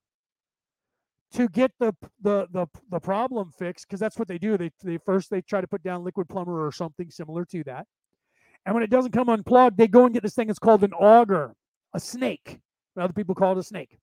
to 1.34 1.48
get 1.50 1.72
the 1.80 1.94
the 2.22 2.48
the, 2.52 2.68
the 2.90 3.00
problem 3.00 3.52
fixed, 3.58 3.88
because 3.88 4.00
that's 4.00 4.18
what 4.18 4.28
they 4.28 4.38
do. 4.38 4.58
They 4.58 4.72
they 4.84 4.98
first 4.98 5.30
they 5.30 5.42
try 5.42 5.62
to 5.62 5.68
put 5.68 5.84
down 5.84 6.04
liquid 6.04 6.30
plumber 6.30 6.66
or 6.66 6.72
something 6.72 7.10
similar 7.10 7.46
to 7.46 7.64
that. 7.66 7.86
And 8.66 8.76
when 8.76 8.84
it 8.84 8.90
doesn't 8.90 9.12
come 9.12 9.30
unplugged, 9.30 9.78
they 9.78 9.88
go 9.88 10.06
and 10.06 10.14
get 10.14 10.24
this 10.24 10.36
thing. 10.36 10.50
It's 10.50 10.60
called 10.60 10.84
an 10.84 10.94
auger 10.94 11.56
a 11.94 12.00
snake. 12.00 12.60
Other 12.98 13.14
people 13.14 13.36
call 13.36 13.54
it 13.54 13.58
a 13.60 13.64
snake. 13.64 13.98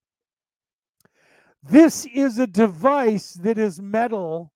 This 1.63 2.07
is 2.07 2.39
a 2.39 2.47
device 2.47 3.35
that 3.35 3.59
is 3.59 3.81
metal, 3.81 4.53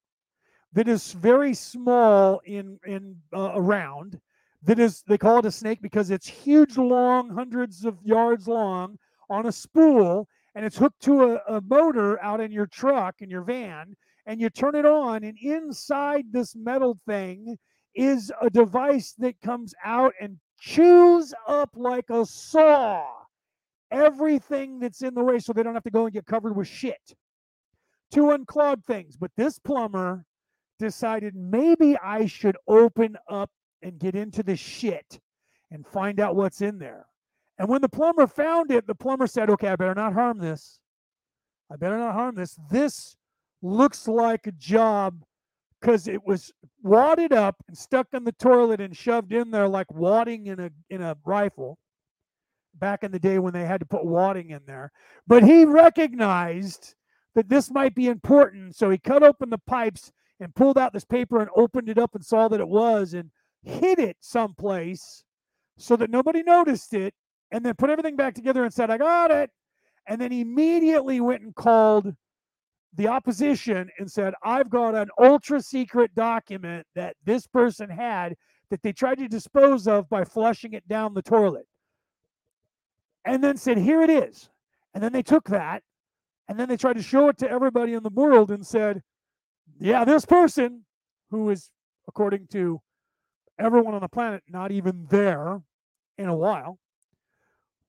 that 0.72 0.88
is 0.88 1.12
very 1.12 1.54
small 1.54 2.40
in 2.44 2.78
in 2.86 3.16
uh, 3.34 3.52
around. 3.54 4.20
That 4.62 4.78
is, 4.78 5.02
they 5.08 5.16
call 5.16 5.38
it 5.38 5.46
a 5.46 5.50
snake 5.50 5.80
because 5.80 6.10
it's 6.10 6.26
huge, 6.26 6.76
long, 6.76 7.30
hundreds 7.30 7.86
of 7.86 7.96
yards 8.04 8.46
long, 8.46 8.98
on 9.30 9.46
a 9.46 9.52
spool, 9.52 10.28
and 10.60 10.66
it's 10.66 10.76
hooked 10.76 11.00
to 11.00 11.22
a, 11.22 11.56
a 11.56 11.60
motor 11.62 12.22
out 12.22 12.38
in 12.38 12.52
your 12.52 12.66
truck 12.66 13.14
in 13.20 13.30
your 13.30 13.40
van, 13.40 13.96
and 14.26 14.42
you 14.42 14.50
turn 14.50 14.74
it 14.74 14.84
on, 14.84 15.24
and 15.24 15.38
inside 15.40 16.26
this 16.32 16.54
metal 16.54 16.98
thing 17.06 17.56
is 17.94 18.30
a 18.42 18.50
device 18.50 19.14
that 19.16 19.40
comes 19.40 19.72
out 19.82 20.12
and 20.20 20.36
chews 20.60 21.32
up 21.48 21.70
like 21.74 22.10
a 22.10 22.26
saw 22.26 23.02
everything 23.90 24.78
that's 24.78 25.00
in 25.00 25.14
the 25.14 25.24
way 25.24 25.38
so 25.38 25.54
they 25.54 25.62
don't 25.62 25.72
have 25.72 25.82
to 25.82 25.90
go 25.90 26.04
and 26.04 26.12
get 26.12 26.26
covered 26.26 26.54
with 26.54 26.68
shit 26.68 27.14
to 28.10 28.24
unclog 28.24 28.84
things. 28.84 29.16
But 29.16 29.30
this 29.38 29.58
plumber 29.58 30.26
decided 30.78 31.34
maybe 31.34 31.96
I 31.96 32.26
should 32.26 32.58
open 32.68 33.16
up 33.30 33.50
and 33.80 33.98
get 33.98 34.14
into 34.14 34.42
the 34.42 34.56
shit 34.56 35.20
and 35.70 35.86
find 35.86 36.20
out 36.20 36.36
what's 36.36 36.60
in 36.60 36.78
there. 36.78 37.06
And 37.60 37.68
when 37.68 37.82
the 37.82 37.90
plumber 37.90 38.26
found 38.26 38.70
it, 38.70 38.86
the 38.86 38.94
plumber 38.94 39.26
said, 39.26 39.50
Okay, 39.50 39.68
I 39.68 39.76
better 39.76 39.94
not 39.94 40.14
harm 40.14 40.38
this. 40.38 40.80
I 41.70 41.76
better 41.76 41.98
not 41.98 42.14
harm 42.14 42.34
this. 42.34 42.56
This 42.70 43.16
looks 43.60 44.08
like 44.08 44.46
a 44.46 44.52
job 44.52 45.22
because 45.78 46.08
it 46.08 46.26
was 46.26 46.50
wadded 46.82 47.34
up 47.34 47.56
and 47.68 47.76
stuck 47.76 48.06
in 48.14 48.24
the 48.24 48.32
toilet 48.32 48.80
and 48.80 48.96
shoved 48.96 49.34
in 49.34 49.50
there 49.50 49.68
like 49.68 49.92
wadding 49.92 50.46
in 50.46 50.58
a 50.58 50.70
in 50.88 51.02
a 51.02 51.18
rifle 51.26 51.76
back 52.76 53.04
in 53.04 53.12
the 53.12 53.18
day 53.18 53.38
when 53.38 53.52
they 53.52 53.66
had 53.66 53.80
to 53.80 53.86
put 53.86 54.06
wadding 54.06 54.50
in 54.50 54.62
there. 54.66 54.90
But 55.26 55.42
he 55.42 55.66
recognized 55.66 56.94
that 57.34 57.50
this 57.50 57.70
might 57.70 57.94
be 57.94 58.06
important. 58.06 58.74
So 58.74 58.88
he 58.88 58.96
cut 58.96 59.22
open 59.22 59.50
the 59.50 59.58
pipes 59.58 60.10
and 60.40 60.54
pulled 60.54 60.78
out 60.78 60.94
this 60.94 61.04
paper 61.04 61.42
and 61.42 61.50
opened 61.54 61.90
it 61.90 61.98
up 61.98 62.14
and 62.14 62.24
saw 62.24 62.48
that 62.48 62.60
it 62.60 62.68
was 62.68 63.12
and 63.12 63.30
hid 63.62 63.98
it 63.98 64.16
someplace 64.20 65.24
so 65.76 65.94
that 65.96 66.08
nobody 66.08 66.42
noticed 66.42 66.94
it 66.94 67.12
and 67.52 67.64
then 67.64 67.74
put 67.74 67.90
everything 67.90 68.16
back 68.16 68.34
together 68.34 68.64
and 68.64 68.72
said, 68.72 68.90
I 68.90 68.98
got 68.98 69.30
it. 69.30 69.50
And 70.06 70.20
then 70.20 70.32
immediately 70.32 71.20
went 71.20 71.42
and 71.42 71.54
called 71.54 72.14
the 72.94 73.08
opposition 73.08 73.88
and 73.98 74.10
said, 74.10 74.34
I've 74.42 74.70
got 74.70 74.94
an 74.94 75.08
ultra 75.18 75.62
secret 75.62 76.14
document 76.14 76.86
that 76.94 77.16
this 77.24 77.46
person 77.46 77.88
had 77.88 78.34
that 78.70 78.82
they 78.82 78.92
tried 78.92 79.18
to 79.18 79.28
dispose 79.28 79.86
of 79.86 80.08
by 80.08 80.24
flushing 80.24 80.72
it 80.72 80.86
down 80.88 81.14
the 81.14 81.22
toilet 81.22 81.66
and 83.24 83.42
then 83.42 83.56
said, 83.56 83.78
Here 83.78 84.02
it 84.02 84.10
is. 84.10 84.48
And 84.94 85.02
then 85.02 85.12
they 85.12 85.22
took 85.22 85.48
that 85.48 85.82
and 86.48 86.58
then 86.58 86.68
they 86.68 86.76
tried 86.76 86.96
to 86.96 87.02
show 87.02 87.28
it 87.28 87.38
to 87.38 87.50
everybody 87.50 87.94
in 87.94 88.02
the 88.02 88.10
world 88.10 88.50
and 88.50 88.66
said, 88.66 89.02
Yeah, 89.78 90.04
this 90.04 90.26
person 90.26 90.84
who 91.30 91.48
is, 91.50 91.70
according 92.08 92.48
to 92.48 92.80
everyone 93.56 93.94
on 93.94 94.00
the 94.00 94.08
planet, 94.08 94.42
not 94.48 94.72
even 94.72 95.06
there 95.10 95.62
in 96.18 96.28
a 96.28 96.34
while, 96.34 96.79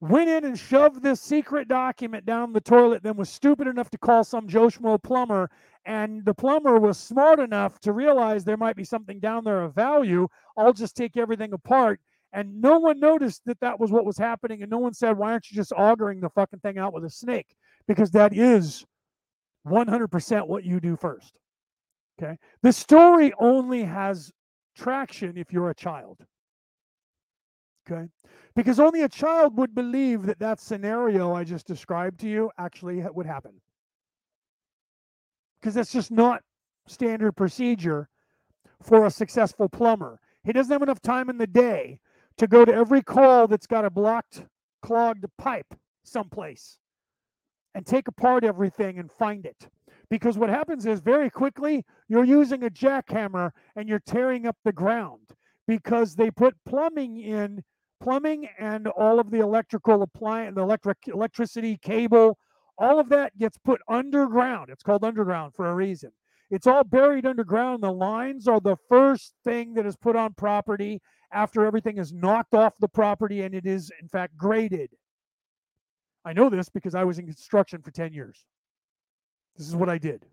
went 0.02 0.30
in 0.30 0.44
and 0.44 0.60
shoved 0.60 1.02
this 1.02 1.22
secret 1.22 1.68
document 1.68 2.26
down 2.26 2.52
the 2.52 2.62
toilet, 2.62 3.04
then 3.04 3.16
was 3.16 3.30
stupid 3.30 3.68
enough 3.68 3.90
to 3.92 3.98
call 3.98 4.24
some 4.24 4.48
Joe 4.48 4.68
Schmo 4.68 5.02
plumber. 5.02 5.50
And 5.86 6.26
the 6.26 6.34
plumber 6.34 6.80
was 6.80 6.98
smart 6.98 7.40
enough 7.40 7.80
to 7.82 7.94
realize 7.94 8.44
there 8.44 8.58
might 8.58 8.76
be 8.76 8.84
something 8.84 9.20
down 9.20 9.44
there 9.44 9.62
of 9.62 9.74
value. 9.74 10.28
I'll 10.58 10.74
just 10.74 10.96
take 10.96 11.18
everything 11.18 11.54
apart 11.54 12.00
and 12.34 12.62
no 12.62 12.80
one 12.80 13.00
noticed 13.00 13.42
that 13.46 13.60
that 13.60 13.80
was 13.80 13.92
what 13.92 14.06
was 14.06 14.18
happening. 14.18 14.62
And 14.62 14.72
no 14.72 14.78
one 14.78 14.94
said, 14.94 15.18
why 15.18 15.32
aren't 15.32 15.52
you 15.52 15.56
just 15.56 15.74
augering 15.74 16.22
the 16.22 16.30
fucking 16.30 16.60
thing 16.60 16.78
out 16.78 16.94
with 16.94 17.04
a 17.04 17.10
snake? 17.10 17.56
Because 17.88 18.12
that 18.12 18.36
is 18.36 18.86
100% 19.68 20.48
what 20.48 20.64
you 20.64 20.80
do 20.80 20.96
first. 20.96 21.38
Okay. 22.22 22.38
The 22.64 22.72
story 22.72 23.34
only 23.40 23.84
has 23.84 24.32
traction 24.78 25.38
if 25.38 25.52
you're 25.52 25.72
a 25.72 25.76
child. 25.76 26.20
Okay. 27.90 28.08
Because 28.56 28.80
only 28.80 29.02
a 29.02 29.10
child 29.10 29.58
would 29.58 29.74
believe 29.74 30.24
that 30.24 30.40
that 30.40 30.60
scenario 30.60 31.34
I 31.34 31.44
just 31.44 31.68
described 31.68 32.20
to 32.22 32.28
you 32.28 32.52
actually 32.58 33.04
would 33.14 33.26
happen. 33.26 33.54
Because 35.60 35.76
that's 35.76 35.92
just 35.92 36.12
not 36.12 36.42
standard 36.88 37.34
procedure 37.34 38.10
for 38.82 39.06
a 39.06 39.12
successful 39.12 39.70
plumber. 39.70 40.20
He 40.44 40.52
doesn't 40.52 40.72
have 40.72 40.82
enough 40.82 41.02
time 41.02 41.30
in 41.30 41.38
the 41.38 41.48
day 41.48 42.00
to 42.38 42.48
go 42.48 42.66
to 42.66 42.74
every 42.74 43.02
call 43.02 43.48
that's 43.48 43.68
got 43.68 43.86
a 43.86 43.90
blocked, 43.90 44.44
clogged 44.82 45.26
pipe 45.38 45.74
someplace 46.04 46.80
and 47.76 47.86
take 47.86 48.08
apart 48.08 48.44
everything 48.44 49.00
and 49.00 49.12
find 49.12 49.46
it. 49.46 49.70
Because 50.10 50.38
what 50.38 50.50
happens 50.50 50.86
is 50.86 51.00
very 51.00 51.30
quickly 51.30 51.86
you're 52.10 52.26
using 52.26 52.64
a 52.64 52.70
jackhammer 52.70 53.52
and 53.76 53.88
you're 53.88 54.00
tearing 54.00 54.46
up 54.46 54.58
the 54.66 54.74
ground 54.74 55.30
because 55.68 56.16
they 56.16 56.32
put 56.32 56.56
plumbing 56.66 57.18
in 57.18 57.64
plumbing 58.02 58.48
and 58.60 58.88
all 58.88 59.20
of 59.20 59.32
the 59.32 59.40
electrical 59.40 60.02
appliance, 60.02 60.56
the 60.56 60.62
electric 60.62 60.98
electricity 61.08 61.78
cable, 61.82 62.38
all 62.78 63.00
of 63.00 63.10
that 63.10 63.38
gets 63.38 63.58
put 63.58 63.82
underground. 63.88 64.70
It's 64.70 64.84
called 64.84 65.04
underground 65.04 65.54
for 65.56 65.68
a 65.68 65.76
reason. 65.76 66.12
It's 66.50 66.68
all 66.68 66.84
buried 66.84 67.26
underground. 67.26 67.82
The 67.82 67.94
lines 67.94 68.48
are 68.48 68.60
the 68.60 68.76
first 68.90 69.34
thing 69.44 69.76
that 69.76 69.86
is 69.86 69.96
put 69.96 70.16
on 70.16 70.34
property 70.34 71.00
after 71.32 71.66
everything 71.66 71.98
is 71.98 72.12
knocked 72.12 72.54
off 72.54 72.74
the 72.80 72.90
property 72.90 73.42
and 73.44 73.56
it 73.56 73.66
is, 73.66 73.90
in 74.02 74.10
fact, 74.10 74.36
graded. 74.36 74.90
I 76.26 76.34
know 76.34 76.50
this 76.50 76.70
because 76.70 76.94
I 76.94 77.04
was 77.04 77.20
in 77.20 77.26
construction 77.26 77.82
for 77.82 77.92
10 77.92 78.14
years. 78.14 78.46
This 79.58 79.68
is 79.68 79.76
what 79.76 79.90
I 79.90 79.98
did. 79.98 80.26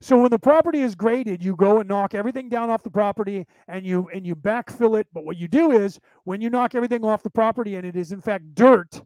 So 0.00 0.20
when 0.20 0.30
the 0.30 0.38
property 0.38 0.82
is 0.82 0.94
graded, 0.94 1.42
you 1.42 1.56
go 1.56 1.80
and 1.80 1.88
knock 1.88 2.14
everything 2.14 2.48
down 2.48 2.68
off 2.68 2.82
the 2.82 2.90
property 2.90 3.46
and 3.66 3.86
you 3.86 4.08
and 4.12 4.26
you 4.26 4.36
backfill 4.36 5.00
it. 5.00 5.06
But 5.12 5.24
what 5.24 5.38
you 5.38 5.48
do 5.48 5.72
is 5.72 5.98
when 6.24 6.40
you 6.40 6.50
knock 6.50 6.74
everything 6.74 7.04
off 7.04 7.22
the 7.22 7.30
property 7.30 7.76
and 7.76 7.86
it 7.86 7.96
is 7.96 8.12
in 8.12 8.20
fact 8.20 8.54
dirt, 8.54 9.00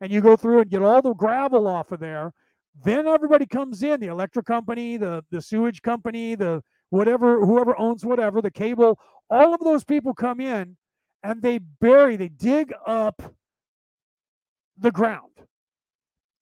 and 0.00 0.12
you 0.12 0.20
go 0.20 0.36
through 0.36 0.60
and 0.60 0.70
get 0.70 0.82
all 0.82 1.00
the 1.00 1.14
gravel 1.14 1.66
off 1.66 1.92
of 1.92 2.00
there, 2.00 2.32
then 2.84 3.06
everybody 3.06 3.46
comes 3.46 3.82
in, 3.82 4.00
the 4.00 4.08
electric 4.08 4.44
company, 4.44 4.98
the 4.98 5.24
the 5.30 5.40
sewage 5.40 5.80
company, 5.80 6.34
the 6.34 6.62
whatever 6.90 7.44
whoever 7.44 7.78
owns 7.78 8.04
whatever, 8.04 8.42
the 8.42 8.50
cable, 8.50 8.98
all 9.30 9.54
of 9.54 9.60
those 9.60 9.82
people 9.82 10.12
come 10.12 10.40
in 10.40 10.76
and 11.22 11.40
they 11.40 11.58
bury, 11.58 12.16
they 12.16 12.28
dig 12.28 12.72
up 12.86 13.22
the 14.76 14.90
ground 14.90 15.32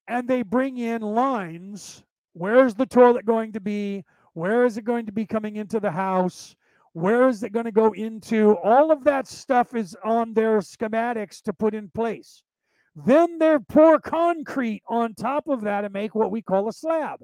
and 0.08 0.26
they 0.26 0.42
bring 0.42 0.78
in 0.78 1.02
lines 1.02 2.02
Where's 2.34 2.74
the 2.74 2.86
toilet 2.86 3.26
going 3.26 3.52
to 3.52 3.60
be? 3.60 4.04
Where 4.34 4.64
is 4.64 4.78
it 4.78 4.84
going 4.84 5.06
to 5.06 5.12
be 5.12 5.26
coming 5.26 5.56
into 5.56 5.80
the 5.80 5.90
house? 5.90 6.56
Where 6.94 7.28
is 7.28 7.42
it 7.42 7.52
going 7.52 7.64
to 7.64 7.72
go 7.72 7.92
into? 7.92 8.56
All 8.56 8.90
of 8.90 9.04
that 9.04 9.26
stuff 9.26 9.74
is 9.74 9.96
on 10.04 10.34
their 10.34 10.58
schematics 10.58 11.42
to 11.42 11.52
put 11.52 11.74
in 11.74 11.90
place. 11.90 12.42
Then 12.94 13.38
they 13.38 13.56
pour 13.68 13.98
concrete 13.98 14.82
on 14.88 15.14
top 15.14 15.48
of 15.48 15.62
that 15.62 15.84
and 15.84 15.92
make 15.92 16.14
what 16.14 16.30
we 16.30 16.42
call 16.42 16.68
a 16.68 16.72
slab. 16.72 17.20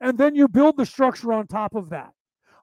And 0.00 0.16
then 0.16 0.36
you 0.36 0.46
build 0.46 0.76
the 0.76 0.86
structure 0.86 1.32
on 1.32 1.48
top 1.48 1.74
of 1.74 1.90
that, 1.90 2.12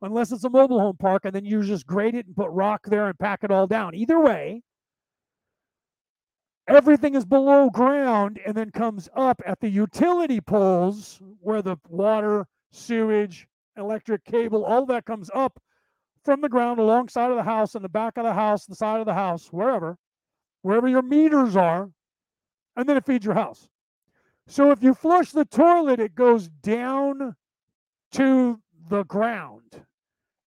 unless 0.01 0.31
it's 0.31 0.45
a 0.45 0.49
mobile 0.49 0.79
home 0.79 0.95
park, 0.97 1.25
and 1.25 1.33
then 1.33 1.43
you 1.43 1.63
just 1.63 1.85
grade 1.85 2.15
it 2.15 2.25
and 2.27 2.35
put 2.35 2.49
rock 2.51 2.85
there 2.85 3.07
and 3.07 3.19
pack 3.19 3.43
it 3.43 3.51
all 3.51 3.67
down. 3.67 3.93
Either 3.93 4.19
way, 4.21 4.61
everything 6.67 7.15
is 7.15 7.25
below 7.25 7.69
ground 7.69 8.39
and 8.45 8.55
then 8.55 8.71
comes 8.71 9.09
up 9.15 9.41
at 9.45 9.59
the 9.59 9.69
utility 9.69 10.41
poles 10.41 11.21
where 11.39 11.61
the 11.61 11.77
water, 11.89 12.47
sewage, 12.71 13.47
electric 13.77 14.23
cable, 14.25 14.63
all 14.63 14.85
that 14.85 15.05
comes 15.05 15.29
up 15.33 15.59
from 16.23 16.41
the 16.41 16.49
ground 16.49 16.79
alongside 16.79 17.29
of 17.29 17.37
the 17.37 17.43
house, 17.43 17.75
in 17.75 17.83
the 17.83 17.89
back 17.89 18.17
of 18.17 18.23
the 18.23 18.33
house, 18.33 18.65
the 18.65 18.75
side 18.75 18.99
of 18.99 19.05
the 19.05 19.13
house, 19.13 19.47
wherever, 19.51 19.97
wherever 20.63 20.87
your 20.87 21.03
meters 21.03 21.55
are, 21.55 21.89
and 22.75 22.89
then 22.89 22.97
it 22.97 23.05
feeds 23.05 23.25
your 23.25 23.35
house. 23.35 23.67
So 24.47 24.71
if 24.71 24.81
you 24.81 24.93
flush 24.93 25.31
the 25.31 25.45
toilet, 25.45 25.99
it 25.99 26.15
goes 26.15 26.49
down 26.49 27.35
to 28.13 28.59
the 28.89 29.03
ground 29.03 29.83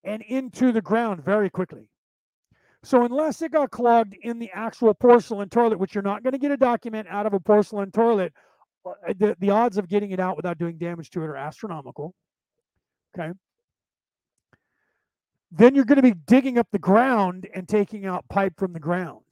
and 0.04 0.22
into 0.22 0.72
the 0.72 0.82
ground 0.82 1.24
very 1.24 1.50
quickly. 1.50 1.90
So 2.84 3.04
unless 3.04 3.42
it 3.42 3.52
got 3.52 3.70
clogged 3.70 4.16
in 4.22 4.38
the 4.38 4.50
actual 4.52 4.94
porcelain 4.94 5.48
toilet, 5.48 5.78
which 5.78 5.94
you're 5.94 6.02
not 6.02 6.22
going 6.22 6.32
to 6.32 6.38
get 6.38 6.52
a 6.52 6.56
document 6.56 7.08
out 7.10 7.26
of 7.26 7.34
a 7.34 7.40
porcelain 7.40 7.90
toilet, 7.90 8.32
uh, 8.86 8.92
the, 9.18 9.36
the 9.40 9.50
odds 9.50 9.78
of 9.78 9.88
getting 9.88 10.12
it 10.12 10.20
out 10.20 10.36
without 10.36 10.58
doing 10.58 10.78
damage 10.78 11.10
to 11.10 11.22
it 11.22 11.26
are 11.26 11.36
astronomical. 11.36 12.14
Okay. 13.18 13.32
Then 15.50 15.74
you're 15.74 15.84
going 15.84 15.96
to 15.96 16.02
be 16.02 16.14
digging 16.14 16.58
up 16.58 16.68
the 16.70 16.78
ground 16.78 17.48
and 17.54 17.68
taking 17.68 18.06
out 18.06 18.28
pipe 18.28 18.54
from 18.56 18.72
the 18.72 18.80
ground. 18.80 19.24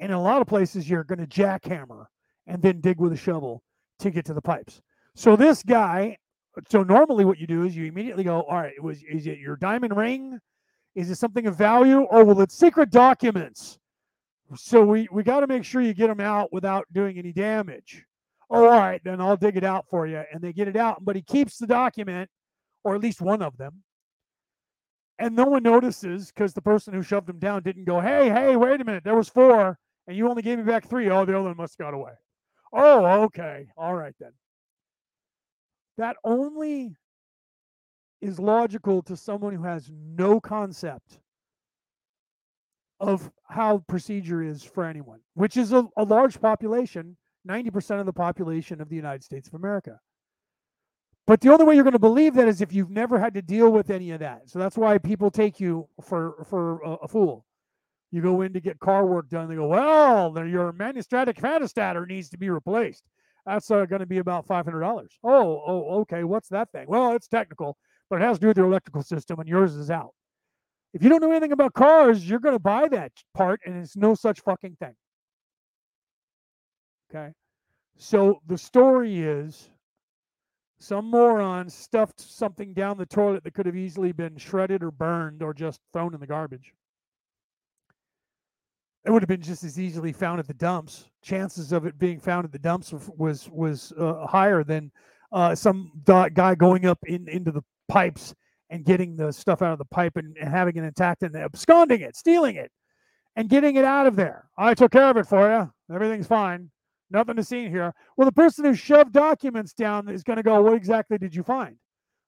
And 0.00 0.10
in 0.10 0.18
a 0.18 0.22
lot 0.22 0.42
of 0.42 0.48
places, 0.48 0.88
you're 0.88 1.04
going 1.04 1.20
to 1.20 1.26
jackhammer 1.26 2.06
and 2.46 2.60
then 2.60 2.80
dig 2.80 3.00
with 3.00 3.12
a 3.12 3.16
shovel 3.16 3.62
to 4.00 4.10
get 4.10 4.24
to 4.26 4.34
the 4.34 4.42
pipes. 4.42 4.82
So 5.14 5.36
this 5.36 5.62
guy, 5.62 6.18
so 6.68 6.82
normally 6.82 7.24
what 7.24 7.38
you 7.38 7.46
do 7.46 7.62
is 7.62 7.76
you 7.76 7.86
immediately 7.86 8.24
go, 8.24 8.42
all 8.42 8.56
right, 8.56 8.82
was 8.82 9.02
is 9.08 9.26
it 9.26 9.38
your 9.38 9.56
diamond 9.56 9.96
ring? 9.96 10.38
Is 10.94 11.10
it 11.10 11.16
something 11.16 11.46
of 11.46 11.56
value? 11.56 12.06
Oh, 12.10 12.24
well, 12.24 12.40
it's 12.40 12.56
secret 12.56 12.90
documents. 12.90 13.78
So 14.56 14.84
we, 14.84 15.08
we 15.10 15.22
got 15.22 15.40
to 15.40 15.46
make 15.46 15.64
sure 15.64 15.80
you 15.80 15.94
get 15.94 16.08
them 16.08 16.20
out 16.20 16.52
without 16.52 16.86
doing 16.92 17.18
any 17.18 17.32
damage. 17.32 18.04
All 18.50 18.66
right, 18.66 19.00
then 19.04 19.20
I'll 19.20 19.36
dig 19.36 19.56
it 19.56 19.64
out 19.64 19.86
for 19.90 20.06
you. 20.06 20.22
And 20.32 20.40
they 20.40 20.52
get 20.52 20.68
it 20.68 20.76
out, 20.76 21.04
but 21.04 21.16
he 21.16 21.22
keeps 21.22 21.58
the 21.58 21.66
document, 21.66 22.30
or 22.84 22.94
at 22.94 23.00
least 23.00 23.20
one 23.20 23.42
of 23.42 23.56
them. 23.56 23.82
And 25.18 25.34
no 25.34 25.44
one 25.44 25.62
notices 25.62 26.30
because 26.30 26.54
the 26.54 26.60
person 26.60 26.92
who 26.92 27.02
shoved 27.02 27.28
him 27.28 27.38
down 27.38 27.62
didn't 27.62 27.84
go, 27.84 28.00
hey, 28.00 28.28
hey, 28.28 28.56
wait 28.56 28.80
a 28.80 28.84
minute, 28.84 29.04
there 29.04 29.16
was 29.16 29.28
four, 29.28 29.78
and 30.06 30.16
you 30.16 30.28
only 30.28 30.42
gave 30.42 30.58
me 30.58 30.64
back 30.64 30.88
three. 30.88 31.08
Oh, 31.08 31.24
the 31.24 31.32
other 31.32 31.42
one 31.42 31.56
must 31.56 31.78
have 31.78 31.86
got 31.86 31.94
away. 31.94 32.12
Oh, 32.72 33.22
okay. 33.22 33.66
All 33.76 33.94
right 33.94 34.14
then. 34.20 34.32
That 35.96 36.16
only 36.24 36.96
is 38.20 38.38
logical 38.38 39.02
to 39.02 39.16
someone 39.16 39.54
who 39.54 39.64
has 39.64 39.90
no 39.92 40.40
concept 40.40 41.18
of 43.00 43.30
how 43.48 43.78
procedure 43.88 44.42
is 44.42 44.62
for 44.62 44.84
anyone, 44.84 45.20
which 45.34 45.56
is 45.56 45.72
a, 45.72 45.86
a 45.96 46.04
large 46.04 46.40
population, 46.40 47.16
90% 47.48 48.00
of 48.00 48.06
the 48.06 48.12
population 48.12 48.80
of 48.80 48.88
the 48.88 48.96
United 48.96 49.22
States 49.22 49.48
of 49.48 49.54
America. 49.54 49.98
But 51.26 51.40
the 51.40 51.50
only 51.50 51.64
way 51.64 51.74
you're 51.74 51.84
going 51.84 51.92
to 51.92 51.98
believe 51.98 52.34
that 52.34 52.48
is 52.48 52.60
if 52.60 52.72
you've 52.72 52.90
never 52.90 53.18
had 53.18 53.34
to 53.34 53.42
deal 53.42 53.70
with 53.70 53.90
any 53.90 54.10
of 54.10 54.20
that. 54.20 54.42
So 54.46 54.58
that's 54.58 54.76
why 54.76 54.98
people 54.98 55.30
take 55.30 55.58
you 55.58 55.88
for 56.02 56.44
for 56.48 56.82
a, 56.82 56.90
a 57.04 57.08
fool. 57.08 57.46
You 58.10 58.20
go 58.20 58.42
in 58.42 58.52
to 58.52 58.60
get 58.60 58.78
car 58.78 59.06
work 59.06 59.28
done. 59.28 59.48
They 59.48 59.56
go, 59.56 59.66
well, 59.66 60.32
your 60.46 60.72
magnetostatic 60.72 61.36
phanestometer 61.36 62.06
needs 62.06 62.28
to 62.30 62.38
be 62.38 62.50
replaced. 62.50 63.04
That's 63.46 63.70
uh, 63.70 63.86
going 63.86 64.00
to 64.00 64.06
be 64.06 64.18
about 64.18 64.46
five 64.46 64.66
hundred 64.66 64.80
dollars. 64.80 65.12
Oh, 65.24 65.62
oh, 65.66 66.00
okay. 66.00 66.24
What's 66.24 66.48
that 66.50 66.70
thing? 66.72 66.86
Well, 66.88 67.12
it's 67.12 67.26
technical 67.26 67.78
but 68.10 68.20
it 68.20 68.24
has 68.24 68.38
to 68.38 68.42
do 68.42 68.48
with 68.48 68.56
your 68.56 68.66
electrical 68.66 69.02
system, 69.02 69.38
and 69.40 69.48
yours 69.48 69.74
is 69.74 69.90
out. 69.90 70.12
If 70.92 71.02
you 71.02 71.08
don't 71.08 71.20
know 71.20 71.30
anything 71.30 71.52
about 71.52 71.74
cars, 71.74 72.28
you're 72.28 72.38
going 72.38 72.54
to 72.54 72.60
buy 72.60 72.88
that 72.88 73.12
part, 73.34 73.60
and 73.66 73.76
it's 73.76 73.96
no 73.96 74.14
such 74.14 74.40
fucking 74.40 74.76
thing. 74.76 74.94
Okay. 77.10 77.32
So 77.96 78.40
the 78.46 78.58
story 78.58 79.20
is 79.20 79.70
some 80.78 81.06
moron 81.06 81.68
stuffed 81.68 82.20
something 82.20 82.74
down 82.74 82.98
the 82.98 83.06
toilet 83.06 83.44
that 83.44 83.54
could 83.54 83.66
have 83.66 83.76
easily 83.76 84.12
been 84.12 84.36
shredded 84.36 84.82
or 84.82 84.90
burned 84.90 85.42
or 85.42 85.54
just 85.54 85.80
thrown 85.92 86.14
in 86.14 86.20
the 86.20 86.26
garbage. 86.26 86.74
It 89.04 89.10
would 89.10 89.22
have 89.22 89.28
been 89.28 89.42
just 89.42 89.64
as 89.64 89.78
easily 89.78 90.12
found 90.12 90.40
at 90.40 90.46
the 90.46 90.54
dumps. 90.54 91.10
Chances 91.22 91.72
of 91.72 91.86
it 91.86 91.98
being 91.98 92.18
found 92.18 92.44
at 92.44 92.52
the 92.52 92.58
dumps 92.58 92.92
was 93.16 93.48
was 93.50 93.92
uh, 93.98 94.26
higher 94.26 94.64
than 94.64 94.90
uh, 95.32 95.54
some 95.54 95.92
guy 96.04 96.54
going 96.54 96.86
up 96.86 96.98
in 97.06 97.28
into 97.28 97.50
the 97.50 97.62
pipes 97.88 98.34
and 98.70 98.84
getting 98.84 99.16
the 99.16 99.32
stuff 99.32 99.62
out 99.62 99.72
of 99.72 99.78
the 99.78 99.84
pipe 99.86 100.16
and, 100.16 100.36
and 100.36 100.48
having 100.48 100.76
it 100.76 100.84
intact 100.84 101.22
and 101.22 101.36
absconding 101.36 102.00
it, 102.00 102.16
stealing 102.16 102.56
it, 102.56 102.70
and 103.36 103.48
getting 103.48 103.76
it 103.76 103.84
out 103.84 104.06
of 104.06 104.16
there. 104.16 104.48
I 104.56 104.74
took 104.74 104.92
care 104.92 105.08
of 105.10 105.16
it 105.16 105.26
for 105.26 105.50
you. 105.50 105.94
Everything's 105.94 106.26
fine. 106.26 106.70
Nothing 107.10 107.36
to 107.36 107.44
see 107.44 107.68
here. 107.68 107.92
Well, 108.16 108.26
the 108.26 108.32
person 108.32 108.64
who 108.64 108.74
shoved 108.74 109.12
documents 109.12 109.72
down 109.72 110.08
is 110.08 110.22
going 110.22 110.38
to 110.38 110.42
go, 110.42 110.60
What 110.62 110.74
exactly 110.74 111.18
did 111.18 111.34
you 111.34 111.42
find? 111.42 111.76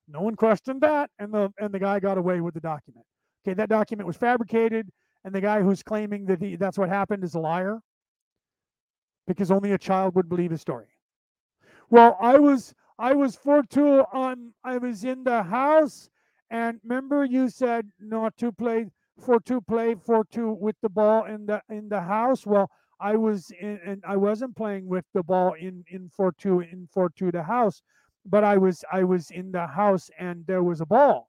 No 0.09 0.21
one 0.21 0.37
questioned 0.37 0.81
that, 0.83 1.11
and 1.19 1.33
the 1.33 1.53
and 1.59 1.73
the 1.73 1.81
guy 1.81 1.99
got 1.99 2.19
away 2.19 2.41
with 2.41 2.55
the 2.55 2.61
document. 2.61 3.05
Okay, 3.45 3.55
that 3.55 3.69
document 3.69 4.07
was 4.07 4.17
fabricated, 4.17 4.89
and 5.25 5.35
the 5.35 5.41
guy 5.41 5.63
who's 5.63 5.83
claiming 5.83 6.27
that 6.27 6.41
he, 6.41 6.57
that's 6.57 6.79
what 6.79 6.89
happened 6.89 7.25
is 7.25 7.35
a 7.35 7.41
liar 7.41 7.81
because 9.27 9.51
only 9.51 9.73
a 9.73 9.79
child 9.79 10.15
would 10.15 10.29
believe 10.29 10.53
his 10.53 10.61
story. 10.61 10.87
Well, 11.91 12.17
I 12.21 12.39
was 12.39 12.73
I 12.99 13.13
was 13.13 13.37
for 13.37 13.63
two 13.63 14.05
on 14.13 14.55
I 14.65 14.79
was 14.79 15.05
in 15.05 15.25
the 15.25 15.43
house 15.43 16.09
and 16.51 16.81
remember 16.83 17.25
you 17.25 17.49
said 17.51 17.91
not 18.01 18.37
to 18.39 18.53
play 18.53 18.91
for 19.19 19.41
to 19.41 19.61
play 19.61 19.95
for 19.95 20.25
two 20.25 20.53
with 20.53 20.77
the 20.81 20.89
ball 20.89 21.25
in 21.25 21.47
the 21.47 21.63
in 21.69 21.89
the 21.89 22.01
house. 22.01 22.47
Well, 22.47 22.71
I 23.01 23.17
was 23.17 23.51
in 23.51 23.81
and 23.85 24.03
I 24.07 24.17
wasn't 24.17 24.57
playing 24.57 24.87
with 24.87 25.05
the 25.13 25.23
ball 25.23 25.55
in 25.55 25.85
in 25.89 26.11
for 26.17 26.33
two 26.33 26.61
in 26.61 26.89
for 26.93 27.11
two 27.11 27.31
the 27.31 27.43
house, 27.43 27.83
but 28.25 28.45
I 28.45 28.57
was 28.57 28.85
I 28.91 29.05
was 29.05 29.31
in 29.31 29.53
the 29.53 29.67
house 29.67 30.11
and 30.19 30.47
there 30.47 30.63
was 30.63 30.81
a 30.81 30.87
ball. 30.87 31.29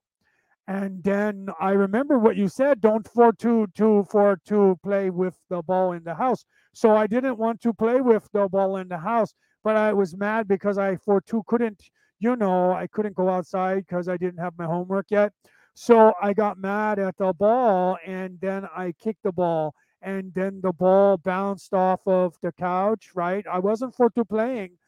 And 0.66 1.02
then 1.02 1.48
I 1.58 1.70
remember 1.70 2.18
what 2.18 2.36
you 2.36 2.48
said, 2.48 2.80
don't 2.80 3.08
for 3.08 3.32
two 3.32 3.66
to 3.76 4.04
for 4.10 4.38
to 4.46 4.78
play 4.82 5.10
with 5.10 5.36
the 5.48 5.62
ball 5.62 5.92
in 5.92 6.04
the 6.04 6.14
house. 6.14 6.44
So 6.74 6.94
I 6.96 7.06
didn't 7.06 7.38
want 7.38 7.60
to 7.62 7.72
play 7.74 8.00
with 8.00 8.28
the 8.32 8.48
ball 8.48 8.76
in 8.76 8.88
the 8.88 8.98
house 8.98 9.34
but 9.68 9.76
I 9.76 9.92
was 9.92 10.16
mad 10.16 10.48
because 10.48 10.78
I 10.78 10.96
for 10.96 11.20
two 11.20 11.42
couldn't, 11.46 11.90
you 12.20 12.36
know, 12.36 12.72
I 12.72 12.86
couldn't 12.86 13.14
go 13.14 13.28
outside 13.28 13.84
because 13.86 14.08
I 14.08 14.16
didn't 14.16 14.38
have 14.38 14.54
my 14.56 14.64
homework 14.64 15.10
yet. 15.10 15.34
So 15.74 16.14
I 16.22 16.32
got 16.32 16.56
mad 16.56 16.98
at 16.98 17.18
the 17.18 17.34
ball 17.34 17.98
and 18.06 18.40
then 18.40 18.66
I 18.74 18.94
kicked 18.98 19.24
the 19.24 19.32
ball 19.32 19.74
and 20.00 20.32
then 20.32 20.62
the 20.62 20.72
ball 20.72 21.18
bounced 21.18 21.74
off 21.74 22.00
of 22.06 22.34
the 22.40 22.50
couch, 22.50 23.10
right? 23.14 23.44
I 23.46 23.58
wasn't 23.58 23.94
for 23.94 24.08
two 24.08 24.24
playing 24.24 24.78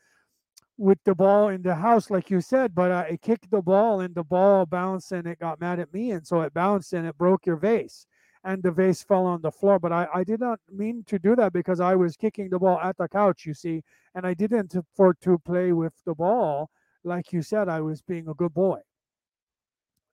with 0.79 1.01
the 1.05 1.15
ball 1.15 1.51
in 1.51 1.61
the 1.61 1.75
house, 1.75 2.09
like 2.09 2.31
you 2.31 2.41
said, 2.41 2.75
but 2.75 2.91
I 2.91 3.19
kicked 3.21 3.51
the 3.51 3.61
ball 3.61 4.01
and 4.01 4.15
the 4.15 4.25
ball 4.25 4.65
bounced 4.65 5.13
and 5.13 5.27
it 5.27 5.41
got 5.41 5.61
mad 5.61 5.79
at 5.79 5.93
me. 5.93 6.11
And 6.13 6.27
so 6.27 6.41
it 6.41 6.55
bounced 6.55 6.95
and 6.95 7.07
it 7.07 7.19
broke 7.19 7.45
your 7.45 7.57
vase. 7.57 8.07
And 8.45 8.63
the 8.63 8.71
vase 8.71 9.03
fell 9.03 9.27
on 9.27 9.43
the 9.43 9.51
floor. 9.51 9.79
But 9.79 9.93
I, 9.93 10.09
I 10.15 10.25
did 10.25 10.41
not 10.41 10.61
mean 10.71 11.05
to 11.09 11.19
do 11.19 11.37
that 11.37 11.53
because 11.53 11.81
I 11.81 11.95
was 11.95 12.17
kicking 12.17 12.49
the 12.49 12.59
ball 12.59 12.79
at 12.81 12.97
the 12.97 13.09
couch, 13.09 13.45
you 13.47 13.55
see, 13.55 13.83
and 14.15 14.27
I 14.27 14.35
didn't 14.35 14.75
for 14.95 15.15
to 15.23 15.39
play 15.39 15.73
with 15.73 15.93
the 16.07 16.15
ball. 16.15 16.71
Like 17.05 17.33
you 17.33 17.43
said, 17.43 17.69
I 17.69 17.81
was 17.81 18.03
being 18.03 18.29
a 18.29 18.35
good 18.35 18.55
boy. 18.55 18.81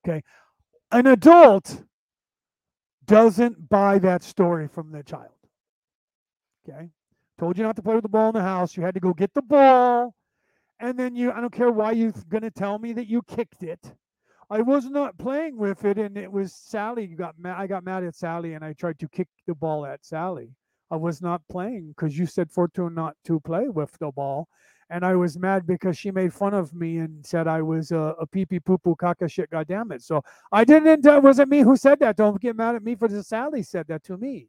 Okay. 0.06 0.22
An 0.90 1.06
adult 1.06 1.84
doesn't 3.04 3.68
buy 3.68 3.98
that 3.98 4.22
story 4.22 4.68
from 4.68 4.92
the 4.92 5.02
child. 5.02 5.32
Okay. 6.68 6.90
Told 7.38 7.56
you 7.56 7.64
not 7.64 7.76
to 7.76 7.82
play 7.82 7.94
with 7.94 8.02
the 8.02 8.08
ball 8.08 8.28
in 8.28 8.34
the 8.34 8.42
house. 8.42 8.76
You 8.76 8.82
had 8.82 8.94
to 8.94 9.00
go 9.00 9.12
get 9.12 9.32
the 9.34 9.42
ball. 9.42 10.14
And 10.80 10.98
then 10.98 11.16
you, 11.16 11.32
I 11.32 11.40
don't 11.40 11.52
care 11.52 11.70
why 11.70 11.92
you're 11.92 12.12
going 12.28 12.42
to 12.42 12.50
tell 12.50 12.78
me 12.78 12.92
that 12.94 13.06
you 13.06 13.22
kicked 13.22 13.62
it. 13.62 13.92
I 14.50 14.62
was 14.62 14.86
not 14.86 15.18
playing 15.18 15.58
with 15.58 15.84
it, 15.84 15.98
and 15.98 16.16
it 16.16 16.32
was 16.32 16.54
Sally. 16.54 17.06
Got 17.06 17.38
mad. 17.38 17.56
I 17.58 17.66
got 17.66 17.84
mad 17.84 18.04
at 18.04 18.14
Sally, 18.14 18.54
and 18.54 18.64
I 18.64 18.72
tried 18.72 18.98
to 19.00 19.08
kick 19.08 19.28
the 19.46 19.54
ball 19.54 19.84
at 19.84 20.04
Sally. 20.04 20.54
I 20.90 20.96
was 20.96 21.20
not 21.20 21.42
playing 21.50 21.88
because 21.88 22.18
you 22.18 22.24
said 22.24 22.50
Fortune 22.50 22.94
not 22.94 23.14
to 23.26 23.40
play 23.40 23.68
with 23.68 23.92
the 23.98 24.10
ball, 24.10 24.48
and 24.88 25.04
I 25.04 25.16
was 25.16 25.38
mad 25.38 25.66
because 25.66 25.98
she 25.98 26.10
made 26.10 26.32
fun 26.32 26.54
of 26.54 26.72
me 26.72 26.96
and 26.98 27.24
said 27.26 27.46
I 27.46 27.60
was 27.60 27.90
a, 27.90 28.14
a 28.18 28.26
pee 28.26 28.46
pee 28.46 28.58
poo 28.58 28.78
poo 28.78 28.96
caca 28.96 29.30
shit. 29.30 29.50
God 29.50 29.66
damn 29.68 29.92
it! 29.92 30.00
So 30.02 30.22
I 30.50 30.64
didn't. 30.64 31.04
It 31.04 31.22
wasn't 31.22 31.50
me 31.50 31.60
who 31.60 31.76
said 31.76 32.00
that. 32.00 32.16
Don't 32.16 32.40
get 32.40 32.56
mad 32.56 32.74
at 32.74 32.82
me 32.82 32.94
for 32.94 33.06
this. 33.06 33.28
Sally 33.28 33.62
said 33.62 33.86
that 33.88 34.02
to 34.04 34.16
me. 34.16 34.48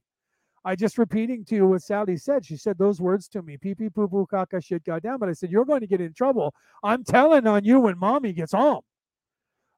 I 0.63 0.75
just 0.77 0.97
repeating 0.97 1.43
to 1.45 1.55
you 1.55 1.67
what 1.67 1.81
Sally 1.81 2.15
said. 2.15 2.45
She 2.45 2.55
said 2.55 2.77
those 2.77 3.01
words 3.01 3.27
to 3.29 3.41
me, 3.41 3.57
pee 3.57 3.75
pee 3.75 3.89
poo 3.89 4.07
poo 4.07 4.25
caca 4.31 4.63
shit. 4.63 4.85
God 4.85 5.03
damn 5.03 5.21
it! 5.23 5.27
I 5.27 5.33
said 5.33 5.51
you're 5.51 5.65
going 5.65 5.81
to 5.81 5.87
get 5.87 5.99
in 5.99 6.13
trouble. 6.13 6.53
I'm 6.83 7.03
telling 7.03 7.47
on 7.47 7.65
you 7.65 7.81
when 7.81 7.97
mommy 7.97 8.31
gets 8.31 8.53
home. 8.53 8.81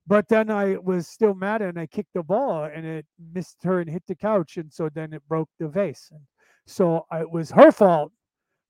But 0.07 0.27
then 0.27 0.49
I 0.49 0.77
was 0.77 1.07
still 1.07 1.33
mad 1.33 1.61
and 1.61 1.79
I 1.79 1.85
kicked 1.85 2.13
the 2.13 2.23
ball 2.23 2.65
and 2.65 2.85
it 2.85 3.05
missed 3.33 3.63
her 3.63 3.79
and 3.79 3.89
hit 3.89 4.03
the 4.07 4.15
couch. 4.15 4.57
And 4.57 4.71
so 4.71 4.89
then 4.89 5.13
it 5.13 5.21
broke 5.27 5.49
the 5.59 5.67
vase. 5.67 6.09
And 6.11 6.21
so 6.65 7.05
it 7.11 7.29
was 7.29 7.51
her 7.51 7.71
fault 7.71 8.11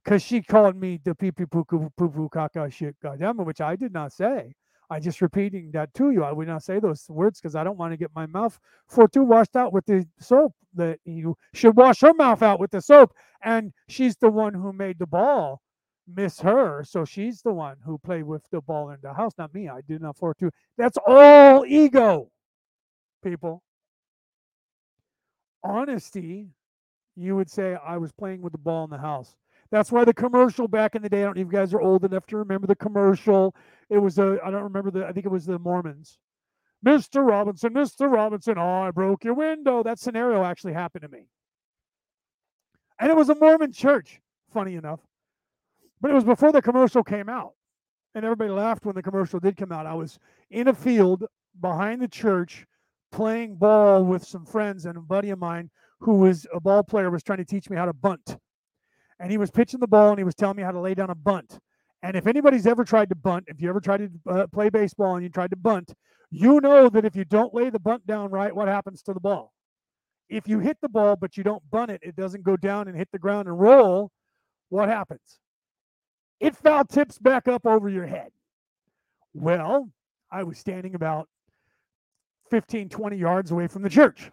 because 0.04 0.22
she 0.22 0.42
called 0.42 0.76
me 0.76 1.00
the 1.04 1.16
pee 1.16 1.32
pee 1.32 1.46
poo 1.46 1.64
poo 1.64 1.90
poo 1.96 2.30
caca 2.30 2.72
shit 2.72 2.96
goddamn 3.02 3.38
which 3.38 3.62
I 3.62 3.76
did 3.76 3.94
not 3.94 4.12
say. 4.12 4.54
I 4.90 5.00
just 5.00 5.22
repeating 5.22 5.72
that 5.72 5.94
to 5.94 6.12
you. 6.12 6.24
I 6.24 6.34
would 6.34 6.50
not 6.50 6.64
say 6.64 6.80
those 6.80 7.06
words 7.08 7.40
because 7.40 7.56
I 7.56 7.64
don't 7.64 7.78
want 7.78 7.94
to 7.94 7.98
get 7.98 8.12
my 8.14 8.26
mouth 8.26 8.60
for 8.90 9.08
too 9.08 9.24
washed 9.24 9.56
out 9.56 9.72
with 9.72 9.86
the 9.86 10.06
soap. 10.20 10.54
That 10.74 11.00
you 11.06 11.36
should 11.54 11.76
wash 11.76 12.02
her 12.02 12.14
mouth 12.14 12.42
out 12.42 12.60
with 12.60 12.72
the 12.72 12.82
soap. 12.82 13.14
And 13.44 13.72
she's 13.88 14.18
the 14.18 14.30
one 14.30 14.54
who 14.54 14.74
made 14.74 15.00
the 15.00 15.08
ball 15.08 15.62
miss 16.08 16.40
her. 16.42 16.84
So 16.84 17.06
she's 17.06 17.42
the 17.42 17.54
one 17.54 17.78
who 17.86 17.98
played 17.98 18.24
with 18.24 18.44
the 18.52 18.62
ball 18.62 18.90
in 18.92 18.98
the 19.02 19.14
house, 19.14 19.34
not 19.38 19.54
me. 19.54 19.70
I 19.70 19.82
did 19.82 20.02
not 20.02 20.12
afford 20.12 20.38
to. 20.40 20.52
That's 20.78 20.98
all 21.06 21.66
ego, 21.66 22.30
people. 23.24 23.64
Honesty, 25.64 26.48
you 27.16 27.36
would 27.36 27.50
say 27.50 27.76
I 27.86 27.98
was 27.98 28.12
playing 28.12 28.42
with 28.42 28.52
the 28.52 28.58
ball 28.58 28.86
in 28.86 28.90
the 28.90 28.98
house. 28.98 29.36
That's 29.70 29.92
why 29.92 30.04
the 30.04 30.14
commercial 30.14 30.68
back 30.68 30.96
in 30.96 31.02
the 31.02 31.10
day, 31.10 31.22
I 31.22 31.26
don't 31.26 31.38
know 31.38 31.42
if 31.42 31.48
you 31.48 31.54
guys 31.54 31.74
are 31.74 31.82
old 31.82 32.04
enough 32.04 32.26
to 32.28 32.38
remember 32.38 32.68
the 32.68 32.76
commercial. 32.76 33.56
It 33.90 34.00
was 34.00 34.18
a, 34.20 34.38
I 34.44 34.52
don't 34.52 34.64
remember 34.64 34.92
the, 34.92 35.06
I 35.06 35.14
think 35.14 35.26
it 35.26 35.32
was 35.32 35.46
the 35.46 35.60
Mormons. 35.60 36.18
Mr. 36.86 37.26
Robinson, 37.26 37.74
Mr. 37.74 38.12
Robinson, 38.12 38.58
oh, 38.58 38.82
I 38.82 38.92
broke 38.92 39.24
your 39.24 39.36
window. 39.36 39.84
That 39.84 40.00
scenario 40.00 40.44
actually 40.44 40.74
happened 40.74 41.04
to 41.04 41.10
me. 41.10 41.28
And 43.00 43.10
it 43.10 43.16
was 43.16 43.30
a 43.30 43.36
Mormon 43.36 43.72
church, 43.72 44.20
funny 44.52 44.76
enough. 44.76 45.00
But 46.02 46.12
it 46.12 46.16
was 46.16 46.24
before 46.24 46.52
the 46.52 46.62
commercial 46.62 47.04
came 47.04 47.30
out. 47.30 47.54
And 48.14 48.26
everybody 48.26 48.50
laughed 48.50 48.86
when 48.86 48.96
the 48.96 49.04
commercial 49.04 49.40
did 49.40 49.56
come 49.56 49.72
out. 49.72 49.86
I 49.86 49.94
was 49.94 50.20
in 50.50 50.68
a 50.68 50.74
field 50.74 51.26
behind 51.62 52.02
the 52.02 52.08
church 52.08 52.66
playing 53.12 53.56
ball 53.56 54.04
with 54.04 54.26
some 54.26 54.46
friends, 54.46 54.86
and 54.86 54.98
a 54.98 55.02
buddy 55.02 55.30
of 55.30 55.40
mine 55.40 55.70
who 56.00 56.16
was 56.16 56.46
a 56.54 56.60
ball 56.60 56.84
player 56.84 57.10
was 57.10 57.24
trying 57.24 57.38
to 57.38 57.46
teach 57.46 57.70
me 57.70 57.78
how 57.78 57.86
to 57.86 57.94
bunt. 57.94 58.38
And 59.20 59.32
he 59.32 59.38
was 59.38 59.52
pitching 59.52 59.80
the 59.80 59.88
ball 59.88 60.10
and 60.10 60.18
he 60.18 60.24
was 60.24 60.34
telling 60.34 60.58
me 60.58 60.64
how 60.64 60.72
to 60.72 60.80
lay 60.80 60.96
down 60.96 61.12
a 61.12 61.16
bunt. 61.16 61.60
And 62.02 62.18
if 62.18 62.26
anybody's 62.26 62.66
ever 62.66 62.84
tried 62.84 63.10
to 63.10 63.16
bunt, 63.16 63.46
if 63.48 63.62
you 63.62 63.70
ever 63.70 63.80
tried 63.80 63.98
to 63.98 64.10
uh, 64.28 64.48
play 64.48 64.70
baseball 64.70 65.16
and 65.16 65.24
you 65.24 65.30
tried 65.30 65.52
to 65.52 65.56
bunt, 65.56 65.94
you 66.32 66.60
know 66.60 66.90
that 66.90 67.06
if 67.06 67.16
you 67.16 67.24
don't 67.24 67.54
lay 67.54 67.70
the 67.70 67.80
bunt 67.80 68.08
down 68.08 68.32
right, 68.32 68.56
what 68.56 68.68
happens 68.68 69.04
to 69.04 69.14
the 69.14 69.20
ball? 69.20 69.54
If 70.28 70.48
you 70.48 70.60
hit 70.60 70.78
the 70.82 70.90
ball 70.90 71.16
but 71.16 71.38
you 71.38 71.44
don't 71.44 71.62
bunt 71.70 71.92
it, 71.92 72.02
it 72.02 72.16
doesn't 72.16 72.44
go 72.44 72.58
down 72.58 72.88
and 72.88 72.98
hit 72.98 73.10
the 73.12 73.20
ground 73.20 73.48
and 73.48 73.60
roll, 73.60 74.12
what 74.70 74.90
happens? 74.90 75.40
It 76.42 76.56
foul 76.56 76.84
tips 76.84 77.20
back 77.20 77.48
up 77.48 77.66
over 77.66 77.88
your 77.88 78.08
head. 78.08 78.32
Well, 79.34 79.90
I 80.32 80.44
was 80.44 80.58
standing 80.58 80.96
about 80.96 81.30
15, 82.50 82.90
20 82.90 83.16
yards 83.16 83.52
away 83.52 83.68
from 83.68 83.84
the 83.84 83.90
church. 83.90 84.32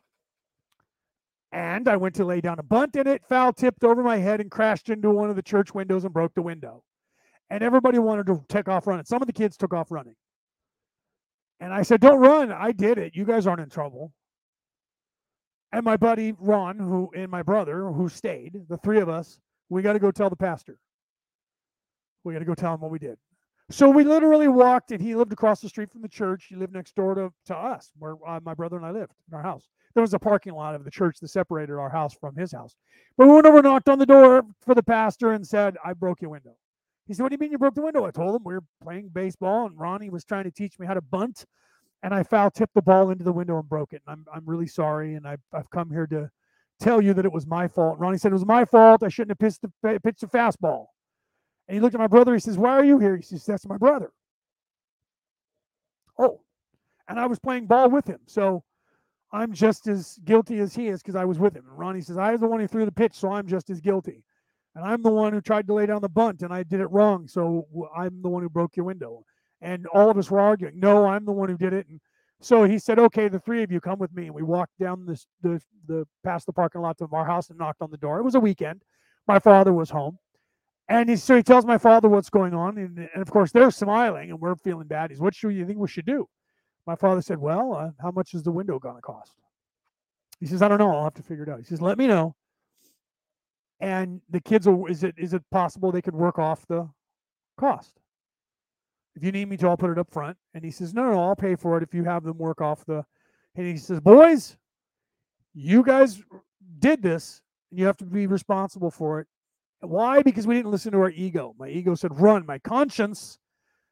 And 1.53 1.87
I 1.87 1.97
went 1.97 2.15
to 2.17 2.25
lay 2.25 2.41
down 2.41 2.59
a 2.59 2.63
bunt 2.63 2.97
and 2.97 3.07
it 3.07 3.23
foul 3.29 3.53
tipped 3.53 3.85
over 3.85 4.03
my 4.03 4.17
head 4.17 4.41
and 4.41 4.51
crashed 4.51 4.89
into 4.89 5.11
one 5.11 5.31
of 5.31 5.37
the 5.37 5.43
church 5.43 5.75
windows 5.75 6.05
and 6.05 6.13
broke 6.13 6.35
the 6.35 6.43
window. 6.43 6.83
And 7.51 7.63
everybody 7.63 7.99
wanted 7.99 8.27
to 8.27 8.43
take 8.49 8.69
off 8.69 8.87
running. 8.87 9.05
Some 9.05 9.23
of 9.23 9.27
the 9.27 9.33
kids 9.33 9.57
took 9.57 9.73
off 9.73 9.91
running. 9.91 10.17
And 11.61 11.73
I 11.73 11.83
said, 11.83 12.01
Don't 12.01 12.19
run. 12.19 12.53
I 12.53 12.73
did 12.73 12.99
it. 12.99 13.17
You 13.17 13.25
guys 13.25 13.47
aren't 13.47 13.61
in 13.61 13.71
trouble. 13.71 14.13
And 15.73 15.85
my 15.85 15.97
buddy 15.97 16.35
Ron, 16.39 16.79
who 16.79 17.11
and 17.15 17.31
my 17.31 17.43
brother, 17.43 17.91
who 17.91 18.09
stayed, 18.09 18.55
the 18.69 18.79
three 18.79 19.01
of 19.01 19.09
us, 19.09 19.39
we 19.69 19.83
got 19.83 19.95
to 19.95 19.99
go 19.99 20.11
tell 20.11 20.31
the 20.31 20.37
pastor. 20.37 20.79
We 22.25 22.33
got 22.33 22.41
to 22.41 22.45
go 22.45 22.55
tell 22.55 22.75
him 22.75 22.81
what 22.81 22.91
we 22.91 22.99
did. 22.99 23.19
So 23.71 23.91
we 23.91 24.03
literally 24.03 24.49
walked, 24.49 24.93
and 24.93 25.01
he 25.01 25.15
lived 25.15 25.33
across 25.33 25.61
the 25.61 25.69
street 25.69 25.91
from 25.91 26.01
the 26.01 26.09
church. 26.09 26.47
He 26.49 26.57
lived 26.57 26.73
next 26.73 26.95
door 26.95 27.15
to, 27.15 27.33
to 27.47 27.57
us, 27.57 27.93
where 27.99 28.15
uh, 28.27 28.41
my 28.43 28.55
brother 28.55 28.77
and 28.77 28.87
I 28.87 28.91
lived 28.93 29.13
in 29.31 29.37
our 29.37 29.43
house. 29.43 29.69
There 29.95 30.01
was 30.01 30.15
a 30.15 30.19
parking 30.19 30.55
lot 30.55 30.75
of 30.75 30.85
the 30.85 30.91
church 30.91 31.19
that 31.21 31.29
separated 31.29 31.75
our 31.75 31.91
house 31.91 32.15
from 32.15 32.35
his 32.35 32.53
house. 32.53 32.77
But 33.19 33.27
we 33.27 33.35
went 33.35 33.47
over, 33.47 33.61
knocked 33.61 33.89
on 33.89 33.99
the 33.99 34.07
door 34.07 34.45
for 34.61 34.75
the 34.75 34.83
pastor, 34.83 35.33
and 35.33 35.47
said, 35.47 35.77
I 35.85 35.93
broke 35.93 36.23
your 36.23 36.31
window. 36.31 36.57
He 37.07 37.15
said, 37.15 37.23
What 37.23 37.31
do 37.31 37.35
you 37.35 37.39
mean 37.39 37.53
you 37.53 37.59
broke 37.59 37.75
the 37.75 37.83
window? 37.83 38.07
I 38.07 38.11
told 38.11 38.37
him 38.37 38.43
we 38.45 38.55
were 38.55 38.65
playing 38.83 39.09
baseball, 39.09 39.67
and 39.67 39.79
Ronnie 39.79 40.09
was 40.09 40.25
trying 40.25 40.45
to 40.45 40.51
teach 40.51 40.79
me 40.79 40.87
how 40.87 40.95
to 40.95 41.03
bunt, 41.03 41.45
and 42.03 42.15
I 42.15 42.23
foul 42.23 42.51
tipped 42.51 42.75
the 42.75 42.83
ball 42.83 43.11
into 43.11 43.25
the 43.25 43.33
window 43.33 43.59
and 43.59 43.69
broke 43.69 43.93
it. 43.93 44.03
And 44.07 44.25
I'm, 44.31 44.37
I'm 44.37 44.47
really 44.47 44.67
sorry, 44.67 45.15
and 45.15 45.27
I've, 45.27 45.43
I've 45.53 45.69
come 45.71 45.91
here 45.91 46.07
to 46.07 46.31
tell 46.81 47.03
you 47.03 47.13
that 47.15 47.25
it 47.25 47.33
was 47.33 47.47
my 47.47 47.69
fault. 47.69 47.99
Ronnie 47.99 48.19
said, 48.19 48.31
It 48.31 48.35
was 48.35 48.47
my 48.47 48.65
fault. 48.65 49.03
I 49.03 49.09
shouldn't 49.09 49.33
have 49.33 49.39
pitched 49.39 49.63
the, 49.63 50.01
pitched 50.01 50.21
the 50.21 50.27
fastball. 50.27 50.87
And 51.69 51.75
he 51.75 51.81
looked 51.81 51.95
at 51.95 52.01
my 52.01 52.07
brother. 52.07 52.33
He 52.35 52.41
says, 52.41 52.57
Why 52.57 52.71
are 52.71 52.85
you 52.85 52.99
here? 52.99 53.17
He 53.17 53.23
says, 53.23 53.45
That's 53.45 53.67
my 53.67 53.77
brother. 53.77 54.11
Oh, 56.19 56.41
and 57.09 57.21
I 57.21 57.27
was 57.27 57.39
playing 57.39 57.67
ball 57.67 57.91
with 57.91 58.07
him. 58.07 58.21
So 58.27 58.65
I'm 59.33 59.53
just 59.53 59.87
as 59.87 60.19
guilty 60.25 60.59
as 60.61 60.75
he 60.75 60.89
is 60.89 61.03
because 61.03 61.15
I 61.15 61.25
was 61.25 61.39
with 61.39 61.55
him. 61.55 61.65
And 61.69 61.79
Ronnie 61.79 62.01
says, 62.01 62.17
I 62.17 62.33
was 62.33 62.41
the 62.41 62.47
one 62.47 62.61
who 62.61 62.67
threw 62.67 62.85
the 62.85 62.93
pitch, 62.93 63.15
so 63.15 63.31
I'm 63.31 63.47
just 63.47 63.71
as 63.71 63.81
guilty. 63.81 64.25
And 64.75 64.85
I'm 64.85 65.03
the 65.03 65.11
one 65.11 65.33
who 65.33 65.41
tried 65.41 65.67
to 65.67 65.75
lay 65.75 65.87
down 65.87 66.01
the 66.03 66.09
bunt 66.09 66.43
and 66.43 66.53
I 66.53 66.63
did 66.63 66.81
it 66.81 66.91
wrong. 66.91 67.27
So 67.27 67.67
I'm 67.97 68.23
the 68.23 68.29
one 68.29 68.43
who 68.43 68.49
broke 68.49 68.77
your 68.77 68.87
window. 68.87 69.25
And 69.61 69.87
all 69.89 70.09
of 70.09 70.17
us 70.17 70.31
were 70.31 70.41
arguing, 70.41 70.79
No, 70.79 71.07
I'm 71.07 71.25
the 71.25 71.33
one 71.33 71.49
who 71.49 71.57
did 71.57 71.73
it. 71.73 71.87
And 71.89 72.01
so 72.41 72.65
he 72.65 72.79
said, 72.79 72.99
Okay, 72.99 73.29
the 73.29 73.41
three 73.41 73.63
of 73.63 73.73
you 73.73 73.81
come 73.81 73.99
with 73.99 74.15
me. 74.15 74.27
And 74.27 74.35
we 74.35 74.43
walked 74.43 74.79
down 74.79 75.05
this, 75.05 75.27
the, 75.43 75.61
the 75.87 76.07
past 76.25 76.47
the 76.47 76.53
parking 76.53 76.81
lot 76.81 77.01
of 77.01 77.13
our 77.13 77.25
house 77.25 77.51
and 77.51 77.59
knocked 77.59 77.83
on 77.83 77.91
the 77.91 77.97
door. 77.97 78.19
It 78.19 78.25
was 78.25 78.37
a 78.37 78.41
weekend. 78.41 78.83
My 79.27 79.39
father 79.39 79.73
was 79.73 79.91
home. 79.91 80.19
And 80.89 81.11
he, 81.11 81.17
so 81.17 81.37
he 81.37 81.43
tells 81.43 81.67
my 81.67 81.77
father 81.77 82.09
what's 82.09 82.31
going 82.31 82.55
on. 82.55 82.79
And, 82.79 82.99
and 82.99 83.23
of 83.23 83.31
course, 83.31 83.53
they're 83.53 83.71
smiling 83.71 84.31
and 84.31 84.41
we're 84.41 84.57
feeling 84.57 84.87
bad. 84.87 85.11
He's, 85.11 85.21
what 85.21 85.35
should 85.35 85.51
you 85.51 85.67
think 85.67 85.79
we 85.79 85.89
should 85.89 86.07
do? 86.07 86.27
My 86.87 86.97
father 86.97 87.21
said, 87.21 87.39
Well, 87.39 87.75
uh, 87.75 87.91
how 88.01 88.11
much 88.11 88.33
is 88.33 88.43
the 88.43 88.51
window 88.51 88.79
going 88.79 88.97
to 88.97 89.03
cost? 89.03 89.35
He 90.41 90.47
says, 90.47 90.63
I 90.63 90.69
don't 90.69 90.79
know. 90.79 90.95
I'll 90.95 91.05
have 91.05 91.15
to 91.15 91.23
figure 91.23 91.45
it 91.45 91.51
out. 91.51 91.59
He 91.59 91.65
says, 91.65 91.83
Let 91.83 91.99
me 91.99 92.07
know. 92.07 92.35
And 93.81 94.23
the 94.31 94.41
kids 94.41 94.67
will, 94.67 94.87
is 94.87 95.05
it 95.05 95.15
is 95.19 95.35
it 95.35 95.43
possible 95.51 95.93
they 95.93 96.03
could 96.03 96.15
work 96.15 96.39
off 96.39 96.67
the 96.67 96.89
cost? 97.59 97.93
If 99.15 99.25
you 99.25 99.33
need 99.33 99.49
me 99.49 99.57
to, 99.59 99.69
I'll 99.69 99.77
put 99.77 99.91
it 99.91 99.99
up 99.99 100.11
front. 100.11 100.37
And 100.55 100.65
he 100.65 100.71
says, 100.71 100.95
No, 100.95 101.13
no, 101.13 101.21
I'll 101.21 101.37
pay 101.37 101.57
for 101.57 101.77
it 101.77 101.83
if 101.83 101.93
you 101.93 102.05
have 102.05 102.25
them 102.25 102.39
work 102.39 102.61
off 102.61 102.87
the. 102.87 103.05
And 103.55 103.67
he 103.67 103.77
says, 103.77 104.01
Boys, 104.01 104.57
you 105.55 105.83
guys 105.83 106.23
did 106.79 107.03
this 107.03 107.43
and 107.71 107.79
you 107.79 107.87
have 107.87 107.97
to 107.99 108.05
be 108.05 108.27
responsible 108.27 108.91
for 108.91 109.21
it. 109.21 109.27
Why? 109.81 110.23
Because 110.23 110.47
we 110.47 110.55
didn't 110.55 110.71
listen 110.71 110.93
to 110.93 110.99
our 110.99 111.11
ego. 111.11 111.55
My 111.59 111.69
ego 111.69 111.95
said, 111.95 112.21
run. 112.21 112.45
My 112.47 112.59
conscience 112.59 113.39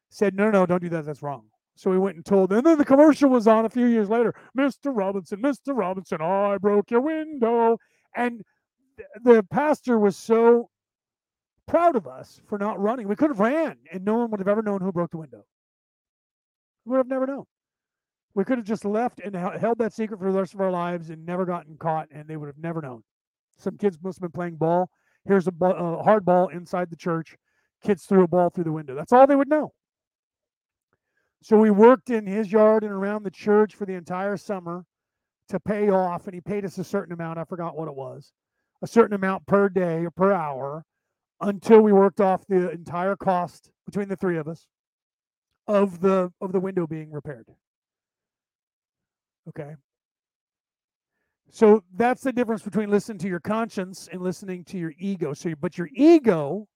said, 0.09 0.35
no, 0.35 0.49
no, 0.51 0.65
don't 0.65 0.81
do 0.81 0.89
that. 0.89 1.05
That's 1.05 1.23
wrong. 1.23 1.45
So 1.75 1.91
we 1.91 1.97
went 1.97 2.15
and 2.15 2.25
told 2.25 2.49
them. 2.49 2.59
And 2.59 2.67
then 2.67 2.77
the 2.77 2.85
commercial 2.85 3.29
was 3.29 3.47
on 3.47 3.65
a 3.65 3.69
few 3.69 3.85
years 3.85 4.09
later. 4.09 4.33
Mr. 4.57 4.91
Robinson, 4.95 5.41
Mr. 5.41 5.77
Robinson, 5.77 6.17
oh, 6.21 6.51
I 6.51 6.57
broke 6.57 6.91
your 6.91 7.01
window. 7.01 7.77
And 8.15 8.41
the 9.23 9.43
pastor 9.43 9.99
was 9.99 10.17
so 10.17 10.69
proud 11.67 11.95
of 11.95 12.07
us 12.07 12.41
for 12.47 12.57
not 12.57 12.79
running. 12.79 13.07
We 13.07 13.15
could 13.15 13.29
have 13.29 13.39
ran, 13.39 13.77
and 13.91 14.03
no 14.03 14.15
one 14.15 14.31
would 14.31 14.39
have 14.39 14.47
ever 14.47 14.63
known 14.63 14.81
who 14.81 14.91
broke 14.91 15.11
the 15.11 15.17
window. 15.17 15.43
We 16.85 16.91
would 16.91 16.97
have 16.97 17.07
never 17.07 17.27
known. 17.27 17.45
We 18.33 18.43
could 18.43 18.57
have 18.57 18.67
just 18.67 18.85
left 18.85 19.19
and 19.19 19.35
held 19.35 19.77
that 19.79 19.93
secret 19.93 20.19
for 20.19 20.31
the 20.31 20.39
rest 20.39 20.53
of 20.53 20.61
our 20.61 20.71
lives 20.71 21.09
and 21.09 21.25
never 21.25 21.45
gotten 21.45 21.77
caught, 21.77 22.07
and 22.11 22.27
they 22.27 22.37
would 22.37 22.47
have 22.47 22.57
never 22.57 22.81
known. 22.81 23.03
Some 23.57 23.77
kids 23.77 23.97
must 24.01 24.17
have 24.17 24.31
been 24.31 24.37
playing 24.37 24.55
ball 24.55 24.89
Here's 25.27 25.47
a, 25.47 25.51
a 25.61 26.03
hard 26.03 26.25
ball 26.25 26.47
inside 26.47 26.89
the 26.89 26.95
church. 26.95 27.35
Kids 27.83 28.05
threw 28.05 28.23
a 28.23 28.27
ball 28.27 28.49
through 28.49 28.63
the 28.63 28.71
window. 28.71 28.95
That's 28.95 29.11
all 29.11 29.27
they 29.27 29.35
would 29.35 29.49
know. 29.49 29.73
So 31.43 31.57
we 31.57 31.69
worked 31.69 32.09
in 32.09 32.25
his 32.25 32.51
yard 32.51 32.83
and 32.83 32.91
around 32.91 33.23
the 33.23 33.31
church 33.31 33.75
for 33.75 33.85
the 33.85 33.93
entire 33.93 34.37
summer 34.37 34.85
to 35.49 35.59
pay 35.59 35.89
off, 35.89 36.25
and 36.25 36.33
he 36.33 36.41
paid 36.41 36.65
us 36.65 36.77
a 36.77 36.83
certain 36.83 37.13
amount. 37.13 37.39
I 37.39 37.43
forgot 37.43 37.77
what 37.77 37.87
it 37.87 37.95
was, 37.95 38.31
a 38.81 38.87
certain 38.87 39.15
amount 39.15 39.45
per 39.45 39.69
day 39.69 40.05
or 40.05 40.11
per 40.11 40.33
hour, 40.33 40.83
until 41.39 41.81
we 41.81 41.93
worked 41.93 42.19
off 42.19 42.45
the 42.47 42.71
entire 42.71 43.15
cost 43.15 43.69
between 43.85 44.09
the 44.09 44.15
three 44.15 44.37
of 44.37 44.47
us 44.47 44.67
of 45.67 45.99
the 46.01 46.31
of 46.41 46.51
the 46.51 46.59
window 46.59 46.87
being 46.87 47.11
repaired. 47.11 47.47
Okay. 49.49 49.75
So 51.51 51.83
that's 51.95 52.21
the 52.21 52.33
difference 52.33 52.61
between 52.61 52.89
listening 52.89 53.17
to 53.19 53.27
your 53.27 53.39
conscience 53.39 54.09
and 54.11 54.21
listening 54.21 54.63
to 54.65 54.77
your 54.77 54.93
ego. 54.99 55.33
So, 55.33 55.53
but 55.59 55.77
your 55.77 55.89
ego, 55.93 56.67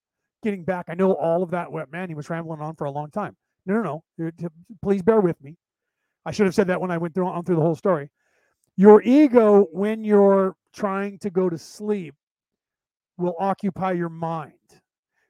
getting 0.44 0.64
back, 0.64 0.86
I 0.88 0.96
know 0.96 1.14
all 1.14 1.44
of 1.44 1.52
that. 1.52 1.70
Man, 1.92 2.10
he 2.10 2.16
was 2.16 2.30
rambling 2.30 2.62
on 2.62 2.76
for 2.76 2.86
a 2.86 2.92
long 2.92 3.12
time. 3.12 3.36
No, 3.66 3.82
no, 3.82 4.04
no. 4.18 4.50
Please 4.82 5.02
bear 5.04 5.22
with 5.22 5.42
me. 5.44 5.58
I 6.26 6.32
should 6.32 6.46
have 6.46 6.56
said 6.56 6.68
that 6.68 6.80
when 6.80 6.92
I 6.92 6.98
went 6.98 7.14
through 7.14 7.28
on 7.28 7.44
through 7.44 7.56
the 7.56 7.62
whole 7.62 7.76
story. 7.76 8.10
Your 8.78 9.02
ego, 9.04 9.68
when 9.72 10.04
you're 10.04 10.56
trying 10.74 11.20
to 11.20 11.30
go 11.30 11.50
to 11.50 11.58
sleep, 11.58 12.16
will 13.18 13.36
occupy 13.40 13.92
your 13.92 14.10
mind 14.10 14.54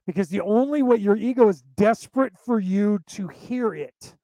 because 0.05 0.29
the 0.29 0.41
only 0.41 0.83
way 0.83 0.97
your 0.97 1.17
ego 1.17 1.49
is 1.49 1.63
desperate 1.75 2.33
for 2.45 2.59
you 2.59 2.99
to 3.07 3.27
hear 3.27 3.73
it. 3.73 4.15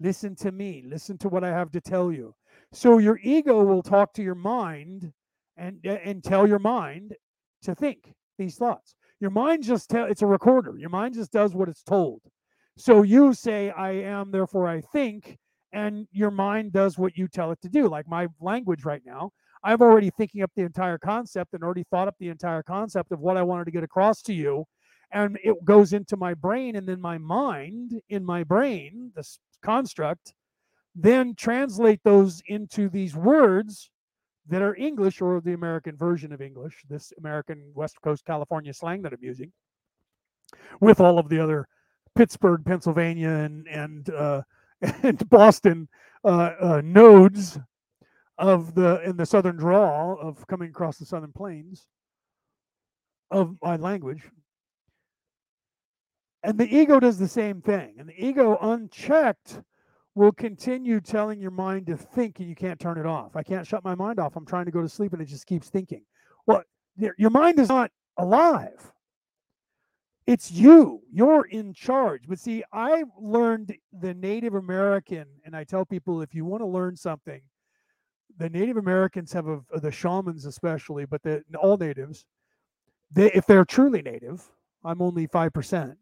Listen 0.00 0.34
to 0.36 0.50
me, 0.50 0.82
listen 0.86 1.16
to 1.18 1.28
what 1.28 1.44
I 1.44 1.48
have 1.48 1.70
to 1.72 1.80
tell 1.80 2.10
you. 2.10 2.34
So 2.72 2.98
your 2.98 3.18
ego 3.22 3.62
will 3.62 3.82
talk 3.82 4.14
to 4.14 4.22
your 4.22 4.34
mind 4.34 5.12
and 5.56 5.84
and 5.84 6.24
tell 6.24 6.46
your 6.46 6.58
mind 6.58 7.14
to 7.62 7.74
think 7.74 8.14
these 8.38 8.56
thoughts. 8.56 8.94
Your 9.20 9.30
mind 9.30 9.62
just 9.62 9.90
tell 9.90 10.06
it's 10.06 10.22
a 10.22 10.26
recorder. 10.26 10.76
Your 10.78 10.90
mind 10.90 11.14
just 11.14 11.32
does 11.32 11.54
what 11.54 11.68
it's 11.68 11.82
told. 11.82 12.22
So 12.78 13.02
you 13.02 13.34
say 13.34 13.70
I 13.70 13.92
am 13.92 14.30
therefore 14.30 14.66
I 14.66 14.80
think 14.80 15.38
and 15.72 16.06
your 16.12 16.30
mind 16.30 16.72
does 16.72 16.98
what 16.98 17.16
you 17.16 17.28
tell 17.28 17.50
it 17.50 17.60
to 17.62 17.68
do. 17.68 17.88
Like 17.88 18.08
my 18.08 18.28
language 18.40 18.84
right 18.84 19.02
now, 19.04 19.30
I've 19.64 19.80
already 19.80 20.10
thinking 20.10 20.42
up 20.42 20.50
the 20.56 20.62
entire 20.62 20.98
concept 20.98 21.54
and 21.54 21.62
already 21.62 21.84
thought 21.90 22.08
up 22.08 22.16
the 22.18 22.28
entire 22.28 22.62
concept 22.62 23.12
of 23.12 23.20
what 23.20 23.36
I 23.36 23.42
wanted 23.42 23.66
to 23.66 23.70
get 23.70 23.84
across 23.84 24.22
to 24.22 24.34
you. 24.34 24.64
And 25.12 25.38
it 25.44 25.62
goes 25.64 25.92
into 25.92 26.16
my 26.16 26.32
brain, 26.32 26.76
and 26.76 26.88
then 26.88 27.00
my 27.00 27.18
mind 27.18 28.00
in 28.08 28.24
my 28.24 28.44
brain, 28.44 29.12
this 29.14 29.38
construct, 29.62 30.32
then 30.94 31.34
translate 31.34 32.00
those 32.04 32.42
into 32.46 32.88
these 32.88 33.16
words 33.16 33.90
that 34.48 34.62
are 34.62 34.74
English 34.76 35.20
or 35.20 35.40
the 35.40 35.52
American 35.52 35.96
version 35.96 36.32
of 36.32 36.42
English, 36.42 36.84
this 36.88 37.12
American 37.18 37.70
West 37.74 38.00
Coast 38.02 38.24
California 38.24 38.74
slang 38.74 39.02
that 39.02 39.12
I'm 39.12 39.22
using, 39.22 39.52
with 40.80 41.00
all 41.00 41.18
of 41.18 41.28
the 41.28 41.38
other 41.38 41.68
Pittsburgh, 42.14 42.62
Pennsylvania, 42.64 43.30
and 43.30 43.66
and 43.68 44.10
uh, 44.10 44.42
and 45.02 45.28
Boston 45.30 45.88
uh, 46.24 46.52
uh, 46.60 46.82
nodes 46.84 47.58
of 48.38 48.74
the 48.74 49.00
in 49.02 49.16
the 49.16 49.26
southern 49.26 49.56
drawl 49.56 50.18
of 50.20 50.46
coming 50.46 50.70
across 50.70 50.98
the 50.98 51.06
southern 51.06 51.32
plains 51.32 51.86
of 53.30 53.56
my 53.62 53.76
language. 53.76 54.22
And 56.42 56.58
the 56.58 56.76
ego 56.76 56.98
does 56.98 57.18
the 57.18 57.28
same 57.28 57.62
thing. 57.62 57.94
And 57.98 58.08
the 58.08 58.26
ego, 58.26 58.58
unchecked, 58.60 59.60
will 60.14 60.32
continue 60.32 61.00
telling 61.00 61.40
your 61.40 61.50
mind 61.50 61.86
to 61.86 61.96
think 61.96 62.38
and 62.38 62.48
you 62.48 62.54
can't 62.54 62.78
turn 62.78 62.98
it 62.98 63.06
off. 63.06 63.34
I 63.34 63.42
can't 63.42 63.66
shut 63.66 63.84
my 63.84 63.94
mind 63.94 64.18
off. 64.18 64.36
I'm 64.36 64.46
trying 64.46 64.66
to 64.66 64.70
go 64.70 64.82
to 64.82 64.88
sleep 64.88 65.12
and 65.12 65.22
it 65.22 65.26
just 65.26 65.46
keeps 65.46 65.70
thinking. 65.70 66.04
Well, 66.46 66.62
your 67.16 67.30
mind 67.30 67.58
is 67.58 67.68
not 67.68 67.90
alive. 68.18 68.92
It's 70.26 70.50
you. 70.52 71.00
You're 71.10 71.46
in 71.46 71.72
charge. 71.72 72.22
But 72.28 72.38
see, 72.38 72.62
I 72.72 73.04
learned 73.18 73.74
the 73.92 74.14
Native 74.14 74.54
American, 74.54 75.26
and 75.44 75.56
I 75.56 75.64
tell 75.64 75.84
people 75.84 76.22
if 76.22 76.34
you 76.34 76.44
want 76.44 76.62
to 76.62 76.66
learn 76.66 76.96
something, 76.96 77.40
the 78.38 78.48
Native 78.48 78.76
Americans 78.76 79.32
have 79.32 79.48
a, 79.48 79.60
the 79.80 79.90
shamans 79.90 80.46
especially, 80.46 81.06
but 81.06 81.22
the 81.22 81.42
all 81.60 81.76
natives, 81.76 82.24
they 83.10 83.32
if 83.32 83.46
they're 83.46 83.64
truly 83.64 84.00
native, 84.00 84.42
I'm 84.84 85.02
only 85.02 85.26
five 85.26 85.52
percent. 85.52 85.96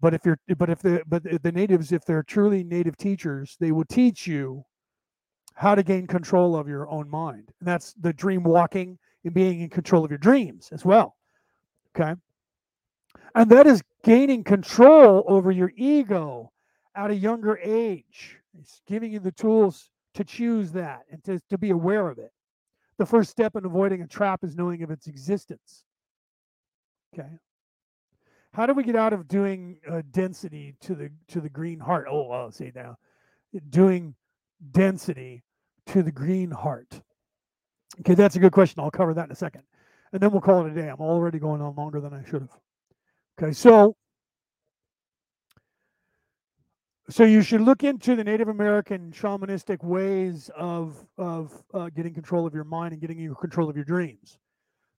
But 0.00 0.14
if 0.14 0.24
you're 0.24 0.38
but 0.56 0.70
if 0.70 0.80
the 0.80 1.02
but 1.06 1.24
the 1.42 1.52
natives, 1.52 1.92
if 1.92 2.04
they're 2.04 2.22
truly 2.22 2.62
native 2.62 2.96
teachers, 2.96 3.56
they 3.58 3.72
will 3.72 3.84
teach 3.84 4.26
you 4.26 4.64
how 5.54 5.74
to 5.74 5.82
gain 5.82 6.06
control 6.06 6.54
of 6.54 6.68
your 6.68 6.88
own 6.88 7.10
mind. 7.10 7.50
And 7.58 7.66
that's 7.66 7.94
the 7.94 8.12
dream 8.12 8.44
walking 8.44 8.96
and 9.24 9.34
being 9.34 9.60
in 9.60 9.70
control 9.70 10.04
of 10.04 10.10
your 10.10 10.18
dreams 10.18 10.68
as 10.72 10.84
well. 10.84 11.16
Okay. 11.96 12.14
And 13.34 13.50
that 13.50 13.66
is 13.66 13.82
gaining 14.04 14.44
control 14.44 15.24
over 15.26 15.50
your 15.50 15.72
ego 15.76 16.52
at 16.94 17.10
a 17.10 17.14
younger 17.14 17.58
age. 17.58 18.38
It's 18.60 18.82
giving 18.86 19.12
you 19.12 19.18
the 19.18 19.32
tools 19.32 19.90
to 20.14 20.24
choose 20.24 20.72
that 20.72 21.02
and 21.10 21.22
to, 21.24 21.40
to 21.50 21.58
be 21.58 21.70
aware 21.70 22.08
of 22.08 22.18
it. 22.18 22.32
The 22.98 23.06
first 23.06 23.30
step 23.30 23.56
in 23.56 23.64
avoiding 23.64 24.02
a 24.02 24.06
trap 24.06 24.44
is 24.44 24.56
knowing 24.56 24.82
of 24.82 24.90
its 24.90 25.06
existence. 25.06 25.84
Okay. 27.14 27.28
How 28.52 28.66
do 28.66 28.74
we 28.74 28.82
get 28.82 28.96
out 28.96 29.12
of 29.12 29.28
doing 29.28 29.78
uh, 29.90 30.02
density 30.10 30.74
to 30.80 30.94
the 30.94 31.10
to 31.28 31.40
the 31.40 31.48
green 31.48 31.78
heart? 31.78 32.06
Oh, 32.10 32.30
I'll 32.30 32.50
say 32.50 32.72
now, 32.74 32.96
doing 33.70 34.14
density 34.72 35.44
to 35.86 36.02
the 36.02 36.12
green 36.12 36.50
heart. 36.50 37.00
Okay, 38.00 38.14
that's 38.14 38.36
a 38.36 38.40
good 38.40 38.52
question. 38.52 38.82
I'll 38.82 38.90
cover 38.90 39.14
that 39.14 39.26
in 39.26 39.32
a 39.32 39.36
second, 39.36 39.62
and 40.12 40.20
then 40.20 40.30
we'll 40.30 40.40
call 40.40 40.64
it 40.66 40.72
a 40.72 40.74
day. 40.74 40.88
I'm 40.88 41.00
already 41.00 41.38
going 41.38 41.60
on 41.60 41.74
longer 41.76 42.00
than 42.00 42.12
I 42.14 42.24
should 42.28 42.42
have. 42.42 42.56
Okay, 43.40 43.52
so 43.52 43.96
so 47.10 47.24
you 47.24 47.40
should 47.40 47.62
look 47.62 47.84
into 47.84 48.16
the 48.16 48.24
Native 48.24 48.48
American 48.48 49.12
shamanistic 49.12 49.82
ways 49.82 50.50
of 50.56 51.06
of 51.16 51.52
uh, 51.72 51.90
getting 51.90 52.14
control 52.14 52.46
of 52.46 52.54
your 52.54 52.64
mind 52.64 52.92
and 52.92 53.00
getting 53.00 53.18
you 53.18 53.34
control 53.34 53.70
of 53.70 53.76
your 53.76 53.84
dreams. 53.84 54.38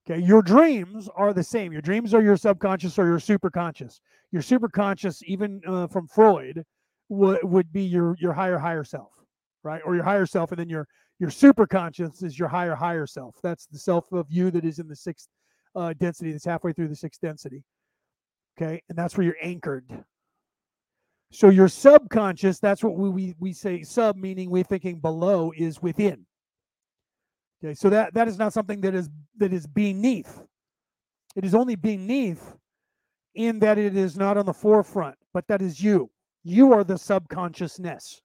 Okay, 0.08 0.20
your 0.20 0.42
dreams 0.42 1.08
are 1.14 1.32
the 1.32 1.44
same. 1.44 1.72
Your 1.72 1.82
dreams 1.82 2.14
are 2.14 2.22
your 2.22 2.36
subconscious 2.36 2.98
or 2.98 3.06
your 3.06 3.18
superconscious. 3.18 4.00
Your 4.32 4.42
superconscious, 4.42 5.22
even 5.24 5.60
uh, 5.66 5.86
from 5.88 6.08
Freud, 6.08 6.64
would 7.08 7.40
would 7.42 7.72
be 7.72 7.82
your 7.82 8.16
your 8.18 8.32
higher 8.32 8.58
higher 8.58 8.84
self, 8.84 9.10
right? 9.62 9.82
Or 9.84 9.94
your 9.94 10.04
higher 10.04 10.26
self, 10.26 10.52
and 10.52 10.58
then 10.58 10.68
your 10.68 10.86
your 11.18 11.30
superconscious 11.30 12.24
is 12.24 12.38
your 12.38 12.48
higher 12.48 12.74
higher 12.74 13.06
self. 13.06 13.36
That's 13.42 13.66
the 13.66 13.78
self 13.78 14.10
of 14.12 14.26
you 14.30 14.50
that 14.52 14.64
is 14.64 14.78
in 14.78 14.88
the 14.88 14.96
sixth 14.96 15.28
uh, 15.74 15.92
density. 15.98 16.32
That's 16.32 16.46
halfway 16.46 16.72
through 16.72 16.88
the 16.88 16.96
sixth 16.96 17.20
density. 17.20 17.62
Okay. 18.60 18.82
And 18.88 18.96
that's 18.96 19.16
where 19.16 19.24
you're 19.24 19.36
anchored. 19.42 19.84
So 21.32 21.48
your 21.48 21.68
subconscious, 21.68 22.58
that's 22.58 22.82
what 22.82 22.96
we, 22.96 23.08
we, 23.08 23.34
we 23.38 23.52
say 23.52 23.82
sub, 23.82 24.16
meaning 24.16 24.50
we're 24.50 24.64
thinking 24.64 24.98
below 24.98 25.52
is 25.56 25.80
within. 25.80 26.26
Okay. 27.62 27.74
So 27.74 27.90
that, 27.90 28.14
that 28.14 28.28
is 28.28 28.38
not 28.38 28.52
something 28.52 28.80
that 28.80 28.94
is 28.94 29.10
that 29.38 29.52
is 29.52 29.66
beneath. 29.66 30.40
It 31.36 31.44
is 31.44 31.54
only 31.54 31.76
beneath 31.76 32.54
in 33.34 33.58
that 33.60 33.78
it 33.78 33.96
is 33.96 34.16
not 34.16 34.36
on 34.36 34.46
the 34.46 34.52
forefront, 34.52 35.16
but 35.32 35.46
that 35.48 35.62
is 35.62 35.82
you. 35.82 36.10
You 36.42 36.72
are 36.72 36.84
the 36.84 36.96
subconsciousness. 36.96 38.22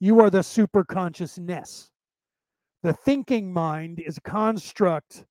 You 0.00 0.20
are 0.20 0.30
the 0.30 0.40
superconsciousness. 0.40 1.88
The 2.82 2.92
thinking 2.92 3.52
mind 3.52 4.00
is 4.00 4.18
a 4.18 4.20
construct 4.20 5.24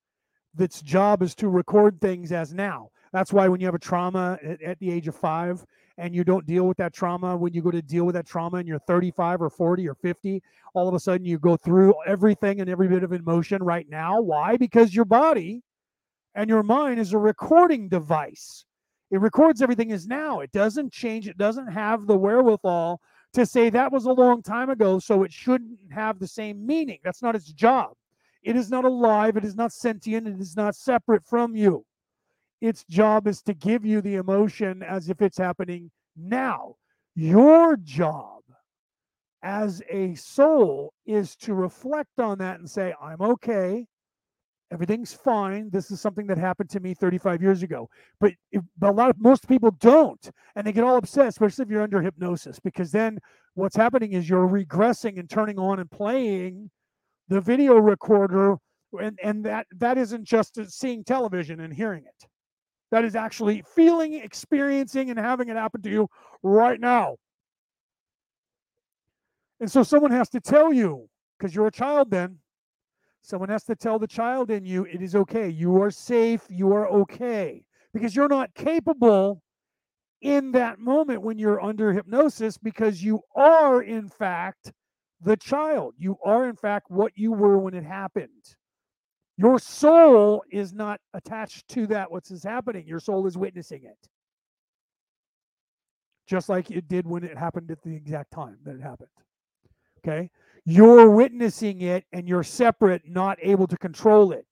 that's 0.56 0.82
job 0.82 1.22
is 1.22 1.36
to 1.36 1.50
record 1.50 2.02
things 2.02 2.32
as 2.32 2.54
now. 2.54 2.90
That's 3.14 3.32
why 3.32 3.48
when 3.48 3.62
you 3.62 3.68
have 3.68 3.76
a 3.76 3.80
trauma 3.80 4.38
at, 4.44 4.62
at, 4.62 4.80
the 4.80 4.92
age 4.92 5.08
of 5.08 5.16
five 5.16 5.64
and 5.98 6.14
you 6.14 6.24
don't 6.24 6.46
deal 6.46 6.68
with 6.68 6.78
that 6.78 6.94
trauma, 6.94 7.36
when 7.36 7.54
you 7.54 7.62
go 7.62 7.72
to 7.72 7.82
deal 7.82 8.06
with 8.06 8.14
that 8.14 8.28
trauma 8.28 8.58
and 8.58 8.68
you're 8.68 8.80
35 8.80 9.42
or 9.42 9.50
40 9.50 9.88
or 9.88 9.96
50, 9.96 10.44
all 10.74 10.88
of 10.88 10.94
a 10.94 11.00
sudden 11.00 11.26
you 11.26 11.40
go 11.40 11.58
through 11.58 11.96
everything 12.06 12.62
and 12.62 12.70
every 12.70 12.88
bit 12.88 13.04
of 13.04 13.14
emotion 13.14 13.64
right 13.64 13.90
now. 13.90 14.22
Why? 14.22 14.58
Because 14.58 14.94
your 14.94 15.06
body 15.06 15.64
and 16.36 16.50
your 16.50 16.62
mind 16.62 17.00
is 17.00 17.14
a 17.14 17.18
recording 17.18 17.90
device. 17.90 18.64
It 19.10 19.22
records 19.22 19.62
everything 19.62 19.92
as 19.92 20.06
now. 20.06 20.42
It 20.42 20.52
doesn't 20.52 20.94
change. 20.94 21.28
It 21.28 21.38
doesn't 21.38 21.68
have 21.68 22.06
the 22.06 22.18
wherewithal 22.18 23.02
to 23.34 23.46
say 23.46 23.70
that 23.72 23.92
was 23.92 24.06
a 24.06 24.12
long 24.12 24.44
time 24.44 24.70
ago, 24.70 25.00
so 25.00 25.24
it 25.24 25.34
shouldn't 25.34 25.80
have 25.92 26.20
the 26.20 26.28
same 26.28 26.66
meaning. 26.66 27.00
That's 27.04 27.24
not 27.24 27.36
its 27.36 27.52
job. 27.52 27.94
It 28.44 28.56
is 28.56 28.70
not 28.70 28.86
alive. 28.86 29.36
It 29.36 29.46
is 29.46 29.56
not 29.56 29.74
sentient. 29.74 30.28
It 30.28 30.40
is 30.40 30.56
not 30.56 30.76
separate 30.76 31.26
from 31.26 31.56
you 31.56 31.86
its 32.62 32.84
job 32.86 33.28
is 33.28 33.42
to 33.44 33.54
give 33.54 33.86
you 33.86 34.02
the 34.02 34.16
emotion 34.16 34.84
as 34.84 35.10
if 35.10 35.22
it's 35.22 35.38
happening 35.38 35.92
now. 36.16 36.76
Your 37.16 37.78
job 37.78 38.42
as 39.44 39.82
a 39.90 40.16
soul 40.16 40.94
is 41.06 41.36
to 41.38 41.54
reflect 41.54 42.20
on 42.20 42.40
that 42.40 42.60
and 42.60 42.70
say, 42.70 42.94
I'm 43.02 43.22
okay. 43.22 43.86
Everything's 44.72 45.14
fine. 45.14 45.70
This 45.70 45.92
is 45.92 46.02
something 46.02 46.28
that 46.28 46.38
happened 46.38 46.70
to 46.72 46.80
me 46.80 46.94
35 46.94 47.42
years 47.42 47.64
ago. 47.64 47.90
But, 48.20 48.34
but 48.78 48.90
a 48.90 48.92
lot 48.92 49.10
of 49.10 49.20
most 49.20 49.48
people 49.48 49.72
don't. 49.80 50.30
And 50.56 50.68
they 50.68 50.74
get 50.74 50.84
all 50.84 50.98
upset, 50.98 51.28
especially 51.28 51.64
if 51.64 51.70
you're 51.70 51.84
under 51.84 52.02
hypnosis, 52.02 52.60
because 52.60 52.92
then 52.92 53.20
what's 53.54 53.76
happening 53.76 54.14
is 54.14 54.28
you're 54.28 54.48
regressing 54.48 55.20
and 55.20 55.30
turning 55.30 55.58
on 55.58 55.80
and 55.80 55.90
playing 55.90 56.70
the 57.30 57.40
video 57.40 57.76
recorder. 57.76 58.58
And, 59.00 59.18
and 59.24 59.46
that 59.46 59.68
that 59.78 59.98
isn't 59.98 60.24
just 60.24 60.60
seeing 60.72 61.04
television 61.04 61.60
and 61.60 61.74
hearing 61.74 62.04
it 62.06 62.28
that 62.92 63.04
is 63.04 63.16
actually 63.16 63.64
feeling, 63.76 64.14
experiencing, 64.14 65.10
and 65.10 65.20
having 65.20 65.50
it 65.50 65.56
happen 65.56 65.82
to 65.82 65.90
you 65.90 66.10
right 66.44 66.80
now. 66.80 67.18
And 69.60 69.72
so 69.72 69.84
someone 69.84 70.12
has 70.12 70.30
to 70.30 70.40
tell 70.40 70.72
you 70.72 71.10
because 71.38 71.54
you're 71.56 71.68
a 71.68 71.72
child 71.72 72.12
then. 72.12 72.38
Someone 73.22 73.50
has 73.50 73.64
to 73.66 73.76
tell 73.76 74.00
the 74.00 74.08
child 74.08 74.52
in 74.52 74.66
you, 74.66 74.86
it 74.86 75.02
is 75.02 75.14
okay. 75.14 75.50
You 75.50 75.82
are 75.82 75.92
safe. 75.92 76.42
You 76.50 76.72
are 76.74 76.88
okay. 76.88 77.66
Because 77.94 78.16
you're 78.16 78.30
not 78.30 78.54
capable 78.54 79.42
in 80.22 80.52
that 80.54 80.80
moment 80.80 81.22
when 81.22 81.38
you're 81.38 81.62
under 81.62 81.92
hypnosis 81.92 82.58
because 82.58 83.04
you 83.04 83.20
are, 83.36 83.82
in 83.82 84.08
fact, 84.08 84.72
the 85.22 85.36
child. 85.36 85.96
You 85.98 86.18
are, 86.24 86.48
in 86.48 86.56
fact, 86.56 86.90
what 86.90 87.12
you 87.16 87.32
were 87.32 87.60
when 87.60 87.74
it 87.74 87.84
happened. 87.84 88.56
Your 89.38 89.60
soul 89.60 90.44
is 90.52 90.74
not 90.74 91.00
attached 91.14 91.68
to 91.70 91.88
that, 91.88 92.12
what's 92.12 92.32
is 92.32 92.44
happening. 92.44 92.88
Your 92.88 93.00
soul 93.00 93.28
is 93.28 93.38
witnessing 93.38 93.84
it. 93.84 94.10
Just 96.26 96.50
like 96.50 96.72
it 96.72 96.88
did 96.88 97.08
when 97.08 97.24
it 97.24 97.38
happened 97.38 97.70
at 97.72 97.82
the 97.84 97.96
exact 97.96 98.32
time 98.32 98.58
that 98.64 98.76
it 98.76 98.82
happened. 98.82 99.10
Okay. 100.00 100.30
You're 100.66 101.10
witnessing 101.10 101.82
it 101.82 102.04
and 102.12 102.28
you're 102.28 102.44
separate, 102.44 103.04
not 103.08 103.38
able 103.42 103.68
to 103.68 103.78
control 103.78 104.32
it. 104.32 104.46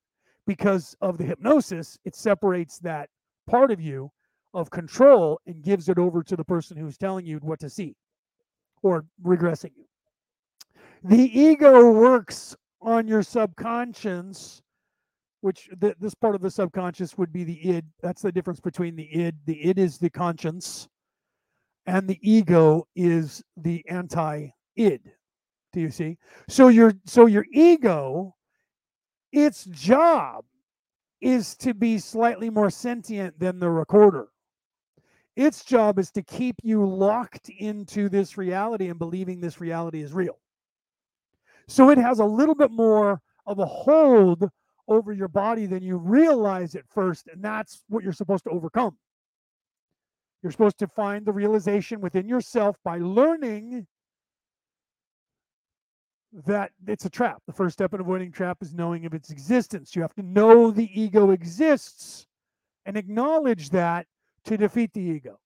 Because 0.46 0.96
of 1.00 1.18
the 1.18 1.24
hypnosis, 1.24 1.98
it 2.04 2.14
separates 2.14 2.78
that 2.78 3.10
part 3.48 3.72
of 3.72 3.80
you 3.80 4.12
of 4.54 4.70
control 4.70 5.40
and 5.46 5.62
gives 5.62 5.88
it 5.88 5.98
over 5.98 6.22
to 6.22 6.36
the 6.36 6.44
person 6.44 6.76
who's 6.76 6.96
telling 6.96 7.26
you 7.26 7.38
what 7.38 7.58
to 7.60 7.68
see 7.68 7.96
or 8.82 9.04
regressing 9.24 9.72
you. 9.76 9.84
The 11.02 11.38
ego 11.38 11.90
works 11.90 12.56
on 12.80 13.08
your 13.08 13.22
subconscious 13.24 14.62
which 15.40 15.68
th- 15.80 15.96
this 16.00 16.14
part 16.14 16.34
of 16.34 16.40
the 16.40 16.50
subconscious 16.50 17.16
would 17.18 17.32
be 17.32 17.44
the 17.44 17.68
id. 17.68 17.84
That's 18.02 18.22
the 18.22 18.32
difference 18.32 18.60
between 18.60 18.96
the 18.96 19.08
id. 19.12 19.36
The 19.46 19.64
id 19.68 19.78
is 19.78 19.98
the 19.98 20.10
conscience, 20.10 20.88
and 21.86 22.08
the 22.08 22.18
ego 22.22 22.86
is 22.96 23.42
the 23.56 23.84
anti-id. 23.88 25.00
Do 25.72 25.80
you 25.80 25.90
see? 25.90 26.18
So 26.48 26.68
your 26.68 26.94
so 27.04 27.26
your 27.26 27.46
ego, 27.52 28.34
its 29.32 29.64
job 29.66 30.44
is 31.20 31.54
to 31.56 31.74
be 31.74 31.98
slightly 31.98 32.50
more 32.50 32.70
sentient 32.70 33.38
than 33.38 33.58
the 33.58 33.70
recorder. 33.70 34.28
Its 35.34 35.64
job 35.64 35.98
is 35.98 36.10
to 36.12 36.22
keep 36.22 36.56
you 36.62 36.86
locked 36.86 37.50
into 37.58 38.08
this 38.08 38.38
reality 38.38 38.88
and 38.88 38.98
believing 38.98 39.40
this 39.40 39.60
reality 39.60 40.00
is 40.00 40.12
real. 40.12 40.38
So 41.68 41.90
it 41.90 41.98
has 41.98 42.20
a 42.20 42.24
little 42.24 42.54
bit 42.54 42.70
more 42.70 43.20
of 43.44 43.58
a 43.58 43.66
hold 43.66 44.48
over 44.88 45.12
your 45.12 45.28
body 45.28 45.66
than 45.66 45.82
you 45.82 45.96
realize 45.96 46.74
at 46.74 46.88
first. 46.88 47.28
And 47.28 47.42
that's 47.42 47.82
what 47.88 48.04
you're 48.04 48.12
supposed 48.12 48.44
to 48.44 48.50
overcome. 48.50 48.96
You're 50.42 50.52
supposed 50.52 50.78
to 50.78 50.86
find 50.86 51.24
the 51.24 51.32
realization 51.32 52.00
within 52.00 52.28
yourself 52.28 52.76
by 52.84 52.98
learning 52.98 53.86
that 56.46 56.72
it's 56.86 57.04
a 57.04 57.10
trap. 57.10 57.42
The 57.46 57.52
first 57.52 57.72
step 57.74 57.94
in 57.94 58.00
avoiding 58.00 58.30
trap 58.30 58.58
is 58.60 58.74
knowing 58.74 59.06
of 59.06 59.14
its 59.14 59.30
existence. 59.30 59.96
You 59.96 60.02
have 60.02 60.14
to 60.14 60.22
know 60.22 60.70
the 60.70 60.90
ego 61.00 61.30
exists 61.30 62.26
and 62.84 62.96
acknowledge 62.96 63.70
that 63.70 64.06
to 64.44 64.56
defeat 64.56 64.92
the 64.92 65.00
ego. 65.00 65.38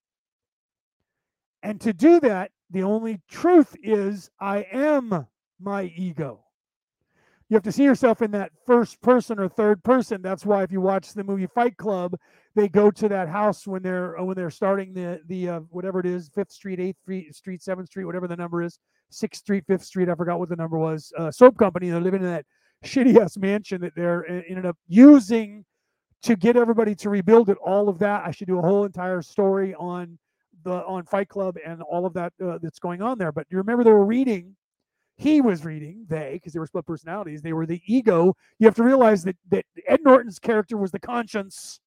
And 1.63 1.79
to 1.81 1.93
do 1.93 2.19
that, 2.19 2.51
the 2.69 2.83
only 2.83 3.21
truth 3.29 3.75
is 3.81 4.29
I 4.39 4.67
am 4.71 5.27
my 5.59 5.83
ego 5.95 6.43
you 7.51 7.55
have 7.55 7.63
to 7.63 7.71
see 7.73 7.83
yourself 7.83 8.21
in 8.21 8.31
that 8.31 8.53
first 8.65 9.01
person 9.01 9.37
or 9.37 9.49
third 9.49 9.83
person. 9.83 10.21
That's 10.21 10.45
why 10.45 10.63
if 10.63 10.71
you 10.71 10.79
watch 10.79 11.11
the 11.11 11.21
movie 11.21 11.47
Fight 11.47 11.75
Club, 11.75 12.15
they 12.55 12.69
go 12.69 12.89
to 12.91 13.09
that 13.09 13.27
house 13.27 13.67
when 13.67 13.83
they're 13.83 14.17
uh, 14.17 14.23
when 14.23 14.37
they're 14.37 14.49
starting 14.49 14.93
the 14.93 15.19
the 15.27 15.49
uh, 15.49 15.59
whatever 15.69 15.99
it 15.99 16.05
is, 16.05 16.29
Fifth 16.33 16.53
Street, 16.53 16.79
Eighth 16.79 17.35
Street, 17.35 17.61
Seventh 17.61 17.89
Street, 17.89 18.05
whatever 18.05 18.25
the 18.25 18.37
number 18.37 18.63
is, 18.63 18.79
Sixth 19.09 19.41
Street, 19.41 19.65
Fifth 19.67 19.83
Street. 19.83 20.07
I 20.07 20.15
forgot 20.15 20.39
what 20.39 20.47
the 20.47 20.55
number 20.55 20.77
was. 20.77 21.11
Uh, 21.17 21.29
soap 21.29 21.57
company. 21.57 21.89
They're 21.89 21.99
living 21.99 22.21
in 22.21 22.29
that 22.29 22.45
shitty 22.85 23.19
ass 23.21 23.35
mansion 23.35 23.81
that 23.81 23.95
they're 23.97 24.23
uh, 24.31 24.43
ended 24.47 24.65
up 24.65 24.77
using 24.87 25.65
to 26.23 26.37
get 26.37 26.55
everybody 26.55 26.95
to 26.95 27.09
rebuild 27.09 27.49
it. 27.49 27.57
All 27.57 27.89
of 27.89 27.99
that. 27.99 28.23
I 28.25 28.31
should 28.31 28.47
do 28.47 28.59
a 28.59 28.61
whole 28.61 28.85
entire 28.85 29.21
story 29.21 29.75
on 29.75 30.17
the 30.63 30.85
on 30.85 31.03
Fight 31.03 31.27
Club 31.27 31.57
and 31.65 31.81
all 31.81 32.05
of 32.05 32.13
that 32.13 32.31
uh, 32.41 32.59
that's 32.61 32.79
going 32.79 33.01
on 33.01 33.17
there. 33.17 33.33
But 33.33 33.45
you 33.49 33.57
remember 33.57 33.83
they 33.83 33.91
were 33.91 34.05
reading 34.05 34.55
he 35.21 35.39
was 35.39 35.63
reading, 35.63 36.05
they, 36.09 36.31
because 36.33 36.53
they 36.53 36.59
were 36.59 36.67
split 36.67 36.85
personalities, 36.85 37.41
they 37.41 37.53
were 37.53 37.67
the 37.67 37.81
ego. 37.85 38.35
You 38.59 38.65
have 38.65 38.75
to 38.75 38.83
realize 38.83 39.23
that, 39.23 39.37
that 39.49 39.65
Ed 39.87 39.99
Norton's 40.03 40.39
character 40.39 40.77
was 40.77 40.91
the 40.91 40.99
conscience 40.99 41.79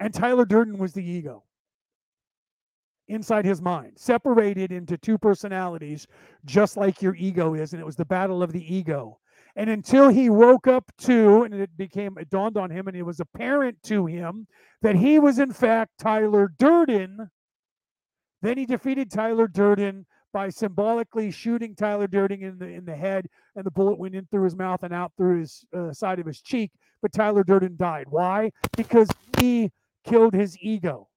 and 0.00 0.12
Tyler 0.12 0.44
Durden 0.44 0.78
was 0.78 0.92
the 0.92 1.04
ego 1.04 1.44
inside 3.06 3.44
his 3.44 3.62
mind, 3.62 3.92
separated 3.94 4.72
into 4.72 4.98
two 4.98 5.16
personalities, 5.16 6.08
just 6.44 6.76
like 6.76 7.00
your 7.00 7.14
ego 7.14 7.54
is. 7.54 7.72
And 7.72 7.80
it 7.80 7.86
was 7.86 7.94
the 7.94 8.04
battle 8.04 8.42
of 8.42 8.52
the 8.52 8.74
ego. 8.74 9.20
And 9.54 9.70
until 9.70 10.08
he 10.08 10.28
woke 10.28 10.66
up 10.66 10.90
to, 11.02 11.44
and 11.44 11.54
it 11.54 11.76
became, 11.76 12.16
it 12.18 12.30
dawned 12.30 12.56
on 12.56 12.70
him, 12.70 12.88
and 12.88 12.96
it 12.96 13.02
was 13.02 13.20
apparent 13.20 13.80
to 13.84 14.06
him 14.06 14.48
that 14.80 14.96
he 14.96 15.20
was 15.20 15.38
in 15.38 15.52
fact 15.52 15.92
Tyler 15.98 16.52
Durden, 16.58 17.30
then 18.40 18.58
he 18.58 18.66
defeated 18.66 19.10
Tyler 19.10 19.46
Durden 19.46 20.06
by 20.32 20.48
symbolically 20.48 21.30
shooting 21.30 21.74
Tyler 21.74 22.06
Durden 22.06 22.42
in 22.42 22.58
the 22.58 22.66
in 22.66 22.84
the 22.84 22.96
head, 22.96 23.26
and 23.54 23.64
the 23.64 23.70
bullet 23.70 23.98
went 23.98 24.14
in 24.14 24.26
through 24.30 24.44
his 24.44 24.56
mouth 24.56 24.82
and 24.82 24.92
out 24.92 25.12
through 25.16 25.40
his 25.40 25.64
uh, 25.76 25.92
side 25.92 26.18
of 26.18 26.26
his 26.26 26.40
cheek. 26.40 26.70
But 27.00 27.12
Tyler 27.12 27.44
Durden 27.44 27.76
died. 27.76 28.06
Why? 28.08 28.50
Because 28.76 29.08
he 29.38 29.70
killed 30.04 30.34
his 30.34 30.56
ego. 30.60 31.08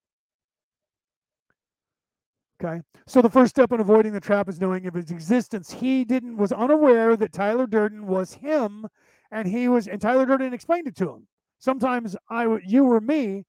Okay. 2.63 2.81
So 3.07 3.21
the 3.21 3.29
first 3.29 3.51
step 3.51 3.71
in 3.71 3.79
avoiding 3.79 4.13
the 4.13 4.19
trap 4.19 4.47
is 4.49 4.59
knowing 4.59 4.87
of 4.87 4.95
its 4.95 5.11
existence. 5.11 5.71
He 5.71 6.05
didn't 6.05 6.37
was 6.37 6.51
unaware 6.51 7.15
that 7.17 7.33
Tyler 7.33 7.67
Durden 7.67 8.07
was 8.07 8.33
him, 8.33 8.85
and 9.31 9.47
he 9.47 9.67
was 9.67 9.87
and 9.87 10.01
Tyler 10.01 10.25
Durden 10.25 10.53
explained 10.53 10.87
it 10.87 10.95
to 10.97 11.09
him. 11.09 11.27
Sometimes 11.59 12.15
I 12.29 12.59
you 12.65 12.83
were 12.83 13.01
me, 13.01 13.45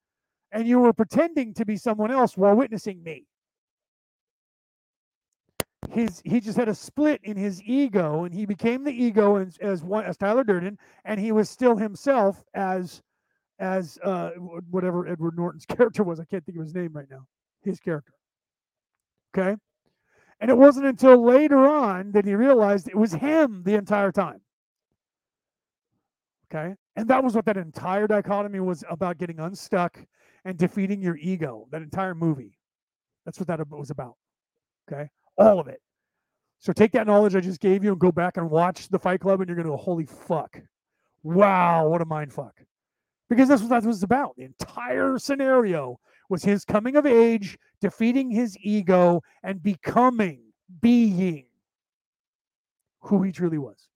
and 0.51 0.67
you 0.67 0.79
were 0.79 0.93
pretending 0.93 1.53
to 1.55 1.65
be 1.65 1.77
someone 1.77 2.11
else 2.11 2.37
while 2.37 2.55
witnessing 2.55 3.03
me 3.03 3.25
his 5.91 6.21
he 6.25 6.39
just 6.39 6.57
had 6.57 6.69
a 6.69 6.75
split 6.75 7.21
in 7.23 7.37
his 7.37 7.61
ego 7.63 8.23
and 8.23 8.33
he 8.33 8.45
became 8.45 8.83
the 8.83 8.91
ego 8.91 9.35
as, 9.35 9.57
as 9.61 9.83
one 9.83 10.05
as 10.05 10.17
Tyler 10.17 10.43
Durden 10.43 10.77
and 11.05 11.19
he 11.19 11.31
was 11.31 11.49
still 11.49 11.77
himself 11.77 12.43
as 12.55 13.01
as 13.59 13.97
uh 14.03 14.31
whatever 14.69 15.07
Edward 15.07 15.37
Norton's 15.37 15.65
character 15.77 16.03
was. 16.03 16.19
I 16.19 16.25
can't 16.25 16.45
think 16.45 16.57
of 16.57 16.63
his 16.63 16.73
name 16.73 16.93
right 16.93 17.09
now. 17.09 17.25
His 17.63 17.79
character. 17.79 18.13
Okay? 19.37 19.55
And 20.39 20.49
it 20.49 20.57
wasn't 20.57 20.87
until 20.87 21.23
later 21.23 21.67
on 21.67 22.11
that 22.11 22.25
he 22.25 22.35
realized 22.35 22.87
it 22.87 22.97
was 22.97 23.13
him 23.13 23.63
the 23.63 23.75
entire 23.75 24.11
time. 24.11 24.41
Okay? 26.51 26.75
And 26.95 27.07
that 27.09 27.23
was 27.23 27.35
what 27.35 27.45
that 27.45 27.57
entire 27.57 28.07
dichotomy 28.07 28.59
was 28.59 28.83
about 28.89 29.17
getting 29.17 29.39
unstuck 29.39 29.99
and 30.45 30.57
defeating 30.57 31.01
your 31.01 31.17
ego 31.17 31.67
that 31.71 31.81
entire 31.81 32.15
movie. 32.15 32.57
That's 33.25 33.39
what 33.39 33.47
that 33.47 33.59
was 33.69 33.91
about. 33.91 34.15
Okay 34.91 35.09
all 35.37 35.59
of 35.59 35.67
it. 35.67 35.81
So 36.59 36.73
take 36.73 36.91
that 36.93 37.07
knowledge 37.07 37.35
I 37.35 37.39
just 37.39 37.59
gave 37.59 37.83
you 37.83 37.91
and 37.91 37.99
go 37.99 38.11
back 38.11 38.37
and 38.37 38.49
watch 38.49 38.89
the 38.89 38.99
Fight 38.99 39.21
Club, 39.21 39.41
and 39.41 39.47
you're 39.47 39.55
going 39.55 39.67
to 39.67 39.71
go, 39.71 39.77
holy 39.77 40.05
fuck. 40.05 40.59
Wow, 41.23 41.87
what 41.89 42.01
a 42.01 42.05
mind 42.05 42.33
fuck. 42.33 42.55
Because 43.29 43.49
that's 43.49 43.61
what 43.61 43.69
that 43.69 43.83
was 43.83 44.03
about. 44.03 44.35
The 44.37 44.43
entire 44.43 45.19
scenario 45.19 45.99
was 46.29 46.43
his 46.43 46.63
coming 46.65 46.95
of 46.95 47.05
age, 47.05 47.57
defeating 47.81 48.31
his 48.31 48.57
ego, 48.61 49.21
and 49.43 49.61
becoming, 49.61 50.41
being 50.81 51.45
who 53.01 53.21
he 53.23 53.31
truly 53.31 53.57
was. 53.57 53.87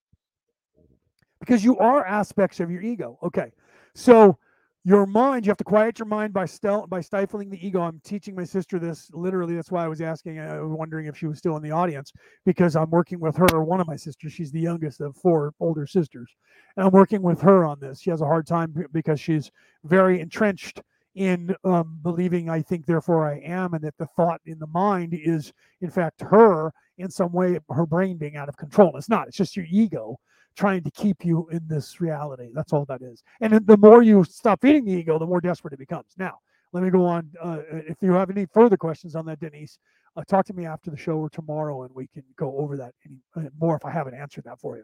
Because 1.39 1.63
you 1.63 1.77
are 1.79 2.05
aspects 2.05 2.59
of 2.59 2.69
your 2.69 2.81
ego. 2.81 3.17
Okay. 3.23 3.51
So 3.95 4.37
your 4.83 5.05
mind 5.05 5.45
you 5.45 5.51
have 5.51 5.57
to 5.57 5.63
quiet 5.63 5.99
your 5.99 6.07
mind 6.07 6.33
by 6.33 6.45
stel- 6.45 6.87
by 6.87 7.01
stifling 7.01 7.49
the 7.49 7.65
ego. 7.65 7.81
I'm 7.81 8.01
teaching 8.03 8.35
my 8.35 8.43
sister 8.45 8.79
this 8.79 9.09
literally 9.13 9.55
that's 9.55 9.71
why 9.71 9.85
i 9.85 9.87
was 9.87 10.01
asking 10.01 10.39
i 10.39 10.59
was 10.59 10.71
wondering 10.71 11.07
if 11.07 11.17
she 11.17 11.27
was 11.27 11.37
still 11.37 11.55
in 11.57 11.63
the 11.63 11.71
audience 11.71 12.11
because 12.45 12.75
i'm 12.75 12.89
working 12.89 13.19
with 13.19 13.37
her 13.37 13.63
one 13.63 13.79
of 13.81 13.87
my 13.87 13.95
sisters 13.95 14.33
she's 14.33 14.51
the 14.51 14.59
youngest 14.61 15.01
of 15.01 15.15
four 15.17 15.53
older 15.59 15.85
sisters 15.87 16.31
and 16.77 16.85
i'm 16.87 16.91
working 16.91 17.21
with 17.21 17.41
her 17.41 17.65
on 17.65 17.79
this. 17.79 18.01
She 18.01 18.09
has 18.09 18.21
a 18.21 18.25
hard 18.25 18.47
time 18.47 18.73
because 18.93 19.19
she's 19.19 19.51
very 19.83 20.19
entrenched 20.19 20.81
in 21.15 21.55
um, 21.65 21.99
believing 22.03 22.49
i 22.49 22.61
think 22.61 22.85
therefore 22.85 23.29
i 23.29 23.39
am 23.39 23.73
and 23.73 23.83
that 23.83 23.97
the 23.99 24.07
thought 24.15 24.41
in 24.45 24.57
the 24.59 24.67
mind 24.67 25.13
is 25.13 25.53
in 25.81 25.89
fact 25.91 26.21
her 26.21 26.71
in 26.97 27.09
some 27.11 27.31
way 27.33 27.59
her 27.69 27.85
brain 27.85 28.17
being 28.17 28.37
out 28.37 28.49
of 28.49 28.57
control. 28.57 28.95
It's 28.97 29.09
not 29.09 29.27
it's 29.27 29.37
just 29.37 29.57
your 29.57 29.65
ego 29.69 30.17
trying 30.55 30.83
to 30.83 30.91
keep 30.91 31.25
you 31.25 31.47
in 31.51 31.61
this 31.67 32.01
reality. 32.01 32.49
That's 32.53 32.73
all 32.73 32.85
that 32.85 33.01
is. 33.01 33.23
And 33.41 33.65
the 33.67 33.77
more 33.77 34.03
you 34.03 34.23
stop 34.23 34.61
feeding 34.61 34.85
the 34.85 34.93
ego, 34.93 35.19
the 35.19 35.25
more 35.25 35.41
desperate 35.41 35.73
it 35.73 35.79
becomes. 35.79 36.13
Now, 36.17 36.39
let 36.73 36.83
me 36.83 36.89
go 36.89 37.05
on. 37.05 37.29
Uh, 37.41 37.59
if 37.71 37.97
you 38.01 38.13
have 38.13 38.29
any 38.29 38.47
further 38.53 38.77
questions 38.77 39.15
on 39.15 39.25
that, 39.27 39.39
Denise, 39.39 39.79
uh, 40.17 40.23
talk 40.25 40.45
to 40.47 40.53
me 40.53 40.65
after 40.65 40.91
the 40.91 40.97
show 40.97 41.17
or 41.17 41.29
tomorrow, 41.29 41.83
and 41.83 41.95
we 41.95 42.07
can 42.07 42.23
go 42.37 42.57
over 42.57 42.77
that 42.77 42.93
any, 43.05 43.17
uh, 43.37 43.49
more 43.59 43.75
if 43.75 43.85
I 43.85 43.91
haven't 43.91 44.15
answered 44.15 44.45
that 44.45 44.59
for 44.59 44.77
you. 44.77 44.83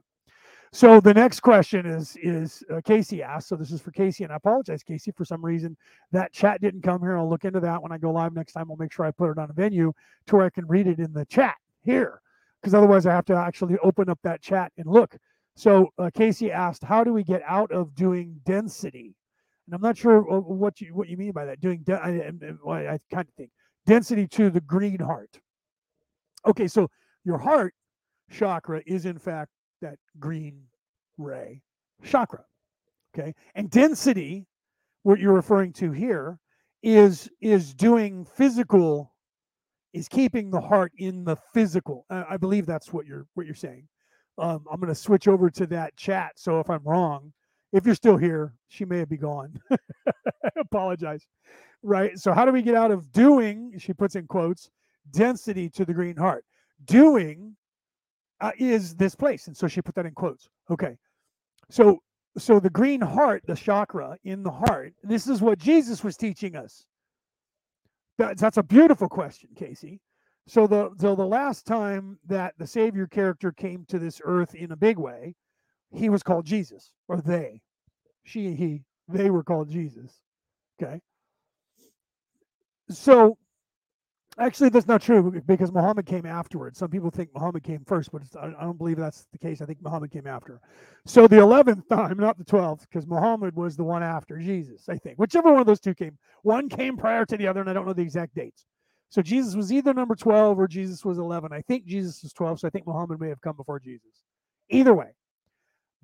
So 0.73 0.99
the 1.01 1.13
next 1.13 1.41
question 1.41 1.85
is 1.85 2.17
is 2.21 2.63
uh, 2.73 2.81
Casey 2.85 3.23
asked. 3.23 3.49
So 3.49 3.55
this 3.55 3.71
is 3.71 3.81
for 3.81 3.91
Casey, 3.91 4.23
and 4.25 4.33
I 4.33 4.37
apologize, 4.37 4.83
Casey, 4.83 5.11
for 5.11 5.25
some 5.25 5.43
reason 5.43 5.77
that 6.11 6.33
chat 6.33 6.61
didn't 6.61 6.81
come 6.83 7.01
here. 7.01 7.17
I'll 7.17 7.29
look 7.29 7.45
into 7.45 7.61
that 7.61 7.81
when 7.81 7.91
I 7.93 7.97
go 7.97 8.11
live 8.11 8.33
next 8.33 8.53
time. 8.53 8.69
I'll 8.71 8.77
make 8.77 8.93
sure 8.93 9.05
I 9.05 9.11
put 9.11 9.31
it 9.31 9.37
on 9.37 9.49
a 9.49 9.53
venue 9.53 9.93
to 10.27 10.35
where 10.35 10.45
I 10.45 10.49
can 10.49 10.67
read 10.67 10.87
it 10.87 10.99
in 10.99 11.13
the 11.13 11.25
chat 11.25 11.55
here. 11.83 12.21
because 12.61 12.73
otherwise 12.73 13.05
I 13.05 13.13
have 13.13 13.25
to 13.25 13.35
actually 13.35 13.77
open 13.83 14.09
up 14.09 14.19
that 14.23 14.41
chat 14.41 14.71
and 14.77 14.87
look. 14.87 15.15
So 15.57 15.91
uh, 15.97 16.11
Casey 16.13 16.51
asked, 16.51 16.83
"How 16.83 17.03
do 17.03 17.11
we 17.11 17.23
get 17.23 17.41
out 17.47 17.71
of 17.71 17.95
doing 17.95 18.39
density?" 18.45 19.15
And 19.65 19.73
I'm 19.73 19.81
not 19.81 19.97
sure 19.97 20.21
what 20.21 20.79
you 20.79 20.93
what 20.93 21.09
you 21.09 21.17
mean 21.17 21.31
by 21.31 21.45
that. 21.45 21.59
Doing 21.59 21.81
de- 21.83 21.99
I, 21.99 22.31
I, 22.71 22.93
I 22.93 22.99
kind 23.11 23.27
of 23.27 23.33
think 23.35 23.49
density 23.87 24.27
to 24.27 24.51
the 24.51 24.61
green 24.61 24.99
heart. 24.99 25.39
Okay, 26.45 26.67
so 26.67 26.87
your 27.25 27.39
heart 27.39 27.73
chakra 28.31 28.83
is 28.85 29.05
in 29.05 29.17
fact 29.17 29.49
that 29.81 29.97
green 30.19 30.61
ray 31.17 31.63
chakra. 32.03 32.45
Okay, 33.17 33.33
and 33.55 33.71
density, 33.71 34.45
what 35.01 35.19
you're 35.19 35.33
referring 35.33 35.73
to 35.73 35.91
here, 35.91 36.37
is 36.83 37.29
is 37.41 37.73
doing 37.73 38.25
physical, 38.25 39.11
is 39.91 40.07
keeping 40.07 40.51
the 40.51 40.61
heart 40.61 40.91
in 40.99 41.23
the 41.23 41.35
physical. 41.51 42.05
I, 42.11 42.25
I 42.31 42.37
believe 42.37 42.67
that's 42.67 42.93
what 42.93 43.07
you're 43.07 43.25
what 43.33 43.47
you're 43.47 43.55
saying. 43.55 43.87
Um, 44.37 44.65
I'm 44.71 44.79
going 44.79 44.93
to 44.93 44.95
switch 44.95 45.27
over 45.27 45.49
to 45.49 45.65
that 45.67 45.95
chat. 45.97 46.33
So 46.35 46.59
if 46.59 46.69
I'm 46.69 46.83
wrong, 46.83 47.33
if 47.73 47.85
you're 47.85 47.95
still 47.95 48.17
here, 48.17 48.53
she 48.69 48.85
may 48.85 48.99
have 48.99 49.09
be 49.09 49.17
gone. 49.17 49.59
Apologize. 50.57 51.25
Right. 51.83 52.17
So 52.17 52.33
how 52.33 52.45
do 52.45 52.51
we 52.51 52.61
get 52.61 52.75
out 52.75 52.91
of 52.91 53.11
doing? 53.11 53.73
She 53.77 53.93
puts 53.93 54.15
in 54.15 54.27
quotes 54.27 54.69
density 55.11 55.69
to 55.69 55.85
the 55.85 55.93
green 55.93 56.15
heart. 56.15 56.43
Doing 56.85 57.55
uh, 58.39 58.51
is 58.57 58.95
this 58.95 59.15
place, 59.15 59.47
and 59.47 59.57
so 59.57 59.67
she 59.67 59.81
put 59.81 59.95
that 59.95 60.05
in 60.05 60.13
quotes. 60.13 60.49
Okay. 60.69 60.95
So 61.69 62.01
so 62.37 62.59
the 62.59 62.69
green 62.69 63.01
heart, 63.01 63.43
the 63.47 63.55
chakra 63.55 64.17
in 64.23 64.43
the 64.43 64.51
heart. 64.51 64.93
This 65.03 65.27
is 65.27 65.41
what 65.41 65.57
Jesus 65.57 66.03
was 66.03 66.17
teaching 66.17 66.55
us. 66.55 66.85
That, 68.17 68.37
that's 68.37 68.57
a 68.57 68.63
beautiful 68.63 69.09
question, 69.09 69.49
Casey. 69.55 69.99
So 70.47 70.65
the 70.65 70.91
so 70.97 71.13
the 71.15 71.25
last 71.25 71.65
time 71.65 72.17
that 72.27 72.53
the 72.57 72.67
Savior 72.67 73.05
character 73.05 73.51
came 73.51 73.85
to 73.89 73.99
this 73.99 74.21
earth 74.23 74.55
in 74.55 74.71
a 74.71 74.77
big 74.77 74.97
way, 74.97 75.35
he 75.91 76.09
was 76.09 76.23
called 76.23 76.45
Jesus, 76.45 76.91
or 77.07 77.21
they, 77.21 77.61
she, 78.23 78.47
and 78.47 78.57
he, 78.57 78.83
they 79.07 79.29
were 79.29 79.43
called 79.43 79.69
Jesus. 79.69 80.21
Okay. 80.81 81.01
So 82.89 83.37
actually, 84.39 84.69
that's 84.69 84.87
not 84.87 85.01
true 85.01 85.41
because 85.45 85.73
Muhammad 85.73 86.05
came 86.05 86.25
afterwards. 86.25 86.79
Some 86.79 86.89
people 86.89 87.09
think 87.09 87.29
Muhammad 87.33 87.63
came 87.63 87.83
first, 87.85 88.11
but 88.11 88.21
I 88.39 88.51
don't 88.61 88.77
believe 88.77 88.97
that's 88.97 89.27
the 89.31 89.39
case. 89.39 89.61
I 89.61 89.65
think 89.65 89.81
Muhammad 89.81 90.11
came 90.11 90.27
after. 90.27 90.61
So 91.05 91.27
the 91.27 91.37
11th 91.37 91.87
time, 91.89 92.17
not 92.17 92.37
the 92.37 92.45
12th, 92.45 92.81
because 92.81 93.07
Muhammad 93.07 93.55
was 93.55 93.75
the 93.75 93.83
one 93.83 94.03
after 94.03 94.37
Jesus, 94.37 94.87
I 94.87 94.97
think. 94.97 95.17
Whichever 95.17 95.51
one 95.51 95.61
of 95.61 95.67
those 95.67 95.81
two 95.81 95.93
came. 95.93 96.17
One 96.43 96.69
came 96.69 96.95
prior 96.95 97.25
to 97.25 97.35
the 97.37 97.47
other, 97.47 97.61
and 97.61 97.69
I 97.69 97.73
don't 97.73 97.85
know 97.85 97.93
the 97.93 98.01
exact 98.01 98.35
dates. 98.35 98.65
So 99.09 99.21
Jesus 99.21 99.55
was 99.55 99.71
either 99.71 99.93
number 99.93 100.15
12 100.15 100.59
or 100.59 100.67
Jesus 100.67 101.05
was 101.05 101.17
11. 101.17 101.53
I 101.53 101.61
think 101.61 101.85
Jesus 101.85 102.21
was 102.23 102.33
12, 102.33 102.59
so 102.59 102.67
I 102.67 102.71
think 102.71 102.85
Muhammad 102.85 103.19
may 103.19 103.29
have 103.29 103.41
come 103.41 103.55
before 103.55 103.79
Jesus. 103.79 104.23
Either 104.69 104.93
way, 104.93 105.13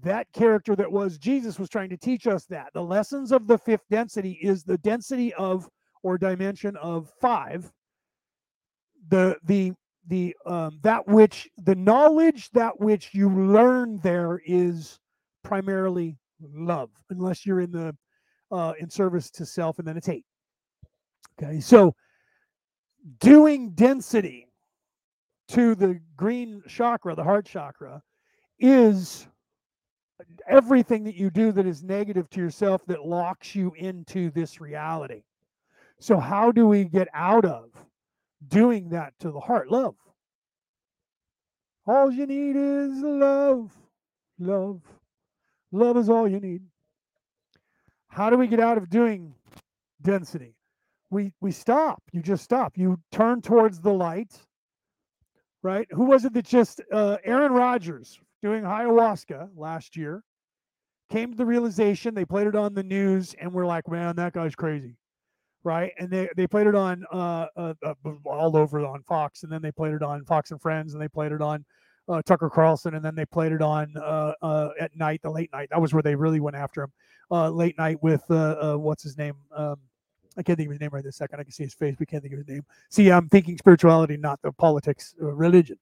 that 0.01 0.27
character 0.33 0.75
that 0.75 0.91
was 0.91 1.17
Jesus 1.17 1.59
was 1.59 1.69
trying 1.69 1.89
to 1.89 1.97
teach 1.97 2.27
us 2.27 2.45
that. 2.45 2.69
The 2.73 2.83
lessons 2.83 3.31
of 3.31 3.47
the 3.47 3.57
fifth 3.57 3.83
density 3.89 4.39
is 4.41 4.63
the 4.63 4.77
density 4.77 5.33
of 5.33 5.67
or 6.01 6.17
dimension 6.17 6.75
of 6.77 7.11
five. 7.21 7.71
The 9.09 9.37
the 9.43 9.73
the 10.07 10.35
um, 10.45 10.79
that 10.83 11.07
which 11.07 11.49
the 11.57 11.75
knowledge 11.75 12.49
that 12.51 12.79
which 12.79 13.13
you 13.13 13.29
learn 13.29 13.99
there 14.03 14.41
is 14.45 14.99
primarily 15.43 16.17
love, 16.53 16.89
unless 17.09 17.45
you're 17.45 17.61
in 17.61 17.71
the 17.71 17.95
uh, 18.51 18.73
in 18.79 18.89
service 18.89 19.29
to 19.31 19.45
self, 19.45 19.79
and 19.79 19.87
then 19.87 19.97
it's 19.97 20.07
hate. 20.07 20.25
Okay, 21.41 21.59
so 21.59 21.95
doing 23.19 23.71
density 23.71 24.47
to 25.49 25.75
the 25.75 25.99
green 26.15 26.63
chakra, 26.67 27.15
the 27.15 27.23
heart 27.23 27.45
chakra, 27.45 28.01
is 28.59 29.27
everything 30.47 31.03
that 31.03 31.15
you 31.15 31.29
do 31.29 31.51
that 31.51 31.65
is 31.65 31.83
negative 31.83 32.29
to 32.29 32.39
yourself 32.39 32.85
that 32.87 33.05
locks 33.05 33.55
you 33.55 33.73
into 33.77 34.29
this 34.31 34.61
reality. 34.61 35.23
So, 35.99 36.17
how 36.19 36.51
do 36.51 36.67
we 36.67 36.85
get 36.85 37.07
out 37.13 37.45
of 37.45 37.69
doing 38.47 38.89
that 38.89 39.13
to 39.19 39.31
the 39.31 39.39
heart? 39.39 39.69
Love. 39.69 39.95
All 41.85 42.11
you 42.11 42.25
need 42.25 42.55
is 42.55 43.01
love. 43.01 43.71
Love. 44.39 44.81
Love 45.71 45.97
is 45.97 46.09
all 46.09 46.27
you 46.27 46.39
need. 46.39 46.61
How 48.07 48.29
do 48.29 48.37
we 48.37 48.47
get 48.47 48.59
out 48.59 48.77
of 48.77 48.89
doing 48.89 49.33
density? 50.01 50.55
We 51.13 51.31
we 51.41 51.51
stop. 51.51 52.01
You 52.11 52.21
just 52.21 52.43
stop. 52.43 52.73
You 52.75 52.99
turn 53.11 53.41
towards 53.41 53.79
the 53.79 53.93
light. 53.93 54.33
Right? 55.61 55.87
Who 55.91 56.05
was 56.05 56.25
it 56.25 56.33
that 56.33 56.45
just 56.45 56.81
uh, 56.91 57.17
Aaron 57.23 57.53
Rodgers 57.53 58.19
doing 58.41 58.63
ayahuasca 58.63 59.49
last 59.55 59.95
year 59.95 60.23
came 61.09 61.31
to 61.31 61.37
the 61.37 61.45
realization 61.45 62.13
they 62.13 62.25
played 62.25 62.47
it 62.47 62.55
on 62.55 62.73
the 62.73 62.83
news 62.83 63.35
and 63.39 63.53
we're 63.53 63.65
like, 63.65 63.87
man, 63.87 64.15
that 64.15 64.33
guy's 64.33 64.55
crazy. 64.55 64.97
Right. 65.63 65.93
And 65.97 66.09
they, 66.09 66.27
they 66.35 66.47
played 66.47 66.67
it 66.67 66.75
on 66.75 67.05
uh, 67.13 67.47
uh, 67.55 67.73
uh, 67.85 67.93
all 68.25 68.57
over 68.57 68.85
on 68.85 69.03
Fox 69.03 69.43
and 69.43 69.51
then 69.51 69.61
they 69.61 69.71
played 69.71 69.93
it 69.93 70.01
on 70.01 70.25
Fox 70.25 70.51
and 70.51 70.59
Friends 70.59 70.93
and 70.93 71.01
they 71.01 71.07
played 71.07 71.31
it 71.31 71.41
on 71.41 71.63
uh, 72.09 72.21
Tucker 72.25 72.49
Carlson 72.49 72.95
and 72.95 73.05
then 73.05 73.15
they 73.15 73.25
played 73.25 73.53
it 73.53 73.61
on 73.61 73.93
uh, 73.95 74.33
uh, 74.41 74.69
at 74.79 74.93
night, 74.97 75.21
the 75.21 75.29
late 75.29 75.51
night. 75.53 75.69
That 75.71 75.79
was 75.79 75.93
where 75.93 76.03
they 76.03 76.15
really 76.15 76.41
went 76.41 76.57
after 76.57 76.81
him. 76.83 76.91
late 77.29 77.77
night 77.77 78.01
with 78.01 78.23
what's 78.27 79.03
his 79.03 79.17
name? 79.17 79.35
Um, 79.55 79.77
I 80.37 80.43
can't 80.43 80.57
think 80.57 80.67
of 80.67 80.71
his 80.71 80.81
name 80.81 80.89
right 80.91 81.03
this 81.03 81.17
second. 81.17 81.39
I 81.39 81.43
can 81.43 81.51
see 81.51 81.63
his 81.63 81.73
face, 81.73 81.95
but 81.97 82.07
can't 82.07 82.21
think 82.21 82.33
of 82.33 82.39
his 82.39 82.47
name. 82.47 82.65
See, 82.89 83.11
I'm 83.11 83.29
thinking 83.29 83.57
spirituality, 83.57 84.17
not 84.17 84.39
the 84.41 84.51
politics, 84.51 85.13
religion 85.17 85.77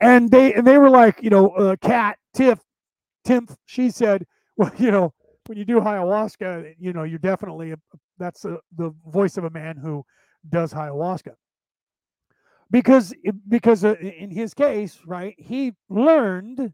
and 0.00 0.30
they 0.30 0.54
and 0.54 0.66
they 0.66 0.78
were 0.78 0.90
like, 0.90 1.22
you 1.22 1.30
know, 1.30 1.50
uh, 1.50 1.76
Cat 1.76 2.18
Tiff, 2.34 2.58
Tiff. 3.24 3.44
She 3.66 3.90
said, 3.90 4.26
well, 4.56 4.72
you 4.78 4.90
know, 4.90 5.12
when 5.46 5.58
you 5.58 5.64
do 5.64 5.80
ayahuasca, 5.80 6.74
you 6.78 6.92
know, 6.92 7.04
you're 7.04 7.18
definitely 7.18 7.72
a, 7.72 7.76
that's 8.18 8.44
a, 8.44 8.58
the 8.76 8.94
voice 9.06 9.36
of 9.36 9.44
a 9.44 9.50
man 9.50 9.76
who 9.76 10.04
does 10.48 10.72
ayahuasca. 10.72 11.34
Because 12.70 13.14
because 13.48 13.84
uh, 13.84 13.94
in 13.94 14.30
his 14.30 14.52
case, 14.54 14.98
right, 15.06 15.34
he 15.38 15.72
learned 15.88 16.72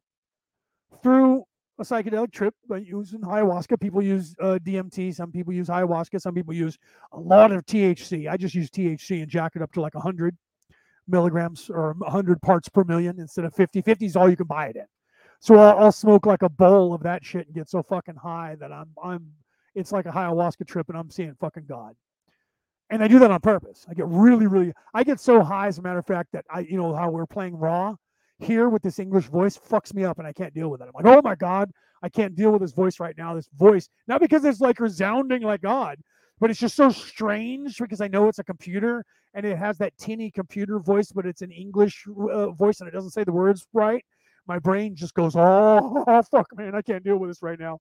through 1.03 1.45
a 1.79 1.83
psychedelic 1.83 2.33
trip 2.33 2.55
by 2.69 2.79
using 2.79 3.21
ayahuasca. 3.21 3.81
People 3.81 4.03
use 4.03 4.35
uh, 4.41 4.59
DMT. 4.63 5.15
Some 5.15 5.33
people 5.33 5.53
use 5.53 5.69
ayahuasca. 5.69 6.21
Some 6.21 6.35
people 6.35 6.55
use 6.55 6.79
a 7.13 7.19
lot 7.19 7.51
of 7.51 7.65
THC. 7.65 8.31
I 8.31 8.37
just 8.37 8.55
use 8.55 8.71
THC 8.71 9.23
and 9.23 9.29
jack 9.29 9.53
it 9.57 9.63
up 9.63 9.73
to 9.73 9.81
like 9.81 9.95
100 9.95 10.37
milligrams 11.09 11.71
or 11.71 11.95
100 11.99 12.41
parts 12.43 12.69
per 12.69 12.85
million 12.85 13.19
instead 13.19 13.45
of 13.45 13.55
50. 13.55 13.83
50 13.83 14.07
is 14.07 14.17
all 14.17 14.29
you 14.29 14.37
can 14.37 14.47
buy 14.47 14.67
it 14.67 14.77
in. 14.77 14.87
So 15.41 15.57
I'll, 15.57 15.79
I'll, 15.79 15.93
smoke 15.93 16.25
like 16.25 16.43
a 16.43 16.49
bowl 16.49 16.95
of 16.95 17.03
that 17.03 17.25
shit 17.25 17.47
and 17.47 17.55
get 17.55 17.69
so 17.69 17.83
fucking 17.83 18.15
high 18.15 18.57
that 18.61 18.71
I'm 18.71 18.91
I'm 19.03 19.33
it's 19.75 19.91
like 19.91 20.07
a 20.07 20.11
ayahuasca 20.11 20.67
trip 20.69 20.89
and 20.89 20.97
I'm 20.97 21.11
seeing 21.11 21.35
fucking 21.41 21.65
God. 21.67 21.97
And 22.91 23.03
I 23.03 23.09
do 23.09 23.19
that 23.19 23.31
on 23.31 23.41
purpose. 23.41 23.87
I 23.89 23.95
get 23.95 24.07
really, 24.07 24.47
really 24.47 24.73
I 24.95 25.03
get 25.03 25.19
so 25.19 25.43
high 25.43 25.67
as 25.67 25.79
a 25.79 25.83
matter 25.83 25.99
of 25.99 26.07
fact 26.07 26.29
that 26.33 26.45
I 26.49 26.61
you 26.61 26.77
know 26.77 26.95
how 26.95 27.11
we're 27.11 27.27
playing 27.27 27.57
Ra 27.57 27.97
here 28.43 28.69
with 28.69 28.83
this 28.83 28.99
English 28.99 29.27
voice 29.27 29.59
fucks 29.59 29.95
me 29.95 30.05
up 30.05 30.19
and 30.19 30.27
I 30.27 30.33
can't 30.33 30.55
deal 30.55 30.69
with 30.69 30.81
it. 30.81 30.85
I'm 30.85 31.05
like, 31.05 31.17
oh 31.17 31.23
my 31.23 31.35
God, 31.35 31.71
I 32.03 32.09
can't 32.09 32.35
deal 32.35 32.51
with 32.51 32.63
this 32.63 32.73
voice 32.73 33.01
right 33.01 33.17
now. 33.17 33.35
This 33.35 33.49
voice, 33.57 33.89
not 34.07 34.21
because 34.21 34.45
it's 34.45 34.61
like 34.61 34.81
resounding 34.81 35.43
like 35.43 35.63
God, 35.63 35.99
but 36.41 36.51
it's 36.51 36.61
just 36.61 36.77
so 36.77 36.91
strange 36.91 37.79
because 37.79 38.01
I 38.01 38.09
know 38.09 38.29
it's 38.29 38.39
a 38.39 38.45
computer 38.45 39.05
and 39.35 39.47
it 39.47 39.57
has 39.57 39.79
that 39.79 39.97
tinny 39.99 40.31
computer 40.31 40.79
voice, 40.79 41.13
but 41.13 41.27
it's 41.27 41.43
an 41.43 41.53
English 41.53 42.05
uh, 42.33 42.51
voice 42.51 42.81
and 42.81 42.89
it 42.89 42.93
doesn't 42.93 43.11
say 43.11 43.25
the 43.25 43.33
words 43.33 43.67
right. 43.73 44.05
My 44.47 44.59
brain 44.59 44.97
just 44.97 45.15
goes, 45.15 45.37
oh, 45.37 46.05
oh 46.07 46.23
fuck, 46.31 46.49
man, 46.57 46.75
I 46.75 46.83
can't 46.83 47.05
deal 47.05 47.19
with 47.19 47.31
this 47.31 47.43
right 47.43 47.59
now. 47.59 47.79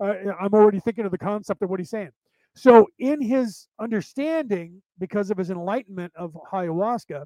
Uh, 0.00 0.14
I'm 0.40 0.54
already 0.54 0.80
thinking 0.80 1.04
of 1.04 1.10
the 1.10 1.18
concept 1.18 1.62
of 1.62 1.70
what 1.70 1.80
he's 1.80 1.90
saying. 1.90 2.10
So, 2.56 2.86
in 3.00 3.20
his 3.20 3.66
understanding, 3.80 4.80
because 4.98 5.30
of 5.30 5.38
his 5.38 5.50
enlightenment 5.50 6.12
of 6.16 6.36
ayahuasca, 6.52 7.24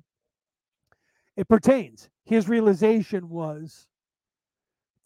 it 1.39 1.49
pertains. 1.49 2.10
His 2.25 2.49
realization 2.49 3.31
was 3.31 3.86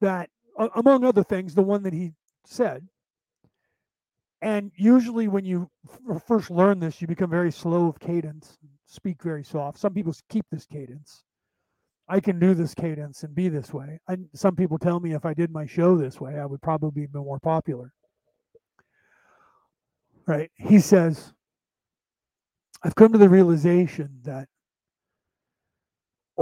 that, 0.00 0.30
among 0.74 1.04
other 1.04 1.22
things, 1.22 1.54
the 1.54 1.62
one 1.62 1.84
that 1.84 1.92
he 1.92 2.14
said 2.44 2.88
and 4.42 4.72
usually, 4.74 5.28
when 5.28 5.44
you 5.44 5.70
first 6.26 6.50
learn 6.50 6.80
this, 6.80 7.00
you 7.00 7.06
become 7.06 7.30
very 7.30 7.52
slow 7.52 7.86
of 7.86 8.00
cadence, 8.00 8.58
speak 8.86 9.22
very 9.22 9.44
soft. 9.44 9.78
Some 9.78 9.94
people 9.94 10.12
keep 10.28 10.44
this 10.50 10.66
cadence. 10.66 11.22
I 12.08 12.18
can 12.18 12.40
do 12.40 12.52
this 12.52 12.74
cadence 12.74 13.22
and 13.22 13.36
be 13.36 13.48
this 13.48 13.72
way. 13.72 14.00
And 14.08 14.28
some 14.34 14.56
people 14.56 14.78
tell 14.78 14.98
me 14.98 15.14
if 15.14 15.24
I 15.24 15.32
did 15.32 15.52
my 15.52 15.64
show 15.64 15.96
this 15.96 16.20
way, 16.20 16.40
I 16.40 16.46
would 16.46 16.60
probably 16.60 17.06
be 17.06 17.12
more 17.14 17.38
popular. 17.38 17.92
Right? 20.26 20.50
He 20.56 20.80
says, 20.80 21.32
I've 22.82 22.96
come 22.96 23.12
to 23.12 23.18
the 23.18 23.28
realization 23.28 24.18
that 24.24 24.48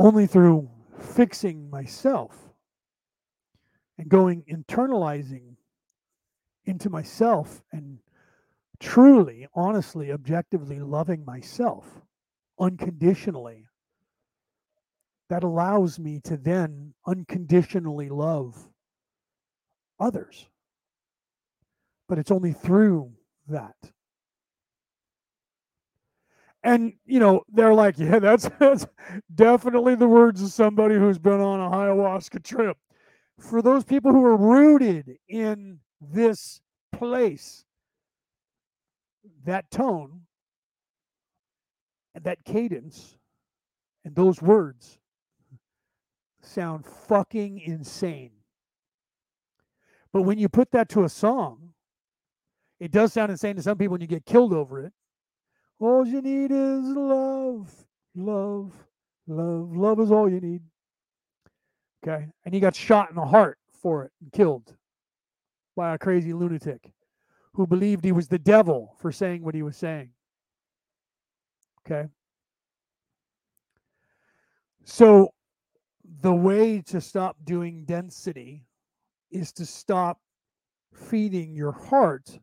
only 0.00 0.26
through 0.26 0.66
fixing 0.98 1.68
myself 1.68 2.34
and 3.98 4.08
going 4.08 4.42
internalizing 4.50 5.56
into 6.64 6.88
myself 6.88 7.62
and 7.72 7.98
truly, 8.78 9.46
honestly, 9.54 10.10
objectively 10.10 10.80
loving 10.80 11.22
myself 11.26 11.86
unconditionally, 12.58 13.66
that 15.28 15.44
allows 15.44 15.98
me 15.98 16.18
to 16.24 16.38
then 16.38 16.94
unconditionally 17.06 18.08
love 18.08 18.56
others. 20.00 20.48
But 22.08 22.18
it's 22.18 22.30
only 22.30 22.52
through 22.54 23.12
that. 23.48 23.76
And 26.62 26.92
you 27.06 27.18
know, 27.18 27.42
they're 27.52 27.74
like, 27.74 27.98
yeah, 27.98 28.18
that's 28.18 28.48
that's 28.58 28.86
definitely 29.34 29.94
the 29.94 30.08
words 30.08 30.42
of 30.42 30.50
somebody 30.50 30.94
who's 30.96 31.18
been 31.18 31.40
on 31.40 31.60
a 31.60 31.76
ayahuasca 31.76 32.42
trip. 32.44 32.76
For 33.38 33.62
those 33.62 33.84
people 33.84 34.12
who 34.12 34.24
are 34.24 34.36
rooted 34.36 35.16
in 35.28 35.78
this 36.00 36.60
place, 36.92 37.64
that 39.44 39.70
tone 39.70 40.22
and 42.14 42.24
that 42.24 42.44
cadence 42.44 43.16
and 44.04 44.14
those 44.14 44.42
words 44.42 44.98
sound 46.42 46.86
fucking 46.86 47.60
insane. 47.60 48.32
But 50.12 50.22
when 50.22 50.38
you 50.38 50.48
put 50.48 50.72
that 50.72 50.88
to 50.90 51.04
a 51.04 51.08
song, 51.08 51.70
it 52.80 52.90
does 52.90 53.12
sound 53.12 53.30
insane 53.30 53.56
to 53.56 53.62
some 53.62 53.78
people 53.78 53.94
and 53.94 54.02
you 54.02 54.08
get 54.08 54.26
killed 54.26 54.52
over 54.52 54.84
it. 54.84 54.92
All 55.80 56.06
you 56.06 56.20
need 56.20 56.50
is 56.50 56.84
love, 56.84 57.72
love, 58.14 58.72
love. 59.26 59.76
Love 59.76 60.00
is 60.00 60.12
all 60.12 60.28
you 60.28 60.40
need. 60.40 60.62
Okay. 62.06 62.26
And 62.44 62.54
he 62.54 62.60
got 62.60 62.76
shot 62.76 63.08
in 63.08 63.16
the 63.16 63.24
heart 63.24 63.58
for 63.72 64.04
it 64.04 64.12
and 64.20 64.30
killed 64.30 64.76
by 65.76 65.94
a 65.94 65.98
crazy 65.98 66.34
lunatic 66.34 66.92
who 67.54 67.66
believed 67.66 68.04
he 68.04 68.12
was 68.12 68.28
the 68.28 68.38
devil 68.38 68.94
for 69.00 69.10
saying 69.10 69.42
what 69.42 69.54
he 69.54 69.62
was 69.62 69.76
saying. 69.76 70.10
Okay. 71.86 72.08
So 74.84 75.32
the 76.20 76.34
way 76.34 76.82
to 76.88 77.00
stop 77.00 77.36
doing 77.44 77.84
density 77.86 78.66
is 79.30 79.52
to 79.52 79.64
stop 79.64 80.18
feeding 80.92 81.54
your 81.54 81.72
heart 81.72 82.38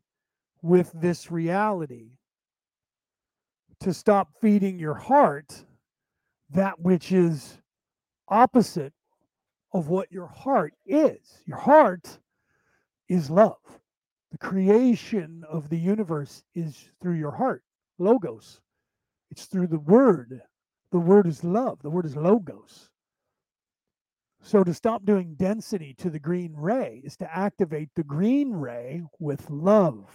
with 0.64 0.92
this 0.96 1.30
reality. 1.30 2.17
To 3.82 3.94
stop 3.94 4.30
feeding 4.42 4.80
your 4.80 4.96
heart 4.96 5.66
that 6.50 6.80
which 6.80 7.12
is 7.12 7.60
opposite 8.28 8.94
of 9.74 9.90
what 9.90 10.12
your 10.12 10.28
heart 10.28 10.74
is. 10.86 11.44
Your 11.46 11.58
heart 11.58 12.20
is 13.10 13.30
love. 13.30 13.58
The 14.32 14.38
creation 14.38 15.44
of 15.50 15.70
the 15.70 15.78
universe 15.78 16.44
is 16.56 16.90
through 17.02 17.16
your 17.16 17.32
heart, 17.32 17.64
logos. 18.00 18.60
It's 19.32 19.46
through 19.46 19.68
the 19.68 19.80
word. 19.80 20.42
The 20.92 21.00
word 21.00 21.28
is 21.28 21.44
love. 21.44 21.82
The 21.82 21.90
word 21.90 22.06
is 22.06 22.16
logos. 22.16 22.90
So 24.42 24.64
to 24.64 24.74
stop 24.74 25.06
doing 25.06 25.36
density 25.36 25.94
to 25.98 26.10
the 26.10 26.20
green 26.20 26.54
ray 26.56 27.02
is 27.04 27.18
to 27.18 27.38
activate 27.38 27.90
the 27.96 28.04
green 28.04 28.54
ray 28.54 29.04
with 29.20 29.50
love 29.50 30.10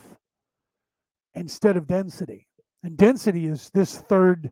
instead 1.34 1.76
of 1.76 1.86
density. 1.86 2.46
And 2.82 2.96
density 2.96 3.46
is 3.46 3.70
this 3.72 3.98
third 3.98 4.50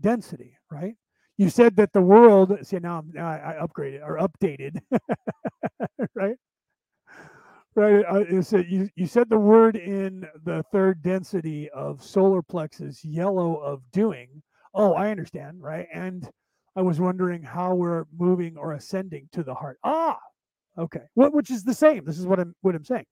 density, 0.00 0.56
right? 0.70 0.94
You 1.36 1.50
said 1.50 1.76
that 1.76 1.92
the 1.92 2.00
world, 2.00 2.56
see 2.62 2.78
now, 2.78 3.04
now 3.12 3.28
I 3.28 3.56
upgraded 3.60 4.02
or 4.02 4.18
updated, 4.18 4.80
right? 6.14 6.36
Right. 7.76 8.04
Uh, 8.10 8.58
you, 8.58 8.88
you 8.96 9.06
said 9.06 9.30
the 9.30 9.38
word 9.38 9.76
in 9.76 10.26
the 10.44 10.64
third 10.72 11.00
density 11.00 11.70
of 11.70 12.02
solar 12.02 12.42
plexus, 12.42 13.04
yellow 13.04 13.54
of 13.56 13.82
doing. 13.92 14.42
Oh, 14.74 14.94
I 14.94 15.12
understand, 15.12 15.62
right? 15.62 15.86
And 15.94 16.28
I 16.74 16.82
was 16.82 16.98
wondering 16.98 17.42
how 17.42 17.74
we're 17.74 18.06
moving 18.16 18.56
or 18.56 18.72
ascending 18.72 19.28
to 19.32 19.44
the 19.44 19.54
heart. 19.54 19.78
Ah, 19.84 20.18
okay. 20.76 21.02
What 21.14 21.32
which 21.32 21.50
is 21.50 21.62
the 21.62 21.74
same. 21.74 22.04
This 22.04 22.18
is 22.18 22.26
what 22.26 22.40
I'm 22.40 22.52
what 22.62 22.74
I'm 22.74 22.84
saying. 22.84 23.06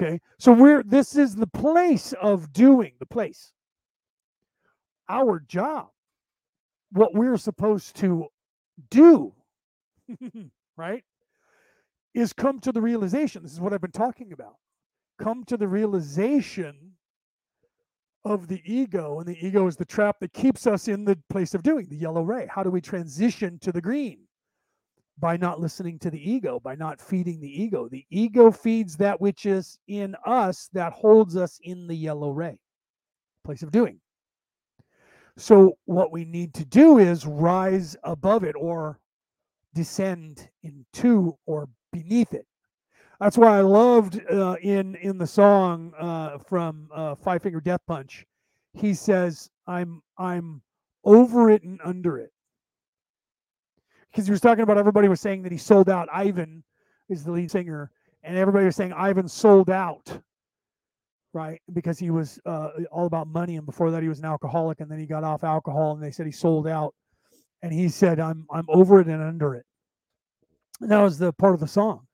Okay. 0.00 0.20
So 0.38 0.52
we're 0.52 0.82
this 0.82 1.14
is 1.14 1.34
the 1.34 1.46
place 1.46 2.14
of 2.22 2.52
doing, 2.54 2.92
the 2.98 3.06
place. 3.06 3.52
Our 5.08 5.40
job, 5.40 5.88
what 6.92 7.14
we're 7.14 7.36
supposed 7.36 7.96
to 7.96 8.26
do, 8.90 9.32
right? 10.76 11.04
is 12.16 12.32
come 12.32 12.58
to 12.60 12.72
the 12.72 12.80
realization. 12.80 13.42
This 13.42 13.52
is 13.52 13.60
what 13.60 13.72
I've 13.74 13.82
been 13.82 13.92
talking 13.92 14.32
about. 14.32 14.56
Come 15.22 15.44
to 15.44 15.56
the 15.56 15.68
realization 15.68 16.92
of 18.24 18.48
the 18.48 18.60
ego, 18.64 19.20
and 19.20 19.28
the 19.28 19.46
ego 19.46 19.66
is 19.66 19.76
the 19.76 19.84
trap 19.84 20.16
that 20.20 20.32
keeps 20.32 20.66
us 20.66 20.88
in 20.88 21.04
the 21.04 21.16
place 21.28 21.54
of 21.54 21.62
doing 21.62 21.86
the 21.88 21.96
yellow 21.96 22.22
ray. 22.22 22.48
How 22.50 22.62
do 22.62 22.70
we 22.70 22.80
transition 22.80 23.58
to 23.60 23.70
the 23.70 23.82
green? 23.82 24.20
By 25.18 25.36
not 25.36 25.60
listening 25.60 25.98
to 26.00 26.10
the 26.10 26.30
ego, 26.30 26.58
by 26.58 26.74
not 26.74 27.00
feeding 27.00 27.40
the 27.40 27.62
ego. 27.62 27.88
The 27.88 28.04
ego 28.10 28.50
feeds 28.50 28.96
that 28.96 29.20
which 29.20 29.46
is 29.46 29.78
in 29.86 30.16
us 30.26 30.68
that 30.72 30.92
holds 30.92 31.36
us 31.36 31.60
in 31.62 31.86
the 31.86 31.94
yellow 31.94 32.30
ray, 32.30 32.58
place 33.44 33.62
of 33.62 33.70
doing. 33.70 34.00
So, 35.38 35.76
what 35.84 36.12
we 36.12 36.24
need 36.24 36.54
to 36.54 36.64
do 36.64 36.98
is 36.98 37.26
rise 37.26 37.96
above 38.04 38.42
it 38.44 38.54
or 38.58 38.98
descend 39.74 40.48
into 40.62 41.36
or 41.44 41.68
beneath 41.92 42.32
it. 42.32 42.46
That's 43.20 43.38
why 43.38 43.58
I 43.58 43.60
loved 43.60 44.20
uh, 44.30 44.56
in 44.62 44.94
in 44.96 45.18
the 45.18 45.26
song 45.26 45.92
uh, 45.98 46.38
from 46.38 46.88
uh, 46.94 47.14
Five 47.14 47.42
Finger 47.42 47.60
Death 47.60 47.80
Punch. 47.86 48.26
He 48.72 48.94
says, 48.94 49.50
"I'm 49.66 50.02
I'm 50.18 50.62
over 51.04 51.50
it 51.50 51.62
and 51.62 51.80
under 51.84 52.18
it," 52.18 52.32
because 54.10 54.26
he 54.26 54.30
was 54.30 54.40
talking 54.40 54.64
about 54.64 54.78
everybody 54.78 55.08
was 55.08 55.20
saying 55.20 55.42
that 55.42 55.52
he 55.52 55.58
sold 55.58 55.88
out. 55.88 56.08
Ivan 56.12 56.62
is 57.08 57.24
the 57.24 57.32
lead 57.32 57.50
singer, 57.50 57.90
and 58.22 58.36
everybody 58.36 58.66
was 58.66 58.76
saying 58.76 58.92
Ivan 58.92 59.28
sold 59.28 59.70
out, 59.70 60.20
right? 61.36 61.60
Because 61.74 61.98
he 61.98 62.10
was 62.10 62.40
uh, 62.46 62.70
all 62.90 63.06
about 63.06 63.28
money, 63.28 63.56
and 63.56 63.66
before 63.66 63.90
that 63.90 64.02
he 64.02 64.08
was 64.08 64.18
an 64.18 64.24
alcoholic, 64.24 64.80
and 64.80 64.90
then 64.90 64.98
he 64.98 65.06
got 65.06 65.22
off 65.22 65.44
alcohol, 65.44 65.92
and 65.92 66.02
they 66.02 66.10
said 66.10 66.24
he 66.24 66.32
sold 66.32 66.66
out, 66.66 66.94
and 67.62 67.72
he 67.72 67.90
said, 67.90 68.18
"I'm 68.18 68.46
I'm 68.50 68.66
over 68.68 69.00
it 69.00 69.06
and 69.06 69.22
under 69.22 69.54
it." 69.54 69.66
And 70.80 70.90
that 70.90 71.02
was 71.02 71.18
the 71.18 71.32
part 71.34 71.54
of 71.54 71.60
the 71.60 71.68
song. 71.68 72.06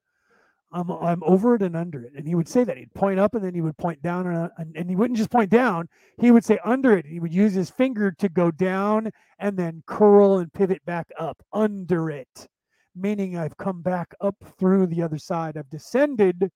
I'm 0.72 0.90
I'm 0.90 1.22
over 1.22 1.54
it 1.54 1.62
and 1.62 1.76
under 1.76 2.02
it. 2.02 2.12
And 2.16 2.26
he 2.26 2.34
would 2.34 2.48
say 2.48 2.64
that. 2.64 2.76
He'd 2.76 2.94
point 2.94 3.20
up 3.20 3.34
and 3.34 3.44
then 3.44 3.54
he 3.54 3.60
would 3.60 3.76
point 3.76 4.02
down 4.02 4.26
and, 4.26 4.50
and, 4.58 4.76
and 4.76 4.90
he 4.90 4.96
wouldn't 4.96 5.18
just 5.18 5.30
point 5.30 5.50
down, 5.50 5.88
he 6.18 6.30
would 6.30 6.44
say 6.44 6.58
under 6.64 6.96
it. 6.96 7.06
He 7.06 7.20
would 7.20 7.32
use 7.32 7.52
his 7.52 7.70
finger 7.70 8.10
to 8.18 8.28
go 8.28 8.50
down 8.50 9.10
and 9.38 9.56
then 9.56 9.82
curl 9.86 10.38
and 10.38 10.52
pivot 10.52 10.84
back 10.86 11.08
up 11.18 11.42
under 11.52 12.10
it, 12.10 12.48
meaning 12.96 13.36
I've 13.36 13.56
come 13.56 13.82
back 13.82 14.14
up 14.20 14.36
through 14.58 14.86
the 14.86 15.02
other 15.02 15.18
side. 15.18 15.56
I've 15.56 15.70
descended 15.70 16.50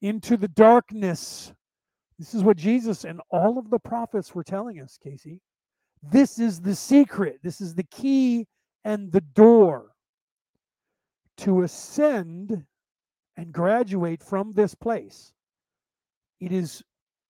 into 0.00 0.36
the 0.36 0.48
darkness. 0.48 1.52
This 2.18 2.34
is 2.34 2.42
what 2.42 2.56
Jesus 2.56 3.04
and 3.04 3.20
all 3.30 3.58
of 3.58 3.70
the 3.70 3.78
prophets 3.78 4.34
were 4.34 4.44
telling 4.44 4.80
us, 4.80 4.98
Casey. 5.02 5.40
This 6.02 6.38
is 6.38 6.60
the 6.60 6.74
secret. 6.74 7.38
This 7.42 7.60
is 7.60 7.74
the 7.74 7.84
key 7.84 8.46
and 8.84 9.10
the 9.12 9.20
door 9.20 9.92
to 11.38 11.62
ascend 11.62 12.64
and 13.36 13.52
graduate 13.52 14.22
from 14.22 14.52
this 14.52 14.74
place, 14.74 15.32
it 16.40 16.52
is 16.52 16.82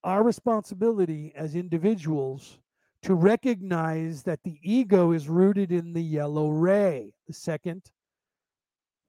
our 0.04 0.22
responsibility 0.22 1.32
as 1.36 1.54
individuals 1.54 2.58
to 3.02 3.14
recognize 3.14 4.22
that 4.22 4.42
the 4.42 4.58
ego 4.62 5.12
is 5.12 5.28
rooted 5.28 5.70
in 5.70 5.92
the 5.92 6.02
yellow 6.02 6.48
ray, 6.48 7.12
the 7.26 7.32
second 7.32 7.82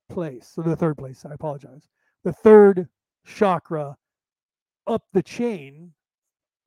place. 0.09 0.51
So 0.53 0.61
the 0.61 0.75
third 0.75 0.98
place, 0.98 1.25
I 1.25 1.33
apologize. 1.33 1.88
The 2.24 2.33
third 2.33 2.90
chakra 3.25 3.95
up 4.88 5.03
the 5.14 5.24
chain 5.24 5.93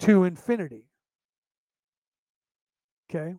to 0.00 0.24
infinity. 0.24 0.86
Okay. 3.10 3.34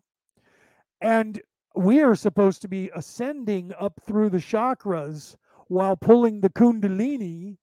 And 1.00 1.40
we 1.74 2.00
are 2.00 2.14
supposed 2.14 2.62
to 2.62 2.68
be 2.68 2.90
ascending 2.94 3.72
up 3.78 4.00
through 4.06 4.30
the 4.30 4.38
chakras 4.38 5.36
while 5.68 5.96
pulling 5.96 6.40
the 6.40 6.50
kundalini 6.50 7.56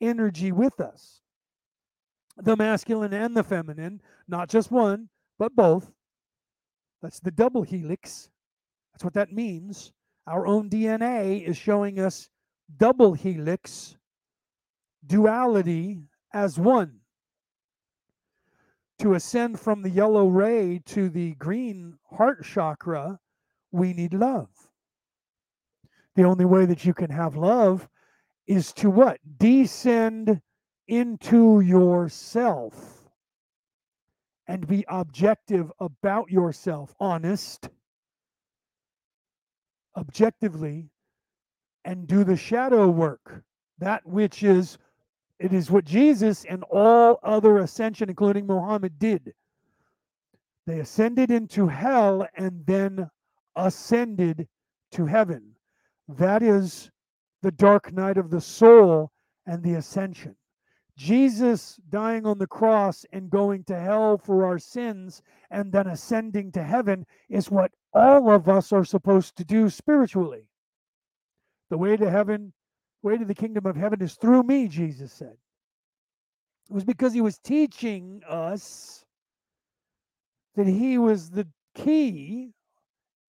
energy 0.00 0.50
with 0.50 0.80
us 0.80 1.20
the 2.38 2.56
masculine 2.56 3.12
and 3.12 3.36
the 3.36 3.44
feminine 3.44 4.00
not 4.26 4.48
just 4.48 4.70
one 4.70 5.08
but 5.38 5.54
both 5.54 5.92
that's 7.02 7.20
the 7.20 7.30
double 7.30 7.62
helix 7.62 8.30
that's 8.92 9.04
what 9.04 9.14
that 9.14 9.32
means 9.32 9.92
our 10.26 10.46
own 10.46 10.68
dna 10.68 11.46
is 11.46 11.56
showing 11.56 12.00
us 12.00 12.28
double 12.78 13.12
helix 13.12 13.96
duality 15.06 16.00
as 16.32 16.58
one 16.58 17.00
to 18.98 19.14
ascend 19.14 19.58
from 19.58 19.82
the 19.82 19.90
yellow 19.90 20.28
ray 20.28 20.80
to 20.86 21.08
the 21.08 21.34
green 21.34 21.98
heart 22.10 22.44
chakra 22.44 23.18
we 23.70 23.92
need 23.92 24.14
love. 24.14 24.48
The 26.14 26.24
only 26.24 26.44
way 26.44 26.66
that 26.66 26.84
you 26.84 26.94
can 26.94 27.10
have 27.10 27.36
love 27.36 27.88
is 28.46 28.72
to 28.74 28.90
what? 28.90 29.18
Descend 29.38 30.40
into 30.88 31.60
yourself 31.60 33.08
and 34.46 34.66
be 34.66 34.84
objective 34.88 35.72
about 35.80 36.30
yourself, 36.30 36.94
honest, 37.00 37.68
objectively 39.96 40.90
and 41.84 42.06
do 42.06 42.24
the 42.24 42.36
shadow 42.36 42.88
work, 42.88 43.42
that 43.78 44.06
which 44.06 44.42
is 44.42 44.78
it 45.42 45.52
is 45.52 45.72
what 45.72 45.84
Jesus 45.84 46.44
and 46.44 46.62
all 46.70 47.18
other 47.24 47.58
ascension, 47.58 48.08
including 48.08 48.46
Muhammad, 48.46 48.96
did. 49.00 49.34
They 50.66 50.78
ascended 50.78 51.32
into 51.32 51.66
hell 51.66 52.28
and 52.36 52.64
then 52.64 53.10
ascended 53.56 54.46
to 54.92 55.06
heaven. 55.06 55.56
That 56.06 56.44
is 56.44 56.92
the 57.42 57.50
dark 57.50 57.92
night 57.92 58.18
of 58.18 58.30
the 58.30 58.40
soul 58.40 59.10
and 59.44 59.64
the 59.64 59.74
ascension. 59.74 60.36
Jesus 60.96 61.80
dying 61.88 62.24
on 62.24 62.38
the 62.38 62.46
cross 62.46 63.04
and 63.12 63.28
going 63.28 63.64
to 63.64 63.76
hell 63.76 64.18
for 64.18 64.46
our 64.46 64.60
sins 64.60 65.22
and 65.50 65.72
then 65.72 65.88
ascending 65.88 66.52
to 66.52 66.62
heaven 66.62 67.04
is 67.28 67.50
what 67.50 67.72
all 67.92 68.30
of 68.30 68.48
us 68.48 68.72
are 68.72 68.84
supposed 68.84 69.34
to 69.38 69.44
do 69.44 69.68
spiritually. 69.68 70.46
The 71.68 71.78
way 71.78 71.96
to 71.96 72.08
heaven, 72.08 72.52
way 73.02 73.18
to 73.18 73.24
the 73.24 73.34
kingdom 73.34 73.66
of 73.66 73.76
heaven 73.76 74.00
is 74.00 74.14
through 74.14 74.42
me, 74.42 74.68
Jesus 74.68 75.12
said. 75.12 75.36
It 76.70 76.74
was 76.74 76.84
because 76.84 77.12
he 77.12 77.20
was 77.20 77.38
teaching 77.38 78.22
us 78.28 79.04
that 80.56 80.66
he 80.66 80.98
was 80.98 81.30
the 81.30 81.46
key 81.74 82.52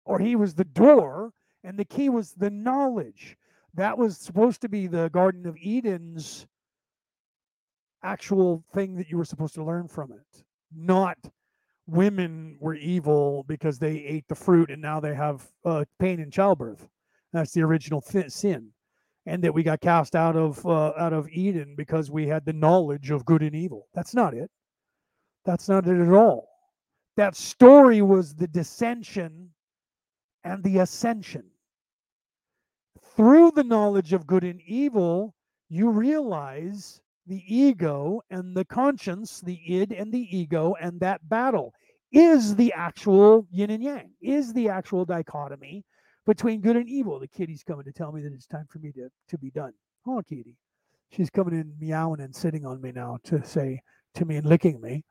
or 0.04 0.18
he 0.18 0.36
was 0.36 0.54
the 0.54 0.64
door 0.64 1.32
and 1.64 1.78
the 1.78 1.84
key 1.84 2.08
was 2.08 2.32
the 2.32 2.50
knowledge. 2.50 3.36
That 3.74 3.98
was 3.98 4.16
supposed 4.16 4.60
to 4.62 4.68
be 4.68 4.86
the 4.86 5.10
Garden 5.10 5.46
of 5.46 5.56
Eden's 5.62 6.46
actual 8.02 8.64
thing 8.72 8.96
that 8.96 9.10
you 9.10 9.18
were 9.18 9.24
supposed 9.24 9.54
to 9.54 9.64
learn 9.64 9.88
from 9.88 10.12
it, 10.12 10.44
not 10.74 11.18
women 11.86 12.56
were 12.60 12.74
evil 12.74 13.44
because 13.48 13.78
they 13.78 13.96
ate 13.98 14.26
the 14.28 14.34
fruit 14.34 14.70
and 14.70 14.80
now 14.80 15.00
they 15.00 15.14
have 15.14 15.46
uh, 15.64 15.84
pain 15.98 16.20
in 16.20 16.30
childbirth. 16.30 16.88
That's 17.32 17.52
the 17.52 17.62
original 17.62 18.00
th- 18.00 18.30
sin, 18.30 18.70
and 19.26 19.42
that 19.42 19.52
we 19.52 19.62
got 19.62 19.80
cast 19.80 20.14
out 20.14 20.36
of 20.36 20.64
uh, 20.64 20.92
out 20.96 21.12
of 21.12 21.28
Eden 21.28 21.74
because 21.76 22.10
we 22.10 22.26
had 22.26 22.44
the 22.44 22.52
knowledge 22.52 23.10
of 23.10 23.24
good 23.24 23.42
and 23.42 23.54
evil. 23.54 23.88
That's 23.94 24.14
not 24.14 24.34
it. 24.34 24.50
That's 25.44 25.68
not 25.68 25.86
it 25.86 26.00
at 26.00 26.12
all. 26.12 26.48
That 27.16 27.36
story 27.36 28.02
was 28.02 28.34
the 28.34 28.46
dissension 28.46 29.50
and 30.44 30.62
the 30.62 30.78
ascension. 30.78 31.44
Through 33.16 33.52
the 33.52 33.64
knowledge 33.64 34.12
of 34.12 34.26
good 34.26 34.44
and 34.44 34.60
evil, 34.62 35.34
you 35.68 35.90
realize 35.90 37.00
the 37.26 37.42
ego 37.46 38.20
and 38.30 38.56
the 38.56 38.64
conscience, 38.64 39.40
the 39.40 39.58
id 39.66 39.92
and 39.92 40.12
the 40.12 40.36
ego, 40.36 40.76
and 40.80 41.00
that 41.00 41.28
battle 41.28 41.72
is 42.12 42.54
the 42.54 42.72
actual 42.74 43.46
yin 43.50 43.70
and 43.70 43.82
yang, 43.82 44.10
is 44.20 44.52
the 44.52 44.68
actual 44.68 45.04
dichotomy 45.04 45.84
between 46.26 46.60
good 46.60 46.76
and 46.76 46.88
evil. 46.88 47.18
The 47.18 47.28
kitty's 47.28 47.62
coming 47.62 47.84
to 47.84 47.92
tell 47.92 48.12
me 48.12 48.20
that 48.22 48.32
it's 48.32 48.46
time 48.46 48.66
for 48.68 48.78
me 48.78 48.92
to, 48.92 49.08
to 49.28 49.38
be 49.38 49.50
done. 49.50 49.72
Oh, 50.06 50.22
kitty. 50.28 50.56
She's 51.10 51.30
coming 51.30 51.54
in 51.54 51.72
meowing 51.78 52.20
and 52.20 52.34
sitting 52.34 52.66
on 52.66 52.80
me 52.80 52.92
now 52.92 53.18
to 53.24 53.42
say 53.44 53.80
to 54.14 54.24
me 54.24 54.36
and 54.36 54.46
licking 54.46 54.80
me. 54.80 55.04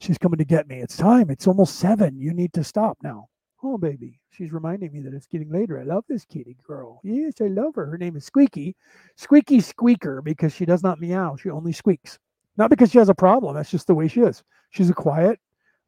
She's 0.00 0.18
coming 0.18 0.38
to 0.38 0.44
get 0.44 0.66
me. 0.66 0.80
It's 0.80 0.96
time. 0.96 1.30
It's 1.30 1.46
almost 1.46 1.76
seven. 1.76 2.18
You 2.18 2.32
need 2.32 2.52
to 2.54 2.64
stop 2.64 2.98
now. 3.02 3.28
Oh, 3.62 3.78
baby. 3.78 4.18
She's 4.30 4.52
reminding 4.52 4.92
me 4.92 5.00
that 5.02 5.14
it's 5.14 5.26
getting 5.26 5.52
later. 5.52 5.78
I 5.78 5.84
love 5.84 6.04
this 6.08 6.24
kitty 6.24 6.56
girl. 6.66 7.00
Yes, 7.04 7.34
I 7.40 7.46
love 7.46 7.76
her. 7.76 7.86
Her 7.86 7.98
name 7.98 8.16
is 8.16 8.24
Squeaky. 8.24 8.74
Squeaky 9.14 9.60
Squeaker 9.60 10.20
because 10.22 10.52
she 10.52 10.64
does 10.64 10.82
not 10.82 11.00
meow. 11.00 11.36
She 11.36 11.50
only 11.50 11.72
squeaks. 11.72 12.18
Not 12.56 12.70
because 12.70 12.90
she 12.90 12.98
has 12.98 13.08
a 13.08 13.14
problem. 13.14 13.54
That's 13.54 13.70
just 13.70 13.86
the 13.86 13.94
way 13.94 14.08
she 14.08 14.22
is. 14.22 14.42
She's 14.70 14.90
a 14.90 14.94
quiet 14.94 15.38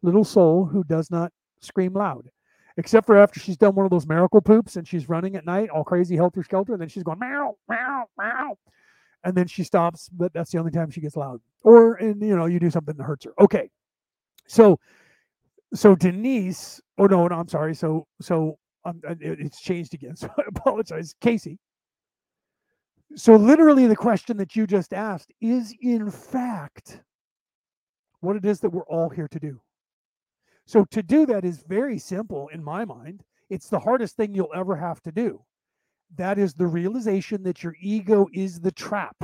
little 0.03 0.25
soul 0.25 0.67
who 0.67 0.85
does 0.85 1.11
not 1.11 1.33
scream 1.61 1.95
loud. 1.95 2.29
Except 2.77 3.07
for 3.07 3.17
after 3.17 3.39
she's 3.39 3.57
done 3.57 3.75
one 3.75 3.85
of 3.85 3.91
those 3.91 4.07
miracle 4.07 4.41
poops 4.41 4.77
and 4.77 4.87
she's 4.87 5.09
running 5.09 5.37
at 5.37 5.47
night, 5.47 5.71
all 5.71 5.85
crazy 5.85 6.17
helter 6.17 6.43
skelter, 6.43 6.73
and 6.73 6.81
then 6.81 6.89
she's 6.89 7.05
going 7.05 7.21
meow, 7.21 7.57
meow, 7.69 8.07
meow. 8.19 8.59
And 9.23 9.35
then 9.35 9.47
she 9.47 9.63
stops, 9.63 10.09
but 10.09 10.33
that's 10.35 10.51
the 10.51 10.59
only 10.59 10.73
time 10.73 10.91
she 10.91 11.01
gets 11.01 11.17
loud. 11.17 11.41
Or 11.63 11.95
and 11.95 12.21
you 12.21 12.37
know, 12.37 12.47
you 12.47 12.59
do 12.59 12.71
something 12.71 12.97
that 12.97 13.05
hurts 13.05 13.25
her. 13.27 13.33
Okay. 13.41 13.71
So 14.47 14.79
so 15.73 15.95
Denise, 15.95 16.81
oh 16.99 17.07
no, 17.07 17.27
no, 17.29 17.37
I'm 17.37 17.49
sorry. 17.49 17.75
So 17.75 18.07
so 18.21 18.59
um, 18.85 19.01
it's 19.21 19.61
changed 19.61 19.95
again. 19.95 20.17
So 20.17 20.29
I 20.37 20.43
apologize, 20.49 21.15
Casey. 21.21 21.59
So 23.17 23.37
literally, 23.37 23.87
the 23.87 23.97
question 23.97 24.37
that 24.39 24.57
you 24.57 24.67
just 24.67 24.93
asked 24.93 25.33
is 25.41 25.75
in 25.81 26.11
fact 26.11 27.01
what 28.21 28.37
it 28.37 28.45
is 28.45 28.61
that 28.61 28.71
we're 28.71 28.87
all 28.87 29.09
here 29.09 29.29
to 29.29 29.39
do. 29.39 29.61
So 30.67 30.85
to 30.87 31.03
do 31.03 31.27
that 31.27 31.45
is 31.45 31.63
very 31.69 31.99
simple 31.99 32.49
in 32.49 32.63
my 32.63 32.85
mind. 32.85 33.23
It's 33.51 33.69
the 33.69 33.79
hardest 33.79 34.17
thing 34.17 34.35
you'll 34.35 34.53
ever 34.55 34.77
have 34.77 35.01
to 35.03 35.13
do. 35.13 35.43
That 36.17 36.39
is 36.39 36.55
the 36.55 36.67
realization 36.67 37.43
that 37.43 37.63
your 37.63 37.77
ego 37.81 38.29
is 38.33 38.61
the 38.61 38.73
trap. 38.73 39.17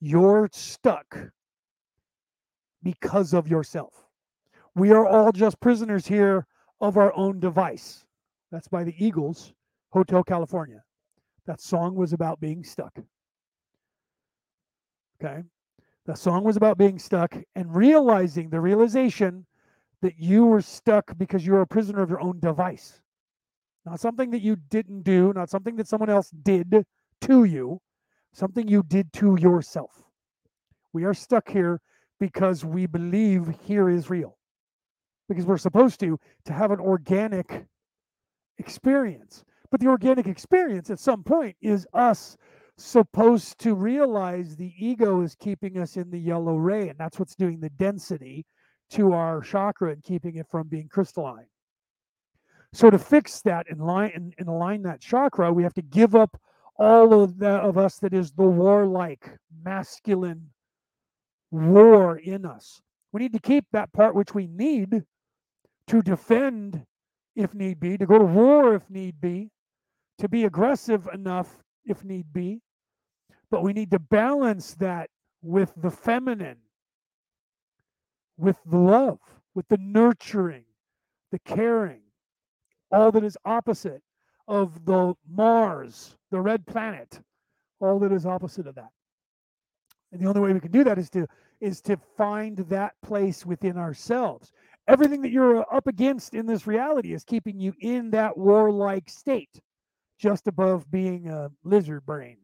You're 0.00 0.48
stuck 0.52 1.18
because 2.82 3.32
of 3.32 3.48
yourself. 3.48 3.92
We 4.74 4.90
are 4.92 5.06
all 5.06 5.32
just 5.32 5.60
prisoners 5.60 6.06
here 6.06 6.46
of 6.80 6.96
our 6.96 7.14
own 7.16 7.40
device. 7.40 8.04
That's 8.50 8.68
by 8.68 8.84
the 8.84 8.94
Eagles, 8.98 9.52
Hotel 9.90 10.22
California. 10.22 10.82
That 11.46 11.60
song 11.60 11.94
was 11.94 12.12
about 12.12 12.40
being 12.40 12.64
stuck. 12.64 12.98
Okay. 15.22 15.42
That 16.06 16.18
song 16.18 16.42
was 16.44 16.56
about 16.56 16.78
being 16.78 16.98
stuck 16.98 17.36
and 17.54 17.74
realizing 17.74 18.50
the 18.50 18.60
realization 18.60 19.46
that 20.02 20.18
you 20.18 20.44
were 20.44 20.60
stuck 20.60 21.16
because 21.16 21.46
you 21.46 21.52
were 21.52 21.62
a 21.62 21.66
prisoner 21.66 22.02
of 22.02 22.10
your 22.10 22.20
own 22.20 22.40
device. 22.40 23.00
Not 23.86 24.00
something 24.00 24.30
that 24.30 24.42
you 24.42 24.56
didn't 24.56 25.02
do, 25.02 25.32
not 25.32 25.50
something 25.50 25.76
that 25.76 25.88
someone 25.88 26.10
else 26.10 26.30
did 26.30 26.84
to 27.22 27.44
you, 27.44 27.80
something 28.32 28.68
you 28.68 28.82
did 28.82 29.12
to 29.14 29.36
yourself. 29.40 30.04
We 30.92 31.04
are 31.04 31.14
stuck 31.14 31.48
here 31.48 31.80
because 32.22 32.64
we 32.64 32.86
believe 32.86 33.52
here 33.64 33.88
is 33.88 34.08
real 34.08 34.38
because 35.28 35.44
we're 35.44 35.58
supposed 35.58 35.98
to 35.98 36.18
to 36.44 36.52
have 36.52 36.70
an 36.70 36.78
organic 36.78 37.66
experience 38.58 39.42
but 39.72 39.80
the 39.80 39.88
organic 39.88 40.28
experience 40.28 40.88
at 40.88 41.00
some 41.00 41.24
point 41.24 41.56
is 41.62 41.84
us 41.94 42.36
supposed 42.78 43.58
to 43.58 43.74
realize 43.74 44.54
the 44.54 44.72
ego 44.78 45.22
is 45.22 45.34
keeping 45.34 45.78
us 45.78 45.96
in 45.96 46.10
the 46.10 46.18
yellow 46.18 46.54
ray 46.54 46.88
and 46.88 46.98
that's 46.98 47.18
what's 47.18 47.34
doing 47.34 47.58
the 47.58 47.70
density 47.70 48.44
to 48.92 49.12
our 49.12 49.40
chakra 49.40 49.92
and 49.92 50.02
keeping 50.02 50.36
it 50.36 50.46
from 50.50 50.68
being 50.68 50.88
crystalline 50.88 51.46
so 52.72 52.88
to 52.90 52.98
fix 52.98 53.40
that 53.42 53.66
and 53.70 53.80
line 53.80 54.12
and, 54.14 54.34
and 54.38 54.48
align 54.48 54.82
that 54.82 55.00
chakra 55.00 55.52
we 55.52 55.62
have 55.62 55.74
to 55.74 55.82
give 55.82 56.14
up 56.14 56.40
all 56.76 57.22
of 57.22 57.38
the 57.38 57.48
of 57.48 57.76
us 57.76 57.98
that 57.98 58.14
is 58.14 58.32
the 58.32 58.42
warlike 58.42 59.30
masculine 59.64 60.48
war 61.50 62.18
in 62.18 62.46
us 62.46 62.80
we 63.12 63.20
need 63.20 63.32
to 63.32 63.40
keep 63.40 63.64
that 63.72 63.92
part 63.92 64.14
which 64.14 64.34
we 64.34 64.46
need 64.46 65.04
to 65.86 66.02
defend 66.02 66.84
if 67.36 67.54
need 67.54 67.80
be, 67.80 67.96
to 67.96 68.06
go 68.06 68.18
to 68.18 68.24
war 68.24 68.74
if 68.74 68.88
need 68.88 69.20
be, 69.20 69.50
to 70.18 70.28
be 70.28 70.44
aggressive 70.44 71.08
enough 71.12 71.62
if 71.84 72.04
need 72.04 72.32
be. 72.32 72.60
But 73.50 73.62
we 73.62 73.72
need 73.72 73.90
to 73.90 73.98
balance 73.98 74.74
that 74.74 75.10
with 75.42 75.72
the 75.76 75.90
feminine, 75.90 76.58
with 78.36 78.56
the 78.66 78.78
love, 78.78 79.18
with 79.54 79.66
the 79.68 79.78
nurturing, 79.78 80.64
the 81.30 81.38
caring, 81.40 82.02
all 82.90 83.12
that 83.12 83.24
is 83.24 83.36
opposite 83.44 84.02
of 84.48 84.84
the 84.84 85.14
Mars, 85.28 86.16
the 86.30 86.40
red 86.40 86.66
planet, 86.66 87.20
all 87.80 87.98
that 88.00 88.12
is 88.12 88.26
opposite 88.26 88.66
of 88.66 88.74
that. 88.74 88.90
And 90.12 90.20
the 90.20 90.28
only 90.28 90.40
way 90.40 90.52
we 90.52 90.60
can 90.60 90.72
do 90.72 90.84
that 90.84 90.98
is 90.98 91.08
to 91.10 91.26
is 91.60 91.80
to 91.80 91.96
find 92.16 92.58
that 92.58 92.92
place 93.02 93.46
within 93.46 93.78
ourselves 93.78 94.52
everything 94.88 95.22
that 95.22 95.30
you're 95.30 95.64
up 95.74 95.86
against 95.86 96.34
in 96.34 96.46
this 96.46 96.66
reality 96.66 97.12
is 97.12 97.24
keeping 97.24 97.58
you 97.58 97.72
in 97.80 98.10
that 98.10 98.36
warlike 98.36 99.08
state, 99.08 99.60
just 100.18 100.46
above 100.48 100.90
being 100.90 101.28
a 101.28 101.50
lizard 101.64 102.04
brain. 102.04 102.36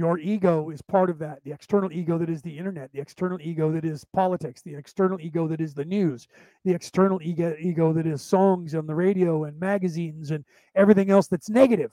Your 0.00 0.18
ego 0.18 0.70
is 0.70 0.80
part 0.80 1.10
of 1.10 1.18
that. 1.18 1.44
The 1.44 1.52
external 1.52 1.92
ego 1.92 2.16
that 2.16 2.30
is 2.30 2.40
the 2.40 2.56
internet, 2.56 2.90
the 2.90 3.00
external 3.00 3.38
ego 3.38 3.70
that 3.70 3.84
is 3.84 4.02
politics, 4.14 4.62
the 4.62 4.74
external 4.74 5.20
ego 5.20 5.46
that 5.46 5.60
is 5.60 5.74
the 5.74 5.84
news, 5.84 6.26
the 6.64 6.72
external 6.72 7.20
ego, 7.20 7.54
ego 7.60 7.92
that 7.92 8.06
is 8.06 8.22
songs 8.22 8.74
on 8.74 8.86
the 8.86 8.94
radio 8.94 9.44
and 9.44 9.60
magazines 9.60 10.30
and 10.30 10.42
everything 10.74 11.10
else 11.10 11.28
that's 11.28 11.50
negative 11.50 11.92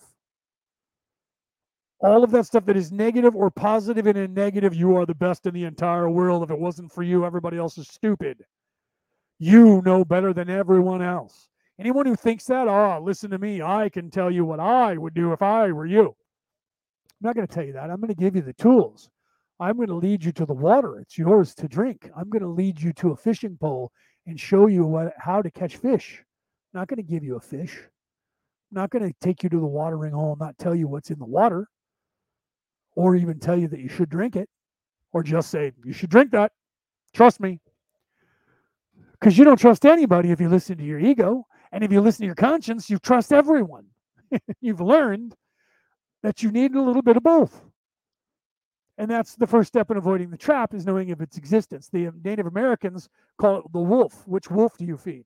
all 2.00 2.24
of 2.24 2.32
that 2.32 2.46
stuff 2.46 2.66
that 2.66 2.78
is 2.78 2.92
negative 2.92 3.36
or 3.36 3.50
positive 3.50 4.08
and 4.08 4.18
in 4.18 4.34
negative, 4.34 4.74
you 4.76 4.96
are 4.96 5.06
the 5.06 5.16
best 5.16 5.46
in 5.48 5.54
the 5.54 5.66
entire 5.66 6.10
world. 6.10 6.44
If 6.44 6.52
it 6.52 6.60
wasn't 6.60 6.92
for 6.92 7.04
you, 7.04 7.26
everybody 7.26 7.58
else 7.58 7.78
is 7.78 7.88
stupid. 7.88 8.46
You 9.40 9.82
know 9.84 10.06
better 10.06 10.32
than 10.32 10.50
everyone 10.50 11.02
else. 11.02 11.50
Anyone 11.80 12.06
who 12.06 12.16
thinks 12.16 12.46
that, 12.46 12.68
ah, 12.68 12.98
oh, 12.98 13.04
listen 13.04 13.32
to 13.32 13.40
me. 13.40 13.62
I 13.62 13.90
can 13.90 14.10
tell 14.10 14.32
you 14.32 14.46
what 14.46 14.60
I 14.60 14.98
would 14.98 15.14
do 15.14 15.34
if 15.34 15.42
I 15.42 15.72
were 15.72 15.86
you. 15.86 16.16
I'm 17.20 17.28
not 17.28 17.36
going 17.36 17.48
to 17.48 17.54
tell 17.54 17.66
you 17.66 17.74
that. 17.74 17.90
I'm 17.90 17.98
going 17.98 18.10
to 18.10 18.16
give 18.16 18.36
you 18.36 18.42
the 18.42 18.54
tools. 18.54 19.10
I'm 19.60 19.76
going 19.76 19.88
to 19.88 19.96
lead 19.96 20.24
you 20.24 20.32
to 20.34 20.46
the 20.46 20.54
water. 20.54 21.00
It's 21.00 21.18
yours 21.18 21.56
to 21.56 21.68
drink. 21.68 22.10
I'm 22.16 22.30
going 22.30 22.44
to 22.44 22.48
lead 22.48 22.80
you 22.80 22.94
to 22.94 23.12
a 23.12 23.16
fishing 23.16 23.58
pole 23.60 23.92
and 24.28 24.40
show 24.40 24.68
you 24.68 24.86
what 24.86 25.14
how 25.18 25.42
to 25.42 25.50
catch 25.50 25.78
fish. 25.78 26.24
I'm 26.74 26.82
not 26.82 26.88
going 26.88 26.98
to 26.98 27.12
give 27.12 27.24
you 27.24 27.38
a 27.38 27.42
fish. 27.42 27.76
I'm 27.76 28.82
not 28.82 28.92
going 28.92 29.08
to 29.08 29.16
take 29.20 29.42
you 29.42 29.50
to 29.50 29.60
the 29.60 29.66
watering 29.66 30.14
hole 30.14 30.34
and 30.34 30.40
not 30.40 30.58
tell 30.60 30.76
you 30.76 30.88
what's 30.88 31.10
in 31.10 31.18
the 31.18 31.26
water 31.26 31.68
or 32.96 33.16
even 33.16 33.40
tell 33.40 33.58
you 33.58 33.68
that 33.70 33.80
you 33.80 33.90
should 33.90 34.10
drink 34.10 34.36
it 34.36 34.50
or 35.14 35.24
just 35.24 35.50
say, 35.50 35.72
you 35.86 35.94
should 35.94 36.10
drink 36.10 36.32
that. 36.32 36.52
Trust 37.14 37.40
me. 37.40 37.60
Because 39.14 39.38
you 39.38 39.46
don't 39.46 39.58
trust 39.58 39.86
anybody 39.86 40.30
if 40.30 40.40
you 40.40 40.50
listen 40.50 40.78
to 40.78 40.84
your 40.84 41.00
ego. 41.00 41.46
And 41.72 41.84
if 41.84 41.92
you 41.92 42.02
listen 42.02 42.22
to 42.22 42.26
your 42.28 42.36
conscience, 42.36 42.90
you 42.90 43.00
trust 43.00 43.34
everyone. 43.34 43.86
You've 44.62 44.82
learned 44.82 45.36
that 46.24 46.44
you 46.44 46.52
need 46.52 46.76
a 46.76 46.82
little 46.82 47.02
bit 47.02 47.18
of 47.18 47.24
both. 47.24 47.62
And 48.98 49.10
that's 49.12 49.36
the 49.36 49.46
first 49.46 49.68
step 49.68 49.92
in 49.92 49.98
avoiding 49.98 50.32
the 50.32 50.38
trap 50.38 50.74
is 50.74 50.86
knowing 50.86 51.12
of 51.12 51.22
its 51.22 51.38
existence. 51.38 51.88
The 51.88 52.08
uh, 52.08 52.12
Native 52.24 52.48
Americans 52.48 53.10
call 53.38 53.58
it 53.60 53.72
the 53.72 53.80
wolf. 53.80 54.28
Which 54.28 54.50
wolf 54.50 54.78
do 54.78 54.86
you 54.86 54.98
feed? 54.98 55.26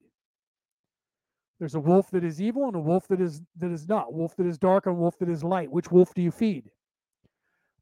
There's 1.59 1.75
a 1.75 1.79
wolf 1.79 2.11
that 2.11 2.23
is 2.23 2.41
evil 2.41 2.65
and 2.65 2.75
a 2.75 2.79
wolf 2.79 3.07
that 3.07 3.21
is 3.21 3.41
that 3.59 3.71
is 3.71 3.87
not. 3.87 4.13
Wolf 4.13 4.35
that 4.37 4.47
is 4.47 4.57
dark 4.57 4.87
and 4.87 4.97
wolf 4.97 5.17
that 5.19 5.29
is 5.29 5.43
light. 5.43 5.71
Which 5.71 5.91
wolf 5.91 6.13
do 6.13 6.21
you 6.21 6.31
feed? 6.31 6.69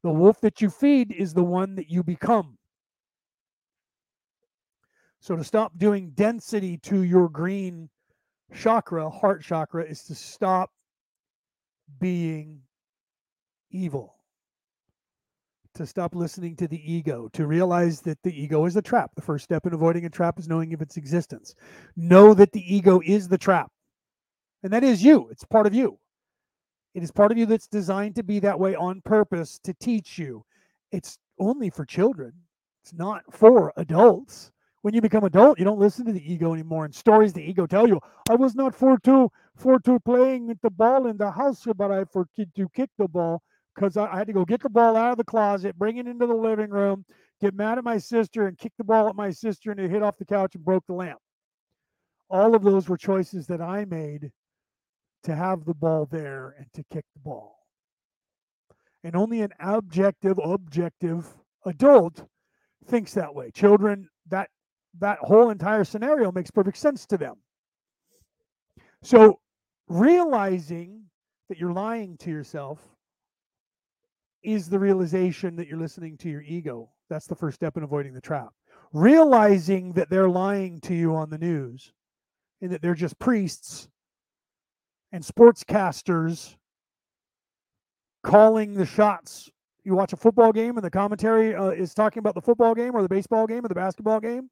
The 0.02 0.10
wolf 0.10 0.40
that 0.42 0.60
you 0.60 0.70
feed 0.70 1.12
is 1.12 1.34
the 1.34 1.42
one 1.42 1.74
that 1.74 1.90
you 1.90 2.04
become. 2.04 2.56
So 5.20 5.36
to 5.36 5.44
stop 5.44 5.76
doing 5.76 6.10
density 6.10 6.78
to 6.78 7.02
your 7.02 7.28
green 7.28 7.90
chakra, 8.54 9.10
heart 9.10 9.42
chakra, 9.42 9.84
is 9.84 10.04
to 10.04 10.14
stop 10.14 10.70
being 11.98 12.60
evil. 13.70 14.16
To 15.74 15.86
stop 15.86 16.14
listening 16.16 16.56
to 16.56 16.66
the 16.66 16.92
ego, 16.92 17.28
to 17.32 17.46
realize 17.46 18.00
that 18.00 18.18
the 18.22 18.42
ego 18.42 18.66
is 18.66 18.76
a 18.76 18.82
trap. 18.82 19.12
The 19.14 19.22
first 19.22 19.44
step 19.44 19.66
in 19.66 19.72
avoiding 19.72 20.04
a 20.04 20.10
trap 20.10 20.38
is 20.38 20.48
knowing 20.48 20.74
of 20.74 20.82
its 20.82 20.96
existence. 20.96 21.54
Know 21.96 22.34
that 22.34 22.52
the 22.52 22.74
ego 22.74 23.00
is 23.04 23.28
the 23.28 23.38
trap. 23.38 23.70
And 24.62 24.72
that 24.72 24.84
is 24.84 25.02
you, 25.02 25.28
it's 25.30 25.44
part 25.44 25.66
of 25.66 25.74
you. 25.74 25.98
It 26.94 27.04
is 27.04 27.12
part 27.12 27.30
of 27.30 27.38
you 27.38 27.46
that's 27.46 27.68
designed 27.68 28.16
to 28.16 28.24
be 28.24 28.40
that 28.40 28.58
way 28.58 28.74
on 28.74 29.00
purpose 29.02 29.60
to 29.62 29.72
teach 29.74 30.18
you. 30.18 30.44
It's 30.90 31.18
only 31.38 31.70
for 31.70 31.84
children, 31.84 32.32
it's 32.82 32.92
not 32.92 33.22
for 33.30 33.72
adults. 33.76 34.50
When 34.82 34.94
you 34.94 35.02
become 35.02 35.24
adult, 35.24 35.58
you 35.58 35.64
don't 35.64 35.78
listen 35.78 36.06
to 36.06 36.12
the 36.12 36.32
ego 36.32 36.54
anymore. 36.54 36.86
And 36.86 36.94
stories 36.94 37.34
the 37.34 37.42
ego 37.42 37.66
tell 37.66 37.86
you, 37.86 38.00
I 38.30 38.34
was 38.34 38.54
not 38.54 38.74
for 38.74 38.98
to 39.00 39.30
for 39.54 39.78
to 39.80 40.00
playing 40.00 40.46
with 40.46 40.60
the 40.62 40.70
ball 40.70 41.06
in 41.06 41.18
the 41.18 41.30
house, 41.30 41.66
but 41.76 41.90
I 41.90 42.04
for 42.06 42.26
to 42.36 42.68
kick 42.74 42.88
the 42.98 43.06
ball 43.06 43.42
because 43.74 43.96
I, 43.96 44.06
I 44.06 44.18
had 44.18 44.26
to 44.26 44.32
go 44.32 44.44
get 44.44 44.62
the 44.62 44.68
ball 44.68 44.96
out 44.96 45.12
of 45.12 45.18
the 45.18 45.24
closet, 45.24 45.78
bring 45.78 45.96
it 45.96 46.06
into 46.06 46.26
the 46.26 46.34
living 46.34 46.70
room, 46.70 47.04
get 47.40 47.54
mad 47.54 47.78
at 47.78 47.84
my 47.84 47.98
sister, 47.98 48.46
and 48.46 48.58
kick 48.58 48.72
the 48.78 48.84
ball 48.84 49.08
at 49.08 49.16
my 49.16 49.30
sister, 49.30 49.70
and 49.70 49.80
it 49.80 49.90
hit 49.90 50.02
off 50.02 50.18
the 50.18 50.24
couch 50.24 50.54
and 50.54 50.64
broke 50.64 50.86
the 50.86 50.94
lamp. 50.94 51.18
All 52.28 52.54
of 52.54 52.62
those 52.62 52.88
were 52.88 52.96
choices 52.96 53.46
that 53.48 53.60
I 53.60 53.84
made 53.84 54.30
to 55.24 55.34
have 55.34 55.64
the 55.64 55.74
ball 55.74 56.06
there 56.10 56.54
and 56.58 56.66
to 56.74 56.84
kick 56.92 57.04
the 57.14 57.20
ball. 57.20 57.56
And 59.02 59.16
only 59.16 59.40
an 59.40 59.52
objective, 59.60 60.38
objective 60.38 61.26
adult 61.64 62.24
thinks 62.86 63.14
that 63.14 63.34
way. 63.34 63.50
Children, 63.50 64.08
that 64.28 64.48
that 64.98 65.18
whole 65.20 65.50
entire 65.50 65.84
scenario 65.84 66.32
makes 66.32 66.50
perfect 66.50 66.76
sense 66.76 67.06
to 67.06 67.16
them. 67.16 67.36
So 69.02 69.38
realizing 69.88 71.04
that 71.48 71.58
you're 71.58 71.72
lying 71.72 72.16
to 72.18 72.30
yourself 72.30 72.80
is 74.42 74.68
the 74.68 74.78
realization 74.78 75.56
that 75.56 75.68
you're 75.68 75.78
listening 75.78 76.16
to 76.18 76.28
your 76.28 76.42
ego. 76.42 76.90
That's 77.08 77.26
the 77.26 77.34
first 77.34 77.56
step 77.56 77.76
in 77.76 77.82
avoiding 77.82 78.14
the 78.14 78.20
trap. 78.20 78.50
Realizing 78.92 79.92
that 79.92 80.10
they're 80.10 80.28
lying 80.28 80.80
to 80.82 80.94
you 80.94 81.14
on 81.14 81.30
the 81.30 81.38
news 81.38 81.92
and 82.60 82.70
that 82.72 82.82
they're 82.82 82.94
just 82.94 83.18
priests 83.18 83.88
and 85.12 85.22
sportscasters 85.22 86.56
calling 88.22 88.74
the 88.74 88.86
shots. 88.86 89.50
You 89.84 89.94
watch 89.94 90.12
a 90.12 90.16
football 90.16 90.52
game 90.52 90.76
and 90.76 90.84
the 90.84 90.90
commentary 90.90 91.54
uh, 91.54 91.70
is 91.70 91.94
talking 91.94 92.20
about 92.20 92.34
the 92.34 92.42
football 92.42 92.74
game 92.74 92.94
or 92.94 93.02
the 93.02 93.08
baseball 93.08 93.46
game 93.46 93.64
or 93.64 93.68
the 93.68 93.74
basketball 93.74 94.20
game. 94.20 94.50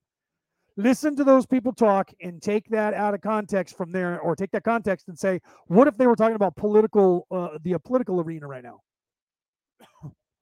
Listen 0.76 1.17
to 1.17 1.25
those 1.25 1.44
people 1.44 1.73
talk 1.73 2.10
and 2.23 2.41
take 2.41 2.68
that 2.68 2.94
out 2.94 3.12
of 3.12 3.20
context 3.20 3.76
from 3.76 3.91
there, 3.91 4.20
or 4.20 4.36
take 4.36 4.52
that 4.52 4.62
context 4.62 5.08
and 5.08 5.18
say, 5.18 5.41
what 5.67 5.89
if 5.89 5.97
they 5.97 6.07
were 6.07 6.15
talking 6.15 6.36
about 6.36 6.55
political, 6.55 7.26
uh, 7.33 7.58
the 7.65 7.76
political 7.81 8.20
arena 8.20 8.47
right 8.47 8.62
now? 8.62 8.78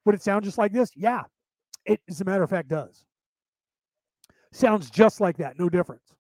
Would 0.05 0.15
it 0.15 0.23
sound 0.23 0.45
just 0.45 0.59
like 0.59 0.73
this? 0.73 0.91
Yeah, 0.95 1.23
it, 1.85 2.01
as 2.09 2.21
a 2.21 2.25
matter 2.25 2.43
of 2.43 2.51
fact, 2.51 2.69
does. 2.69 3.05
Sounds 4.53 4.91
just 4.91 5.21
like 5.21 5.37
that, 5.39 5.59
no 5.59 5.69
difference 5.69 6.17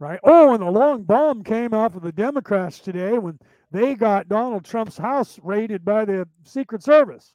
right? 0.00 0.18
Oh, 0.24 0.54
and 0.54 0.62
the 0.62 0.70
long 0.70 1.04
bomb 1.04 1.44
came 1.44 1.72
off 1.72 1.94
of 1.94 2.02
the 2.02 2.10
Democrats 2.10 2.80
today 2.80 3.18
when 3.18 3.38
they 3.70 3.94
got 3.94 4.28
Donald 4.28 4.64
Trump's 4.64 4.96
house 4.96 5.38
raided 5.44 5.84
by 5.84 6.04
the 6.04 6.26
Secret 6.42 6.82
Service. 6.82 7.34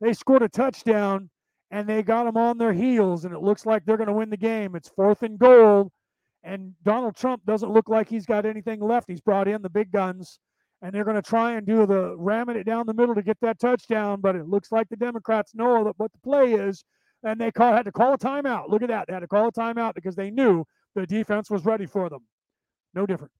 They 0.00 0.14
scored 0.14 0.42
a 0.42 0.48
touchdown 0.48 1.30
and 1.70 1.88
they 1.88 2.02
got 2.02 2.24
them 2.24 2.36
on 2.36 2.58
their 2.58 2.72
heels, 2.72 3.24
and 3.24 3.34
it 3.34 3.42
looks 3.42 3.66
like 3.66 3.84
they're 3.84 3.96
going 3.96 4.08
to 4.08 4.12
win 4.12 4.30
the 4.30 4.36
game. 4.36 4.74
It's 4.74 4.88
fourth 4.88 5.22
and 5.22 5.38
goal, 5.38 5.92
and 6.44 6.72
Donald 6.84 7.16
Trump 7.16 7.44
doesn't 7.44 7.72
look 7.72 7.88
like 7.88 8.08
he's 8.08 8.24
got 8.24 8.46
anything 8.46 8.80
left. 8.80 9.08
He's 9.08 9.20
brought 9.20 9.48
in 9.48 9.62
the 9.62 9.68
big 9.68 9.90
guns, 9.90 10.38
and 10.86 10.94
they're 10.94 11.02
going 11.02 11.16
to 11.16 11.22
try 11.22 11.54
and 11.54 11.66
do 11.66 11.84
the 11.84 12.14
ramming 12.16 12.54
it 12.54 12.62
down 12.62 12.86
the 12.86 12.94
middle 12.94 13.16
to 13.16 13.22
get 13.22 13.36
that 13.40 13.58
touchdown. 13.58 14.20
But 14.20 14.36
it 14.36 14.46
looks 14.46 14.70
like 14.70 14.88
the 14.88 14.94
Democrats 14.94 15.52
know 15.52 15.92
what 15.96 16.12
the 16.12 16.18
play 16.22 16.52
is, 16.52 16.84
and 17.24 17.40
they 17.40 17.50
call, 17.50 17.72
had 17.72 17.86
to 17.86 17.92
call 17.92 18.14
a 18.14 18.18
timeout. 18.18 18.68
Look 18.68 18.82
at 18.82 18.88
that. 18.88 19.08
They 19.08 19.12
had 19.12 19.20
to 19.20 19.26
call 19.26 19.48
a 19.48 19.52
timeout 19.52 19.96
because 19.96 20.14
they 20.14 20.30
knew 20.30 20.64
the 20.94 21.04
defense 21.04 21.50
was 21.50 21.64
ready 21.64 21.86
for 21.86 22.08
them. 22.08 22.20
No 22.94 23.04
different. 23.04 23.32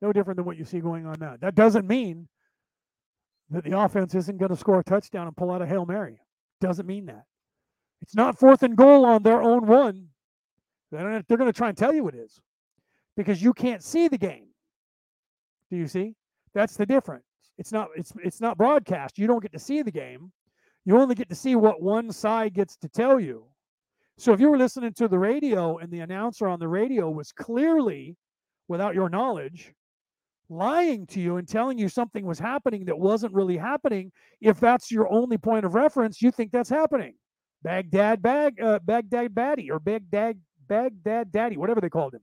No 0.00 0.10
different 0.10 0.38
than 0.38 0.46
what 0.46 0.56
you 0.56 0.64
see 0.64 0.80
going 0.80 1.04
on 1.04 1.16
now. 1.20 1.36
That 1.38 1.54
doesn't 1.54 1.86
mean 1.86 2.26
that 3.50 3.64
the 3.64 3.78
offense 3.78 4.14
isn't 4.14 4.38
going 4.38 4.48
to 4.48 4.56
score 4.56 4.80
a 4.80 4.84
touchdown 4.84 5.26
and 5.26 5.36
pull 5.36 5.50
out 5.50 5.60
a 5.60 5.66
Hail 5.66 5.84
Mary. 5.84 6.18
Doesn't 6.62 6.86
mean 6.86 7.04
that. 7.06 7.24
It's 8.00 8.14
not 8.14 8.38
fourth 8.38 8.62
and 8.62 8.74
goal 8.74 9.04
on 9.04 9.22
their 9.22 9.42
own 9.42 9.66
one. 9.66 10.06
They're 10.90 11.22
going 11.28 11.44
to 11.44 11.52
try 11.52 11.68
and 11.68 11.76
tell 11.76 11.92
you 11.92 12.08
it 12.08 12.14
is 12.14 12.40
because 13.18 13.42
you 13.42 13.52
can't 13.52 13.82
see 13.82 14.08
the 14.08 14.16
game. 14.16 14.46
Do 15.70 15.76
you 15.76 15.86
see? 15.86 16.14
That's 16.54 16.76
the 16.76 16.86
difference. 16.86 17.24
It's 17.58 17.72
not 17.72 17.88
it's 17.96 18.12
it's 18.22 18.40
not 18.40 18.58
broadcast. 18.58 19.18
You 19.18 19.26
don't 19.26 19.42
get 19.42 19.52
to 19.52 19.58
see 19.58 19.82
the 19.82 19.90
game. 19.90 20.32
You 20.84 20.98
only 20.98 21.14
get 21.14 21.28
to 21.28 21.34
see 21.34 21.54
what 21.54 21.80
one 21.80 22.12
side 22.12 22.54
gets 22.54 22.76
to 22.78 22.88
tell 22.88 23.20
you. 23.20 23.46
So 24.18 24.32
if 24.32 24.40
you 24.40 24.50
were 24.50 24.58
listening 24.58 24.92
to 24.94 25.08
the 25.08 25.18
radio 25.18 25.78
and 25.78 25.90
the 25.90 26.00
announcer 26.00 26.48
on 26.48 26.58
the 26.58 26.68
radio 26.68 27.10
was 27.10 27.32
clearly, 27.32 28.16
without 28.68 28.94
your 28.94 29.08
knowledge, 29.08 29.72
lying 30.48 31.06
to 31.06 31.20
you 31.20 31.36
and 31.36 31.48
telling 31.48 31.78
you 31.78 31.88
something 31.88 32.26
was 32.26 32.38
happening 32.38 32.84
that 32.84 32.98
wasn't 32.98 33.32
really 33.32 33.56
happening, 33.56 34.12
if 34.40 34.60
that's 34.60 34.90
your 34.90 35.10
only 35.10 35.38
point 35.38 35.64
of 35.64 35.74
reference, 35.74 36.20
you 36.20 36.30
think 36.30 36.52
that's 36.52 36.68
happening. 36.68 37.14
Baghdad 37.62 38.22
bag 38.22 38.60
uh, 38.60 38.80
Baghdad 38.80 39.32
Baddy 39.34 39.70
or 39.70 39.78
Baghdad 39.78 40.38
Baghdad 40.68 41.30
Daddy, 41.32 41.56
whatever 41.56 41.80
they 41.80 41.88
called 41.88 42.14
him. 42.14 42.22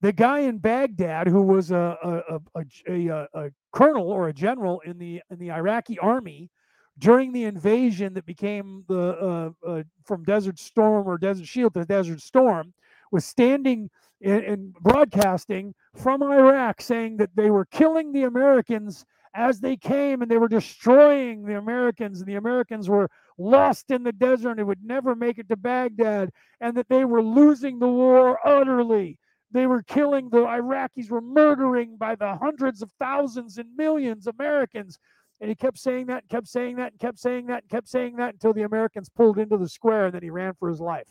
The 0.00 0.12
guy 0.12 0.40
in 0.40 0.58
Baghdad 0.58 1.26
who 1.26 1.42
was 1.42 1.70
a 1.70 1.96
a, 2.02 2.40
a, 2.54 3.08
a, 3.08 3.28
a 3.34 3.50
colonel 3.72 4.10
or 4.10 4.28
a 4.28 4.32
general 4.32 4.80
in 4.80 4.98
the 4.98 5.22
in 5.30 5.38
the 5.38 5.50
Iraqi 5.50 5.98
army 5.98 6.50
during 6.98 7.32
the 7.32 7.44
invasion 7.44 8.14
that 8.14 8.26
became 8.26 8.84
the 8.88 9.54
uh, 9.64 9.68
uh, 9.68 9.82
from 10.04 10.24
Desert 10.24 10.58
Storm 10.58 11.06
or 11.06 11.18
Desert 11.18 11.46
Shield 11.46 11.74
to 11.74 11.84
Desert 11.84 12.20
Storm 12.20 12.72
was 13.12 13.24
standing 13.24 13.90
and 14.22 14.74
broadcasting 14.74 15.74
from 15.94 16.22
Iraq 16.22 16.80
saying 16.80 17.16
that 17.18 17.30
they 17.36 17.50
were 17.50 17.64
killing 17.66 18.12
the 18.12 18.24
Americans 18.24 19.04
as 19.34 19.60
they 19.60 19.76
came 19.76 20.22
and 20.22 20.30
they 20.30 20.38
were 20.38 20.48
destroying 20.48 21.44
the 21.44 21.56
Americans 21.56 22.18
and 22.18 22.28
the 22.28 22.34
Americans 22.34 22.88
were 22.88 23.08
lost 23.38 23.90
in 23.90 24.02
the 24.02 24.12
desert 24.12 24.58
and 24.58 24.66
would 24.66 24.82
never 24.82 25.14
make 25.14 25.38
it 25.38 25.48
to 25.48 25.56
Baghdad 25.56 26.30
and 26.60 26.76
that 26.76 26.88
they 26.88 27.04
were 27.04 27.22
losing 27.22 27.78
the 27.78 27.88
war 27.88 28.38
utterly. 28.44 29.18
They 29.50 29.66
were 29.66 29.82
killing 29.82 30.28
the 30.28 30.38
Iraqis 30.38 31.10
were 31.10 31.22
murdering 31.22 31.96
by 31.96 32.14
the 32.16 32.36
hundreds 32.36 32.82
of 32.82 32.92
thousands 32.98 33.58
and 33.58 33.74
millions 33.76 34.26
Americans 34.26 34.98
and 35.40 35.48
he 35.48 35.54
kept 35.54 35.78
saying 35.78 36.06
that, 36.06 36.22
and 36.22 36.28
kept 36.28 36.48
saying 36.48 36.76
that, 36.76 36.92
and 36.92 37.00
kept 37.00 37.18
saying 37.18 37.46
that, 37.46 37.62
and 37.62 37.70
kept 37.70 37.88
saying 37.88 38.16
that 38.16 38.34
until 38.34 38.52
the 38.52 38.62
Americans 38.62 39.08
pulled 39.08 39.38
into 39.38 39.56
the 39.56 39.68
square 39.68 40.06
and 40.06 40.14
then 40.14 40.22
he 40.22 40.30
ran 40.30 40.54
for 40.54 40.68
his 40.68 40.80
life. 40.80 41.06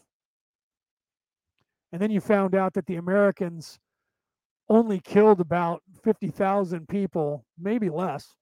And 1.91 2.01
then 2.01 2.11
you 2.11 2.19
found 2.19 2.53
out 2.53 2.73
that 2.73 2.85
the 2.85 2.97
Americans 2.97 3.79
only 4.69 4.99
killed 4.99 5.39
about 5.39 5.81
50,000 6.03 6.89
people, 6.89 7.45
maybe 7.57 7.89
less, 7.89 8.35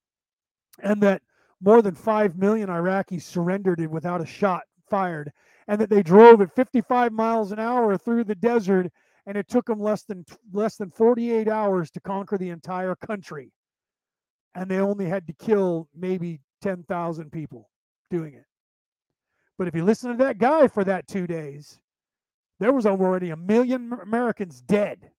and 0.82 1.02
that 1.04 1.22
more 1.62 1.84
than 1.84 1.94
5 1.94 2.36
million 2.36 2.70
Iraqis 2.70 3.22
surrendered 3.22 3.80
without 3.92 4.22
a 4.22 4.26
shot 4.26 4.64
fired, 4.90 5.32
and 5.68 5.80
that 5.80 5.92
they 5.92 6.02
drove 6.02 6.42
at 6.42 6.56
55 6.56 7.12
miles 7.12 7.52
an 7.52 7.60
hour 7.60 7.96
through 7.96 8.24
the 8.24 8.36
desert 8.36 8.92
and 9.28 9.38
it 9.38 9.48
took 9.48 9.66
them 9.66 9.80
less 9.80 10.04
than 10.04 10.26
less 10.54 10.78
than 10.78 10.90
48 10.92 11.48
hours 11.48 11.92
to 11.92 12.00
conquer 12.00 12.38
the 12.38 12.50
entire 12.50 12.96
country 12.96 13.52
and 14.56 14.70
they 14.72 14.80
only 14.80 15.06
had 15.06 15.28
to 15.28 15.34
kill 15.34 15.90
maybe 15.96 16.40
10,000 16.62 17.32
people 17.32 17.70
doing 18.10 18.34
it. 18.34 18.46
But 19.58 19.68
if 19.68 19.76
you 19.76 19.84
listen 19.84 20.12
to 20.12 20.18
that 20.24 20.38
guy 20.38 20.68
for 20.68 20.84
that 20.86 21.08
two 21.08 21.28
days, 21.28 21.80
there 22.60 22.72
was 22.72 22.86
already 22.86 23.32
a 23.32 23.38
million 23.38 23.94
Americans 24.02 24.62
dead. 24.62 25.12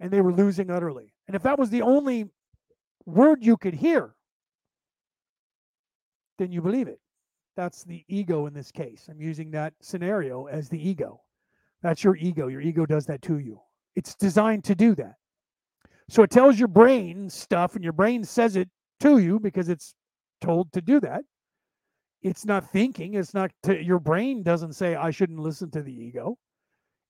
and 0.00 0.10
they 0.10 0.20
were 0.20 0.32
losing 0.32 0.70
utterly. 0.70 1.14
And 1.26 1.34
if 1.34 1.42
that 1.44 1.58
was 1.58 1.70
the 1.70 1.82
only 1.82 2.28
word 3.06 3.44
you 3.44 3.56
could 3.56 3.74
hear, 3.74 4.14
then 6.38 6.52
you 6.52 6.60
believe 6.60 6.88
it. 6.88 7.00
That's 7.56 7.84
the 7.84 8.04
ego 8.08 8.46
in 8.46 8.52
this 8.52 8.70
case. 8.70 9.08
I'm 9.10 9.20
using 9.20 9.50
that 9.52 9.72
scenario 9.80 10.46
as 10.46 10.68
the 10.68 10.88
ego. 10.88 11.22
That's 11.82 12.02
your 12.02 12.16
ego. 12.16 12.48
Your 12.48 12.60
ego 12.60 12.86
does 12.86 13.06
that 13.06 13.22
to 13.22 13.38
you. 13.38 13.60
It's 13.94 14.14
designed 14.14 14.64
to 14.64 14.74
do 14.74 14.94
that. 14.96 15.14
So 16.08 16.22
it 16.22 16.30
tells 16.30 16.58
your 16.58 16.68
brain 16.68 17.28
stuff, 17.28 17.74
and 17.74 17.82
your 17.82 17.92
brain 17.92 18.24
says 18.24 18.56
it 18.56 18.68
to 19.00 19.18
you 19.18 19.40
because 19.40 19.68
it's 19.68 19.94
told 20.40 20.72
to 20.72 20.80
do 20.80 21.00
that. 21.00 21.22
It's 22.22 22.44
not 22.44 22.70
thinking. 22.70 23.14
It's 23.14 23.34
not 23.34 23.50
to, 23.64 23.82
your 23.82 23.98
brain 23.98 24.42
doesn't 24.42 24.74
say 24.74 24.94
I 24.94 25.10
shouldn't 25.10 25.38
listen 25.38 25.70
to 25.72 25.82
the 25.82 25.92
ego. 25.92 26.38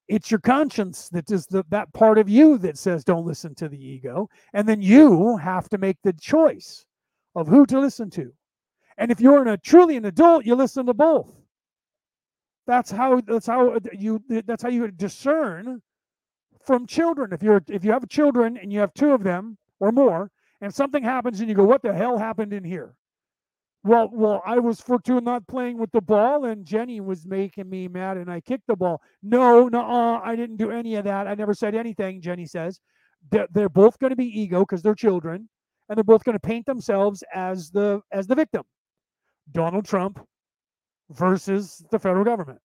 It's 0.09 0.31
your 0.31 0.41
conscience 0.41 1.09
that 1.11 1.31
is 1.31 1.47
the, 1.47 1.65
that 1.71 1.93
part 1.93 2.19
of 2.19 2.29
you 2.29 2.59
that 2.59 2.79
says 2.79 3.03
don't 3.03 3.27
listen 3.27 3.55
to 3.57 3.69
the 3.69 3.83
ego, 3.83 4.29
and 4.53 4.69
then 4.69 4.81
you 4.81 5.37
have 5.37 5.69
to 5.71 5.79
make 5.79 5.97
the 6.03 6.13
choice 6.13 6.85
of 7.35 7.49
who 7.49 7.67
to 7.67 7.81
listen 7.81 8.09
to. 8.11 8.33
And 8.99 9.11
if 9.11 9.21
you're 9.21 9.43
in 9.43 9.49
a 9.49 9.59
truly 9.59 9.97
an 9.97 10.05
adult, 10.05 10.47
you 10.47 10.55
listen 10.55 10.87
to 10.87 10.95
both. 10.95 11.33
That's 12.67 12.91
how 12.91 13.21
that's 13.21 13.47
how 13.47 13.75
uh, 13.75 13.81
you 13.93 14.23
that's 14.29 14.63
how 14.63 14.69
you 14.69 14.91
discern 14.91 15.83
from 16.65 16.87
children. 16.87 17.33
If 17.33 17.43
you're 17.43 17.63
if 17.69 17.85
you 17.85 17.93
have 17.93 18.09
children 18.09 18.57
and 18.57 18.73
you 18.73 18.81
have 18.81 18.93
two 18.95 19.13
of 19.13 19.23
them 19.23 19.57
or 19.79 19.93
more, 19.93 20.31
and 20.61 20.75
something 20.75 21.03
happens 21.03 21.41
and 21.41 21.49
you 21.49 21.55
go, 21.55 21.65
"What 21.65 21.83
the 21.83 21.95
hell 21.95 22.19
happened 22.19 22.53
in 22.53 22.65
here?" 22.65 22.95
Well, 23.85 24.11
well, 24.13 24.43
I 24.45 24.59
was 24.59 24.81
for 24.81 24.99
two 25.01 25.21
not 25.21 25.47
playing 25.47 25.79
with 25.79 25.93
the 25.93 26.01
ball, 26.01 26.47
and 26.47 26.67
Jenny 26.67 27.01
was 27.01 27.25
making 27.25 27.71
me 27.71 27.87
mad, 27.87 28.17
and 28.17 28.29
I 28.29 28.41
kicked 28.41 28.67
the 28.67 28.75
ball. 28.75 29.01
No, 29.23 29.69
no, 29.69 30.21
I 30.25 30.35
didn't 30.35 30.57
do 30.57 30.73
any 30.73 30.97
of 30.97 31.05
that. 31.05 31.29
I 31.29 31.35
never 31.35 31.55
said 31.55 31.77
anything. 31.77 32.21
Jenny 32.21 32.47
says 32.47 32.81
they're, 33.31 33.47
they're 33.53 33.69
both 33.69 33.97
going 34.01 34.11
to 34.11 34.17
be 34.17 34.41
ego 34.41 34.61
because 34.61 34.83
they're 34.83 34.97
children, 34.97 35.49
and 35.89 35.97
they're 35.97 36.03
both 36.03 36.25
going 36.25 36.35
to 36.35 36.41
paint 36.41 36.67
themselves 36.67 37.23
as 37.33 37.71
the 37.71 38.01
as 38.11 38.27
the 38.27 38.35
victim. 38.35 38.65
Donald 39.53 39.85
Trump 39.85 40.19
versus 41.11 41.85
the 41.91 41.99
federal 41.99 42.25
government. 42.25 42.61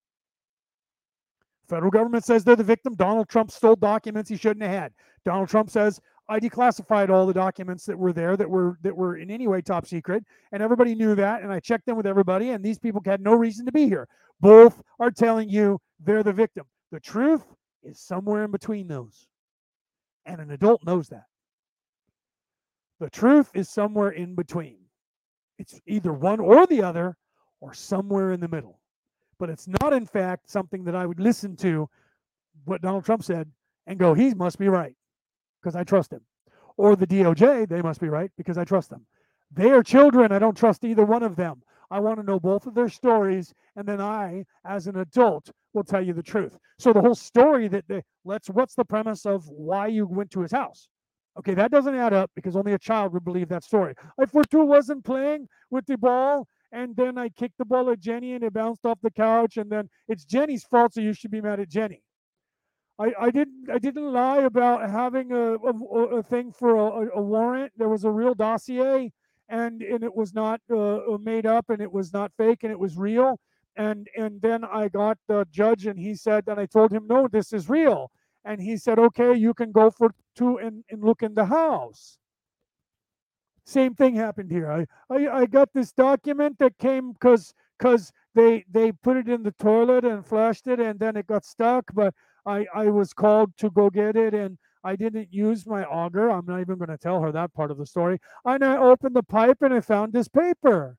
Federal 1.68 1.92
government 1.92 2.26
says 2.26 2.44
they're 2.44 2.56
the 2.56 2.64
victim. 2.64 2.96
Donald 2.96 3.30
Trump 3.30 3.50
stole 3.52 3.76
documents 3.76 4.30
he 4.30 4.36
shouldn't 4.36 4.64
have 4.64 4.72
had. 4.72 4.94
Donald 5.24 5.48
Trump 5.48 5.70
says 5.70 6.02
I 6.28 6.40
declassified 6.40 7.10
all 7.10 7.26
the 7.26 7.34
documents 7.34 7.86
that 7.86 7.98
were 7.98 8.14
there 8.14 8.38
that 8.38 8.50
were 8.50 8.78
that 8.84 8.96
were 8.96 9.18
in 9.18 9.30
any 9.30 9.48
way 9.48 9.62
top 9.62 9.86
secret, 9.86 10.24
and 10.52 10.64
everybody 10.64 10.96
knew 10.96 11.14
that. 11.16 11.42
And 11.42 11.52
I 11.52 11.60
checked 11.60 11.86
them 11.86 11.98
with 11.98 12.08
everybody, 12.08 12.52
and 12.52 12.64
these 12.64 12.80
people 12.80 13.02
had 13.06 13.22
no 13.22 13.34
reason 13.34 13.66
to 13.66 13.72
be 13.72 13.86
here. 13.86 14.08
Both 14.40 14.82
are 15.00 15.12
telling 15.12 15.50
you 15.50 15.80
they're 16.00 16.24
the 16.24 16.34
victim. 16.34 16.66
The 16.92 17.00
truth 17.00 17.44
is 17.84 18.00
somewhere 18.00 18.46
in 18.46 18.52
between 18.52 18.88
those, 18.88 19.28
and 20.26 20.40
an 20.40 20.52
adult 20.52 20.86
knows 20.86 21.10
that. 21.10 21.26
The 23.02 23.10
truth 23.10 23.50
is 23.54 23.68
somewhere 23.68 24.12
in 24.12 24.36
between. 24.36 24.78
It's 25.58 25.82
either 25.86 26.14
one 26.14 26.40
or 26.40 26.66
the 26.66 26.82
other, 26.82 27.18
or 27.62 27.74
somewhere 27.74 28.34
in 28.34 28.40
the 28.40 28.48
middle. 28.48 28.80
But 29.40 29.50
it's 29.50 29.68
not, 29.68 29.94
in 29.94 30.06
fact, 30.06 30.50
something 30.50 30.84
that 30.84 30.96
I 30.96 31.06
would 31.06 31.20
listen 31.20 31.56
to 31.58 31.90
what 32.66 32.82
Donald 32.82 33.06
Trump 33.06 33.24
said 33.24 33.50
and 33.88 33.98
go, 33.98 34.14
he 34.14 34.34
must 34.34 34.60
be 34.60 34.68
right 34.68 34.96
because 35.62 35.76
I 35.76 35.84
trust 35.84 36.12
him. 36.12 36.22
Or 36.78 36.96
the 36.96 37.08
DOJ, 37.08 37.70
they 37.70 37.82
must 37.82 38.02
be 38.02 38.10
right 38.10 38.32
because 38.38 38.58
I 38.58 38.66
trust 38.66 38.90
them. 38.90 39.06
They 39.52 39.72
are 39.72 39.84
children. 39.84 40.32
I 40.32 40.40
don't 40.40 40.58
trust 40.58 40.84
either 40.84 41.06
one 41.06 41.24
of 41.24 41.36
them. 41.36 41.62
I 41.90 42.00
want 42.00 42.20
to 42.20 42.26
know 42.26 42.40
both 42.40 42.68
of 42.68 42.74
their 42.74 42.88
stories, 42.88 43.54
and 43.76 43.86
then 43.86 44.00
I, 44.00 44.46
as 44.66 44.88
an 44.88 44.98
adult, 44.98 45.52
will 45.74 45.84
tell 45.84 46.02
you 46.02 46.14
the 46.14 46.24
truth. 46.24 46.58
So 46.80 46.94
the 46.94 47.02
whole 47.02 47.16
story 47.16 47.68
that 47.68 47.86
they 47.88 48.02
let's 48.24 48.50
what's 48.50 48.76
the 48.76 48.86
premise 48.86 49.26
of 49.26 49.48
why 49.50 49.88
you 49.88 50.06
went 50.06 50.32
to 50.32 50.42
his 50.42 50.52
house? 50.52 50.88
Okay, 51.38 51.54
that 51.54 51.72
doesn't 51.72 51.96
add 51.96 52.14
up 52.14 52.32
because 52.36 52.56
only 52.56 52.74
a 52.74 52.80
child 52.80 53.14
would 53.14 53.26
believe 53.26 53.50
that 53.50 53.64
story. 53.64 53.94
If 54.18 54.32
for 54.32 54.44
two 54.44 54.64
wasn't 54.66 55.04
playing 55.04 55.48
with 55.70 55.86
the 55.86 55.98
ball, 55.98 56.48
and 56.72 56.96
then 56.96 57.18
I 57.18 57.30
kicked 57.30 57.58
the 57.58 57.66
ball 57.66 57.90
at 57.90 58.00
Jenny 58.00 58.34
and 58.34 58.44
it 58.44 58.54
bounced 58.54 58.86
off 58.86 59.00
the 59.02 59.12
couch, 59.12 59.58
and 59.58 59.70
then 59.70 59.90
it's 60.08 60.26
Jenny's 60.26 60.64
fault, 60.64 60.94
so 60.94 61.02
you 61.02 61.14
should 61.14 61.32
be 61.32 61.42
mad 61.42 61.60
at 61.60 61.70
Jenny. 61.70 62.04
I, 63.00 63.14
I 63.20 63.32
didn't 63.32 63.70
I 63.72 63.80
didn't 63.80 64.12
lie 64.12 64.40
about 64.40 64.90
having 64.90 65.32
a, 65.32 65.56
a, 65.56 65.74
a 66.18 66.24
thing 66.24 66.52
for 66.52 66.76
a, 66.76 67.18
a, 67.18 67.22
warrant. 67.22 67.74
There 67.78 67.90
was 67.90 68.04
a 68.04 68.12
real 68.12 68.34
dossier, 68.34 69.12
and 69.50 69.82
and 69.82 70.04
it 70.04 70.16
was 70.16 70.34
not 70.34 70.62
uh, 70.74 71.00
made 71.20 71.46
up, 71.46 71.70
and 71.70 71.82
it 71.82 71.92
was 71.92 72.14
not 72.14 72.32
fake, 72.38 72.64
and 72.64 72.72
it 72.72 72.80
was 72.80 72.98
real. 72.98 73.40
And 73.76 74.08
and 74.18 74.42
then 74.42 74.64
I 74.64 74.90
got 74.90 75.18
the 75.28 75.48
judge, 75.52 75.86
and 75.86 75.98
he 75.98 76.16
said, 76.16 76.44
and 76.48 76.60
I 76.60 76.66
told 76.66 76.92
him, 76.92 77.08
no, 77.08 77.28
this 77.28 77.54
is 77.54 77.70
real 77.70 78.12
and 78.44 78.62
he 78.62 78.78
said, 78.78 79.00
okay, 79.00 79.36
you 79.36 79.54
can 79.54 79.72
go 79.72 79.90
for 79.92 80.14
two 80.36 80.58
and, 80.58 80.84
and 80.90 81.04
look 81.04 81.22
in 81.22 81.34
the 81.34 81.46
house. 81.46 82.18
Same 83.66 83.94
thing 83.96 84.16
happened 84.16 84.52
here. 84.52 84.72
I, 84.72 84.86
I, 85.14 85.42
I 85.42 85.46
got 85.46 85.70
this 85.74 85.92
document 85.92 86.58
that 86.60 86.78
came 86.78 87.14
because 87.14 87.54
because 87.78 88.12
they 88.36 88.66
they 88.72 88.92
put 88.92 89.18
it 89.18 89.28
in 89.30 89.44
the 89.44 89.52
toilet 89.54 90.04
and 90.06 90.26
flushed 90.26 90.68
it 90.68 90.80
and 90.80 91.00
then 91.00 91.16
it 91.16 91.28
got 91.28 91.46
stuck, 91.46 91.86
but 91.94 92.14
I, 92.46 92.66
I 92.74 92.86
was 92.86 93.14
called 93.14 93.56
to 93.58 93.70
go 93.70 93.90
get 93.90 94.16
it 94.16 94.34
and 94.34 94.58
I 94.84 94.96
didn't 94.96 95.32
use 95.32 95.68
my 95.68 95.84
auger. 95.86 96.30
I'm 96.30 96.46
not 96.46 96.60
even 96.60 96.78
going 96.78 96.90
to 96.90 96.98
tell 96.98 97.22
her 97.22 97.32
that 97.32 97.54
part 97.54 97.72
of 97.72 97.78
the 97.78 97.86
story. 97.86 98.20
And 98.46 98.64
I 98.64 98.78
opened 98.78 99.16
the 99.16 99.24
pipe 99.24 99.62
and 99.62 99.74
I 99.74 99.82
found 99.82 100.14
this 100.14 100.28
paper. 100.28 100.98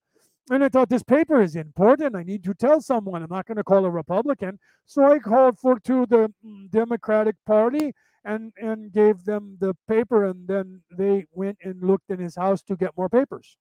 And 0.51 0.63
I 0.63 0.69
thought 0.69 0.89
this 0.89 1.03
paper 1.03 1.41
is 1.41 1.57
important. 1.57 2.17
I 2.17 2.23
need 2.23 2.45
to 2.45 2.55
tell 2.55 2.81
someone. 2.81 3.23
I'm 3.23 3.31
not 3.31 3.47
going 3.47 3.57
to 3.57 3.65
call 3.65 3.85
a 3.85 3.91
Republican. 3.91 4.59
So 4.87 5.05
I 5.05 5.19
called 5.19 5.59
for 5.59 5.79
to 5.81 6.07
the 6.07 6.33
mm, 6.45 6.71
Democratic 6.71 7.37
Party 7.47 7.93
and 8.25 8.53
and 8.57 8.93
gave 8.93 9.25
them 9.25 9.57
the 9.61 9.75
paper, 9.89 10.25
and 10.25 10.47
then 10.47 10.83
they 10.97 11.27
went 11.33 11.59
and 11.63 11.83
looked 11.83 12.11
in 12.11 12.19
his 12.19 12.37
house 12.37 12.63
to 12.63 12.77
get 12.77 12.97
more 12.97 13.09
papers. 13.09 13.57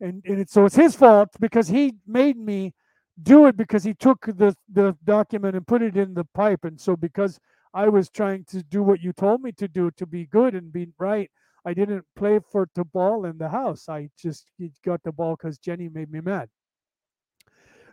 And 0.00 0.22
and 0.26 0.40
it, 0.40 0.50
so 0.50 0.64
it's 0.64 0.76
his 0.76 0.94
fault 0.96 1.30
because 1.40 1.68
he 1.68 1.94
made 2.06 2.36
me 2.36 2.74
do 3.22 3.46
it 3.46 3.56
because 3.56 3.84
he 3.84 3.94
took 3.94 4.26
the 4.26 4.56
the 4.72 4.96
document 5.04 5.56
and 5.56 5.66
put 5.66 5.82
it 5.82 5.96
in 5.96 6.14
the 6.14 6.24
pipe, 6.34 6.64
and 6.64 6.80
so 6.80 6.96
because 6.96 7.38
I 7.74 7.88
was 7.88 8.10
trying 8.10 8.44
to 8.46 8.62
do 8.62 8.82
what 8.82 9.00
you 9.00 9.12
told 9.12 9.42
me 9.42 9.52
to 9.52 9.68
do 9.68 9.90
to 9.92 10.06
be 10.06 10.26
good 10.26 10.54
and 10.54 10.72
be 10.72 10.88
right, 10.98 11.30
I 11.64 11.74
didn't 11.74 12.04
play 12.16 12.38
for 12.50 12.68
the 12.74 12.84
ball 12.84 13.24
in 13.24 13.38
the 13.38 13.48
house. 13.48 13.88
I 13.88 14.10
just 14.18 14.46
got 14.84 15.02
the 15.02 15.12
ball 15.12 15.36
because 15.36 15.58
Jenny 15.58 15.88
made 15.88 16.10
me 16.10 16.20
mad. 16.20 16.48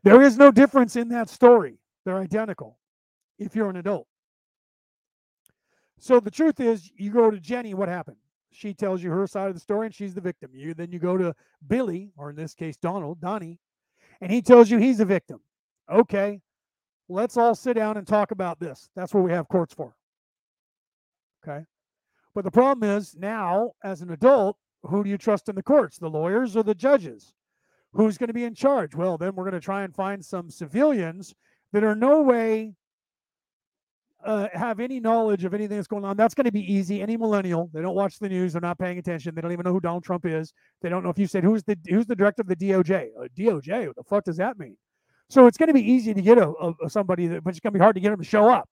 There 0.03 0.21
is 0.21 0.37
no 0.37 0.51
difference 0.51 0.95
in 0.95 1.09
that 1.09 1.29
story. 1.29 1.79
They're 2.05 2.19
identical 2.19 2.77
if 3.37 3.55
you're 3.55 3.69
an 3.69 3.77
adult. 3.77 4.07
So 5.99 6.19
the 6.19 6.31
truth 6.31 6.59
is, 6.59 6.91
you 6.95 7.11
go 7.11 7.29
to 7.29 7.39
Jenny, 7.39 7.73
what 7.73 7.89
happened? 7.89 8.17
She 8.51 8.73
tells 8.73 9.03
you 9.03 9.11
her 9.11 9.27
side 9.27 9.49
of 9.49 9.53
the 9.53 9.59
story 9.59 9.85
and 9.85 9.93
she's 9.93 10.13
the 10.13 10.21
victim. 10.21 10.51
You 10.53 10.73
then 10.73 10.91
you 10.91 10.99
go 10.99 11.17
to 11.17 11.35
Billy, 11.67 12.11
or 12.17 12.29
in 12.29 12.35
this 12.35 12.53
case 12.53 12.77
Donald, 12.77 13.21
Donnie, 13.21 13.59
and 14.21 14.31
he 14.31 14.41
tells 14.41 14.69
you 14.69 14.77
he's 14.77 14.97
the 14.97 15.05
victim. 15.05 15.39
Okay, 15.91 16.41
let's 17.09 17.37
all 17.37 17.53
sit 17.53 17.73
down 17.73 17.97
and 17.97 18.07
talk 18.07 18.31
about 18.31 18.59
this. 18.59 18.89
That's 18.95 19.13
what 19.13 19.23
we 19.23 19.31
have 19.31 19.47
courts 19.47 19.73
for. 19.73 19.95
Okay. 21.43 21.65
But 22.33 22.43
the 22.43 22.51
problem 22.51 22.89
is 22.89 23.15
now, 23.17 23.71
as 23.83 24.01
an 24.01 24.11
adult, 24.11 24.57
who 24.83 25.03
do 25.03 25.09
you 25.09 25.17
trust 25.17 25.49
in 25.49 25.55
the 25.55 25.63
courts, 25.63 25.97
the 25.97 26.09
lawyers 26.09 26.55
or 26.55 26.63
the 26.63 26.75
judges? 26.75 27.33
Who's 27.93 28.17
going 28.17 28.27
to 28.27 28.33
be 28.33 28.43
in 28.43 28.55
charge? 28.55 28.95
Well, 28.95 29.17
then 29.17 29.35
we're 29.35 29.45
going 29.45 29.53
to 29.53 29.59
try 29.59 29.83
and 29.83 29.95
find 29.95 30.23
some 30.23 30.49
civilians 30.49 31.33
that 31.73 31.83
are 31.83 31.95
no 31.95 32.21
way 32.21 32.75
uh, 34.23 34.47
have 34.53 34.79
any 34.79 34.99
knowledge 34.99 35.45
of 35.45 35.53
anything 35.53 35.77
that's 35.77 35.87
going 35.87 36.03
on. 36.03 36.17
That's 36.17 36.33
going 36.33 36.45
to 36.45 36.51
be 36.51 36.71
easy. 36.71 37.01
Any 37.01 37.17
millennial, 37.17 37.69
they 37.73 37.81
don't 37.81 37.95
watch 37.95 38.19
the 38.19 38.29
news, 38.29 38.53
they're 38.53 38.61
not 38.61 38.77
paying 38.77 38.97
attention, 38.97 39.33
they 39.35 39.41
don't 39.41 39.51
even 39.51 39.63
know 39.63 39.73
who 39.73 39.79
Donald 39.79 40.03
Trump 40.03 40.25
is. 40.25 40.53
They 40.81 40.89
don't 40.89 41.03
know 41.03 41.09
if 41.09 41.17
you 41.17 41.27
said 41.27 41.43
who's 41.43 41.63
the 41.63 41.77
who's 41.87 42.05
the 42.05 42.15
director 42.15 42.41
of 42.41 42.47
the 42.47 42.55
DOJ. 42.55 43.09
Uh, 43.17 43.27
DOJ, 43.37 43.87
what 43.87 43.95
the 43.95 44.03
fuck 44.03 44.23
does 44.25 44.37
that 44.37 44.59
mean? 44.59 44.75
So 45.29 45.47
it's 45.47 45.57
going 45.57 45.67
to 45.67 45.73
be 45.73 45.91
easy 45.91 46.13
to 46.13 46.21
get 46.21 46.37
a, 46.37 46.51
a 46.83 46.89
somebody 46.89 47.27
that, 47.27 47.43
but 47.43 47.51
it's 47.51 47.59
going 47.59 47.73
to 47.73 47.77
be 47.77 47.83
hard 47.83 47.95
to 47.95 48.01
get 48.01 48.09
them 48.09 48.19
to 48.19 48.25
show 48.25 48.49
up 48.49 48.67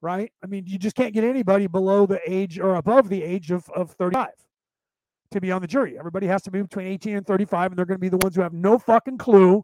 right? 0.00 0.32
I 0.42 0.46
mean, 0.46 0.64
you 0.66 0.78
just 0.78 0.96
can't 0.96 1.12
get 1.12 1.24
anybody 1.24 1.66
below 1.66 2.06
the 2.06 2.20
age 2.26 2.58
or 2.58 2.76
above 2.76 3.08
the 3.08 3.22
age 3.22 3.50
of, 3.50 3.68
of 3.70 3.92
35 3.92 4.28
to 5.30 5.40
be 5.40 5.52
on 5.52 5.60
the 5.60 5.68
jury. 5.68 5.98
Everybody 5.98 6.26
has 6.26 6.42
to 6.42 6.50
be 6.50 6.62
between 6.62 6.86
18 6.86 7.16
and 7.16 7.26
35, 7.26 7.72
and 7.72 7.78
they're 7.78 7.84
going 7.84 7.96
to 7.96 8.00
be 8.00 8.08
the 8.08 8.18
ones 8.18 8.36
who 8.36 8.42
have 8.42 8.52
no 8.52 8.78
fucking 8.78 9.18
clue 9.18 9.62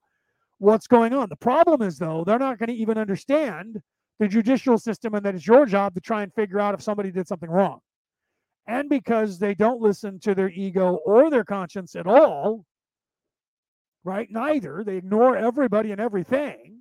what's 0.59 0.87
going 0.87 1.13
on. 1.13 1.29
The 1.29 1.37
problem 1.37 1.83
is, 1.83 1.99
though, 1.99 2.25
they're 2.25 2.39
not 2.39 2.59
going 2.59 2.69
to 2.69 2.75
even 2.75 2.99
understand 2.99 3.81
the 4.19 4.29
judicial 4.29 4.79
system 4.79 5.15
and 5.15 5.25
that 5.25 5.35
it's 5.35 5.47
your 5.47 5.67
job 5.67 5.95
to 5.95 6.01
try 6.01 6.23
and 6.23 6.33
figure 6.35 6.61
out 6.61 6.75
if 6.75 6.83
somebody 6.83 7.11
did 7.11 7.27
something 7.27 7.51
wrong. 7.51 7.81
And 8.67 8.89
because 8.89 9.39
they 9.39 9.55
don't 9.55 9.81
listen 9.81 10.19
to 10.21 10.35
their 10.35 10.51
ego 10.51 10.95
or 11.05 11.31
their 11.31 11.45
conscience 11.45 11.95
at 11.97 12.07
all, 12.07 12.65
right? 14.05 14.29
Neither. 14.31 14.85
They 14.85 14.97
ignore 14.97 15.37
everybody 15.37 15.93
and 15.93 16.01
everything. 16.01 16.81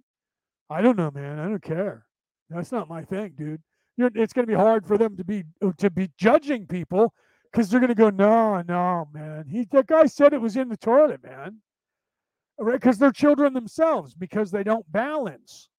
I 0.69 0.81
don't 0.81 0.97
know, 0.97 1.11
man. 1.11 1.39
I 1.39 1.45
don't 1.45 1.61
care. 1.61 2.05
That's 2.49 2.71
not 2.71 2.89
my 2.89 3.03
thing, 3.03 3.33
dude. 3.37 3.61
You're, 3.97 4.11
it's 4.15 4.33
going 4.33 4.47
to 4.47 4.51
be 4.51 4.57
hard 4.57 4.85
for 4.85 4.97
them 4.97 5.17
to 5.17 5.23
be 5.23 5.43
uh, 5.61 5.71
to 5.77 5.89
be 5.89 6.09
judging 6.17 6.65
people 6.65 7.13
because 7.51 7.69
they're 7.69 7.79
going 7.79 7.89
to 7.89 7.95
go, 7.95 8.09
no, 8.09 8.61
no, 8.67 9.07
man. 9.13 9.45
He 9.47 9.67
that 9.71 9.87
guy 9.87 10.05
said 10.07 10.33
it 10.33 10.41
was 10.41 10.57
in 10.57 10.69
the 10.69 10.77
toilet, 10.77 11.23
man. 11.23 11.59
Right? 12.59 12.79
Because 12.79 12.97
they're 12.97 13.11
children 13.11 13.53
themselves 13.53 14.15
because 14.15 14.51
they 14.51 14.63
don't 14.63 14.89
balance. 14.91 15.69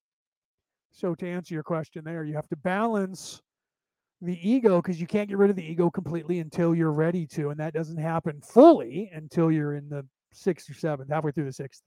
So 0.95 1.15
to 1.17 1.29
answer 1.29 1.55
your 1.55 1.65
question 1.65 2.05
there, 2.05 2.23
you 2.23 2.35
have 2.35 2.49
to 2.49 2.57
balance 2.57 3.43
the 4.23 4.39
ego 4.49 4.81
because 4.81 5.01
you 5.01 5.09
can't 5.09 5.29
get 5.29 5.39
rid 5.39 5.51
of 5.51 5.57
the 5.57 5.65
ego 5.65 5.91
completely 5.91 6.39
until 6.39 6.73
you're 6.73 6.93
ready 6.93 7.27
to. 7.27 7.51
And 7.51 7.59
that 7.59 7.75
doesn't 7.75 7.99
happen 7.99 8.41
fully 8.41 9.11
until 9.13 9.51
you're 9.51 9.75
in 9.75 9.89
the 9.89 10.07
sixth 10.33 10.71
or 10.71 10.75
seventh, 10.75 11.11
halfway 11.11 11.33
through 11.33 11.47
the 11.47 11.53
sixth, 11.53 11.83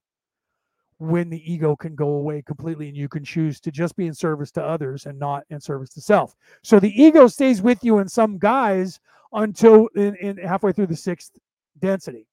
when 0.98 1.30
the 1.30 1.52
ego 1.52 1.74
can 1.76 1.96
go 1.96 2.10
away 2.10 2.42
completely 2.42 2.90
and 2.90 2.98
you 2.98 3.08
can 3.08 3.24
choose 3.24 3.62
to 3.62 3.72
just 3.72 3.96
be 3.96 4.08
in 4.08 4.14
service 4.14 4.52
to 4.52 4.64
others 4.64 5.06
and 5.06 5.18
not 5.18 5.44
in 5.50 5.62
service 5.62 5.90
to 5.92 6.02
self. 6.02 6.36
So 6.62 6.78
the 6.78 7.02
ego 7.02 7.28
stays 7.28 7.62
with 7.62 7.84
you 7.84 8.00
in 8.00 8.10
some 8.10 8.38
guise 8.38 9.00
until 9.32 9.88
in, 9.96 10.16
in 10.16 10.38
halfway 10.38 10.74
through 10.74 10.88
the 10.88 10.98
sixth 10.98 11.32
density 11.80 12.28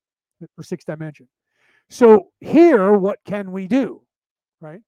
or 0.58 0.64
sixth 0.64 0.86
dimension. 0.86 1.28
So 1.88 2.30
here, 2.40 2.92
what 2.94 3.20
can 3.24 3.52
we 3.52 3.68
do? 3.68 4.02
Right? 4.60 4.80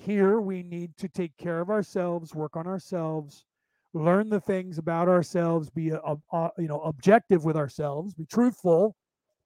Here 0.00 0.40
we 0.40 0.62
need 0.62 0.96
to 0.96 1.08
take 1.08 1.36
care 1.36 1.60
of 1.60 1.68
ourselves, 1.68 2.34
work 2.34 2.56
on 2.56 2.66
ourselves, 2.66 3.44
learn 3.92 4.30
the 4.30 4.40
things 4.40 4.78
about 4.78 5.08
ourselves, 5.08 5.68
be 5.68 5.90
a, 5.90 5.98
a, 5.98 6.16
a, 6.32 6.50
you 6.56 6.68
know 6.68 6.80
objective 6.80 7.44
with 7.44 7.54
ourselves, 7.54 8.14
be 8.14 8.24
truthful, 8.24 8.96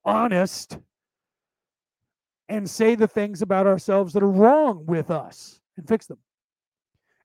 honest, 0.04 0.78
and 2.48 2.70
say 2.70 2.94
the 2.94 3.08
things 3.08 3.42
about 3.42 3.66
ourselves 3.66 4.12
that 4.12 4.22
are 4.22 4.30
wrong 4.30 4.86
with 4.86 5.10
us 5.10 5.60
and 5.76 5.88
fix 5.88 6.06
them. 6.06 6.18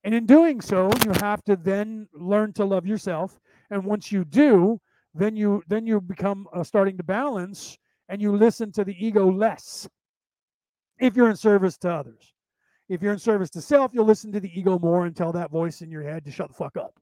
And 0.04 0.16
in 0.16 0.26
doing 0.26 0.60
so, 0.60 0.90
you 1.06 1.12
have 1.22 1.44
to 1.44 1.56
then 1.56 2.08
learn 2.14 2.52
to 2.54 2.66
love 2.66 2.88
yourself. 2.88 3.40
And 3.70 3.86
once 3.86 4.12
you 4.12 4.26
do, 4.26 4.82
then 5.14 5.36
you 5.36 5.62
then 5.68 5.86
you 5.86 6.02
become 6.02 6.48
uh, 6.52 6.64
starting 6.64 6.98
to 6.98 7.04
balance 7.04 7.78
and 8.08 8.24
you 8.24 8.36
listen 8.36 8.72
to 8.72 8.84
the 8.84 8.96
ego 9.06 9.32
less 9.32 9.88
if 10.98 11.16
you're 11.16 11.30
in 11.30 11.36
service 11.36 11.78
to 11.78 11.92
others. 11.92 12.34
If 12.90 13.04
you're 13.04 13.14
in 13.14 13.20
service 13.20 13.52
to 13.52 13.62
self, 13.62 13.92
you'll 13.94 14.06
listen 14.06 14.32
to 14.32 14.40
the 14.40 14.52
ego 14.60 14.80
more 14.80 15.06
and 15.06 15.16
tell 15.16 15.32
that 15.34 15.52
voice 15.52 15.82
in 15.82 15.92
your 15.92 16.04
head 16.04 16.26
to 16.26 16.32
shut 16.32 16.48
the 16.50 16.56
fuck 16.56 16.76
up. 16.76 17.00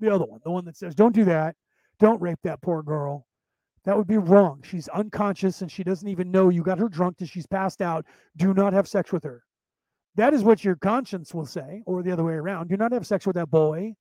The 0.00 0.12
other 0.12 0.24
one, 0.24 0.40
the 0.44 0.50
one 0.50 0.64
that 0.66 0.76
says, 0.76 0.94
don't 0.94 1.14
do 1.14 1.24
that. 1.24 1.56
Don't 1.98 2.22
rape 2.22 2.38
that 2.44 2.62
poor 2.62 2.82
girl. 2.82 3.26
That 3.84 3.96
would 3.96 4.06
be 4.06 4.18
wrong. 4.18 4.62
She's 4.64 4.88
unconscious 4.88 5.62
and 5.62 5.70
she 5.70 5.84
doesn't 5.84 6.08
even 6.08 6.30
know 6.30 6.48
you 6.48 6.62
got 6.62 6.78
her 6.78 6.88
drunk 6.88 7.18
till 7.18 7.26
she's 7.26 7.46
passed 7.46 7.82
out. 7.82 8.06
Do 8.36 8.54
not 8.54 8.72
have 8.72 8.88
sex 8.88 9.12
with 9.12 9.24
her. 9.24 9.42
That 10.16 10.32
is 10.32 10.42
what 10.44 10.64
your 10.64 10.76
conscience 10.76 11.34
will 11.34 11.44
say, 11.44 11.82
or 11.86 12.02
the 12.02 12.12
other 12.12 12.24
way 12.24 12.34
around. 12.34 12.68
Do 12.68 12.76
not 12.76 12.92
have 12.92 13.06
sex 13.06 13.26
with 13.26 13.34
that 13.34 13.50
boy. 13.50 13.94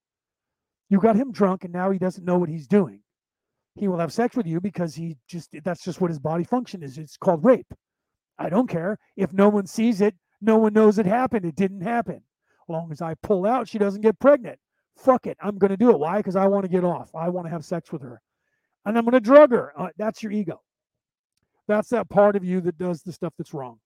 You 0.90 1.00
got 1.00 1.16
him 1.16 1.32
drunk 1.32 1.64
and 1.64 1.74
now 1.74 1.90
he 1.90 1.98
doesn't 1.98 2.24
know 2.24 2.38
what 2.38 2.50
he's 2.50 2.68
doing. 2.68 3.02
He 3.76 3.88
will 3.88 3.98
have 3.98 4.14
sex 4.14 4.36
with 4.36 4.46
you 4.46 4.62
because 4.62 4.94
he 4.94 5.18
just, 5.28 5.50
that's 5.64 5.84
just 5.84 6.00
what 6.00 6.12
his 6.12 6.20
body 6.20 6.44
function 6.44 6.84
is. 6.84 7.00
It's 7.00 7.18
called 7.18 7.44
rape. 7.44 7.74
I 8.38 8.50
don't 8.50 8.70
care. 8.70 9.00
If 9.18 9.34
no 9.34 9.50
one 9.50 9.66
sees 9.66 10.02
it, 10.02 10.16
no 10.44 10.58
one 10.58 10.74
knows 10.74 11.00
it 11.00 11.06
happened. 11.06 11.46
It 11.46 11.56
didn't 11.56 11.82
happen. 11.82 12.16
As 12.16 12.70
long 12.70 12.92
as 12.92 13.02
I 13.02 13.16
pull 13.16 13.46
out, 13.46 13.68
she 13.68 13.78
doesn't 13.78 14.02
get 14.02 14.20
pregnant. 14.20 14.60
Fuck 14.98 15.28
it. 15.28 15.38
I'm 15.42 15.58
going 15.58 15.72
to 15.72 15.78
do 15.78 15.90
it. 15.90 16.00
Why? 16.00 16.18
Because 16.18 16.36
I 16.36 16.48
want 16.48 16.64
to 16.64 16.70
get 16.70 16.84
off. 16.84 17.10
I 17.16 17.30
want 17.30 17.48
to 17.48 17.52
have 17.52 17.66
sex 17.66 17.92
with 17.92 18.02
her. 18.02 18.22
And 18.86 18.98
I'm 18.98 19.06
going 19.06 19.14
to 19.14 19.20
drug 19.20 19.52
her. 19.52 19.74
Uh, 19.78 19.90
that's 19.98 20.22
your 20.22 20.32
ego. 20.32 20.62
That's 21.68 21.90
that 21.90 22.10
part 22.10 22.36
of 22.36 22.44
you 22.44 22.62
that 22.62 22.78
does 22.78 23.02
the 23.02 23.14
stuff 23.14 23.34
that's 23.38 23.54
wrong. 23.54 23.80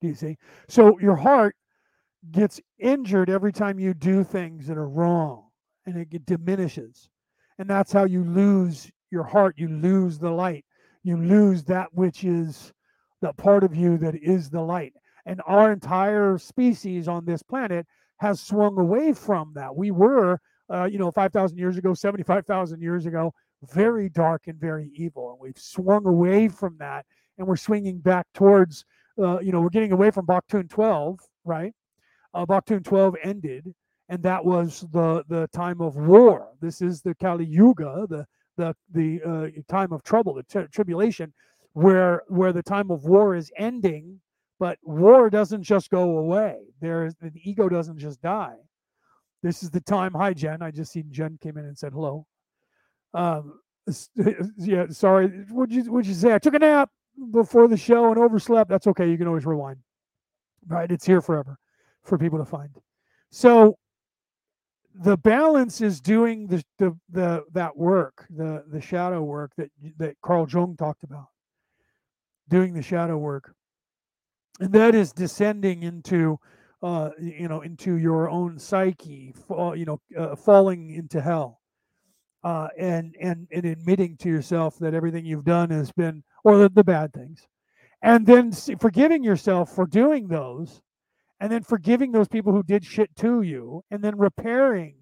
Do 0.00 0.08
you 0.08 0.14
see? 0.14 0.36
So 0.68 0.98
your 0.98 1.16
heart 1.16 1.54
gets 2.32 2.60
injured 2.78 3.30
every 3.30 3.52
time 3.52 3.78
you 3.78 3.94
do 3.94 4.24
things 4.24 4.66
that 4.66 4.76
are 4.76 4.88
wrong 4.88 5.46
and 5.86 5.96
it 5.96 6.26
diminishes. 6.26 7.08
And 7.58 7.68
that's 7.68 7.92
how 7.92 8.04
you 8.04 8.24
lose 8.24 8.90
your 9.10 9.24
heart. 9.24 9.54
You 9.58 9.68
lose 9.68 10.18
the 10.18 10.30
light. 10.30 10.64
You 11.02 11.16
lose 11.16 11.64
that 11.64 11.92
which 11.92 12.24
is 12.24 12.72
the 13.20 13.32
part 13.34 13.64
of 13.64 13.74
you 13.74 13.98
that 13.98 14.14
is 14.14 14.50
the 14.50 14.60
light. 14.60 14.94
And 15.26 15.40
our 15.46 15.72
entire 15.72 16.38
species 16.38 17.08
on 17.08 17.24
this 17.24 17.42
planet 17.42 17.86
has 18.18 18.40
swung 18.40 18.78
away 18.78 19.12
from 19.12 19.52
that. 19.54 19.74
We 19.74 19.90
were, 19.90 20.38
uh, 20.72 20.84
you 20.84 20.98
know, 20.98 21.10
5,000 21.10 21.58
years 21.58 21.76
ago, 21.76 21.94
75,000 21.94 22.80
years 22.80 23.06
ago, 23.06 23.32
very 23.72 24.08
dark 24.08 24.42
and 24.46 24.58
very 24.58 24.90
evil. 24.94 25.30
And 25.30 25.38
we've 25.40 25.58
swung 25.58 26.06
away 26.06 26.48
from 26.48 26.76
that 26.78 27.04
and 27.38 27.46
we're 27.46 27.56
swinging 27.56 27.98
back 27.98 28.26
towards, 28.34 28.84
uh, 29.18 29.40
you 29.40 29.50
know, 29.50 29.60
we're 29.60 29.70
getting 29.70 29.92
away 29.92 30.10
from 30.10 30.26
Baktun 30.26 30.68
12, 30.68 31.18
right? 31.44 31.72
Uh, 32.34 32.46
Baktun 32.46 32.84
12 32.84 33.16
ended, 33.24 33.74
and 34.08 34.22
that 34.22 34.44
was 34.44 34.86
the 34.92 35.24
the 35.28 35.48
time 35.52 35.80
of 35.80 35.96
war. 35.96 36.50
This 36.60 36.80
is 36.80 37.02
the 37.02 37.14
Kali 37.14 37.46
Yuga, 37.46 38.06
the 38.08 38.26
the 38.56 38.76
the 38.92 39.20
uh, 39.22 39.48
time 39.68 39.92
of 39.92 40.02
trouble, 40.04 40.34
the 40.34 40.42
t- 40.44 40.68
tribulation, 40.70 41.32
where 41.72 42.22
where 42.28 42.52
the 42.52 42.62
time 42.62 42.90
of 42.90 43.04
war 43.04 43.34
is 43.34 43.50
ending 43.56 44.20
but 44.60 44.78
war 44.82 45.30
doesn't 45.30 45.62
just 45.62 45.88
go 45.90 46.18
away. 46.18 46.58
There's 46.80 47.14
the 47.16 47.32
ego 47.42 47.68
doesn't 47.68 47.98
just 47.98 48.20
die. 48.20 48.56
This 49.42 49.62
is 49.62 49.70
the 49.70 49.80
time. 49.80 50.12
Hi, 50.12 50.34
Jen. 50.34 50.60
I 50.60 50.70
just 50.70 50.92
seen 50.92 51.06
Jen 51.10 51.38
came 51.42 51.56
in 51.56 51.64
and 51.64 51.76
said 51.76 51.94
hello. 51.94 52.26
Um, 53.14 53.58
yeah, 54.58 54.84
sorry. 54.90 55.46
Would 55.50 55.72
you 55.72 55.90
would 55.90 56.06
you 56.06 56.12
say 56.12 56.34
I 56.34 56.38
took 56.38 56.54
a 56.54 56.58
nap 56.58 56.90
before 57.32 57.68
the 57.68 57.76
show 57.76 58.10
and 58.10 58.18
overslept? 58.18 58.68
That's 58.68 58.86
okay. 58.86 59.10
You 59.10 59.16
can 59.16 59.26
always 59.26 59.46
rewind. 59.46 59.78
Right? 60.66 60.92
It's 60.92 61.06
here 61.06 61.22
forever 61.22 61.56
for 62.04 62.18
people 62.18 62.38
to 62.38 62.44
find. 62.44 62.76
So 63.30 63.78
the 64.94 65.16
balance 65.16 65.80
is 65.80 66.02
doing 66.02 66.48
the 66.48 66.62
the, 66.76 66.94
the 67.08 67.44
that 67.52 67.74
work, 67.78 68.26
the 68.28 68.62
the 68.70 68.82
shadow 68.82 69.22
work 69.22 69.52
that 69.56 69.70
that 69.96 70.16
Carl 70.22 70.46
Jung 70.46 70.76
talked 70.76 71.02
about. 71.02 71.28
Doing 72.50 72.74
the 72.74 72.82
shadow 72.82 73.16
work. 73.16 73.54
And 74.58 74.72
that 74.74 74.94
is 74.94 75.12
descending 75.12 75.84
into 75.84 76.38
uh, 76.82 77.10
you 77.18 77.48
know 77.48 77.60
into 77.60 77.96
your 77.96 78.28
own 78.28 78.58
psyche 78.58 79.32
fall, 79.46 79.76
you 79.76 79.86
know 79.86 80.00
uh, 80.18 80.36
falling 80.36 80.90
into 80.90 81.20
hell. 81.20 81.60
Uh, 82.42 82.68
and 82.78 83.14
and 83.20 83.46
and 83.52 83.64
admitting 83.64 84.16
to 84.18 84.28
yourself 84.28 84.78
that 84.80 84.94
everything 84.94 85.24
you've 85.24 85.44
done 85.44 85.70
has 85.70 85.92
been 85.92 86.22
or 86.44 86.58
the, 86.58 86.68
the 86.68 86.84
bad 86.84 87.12
things. 87.12 87.46
And 88.02 88.26
then 88.26 88.52
forgiving 88.52 89.22
yourself 89.22 89.74
for 89.74 89.86
doing 89.86 90.28
those 90.28 90.80
and 91.38 91.50
then 91.50 91.62
forgiving 91.62 92.12
those 92.12 92.28
people 92.28 92.52
who 92.52 92.62
did 92.62 92.84
shit 92.84 93.14
to 93.16 93.42
you 93.42 93.82
and 93.90 94.02
then 94.02 94.18
repairing 94.18 94.94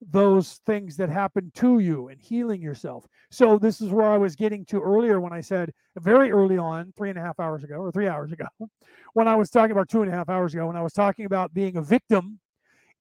those 0.00 0.60
things 0.66 0.96
that 0.96 1.08
happen 1.08 1.50
to 1.54 1.78
you 1.78 2.08
and 2.08 2.20
healing 2.20 2.60
yourself. 2.60 3.06
So 3.30 3.58
this 3.58 3.80
is 3.80 3.90
where 3.90 4.06
I 4.06 4.18
was 4.18 4.36
getting 4.36 4.64
to 4.66 4.80
earlier 4.80 5.20
when 5.20 5.32
I 5.32 5.40
said 5.40 5.72
very 5.98 6.30
early 6.30 6.58
on, 6.58 6.92
three 6.96 7.10
and 7.10 7.18
a 7.18 7.22
half 7.22 7.40
hours 7.40 7.64
ago 7.64 7.76
or 7.76 7.90
three 7.92 8.08
hours 8.08 8.32
ago, 8.32 8.46
when 9.14 9.28
I 9.28 9.36
was 9.36 9.50
talking 9.50 9.72
about 9.72 9.88
two 9.88 10.02
and 10.02 10.12
a 10.12 10.14
half 10.14 10.28
hours 10.28 10.54
ago, 10.54 10.66
when 10.66 10.76
I 10.76 10.82
was 10.82 10.92
talking 10.92 11.24
about 11.26 11.54
being 11.54 11.76
a 11.76 11.82
victim. 11.82 12.40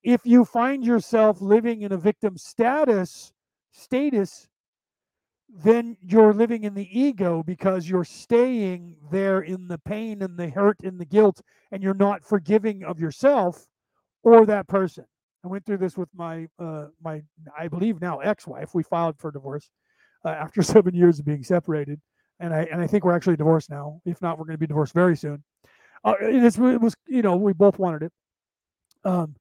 If 0.04 0.22
you 0.26 0.44
find 0.44 0.84
yourself 0.84 1.42
living 1.42 1.82
in 1.82 1.94
a 1.94 1.98
victim 1.98 2.38
status 2.38 3.32
status, 3.72 4.48
then 5.50 5.98
you're 6.02 6.34
living 6.34 6.64
in 6.64 6.74
the 6.74 7.00
ego 7.00 7.44
because 7.44 7.88
you're 7.88 8.04
staying 8.04 8.96
there 9.12 9.42
in 9.42 9.68
the 9.68 9.78
pain 9.78 10.22
and 10.22 10.38
the 10.38 10.50
hurt 10.50 10.78
and 10.84 11.00
the 11.00 11.06
guilt, 11.06 11.42
and 11.72 11.84
you're 11.84 11.94
not 11.94 12.24
forgiving 12.24 12.84
of 12.84 13.00
yourself 13.00 13.66
or 14.24 14.46
that 14.46 14.68
person. 14.68 15.06
I 15.44 15.48
went 15.48 15.66
through 15.66 15.78
this 15.78 15.98
with 15.98 16.10
my 16.16 16.48
uh, 16.58 16.86
my 17.04 17.22
I 17.58 17.68
believe 17.68 18.02
now 18.02 18.20
ex-wife. 18.20 18.74
We 18.74 18.84
filed 18.84 19.20
for 19.20 19.32
divorce 19.32 19.70
uh, 20.24 20.30
after 20.30 20.62
seven 20.64 20.96
years 20.96 21.20
of 21.20 21.26
being 21.26 21.44
separated, 21.44 22.00
and 22.40 22.54
I 22.54 22.64
and 22.72 22.82
I 22.82 22.88
think 22.88 23.04
we're 23.04 23.16
actually 23.16 23.36
divorced 23.36 23.70
now. 23.70 24.02
If 24.06 24.22
not, 24.22 24.38
we're 24.38 24.46
going 24.46 24.56
to 24.56 24.60
be 24.60 24.68
divorced 24.68 24.94
very 24.94 25.18
soon. 25.18 25.44
Uh, 26.06 26.16
it, 26.20 26.82
was 26.82 26.96
you 27.08 27.22
know 27.22 27.36
we 27.36 27.54
both 27.54 27.80
wanted 27.80 28.04
it, 28.04 28.12
um, 29.06 29.36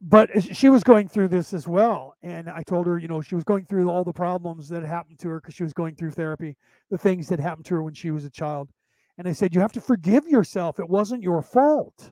but 0.00 0.42
she 0.54 0.68
was 0.68 0.82
going 0.82 1.08
through 1.08 1.28
this 1.28 1.52
as 1.54 1.66
well, 1.68 2.14
and 2.22 2.48
I 2.48 2.62
told 2.62 2.86
her 2.86 2.98
you 2.98 3.08
know 3.08 3.20
she 3.20 3.34
was 3.34 3.44
going 3.44 3.66
through 3.66 3.90
all 3.90 4.04
the 4.04 4.12
problems 4.12 4.68
that 4.70 4.84
happened 4.84 5.18
to 5.20 5.28
her 5.28 5.40
because 5.40 5.54
she 5.54 5.62
was 5.62 5.72
going 5.72 5.96
through 5.96 6.12
therapy, 6.12 6.56
the 6.90 6.98
things 6.98 7.28
that 7.28 7.40
happened 7.40 7.66
to 7.66 7.74
her 7.74 7.82
when 7.82 7.94
she 7.94 8.10
was 8.10 8.24
a 8.24 8.30
child, 8.30 8.70
and 9.18 9.28
I 9.28 9.32
said 9.32 9.54
you 9.54 9.60
have 9.60 9.72
to 9.72 9.82
forgive 9.82 10.26
yourself. 10.26 10.78
It 10.78 10.88
wasn't 10.88 11.22
your 11.22 11.42
fault 11.42 12.10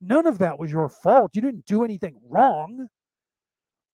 None 0.00 0.26
of 0.26 0.38
that 0.38 0.58
was 0.58 0.70
your 0.70 0.88
fault. 0.88 1.32
You 1.34 1.42
didn't 1.42 1.66
do 1.66 1.84
anything 1.84 2.16
wrong. 2.28 2.88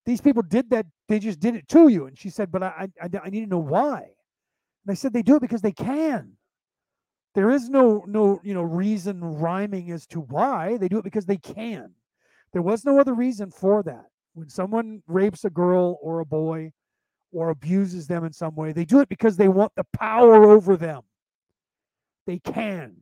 These 0.05 0.21
people 0.21 0.43
did 0.43 0.69
that. 0.71 0.87
They 1.09 1.19
just 1.19 1.41
did 1.41 1.55
it 1.55 1.67
to 1.69 1.89
you. 1.89 2.07
And 2.07 2.19
she 2.19 2.31
said, 2.31 2.53
But 2.53 2.63
I, 2.63 2.89
I, 3.01 3.09
I 3.25 3.31
need 3.31 3.41
to 3.41 3.47
know 3.47 3.59
why. 3.59 4.01
And 4.01 4.91
I 4.91 4.95
said, 4.95 5.13
They 5.13 5.23
do 5.23 5.37
it 5.37 5.43
because 5.43 5.63
they 5.63 5.73
can. 5.73 6.33
There 7.35 7.51
is 7.51 7.69
no, 7.69 8.05
no, 8.07 8.41
you 8.45 8.55
know, 8.55 8.63
reason 8.63 9.21
rhyming 9.21 9.91
as 9.91 10.07
to 10.09 10.21
why. 10.21 10.77
They 10.77 10.89
do 10.89 10.99
it 10.99 11.05
because 11.05 11.27
they 11.27 11.39
can. 11.39 11.93
There 12.53 12.63
was 12.63 12.85
no 12.85 13.01
other 13.01 13.15
reason 13.15 13.51
for 13.51 13.83
that. 13.83 14.05
When 14.35 14.49
someone 14.49 15.03
rapes 15.09 15.45
a 15.45 15.51
girl 15.51 15.99
or 16.01 16.21
a 16.21 16.27
boy 16.27 16.73
or 17.33 17.51
abuses 17.51 18.07
them 18.07 18.25
in 18.25 18.33
some 18.33 18.55
way, 18.55 18.73
they 18.73 18.85
do 18.85 19.01
it 19.01 19.09
because 19.09 19.37
they 19.37 19.49
want 19.49 19.73
the 19.75 19.85
power 19.97 20.45
over 20.45 20.77
them. 20.77 21.03
They 22.27 22.39
can. 22.39 22.95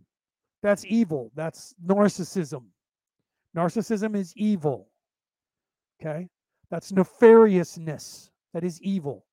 That's 0.62 0.84
evil. 0.86 1.31
That's 1.34 1.74
narcissism. 1.84 2.64
Narcissism 3.56 4.16
is 4.16 4.32
evil. 4.36 4.89
Okay? 6.00 6.28
That's 6.70 6.92
nefariousness. 6.92 8.31
That 8.55 8.64
is 8.64 8.81
evil. 8.82 9.24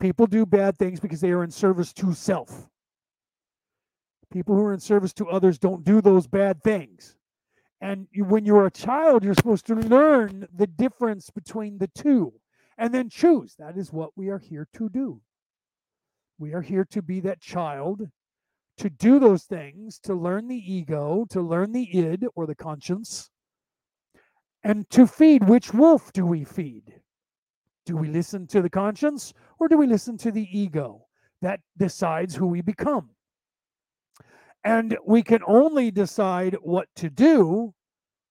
People 0.00 0.26
do 0.26 0.46
bad 0.46 0.76
things 0.76 1.00
because 1.00 1.20
they 1.20 1.30
are 1.30 1.42
in 1.42 1.50
service 1.50 1.92
to 1.94 2.14
self. 2.14 2.68
People 4.30 4.54
who 4.54 4.64
are 4.64 4.74
in 4.74 4.80
service 4.80 5.12
to 5.14 5.28
others 5.28 5.58
don't 5.58 5.84
do 5.84 6.00
those 6.00 6.26
bad 6.26 6.62
things. 6.62 7.16
And 7.80 8.06
you, 8.12 8.24
when 8.24 8.44
you're 8.44 8.66
a 8.66 8.70
child, 8.70 9.24
you're 9.24 9.34
supposed 9.34 9.66
to 9.66 9.74
learn 9.74 10.46
the 10.54 10.66
difference 10.66 11.30
between 11.30 11.78
the 11.78 11.88
two 11.88 12.32
and 12.76 12.92
then 12.92 13.08
choose. 13.08 13.54
That 13.58 13.76
is 13.76 13.92
what 13.92 14.10
we 14.16 14.28
are 14.28 14.38
here 14.38 14.68
to 14.74 14.88
do. 14.88 15.20
We 16.38 16.52
are 16.54 16.62
here 16.62 16.84
to 16.90 17.02
be 17.02 17.20
that 17.20 17.40
child, 17.40 18.08
to 18.78 18.90
do 18.90 19.18
those 19.18 19.44
things, 19.44 19.98
to 20.00 20.14
learn 20.14 20.48
the 20.48 20.72
ego, 20.72 21.26
to 21.30 21.40
learn 21.40 21.72
the 21.72 21.88
id 21.98 22.26
or 22.34 22.46
the 22.46 22.54
conscience, 22.54 23.30
and 24.64 24.88
to 24.90 25.06
feed. 25.06 25.48
Which 25.48 25.72
wolf 25.72 26.12
do 26.12 26.26
we 26.26 26.44
feed? 26.44 26.94
Do 27.86 27.96
we 27.96 28.08
listen 28.08 28.46
to 28.48 28.60
the 28.60 28.70
conscience 28.70 29.32
or 29.58 29.68
do 29.68 29.78
we 29.78 29.86
listen 29.86 30.18
to 30.18 30.30
the 30.30 30.46
ego? 30.56 31.06
That 31.40 31.60
decides 31.76 32.34
who 32.34 32.46
we 32.46 32.60
become. 32.60 33.10
And 34.64 34.98
we 35.06 35.22
can 35.22 35.40
only 35.46 35.90
decide 35.90 36.56
what 36.62 36.88
to 36.96 37.08
do 37.08 37.72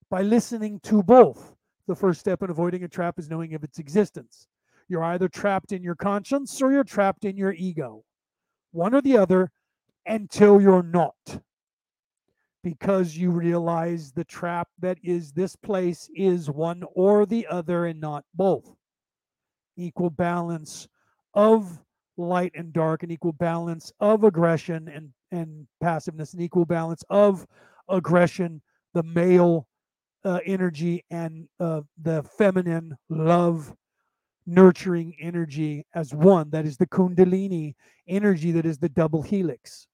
by 0.10 0.22
listening 0.22 0.80
to 0.84 1.02
both. 1.02 1.56
The 1.88 1.96
first 1.96 2.20
step 2.20 2.44
in 2.44 2.50
avoiding 2.50 2.84
a 2.84 2.88
trap 2.88 3.18
is 3.18 3.30
knowing 3.30 3.54
of 3.54 3.64
its 3.64 3.80
existence. 3.80 4.48
You're 4.90 5.04
either 5.04 5.28
trapped 5.28 5.72
in 5.72 5.84
your 5.84 5.96
conscience 5.96 6.62
or 6.62 6.72
you're 6.72 6.84
trapped 6.84 7.26
in 7.26 7.38
your 7.38 7.54
ego. 7.54 8.04
One 8.72 8.94
or 8.94 9.02
the 9.02 9.18
other 9.18 9.52
until 10.06 10.62
you're 10.62 10.84
not. 10.84 11.42
Because 12.68 13.16
you 13.16 13.32
realize 13.32 14.12
the 14.12 14.26
trap 14.26 14.68
that 14.80 14.98
is 15.02 15.32
this 15.32 15.56
place 15.56 16.10
is 16.14 16.50
one 16.50 16.84
or 16.96 17.26
the 17.26 17.48
other 17.48 17.86
and 17.86 18.02
not 18.02 18.26
both. 18.34 18.76
Equal 19.78 20.10
balance 20.10 20.86
of 21.34 21.80
light 22.18 22.52
and 22.56 22.74
dark, 22.74 23.04
an 23.04 23.12
equal 23.12 23.32
balance 23.32 23.94
of 24.02 24.26
aggression 24.26 24.90
and, 24.90 25.14
and 25.32 25.66
passiveness, 25.80 26.34
an 26.34 26.42
equal 26.42 26.66
balance 26.66 27.06
of 27.10 27.48
aggression, 27.88 28.62
the 28.94 29.04
male 29.04 29.66
uh, 30.26 30.42
energy 30.46 31.06
and 31.10 31.48
uh, 31.62 31.80
the 32.02 32.22
feminine 32.38 32.98
love, 33.08 33.74
nurturing 34.46 35.16
energy 35.22 35.86
as 35.96 36.14
one. 36.14 36.50
That 36.50 36.66
is 36.66 36.76
the 36.76 36.88
Kundalini 36.88 37.76
energy 38.10 38.52
that 38.52 38.66
is 38.66 38.78
the 38.78 38.90
double 38.90 39.22
helix. 39.22 39.88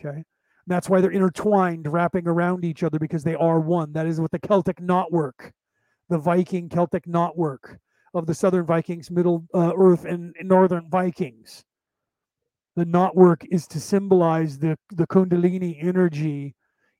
Okay. 0.00 0.24
That's 0.66 0.88
why 0.88 1.00
they're 1.00 1.10
intertwined, 1.10 1.92
wrapping 1.92 2.26
around 2.26 2.64
each 2.64 2.82
other 2.82 2.98
because 2.98 3.22
they 3.22 3.34
are 3.34 3.60
one. 3.60 3.92
That 3.92 4.06
is 4.06 4.20
what 4.20 4.30
the 4.30 4.38
Celtic 4.38 4.80
knotwork, 4.80 5.52
the 6.08 6.18
Viking 6.18 6.68
Celtic 6.68 7.04
knotwork 7.06 7.76
of 8.14 8.26
the 8.26 8.34
Southern 8.34 8.64
Vikings, 8.64 9.10
Middle 9.10 9.44
uh, 9.54 9.72
Earth, 9.76 10.04
and, 10.04 10.34
and 10.38 10.48
Northern 10.48 10.88
Vikings. 10.88 11.64
The 12.76 12.86
knotwork 12.86 13.44
is 13.50 13.66
to 13.68 13.80
symbolize 13.80 14.58
the, 14.58 14.78
the 14.90 15.06
Kundalini 15.06 15.84
energy 15.84 16.54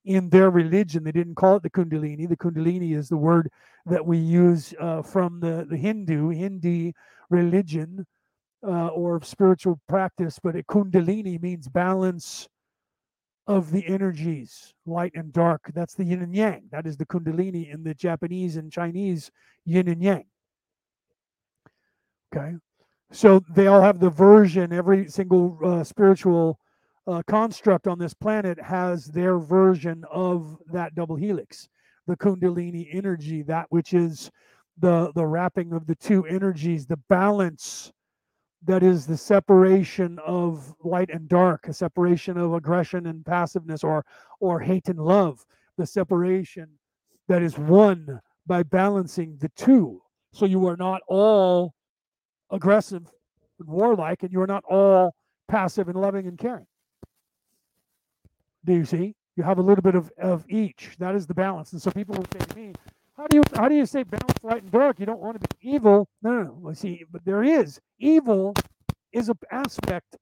in 0.04 0.28
their 0.28 0.50
religion. 0.50 1.02
They 1.02 1.12
didn't 1.12 1.36
call 1.36 1.56
it 1.56 1.62
the 1.62 1.70
Kundalini. 1.70 2.28
The 2.28 2.36
Kundalini 2.36 2.96
is 2.96 3.08
the 3.08 3.16
word 3.16 3.48
that 3.86 4.04
we 4.04 4.18
use 4.18 4.74
uh, 4.80 5.02
from 5.02 5.40
the, 5.40 5.66
the 5.68 5.76
Hindu, 5.76 6.28
Hindi 6.28 6.92
religion 7.30 8.04
uh, 8.66 8.88
or 8.88 9.22
spiritual 9.22 9.80
practice, 9.88 10.38
but 10.42 10.56
a 10.56 10.62
Kundalini 10.64 11.40
means 11.40 11.68
balance 11.68 12.48
of 13.46 13.70
the 13.70 13.86
energies, 13.86 14.74
light 14.86 15.12
and 15.14 15.32
dark. 15.32 15.70
That's 15.74 15.94
the 15.94 16.04
yin 16.04 16.22
and 16.22 16.34
yang. 16.34 16.62
That 16.70 16.86
is 16.86 16.96
the 16.96 17.06
Kundalini 17.06 17.72
in 17.72 17.84
the 17.84 17.94
Japanese 17.94 18.56
and 18.56 18.72
Chinese 18.72 19.30
yin 19.64 19.88
and 19.88 20.02
yang. 20.02 20.24
Okay. 22.34 22.54
So 23.12 23.40
they 23.54 23.66
all 23.66 23.82
have 23.82 24.00
the 24.00 24.10
version, 24.10 24.72
every 24.72 25.08
single 25.08 25.58
uh, 25.64 25.84
spiritual 25.84 26.58
uh, 27.06 27.22
construct 27.26 27.86
on 27.86 27.98
this 27.98 28.14
planet 28.14 28.60
has 28.60 29.06
their 29.06 29.38
version 29.38 30.04
of 30.10 30.58
that 30.72 30.94
double 30.94 31.16
helix, 31.16 31.68
the 32.06 32.16
Kundalini 32.16 32.88
energy, 32.92 33.42
that 33.42 33.66
which 33.68 33.92
is 33.92 34.30
the, 34.78 35.12
the 35.14 35.24
wrapping 35.24 35.72
of 35.72 35.86
the 35.86 35.94
two 35.94 36.24
energies, 36.26 36.86
the 36.86 36.96
balance 37.08 37.92
that 38.66 38.82
is 38.82 39.06
the 39.06 39.16
separation 39.16 40.18
of 40.26 40.74
light 40.82 41.10
and 41.10 41.28
dark, 41.28 41.68
a 41.68 41.72
separation 41.72 42.38
of 42.38 42.54
aggression 42.54 43.06
and 43.06 43.24
passiveness 43.24 43.84
or 43.84 44.04
or 44.40 44.60
hate 44.60 44.88
and 44.88 44.98
love, 44.98 45.44
the 45.76 45.86
separation 45.86 46.68
that 47.28 47.42
is 47.42 47.58
one 47.58 48.20
by 48.46 48.62
balancing 48.62 49.36
the 49.38 49.50
two. 49.50 50.02
So 50.32 50.46
you 50.46 50.66
are 50.66 50.76
not 50.76 51.00
all 51.08 51.74
aggressive 52.50 53.06
and 53.58 53.68
warlike, 53.68 54.22
and 54.22 54.32
you 54.32 54.40
are 54.40 54.46
not 54.46 54.64
all 54.64 55.14
passive 55.48 55.88
and 55.88 56.00
loving 56.00 56.26
and 56.26 56.38
caring. 56.38 56.66
Do 58.64 58.74
you 58.74 58.84
see? 58.84 59.14
You 59.36 59.42
have 59.42 59.58
a 59.58 59.62
little 59.62 59.82
bit 59.82 59.94
of, 59.94 60.10
of 60.18 60.44
each. 60.48 60.96
That 60.98 61.14
is 61.14 61.26
the 61.26 61.34
balance. 61.34 61.72
And 61.72 61.82
so 61.82 61.90
people 61.90 62.14
will 62.14 62.26
say 62.32 62.38
to 62.38 62.56
me, 62.56 62.72
how 63.16 63.26
do 63.28 63.36
you 63.36 63.42
how 63.54 63.68
do 63.68 63.74
you 63.74 63.86
say 63.86 64.02
balance 64.02 64.38
light 64.42 64.62
and 64.62 64.72
dark? 64.72 64.98
You 64.98 65.06
don't 65.06 65.20
want 65.20 65.40
to 65.40 65.48
be 65.48 65.70
evil. 65.70 66.08
No, 66.22 66.42
no, 66.42 66.58
no. 66.62 66.72
See, 66.72 67.04
but 67.10 67.24
there 67.24 67.44
is 67.44 67.80
evil 67.98 68.54
is 69.12 69.28
an 69.28 69.38
aspect 69.50 70.16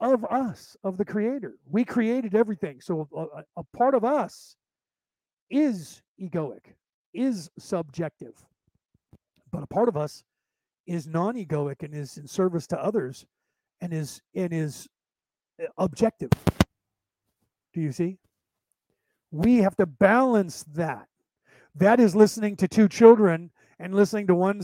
of 0.00 0.24
us, 0.24 0.76
of 0.82 0.96
the 0.96 1.04
creator. 1.04 1.54
We 1.70 1.84
created 1.84 2.34
everything. 2.34 2.80
So 2.80 3.06
a, 3.14 3.60
a 3.60 3.64
part 3.76 3.94
of 3.94 4.04
us 4.04 4.56
is 5.50 6.00
egoic, 6.20 6.60
is 7.12 7.50
subjective. 7.58 8.34
But 9.52 9.62
a 9.62 9.66
part 9.66 9.88
of 9.88 9.96
us 9.96 10.24
is 10.86 11.06
non-egoic 11.06 11.82
and 11.82 11.94
is 11.94 12.16
in 12.16 12.26
service 12.26 12.66
to 12.68 12.82
others 12.82 13.26
and 13.82 13.92
is 13.92 14.22
and 14.34 14.52
is 14.52 14.88
uh, 15.62 15.66
objective. 15.76 16.30
Do 17.74 17.80
you 17.80 17.92
see? 17.92 18.18
We 19.30 19.58
have 19.58 19.76
to 19.76 19.86
balance 19.86 20.64
that. 20.74 21.06
That 21.80 21.98
is 21.98 22.14
listening 22.14 22.56
to 22.56 22.68
two 22.68 22.90
children 22.90 23.50
and 23.78 23.94
listening 23.94 24.26
to 24.26 24.34
one 24.34 24.60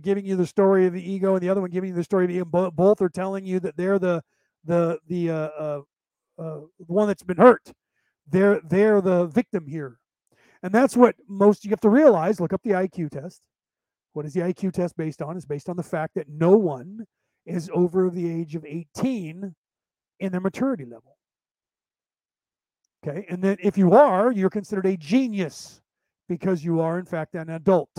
giving 0.00 0.24
you 0.24 0.34
the 0.34 0.46
story 0.46 0.86
of 0.86 0.94
the 0.94 1.12
ego 1.12 1.34
and 1.34 1.42
the 1.42 1.50
other 1.50 1.60
one 1.60 1.70
giving 1.70 1.90
you 1.90 1.94
the 1.94 2.02
story 2.02 2.24
of 2.24 2.30
the 2.30 2.36
ego. 2.36 2.70
Both 2.70 3.02
are 3.02 3.10
telling 3.10 3.44
you 3.44 3.60
that 3.60 3.76
they're 3.76 3.98
the 3.98 4.22
the 4.64 4.98
the 5.08 5.30
uh, 5.30 5.34
uh, 5.34 5.80
uh, 6.38 6.60
one 6.78 7.06
that's 7.06 7.22
been 7.22 7.36
hurt. 7.36 7.70
They're 8.26 8.62
they're 8.64 9.02
the 9.02 9.26
victim 9.26 9.66
here, 9.66 9.98
and 10.62 10.72
that's 10.72 10.96
what 10.96 11.16
most 11.28 11.66
you 11.66 11.70
have 11.70 11.82
to 11.82 11.90
realize. 11.90 12.40
Look 12.40 12.54
up 12.54 12.62
the 12.62 12.70
IQ 12.70 13.10
test. 13.10 13.42
What 14.14 14.24
is 14.24 14.32
the 14.32 14.40
IQ 14.40 14.72
test 14.72 14.96
based 14.96 15.20
on? 15.20 15.36
Is 15.36 15.44
based 15.44 15.68
on 15.68 15.76
the 15.76 15.82
fact 15.82 16.14
that 16.14 16.30
no 16.30 16.56
one 16.56 17.04
is 17.44 17.68
over 17.74 18.08
the 18.08 18.26
age 18.26 18.54
of 18.54 18.64
18 18.64 19.54
in 20.20 20.32
their 20.32 20.40
maturity 20.40 20.86
level. 20.86 21.18
Okay, 23.06 23.26
and 23.28 23.44
then 23.44 23.58
if 23.60 23.76
you 23.76 23.92
are, 23.92 24.32
you're 24.32 24.48
considered 24.48 24.86
a 24.86 24.96
genius 24.96 25.82
because 26.28 26.64
you 26.64 26.80
are, 26.80 26.98
in 26.98 27.04
fact, 27.04 27.34
an 27.34 27.50
adult. 27.50 27.90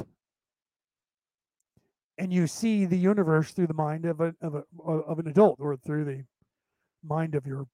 And 2.18 2.32
you 2.34 2.48
see 2.48 2.86
the 2.86 2.98
universe 2.98 3.52
through 3.52 3.68
the 3.68 3.74
mind 3.74 4.06
of, 4.06 4.20
a, 4.22 4.36
of, 4.42 4.56
a, 4.56 4.64
of 4.86 5.20
an 5.20 5.28
adult 5.28 5.60
or 5.60 5.78
through 5.78 6.06
the 6.06 6.24
mind 7.04 7.34
of 7.36 7.46
your 7.46 7.66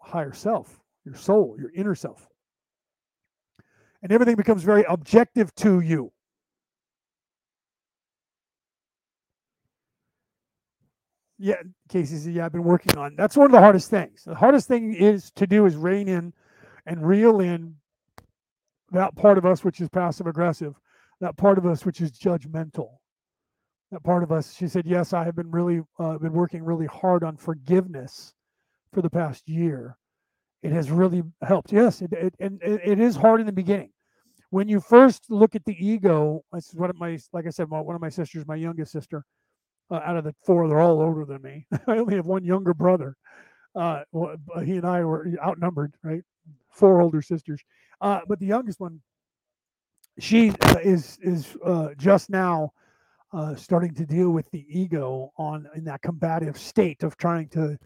higher 0.00 0.32
self, 0.32 0.80
your 1.04 1.14
soul, 1.14 1.56
your 1.58 1.70
inner 1.74 1.94
self. 1.94 2.26
And 4.02 4.10
everything 4.10 4.36
becomes 4.36 4.62
very 4.62 4.84
objective 4.88 5.54
to 5.56 5.80
you. 5.80 6.12
Yeah, 11.38 11.56
Casey 11.88 12.32
yeah, 12.32 12.46
I've 12.46 12.52
been 12.52 12.64
working 12.64 12.96
on. 12.96 13.16
That's 13.16 13.36
one 13.36 13.46
of 13.46 13.52
the 13.52 13.60
hardest 13.60 13.90
things. 13.90 14.24
The 14.24 14.34
hardest 14.34 14.68
thing 14.68 14.94
is 14.94 15.30
to 15.32 15.46
do 15.46 15.66
is 15.66 15.76
rein 15.76 16.08
in 16.08 16.32
and 16.86 17.06
reel 17.06 17.40
in 17.40 17.74
that 18.94 19.14
part 19.16 19.38
of 19.38 19.44
us 19.44 19.64
which 19.64 19.80
is 19.80 19.88
passive 19.88 20.26
aggressive, 20.26 20.74
that 21.20 21.36
part 21.36 21.58
of 21.58 21.66
us 21.66 21.84
which 21.84 22.00
is 22.00 22.12
judgmental. 22.12 22.88
That 23.90 24.02
part 24.02 24.22
of 24.22 24.32
us, 24.32 24.54
she 24.54 24.66
said, 24.66 24.86
yes, 24.86 25.12
I 25.12 25.24
have 25.24 25.36
been 25.36 25.50
really 25.50 25.82
uh, 25.98 26.18
been 26.18 26.32
working 26.32 26.64
really 26.64 26.86
hard 26.86 27.22
on 27.22 27.36
forgiveness 27.36 28.34
for 28.92 29.02
the 29.02 29.10
past 29.10 29.48
year. 29.48 29.96
It 30.62 30.72
has 30.72 30.90
really 30.90 31.22
helped. 31.42 31.72
Yes, 31.72 32.00
it, 32.00 32.12
it 32.12 32.34
and 32.40 32.60
it, 32.62 32.80
it 32.84 33.00
is 33.00 33.16
hard 33.16 33.40
in 33.40 33.46
the 33.46 33.52
beginning. 33.52 33.90
When 34.50 34.68
you 34.68 34.80
first 34.80 35.24
look 35.28 35.54
at 35.54 35.64
the 35.64 35.76
ego, 35.84 36.44
this 36.52 36.68
is 36.68 36.74
one 36.74 36.88
of 36.88 36.96
my, 36.96 37.18
like 37.32 37.46
I 37.46 37.50
said, 37.50 37.68
my, 37.68 37.80
one 37.80 37.96
of 37.96 38.00
my 38.00 38.08
sisters, 38.08 38.46
my 38.46 38.54
youngest 38.54 38.92
sister, 38.92 39.24
uh, 39.90 40.00
out 40.04 40.16
of 40.16 40.24
the 40.24 40.34
four, 40.44 40.68
they're 40.68 40.80
all 40.80 41.02
older 41.02 41.24
than 41.24 41.42
me. 41.42 41.66
I 41.86 41.98
only 41.98 42.14
have 42.14 42.26
one 42.26 42.44
younger 42.44 42.72
brother. 42.72 43.16
Uh, 43.74 44.02
well, 44.12 44.36
he 44.64 44.76
and 44.76 44.86
I 44.86 45.04
were 45.04 45.28
outnumbered, 45.44 45.94
right? 46.02 46.22
Four 46.70 47.00
older 47.00 47.20
sisters. 47.20 47.60
Uh, 48.04 48.20
but 48.28 48.38
the 48.38 48.44
youngest 48.44 48.80
one, 48.80 49.00
she 50.18 50.50
uh, 50.60 50.76
is 50.82 51.18
is 51.22 51.56
uh, 51.64 51.88
just 51.96 52.28
now 52.28 52.70
uh, 53.32 53.54
starting 53.54 53.94
to 53.94 54.04
deal 54.04 54.30
with 54.30 54.48
the 54.50 54.66
ego 54.68 55.32
on 55.38 55.66
in 55.74 55.84
that 55.84 56.02
combative 56.02 56.58
state 56.58 57.02
of 57.02 57.16
trying 57.16 57.48
to, 57.48 57.78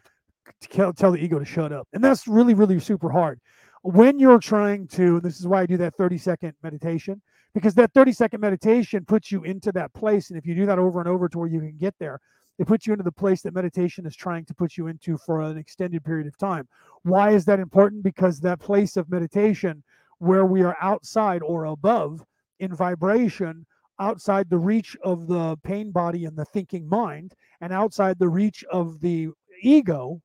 to 0.60 0.92
tell 0.94 1.12
the 1.12 1.24
ego 1.24 1.38
to 1.38 1.44
shut 1.44 1.72
up, 1.72 1.86
and 1.92 2.02
that's 2.02 2.26
really 2.26 2.52
really 2.52 2.80
super 2.80 3.08
hard. 3.08 3.38
When 3.82 4.18
you're 4.18 4.40
trying 4.40 4.88
to, 4.88 5.20
this 5.20 5.38
is 5.38 5.46
why 5.46 5.62
I 5.62 5.66
do 5.66 5.76
that 5.76 5.94
30 5.94 6.18
second 6.18 6.52
meditation 6.64 7.22
because 7.54 7.74
that 7.74 7.94
30 7.94 8.10
second 8.10 8.40
meditation 8.40 9.04
puts 9.04 9.30
you 9.30 9.44
into 9.44 9.70
that 9.70 9.94
place, 9.94 10.30
and 10.30 10.38
if 10.38 10.44
you 10.44 10.56
do 10.56 10.66
that 10.66 10.80
over 10.80 10.98
and 10.98 11.08
over 11.08 11.28
to 11.28 11.38
where 11.38 11.48
you 11.48 11.60
can 11.60 11.76
get 11.78 11.94
there, 12.00 12.18
it 12.58 12.66
puts 12.66 12.88
you 12.88 12.92
into 12.92 13.04
the 13.04 13.12
place 13.12 13.42
that 13.42 13.54
meditation 13.54 14.04
is 14.04 14.16
trying 14.16 14.44
to 14.46 14.54
put 14.54 14.76
you 14.76 14.88
into 14.88 15.16
for 15.16 15.42
an 15.42 15.56
extended 15.56 16.04
period 16.04 16.26
of 16.26 16.36
time. 16.36 16.66
Why 17.04 17.30
is 17.30 17.44
that 17.44 17.60
important? 17.60 18.02
Because 18.02 18.40
that 18.40 18.58
place 18.58 18.96
of 18.96 19.08
meditation 19.08 19.84
where 20.18 20.44
we 20.44 20.62
are 20.62 20.76
outside 20.80 21.42
or 21.42 21.64
above 21.64 22.24
in 22.60 22.74
vibration, 22.74 23.64
outside 24.00 24.48
the 24.50 24.58
reach 24.58 24.96
of 25.02 25.26
the 25.26 25.56
pain 25.62 25.90
body 25.90 26.24
and 26.24 26.36
the 26.36 26.44
thinking 26.44 26.88
mind, 26.88 27.34
and 27.60 27.72
outside 27.72 28.18
the 28.18 28.28
reach 28.28 28.64
of 28.70 29.00
the 29.00 29.28
ego, 29.62 30.20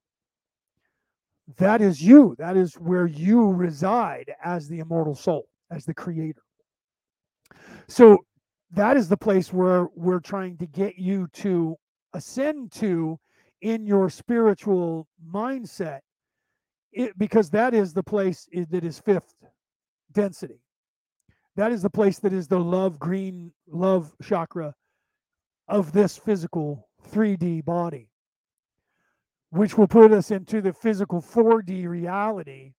that 1.58 1.82
is 1.82 2.02
you. 2.02 2.36
That 2.38 2.56
is 2.56 2.76
where 2.76 3.08
you 3.08 3.50
reside 3.52 4.32
as 4.44 4.68
the 4.68 4.80
immortal 4.80 5.16
soul, 5.16 5.48
as 5.72 5.86
the 5.86 5.94
creator. 5.94 6.42
So 7.88 8.20
that 8.72 8.96
is 8.96 9.10
the 9.10 9.18
place 9.18 9.52
where 9.52 9.88
we're 9.96 10.20
trying 10.20 10.58
to 10.58 10.66
get 10.68 10.98
you 10.98 11.28
to 11.34 11.76
ascend 12.14 12.72
to 12.74 13.20
in 13.62 13.86
your 13.86 14.10
spiritual 14.10 15.08
mindset 15.28 16.00
it, 16.92 17.18
because 17.18 17.50
that 17.50 17.74
is 17.74 17.94
the 17.94 18.04
place 18.04 18.48
that 18.70 18.84
is 18.84 19.00
fifth 19.00 19.34
density. 20.14 20.60
That 21.56 21.72
is 21.72 21.82
the 21.82 21.90
place 21.90 22.20
that 22.20 22.34
is 22.34 22.48
the 22.48 22.60
love 22.60 23.00
green 23.00 23.52
love 23.68 24.14
chakra 24.22 24.74
of 25.68 25.92
this 25.92 26.18
physical 26.18 26.88
3d 27.12 27.64
body 27.66 28.10
which 29.50 29.78
will 29.78 29.88
put 29.88 30.12
us 30.12 30.32
into 30.32 30.62
the 30.62 30.74
physical 30.74 31.22
4d 31.22 31.88
reality 31.88 32.74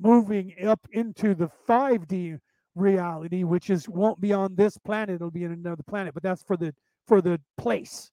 moving 0.00 0.54
up 0.66 0.80
into 0.92 1.34
the 1.34 1.50
5d 1.68 2.40
reality 2.74 3.44
which 3.44 3.70
is 3.70 3.88
won't 3.88 4.20
be 4.20 4.32
on 4.32 4.54
this 4.54 4.78
planet 4.78 5.16
it'll 5.16 5.30
be 5.30 5.44
in 5.44 5.52
another 5.52 5.82
planet 5.82 6.14
but 6.14 6.22
that's 6.22 6.42
for 6.42 6.56
the 6.56 6.72
for 7.06 7.20
the 7.20 7.40
place. 7.56 8.10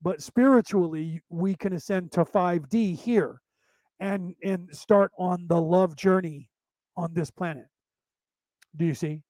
But 0.00 0.22
spiritually 0.22 1.20
we 1.28 1.54
can 1.56 1.72
ascend 1.72 2.12
to 2.12 2.24
5d 2.24 2.96
here 2.98 3.40
and 4.00 4.34
and 4.44 4.68
start 4.72 5.10
on 5.18 5.46
the 5.48 5.60
love 5.60 5.96
journey 5.96 6.48
on 6.96 7.12
this 7.14 7.30
planet 7.30 7.66
do 8.76 8.84
you 8.84 8.94
see? 8.94 9.22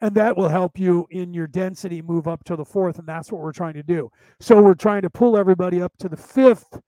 And 0.00 0.14
that 0.14 0.36
will 0.36 0.48
help 0.48 0.78
you 0.78 1.06
in 1.10 1.32
your 1.32 1.46
density 1.46 2.02
move 2.02 2.28
up 2.28 2.44
to 2.44 2.56
the 2.56 2.64
fourth 2.64 2.98
and 2.98 3.08
that's 3.08 3.32
what 3.32 3.40
we're 3.40 3.52
trying 3.52 3.74
to 3.74 3.82
do. 3.82 4.10
So 4.40 4.60
we're 4.62 4.74
trying 4.74 5.02
to 5.02 5.10
pull 5.10 5.36
everybody 5.36 5.80
up 5.80 5.92
to 5.98 6.08
the 6.08 6.16
fifth 6.16 6.78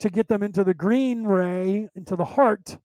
to 0.00 0.10
get 0.10 0.28
them 0.28 0.42
into 0.42 0.64
the 0.64 0.74
green 0.74 1.24
ray 1.24 1.88
into 1.94 2.16
the 2.16 2.24
heart 2.24 2.76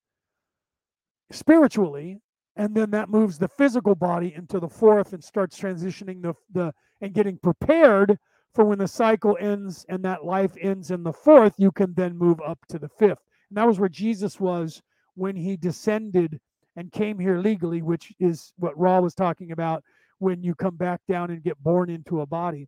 spiritually 1.31 2.19
and 2.57 2.75
then 2.75 2.91
that 2.91 3.09
moves 3.09 3.37
the 3.37 3.47
physical 3.47 3.95
body 3.95 4.33
into 4.35 4.59
the 4.59 4.69
fourth 4.69 5.13
and 5.13 5.23
starts 5.23 5.59
transitioning 5.59 6.21
the 6.21 6.33
the 6.51 6.73
and 7.01 7.13
getting 7.13 7.37
prepared 7.37 8.17
for 8.53 8.63
when 8.63 8.79
the 8.79 8.87
cycle 8.87 9.37
ends 9.41 9.85
and 9.89 10.03
that 10.03 10.23
life 10.23 10.55
ends 10.61 10.91
in 10.91 11.03
the 11.03 11.11
fourth 11.11 11.53
you 11.57 11.71
can 11.71 11.93
then 11.95 12.17
move 12.17 12.39
up 12.45 12.59
to 12.69 12.79
the 12.79 12.87
fifth. 12.87 13.19
And 13.49 13.57
that 13.57 13.67
was 13.67 13.79
where 13.79 13.89
jesus 13.89 14.39
was 14.39 14.81
when 15.15 15.35
he 15.35 15.57
descended 15.57 16.39
and 16.75 16.91
came 16.91 17.19
here 17.19 17.37
legally 17.37 17.81
which 17.81 18.13
is 18.19 18.53
what 18.57 18.77
Ra 18.77 18.99
was 18.99 19.15
talking 19.15 19.51
about 19.51 19.83
when 20.19 20.43
you 20.43 20.55
come 20.55 20.75
back 20.75 21.01
down 21.07 21.31
and 21.31 21.43
get 21.43 21.61
born 21.61 21.89
into 21.89 22.21
a 22.21 22.25
body 22.25 22.67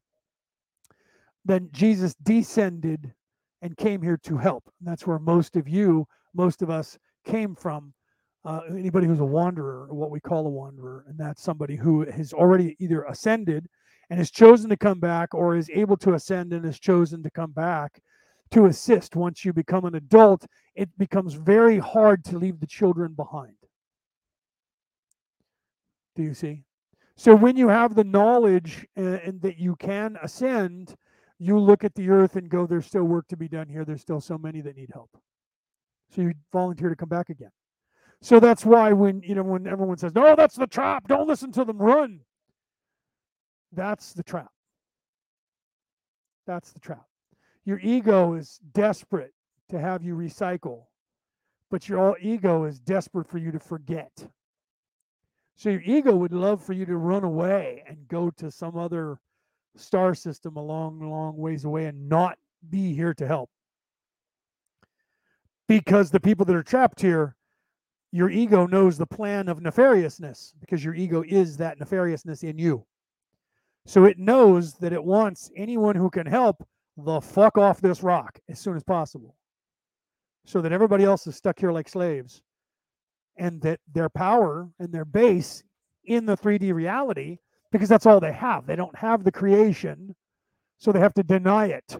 then 1.46 1.70
jesus 1.72 2.14
descended 2.24 3.14
and 3.62 3.78
came 3.78 4.02
here 4.02 4.18
to 4.24 4.38
help 4.38 4.64
and 4.80 4.88
that's 4.88 5.08
where 5.08 5.20
most 5.20 5.56
of 5.56 5.68
you 5.68 6.06
most 6.34 6.62
of 6.62 6.70
us 6.70 6.98
came 7.26 7.56
from 7.56 7.94
uh, 8.48 8.62
anybody 8.70 9.06
who's 9.06 9.20
a 9.20 9.26
wanderer, 9.26 9.94
what 9.94 10.10
we 10.10 10.22
call 10.22 10.48
a 10.48 10.50
wanderer, 10.50 11.04
and 11.10 11.18
that's 11.18 11.44
somebody 11.44 11.76
who 11.76 12.06
has 12.06 12.32
already 12.32 12.78
either 12.80 13.04
ascended 13.04 13.68
and 14.10 14.20
has 14.20 14.32
chosen 14.32 14.70
to 14.70 14.78
come 14.78 15.02
back, 15.02 15.34
or 15.34 15.58
is 15.58 15.70
able 15.70 15.98
to 15.98 16.14
ascend 16.14 16.54
and 16.54 16.64
has 16.64 16.80
chosen 16.80 17.22
to 17.22 17.30
come 17.30 17.52
back 17.52 18.00
to 18.52 18.68
assist. 18.68 19.18
Once 19.18 19.44
you 19.44 19.52
become 19.52 19.84
an 19.84 19.96
adult, 19.96 20.46
it 20.76 20.90
becomes 20.98 21.34
very 21.34 21.78
hard 21.78 22.24
to 22.24 22.38
leave 22.38 22.62
the 22.62 22.68
children 22.68 23.12
behind. 23.12 23.57
Do 26.18 26.24
you 26.24 26.34
see? 26.34 26.64
So 27.16 27.36
when 27.36 27.58
you 27.58 27.68
have 27.68 27.94
the 27.94 28.04
knowledge 28.04 28.88
and, 28.96 29.16
and 29.16 29.42
that 29.44 29.60
you 29.60 29.76
can 29.76 30.18
ascend, 30.24 30.96
you 31.38 31.60
look 31.60 31.84
at 31.84 31.94
the 31.94 32.10
earth 32.10 32.36
and 32.36 32.50
go, 32.50 32.66
"There's 32.66 32.88
still 32.88 33.04
work 33.04 33.28
to 33.28 33.38
be 33.38 33.48
done 33.48 33.70
here. 33.70 33.86
There's 33.86 34.02
still 34.02 34.20
so 34.20 34.36
many 34.36 34.60
that 34.62 34.76
need 34.76 34.90
help." 34.92 35.16
So 36.10 36.24
you 36.24 36.34
volunteer 36.52 36.90
to 36.90 36.96
come 36.96 37.08
back 37.08 37.30
again. 37.30 37.52
So 38.20 38.40
that's 38.40 38.66
why 38.66 38.94
when 38.94 39.22
you 39.22 39.36
know 39.36 39.44
when 39.44 39.68
everyone 39.68 40.00
says, 40.00 40.16
"No, 40.16 40.36
that's 40.36 40.56
the 40.56 40.66
trap. 40.66 41.08
Don't 41.08 41.28
listen 41.28 41.52
to 41.52 41.64
them. 41.64 41.78
Run." 41.78 42.22
That's 43.72 44.14
the 44.14 44.24
trap. 44.24 44.52
That's 46.48 46.72
the 46.72 46.80
trap. 46.80 47.06
Your 47.64 47.80
ego 47.80 48.34
is 48.34 48.60
desperate 48.72 49.34
to 49.70 49.80
have 49.80 50.02
you 50.02 50.16
recycle, 50.16 50.86
but 51.70 51.88
your 51.88 52.18
ego 52.20 52.64
is 52.64 52.80
desperate 52.80 53.28
for 53.28 53.38
you 53.38 53.52
to 53.52 53.60
forget. 53.60 54.32
So 55.58 55.70
your 55.70 55.82
ego 55.82 56.16
would 56.16 56.34
love 56.34 56.64
for 56.64 56.74
you 56.74 56.86
to 56.86 56.98
run 56.98 57.24
away 57.24 57.84
and 57.88 58.08
go 58.08 58.30
to 58.32 58.50
some 58.50 58.78
other 58.78 59.20
star 59.76 60.16
system 60.16 60.56
a 60.56 60.62
long, 60.62 61.00
long 61.00 61.36
ways 61.36 61.66
away 61.66 61.86
and 61.86 62.08
not 62.08 62.38
be 62.70 62.94
here 62.94 63.14
to 63.16 63.28
help. 63.28 63.50
Because 65.68 66.10
the 66.10 66.20
people 66.20 66.46
that 66.46 66.56
are 66.56 66.64
trapped 66.64 67.02
here 67.02 67.36
your 68.12 68.30
ego 68.30 68.66
knows 68.66 68.98
the 68.98 69.06
plan 69.06 69.50
of 69.50 69.60
nefariousness 69.60 70.54
because 70.60 70.84
your 70.84 70.96
ego 70.96 71.24
is 71.28 71.58
that 71.58 71.80
nefariousness 71.80 72.44
in 72.44 72.58
you. 72.58 72.86
So 73.86 74.06
it 74.06 74.18
knows 74.18 74.74
that 74.76 74.94
it 74.94 75.04
wants 75.04 75.52
anyone 75.56 75.96
who 75.96 76.10
can 76.10 76.26
help 76.26 76.66
the 76.98 77.22
fuck 77.22 77.58
off 77.58 77.82
this 77.82 78.04
rock 78.04 78.40
as 78.50 78.60
soon 78.60 78.76
as 78.76 78.84
possible. 78.84 79.36
So 80.46 80.62
that 80.62 80.72
everybody 80.72 81.04
else 81.04 81.28
is 81.28 81.36
stuck 81.36 81.60
here 81.60 81.72
like 81.72 81.90
slaves. 81.90 82.42
And 83.38 83.62
that 83.62 83.80
their 83.94 84.10
power 84.10 84.70
and 84.80 84.92
their 84.92 85.06
base 85.06 85.64
in 86.06 86.26
the 86.26 86.38
3D 86.38 86.74
reality, 86.74 87.38
because 87.72 87.90
that's 87.90 88.06
all 88.06 88.20
they 88.20 88.32
have. 88.32 88.66
They 88.66 88.76
don't 88.76 88.96
have 88.96 89.24
the 89.24 89.32
creation, 89.32 90.16
so 90.78 90.92
they 90.92 91.00
have 91.00 91.14
to 91.16 91.24
deny 91.24 91.68
it. 91.68 91.98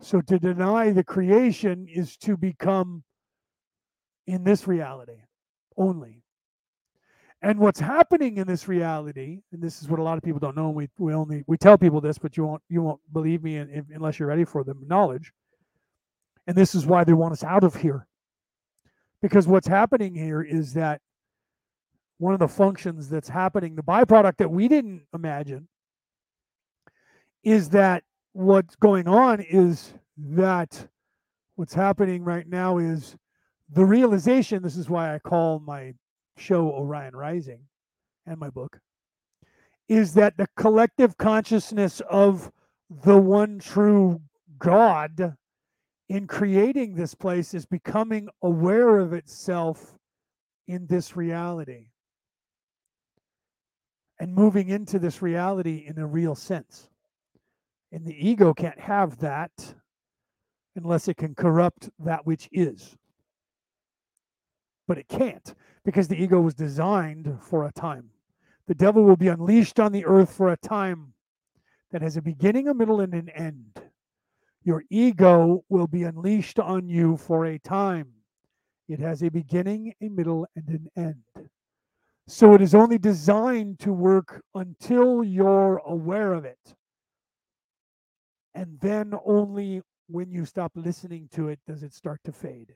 So 0.00 0.20
to 0.20 0.38
deny 0.38 0.92
the 0.92 1.02
creation 1.02 1.86
is 1.88 2.16
to 2.18 2.36
become 2.36 3.02
in 4.26 4.44
this 4.44 4.68
reality 4.68 5.22
only. 5.76 6.22
And 7.40 7.58
what's 7.60 7.80
happening 7.80 8.36
in 8.36 8.46
this 8.46 8.66
reality, 8.66 9.40
and 9.52 9.62
this 9.62 9.80
is 9.80 9.88
what 9.88 10.00
a 10.00 10.02
lot 10.02 10.18
of 10.18 10.24
people 10.24 10.40
don't 10.40 10.56
know, 10.56 10.70
we 10.70 10.88
we 10.98 11.14
only 11.14 11.44
we 11.46 11.56
tell 11.56 11.78
people 11.78 12.00
this, 12.00 12.18
but 12.18 12.36
you 12.36 12.44
won't 12.44 12.62
you 12.68 12.82
won't 12.82 13.00
believe 13.12 13.42
me 13.44 13.56
in, 13.56 13.70
in, 13.70 13.86
unless 13.94 14.18
you're 14.18 14.28
ready 14.28 14.44
for 14.44 14.64
the 14.64 14.74
knowledge. 14.86 15.32
And 16.46 16.56
this 16.56 16.74
is 16.74 16.84
why 16.84 17.04
they 17.04 17.12
want 17.12 17.32
us 17.32 17.44
out 17.44 17.62
of 17.62 17.76
here. 17.76 18.06
Because 19.20 19.46
what's 19.46 19.66
happening 19.66 20.14
here 20.14 20.42
is 20.42 20.74
that 20.74 21.00
one 22.18 22.34
of 22.34 22.40
the 22.40 22.48
functions 22.48 23.08
that's 23.08 23.28
happening, 23.28 23.74
the 23.74 23.82
byproduct 23.82 24.36
that 24.38 24.50
we 24.50 24.68
didn't 24.68 25.02
imagine, 25.14 25.68
is 27.42 27.70
that 27.70 28.04
what's 28.32 28.76
going 28.76 29.08
on 29.08 29.40
is 29.40 29.92
that 30.16 30.88
what's 31.56 31.74
happening 31.74 32.22
right 32.24 32.48
now 32.48 32.78
is 32.78 33.16
the 33.70 33.84
realization 33.84 34.62
this 34.62 34.76
is 34.76 34.88
why 34.88 35.14
I 35.14 35.18
call 35.18 35.60
my 35.60 35.94
show 36.36 36.70
Orion 36.70 37.14
Rising 37.14 37.60
and 38.26 38.38
my 38.38 38.50
book 38.50 38.78
is 39.88 40.14
that 40.14 40.36
the 40.36 40.46
collective 40.56 41.16
consciousness 41.16 42.00
of 42.08 42.50
the 43.04 43.16
one 43.16 43.58
true 43.58 44.20
God 44.58 45.36
in 46.08 46.26
creating 46.26 46.94
this 46.94 47.14
place 47.14 47.54
is 47.54 47.66
becoming 47.66 48.28
aware 48.42 48.98
of 48.98 49.12
itself 49.12 49.98
in 50.66 50.86
this 50.86 51.16
reality 51.16 51.88
and 54.20 54.34
moving 54.34 54.68
into 54.68 54.98
this 54.98 55.22
reality 55.22 55.84
in 55.86 55.98
a 55.98 56.06
real 56.06 56.34
sense. 56.34 56.88
And 57.92 58.04
the 58.04 58.28
ego 58.28 58.52
can't 58.52 58.80
have 58.80 59.18
that 59.18 59.52
unless 60.76 61.08
it 61.08 61.16
can 61.16 61.34
corrupt 61.34 61.90
that 61.98 62.26
which 62.26 62.48
is 62.52 62.96
but 64.88 64.98
it 64.98 65.06
can't 65.06 65.54
because 65.84 66.08
the 66.08 66.20
ego 66.20 66.40
was 66.40 66.54
designed 66.54 67.38
for 67.40 67.66
a 67.66 67.72
time. 67.72 68.10
The 68.66 68.74
devil 68.74 69.04
will 69.04 69.16
be 69.16 69.28
unleashed 69.28 69.78
on 69.78 69.92
the 69.92 70.04
earth 70.06 70.32
for 70.32 70.50
a 70.50 70.56
time 70.56 71.12
that 71.92 72.02
has 72.02 72.16
a 72.16 72.22
beginning, 72.22 72.68
a 72.68 72.74
middle, 72.74 73.00
and 73.00 73.14
an 73.14 73.28
end. 73.28 73.80
Your 74.68 74.84
ego 74.90 75.64
will 75.70 75.86
be 75.86 76.02
unleashed 76.02 76.58
on 76.58 76.90
you 76.90 77.16
for 77.16 77.46
a 77.46 77.58
time. 77.58 78.08
It 78.86 78.98
has 79.00 79.22
a 79.22 79.30
beginning, 79.30 79.94
a 80.02 80.10
middle, 80.10 80.46
and 80.54 80.68
an 80.68 80.88
end. 80.94 81.48
So 82.26 82.52
it 82.52 82.60
is 82.60 82.74
only 82.74 82.98
designed 82.98 83.78
to 83.78 83.94
work 83.94 84.42
until 84.54 85.24
you're 85.24 85.78
aware 85.86 86.34
of 86.34 86.44
it. 86.44 86.58
And 88.54 88.78
then 88.80 89.14
only 89.24 89.80
when 90.06 90.30
you 90.30 90.44
stop 90.44 90.72
listening 90.74 91.30
to 91.32 91.48
it 91.48 91.60
does 91.66 91.82
it 91.82 91.94
start 91.94 92.20
to 92.24 92.32
fade. 92.32 92.74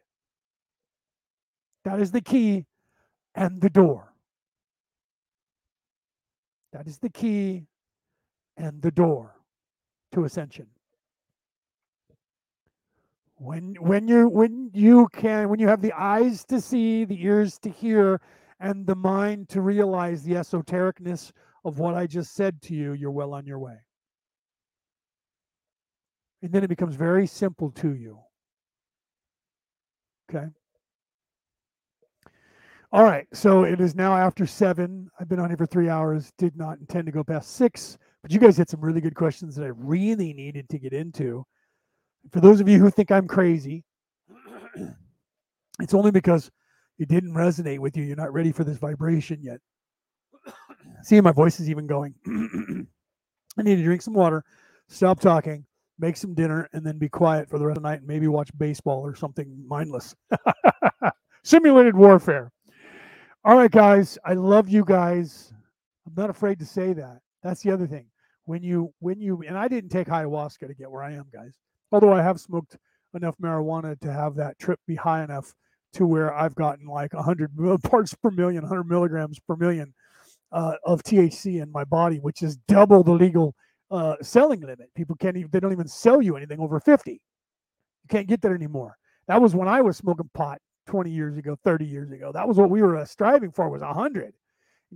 That 1.84 2.00
is 2.00 2.10
the 2.10 2.22
key 2.22 2.64
and 3.34 3.60
the 3.60 3.68
door. 3.68 4.14
That 6.72 6.86
is 6.86 6.96
the 7.00 7.10
key 7.10 7.66
and 8.56 8.80
the 8.80 8.90
door 8.90 9.34
to 10.14 10.24
ascension. 10.24 10.68
When 13.42 13.74
when 13.80 14.06
you 14.06 14.28
when 14.28 14.70
you 14.72 15.08
can 15.12 15.48
when 15.48 15.58
you 15.58 15.66
have 15.66 15.82
the 15.82 15.92
eyes 15.92 16.44
to 16.44 16.60
see, 16.60 17.04
the 17.04 17.24
ears 17.24 17.58
to 17.62 17.70
hear, 17.70 18.20
and 18.60 18.86
the 18.86 18.94
mind 18.94 19.48
to 19.48 19.62
realize 19.62 20.22
the 20.22 20.34
esotericness 20.34 21.32
of 21.64 21.80
what 21.80 21.94
I 21.96 22.06
just 22.06 22.34
said 22.34 22.62
to 22.62 22.74
you, 22.74 22.92
you're 22.92 23.10
well 23.10 23.34
on 23.34 23.44
your 23.44 23.58
way. 23.58 23.78
And 26.42 26.52
then 26.52 26.62
it 26.62 26.68
becomes 26.68 26.94
very 26.94 27.26
simple 27.26 27.72
to 27.72 27.94
you. 27.94 28.20
Okay. 30.30 30.46
All 32.92 33.02
right. 33.02 33.26
So 33.32 33.64
it 33.64 33.80
is 33.80 33.96
now 33.96 34.16
after 34.16 34.46
seven. 34.46 35.10
I've 35.18 35.28
been 35.28 35.40
on 35.40 35.50
here 35.50 35.56
for 35.56 35.66
three 35.66 35.88
hours. 35.88 36.32
Did 36.38 36.56
not 36.56 36.78
intend 36.78 37.06
to 37.06 37.12
go 37.12 37.24
past 37.24 37.56
six, 37.56 37.98
but 38.22 38.30
you 38.30 38.38
guys 38.38 38.56
had 38.56 38.70
some 38.70 38.80
really 38.80 39.00
good 39.00 39.16
questions 39.16 39.56
that 39.56 39.64
I 39.64 39.72
really 39.74 40.32
needed 40.32 40.68
to 40.68 40.78
get 40.78 40.92
into. 40.92 41.44
For 42.30 42.40
those 42.40 42.60
of 42.60 42.68
you 42.68 42.78
who 42.78 42.90
think 42.90 43.10
I'm 43.10 43.26
crazy, 43.26 43.84
it's 45.80 45.94
only 45.94 46.10
because 46.10 46.50
it 46.98 47.08
didn't 47.08 47.34
resonate 47.34 47.78
with 47.78 47.96
you. 47.96 48.04
You're 48.04 48.16
not 48.16 48.32
ready 48.32 48.52
for 48.52 48.64
this 48.64 48.78
vibration 48.78 49.40
yet. 49.42 49.60
See, 51.02 51.20
my 51.20 51.32
voice 51.32 51.58
is 51.58 51.68
even 51.68 51.86
going. 51.86 52.14
I 53.58 53.62
need 53.62 53.76
to 53.76 53.82
drink 53.82 54.02
some 54.02 54.14
water, 54.14 54.44
stop 54.88 55.20
talking, 55.20 55.66
make 55.98 56.16
some 56.16 56.34
dinner, 56.34 56.68
and 56.72 56.86
then 56.86 56.98
be 56.98 57.08
quiet 57.08 57.48
for 57.48 57.58
the 57.58 57.66
rest 57.66 57.76
of 57.76 57.82
the 57.82 57.88
night 57.88 57.98
and 57.98 58.06
maybe 58.06 58.28
watch 58.28 58.50
baseball 58.56 59.04
or 59.04 59.14
something 59.14 59.64
mindless. 59.66 60.14
Simulated 61.44 61.96
warfare. 61.96 62.50
All 63.44 63.56
right, 63.56 63.70
guys. 63.70 64.18
I 64.24 64.34
love 64.34 64.68
you 64.68 64.84
guys. 64.84 65.52
I'm 66.06 66.14
not 66.16 66.30
afraid 66.30 66.60
to 66.60 66.66
say 66.66 66.92
that. 66.92 67.18
That's 67.42 67.62
the 67.62 67.72
other 67.72 67.86
thing. 67.86 68.06
When 68.44 68.62
you, 68.62 68.92
when 69.00 69.20
you, 69.20 69.42
and 69.46 69.58
I 69.58 69.68
didn't 69.68 69.90
take 69.90 70.08
ayahuasca 70.08 70.68
to 70.68 70.74
get 70.74 70.90
where 70.90 71.02
I 71.02 71.12
am, 71.12 71.26
guys. 71.32 71.52
Although 71.92 72.12
I 72.12 72.22
have 72.22 72.40
smoked 72.40 72.76
enough 73.14 73.36
marijuana 73.40 73.98
to 74.00 74.12
have 74.12 74.34
that 74.36 74.58
trip 74.58 74.80
be 74.86 74.96
high 74.96 75.22
enough 75.22 75.52
to 75.94 76.06
where 76.06 76.34
I've 76.34 76.54
gotten 76.54 76.86
like 76.86 77.12
100 77.12 77.50
parts 77.84 78.14
per 78.14 78.30
million, 78.30 78.62
100 78.62 78.84
milligrams 78.84 79.38
per 79.40 79.56
million 79.56 79.92
uh, 80.52 80.74
of 80.84 81.02
THC 81.02 81.62
in 81.62 81.70
my 81.70 81.84
body, 81.84 82.18
which 82.18 82.42
is 82.42 82.56
double 82.68 83.02
the 83.02 83.12
legal 83.12 83.54
uh, 83.90 84.16
selling 84.22 84.60
limit. 84.60 84.88
People 84.94 85.16
can't 85.16 85.36
even, 85.36 85.50
they 85.50 85.60
don't 85.60 85.72
even 85.72 85.88
sell 85.88 86.22
you 86.22 86.36
anything 86.36 86.60
over 86.60 86.80
50. 86.80 87.12
You 87.12 87.18
can't 88.08 88.26
get 88.26 88.40
that 88.42 88.52
anymore. 88.52 88.96
That 89.28 89.40
was 89.40 89.54
when 89.54 89.68
I 89.68 89.82
was 89.82 89.96
smoking 89.96 90.30
pot 90.34 90.60
20 90.86 91.10
years 91.10 91.36
ago, 91.36 91.56
30 91.62 91.84
years 91.84 92.10
ago. 92.10 92.32
That 92.32 92.48
was 92.48 92.56
what 92.56 92.70
we 92.70 92.82
were 92.82 92.96
uh, 92.96 93.04
striving 93.04 93.52
for 93.52 93.68
was 93.68 93.82
100. 93.82 94.32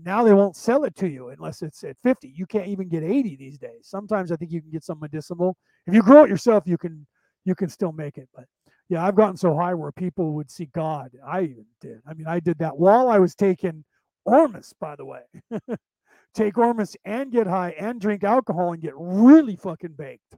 Now 0.04 0.22
they 0.22 0.34
won't 0.34 0.56
sell 0.56 0.84
it 0.84 0.94
to 0.96 1.08
you 1.08 1.30
unless 1.30 1.62
it's 1.62 1.82
at 1.82 1.96
50. 2.02 2.32
You 2.36 2.46
can't 2.46 2.68
even 2.68 2.88
get 2.88 3.02
80 3.02 3.36
these 3.36 3.58
days. 3.58 3.80
Sometimes 3.82 4.30
I 4.30 4.36
think 4.36 4.52
you 4.52 4.60
can 4.60 4.70
get 4.70 4.84
some 4.84 5.00
medicinal. 5.00 5.56
If 5.86 5.94
you 5.94 6.02
grow 6.02 6.24
it 6.24 6.30
yourself, 6.30 6.64
you 6.66 6.76
can 6.76 7.06
you 7.44 7.54
can 7.54 7.68
still 7.68 7.92
make 7.92 8.18
it. 8.18 8.28
But 8.34 8.44
yeah, 8.88 9.04
I've 9.04 9.16
gotten 9.16 9.36
so 9.36 9.56
high 9.56 9.74
where 9.74 9.92
people 9.92 10.32
would 10.32 10.50
see 10.50 10.66
God. 10.66 11.12
I 11.26 11.42
even 11.42 11.66
did. 11.80 12.02
I 12.06 12.14
mean, 12.14 12.26
I 12.26 12.40
did 12.40 12.58
that 12.58 12.76
while 12.76 13.08
I 13.08 13.18
was 13.18 13.34
taking 13.34 13.84
Ormus, 14.24 14.74
by 14.78 14.96
the 14.96 15.04
way. 15.04 15.22
Take 16.34 16.58
Ormus 16.58 16.96
and 17.04 17.32
get 17.32 17.46
high 17.46 17.70
and 17.78 17.98
drink 18.00 18.22
alcohol 18.22 18.72
and 18.74 18.82
get 18.82 18.92
really 18.96 19.56
fucking 19.56 19.94
baked. 19.96 20.36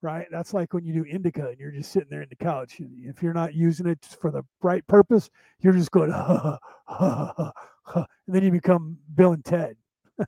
Right? 0.00 0.26
That's 0.30 0.54
like 0.54 0.72
when 0.72 0.84
you 0.84 0.92
do 0.92 1.04
indica 1.04 1.48
and 1.48 1.58
you're 1.58 1.70
just 1.70 1.92
sitting 1.92 2.08
there 2.10 2.22
in 2.22 2.28
the 2.28 2.36
couch. 2.36 2.80
If 2.80 3.22
you're 3.22 3.34
not 3.34 3.54
using 3.54 3.86
it 3.86 3.98
for 4.20 4.30
the 4.30 4.42
right 4.62 4.86
purpose, 4.86 5.30
you're 5.60 5.72
just 5.72 5.90
going, 5.90 6.12
and 7.94 8.06
then 8.26 8.42
you 8.42 8.50
become 8.50 8.98
Bill 9.14 9.32
and 9.32 9.44
Ted. 9.44 9.76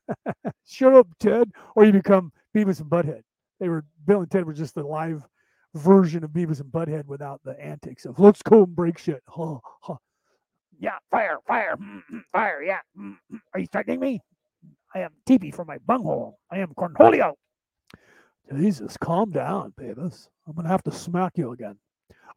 Shut 0.66 0.94
up, 0.94 1.08
Ted. 1.20 1.50
Or 1.74 1.84
you 1.84 1.92
become 1.92 2.32
Beavis 2.54 2.80
and 2.80 2.90
Butthead. 2.90 3.22
They 3.60 3.68
were 3.68 3.84
Bill 4.06 4.20
and 4.20 4.30
Ted 4.30 4.44
were 4.44 4.52
just 4.52 4.74
the 4.74 4.82
live 4.82 5.22
version 5.74 6.24
of 6.24 6.30
Beavis 6.30 6.60
and 6.60 6.70
Butthead 6.70 7.06
without 7.06 7.40
the 7.44 7.58
antics 7.60 8.04
of 8.04 8.18
let's 8.18 8.42
go 8.42 8.64
and 8.64 8.74
break 8.74 8.98
shit. 8.98 9.22
Yeah, 10.78 10.98
fire, 11.10 11.38
fire, 11.46 11.74
mm-hmm, 11.76 12.18
fire, 12.30 12.62
yeah. 12.62 12.80
Mm-hmm. 12.98 13.36
Are 13.54 13.60
you 13.60 13.66
threatening 13.66 13.98
me? 13.98 14.20
I 14.94 15.00
am 15.00 15.10
TP 15.26 15.54
from 15.54 15.68
my 15.68 15.78
bunghole. 15.78 16.38
I 16.50 16.58
am 16.58 16.74
Cornholio. 16.74 17.32
Jesus, 18.54 18.96
calm 18.98 19.30
down, 19.30 19.72
Beavis. 19.80 20.28
I'm 20.46 20.62
to 20.62 20.68
have 20.68 20.82
to 20.84 20.92
smack 20.92 21.32
you 21.36 21.52
again. 21.52 21.78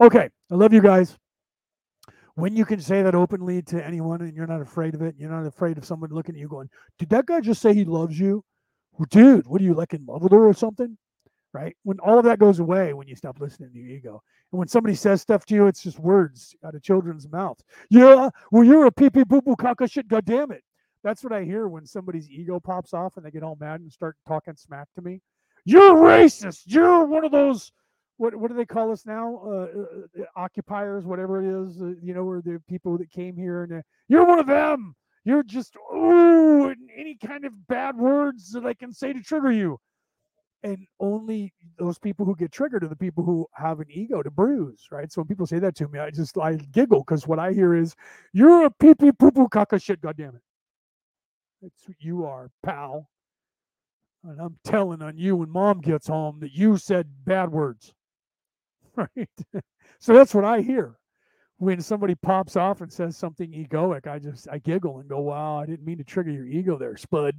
Okay, 0.01 0.29
I 0.51 0.55
love 0.55 0.73
you 0.73 0.81
guys. 0.81 1.17
When 2.39 2.55
you 2.55 2.65
can 2.65 2.81
say 2.81 3.01
that 3.01 3.15
openly 3.15 3.61
to 3.63 3.85
anyone 3.85 4.21
and 4.21 4.35
you're 4.35 4.47
not 4.47 4.61
afraid 4.61 4.95
of 4.95 5.01
it, 5.01 5.15
you're 5.17 5.31
not 5.31 5.45
afraid 5.45 5.77
of 5.77 5.85
someone 5.85 6.09
looking 6.11 6.35
at 6.35 6.41
you 6.41 6.47
going, 6.47 6.69
Did 6.97 7.09
that 7.09 7.25
guy 7.25 7.41
just 7.41 7.61
say 7.61 7.73
he 7.73 7.85
loves 7.85 8.19
you? 8.19 8.43
Well, 8.93 9.07
dude, 9.09 9.47
what 9.47 9.61
are 9.61 9.63
you 9.63 9.73
like 9.73 9.93
in 9.93 10.05
love 10.05 10.23
with 10.23 10.31
her 10.31 10.47
or 10.47 10.53
something? 10.53 10.97
right? 11.53 11.75
When 11.83 11.99
all 11.99 12.19
of 12.19 12.25
that 12.25 12.39
goes 12.39 12.59
away 12.59 12.93
when 12.93 13.07
you 13.07 13.15
stop 13.15 13.39
listening 13.39 13.71
to 13.71 13.79
your 13.79 13.89
ego. 13.89 14.23
And 14.51 14.59
when 14.59 14.67
somebody 14.67 14.95
says 14.95 15.21
stuff 15.21 15.45
to 15.47 15.55
you, 15.55 15.67
it's 15.67 15.81
just 15.81 15.99
words 15.99 16.55
out 16.65 16.75
of 16.75 16.83
children's 16.83 17.29
mouths. 17.29 17.63
Yeah, 17.89 18.29
well, 18.51 18.63
you're 18.63 18.85
a 18.85 18.91
pee 18.91 19.09
pee 19.09 19.25
poo 19.25 19.41
poo 19.41 19.55
caca 19.55 19.91
shit, 19.91 20.07
god 20.07 20.25
damn 20.25 20.51
it. 20.51 20.63
That's 21.03 21.23
what 21.23 21.33
I 21.33 21.43
hear 21.43 21.67
when 21.67 21.85
somebody's 21.85 22.29
ego 22.29 22.59
pops 22.59 22.93
off 22.93 23.17
and 23.17 23.25
they 23.25 23.31
get 23.31 23.43
all 23.43 23.57
mad 23.59 23.79
and 23.81 23.91
start 23.91 24.17
talking 24.27 24.55
smack 24.55 24.87
to 24.95 25.01
me. 25.01 25.21
You're 25.65 25.95
racist. 25.95 26.63
You're 26.65 27.05
one 27.05 27.23
of 27.23 27.31
those 27.31 27.71
what 28.19 28.35
what 28.35 28.49
do 28.49 28.57
they 28.57 28.65
call 28.65 28.91
us 28.91 29.05
now? 29.05 29.41
Uh, 29.43 29.49
uh, 29.49 30.21
uh 30.21 30.25
occupiers, 30.35 31.05
whatever 31.05 31.43
it 31.43 31.67
is. 31.67 31.81
Uh, 31.81 31.93
you 32.01 32.13
know, 32.13 32.23
where 32.25 32.41
the 32.41 32.61
people 32.67 32.97
that 32.97 33.11
came 33.11 33.35
here 33.35 33.63
and 33.63 33.73
uh, 33.73 33.81
you're 34.07 34.25
one 34.25 34.39
of 34.39 34.47
them. 34.47 34.95
You're 35.25 35.43
just 35.43 35.75
ooh, 35.93 36.73
any 36.97 37.17
kind 37.17 37.45
of 37.45 37.67
bad 37.67 37.97
words 37.97 38.51
that 38.51 38.65
I 38.65 38.73
can 38.73 38.93
say 38.93 39.13
to 39.13 39.21
trigger 39.21 39.51
you 39.51 39.79
and 40.63 40.85
only 40.99 41.53
those 41.77 41.97
people 41.97 42.25
who 42.25 42.35
get 42.35 42.51
triggered 42.51 42.83
are 42.83 42.89
the 42.89 42.95
people 42.95 43.23
who 43.23 43.47
have 43.53 43.79
an 43.79 43.87
ego 43.89 44.21
to 44.21 44.29
bruise, 44.29 44.87
right? 44.91 45.11
So 45.11 45.21
when 45.21 45.27
people 45.27 45.47
say 45.47 45.59
that 45.59 45.75
to 45.77 45.87
me, 45.87 45.99
I 45.99 46.11
just 46.11 46.37
I 46.37 46.55
giggle 46.55 46.99
because 46.99 47.27
what 47.27 47.39
I 47.39 47.53
hear 47.53 47.75
is, 47.75 47.95
"You're 48.33 48.65
a 48.65 48.71
pee 48.71 48.93
pee 48.95 49.11
poo 49.11 49.31
poo 49.31 49.47
caca 49.47 49.81
shit, 49.81 50.01
goddamn 50.01 50.35
it." 50.35 50.41
It's 51.61 51.87
what 51.87 51.97
you 52.01 52.25
are, 52.25 52.49
pal. 52.63 53.09
And 54.23 54.39
I'm 54.41 54.59
telling 54.65 55.01
on 55.01 55.17
you 55.17 55.37
when 55.37 55.49
mom 55.49 55.79
gets 55.81 56.07
home 56.07 56.39
that 56.41 56.51
you 56.51 56.77
said 56.77 57.07
bad 57.25 57.51
words, 57.51 57.93
right? 58.99 59.29
so 59.99 60.13
that's 60.13 60.33
what 60.33 60.45
I 60.45 60.61
hear 60.61 60.95
when 61.57 61.81
somebody 61.81 62.15
pops 62.15 62.55
off 62.55 62.81
and 62.81 62.91
says 62.91 63.17
something 63.17 63.51
egoic. 63.51 64.07
I 64.07 64.19
just 64.19 64.47
I 64.49 64.59
giggle 64.59 64.99
and 64.99 65.09
go, 65.09 65.19
"Wow, 65.21 65.59
I 65.59 65.65
didn't 65.65 65.85
mean 65.85 65.97
to 65.97 66.03
trigger 66.03 66.31
your 66.31 66.47
ego 66.47 66.77
there, 66.77 66.97
Spud." 66.97 67.35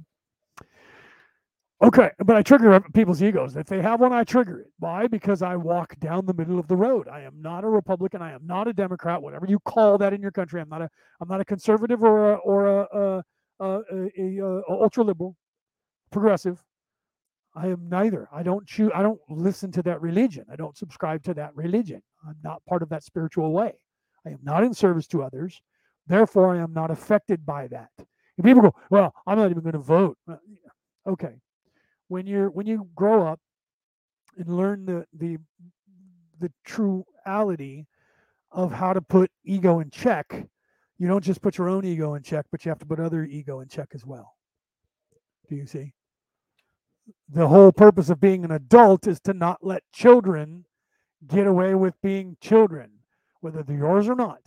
Okay, 1.83 2.11
but 2.23 2.35
I 2.35 2.43
trigger 2.43 2.79
people's 2.93 3.23
egos. 3.23 3.55
If 3.55 3.65
they 3.65 3.81
have 3.81 3.99
one, 3.99 4.13
I 4.13 4.23
trigger 4.23 4.59
it. 4.59 4.67
Why? 4.77 5.07
Because 5.07 5.41
I 5.41 5.55
walk 5.55 5.97
down 5.99 6.27
the 6.27 6.33
middle 6.35 6.59
of 6.59 6.67
the 6.67 6.75
road. 6.75 7.07
I 7.07 7.21
am 7.21 7.41
not 7.41 7.63
a 7.63 7.67
Republican. 7.67 8.21
I 8.21 8.33
am 8.33 8.45
not 8.45 8.67
a 8.67 8.73
Democrat. 8.73 9.19
Whatever 9.19 9.47
you 9.47 9.59
call 9.61 9.97
that 9.97 10.13
in 10.13 10.21
your 10.21 10.31
country, 10.31 10.61
I'm 10.61 10.69
not 10.69 10.83
a. 10.83 10.89
I'm 11.19 11.27
not 11.27 11.41
a 11.41 11.45
conservative 11.45 12.03
or 12.03 12.33
a 12.33 12.35
or 12.35 12.67
a, 12.67 12.87
a, 12.93 13.23
a, 13.65 13.81
a, 14.15 14.39
a 14.39 14.61
ultra 14.69 15.03
liberal, 15.03 15.35
progressive. 16.11 16.63
I 17.53 17.67
am 17.67 17.89
neither. 17.89 18.27
I 18.31 18.43
don't 18.43 18.65
choose. 18.65 18.91
I 18.95 19.03
don't 19.03 19.19
listen 19.29 19.71
to 19.73 19.83
that 19.83 20.01
religion. 20.01 20.45
I 20.51 20.55
don't 20.55 20.77
subscribe 20.77 21.23
to 21.23 21.33
that 21.33 21.55
religion. 21.55 22.01
I'm 22.27 22.37
not 22.43 22.63
part 22.65 22.81
of 22.81 22.89
that 22.89 23.03
spiritual 23.03 23.51
way. 23.51 23.73
I 24.25 24.29
am 24.29 24.39
not 24.43 24.63
in 24.63 24.73
service 24.73 25.07
to 25.07 25.23
others. 25.23 25.61
Therefore, 26.07 26.55
I 26.55 26.59
am 26.59 26.73
not 26.73 26.91
affected 26.91 27.45
by 27.45 27.67
that. 27.67 27.89
And 27.97 28.45
people 28.45 28.61
go, 28.61 28.75
"Well, 28.89 29.13
I'm 29.27 29.37
not 29.37 29.51
even 29.51 29.63
going 29.63 29.73
to 29.73 29.79
vote." 29.79 30.17
Uh, 30.27 30.37
okay, 31.07 31.41
when 32.07 32.25
you're 32.25 32.49
when 32.49 32.67
you 32.67 32.87
grow 32.95 33.27
up 33.27 33.39
and 34.37 34.47
learn 34.55 34.85
the 34.85 35.05
the 35.13 35.37
the 36.39 36.51
truality 36.65 37.85
of 38.51 38.71
how 38.71 38.93
to 38.93 39.01
put 39.01 39.29
ego 39.43 39.79
in 39.79 39.89
check, 39.89 40.45
you 40.97 41.07
don't 41.07 41.23
just 41.23 41.41
put 41.41 41.57
your 41.57 41.69
own 41.69 41.85
ego 41.85 42.13
in 42.15 42.23
check, 42.23 42.45
but 42.51 42.63
you 42.63 42.69
have 42.69 42.79
to 42.79 42.85
put 42.85 42.99
other 42.99 43.25
ego 43.25 43.59
in 43.59 43.67
check 43.67 43.89
as 43.93 44.05
well. 44.05 44.35
Do 45.49 45.55
you 45.55 45.65
see? 45.65 45.93
The 47.29 47.47
whole 47.47 47.71
purpose 47.71 48.09
of 48.09 48.19
being 48.19 48.43
an 48.43 48.51
adult 48.51 49.07
is 49.07 49.19
to 49.21 49.33
not 49.33 49.59
let 49.61 49.83
children 49.93 50.65
get 51.27 51.47
away 51.47 51.75
with 51.75 51.93
being 52.01 52.37
children, 52.41 52.91
whether 53.41 53.63
they're 53.63 53.77
yours 53.77 54.09
or 54.09 54.15
not. 54.15 54.41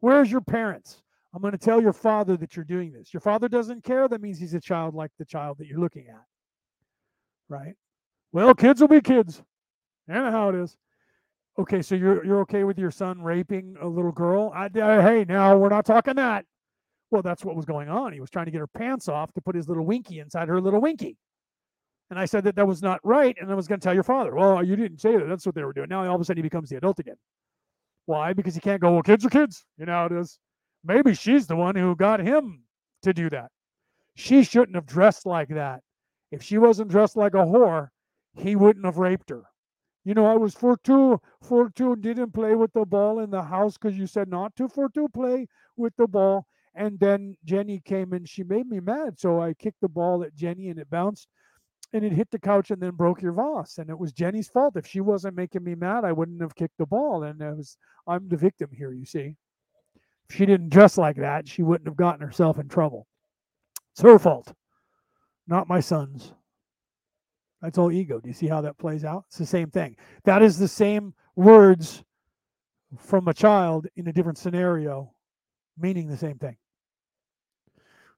Where's 0.00 0.30
your 0.30 0.40
parents? 0.40 1.02
I'm 1.34 1.42
going 1.42 1.52
to 1.52 1.58
tell 1.58 1.80
your 1.80 1.92
father 1.92 2.36
that 2.38 2.56
you're 2.56 2.64
doing 2.64 2.92
this. 2.92 3.12
Your 3.12 3.20
father 3.20 3.48
doesn't 3.48 3.84
care. 3.84 4.08
That 4.08 4.20
means 4.20 4.38
he's 4.38 4.54
a 4.54 4.60
child 4.60 4.94
like 4.94 5.12
the 5.18 5.24
child 5.24 5.58
that 5.58 5.66
you're 5.66 5.78
looking 5.78 6.08
at 6.08 6.24
right? 7.50 7.74
Well, 8.32 8.54
kids 8.54 8.80
will 8.80 8.88
be 8.88 9.02
kids. 9.02 9.42
I 10.08 10.14
know 10.14 10.30
how 10.30 10.48
it 10.48 10.54
is. 10.54 10.76
Okay, 11.58 11.82
so 11.82 11.94
you're 11.94 12.24
you're 12.24 12.40
okay 12.40 12.64
with 12.64 12.78
your 12.78 12.90
son 12.90 13.20
raping 13.20 13.76
a 13.82 13.86
little 13.86 14.12
girl? 14.12 14.50
I, 14.54 14.66
uh, 14.66 15.02
hey, 15.02 15.26
now 15.28 15.58
we're 15.58 15.68
not 15.68 15.84
talking 15.84 16.14
that. 16.14 16.46
Well, 17.10 17.22
that's 17.22 17.44
what 17.44 17.56
was 17.56 17.64
going 17.64 17.88
on. 17.88 18.12
He 18.12 18.20
was 18.20 18.30
trying 18.30 18.46
to 18.46 18.50
get 18.52 18.60
her 18.60 18.68
pants 18.68 19.08
off 19.08 19.32
to 19.34 19.40
put 19.40 19.56
his 19.56 19.68
little 19.68 19.84
winky 19.84 20.20
inside 20.20 20.48
her 20.48 20.60
little 20.60 20.80
winky. 20.80 21.16
And 22.10 22.18
I 22.18 22.24
said 22.24 22.42
that 22.44 22.56
that 22.56 22.66
was 22.66 22.82
not 22.82 23.00
right, 23.04 23.36
and 23.40 23.50
I 23.50 23.54
was 23.54 23.68
going 23.68 23.78
to 23.80 23.84
tell 23.84 23.94
your 23.94 24.02
father. 24.02 24.34
Well, 24.34 24.64
you 24.64 24.74
didn't 24.74 25.00
say 25.00 25.16
that. 25.16 25.28
That's 25.28 25.46
what 25.46 25.54
they 25.54 25.62
were 25.62 25.72
doing. 25.72 25.88
Now 25.88 26.04
all 26.06 26.16
of 26.16 26.20
a 26.20 26.24
sudden 26.24 26.38
he 26.38 26.42
becomes 26.42 26.68
the 26.68 26.76
adult 26.76 26.98
again. 26.98 27.16
Why? 28.06 28.32
Because 28.32 28.54
he 28.54 28.60
can't 28.60 28.80
go. 28.80 28.92
Well, 28.92 29.02
kids 29.02 29.24
are 29.24 29.30
kids. 29.30 29.64
You 29.78 29.86
know 29.86 30.06
it 30.06 30.12
is. 30.12 30.38
Maybe 30.84 31.14
she's 31.14 31.46
the 31.46 31.54
one 31.54 31.76
who 31.76 31.94
got 31.94 32.20
him 32.20 32.64
to 33.02 33.12
do 33.12 33.30
that. 33.30 33.50
She 34.16 34.42
shouldn't 34.42 34.74
have 34.74 34.86
dressed 34.86 35.24
like 35.24 35.48
that. 35.50 35.82
If 36.32 36.42
she 36.42 36.58
wasn't 36.58 36.90
dressed 36.90 37.16
like 37.16 37.34
a 37.34 37.38
whore, 37.38 37.88
he 38.34 38.56
wouldn't 38.56 38.84
have 38.84 38.98
raped 38.98 39.30
her. 39.30 39.44
You 40.04 40.14
know, 40.14 40.26
I 40.26 40.34
was 40.34 40.54
for 40.54 40.78
two, 40.78 41.20
for 41.42 41.70
two 41.70 41.94
didn't 41.96 42.32
play 42.32 42.54
with 42.54 42.72
the 42.72 42.86
ball 42.86 43.20
in 43.20 43.30
the 43.30 43.42
house 43.42 43.76
because 43.76 43.96
you 43.96 44.06
said 44.06 44.28
not 44.28 44.56
to 44.56 44.68
for 44.68 44.88
two 44.88 45.08
play 45.08 45.46
with 45.76 45.94
the 45.96 46.08
ball. 46.08 46.46
And 46.74 46.98
then 46.98 47.36
Jenny 47.44 47.80
came 47.84 48.12
and 48.12 48.28
she 48.28 48.42
made 48.42 48.66
me 48.66 48.80
mad. 48.80 49.18
So 49.18 49.40
I 49.40 49.54
kicked 49.54 49.80
the 49.80 49.88
ball 49.88 50.24
at 50.24 50.34
Jenny 50.34 50.68
and 50.68 50.78
it 50.78 50.88
bounced 50.88 51.28
and 51.92 52.04
it 52.04 52.12
hit 52.12 52.30
the 52.30 52.38
couch 52.38 52.70
and 52.70 52.80
then 52.80 52.92
broke 52.92 53.20
your 53.20 53.32
vase. 53.32 53.78
And 53.78 53.90
it 53.90 53.98
was 53.98 54.12
Jenny's 54.12 54.48
fault. 54.48 54.76
If 54.76 54.86
she 54.86 55.00
wasn't 55.00 55.36
making 55.36 55.64
me 55.64 55.74
mad, 55.74 56.04
I 56.04 56.12
wouldn't 56.12 56.40
have 56.40 56.54
kicked 56.54 56.78
the 56.78 56.86
ball. 56.86 57.24
And 57.24 57.40
it 57.40 57.56
was 57.56 57.76
I'm 58.06 58.28
the 58.28 58.36
victim 58.36 58.70
here, 58.72 58.92
you 58.92 59.04
see. 59.04 59.36
If 60.28 60.36
she 60.36 60.46
didn't 60.46 60.70
dress 60.70 60.96
like 60.96 61.16
that, 61.16 61.48
she 61.48 61.62
wouldn't 61.62 61.88
have 61.88 61.96
gotten 61.96 62.24
herself 62.24 62.58
in 62.58 62.68
trouble. 62.68 63.06
It's 63.92 64.02
her 64.02 64.18
fault, 64.18 64.52
not 65.48 65.68
my 65.68 65.80
son's. 65.80 66.32
That's 67.60 67.76
all 67.76 67.92
ego. 67.92 68.20
Do 68.20 68.28
you 68.28 68.34
see 68.34 68.46
how 68.46 68.60
that 68.62 68.78
plays 68.78 69.04
out? 69.04 69.24
It's 69.28 69.38
the 69.38 69.46
same 69.46 69.70
thing. 69.70 69.96
That 70.24 70.42
is 70.42 70.58
the 70.58 70.68
same 70.68 71.14
words 71.36 72.02
from 72.96 73.28
a 73.28 73.34
child 73.34 73.86
in 73.96 74.08
a 74.08 74.12
different 74.12 74.38
scenario, 74.38 75.12
meaning 75.78 76.08
the 76.08 76.16
same 76.16 76.38
thing. 76.38 76.56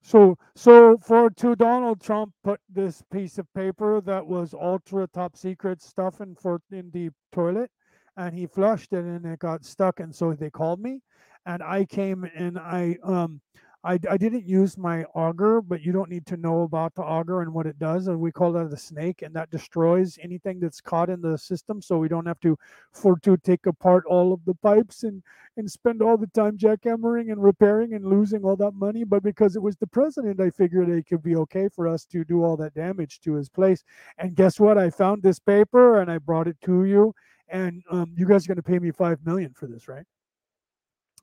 So, 0.03 0.37
so 0.55 0.99
for 0.99 1.31
to 1.31 1.57
Donald 1.57 2.01
Trump 2.01 2.33
put 2.45 2.61
this 2.69 3.03
piece 3.13 3.39
of 3.39 3.47
paper 3.55 4.01
that 4.03 4.27
was 4.27 4.53
ultra 4.55 5.07
top 5.07 5.37
secret 5.37 5.81
stuff 5.81 6.21
in 6.21 6.35
for 6.35 6.61
in 6.71 6.91
the 6.91 7.11
toilet, 7.33 7.71
and 8.17 8.35
he 8.35 8.47
flushed 8.47 8.93
it 8.93 9.05
and 9.05 9.25
it 9.25 9.39
got 9.39 9.65
stuck, 9.65 10.01
and 10.01 10.15
so 10.15 10.33
they 10.35 10.51
called 10.51 10.81
me, 10.81 11.01
and 11.47 11.63
I 11.63 11.85
came 11.85 12.25
and 12.35 12.59
I 12.59 12.97
um 13.05 13.41
I, 13.85 13.99
I 14.09 14.17
didn't 14.17 14.47
use 14.47 14.79
my 14.79 15.05
auger, 15.15 15.61
but 15.61 15.83
you 15.83 15.91
don't 15.91 16.09
need 16.09 16.25
to 16.27 16.37
know 16.37 16.63
about 16.63 16.95
the 16.95 17.03
auger 17.03 17.43
and 17.43 17.53
what 17.53 17.67
it 17.67 17.79
does. 17.81 18.07
And 18.07 18.21
we 18.21 18.31
call 18.31 18.53
that 18.53 18.73
a 18.73 18.77
snake, 18.77 19.23
and 19.23 19.35
that 19.35 19.51
destroys 19.51 20.19
anything 20.23 20.61
that's 20.61 20.81
caught 20.81 21.11
in 21.11 21.21
the 21.21 21.37
system. 21.37 21.83
So 21.83 21.99
we 21.99 22.09
don't 22.09 22.27
have 22.27 22.39
to 22.41 22.57
for 22.93 23.19
to 23.21 23.37
take 23.39 23.67
apart 23.67 24.05
all 24.07 24.33
of 24.33 24.45
the 24.45 24.55
pipes 24.55 25.03
and 25.03 25.23
and 25.57 25.71
spend 25.71 26.01
all 26.01 26.17
the 26.17 26.29
time 26.29 26.57
jackhammering 26.57 27.31
and 27.33 27.43
repairing 27.43 27.95
and 27.95 28.07
losing 28.07 28.45
all 28.45 28.57
that 28.57 28.75
money. 28.75 29.05
But 29.05 29.23
because 29.23 29.57
it 29.57 29.63
was 29.63 29.77
the 29.77 29.87
president, 29.87 30.41
I 30.41 30.51
figured 30.51 30.89
it 30.89 31.07
could 31.07 31.23
be 31.23 31.37
okay 31.37 31.69
for 31.69 31.89
us 31.89 32.05
to 32.07 32.25
do 32.25 32.45
all 32.45 32.57
that 32.59 32.75
damage 32.75 33.21
to 33.23 33.35
his 33.35 33.49
place. 33.49 33.83
And 34.19 34.35
guess 34.35 34.61
what? 34.61 34.79
I 34.79 34.91
found 34.91 35.23
this 35.23 35.39
paper 35.39 36.01
and 36.01 36.11
I 36.11 36.19
brought 36.19 36.49
it 36.49 36.57
to 36.63 36.85
you. 36.85 37.15
And 37.49 37.83
um, 37.91 38.15
you 38.17 38.27
guys 38.27 38.47
are 38.47 38.49
going 38.49 38.57
to 38.57 38.63
pay 38.63 38.79
me 38.79 38.93
five 38.93 39.19
million 39.27 39.53
for 39.53 39.67
this, 39.67 39.89
right? 39.89 40.07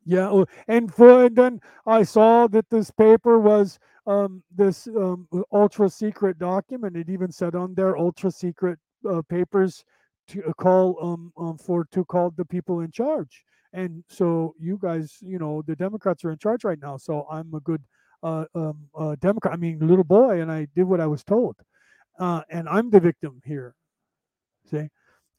Yeah, 0.06 0.30
oh, 0.30 0.46
and 0.68 0.94
for 0.94 1.26
and 1.26 1.36
then 1.36 1.62
I 1.86 2.04
saw 2.04 2.48
that 2.48 2.70
this 2.70 2.90
paper 2.90 3.40
was 3.40 3.80
um, 4.08 4.44
this 4.56 4.88
um, 4.88 5.28
ultra 5.52 5.90
secret 5.90 6.40
document. 6.40 6.96
It 6.96 7.10
even 7.10 7.32
said 7.32 7.54
on 7.56 7.76
there 7.76 7.98
ultra 7.98 8.32
secret 8.32 8.80
uh, 9.08 9.22
papers 9.30 9.84
to 10.30 10.44
uh, 10.46 10.54
call 10.54 10.98
um, 11.02 11.34
um, 11.38 11.58
for 11.58 11.86
to 11.92 12.06
call 12.06 12.32
the 12.32 12.46
people 12.46 12.80
in 12.82 12.92
charge. 12.92 13.44
And 13.74 14.04
so 14.10 14.56
you 14.60 14.80
guys, 14.82 15.18
you 15.22 15.38
know, 15.38 15.62
the 15.68 15.76
Democrats 15.76 16.24
are 16.26 16.32
in 16.32 16.40
charge 16.40 16.64
right 16.64 16.80
now. 16.82 16.98
So 16.98 17.28
I'm 17.30 17.54
a 17.54 17.60
good 17.60 17.84
uh, 18.24 18.46
um, 18.56 18.88
uh, 18.98 19.16
Democrat. 19.20 19.54
I 19.54 19.58
mean, 19.58 19.80
little 19.80 20.04
boy, 20.04 20.42
and 20.42 20.52
I 20.52 20.68
did 20.76 20.86
what 20.86 21.02
I 21.02 21.08
was 21.08 21.24
told, 21.24 21.56
uh, 22.20 22.42
and 22.50 22.68
I'm 22.70 22.90
the 22.90 23.00
victim 23.00 23.42
here. 23.46 23.76
See, 24.72 24.90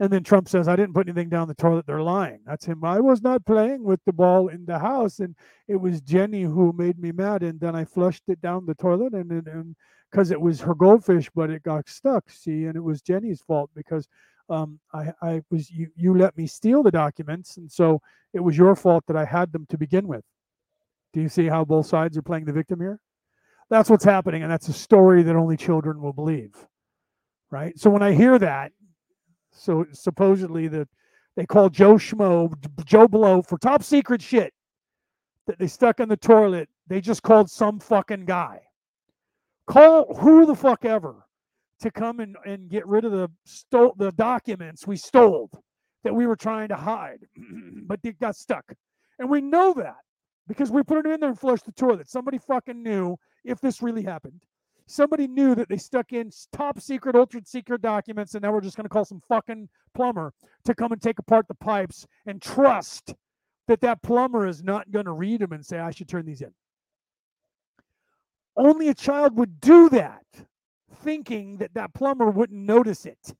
and 0.00 0.10
then 0.10 0.24
Trump 0.24 0.48
says, 0.48 0.66
I 0.66 0.76
didn't 0.76 0.94
put 0.94 1.06
anything 1.06 1.28
down 1.28 1.46
the 1.46 1.54
toilet. 1.54 1.86
They're 1.86 2.02
lying. 2.02 2.40
That's 2.46 2.64
him. 2.64 2.82
I 2.82 3.00
was 3.00 3.20
not 3.20 3.44
playing 3.44 3.84
with 3.84 4.00
the 4.06 4.14
ball 4.14 4.48
in 4.48 4.64
the 4.64 4.78
house. 4.78 5.20
And 5.20 5.36
it 5.68 5.76
was 5.76 6.00
Jenny 6.00 6.42
who 6.42 6.72
made 6.72 6.98
me 6.98 7.12
mad. 7.12 7.42
And 7.42 7.60
then 7.60 7.76
I 7.76 7.84
flushed 7.84 8.22
it 8.28 8.40
down 8.40 8.64
the 8.64 8.74
toilet 8.74 9.12
and 9.12 9.30
and 9.30 9.76
because 10.10 10.30
it 10.30 10.40
was 10.40 10.60
her 10.62 10.74
goldfish, 10.74 11.30
but 11.34 11.50
it 11.50 11.62
got 11.62 11.88
stuck. 11.88 12.30
See, 12.30 12.64
and 12.64 12.76
it 12.76 12.82
was 12.82 13.02
Jenny's 13.02 13.42
fault 13.42 13.70
because 13.76 14.08
um, 14.48 14.80
I, 14.92 15.12
I 15.22 15.42
was 15.50 15.70
you, 15.70 15.88
you 15.94 16.16
let 16.16 16.36
me 16.36 16.46
steal 16.46 16.82
the 16.82 16.90
documents. 16.90 17.58
And 17.58 17.70
so 17.70 18.00
it 18.32 18.40
was 18.40 18.56
your 18.56 18.74
fault 18.74 19.04
that 19.06 19.16
I 19.16 19.26
had 19.26 19.52
them 19.52 19.66
to 19.68 19.76
begin 19.76 20.08
with. 20.08 20.24
Do 21.12 21.20
you 21.20 21.28
see 21.28 21.46
how 21.46 21.64
both 21.64 21.86
sides 21.86 22.16
are 22.16 22.22
playing 22.22 22.46
the 22.46 22.52
victim 22.52 22.80
here? 22.80 22.98
That's 23.68 23.90
what's 23.90 24.04
happening. 24.04 24.42
And 24.42 24.50
that's 24.50 24.68
a 24.68 24.72
story 24.72 25.22
that 25.24 25.36
only 25.36 25.58
children 25.58 26.00
will 26.00 26.14
believe. 26.14 26.54
Right. 27.50 27.78
So 27.78 27.90
when 27.90 28.02
I 28.02 28.12
hear 28.12 28.38
that, 28.38 28.72
so 29.60 29.84
supposedly 29.92 30.68
the 30.68 30.88
they 31.36 31.46
called 31.46 31.72
Joe 31.72 31.94
Schmo, 31.94 32.52
Joe 32.84 33.06
Blow 33.06 33.40
for 33.42 33.56
top 33.58 33.82
secret 33.82 34.20
shit 34.20 34.52
that 35.46 35.58
they 35.58 35.68
stuck 35.68 36.00
in 36.00 36.08
the 36.08 36.16
toilet. 36.16 36.68
They 36.88 37.00
just 37.00 37.22
called 37.22 37.50
some 37.50 37.78
fucking 37.78 38.24
guy. 38.24 38.60
Call 39.66 40.14
who 40.16 40.44
the 40.44 40.56
fuck 40.56 40.84
ever 40.84 41.24
to 41.80 41.90
come 41.90 42.20
and, 42.20 42.36
and 42.44 42.68
get 42.68 42.86
rid 42.86 43.04
of 43.04 43.12
the 43.12 43.30
stole 43.44 43.94
the 43.96 44.12
documents 44.12 44.86
we 44.86 44.96
stole 44.96 45.50
that 46.04 46.14
we 46.14 46.26
were 46.26 46.36
trying 46.36 46.68
to 46.68 46.76
hide, 46.76 47.20
but 47.86 48.02
they 48.02 48.12
got 48.12 48.36
stuck. 48.36 48.64
And 49.18 49.28
we 49.28 49.40
know 49.40 49.74
that 49.74 49.96
because 50.48 50.70
we 50.70 50.82
put 50.82 51.06
it 51.06 51.12
in 51.12 51.20
there 51.20 51.28
and 51.28 51.38
flushed 51.38 51.66
the 51.66 51.72
toilet. 51.72 52.08
Somebody 52.08 52.38
fucking 52.38 52.82
knew 52.82 53.16
if 53.44 53.60
this 53.60 53.82
really 53.82 54.02
happened 54.02 54.40
somebody 54.90 55.28
knew 55.28 55.54
that 55.54 55.68
they 55.68 55.76
stuck 55.76 56.12
in 56.12 56.30
top 56.52 56.80
secret, 56.80 57.14
ultra 57.14 57.40
secret 57.44 57.80
documents, 57.80 58.34
and 58.34 58.42
now 58.42 58.52
we're 58.52 58.60
just 58.60 58.76
going 58.76 58.84
to 58.84 58.90
call 58.90 59.04
some 59.04 59.22
fucking 59.28 59.68
plumber 59.94 60.32
to 60.64 60.74
come 60.74 60.92
and 60.92 61.00
take 61.00 61.18
apart 61.18 61.46
the 61.48 61.54
pipes 61.54 62.06
and 62.26 62.42
trust 62.42 63.14
that 63.68 63.80
that 63.80 64.02
plumber 64.02 64.46
is 64.46 64.62
not 64.62 64.90
going 64.90 65.04
to 65.04 65.12
read 65.12 65.40
them 65.40 65.52
and 65.52 65.64
say, 65.64 65.78
I 65.78 65.92
should 65.92 66.08
turn 66.08 66.26
these 66.26 66.42
in. 66.42 66.52
Only 68.56 68.88
a 68.88 68.94
child 68.94 69.36
would 69.36 69.60
do 69.60 69.88
that, 69.90 70.24
thinking 71.02 71.58
that 71.58 71.72
that 71.74 71.94
plumber 71.94 72.30
wouldn't 72.30 72.60
notice 72.60 73.06
it. 73.06 73.34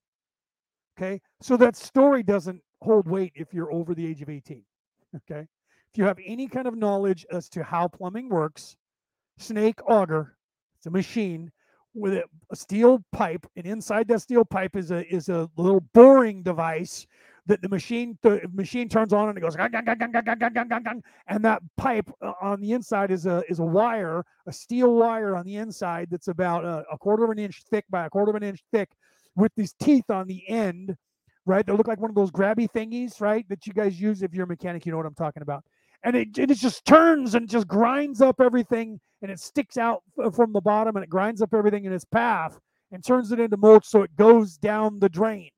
Okay. 0.97 1.21
So 1.41 1.57
that 1.57 1.77
story 1.77 2.23
doesn't 2.23 2.63
hold 2.81 3.09
weight 3.09 3.33
if 3.35 3.53
you're 3.53 3.73
over 3.73 3.95
the 3.95 4.07
age 4.07 4.23
of 4.23 4.31
18. 4.31 4.63
Okay. 5.17 5.47
If 5.93 5.99
you 5.99 6.05
have 6.05 6.19
any 6.25 6.47
kind 6.47 6.69
of 6.69 6.77
knowledge 6.77 7.27
as 7.33 7.49
to 7.51 7.65
how 7.65 7.89
plumbing 7.89 8.29
works, 8.29 8.77
snake 9.39 9.81
auger, 9.85 10.37
it's 10.81 10.87
a 10.87 10.91
machine 10.91 11.53
with 11.93 12.15
a, 12.15 12.25
a 12.51 12.57
steel 12.57 13.05
pipe, 13.13 13.47
and 13.55 13.67
inside 13.67 14.09
that 14.09 14.23
steel 14.23 14.47
pipe 14.47 14.77
is 14.77 14.91
a 14.91 15.07
is 15.15 15.29
a 15.29 15.47
little 15.59 15.83
boring 15.93 16.43
device 16.43 17.07
that 17.45 17.61
the 17.61 17.69
machine 17.69 18.17
the 18.23 18.41
machine 18.55 18.89
turns 18.89 19.13
on 19.13 19.29
and 19.29 19.37
it 19.37 19.43
goes 19.43 19.57
gang, 19.57 19.71
gang, 19.71 19.85
gang, 19.85 21.03
and 21.27 21.45
that 21.45 21.61
pipe 21.77 22.11
uh, 22.23 22.33
on 22.41 22.61
the 22.63 22.73
inside 22.73 23.11
is 23.11 23.27
a 23.27 23.43
is 23.49 23.59
a 23.59 23.65
wire 23.65 24.25
a 24.47 24.53
steel 24.53 24.95
wire 24.95 25.37
on 25.37 25.45
the 25.45 25.57
inside 25.57 26.09
that's 26.11 26.29
about 26.29 26.65
a, 26.65 26.85
a, 26.93 26.97
quarter 26.97 27.25
of 27.25 27.31
an 27.31 27.39
inch 27.39 27.63
thick 27.71 27.85
by 27.91 28.07
a 28.07 28.11
quarter 28.11 28.31
of 28.31 28.37
an 28.37 28.43
inch 28.43 28.63
thick 28.73 28.89
with 29.37 29.53
these 29.57 29.75
teeth 29.83 30.09
on 30.11 30.27
the 30.27 30.49
end 30.49 30.97
right 31.45 31.67
they 31.67 31.73
look 31.73 31.89
like 31.89 32.01
one 32.01 32.11
of 32.11 32.15
those 32.15 32.31
grabby 32.31 32.71
thingies 32.71 33.21
right 33.21 33.49
that 33.49 33.67
you 33.67 33.73
guys 33.73 34.01
use 34.01 34.23
if 34.23 34.33
you're 34.33 34.45
a 34.45 34.49
mechanic 34.49 34.87
you 34.87 34.93
know 34.93 34.99
what 34.99 35.07
i'm 35.07 35.15
talking 35.15 35.43
about 35.43 35.65
and 36.03 36.17
it, 36.17 36.39
it 36.39 36.55
just 36.55 36.85
turns 36.85 37.35
and 37.35 37.49
just 37.49 37.69
grinds 37.69 38.21
up 38.21 38.41
everything 38.41 39.01
and 39.23 39.31
it 39.31 39.39
sticks 39.39 39.77
out 39.77 40.03
from 40.35 40.53
the 40.53 40.61
bottom 40.61 40.97
and 40.97 41.05
it 41.05 41.11
grinds 41.11 41.43
up 41.43 41.53
everything 41.53 41.85
in 41.85 41.93
its 41.93 42.05
path 42.07 42.59
and 42.93 43.05
turns 43.05 43.33
it 43.33 43.41
into 43.41 43.57
mulch 43.57 43.87
so 43.87 44.03
it 44.03 44.17
goes 44.17 44.57
down 44.57 44.99
the 44.99 45.09
drain. 45.09 45.51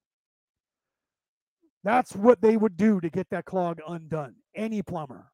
That's 1.85 2.15
what 2.15 2.41
they 2.41 2.57
would 2.57 2.77
do 2.77 3.01
to 3.01 3.11
get 3.11 3.29
that 3.31 3.45
clog 3.45 3.81
undone, 3.87 4.35
any 4.55 4.83
plumber. 4.83 5.27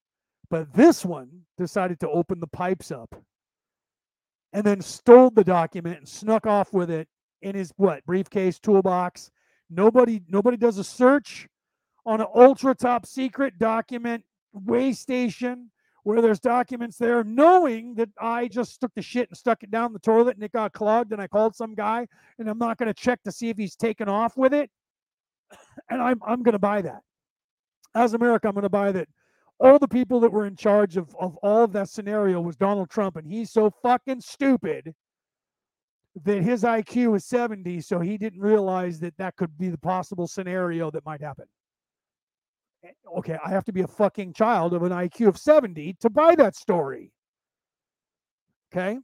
But 0.50 0.72
this 0.72 1.04
one 1.04 1.42
decided 1.58 2.00
to 2.00 2.08
open 2.08 2.40
the 2.40 2.46
pipes 2.46 2.90
up 2.90 3.14
and 4.52 4.64
then 4.64 4.80
stole 4.80 5.30
the 5.30 5.44
document 5.44 5.98
and 5.98 6.08
snuck 6.08 6.46
off 6.46 6.72
with 6.72 6.90
it 6.90 7.06
in 7.42 7.54
his 7.54 7.72
what 7.76 8.04
briefcase 8.06 8.58
toolbox. 8.58 9.30
Nobody 9.68 10.22
nobody 10.28 10.56
does 10.56 10.78
a 10.78 10.84
search 10.84 11.46
on 12.06 12.22
an 12.22 12.26
ultra 12.34 12.74
top 12.74 13.04
secret 13.04 13.58
document 13.58 14.24
way 14.52 14.92
station 14.92 15.70
where 16.04 16.22
there's 16.22 16.40
documents 16.40 16.96
there, 16.96 17.22
knowing 17.22 17.94
that 17.94 18.08
I 18.18 18.48
just 18.48 18.80
took 18.80 18.94
the 18.94 19.02
shit 19.02 19.28
and 19.28 19.36
stuck 19.36 19.62
it 19.62 19.70
down 19.70 19.92
the 19.92 19.98
toilet 19.98 20.36
and 20.36 20.44
it 20.44 20.52
got 20.52 20.72
clogged, 20.72 21.12
and 21.12 21.20
I 21.20 21.26
called 21.26 21.54
some 21.54 21.74
guy, 21.74 22.06
and 22.38 22.48
I'm 22.48 22.58
not 22.58 22.78
going 22.78 22.86
to 22.86 22.94
check 22.94 23.22
to 23.24 23.32
see 23.32 23.50
if 23.50 23.58
he's 23.58 23.76
taken 23.76 24.08
off 24.08 24.36
with 24.36 24.54
it, 24.54 24.70
and 25.90 26.00
I'm 26.00 26.20
I'm 26.26 26.42
going 26.42 26.54
to 26.54 26.58
buy 26.58 26.82
that. 26.82 27.02
As 27.94 28.14
America, 28.14 28.48
I'm 28.48 28.54
going 28.54 28.62
to 28.62 28.70
buy 28.70 28.92
that. 28.92 29.08
All 29.60 29.78
the 29.78 29.88
people 29.88 30.20
that 30.20 30.32
were 30.32 30.46
in 30.46 30.54
charge 30.56 30.96
of, 30.96 31.14
of 31.18 31.36
all 31.38 31.64
of 31.64 31.72
that 31.72 31.88
scenario 31.88 32.40
was 32.40 32.56
Donald 32.56 32.90
Trump, 32.90 33.16
and 33.16 33.26
he's 33.26 33.50
so 33.50 33.70
fucking 33.82 34.20
stupid 34.20 34.94
that 36.24 36.42
his 36.42 36.62
IQ 36.62 37.16
is 37.16 37.26
70, 37.26 37.80
so 37.80 38.00
he 38.00 38.16
didn't 38.16 38.40
realize 38.40 39.00
that 39.00 39.16
that 39.18 39.36
could 39.36 39.56
be 39.58 39.68
the 39.68 39.78
possible 39.78 40.26
scenario 40.26 40.90
that 40.90 41.04
might 41.04 41.20
happen. 41.20 41.46
Okay, 43.18 43.36
I 43.44 43.50
have 43.50 43.64
to 43.64 43.72
be 43.72 43.82
a 43.82 43.86
fucking 43.86 44.32
child 44.32 44.74
of 44.74 44.82
an 44.82 44.92
IQ 44.92 45.28
of 45.28 45.38
70 45.38 45.96
to 46.00 46.10
buy 46.10 46.34
that 46.34 46.56
story. 46.56 47.12
Okay? 48.72 48.98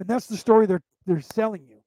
And 0.00 0.08
that's 0.08 0.26
the 0.26 0.36
story 0.36 0.66
they're 0.66 0.82
they're 1.06 1.20
selling 1.20 1.66
you. 1.66 1.78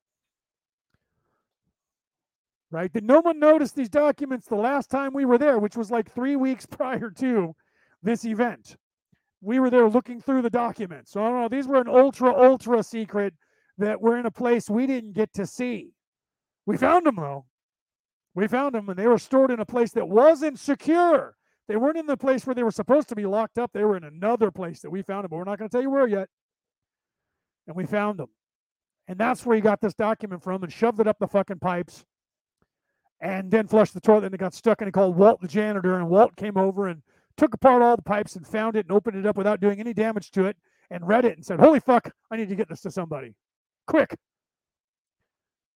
Right? 2.71 2.91
That 2.93 3.03
no 3.03 3.19
one 3.19 3.39
noticed 3.39 3.75
these 3.75 3.89
documents 3.89 4.47
the 4.47 4.55
last 4.55 4.89
time 4.89 5.13
we 5.13 5.25
were 5.25 5.37
there, 5.37 5.59
which 5.59 5.77
was 5.77 5.91
like 5.91 6.11
three 6.11 6.35
weeks 6.35 6.65
prior 6.69 7.11
to 7.11 7.55
this 8.01 8.25
event. 8.25 8.75
We 9.41 9.59
were 9.59 9.69
there 9.69 9.89
looking 9.89 10.21
through 10.21 10.43
the 10.43 10.49
documents. 10.49 11.11
So 11.11 11.23
I 11.23 11.29
don't 11.29 11.41
know. 11.41 11.49
These 11.49 11.67
were 11.67 11.81
an 11.81 11.87
ultra, 11.87 12.33
ultra 12.33 12.83
secret 12.83 13.33
that 13.77 13.99
we're 14.01 14.17
in 14.17 14.25
a 14.25 14.31
place 14.31 14.69
we 14.69 14.87
didn't 14.87 15.13
get 15.13 15.33
to 15.33 15.45
see. 15.45 15.91
We 16.65 16.77
found 16.77 17.05
them 17.05 17.15
though. 17.15 17.45
We 18.33 18.47
found 18.47 18.75
them 18.75 18.89
and 18.89 18.97
they 18.97 19.07
were 19.07 19.17
stored 19.17 19.51
in 19.51 19.59
a 19.59 19.65
place 19.65 19.91
that 19.91 20.07
wasn't 20.07 20.59
secure. 20.59 21.35
They 21.67 21.75
weren't 21.75 21.97
in 21.97 22.05
the 22.05 22.17
place 22.17 22.45
where 22.45 22.55
they 22.55 22.63
were 22.63 22.71
supposed 22.71 23.09
to 23.09 23.15
be 23.15 23.25
locked 23.25 23.57
up. 23.57 23.71
They 23.73 23.83
were 23.83 23.97
in 23.97 24.03
another 24.03 24.51
place 24.51 24.81
that 24.81 24.89
we 24.89 25.01
found 25.01 25.23
them, 25.23 25.29
but 25.29 25.37
we're 25.37 25.43
not 25.43 25.59
going 25.59 25.69
to 25.69 25.73
tell 25.73 25.81
you 25.81 25.89
where 25.89 26.07
yet. 26.07 26.29
And 27.67 27.75
we 27.75 27.85
found 27.85 28.19
them. 28.19 28.29
And 29.07 29.17
that's 29.17 29.45
where 29.45 29.55
he 29.55 29.61
got 29.61 29.81
this 29.81 29.93
document 29.93 30.43
from 30.43 30.63
and 30.63 30.71
shoved 30.71 30.99
it 30.99 31.07
up 31.07 31.19
the 31.19 31.27
fucking 31.27 31.59
pipes 31.59 32.05
and 33.19 33.51
then 33.51 33.67
flushed 33.67 33.93
the 33.93 34.01
toilet 34.01 34.25
and 34.25 34.33
it 34.33 34.39
got 34.39 34.53
stuck 34.53 34.81
and 34.81 34.87
he 34.87 34.91
called 34.91 35.15
Walt 35.15 35.41
the 35.41 35.47
janitor 35.47 35.95
and 35.95 36.09
Walt 36.09 36.35
came 36.35 36.57
over 36.57 36.87
and 36.87 37.01
took 37.37 37.53
apart 37.53 37.81
all 37.81 37.95
the 37.95 38.01
pipes 38.01 38.35
and 38.35 38.45
found 38.47 38.75
it 38.75 38.85
and 38.85 38.91
opened 38.91 39.17
it 39.17 39.25
up 39.25 39.37
without 39.37 39.59
doing 39.59 39.79
any 39.79 39.93
damage 39.93 40.31
to 40.31 40.45
it 40.45 40.57
and 40.89 41.07
read 41.07 41.25
it 41.25 41.35
and 41.35 41.45
said, 41.45 41.59
Holy 41.59 41.79
fuck, 41.79 42.11
I 42.31 42.37
need 42.37 42.49
to 42.49 42.55
get 42.55 42.67
this 42.67 42.81
to 42.81 42.91
somebody. 42.91 43.33
Quick. 43.87 44.15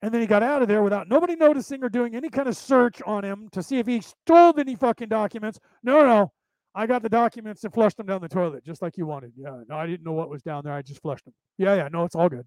And 0.06 0.14
then 0.14 0.22
he 0.22 0.27
got 0.27 0.43
out 0.43 0.61
of 0.61 0.67
there 0.67 0.84
without 0.84 1.09
nobody 1.09 1.35
noticing 1.35 1.84
or 1.84 1.90
doing 1.90 2.14
any 2.14 2.30
kind 2.30 2.48
of 2.48 2.56
search 2.56 3.01
on 3.08 3.25
him 3.25 3.50
to 3.53 3.64
see 3.64 3.80
if 3.80 3.88
he 3.88 4.01
stole 4.01 4.53
any 4.59 4.75
fucking 4.75 5.09
documents. 5.09 5.59
No, 5.82 6.06
no. 6.06 6.32
I 6.75 6.85
got 6.85 7.01
the 7.01 7.09
documents 7.09 7.64
and 7.64 7.74
flushed 7.74 7.98
them 7.98 8.06
down 8.06 8.22
the 8.22 8.30
toilet 8.30 8.64
just 8.64 8.84
like 8.84 8.98
you 8.98 9.08
wanted. 9.08 9.32
Yeah, 9.35 9.61
no, 9.67 9.75
I 9.75 9.88
didn't 9.88 10.06
know 10.06 10.11
what 10.11 10.30
was 10.30 10.43
down 10.43 10.61
there. 10.64 10.74
I 10.74 10.84
just 10.84 11.01
flushed 11.01 11.25
them. 11.25 11.34
Yeah, 11.58 11.74
yeah, 11.74 11.88
no, 11.92 12.03
it's 12.03 12.14
all 12.14 12.30
good. 12.30 12.45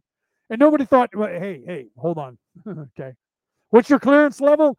And 0.51 0.61
nobody 0.61 0.85
thought, 0.85 1.11
hey, 1.13 1.65
hey, 1.67 1.87
hold 1.97 2.17
on. 2.17 2.39
okay. 2.69 3.15
What's 3.71 3.91
your 3.91 3.99
clearance 3.99 4.41
level? 4.41 4.79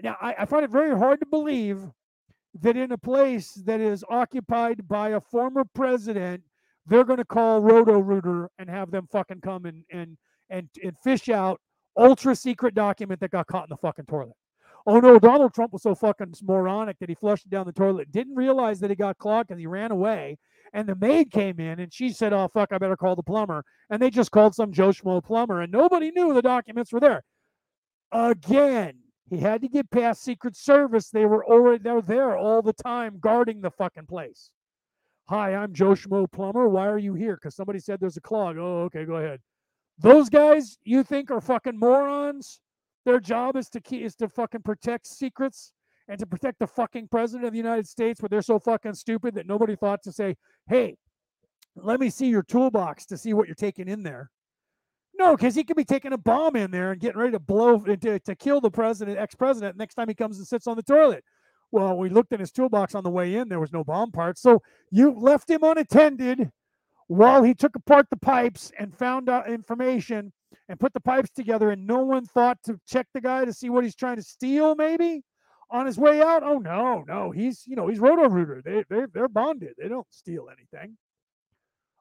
Now, 0.00 0.16
I, 0.20 0.36
I 0.38 0.44
find 0.44 0.64
it 0.64 0.70
very 0.70 0.96
hard 0.96 1.18
to 1.18 1.26
believe 1.26 1.84
that 2.60 2.76
in 2.76 2.92
a 2.92 2.98
place 2.98 3.54
that 3.66 3.80
is 3.80 4.04
occupied 4.08 4.86
by 4.86 5.08
a 5.08 5.20
former 5.20 5.64
president, 5.74 6.44
they're 6.86 7.02
going 7.02 7.18
to 7.18 7.24
call 7.24 7.60
Roto 7.60 7.98
Rooter 7.98 8.50
and 8.56 8.70
have 8.70 8.92
them 8.92 9.08
fucking 9.10 9.40
come 9.40 9.64
and, 9.64 9.82
and 9.90 10.16
and 10.50 10.68
and 10.82 10.96
fish 11.00 11.28
out 11.28 11.60
ultra 11.98 12.34
secret 12.34 12.74
document 12.74 13.20
that 13.20 13.30
got 13.30 13.46
caught 13.46 13.64
in 13.64 13.70
the 13.70 13.76
fucking 13.76 14.06
toilet. 14.06 14.36
Oh 14.86 15.00
no, 15.00 15.18
Donald 15.18 15.52
Trump 15.52 15.72
was 15.72 15.82
so 15.82 15.94
fucking 15.94 16.32
moronic 16.42 16.98
that 16.98 17.08
he 17.08 17.14
flushed 17.14 17.44
it 17.44 17.50
down 17.50 17.66
the 17.66 17.72
toilet, 17.72 18.10
didn't 18.10 18.34
realize 18.34 18.80
that 18.80 18.90
he 18.90 18.96
got 18.96 19.18
clogged 19.18 19.50
and 19.50 19.60
he 19.60 19.66
ran 19.66 19.90
away. 19.90 20.38
And 20.72 20.88
the 20.88 20.94
maid 20.94 21.30
came 21.30 21.60
in 21.60 21.80
and 21.80 21.92
she 21.92 22.10
said, 22.10 22.32
Oh 22.32 22.48
fuck, 22.48 22.72
I 22.72 22.78
better 22.78 22.96
call 22.96 23.16
the 23.16 23.22
plumber. 23.22 23.64
And 23.90 24.00
they 24.00 24.10
just 24.10 24.30
called 24.30 24.54
some 24.54 24.72
Joe 24.72 24.90
Schmo 24.90 25.22
plumber 25.22 25.60
and 25.60 25.72
nobody 25.72 26.10
knew 26.10 26.32
the 26.32 26.42
documents 26.42 26.92
were 26.92 27.00
there. 27.00 27.24
Again, 28.12 28.94
he 29.28 29.38
had 29.38 29.60
to 29.60 29.68
get 29.68 29.90
past 29.90 30.22
Secret 30.22 30.56
Service. 30.56 31.10
They 31.10 31.26
were 31.26 31.44
already 31.44 31.82
they're 31.82 32.00
there 32.00 32.36
all 32.36 32.62
the 32.62 32.72
time 32.72 33.18
guarding 33.20 33.60
the 33.60 33.70
fucking 33.70 34.06
place. 34.06 34.50
Hi, 35.28 35.54
I'm 35.54 35.74
Joe 35.74 35.90
Schmo 35.90 36.30
Plumber. 36.30 36.70
Why 36.70 36.86
are 36.86 36.98
you 36.98 37.12
here? 37.12 37.34
Because 37.34 37.54
somebody 37.54 37.80
said 37.80 38.00
there's 38.00 38.16
a 38.16 38.22
clog. 38.22 38.56
Oh, 38.56 38.84
okay, 38.84 39.04
go 39.04 39.16
ahead. 39.16 39.40
Those 40.00 40.28
guys 40.28 40.78
you 40.84 41.02
think 41.02 41.30
are 41.30 41.40
fucking 41.40 41.78
morons? 41.78 42.60
Their 43.04 43.20
job 43.20 43.56
is 43.56 43.68
to 43.70 43.80
key, 43.80 44.04
is 44.04 44.14
to 44.16 44.28
fucking 44.28 44.62
protect 44.62 45.06
secrets 45.06 45.72
and 46.08 46.18
to 46.18 46.26
protect 46.26 46.58
the 46.58 46.66
fucking 46.66 47.08
president 47.08 47.46
of 47.46 47.52
the 47.52 47.58
United 47.58 47.86
States, 47.86 48.20
but 48.20 48.30
they're 48.30 48.42
so 48.42 48.58
fucking 48.58 48.94
stupid 48.94 49.34
that 49.34 49.46
nobody 49.46 49.76
thought 49.76 50.02
to 50.04 50.12
say, 50.12 50.36
"Hey, 50.68 50.96
let 51.74 52.00
me 52.00 52.10
see 52.10 52.28
your 52.28 52.42
toolbox 52.42 53.06
to 53.06 53.16
see 53.16 53.34
what 53.34 53.46
you're 53.46 53.54
taking 53.54 53.88
in 53.88 54.02
there." 54.02 54.30
No, 55.18 55.36
because 55.36 55.54
he 55.54 55.64
could 55.64 55.76
be 55.76 55.84
taking 55.84 56.12
a 56.12 56.18
bomb 56.18 56.54
in 56.54 56.70
there 56.70 56.92
and 56.92 57.00
getting 57.00 57.18
ready 57.18 57.32
to 57.32 57.40
blow 57.40 57.80
to, 57.80 58.20
to 58.20 58.36
kill 58.36 58.60
the 58.60 58.70
president, 58.70 59.18
ex-president, 59.18 59.76
next 59.76 59.94
time 59.94 60.08
he 60.08 60.14
comes 60.14 60.38
and 60.38 60.46
sits 60.46 60.66
on 60.66 60.76
the 60.76 60.82
toilet. 60.82 61.24
Well, 61.72 61.98
we 61.98 62.08
looked 62.08 62.32
in 62.32 62.40
his 62.40 62.52
toolbox 62.52 62.94
on 62.94 63.04
the 63.04 63.10
way 63.10 63.34
in. 63.34 63.48
There 63.48 63.60
was 63.60 63.72
no 63.72 63.84
bomb 63.84 64.12
parts. 64.12 64.40
So 64.40 64.62
you 64.90 65.10
left 65.10 65.50
him 65.50 65.64
unattended 65.64 66.50
while 67.08 67.42
he 67.42 67.54
took 67.54 67.74
apart 67.74 68.06
the 68.10 68.16
pipes 68.16 68.70
and 68.78 68.96
found 68.96 69.28
out 69.28 69.50
information 69.50 70.32
and 70.68 70.80
put 70.80 70.94
the 70.94 71.00
pipes 71.00 71.30
together, 71.30 71.70
and 71.70 71.86
no 71.86 72.04
one 72.04 72.24
thought 72.24 72.58
to 72.64 72.78
check 72.86 73.06
the 73.12 73.20
guy 73.20 73.44
to 73.44 73.52
see 73.52 73.70
what 73.70 73.84
he's 73.84 73.96
trying 73.96 74.16
to 74.16 74.22
steal, 74.22 74.74
maybe 74.74 75.22
on 75.70 75.86
his 75.86 75.98
way 75.98 76.22
out. 76.22 76.42
Oh 76.42 76.58
no, 76.58 77.04
no, 77.06 77.30
he's 77.30 77.64
you 77.66 77.76
know 77.76 77.88
he's 77.88 77.98
roto 77.98 78.28
rooter. 78.28 78.62
They 78.64 78.84
they 78.88 79.06
they're 79.12 79.28
bonded. 79.28 79.74
They 79.78 79.88
don't 79.88 80.06
steal 80.10 80.48
anything. 80.50 80.96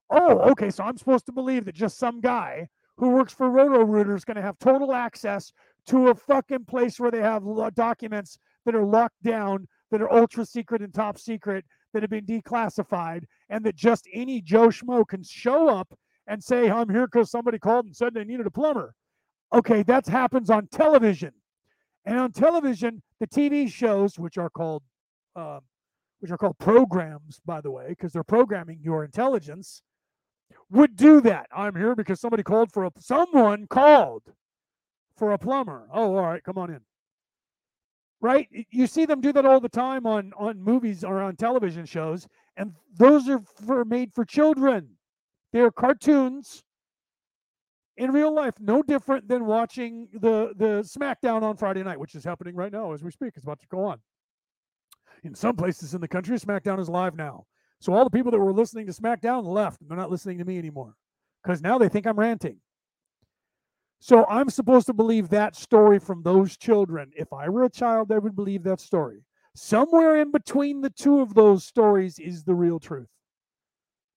Oh, 0.09 0.39
okay. 0.51 0.69
So 0.69 0.83
I'm 0.83 0.97
supposed 0.97 1.25
to 1.25 1.31
believe 1.31 1.65
that 1.65 1.75
just 1.75 1.97
some 1.97 2.21
guy 2.21 2.67
who 2.97 3.09
works 3.09 3.33
for 3.33 3.49
Roto 3.49 3.83
Rooter 3.83 4.15
is 4.15 4.25
going 4.25 4.37
to 4.37 4.41
have 4.41 4.57
total 4.59 4.93
access 4.93 5.51
to 5.87 6.07
a 6.07 6.15
fucking 6.15 6.65
place 6.65 6.99
where 6.99 7.11
they 7.11 7.21
have 7.21 7.43
documents 7.75 8.39
that 8.65 8.75
are 8.75 8.85
locked 8.85 9.21
down, 9.23 9.67
that 9.91 10.01
are 10.01 10.11
ultra 10.11 10.45
secret 10.45 10.81
and 10.81 10.93
top 10.93 11.17
secret, 11.19 11.63
that 11.97 12.03
have 12.03 12.11
been 12.11 12.41
declassified, 12.41 13.23
and 13.49 13.65
that 13.65 13.75
just 13.75 14.07
any 14.13 14.39
Joe 14.39 14.67
Schmo 14.67 15.07
can 15.07 15.23
show 15.23 15.67
up 15.67 15.97
and 16.27 16.43
say, 16.43 16.69
I'm 16.69 16.89
here 16.89 17.07
because 17.07 17.31
somebody 17.31 17.57
called 17.57 17.85
and 17.85 17.95
said 17.95 18.13
they 18.13 18.23
needed 18.23 18.45
a 18.45 18.51
plumber. 18.51 18.93
Okay, 19.51 19.81
that 19.83 20.05
happens 20.05 20.51
on 20.51 20.67
television. 20.67 21.31
And 22.05 22.19
on 22.19 22.31
television, 22.33 23.01
the 23.19 23.25
TV 23.25 23.71
shows, 23.71 24.19
which 24.19 24.37
are 24.37 24.49
called 24.49 24.83
uh, 25.35 25.59
which 26.19 26.29
are 26.29 26.37
called 26.37 26.57
programs, 26.59 27.39
by 27.45 27.61
the 27.61 27.71
way, 27.71 27.87
because 27.89 28.13
they're 28.13 28.23
programming 28.23 28.79
your 28.81 29.03
intelligence, 29.03 29.81
would 30.69 30.95
do 30.95 31.21
that. 31.21 31.47
I'm 31.55 31.75
here 31.75 31.95
because 31.95 32.19
somebody 32.19 32.43
called 32.43 32.71
for 32.71 32.85
a 32.85 32.91
someone 32.99 33.65
called 33.67 34.23
for 35.17 35.31
a 35.31 35.37
plumber. 35.39 35.87
Oh, 35.91 36.15
all 36.15 36.27
right, 36.27 36.43
come 36.43 36.59
on 36.59 36.69
in. 36.69 36.81
Right? 38.19 38.47
You 38.71 38.87
see 38.87 39.05
them 39.05 39.21
do 39.21 39.31
that 39.33 39.45
all 39.45 39.59
the 39.59 39.69
time 39.69 40.07
on 40.07 40.33
on 40.37 40.61
movies 40.61 41.03
or 41.03 41.21
on 41.21 41.35
television 41.35 41.85
shows, 41.85 42.27
and 42.55 42.73
those 42.97 43.29
are 43.29 43.41
for 43.65 43.85
made 43.85 44.11
for 44.13 44.25
children. 44.25 44.89
They're 45.53 45.71
cartoons 45.71 46.63
in 47.97 48.11
real 48.11 48.33
life, 48.33 48.53
no 48.59 48.81
different 48.81 49.27
than 49.27 49.45
watching 49.45 50.07
the 50.13 50.53
the 50.55 50.83
SmackDown 50.83 51.43
on 51.43 51.57
Friday 51.57 51.83
night, 51.83 51.99
which 51.99 52.15
is 52.15 52.23
happening 52.23 52.55
right 52.55 52.71
now 52.71 52.91
as 52.93 53.03
we 53.03 53.11
speak. 53.11 53.33
It's 53.35 53.43
about 53.43 53.59
to 53.61 53.67
go 53.67 53.83
on. 53.83 53.99
In 55.23 55.35
some 55.35 55.55
places 55.55 55.93
in 55.93 56.01
the 56.01 56.07
country, 56.07 56.37
SmackDown 56.37 56.79
is 56.79 56.89
live 56.89 57.15
now. 57.15 57.45
So 57.79 57.93
all 57.93 58.03
the 58.03 58.09
people 58.09 58.31
that 58.31 58.39
were 58.39 58.53
listening 58.53 58.87
to 58.87 58.93
SmackDown 58.93 59.45
left. 59.45 59.79
They're 59.87 59.97
not 59.97 60.11
listening 60.11 60.37
to 60.39 60.45
me 60.45 60.57
anymore 60.57 60.95
because 61.43 61.61
now 61.61 61.77
they 61.77 61.89
think 61.89 62.07
I'm 62.07 62.19
ranting. 62.19 62.57
So 63.99 64.25
I'm 64.25 64.49
supposed 64.49 64.85
to 64.87 64.93
believe 64.93 65.29
that 65.29 65.55
story 65.55 65.99
from 65.99 66.21
those 66.21 66.55
children. 66.57 67.11
If 67.15 67.33
I 67.33 67.49
were 67.49 67.63
a 67.63 67.69
child, 67.69 68.11
I 68.11 68.19
would 68.19 68.35
believe 68.35 68.63
that 68.63 68.79
story. 68.79 69.23
Somewhere 69.55 70.17
in 70.17 70.31
between 70.31 70.81
the 70.81 70.91
two 70.91 71.19
of 71.19 71.33
those 71.33 71.65
stories 71.65 72.19
is 72.19 72.43
the 72.43 72.53
real 72.53 72.79
truth. 72.79 73.09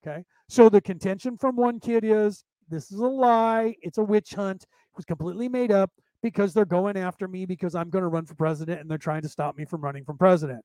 Okay. 0.06 0.24
So 0.48 0.68
the 0.68 0.80
contention 0.80 1.36
from 1.38 1.56
one 1.56 1.80
kid 1.80 2.04
is 2.04 2.44
this 2.68 2.92
is 2.92 3.00
a 3.00 3.06
lie. 3.06 3.74
It's 3.82 3.98
a 3.98 4.04
witch 4.04 4.34
hunt. 4.34 4.62
It 4.62 4.96
was 4.96 5.04
completely 5.04 5.48
made 5.48 5.72
up 5.72 5.90
because 6.22 6.52
they're 6.52 6.64
going 6.64 6.96
after 6.96 7.26
me 7.26 7.46
because 7.46 7.74
I'm 7.74 7.90
going 7.90 8.02
to 8.02 8.08
run 8.08 8.26
for 8.26 8.34
president 8.34 8.80
and 8.80 8.90
they're 8.90 8.98
trying 8.98 9.22
to 9.22 9.28
stop 9.28 9.56
me 9.56 9.64
from 9.64 9.80
running 9.80 10.04
for 10.04 10.14
president. 10.14 10.62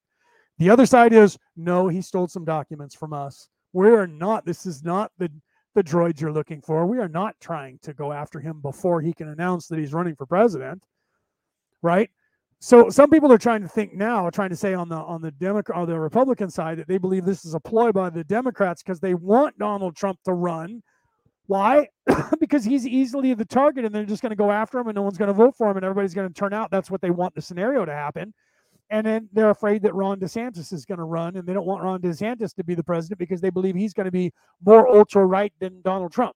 The 0.57 0.69
other 0.69 0.85
side 0.85 1.13
is 1.13 1.37
no, 1.55 1.87
he 1.87 2.01
stole 2.01 2.27
some 2.27 2.45
documents 2.45 2.95
from 2.95 3.13
us. 3.13 3.47
We 3.73 3.89
are 3.89 4.07
not, 4.07 4.45
this 4.45 4.65
is 4.65 4.83
not 4.83 5.11
the, 5.17 5.29
the 5.75 5.83
droids 5.83 6.19
you're 6.19 6.31
looking 6.31 6.61
for. 6.61 6.85
We 6.85 6.97
are 6.99 7.07
not 7.07 7.35
trying 7.39 7.79
to 7.83 7.93
go 7.93 8.11
after 8.11 8.39
him 8.39 8.61
before 8.61 9.01
he 9.01 9.13
can 9.13 9.29
announce 9.29 9.67
that 9.67 9.77
he's 9.77 9.93
running 9.93 10.15
for 10.15 10.25
president. 10.25 10.81
Right? 11.81 12.09
So 12.59 12.89
some 12.89 13.11
people 13.11 13.31
are 13.31 13.37
trying 13.37 13.61
to 13.61 13.67
think 13.67 13.93
now, 13.93 14.29
trying 14.31 14.49
to 14.49 14.55
say 14.55 14.73
on 14.73 14.89
the 14.89 14.95
on 14.95 15.21
the 15.21 15.31
Democrat 15.31 15.77
or 15.77 15.85
the 15.85 15.99
Republican 15.99 16.49
side 16.49 16.79
that 16.79 16.87
they 16.87 16.97
believe 16.97 17.25
this 17.25 17.45
is 17.45 17.53
a 17.53 17.59
ploy 17.59 17.91
by 17.91 18.09
the 18.09 18.23
Democrats 18.23 18.81
because 18.81 18.99
they 18.99 19.13
want 19.13 19.59
Donald 19.59 19.95
Trump 19.95 20.17
to 20.23 20.33
run. 20.33 20.81
Why? 21.47 21.89
because 22.39 22.63
he's 22.63 22.87
easily 22.87 23.33
the 23.33 23.45
target 23.45 23.85
and 23.85 23.93
they're 23.93 24.05
just 24.05 24.23
going 24.23 24.31
to 24.31 24.35
go 24.35 24.49
after 24.49 24.79
him 24.79 24.87
and 24.87 24.95
no 24.95 25.03
one's 25.03 25.17
going 25.17 25.27
to 25.27 25.33
vote 25.33 25.55
for 25.55 25.69
him 25.69 25.77
and 25.77 25.85
everybody's 25.85 26.15
going 26.15 26.27
to 26.27 26.33
turn 26.33 26.53
out. 26.53 26.71
That's 26.71 26.89
what 26.89 27.01
they 27.01 27.11
want 27.11 27.35
the 27.35 27.41
scenario 27.41 27.85
to 27.85 27.93
happen. 27.93 28.33
And 28.89 29.05
then 29.05 29.29
they're 29.33 29.49
afraid 29.49 29.81
that 29.81 29.95
Ron 29.95 30.19
DeSantis 30.19 30.71
is 30.71 30.85
going 30.85 30.99
to 30.99 31.05
run, 31.05 31.35
and 31.35 31.47
they 31.47 31.53
don't 31.53 31.65
want 31.65 31.83
Ron 31.83 32.01
DeSantis 32.01 32.53
to 32.55 32.63
be 32.63 32.75
the 32.75 32.83
president 32.83 33.17
because 33.17 33.41
they 33.41 33.49
believe 33.49 33.75
he's 33.75 33.93
going 33.93 34.05
to 34.05 34.11
be 34.11 34.31
more 34.63 34.87
ultra 34.87 35.25
right 35.25 35.51
than 35.59 35.81
Donald 35.81 36.11
Trump, 36.11 36.35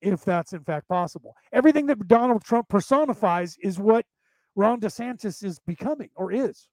if 0.00 0.24
that's 0.24 0.52
in 0.52 0.64
fact 0.64 0.88
possible. 0.88 1.36
Everything 1.52 1.86
that 1.86 2.08
Donald 2.08 2.42
Trump 2.42 2.68
personifies 2.68 3.56
is 3.62 3.78
what 3.78 4.04
Ron 4.56 4.80
DeSantis 4.80 5.44
is 5.44 5.60
becoming 5.60 6.10
or 6.16 6.32
is. 6.32 6.66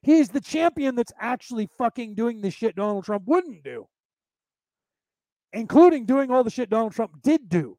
He's 0.00 0.30
the 0.30 0.40
champion 0.40 0.94
that's 0.94 1.12
actually 1.20 1.68
fucking 1.76 2.14
doing 2.14 2.40
the 2.40 2.50
shit 2.50 2.76
Donald 2.76 3.04
Trump 3.04 3.24
wouldn't 3.26 3.64
do, 3.64 3.86
including 5.52 6.06
doing 6.06 6.30
all 6.30 6.44
the 6.44 6.50
shit 6.50 6.70
Donald 6.70 6.92
Trump 6.92 7.20
did 7.22 7.48
do. 7.50 7.76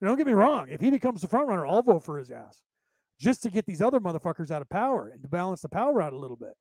Don't 0.00 0.16
get 0.16 0.26
me 0.26 0.32
wrong. 0.32 0.66
If 0.68 0.80
he 0.80 0.90
becomes 0.90 1.22
the 1.22 1.28
front 1.28 1.48
runner, 1.48 1.66
I'll 1.66 1.82
vote 1.82 2.04
for 2.04 2.18
his 2.18 2.30
ass 2.30 2.58
just 3.22 3.42
to 3.44 3.50
get 3.50 3.64
these 3.66 3.80
other 3.80 4.00
motherfuckers 4.00 4.50
out 4.50 4.62
of 4.62 4.68
power 4.68 5.08
and 5.08 5.22
to 5.22 5.28
balance 5.28 5.62
the 5.62 5.68
power 5.68 6.02
out 6.02 6.12
a 6.12 6.18
little 6.18 6.36
bit. 6.36 6.54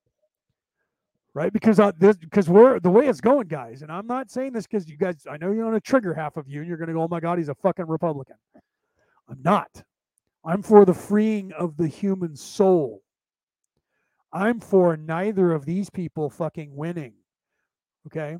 Right? 1.34 1.52
Because 1.52 1.80
uh, 1.80 1.92
this, 1.98 2.18
because 2.18 2.50
we're 2.50 2.80
the 2.80 2.90
way 2.90 3.08
it's 3.08 3.22
going, 3.22 3.48
guys, 3.48 3.82
and 3.82 3.92
I'm 3.92 4.06
not 4.06 4.30
saying 4.30 4.54
this 4.54 4.68
because 4.68 4.88
you 4.88 4.98
guys, 4.98 5.26
I 5.30 5.38
know 5.38 5.52
you're 5.52 5.72
to 5.72 5.80
trigger 5.80 6.14
half 6.14 6.38
of 6.38 6.48
you 6.48 6.60
and 6.60 6.68
you're 6.68 6.78
going 6.78 6.90
to 6.90 6.94
go, 6.94 7.02
oh 7.02 7.08
my 7.08 7.20
God, 7.20 7.38
he's 7.38 7.50
a 7.50 7.56
fucking 7.56 7.88
Republican. 7.88 8.36
I'm 9.30 9.42
not. 9.42 9.84
I'm 10.46 10.62
for 10.62 10.86
the 10.86 10.94
freeing 10.94 11.52
of 11.54 11.78
the 11.78 11.88
human 11.88 12.36
soul. 12.36 13.02
I'm 14.34 14.60
for 14.60 14.98
neither 14.98 15.52
of 15.54 15.66
these 15.66 15.90
people 15.90 16.30
fucking 16.30 16.76
winning. 16.76 17.14
Okay. 18.08 18.38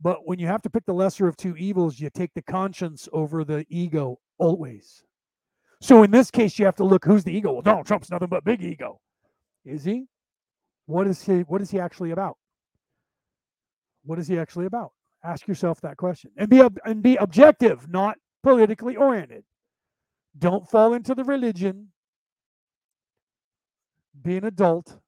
But 0.00 0.26
when 0.26 0.38
you 0.38 0.46
have 0.48 0.62
to 0.62 0.70
pick 0.70 0.86
the 0.86 0.94
lesser 0.94 1.28
of 1.28 1.36
two 1.36 1.56
evils, 1.56 1.98
you 1.98 2.10
take 2.10 2.34
the 2.34 2.42
conscience 2.42 3.08
over 3.12 3.44
the 3.44 3.64
ego 3.68 4.18
always. 4.38 5.04
So 5.80 6.02
in 6.02 6.10
this 6.10 6.30
case, 6.30 6.58
you 6.58 6.64
have 6.64 6.76
to 6.76 6.84
look 6.84 7.04
who's 7.04 7.24
the 7.24 7.32
ego. 7.32 7.52
Well, 7.52 7.62
Donald 7.62 7.86
Trump's 7.86 8.10
nothing 8.10 8.28
but 8.28 8.44
big 8.44 8.62
ego. 8.62 9.00
Is 9.64 9.84
he? 9.84 10.06
What 10.86 11.06
is 11.06 11.22
he 11.22 11.40
what 11.40 11.60
is 11.60 11.70
he 11.70 11.78
actually 11.78 12.10
about? 12.10 12.36
What 14.04 14.18
is 14.18 14.26
he 14.26 14.38
actually 14.38 14.66
about? 14.66 14.92
Ask 15.24 15.46
yourself 15.46 15.80
that 15.82 15.96
question. 15.96 16.30
And 16.36 16.48
be 16.48 16.62
and 16.84 17.02
be 17.02 17.16
objective, 17.16 17.88
not 17.88 18.16
politically 18.42 18.96
oriented. 18.96 19.44
Don't 20.38 20.68
fall 20.68 20.94
into 20.94 21.14
the 21.14 21.24
religion. 21.24 21.88
Be 24.22 24.36
an 24.36 24.44
adult 24.44 24.98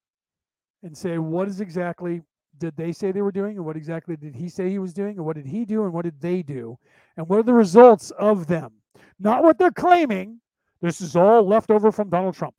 and 0.83 0.97
say 0.97 1.19
what 1.19 1.49
is 1.49 1.61
exactly 1.61 2.23
did 2.59 2.77
they 2.77 2.93
say 2.93 3.11
they 3.11 3.23
were 3.23 3.33
doing 3.33 3.57
and 3.57 3.65
what 3.65 3.77
exactly 3.77 4.17
did 4.17 4.35
he 4.35 4.49
say 4.49 4.69
he 4.69 4.79
was 4.79 4.93
doing 4.93 5.17
and 5.17 5.25
what 5.25 5.37
did 5.37 5.47
he 5.47 5.65
do 5.65 5.85
and 5.85 5.93
what 5.93 6.05
did 6.05 6.21
they 6.21 6.43
do 6.43 6.79
and 7.17 7.29
what 7.29 7.39
are 7.39 7.43
the 7.43 7.55
results 7.55 8.11
of 8.13 8.47
them 8.47 8.73
not 9.19 9.43
what 9.43 9.59
they're 9.59 9.71
claiming 9.71 10.40
this 10.83 11.01
is 11.01 11.17
all 11.17 11.47
left 11.47 11.71
over 11.71 11.91
from 11.93 12.11
donald 12.11 12.35
trump 12.35 12.55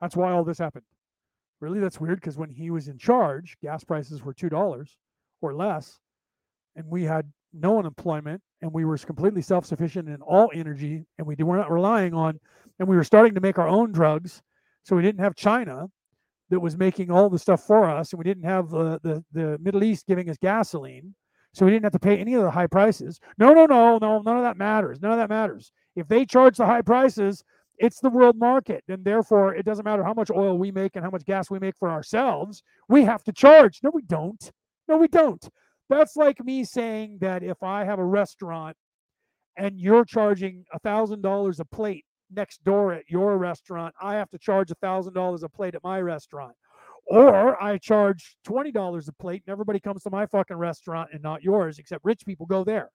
that's 0.00 0.16
why 0.16 0.30
all 0.32 0.44
this 0.44 0.58
happened 0.58 0.84
really 1.60 1.80
that's 1.80 2.00
weird 2.00 2.20
because 2.20 2.36
when 2.36 2.50
he 2.50 2.70
was 2.70 2.88
in 2.88 2.98
charge 2.98 3.56
gas 3.62 3.84
prices 3.84 4.22
were 4.22 4.34
$2 4.34 4.88
or 5.40 5.54
less 5.54 5.98
and 6.76 6.86
we 6.86 7.04
had 7.04 7.30
no 7.52 7.78
unemployment 7.78 8.40
and 8.62 8.72
we 8.72 8.84
were 8.84 8.98
completely 8.98 9.42
self-sufficient 9.42 10.08
in 10.08 10.20
all 10.22 10.50
energy 10.54 11.04
and 11.18 11.26
we 11.26 11.34
were 11.36 11.56
not 11.56 11.70
relying 11.70 12.14
on 12.14 12.38
and 12.78 12.88
we 12.88 12.96
were 12.96 13.04
starting 13.04 13.34
to 13.34 13.40
make 13.40 13.58
our 13.58 13.68
own 13.68 13.90
drugs 13.90 14.42
so 14.84 14.94
we 14.94 15.02
didn't 15.02 15.20
have 15.20 15.34
china 15.34 15.88
that 16.50 16.60
was 16.60 16.76
making 16.76 17.10
all 17.10 17.28
the 17.28 17.38
stuff 17.38 17.62
for 17.66 17.88
us, 17.88 18.12
and 18.12 18.18
we 18.18 18.24
didn't 18.24 18.44
have 18.44 18.70
the, 18.70 18.98
the, 19.02 19.24
the 19.32 19.58
Middle 19.60 19.84
East 19.84 20.06
giving 20.06 20.30
us 20.30 20.36
gasoline, 20.40 21.14
so 21.52 21.64
we 21.64 21.72
didn't 21.72 21.84
have 21.84 21.92
to 21.92 21.98
pay 21.98 22.16
any 22.16 22.34
of 22.34 22.42
the 22.42 22.50
high 22.50 22.66
prices. 22.66 23.20
No, 23.38 23.52
no, 23.52 23.66
no, 23.66 23.98
no, 23.98 24.22
none 24.22 24.36
of 24.36 24.42
that 24.42 24.56
matters. 24.56 25.00
None 25.00 25.12
of 25.12 25.18
that 25.18 25.28
matters. 25.28 25.72
If 25.98 26.08
they 26.08 26.24
charge 26.24 26.56
the 26.56 26.66
high 26.66 26.82
prices, 26.82 27.42
it's 27.78 28.00
the 28.00 28.10
world 28.10 28.36
market, 28.36 28.84
and 28.88 29.04
therefore 29.04 29.54
it 29.54 29.64
doesn't 29.64 29.84
matter 29.84 30.04
how 30.04 30.14
much 30.14 30.30
oil 30.30 30.56
we 30.58 30.70
make 30.70 30.96
and 30.96 31.04
how 31.04 31.10
much 31.10 31.24
gas 31.24 31.50
we 31.50 31.58
make 31.58 31.76
for 31.76 31.90
ourselves. 31.90 32.62
We 32.88 33.02
have 33.04 33.24
to 33.24 33.32
charge. 33.32 33.80
No, 33.82 33.90
we 33.92 34.02
don't. 34.02 34.50
No, 34.88 34.96
we 34.96 35.08
don't. 35.08 35.48
That's 35.88 36.16
like 36.16 36.44
me 36.44 36.64
saying 36.64 37.18
that 37.20 37.42
if 37.42 37.62
I 37.62 37.84
have 37.84 37.98
a 37.98 38.04
restaurant 38.04 38.76
and 39.56 39.78
you're 39.80 40.04
charging 40.04 40.64
a 40.72 40.78
thousand 40.78 41.22
dollars 41.22 41.60
a 41.60 41.64
plate 41.64 42.04
next 42.32 42.62
door 42.62 42.92
at 42.92 43.08
your 43.08 43.38
restaurant, 43.38 43.94
I 44.00 44.14
have 44.14 44.30
to 44.30 44.38
charge 44.38 44.70
a 44.70 44.76
thousand 44.76 45.14
dollars 45.14 45.42
a 45.42 45.48
plate 45.48 45.74
at 45.74 45.82
my 45.82 46.00
restaurant. 46.00 46.52
Or 47.06 47.60
I 47.62 47.78
charge 47.78 48.36
twenty 48.44 48.70
dollars 48.70 49.08
a 49.08 49.12
plate 49.14 49.42
and 49.46 49.52
everybody 49.52 49.80
comes 49.80 50.02
to 50.02 50.10
my 50.10 50.26
fucking 50.26 50.56
restaurant 50.56 51.10
and 51.12 51.22
not 51.22 51.42
yours, 51.42 51.78
except 51.78 52.04
rich 52.04 52.24
people 52.26 52.46
go 52.46 52.64
there. 52.64 52.90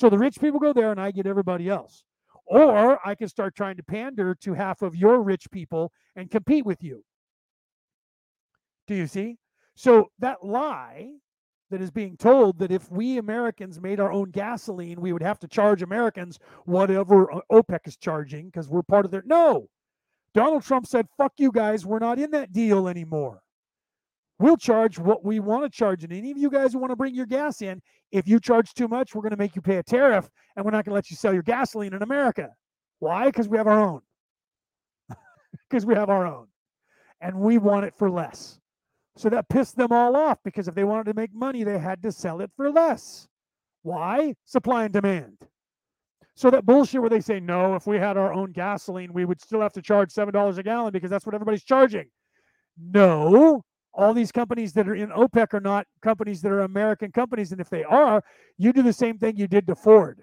So 0.00 0.08
the 0.08 0.16
rich 0.16 0.40
people 0.40 0.58
go 0.58 0.72
there 0.72 0.90
and 0.90 0.98
I 0.98 1.10
get 1.10 1.26
everybody 1.26 1.68
else. 1.68 2.04
Or 2.46 3.06
I 3.06 3.14
can 3.14 3.28
start 3.28 3.54
trying 3.54 3.76
to 3.76 3.82
pander 3.82 4.34
to 4.36 4.54
half 4.54 4.80
of 4.80 4.96
your 4.96 5.22
rich 5.22 5.50
people 5.50 5.92
and 6.16 6.30
compete 6.30 6.64
with 6.64 6.82
you. 6.82 7.04
Do 8.86 8.94
you 8.94 9.06
see? 9.06 9.36
So 9.74 10.10
that 10.18 10.42
lie 10.42 11.10
that 11.70 11.82
is 11.82 11.90
being 11.90 12.16
told 12.16 12.58
that 12.60 12.72
if 12.72 12.90
we 12.90 13.18
Americans 13.18 13.78
made 13.78 14.00
our 14.00 14.10
own 14.10 14.30
gasoline, 14.30 15.02
we 15.02 15.12
would 15.12 15.22
have 15.22 15.38
to 15.40 15.46
charge 15.46 15.82
Americans 15.82 16.38
whatever 16.64 17.30
uh, 17.30 17.40
OPEC 17.52 17.80
is 17.86 17.98
charging 17.98 18.46
because 18.46 18.70
we're 18.70 18.82
part 18.82 19.04
of 19.04 19.10
their. 19.10 19.22
No, 19.26 19.68
Donald 20.32 20.62
Trump 20.62 20.86
said, 20.86 21.08
fuck 21.18 21.34
you 21.36 21.52
guys, 21.52 21.84
we're 21.84 21.98
not 21.98 22.18
in 22.18 22.30
that 22.30 22.52
deal 22.52 22.88
anymore. 22.88 23.42
We'll 24.40 24.56
charge 24.56 24.98
what 24.98 25.22
we 25.22 25.38
want 25.38 25.64
to 25.64 25.68
charge. 25.68 26.02
And 26.02 26.14
any 26.14 26.30
of 26.30 26.38
you 26.38 26.48
guys 26.48 26.72
who 26.72 26.78
want 26.78 26.92
to 26.92 26.96
bring 26.96 27.14
your 27.14 27.26
gas 27.26 27.60
in, 27.60 27.82
if 28.10 28.26
you 28.26 28.40
charge 28.40 28.72
too 28.72 28.88
much, 28.88 29.14
we're 29.14 29.20
going 29.20 29.32
to 29.32 29.36
make 29.36 29.54
you 29.54 29.60
pay 29.60 29.76
a 29.76 29.82
tariff 29.82 30.30
and 30.56 30.64
we're 30.64 30.70
not 30.70 30.86
going 30.86 30.92
to 30.92 30.94
let 30.94 31.10
you 31.10 31.16
sell 31.16 31.34
your 31.34 31.42
gasoline 31.42 31.92
in 31.92 32.02
America. 32.02 32.48
Why? 33.00 33.26
Because 33.26 33.48
we 33.48 33.58
have 33.58 33.66
our 33.66 33.78
own. 33.78 34.00
Because 35.68 35.84
we 35.84 35.94
have 35.94 36.08
our 36.08 36.26
own. 36.26 36.46
And 37.20 37.38
we 37.38 37.58
want 37.58 37.84
it 37.84 37.94
for 37.94 38.10
less. 38.10 38.58
So 39.16 39.28
that 39.28 39.50
pissed 39.50 39.76
them 39.76 39.92
all 39.92 40.16
off 40.16 40.38
because 40.42 40.68
if 40.68 40.74
they 40.74 40.84
wanted 40.84 41.04
to 41.04 41.14
make 41.14 41.34
money, 41.34 41.62
they 41.62 41.78
had 41.78 42.02
to 42.02 42.10
sell 42.10 42.40
it 42.40 42.50
for 42.56 42.70
less. 42.70 43.28
Why? 43.82 44.34
Supply 44.46 44.84
and 44.84 44.92
demand. 44.92 45.36
So 46.34 46.50
that 46.50 46.64
bullshit 46.64 47.02
where 47.02 47.10
they 47.10 47.20
say, 47.20 47.40
no, 47.40 47.74
if 47.74 47.86
we 47.86 47.98
had 47.98 48.16
our 48.16 48.32
own 48.32 48.52
gasoline, 48.52 49.12
we 49.12 49.26
would 49.26 49.42
still 49.42 49.60
have 49.60 49.74
to 49.74 49.82
charge 49.82 50.14
$7 50.14 50.56
a 50.56 50.62
gallon 50.62 50.92
because 50.92 51.10
that's 51.10 51.26
what 51.26 51.34
everybody's 51.34 51.64
charging. 51.64 52.06
No, 52.78 53.62
all 53.92 54.14
these 54.14 54.32
companies 54.32 54.72
that 54.74 54.88
are 54.88 54.94
in 54.94 55.10
OPEC 55.10 55.54
are 55.54 55.60
not 55.60 55.86
companies 56.00 56.40
that 56.42 56.52
are 56.52 56.60
American 56.60 57.10
companies. 57.10 57.52
And 57.52 57.60
if 57.60 57.68
they 57.68 57.84
are, 57.84 58.22
you 58.56 58.72
do 58.72 58.82
the 58.82 58.92
same 58.92 59.18
thing 59.18 59.36
you 59.36 59.48
did 59.48 59.66
to 59.66 59.74
Ford. 59.74 60.22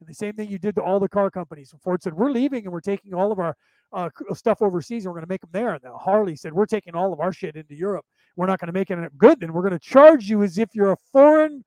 The 0.00 0.14
same 0.14 0.34
thing 0.34 0.48
you 0.48 0.58
did 0.58 0.76
to 0.76 0.82
all 0.82 1.00
the 1.00 1.08
car 1.08 1.30
companies. 1.30 1.74
Ford 1.82 2.02
said, 2.02 2.14
We're 2.14 2.30
leaving 2.30 2.64
and 2.64 2.72
we're 2.72 2.80
taking 2.80 3.14
all 3.14 3.32
of 3.32 3.38
our 3.40 3.56
uh, 3.92 4.08
stuff 4.32 4.62
overseas 4.62 5.04
and 5.04 5.10
we're 5.10 5.18
going 5.18 5.26
to 5.26 5.32
make 5.32 5.40
them 5.40 5.50
there. 5.52 5.74
And 5.74 5.82
Harley 5.98 6.36
said, 6.36 6.52
We're 6.52 6.66
taking 6.66 6.94
all 6.94 7.12
of 7.12 7.20
our 7.20 7.32
shit 7.32 7.56
into 7.56 7.74
Europe. 7.74 8.04
We're 8.36 8.46
not 8.46 8.60
going 8.60 8.68
to 8.68 8.72
make 8.72 8.90
it 8.90 9.18
good. 9.18 9.40
Then 9.40 9.52
we're 9.52 9.62
going 9.62 9.72
to 9.72 9.78
charge 9.80 10.30
you 10.30 10.44
as 10.44 10.56
if 10.56 10.70
you're 10.72 10.92
a 10.92 10.96
foreign 11.12 11.64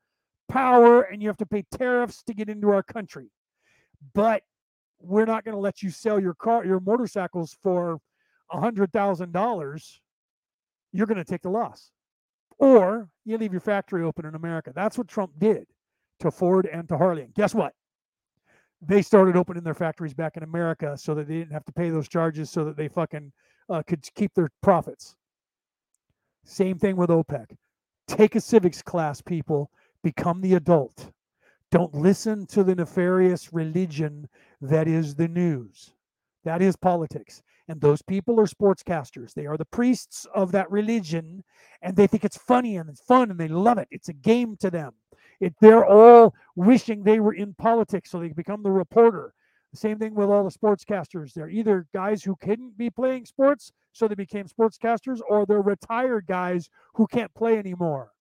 power 0.48 1.02
and 1.02 1.22
you 1.22 1.28
have 1.28 1.38
to 1.38 1.46
pay 1.46 1.66
tariffs 1.72 2.24
to 2.24 2.34
get 2.34 2.48
into 2.48 2.70
our 2.70 2.84
country. 2.84 3.30
But 4.14 4.44
we're 5.02 5.26
not 5.26 5.44
going 5.44 5.56
to 5.56 5.62
let 5.62 5.82
you 5.82 5.90
sell 5.90 6.20
your 6.20 6.34
car, 6.34 6.66
your 6.66 6.80
motorcycles 6.80 7.58
for 7.62 8.00
a 8.52 8.60
hundred 8.60 8.94
thousand 8.94 9.34
dollars. 9.34 10.00
You're 10.94 11.08
going 11.08 11.18
to 11.18 11.26
take 11.26 11.42
the 11.42 11.50
loss, 11.50 11.92
or 12.58 13.10
you 13.26 13.38
leave 13.38 13.52
your 13.52 13.62
factory 13.62 14.04
open 14.04 14.26
in 14.26 14.36
America. 14.36 14.72
That's 14.76 14.98
what 14.98 15.08
Trump 15.08 15.32
did 15.38 15.66
to 16.20 16.32
Ford 16.32 16.68
and 16.72 16.88
to 16.90 16.98
Harley. 16.98 17.24
And 17.24 17.34
guess 17.34 17.56
what? 17.56 17.74
they 18.82 19.02
started 19.02 19.38
opening 19.38 19.64
their 19.64 19.76
factories 19.76 20.14
back 20.14 20.38
in 20.38 20.44
America 20.44 20.98
so 20.98 21.14
that 21.14 21.28
they 21.28 21.36
didn't 21.36 21.52
have 21.52 21.66
to 21.66 21.72
pay 21.72 21.90
those 21.90 22.08
charges 22.08 22.50
so 22.50 22.66
that 22.66 22.76
they 22.76 22.88
fucking 22.88 23.32
uh, 23.70 23.84
could 23.86 24.04
keep 24.16 24.34
their 24.34 24.50
profits. 24.62 25.16
Same 26.44 26.80
thing 26.80 26.96
with 26.96 27.12
OPEC. 27.12 27.46
Take 28.08 28.36
a 28.36 28.42
civics 28.42 28.82
class, 28.82 29.22
people. 29.22 29.70
Become 30.04 30.42
the 30.42 30.56
adult. 30.56 31.12
Don't 31.70 31.94
listen 31.94 32.48
to 32.48 32.64
the 32.64 32.76
nefarious 32.76 33.54
religion 33.54 34.28
that 34.62 34.88
is 34.88 35.14
the 35.14 35.28
news. 35.28 35.94
That 36.44 36.62
is 36.62 36.76
politics. 36.76 37.44
And 37.72 37.80
those 37.80 38.02
people 38.02 38.38
are 38.38 38.48
sportscasters. 38.48 39.34
They 39.34 39.46
are 39.46 39.56
the 39.56 39.64
priests 39.64 40.28
of 40.36 40.52
that 40.52 40.70
religion, 40.70 41.46
and 41.82 41.96
they 41.96 42.06
think 42.06 42.26
it's 42.26 42.36
funny 42.36 42.76
and 42.76 42.90
it's 42.90 43.00
fun 43.00 43.32
and 43.32 43.40
they 43.40 43.48
love 43.48 43.78
it. 43.78 43.88
It's 43.92 44.10
a 44.10 44.14
game 44.14 44.58
to 44.58 44.70
them. 44.70 44.92
It, 45.40 45.54
they're 45.62 45.86
all 45.86 46.36
wishing 46.58 47.04
they 47.04 47.22
were 47.22 47.34
in 47.34 47.54
politics 47.54 48.12
so 48.12 48.20
they 48.20 48.28
could 48.28 48.36
become 48.36 48.62
the 48.62 48.72
reporter. 48.72 49.34
The 49.72 49.78
same 49.78 50.00
thing 50.00 50.16
with 50.16 50.28
all 50.28 50.44
the 50.44 50.52
sportscasters. 50.52 51.32
They're 51.32 51.50
either 51.50 51.88
guys 51.94 52.26
who 52.26 52.36
couldn't 52.36 52.78
be 52.78 52.90
playing 52.90 53.26
sports, 53.26 53.72
so 53.94 54.06
they 54.06 54.16
became 54.16 54.48
sportscasters, 54.48 55.22
or 55.30 55.46
they're 55.46 55.62
retired 55.62 56.26
guys 56.28 56.70
who 56.96 57.08
can't 57.08 57.34
play 57.34 57.58
anymore, 57.58 58.12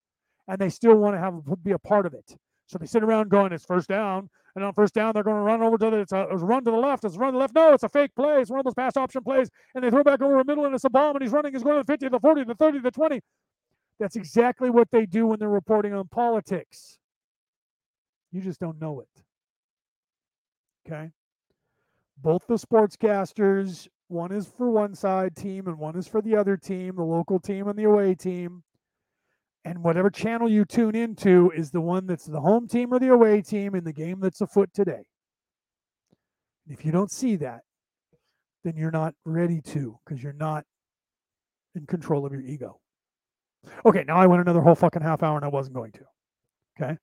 and 0.47 0.61
they 0.61 0.69
still 0.69 0.95
want 0.95 1.17
to 1.17 1.19
have 1.19 1.43
be 1.65 1.73
a 1.73 1.79
part 1.81 2.07
of 2.07 2.15
it. 2.15 2.37
So 2.69 2.79
they 2.79 2.87
sit 2.87 3.03
around 3.03 3.31
going, 3.31 3.53
"It's 3.53 3.65
first 3.65 3.89
down," 3.89 4.31
and 4.57 4.65
on 4.65 4.73
first 4.73 4.95
down 4.95 5.13
they're 5.15 5.23
going 5.23 5.37
to 5.37 5.43
run 5.43 5.63
over 5.63 5.79
to 5.79 5.91
the 5.91 5.99
it's 5.99 6.13
a, 6.13 6.27
it's 6.31 6.43
a 6.43 6.47
run 6.47 6.65
to 6.65 6.71
the 6.71 6.77
left, 6.77 7.05
it's 7.05 7.17
a 7.17 7.19
run 7.19 7.33
to 7.33 7.37
the 7.37 7.39
left. 7.39 7.55
No, 7.55 7.73
it's 7.73 7.83
a 7.83 7.89
fake 7.89 8.15
play. 8.15 8.41
It's 8.41 8.51
one 8.51 8.61
of 8.61 8.65
those 8.65 8.75
pass 8.75 8.97
option 8.97 9.23
plays, 9.23 9.49
and 9.75 9.85
they 9.85 9.91
throw 9.91 10.03
back 10.03 10.21
over 10.23 10.39
the 10.39 10.45
middle, 10.45 10.65
and 10.65 10.75
it's 10.75 10.85
a 10.85 10.91
bomb, 10.91 11.17
and 11.17 11.23
he's 11.23 11.33
running. 11.33 11.53
He's 11.53 11.63
going 11.63 11.77
to 11.77 11.83
the 11.83 11.93
50, 11.93 12.09
the 12.09 12.21
40, 12.21 12.45
the 12.45 12.55
30, 12.55 12.79
the 12.81 12.91
20. 12.91 13.21
That's 13.99 14.17
exactly 14.17 14.71
what 14.71 14.89
they 14.91 15.05
do 15.05 15.27
when 15.27 15.39
they're 15.39 15.49
reporting 15.49 15.93
on 15.93 16.09
politics. 16.09 16.99
You 18.33 18.41
just 18.41 18.61
don't 18.61 18.81
know 18.81 19.01
it. 19.01 19.09
Okay. 20.87 21.11
Both 22.17 22.47
the 22.47 22.55
sportscasters, 22.55 23.89
one 24.09 24.33
is 24.33 24.47
for 24.47 24.71
one 24.71 24.95
side 24.95 25.37
team 25.37 25.69
and 25.69 25.79
one 25.79 25.97
is 25.97 26.07
for 26.07 26.21
the 26.23 26.37
other 26.37 26.57
team, 26.57 26.97
the 26.97 27.03
local 27.03 27.39
team 27.39 27.69
and 27.69 27.79
the 27.79 27.85
away 27.85 28.15
team. 28.15 28.63
And 29.65 29.83
whatever 29.83 30.11
channel 30.11 30.49
you 30.49 30.65
tune 30.65 30.95
into 30.95 31.51
is 31.51 31.71
the 31.71 31.81
one 31.81 32.07
that's 32.07 32.25
the 32.25 32.41
home 32.41 32.67
team 32.67 32.93
or 32.93 32.99
the 32.99 33.13
away 33.13 33.43
team 33.43 33.75
in 33.75 33.85
the 33.85 33.93
game 33.93 34.21
that's 34.21 34.41
afoot 34.41 34.71
today. 34.73 35.03
If 36.69 36.85
you 36.85 36.93
don't 36.93 37.11
see 37.11 37.37
that, 37.37 37.61
then 38.65 38.77
you're 38.77 38.91
not 38.91 39.15
ready 39.25 39.61
to 39.61 39.99
because 40.05 40.23
you're 40.23 40.33
not 40.33 40.65
in 41.75 41.87
control 41.87 42.25
of 42.25 42.33
your 42.33 42.43
ego. 42.43 42.79
Okay, 43.85 44.05
now 44.07 44.17
I 44.17 44.27
went 44.27 44.41
another 44.41 44.61
whole 44.61 44.75
fucking 44.75 45.03
half 45.03 45.23
hour 45.23 45.37
and 45.37 45.45
I 45.45 45.49
wasn't 45.49 45.75
going 45.75 45.93
to. 45.93 46.05
Okay. 46.81 46.97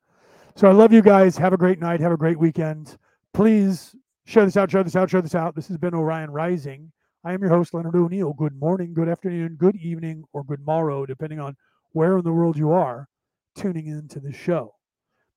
So 0.56 0.68
I 0.68 0.72
love 0.72 0.92
you 0.92 1.04
guys. 1.04 1.38
Have 1.38 1.54
a 1.54 1.58
great 1.58 1.80
night. 1.80 2.00
Have 2.00 2.12
a 2.12 2.18
great 2.18 2.40
weekend. 2.40 2.98
Please 3.34 3.96
share 4.26 4.46
this 4.46 4.58
out, 4.58 4.72
share 4.72 4.84
this 4.84 4.96
out, 4.96 5.10
share 5.10 5.22
this 5.22 5.36
out. 5.36 5.56
This 5.56 5.68
has 5.68 5.78
been 5.78 5.94
Orion 5.94 6.32
Rising. 6.32 6.92
I 7.24 7.34
am 7.34 7.42
your 7.42 7.50
host, 7.50 7.74
Leonard 7.74 7.96
O'Neill. 7.96 8.34
Good 8.34 8.58
morning, 8.60 8.94
good 8.94 9.10
afternoon, 9.10 9.56
good 9.56 9.76
evening, 9.76 10.24
or 10.34 10.44
good 10.44 10.66
morrow, 10.66 11.06
depending 11.06 11.40
on 11.40 11.56
where 11.94 12.18
in 12.18 12.24
the 12.24 12.32
world 12.32 12.58
you 12.58 12.72
are 12.72 13.08
tuning 13.56 13.88
into 13.88 14.20
the 14.20 14.32
show. 14.32 14.74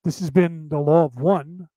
This 0.05 0.21
has 0.21 0.31
been 0.31 0.69
the 0.69 0.79
Law 0.79 1.05
of 1.05 1.17
One, 1.17 1.69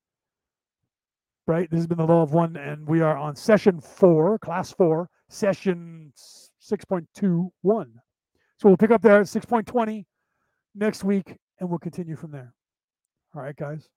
right? 1.48 1.70
This 1.70 1.80
has 1.80 1.88
been 1.88 1.98
the 1.98 2.08
Law 2.08 2.22
of 2.22 2.34
One, 2.34 2.56
and 2.58 2.88
we 2.88 3.02
are 3.02 3.18
on 3.18 3.36
session 3.36 3.80
four, 3.80 4.40
class 4.40 4.72
four, 4.72 5.10
session 5.30 6.14
6.21. 6.16 7.52
So 7.64 7.84
we'll 8.64 8.78
pick 8.78 8.92
up 8.92 9.02
there 9.02 9.20
at 9.20 9.26
6.20 9.26 10.06
next 10.76 11.04
week, 11.04 11.36
and 11.60 11.70
we'll 11.70 11.80
continue 11.80 12.16
from 12.16 12.32
there. 12.32 12.54
All 13.36 13.42
right, 13.42 13.56
guys. 13.56 13.90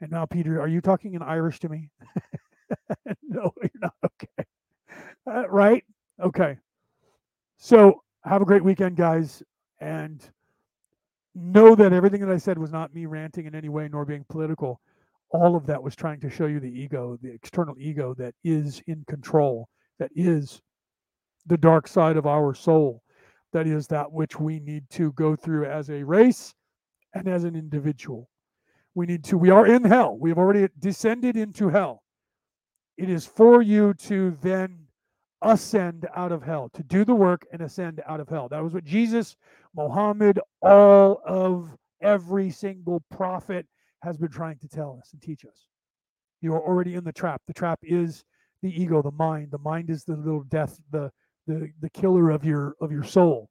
And 0.00 0.10
now, 0.10 0.24
Peter, 0.24 0.60
are 0.60 0.68
you 0.68 0.80
talking 0.80 1.14
in 1.14 1.22
Irish 1.22 1.60
to 1.60 1.68
me? 1.68 1.90
no, 3.22 3.52
you're 3.60 3.70
not. 3.80 3.94
Okay. 4.04 4.48
Uh, 5.30 5.48
right? 5.48 5.84
Okay. 6.20 6.56
So 7.58 8.02
have 8.24 8.42
a 8.42 8.46
great 8.46 8.64
weekend, 8.64 8.96
guys. 8.96 9.42
And 9.80 10.22
know 11.34 11.74
that 11.74 11.92
everything 11.92 12.20
that 12.20 12.30
I 12.30 12.38
said 12.38 12.58
was 12.58 12.72
not 12.72 12.94
me 12.94 13.06
ranting 13.06 13.46
in 13.46 13.54
any 13.54 13.68
way 13.68 13.88
nor 13.90 14.04
being 14.04 14.24
political. 14.28 14.80
All 15.30 15.56
of 15.56 15.66
that 15.66 15.82
was 15.82 15.94
trying 15.94 16.20
to 16.20 16.30
show 16.30 16.46
you 16.46 16.60
the 16.60 16.68
ego, 16.68 17.16
the 17.22 17.32
external 17.32 17.76
ego 17.78 18.14
that 18.14 18.34
is 18.42 18.82
in 18.86 19.04
control, 19.08 19.68
that 19.98 20.10
is 20.14 20.60
the 21.46 21.56
dark 21.56 21.86
side 21.86 22.16
of 22.16 22.26
our 22.26 22.52
soul, 22.52 23.02
that 23.52 23.66
is 23.66 23.86
that 23.86 24.10
which 24.10 24.38
we 24.38 24.60
need 24.60 24.88
to 24.90 25.12
go 25.12 25.36
through 25.36 25.66
as 25.66 25.88
a 25.88 26.02
race 26.02 26.52
and 27.14 27.28
as 27.28 27.44
an 27.44 27.56
individual. 27.56 28.28
We 28.94 29.06
need 29.06 29.24
to, 29.24 29.38
we 29.38 29.50
are 29.50 29.66
in 29.66 29.84
hell. 29.84 30.18
We 30.18 30.30
have 30.30 30.38
already 30.38 30.68
descended 30.78 31.36
into 31.36 31.68
hell. 31.68 32.02
It 32.96 33.08
is 33.08 33.24
for 33.24 33.62
you 33.62 33.94
to 33.94 34.36
then 34.42 34.79
ascend 35.42 36.06
out 36.14 36.32
of 36.32 36.42
hell, 36.42 36.70
to 36.74 36.82
do 36.82 37.04
the 37.04 37.14
work 37.14 37.46
and 37.52 37.62
ascend 37.62 38.02
out 38.06 38.20
of 38.20 38.28
hell. 38.28 38.48
That 38.48 38.62
was 38.62 38.74
what 38.74 38.84
Jesus, 38.84 39.36
Muhammad, 39.74 40.38
all 40.62 41.22
of 41.24 41.70
every 42.02 42.50
single 42.50 43.02
prophet 43.10 43.66
has 44.02 44.16
been 44.16 44.30
trying 44.30 44.58
to 44.58 44.68
tell 44.68 44.98
us 45.00 45.10
and 45.12 45.22
teach 45.22 45.44
us. 45.44 45.66
You 46.40 46.54
are 46.54 46.60
already 46.60 46.94
in 46.94 47.04
the 47.04 47.12
trap. 47.12 47.42
The 47.46 47.52
trap 47.52 47.78
is 47.82 48.24
the 48.62 48.82
ego, 48.82 49.02
the 49.02 49.10
mind. 49.12 49.50
The 49.50 49.58
mind 49.58 49.90
is 49.90 50.04
the 50.04 50.16
little 50.16 50.44
death, 50.44 50.78
the 50.90 51.10
the 51.46 51.70
the 51.80 51.90
killer 51.90 52.30
of 52.30 52.44
your 52.44 52.76
of 52.80 52.92
your 52.92 53.04
soul. 53.04 53.48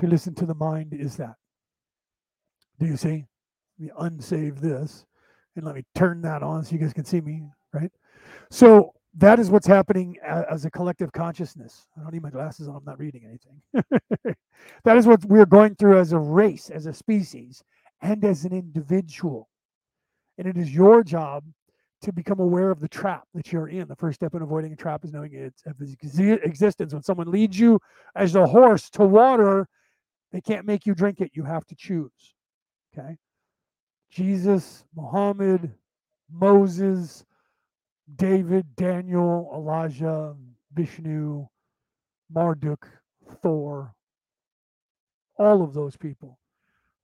To 0.00 0.06
listen 0.06 0.34
to 0.36 0.46
the 0.46 0.54
mind 0.54 0.92
is 0.92 1.16
that. 1.16 1.34
Do 2.78 2.86
you 2.86 2.96
see? 2.96 3.26
Let 3.78 3.80
me 3.80 3.90
unsave 3.98 4.60
this 4.60 5.04
and 5.56 5.64
let 5.64 5.74
me 5.74 5.84
turn 5.94 6.22
that 6.22 6.42
on 6.42 6.64
so 6.64 6.72
you 6.72 6.78
guys 6.78 6.92
can 6.92 7.04
see 7.04 7.20
me, 7.20 7.42
right? 7.72 7.90
So 8.50 8.92
that 9.16 9.38
is 9.38 9.50
what's 9.50 9.66
happening 9.66 10.16
uh, 10.26 10.42
as 10.50 10.64
a 10.64 10.70
collective 10.70 11.12
consciousness. 11.12 11.86
I 11.96 12.02
don't 12.02 12.12
need 12.12 12.22
my 12.22 12.30
glasses 12.30 12.68
on, 12.68 12.76
I'm 12.76 12.84
not 12.84 12.98
reading 12.98 13.22
anything. 13.26 14.34
that 14.84 14.96
is 14.96 15.06
what 15.06 15.24
we're 15.24 15.46
going 15.46 15.76
through 15.76 15.98
as 15.98 16.12
a 16.12 16.18
race, 16.18 16.70
as 16.70 16.86
a 16.86 16.92
species, 16.92 17.62
and 18.02 18.24
as 18.24 18.44
an 18.44 18.52
individual. 18.52 19.48
And 20.36 20.48
it 20.48 20.56
is 20.56 20.74
your 20.74 21.04
job 21.04 21.44
to 22.02 22.12
become 22.12 22.40
aware 22.40 22.70
of 22.70 22.80
the 22.80 22.88
trap 22.88 23.24
that 23.34 23.52
you're 23.52 23.68
in. 23.68 23.86
The 23.88 23.96
first 23.96 24.16
step 24.16 24.34
in 24.34 24.42
avoiding 24.42 24.72
a 24.72 24.76
trap 24.76 25.04
is 25.04 25.12
knowing 25.12 25.32
its 25.32 25.62
existence. 25.64 26.92
When 26.92 27.02
someone 27.02 27.30
leads 27.30 27.58
you 27.58 27.80
as 28.16 28.34
a 28.34 28.46
horse 28.46 28.90
to 28.90 29.04
water, 29.04 29.68
they 30.32 30.40
can't 30.40 30.66
make 30.66 30.86
you 30.86 30.94
drink 30.94 31.20
it. 31.20 31.30
You 31.34 31.44
have 31.44 31.64
to 31.66 31.76
choose. 31.76 32.34
Okay? 32.92 33.16
Jesus, 34.10 34.84
Muhammad, 34.94 35.72
Moses, 36.30 37.24
David, 38.16 38.76
Daniel, 38.76 39.50
Elijah, 39.54 40.34
Vishnu, 40.72 41.46
Marduk, 42.30 42.86
Thor, 43.40 43.94
all 45.38 45.62
of 45.62 45.74
those 45.74 45.96
people 45.96 46.38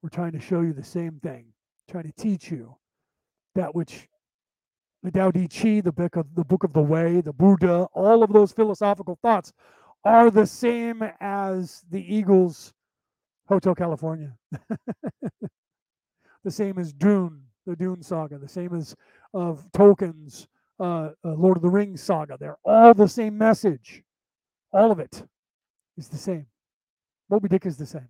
were 0.03 0.11
trying 0.11 0.33
to 0.33 0.41
show 0.41 0.61
you 0.61 0.73
the 0.73 0.85
same 0.85 1.21
thing, 1.23 1.47
trying 1.91 2.05
to 2.05 2.13
teach 2.13 2.51
you 2.51 2.77
that 3.55 3.75
which 3.75 4.09
the 5.03 5.11
Tao 5.11 5.31
Te 5.31 5.49
Ching, 5.49 5.83
the 5.83 5.93
book 5.93 6.17
of 6.17 6.27
the 6.35 6.45
book 6.45 6.65
of 6.65 6.73
the 6.73 6.83
way, 6.83 7.21
the 7.21 7.33
Buddha, 7.33 7.87
all 7.95 8.23
of 8.23 8.33
those 8.33 8.53
philosophical 8.53 9.19
thoughts 9.23 9.53
are 10.05 10.31
the 10.31 10.47
same 10.47 11.03
as 11.21 11.83
the 11.91 12.15
Eagles 12.15 12.73
Hotel 13.49 13.75
California. 13.75 14.37
the 16.45 16.51
same 16.51 16.79
as 16.79 16.93
Dune, 16.93 17.43
the 17.67 17.77
Dune 17.77 18.03
saga, 18.03 18.39
the 18.39 18.49
same 18.49 18.75
as 18.75 18.95
of 19.35 19.67
Tolkien's 19.73 20.45
uh, 20.45 20.50
uh, 20.81 21.11
Lord 21.25 21.59
of 21.59 21.63
the 21.63 21.69
Rings 21.69 22.03
saga. 22.03 22.37
They're 22.39 22.59
all 22.65 22.95
the 22.95 23.09
same 23.09 23.37
message. 23.37 24.03
All 24.73 24.91
of 24.91 24.99
it 24.99 25.23
is 25.97 26.09
the 26.09 26.19
same. 26.19 26.47
Moby 27.29 27.49
Dick 27.49 27.67
is 27.67 27.77
the 27.77 27.87
same. 27.87 28.09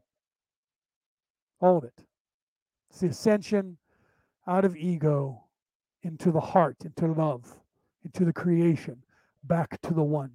All 1.60 1.76
of 1.76 1.84
it. 1.84 2.04
It's 2.90 3.00
the 3.00 3.08
ascension 3.08 3.76
out 4.46 4.64
of 4.64 4.76
ego 4.76 5.44
into 6.02 6.30
the 6.30 6.40
heart, 6.40 6.76
into 6.84 7.06
love, 7.12 7.44
into 8.04 8.24
the 8.24 8.32
creation, 8.32 9.02
back 9.44 9.80
to 9.82 9.94
the 9.94 10.02
one. 10.02 10.32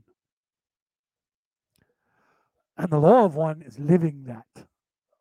And 2.77 2.89
the 2.89 2.99
law 2.99 3.25
of 3.25 3.35
one 3.35 3.61
is 3.61 3.79
living 3.79 4.25
that, 4.25 4.65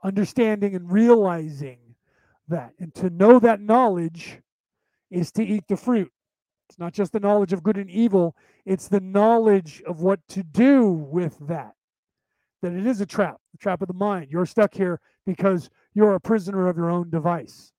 understanding 0.02 0.74
and 0.74 0.90
realizing 0.90 1.78
that. 2.48 2.72
And 2.78 2.94
to 2.96 3.10
know 3.10 3.38
that 3.38 3.60
knowledge 3.60 4.40
is 5.10 5.30
to 5.32 5.44
eat 5.44 5.64
the 5.68 5.76
fruit. 5.76 6.10
It's 6.68 6.78
not 6.78 6.92
just 6.92 7.12
the 7.12 7.20
knowledge 7.20 7.52
of 7.52 7.62
good 7.62 7.76
and 7.76 7.90
evil, 7.90 8.36
it's 8.64 8.88
the 8.88 9.00
knowledge 9.00 9.82
of 9.86 10.00
what 10.00 10.20
to 10.28 10.42
do 10.42 10.88
with 10.88 11.36
that. 11.46 11.74
That 12.62 12.72
it 12.72 12.86
is 12.86 13.00
a 13.00 13.06
trap, 13.06 13.36
the 13.52 13.58
trap 13.58 13.82
of 13.82 13.88
the 13.88 13.94
mind. 13.94 14.28
You're 14.30 14.46
stuck 14.46 14.74
here 14.74 15.00
because 15.26 15.68
you're 15.92 16.14
a 16.14 16.20
prisoner 16.20 16.68
of 16.68 16.76
your 16.76 16.90
own 16.90 17.10
device. 17.10 17.72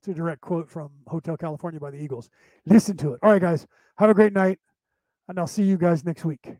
It's 0.00 0.08
a 0.08 0.14
direct 0.14 0.40
quote 0.40 0.68
from 0.68 0.90
Hotel 1.06 1.36
California 1.36 1.78
by 1.78 1.92
the 1.92 2.02
Eagles. 2.02 2.28
Listen 2.66 2.96
to 2.96 3.12
it. 3.12 3.20
All 3.22 3.30
right, 3.30 3.40
guys. 3.40 3.68
Have 3.98 4.10
a 4.10 4.14
great 4.14 4.32
night, 4.32 4.58
and 5.28 5.38
I'll 5.38 5.46
see 5.46 5.62
you 5.62 5.76
guys 5.76 6.04
next 6.04 6.24
week. 6.24 6.56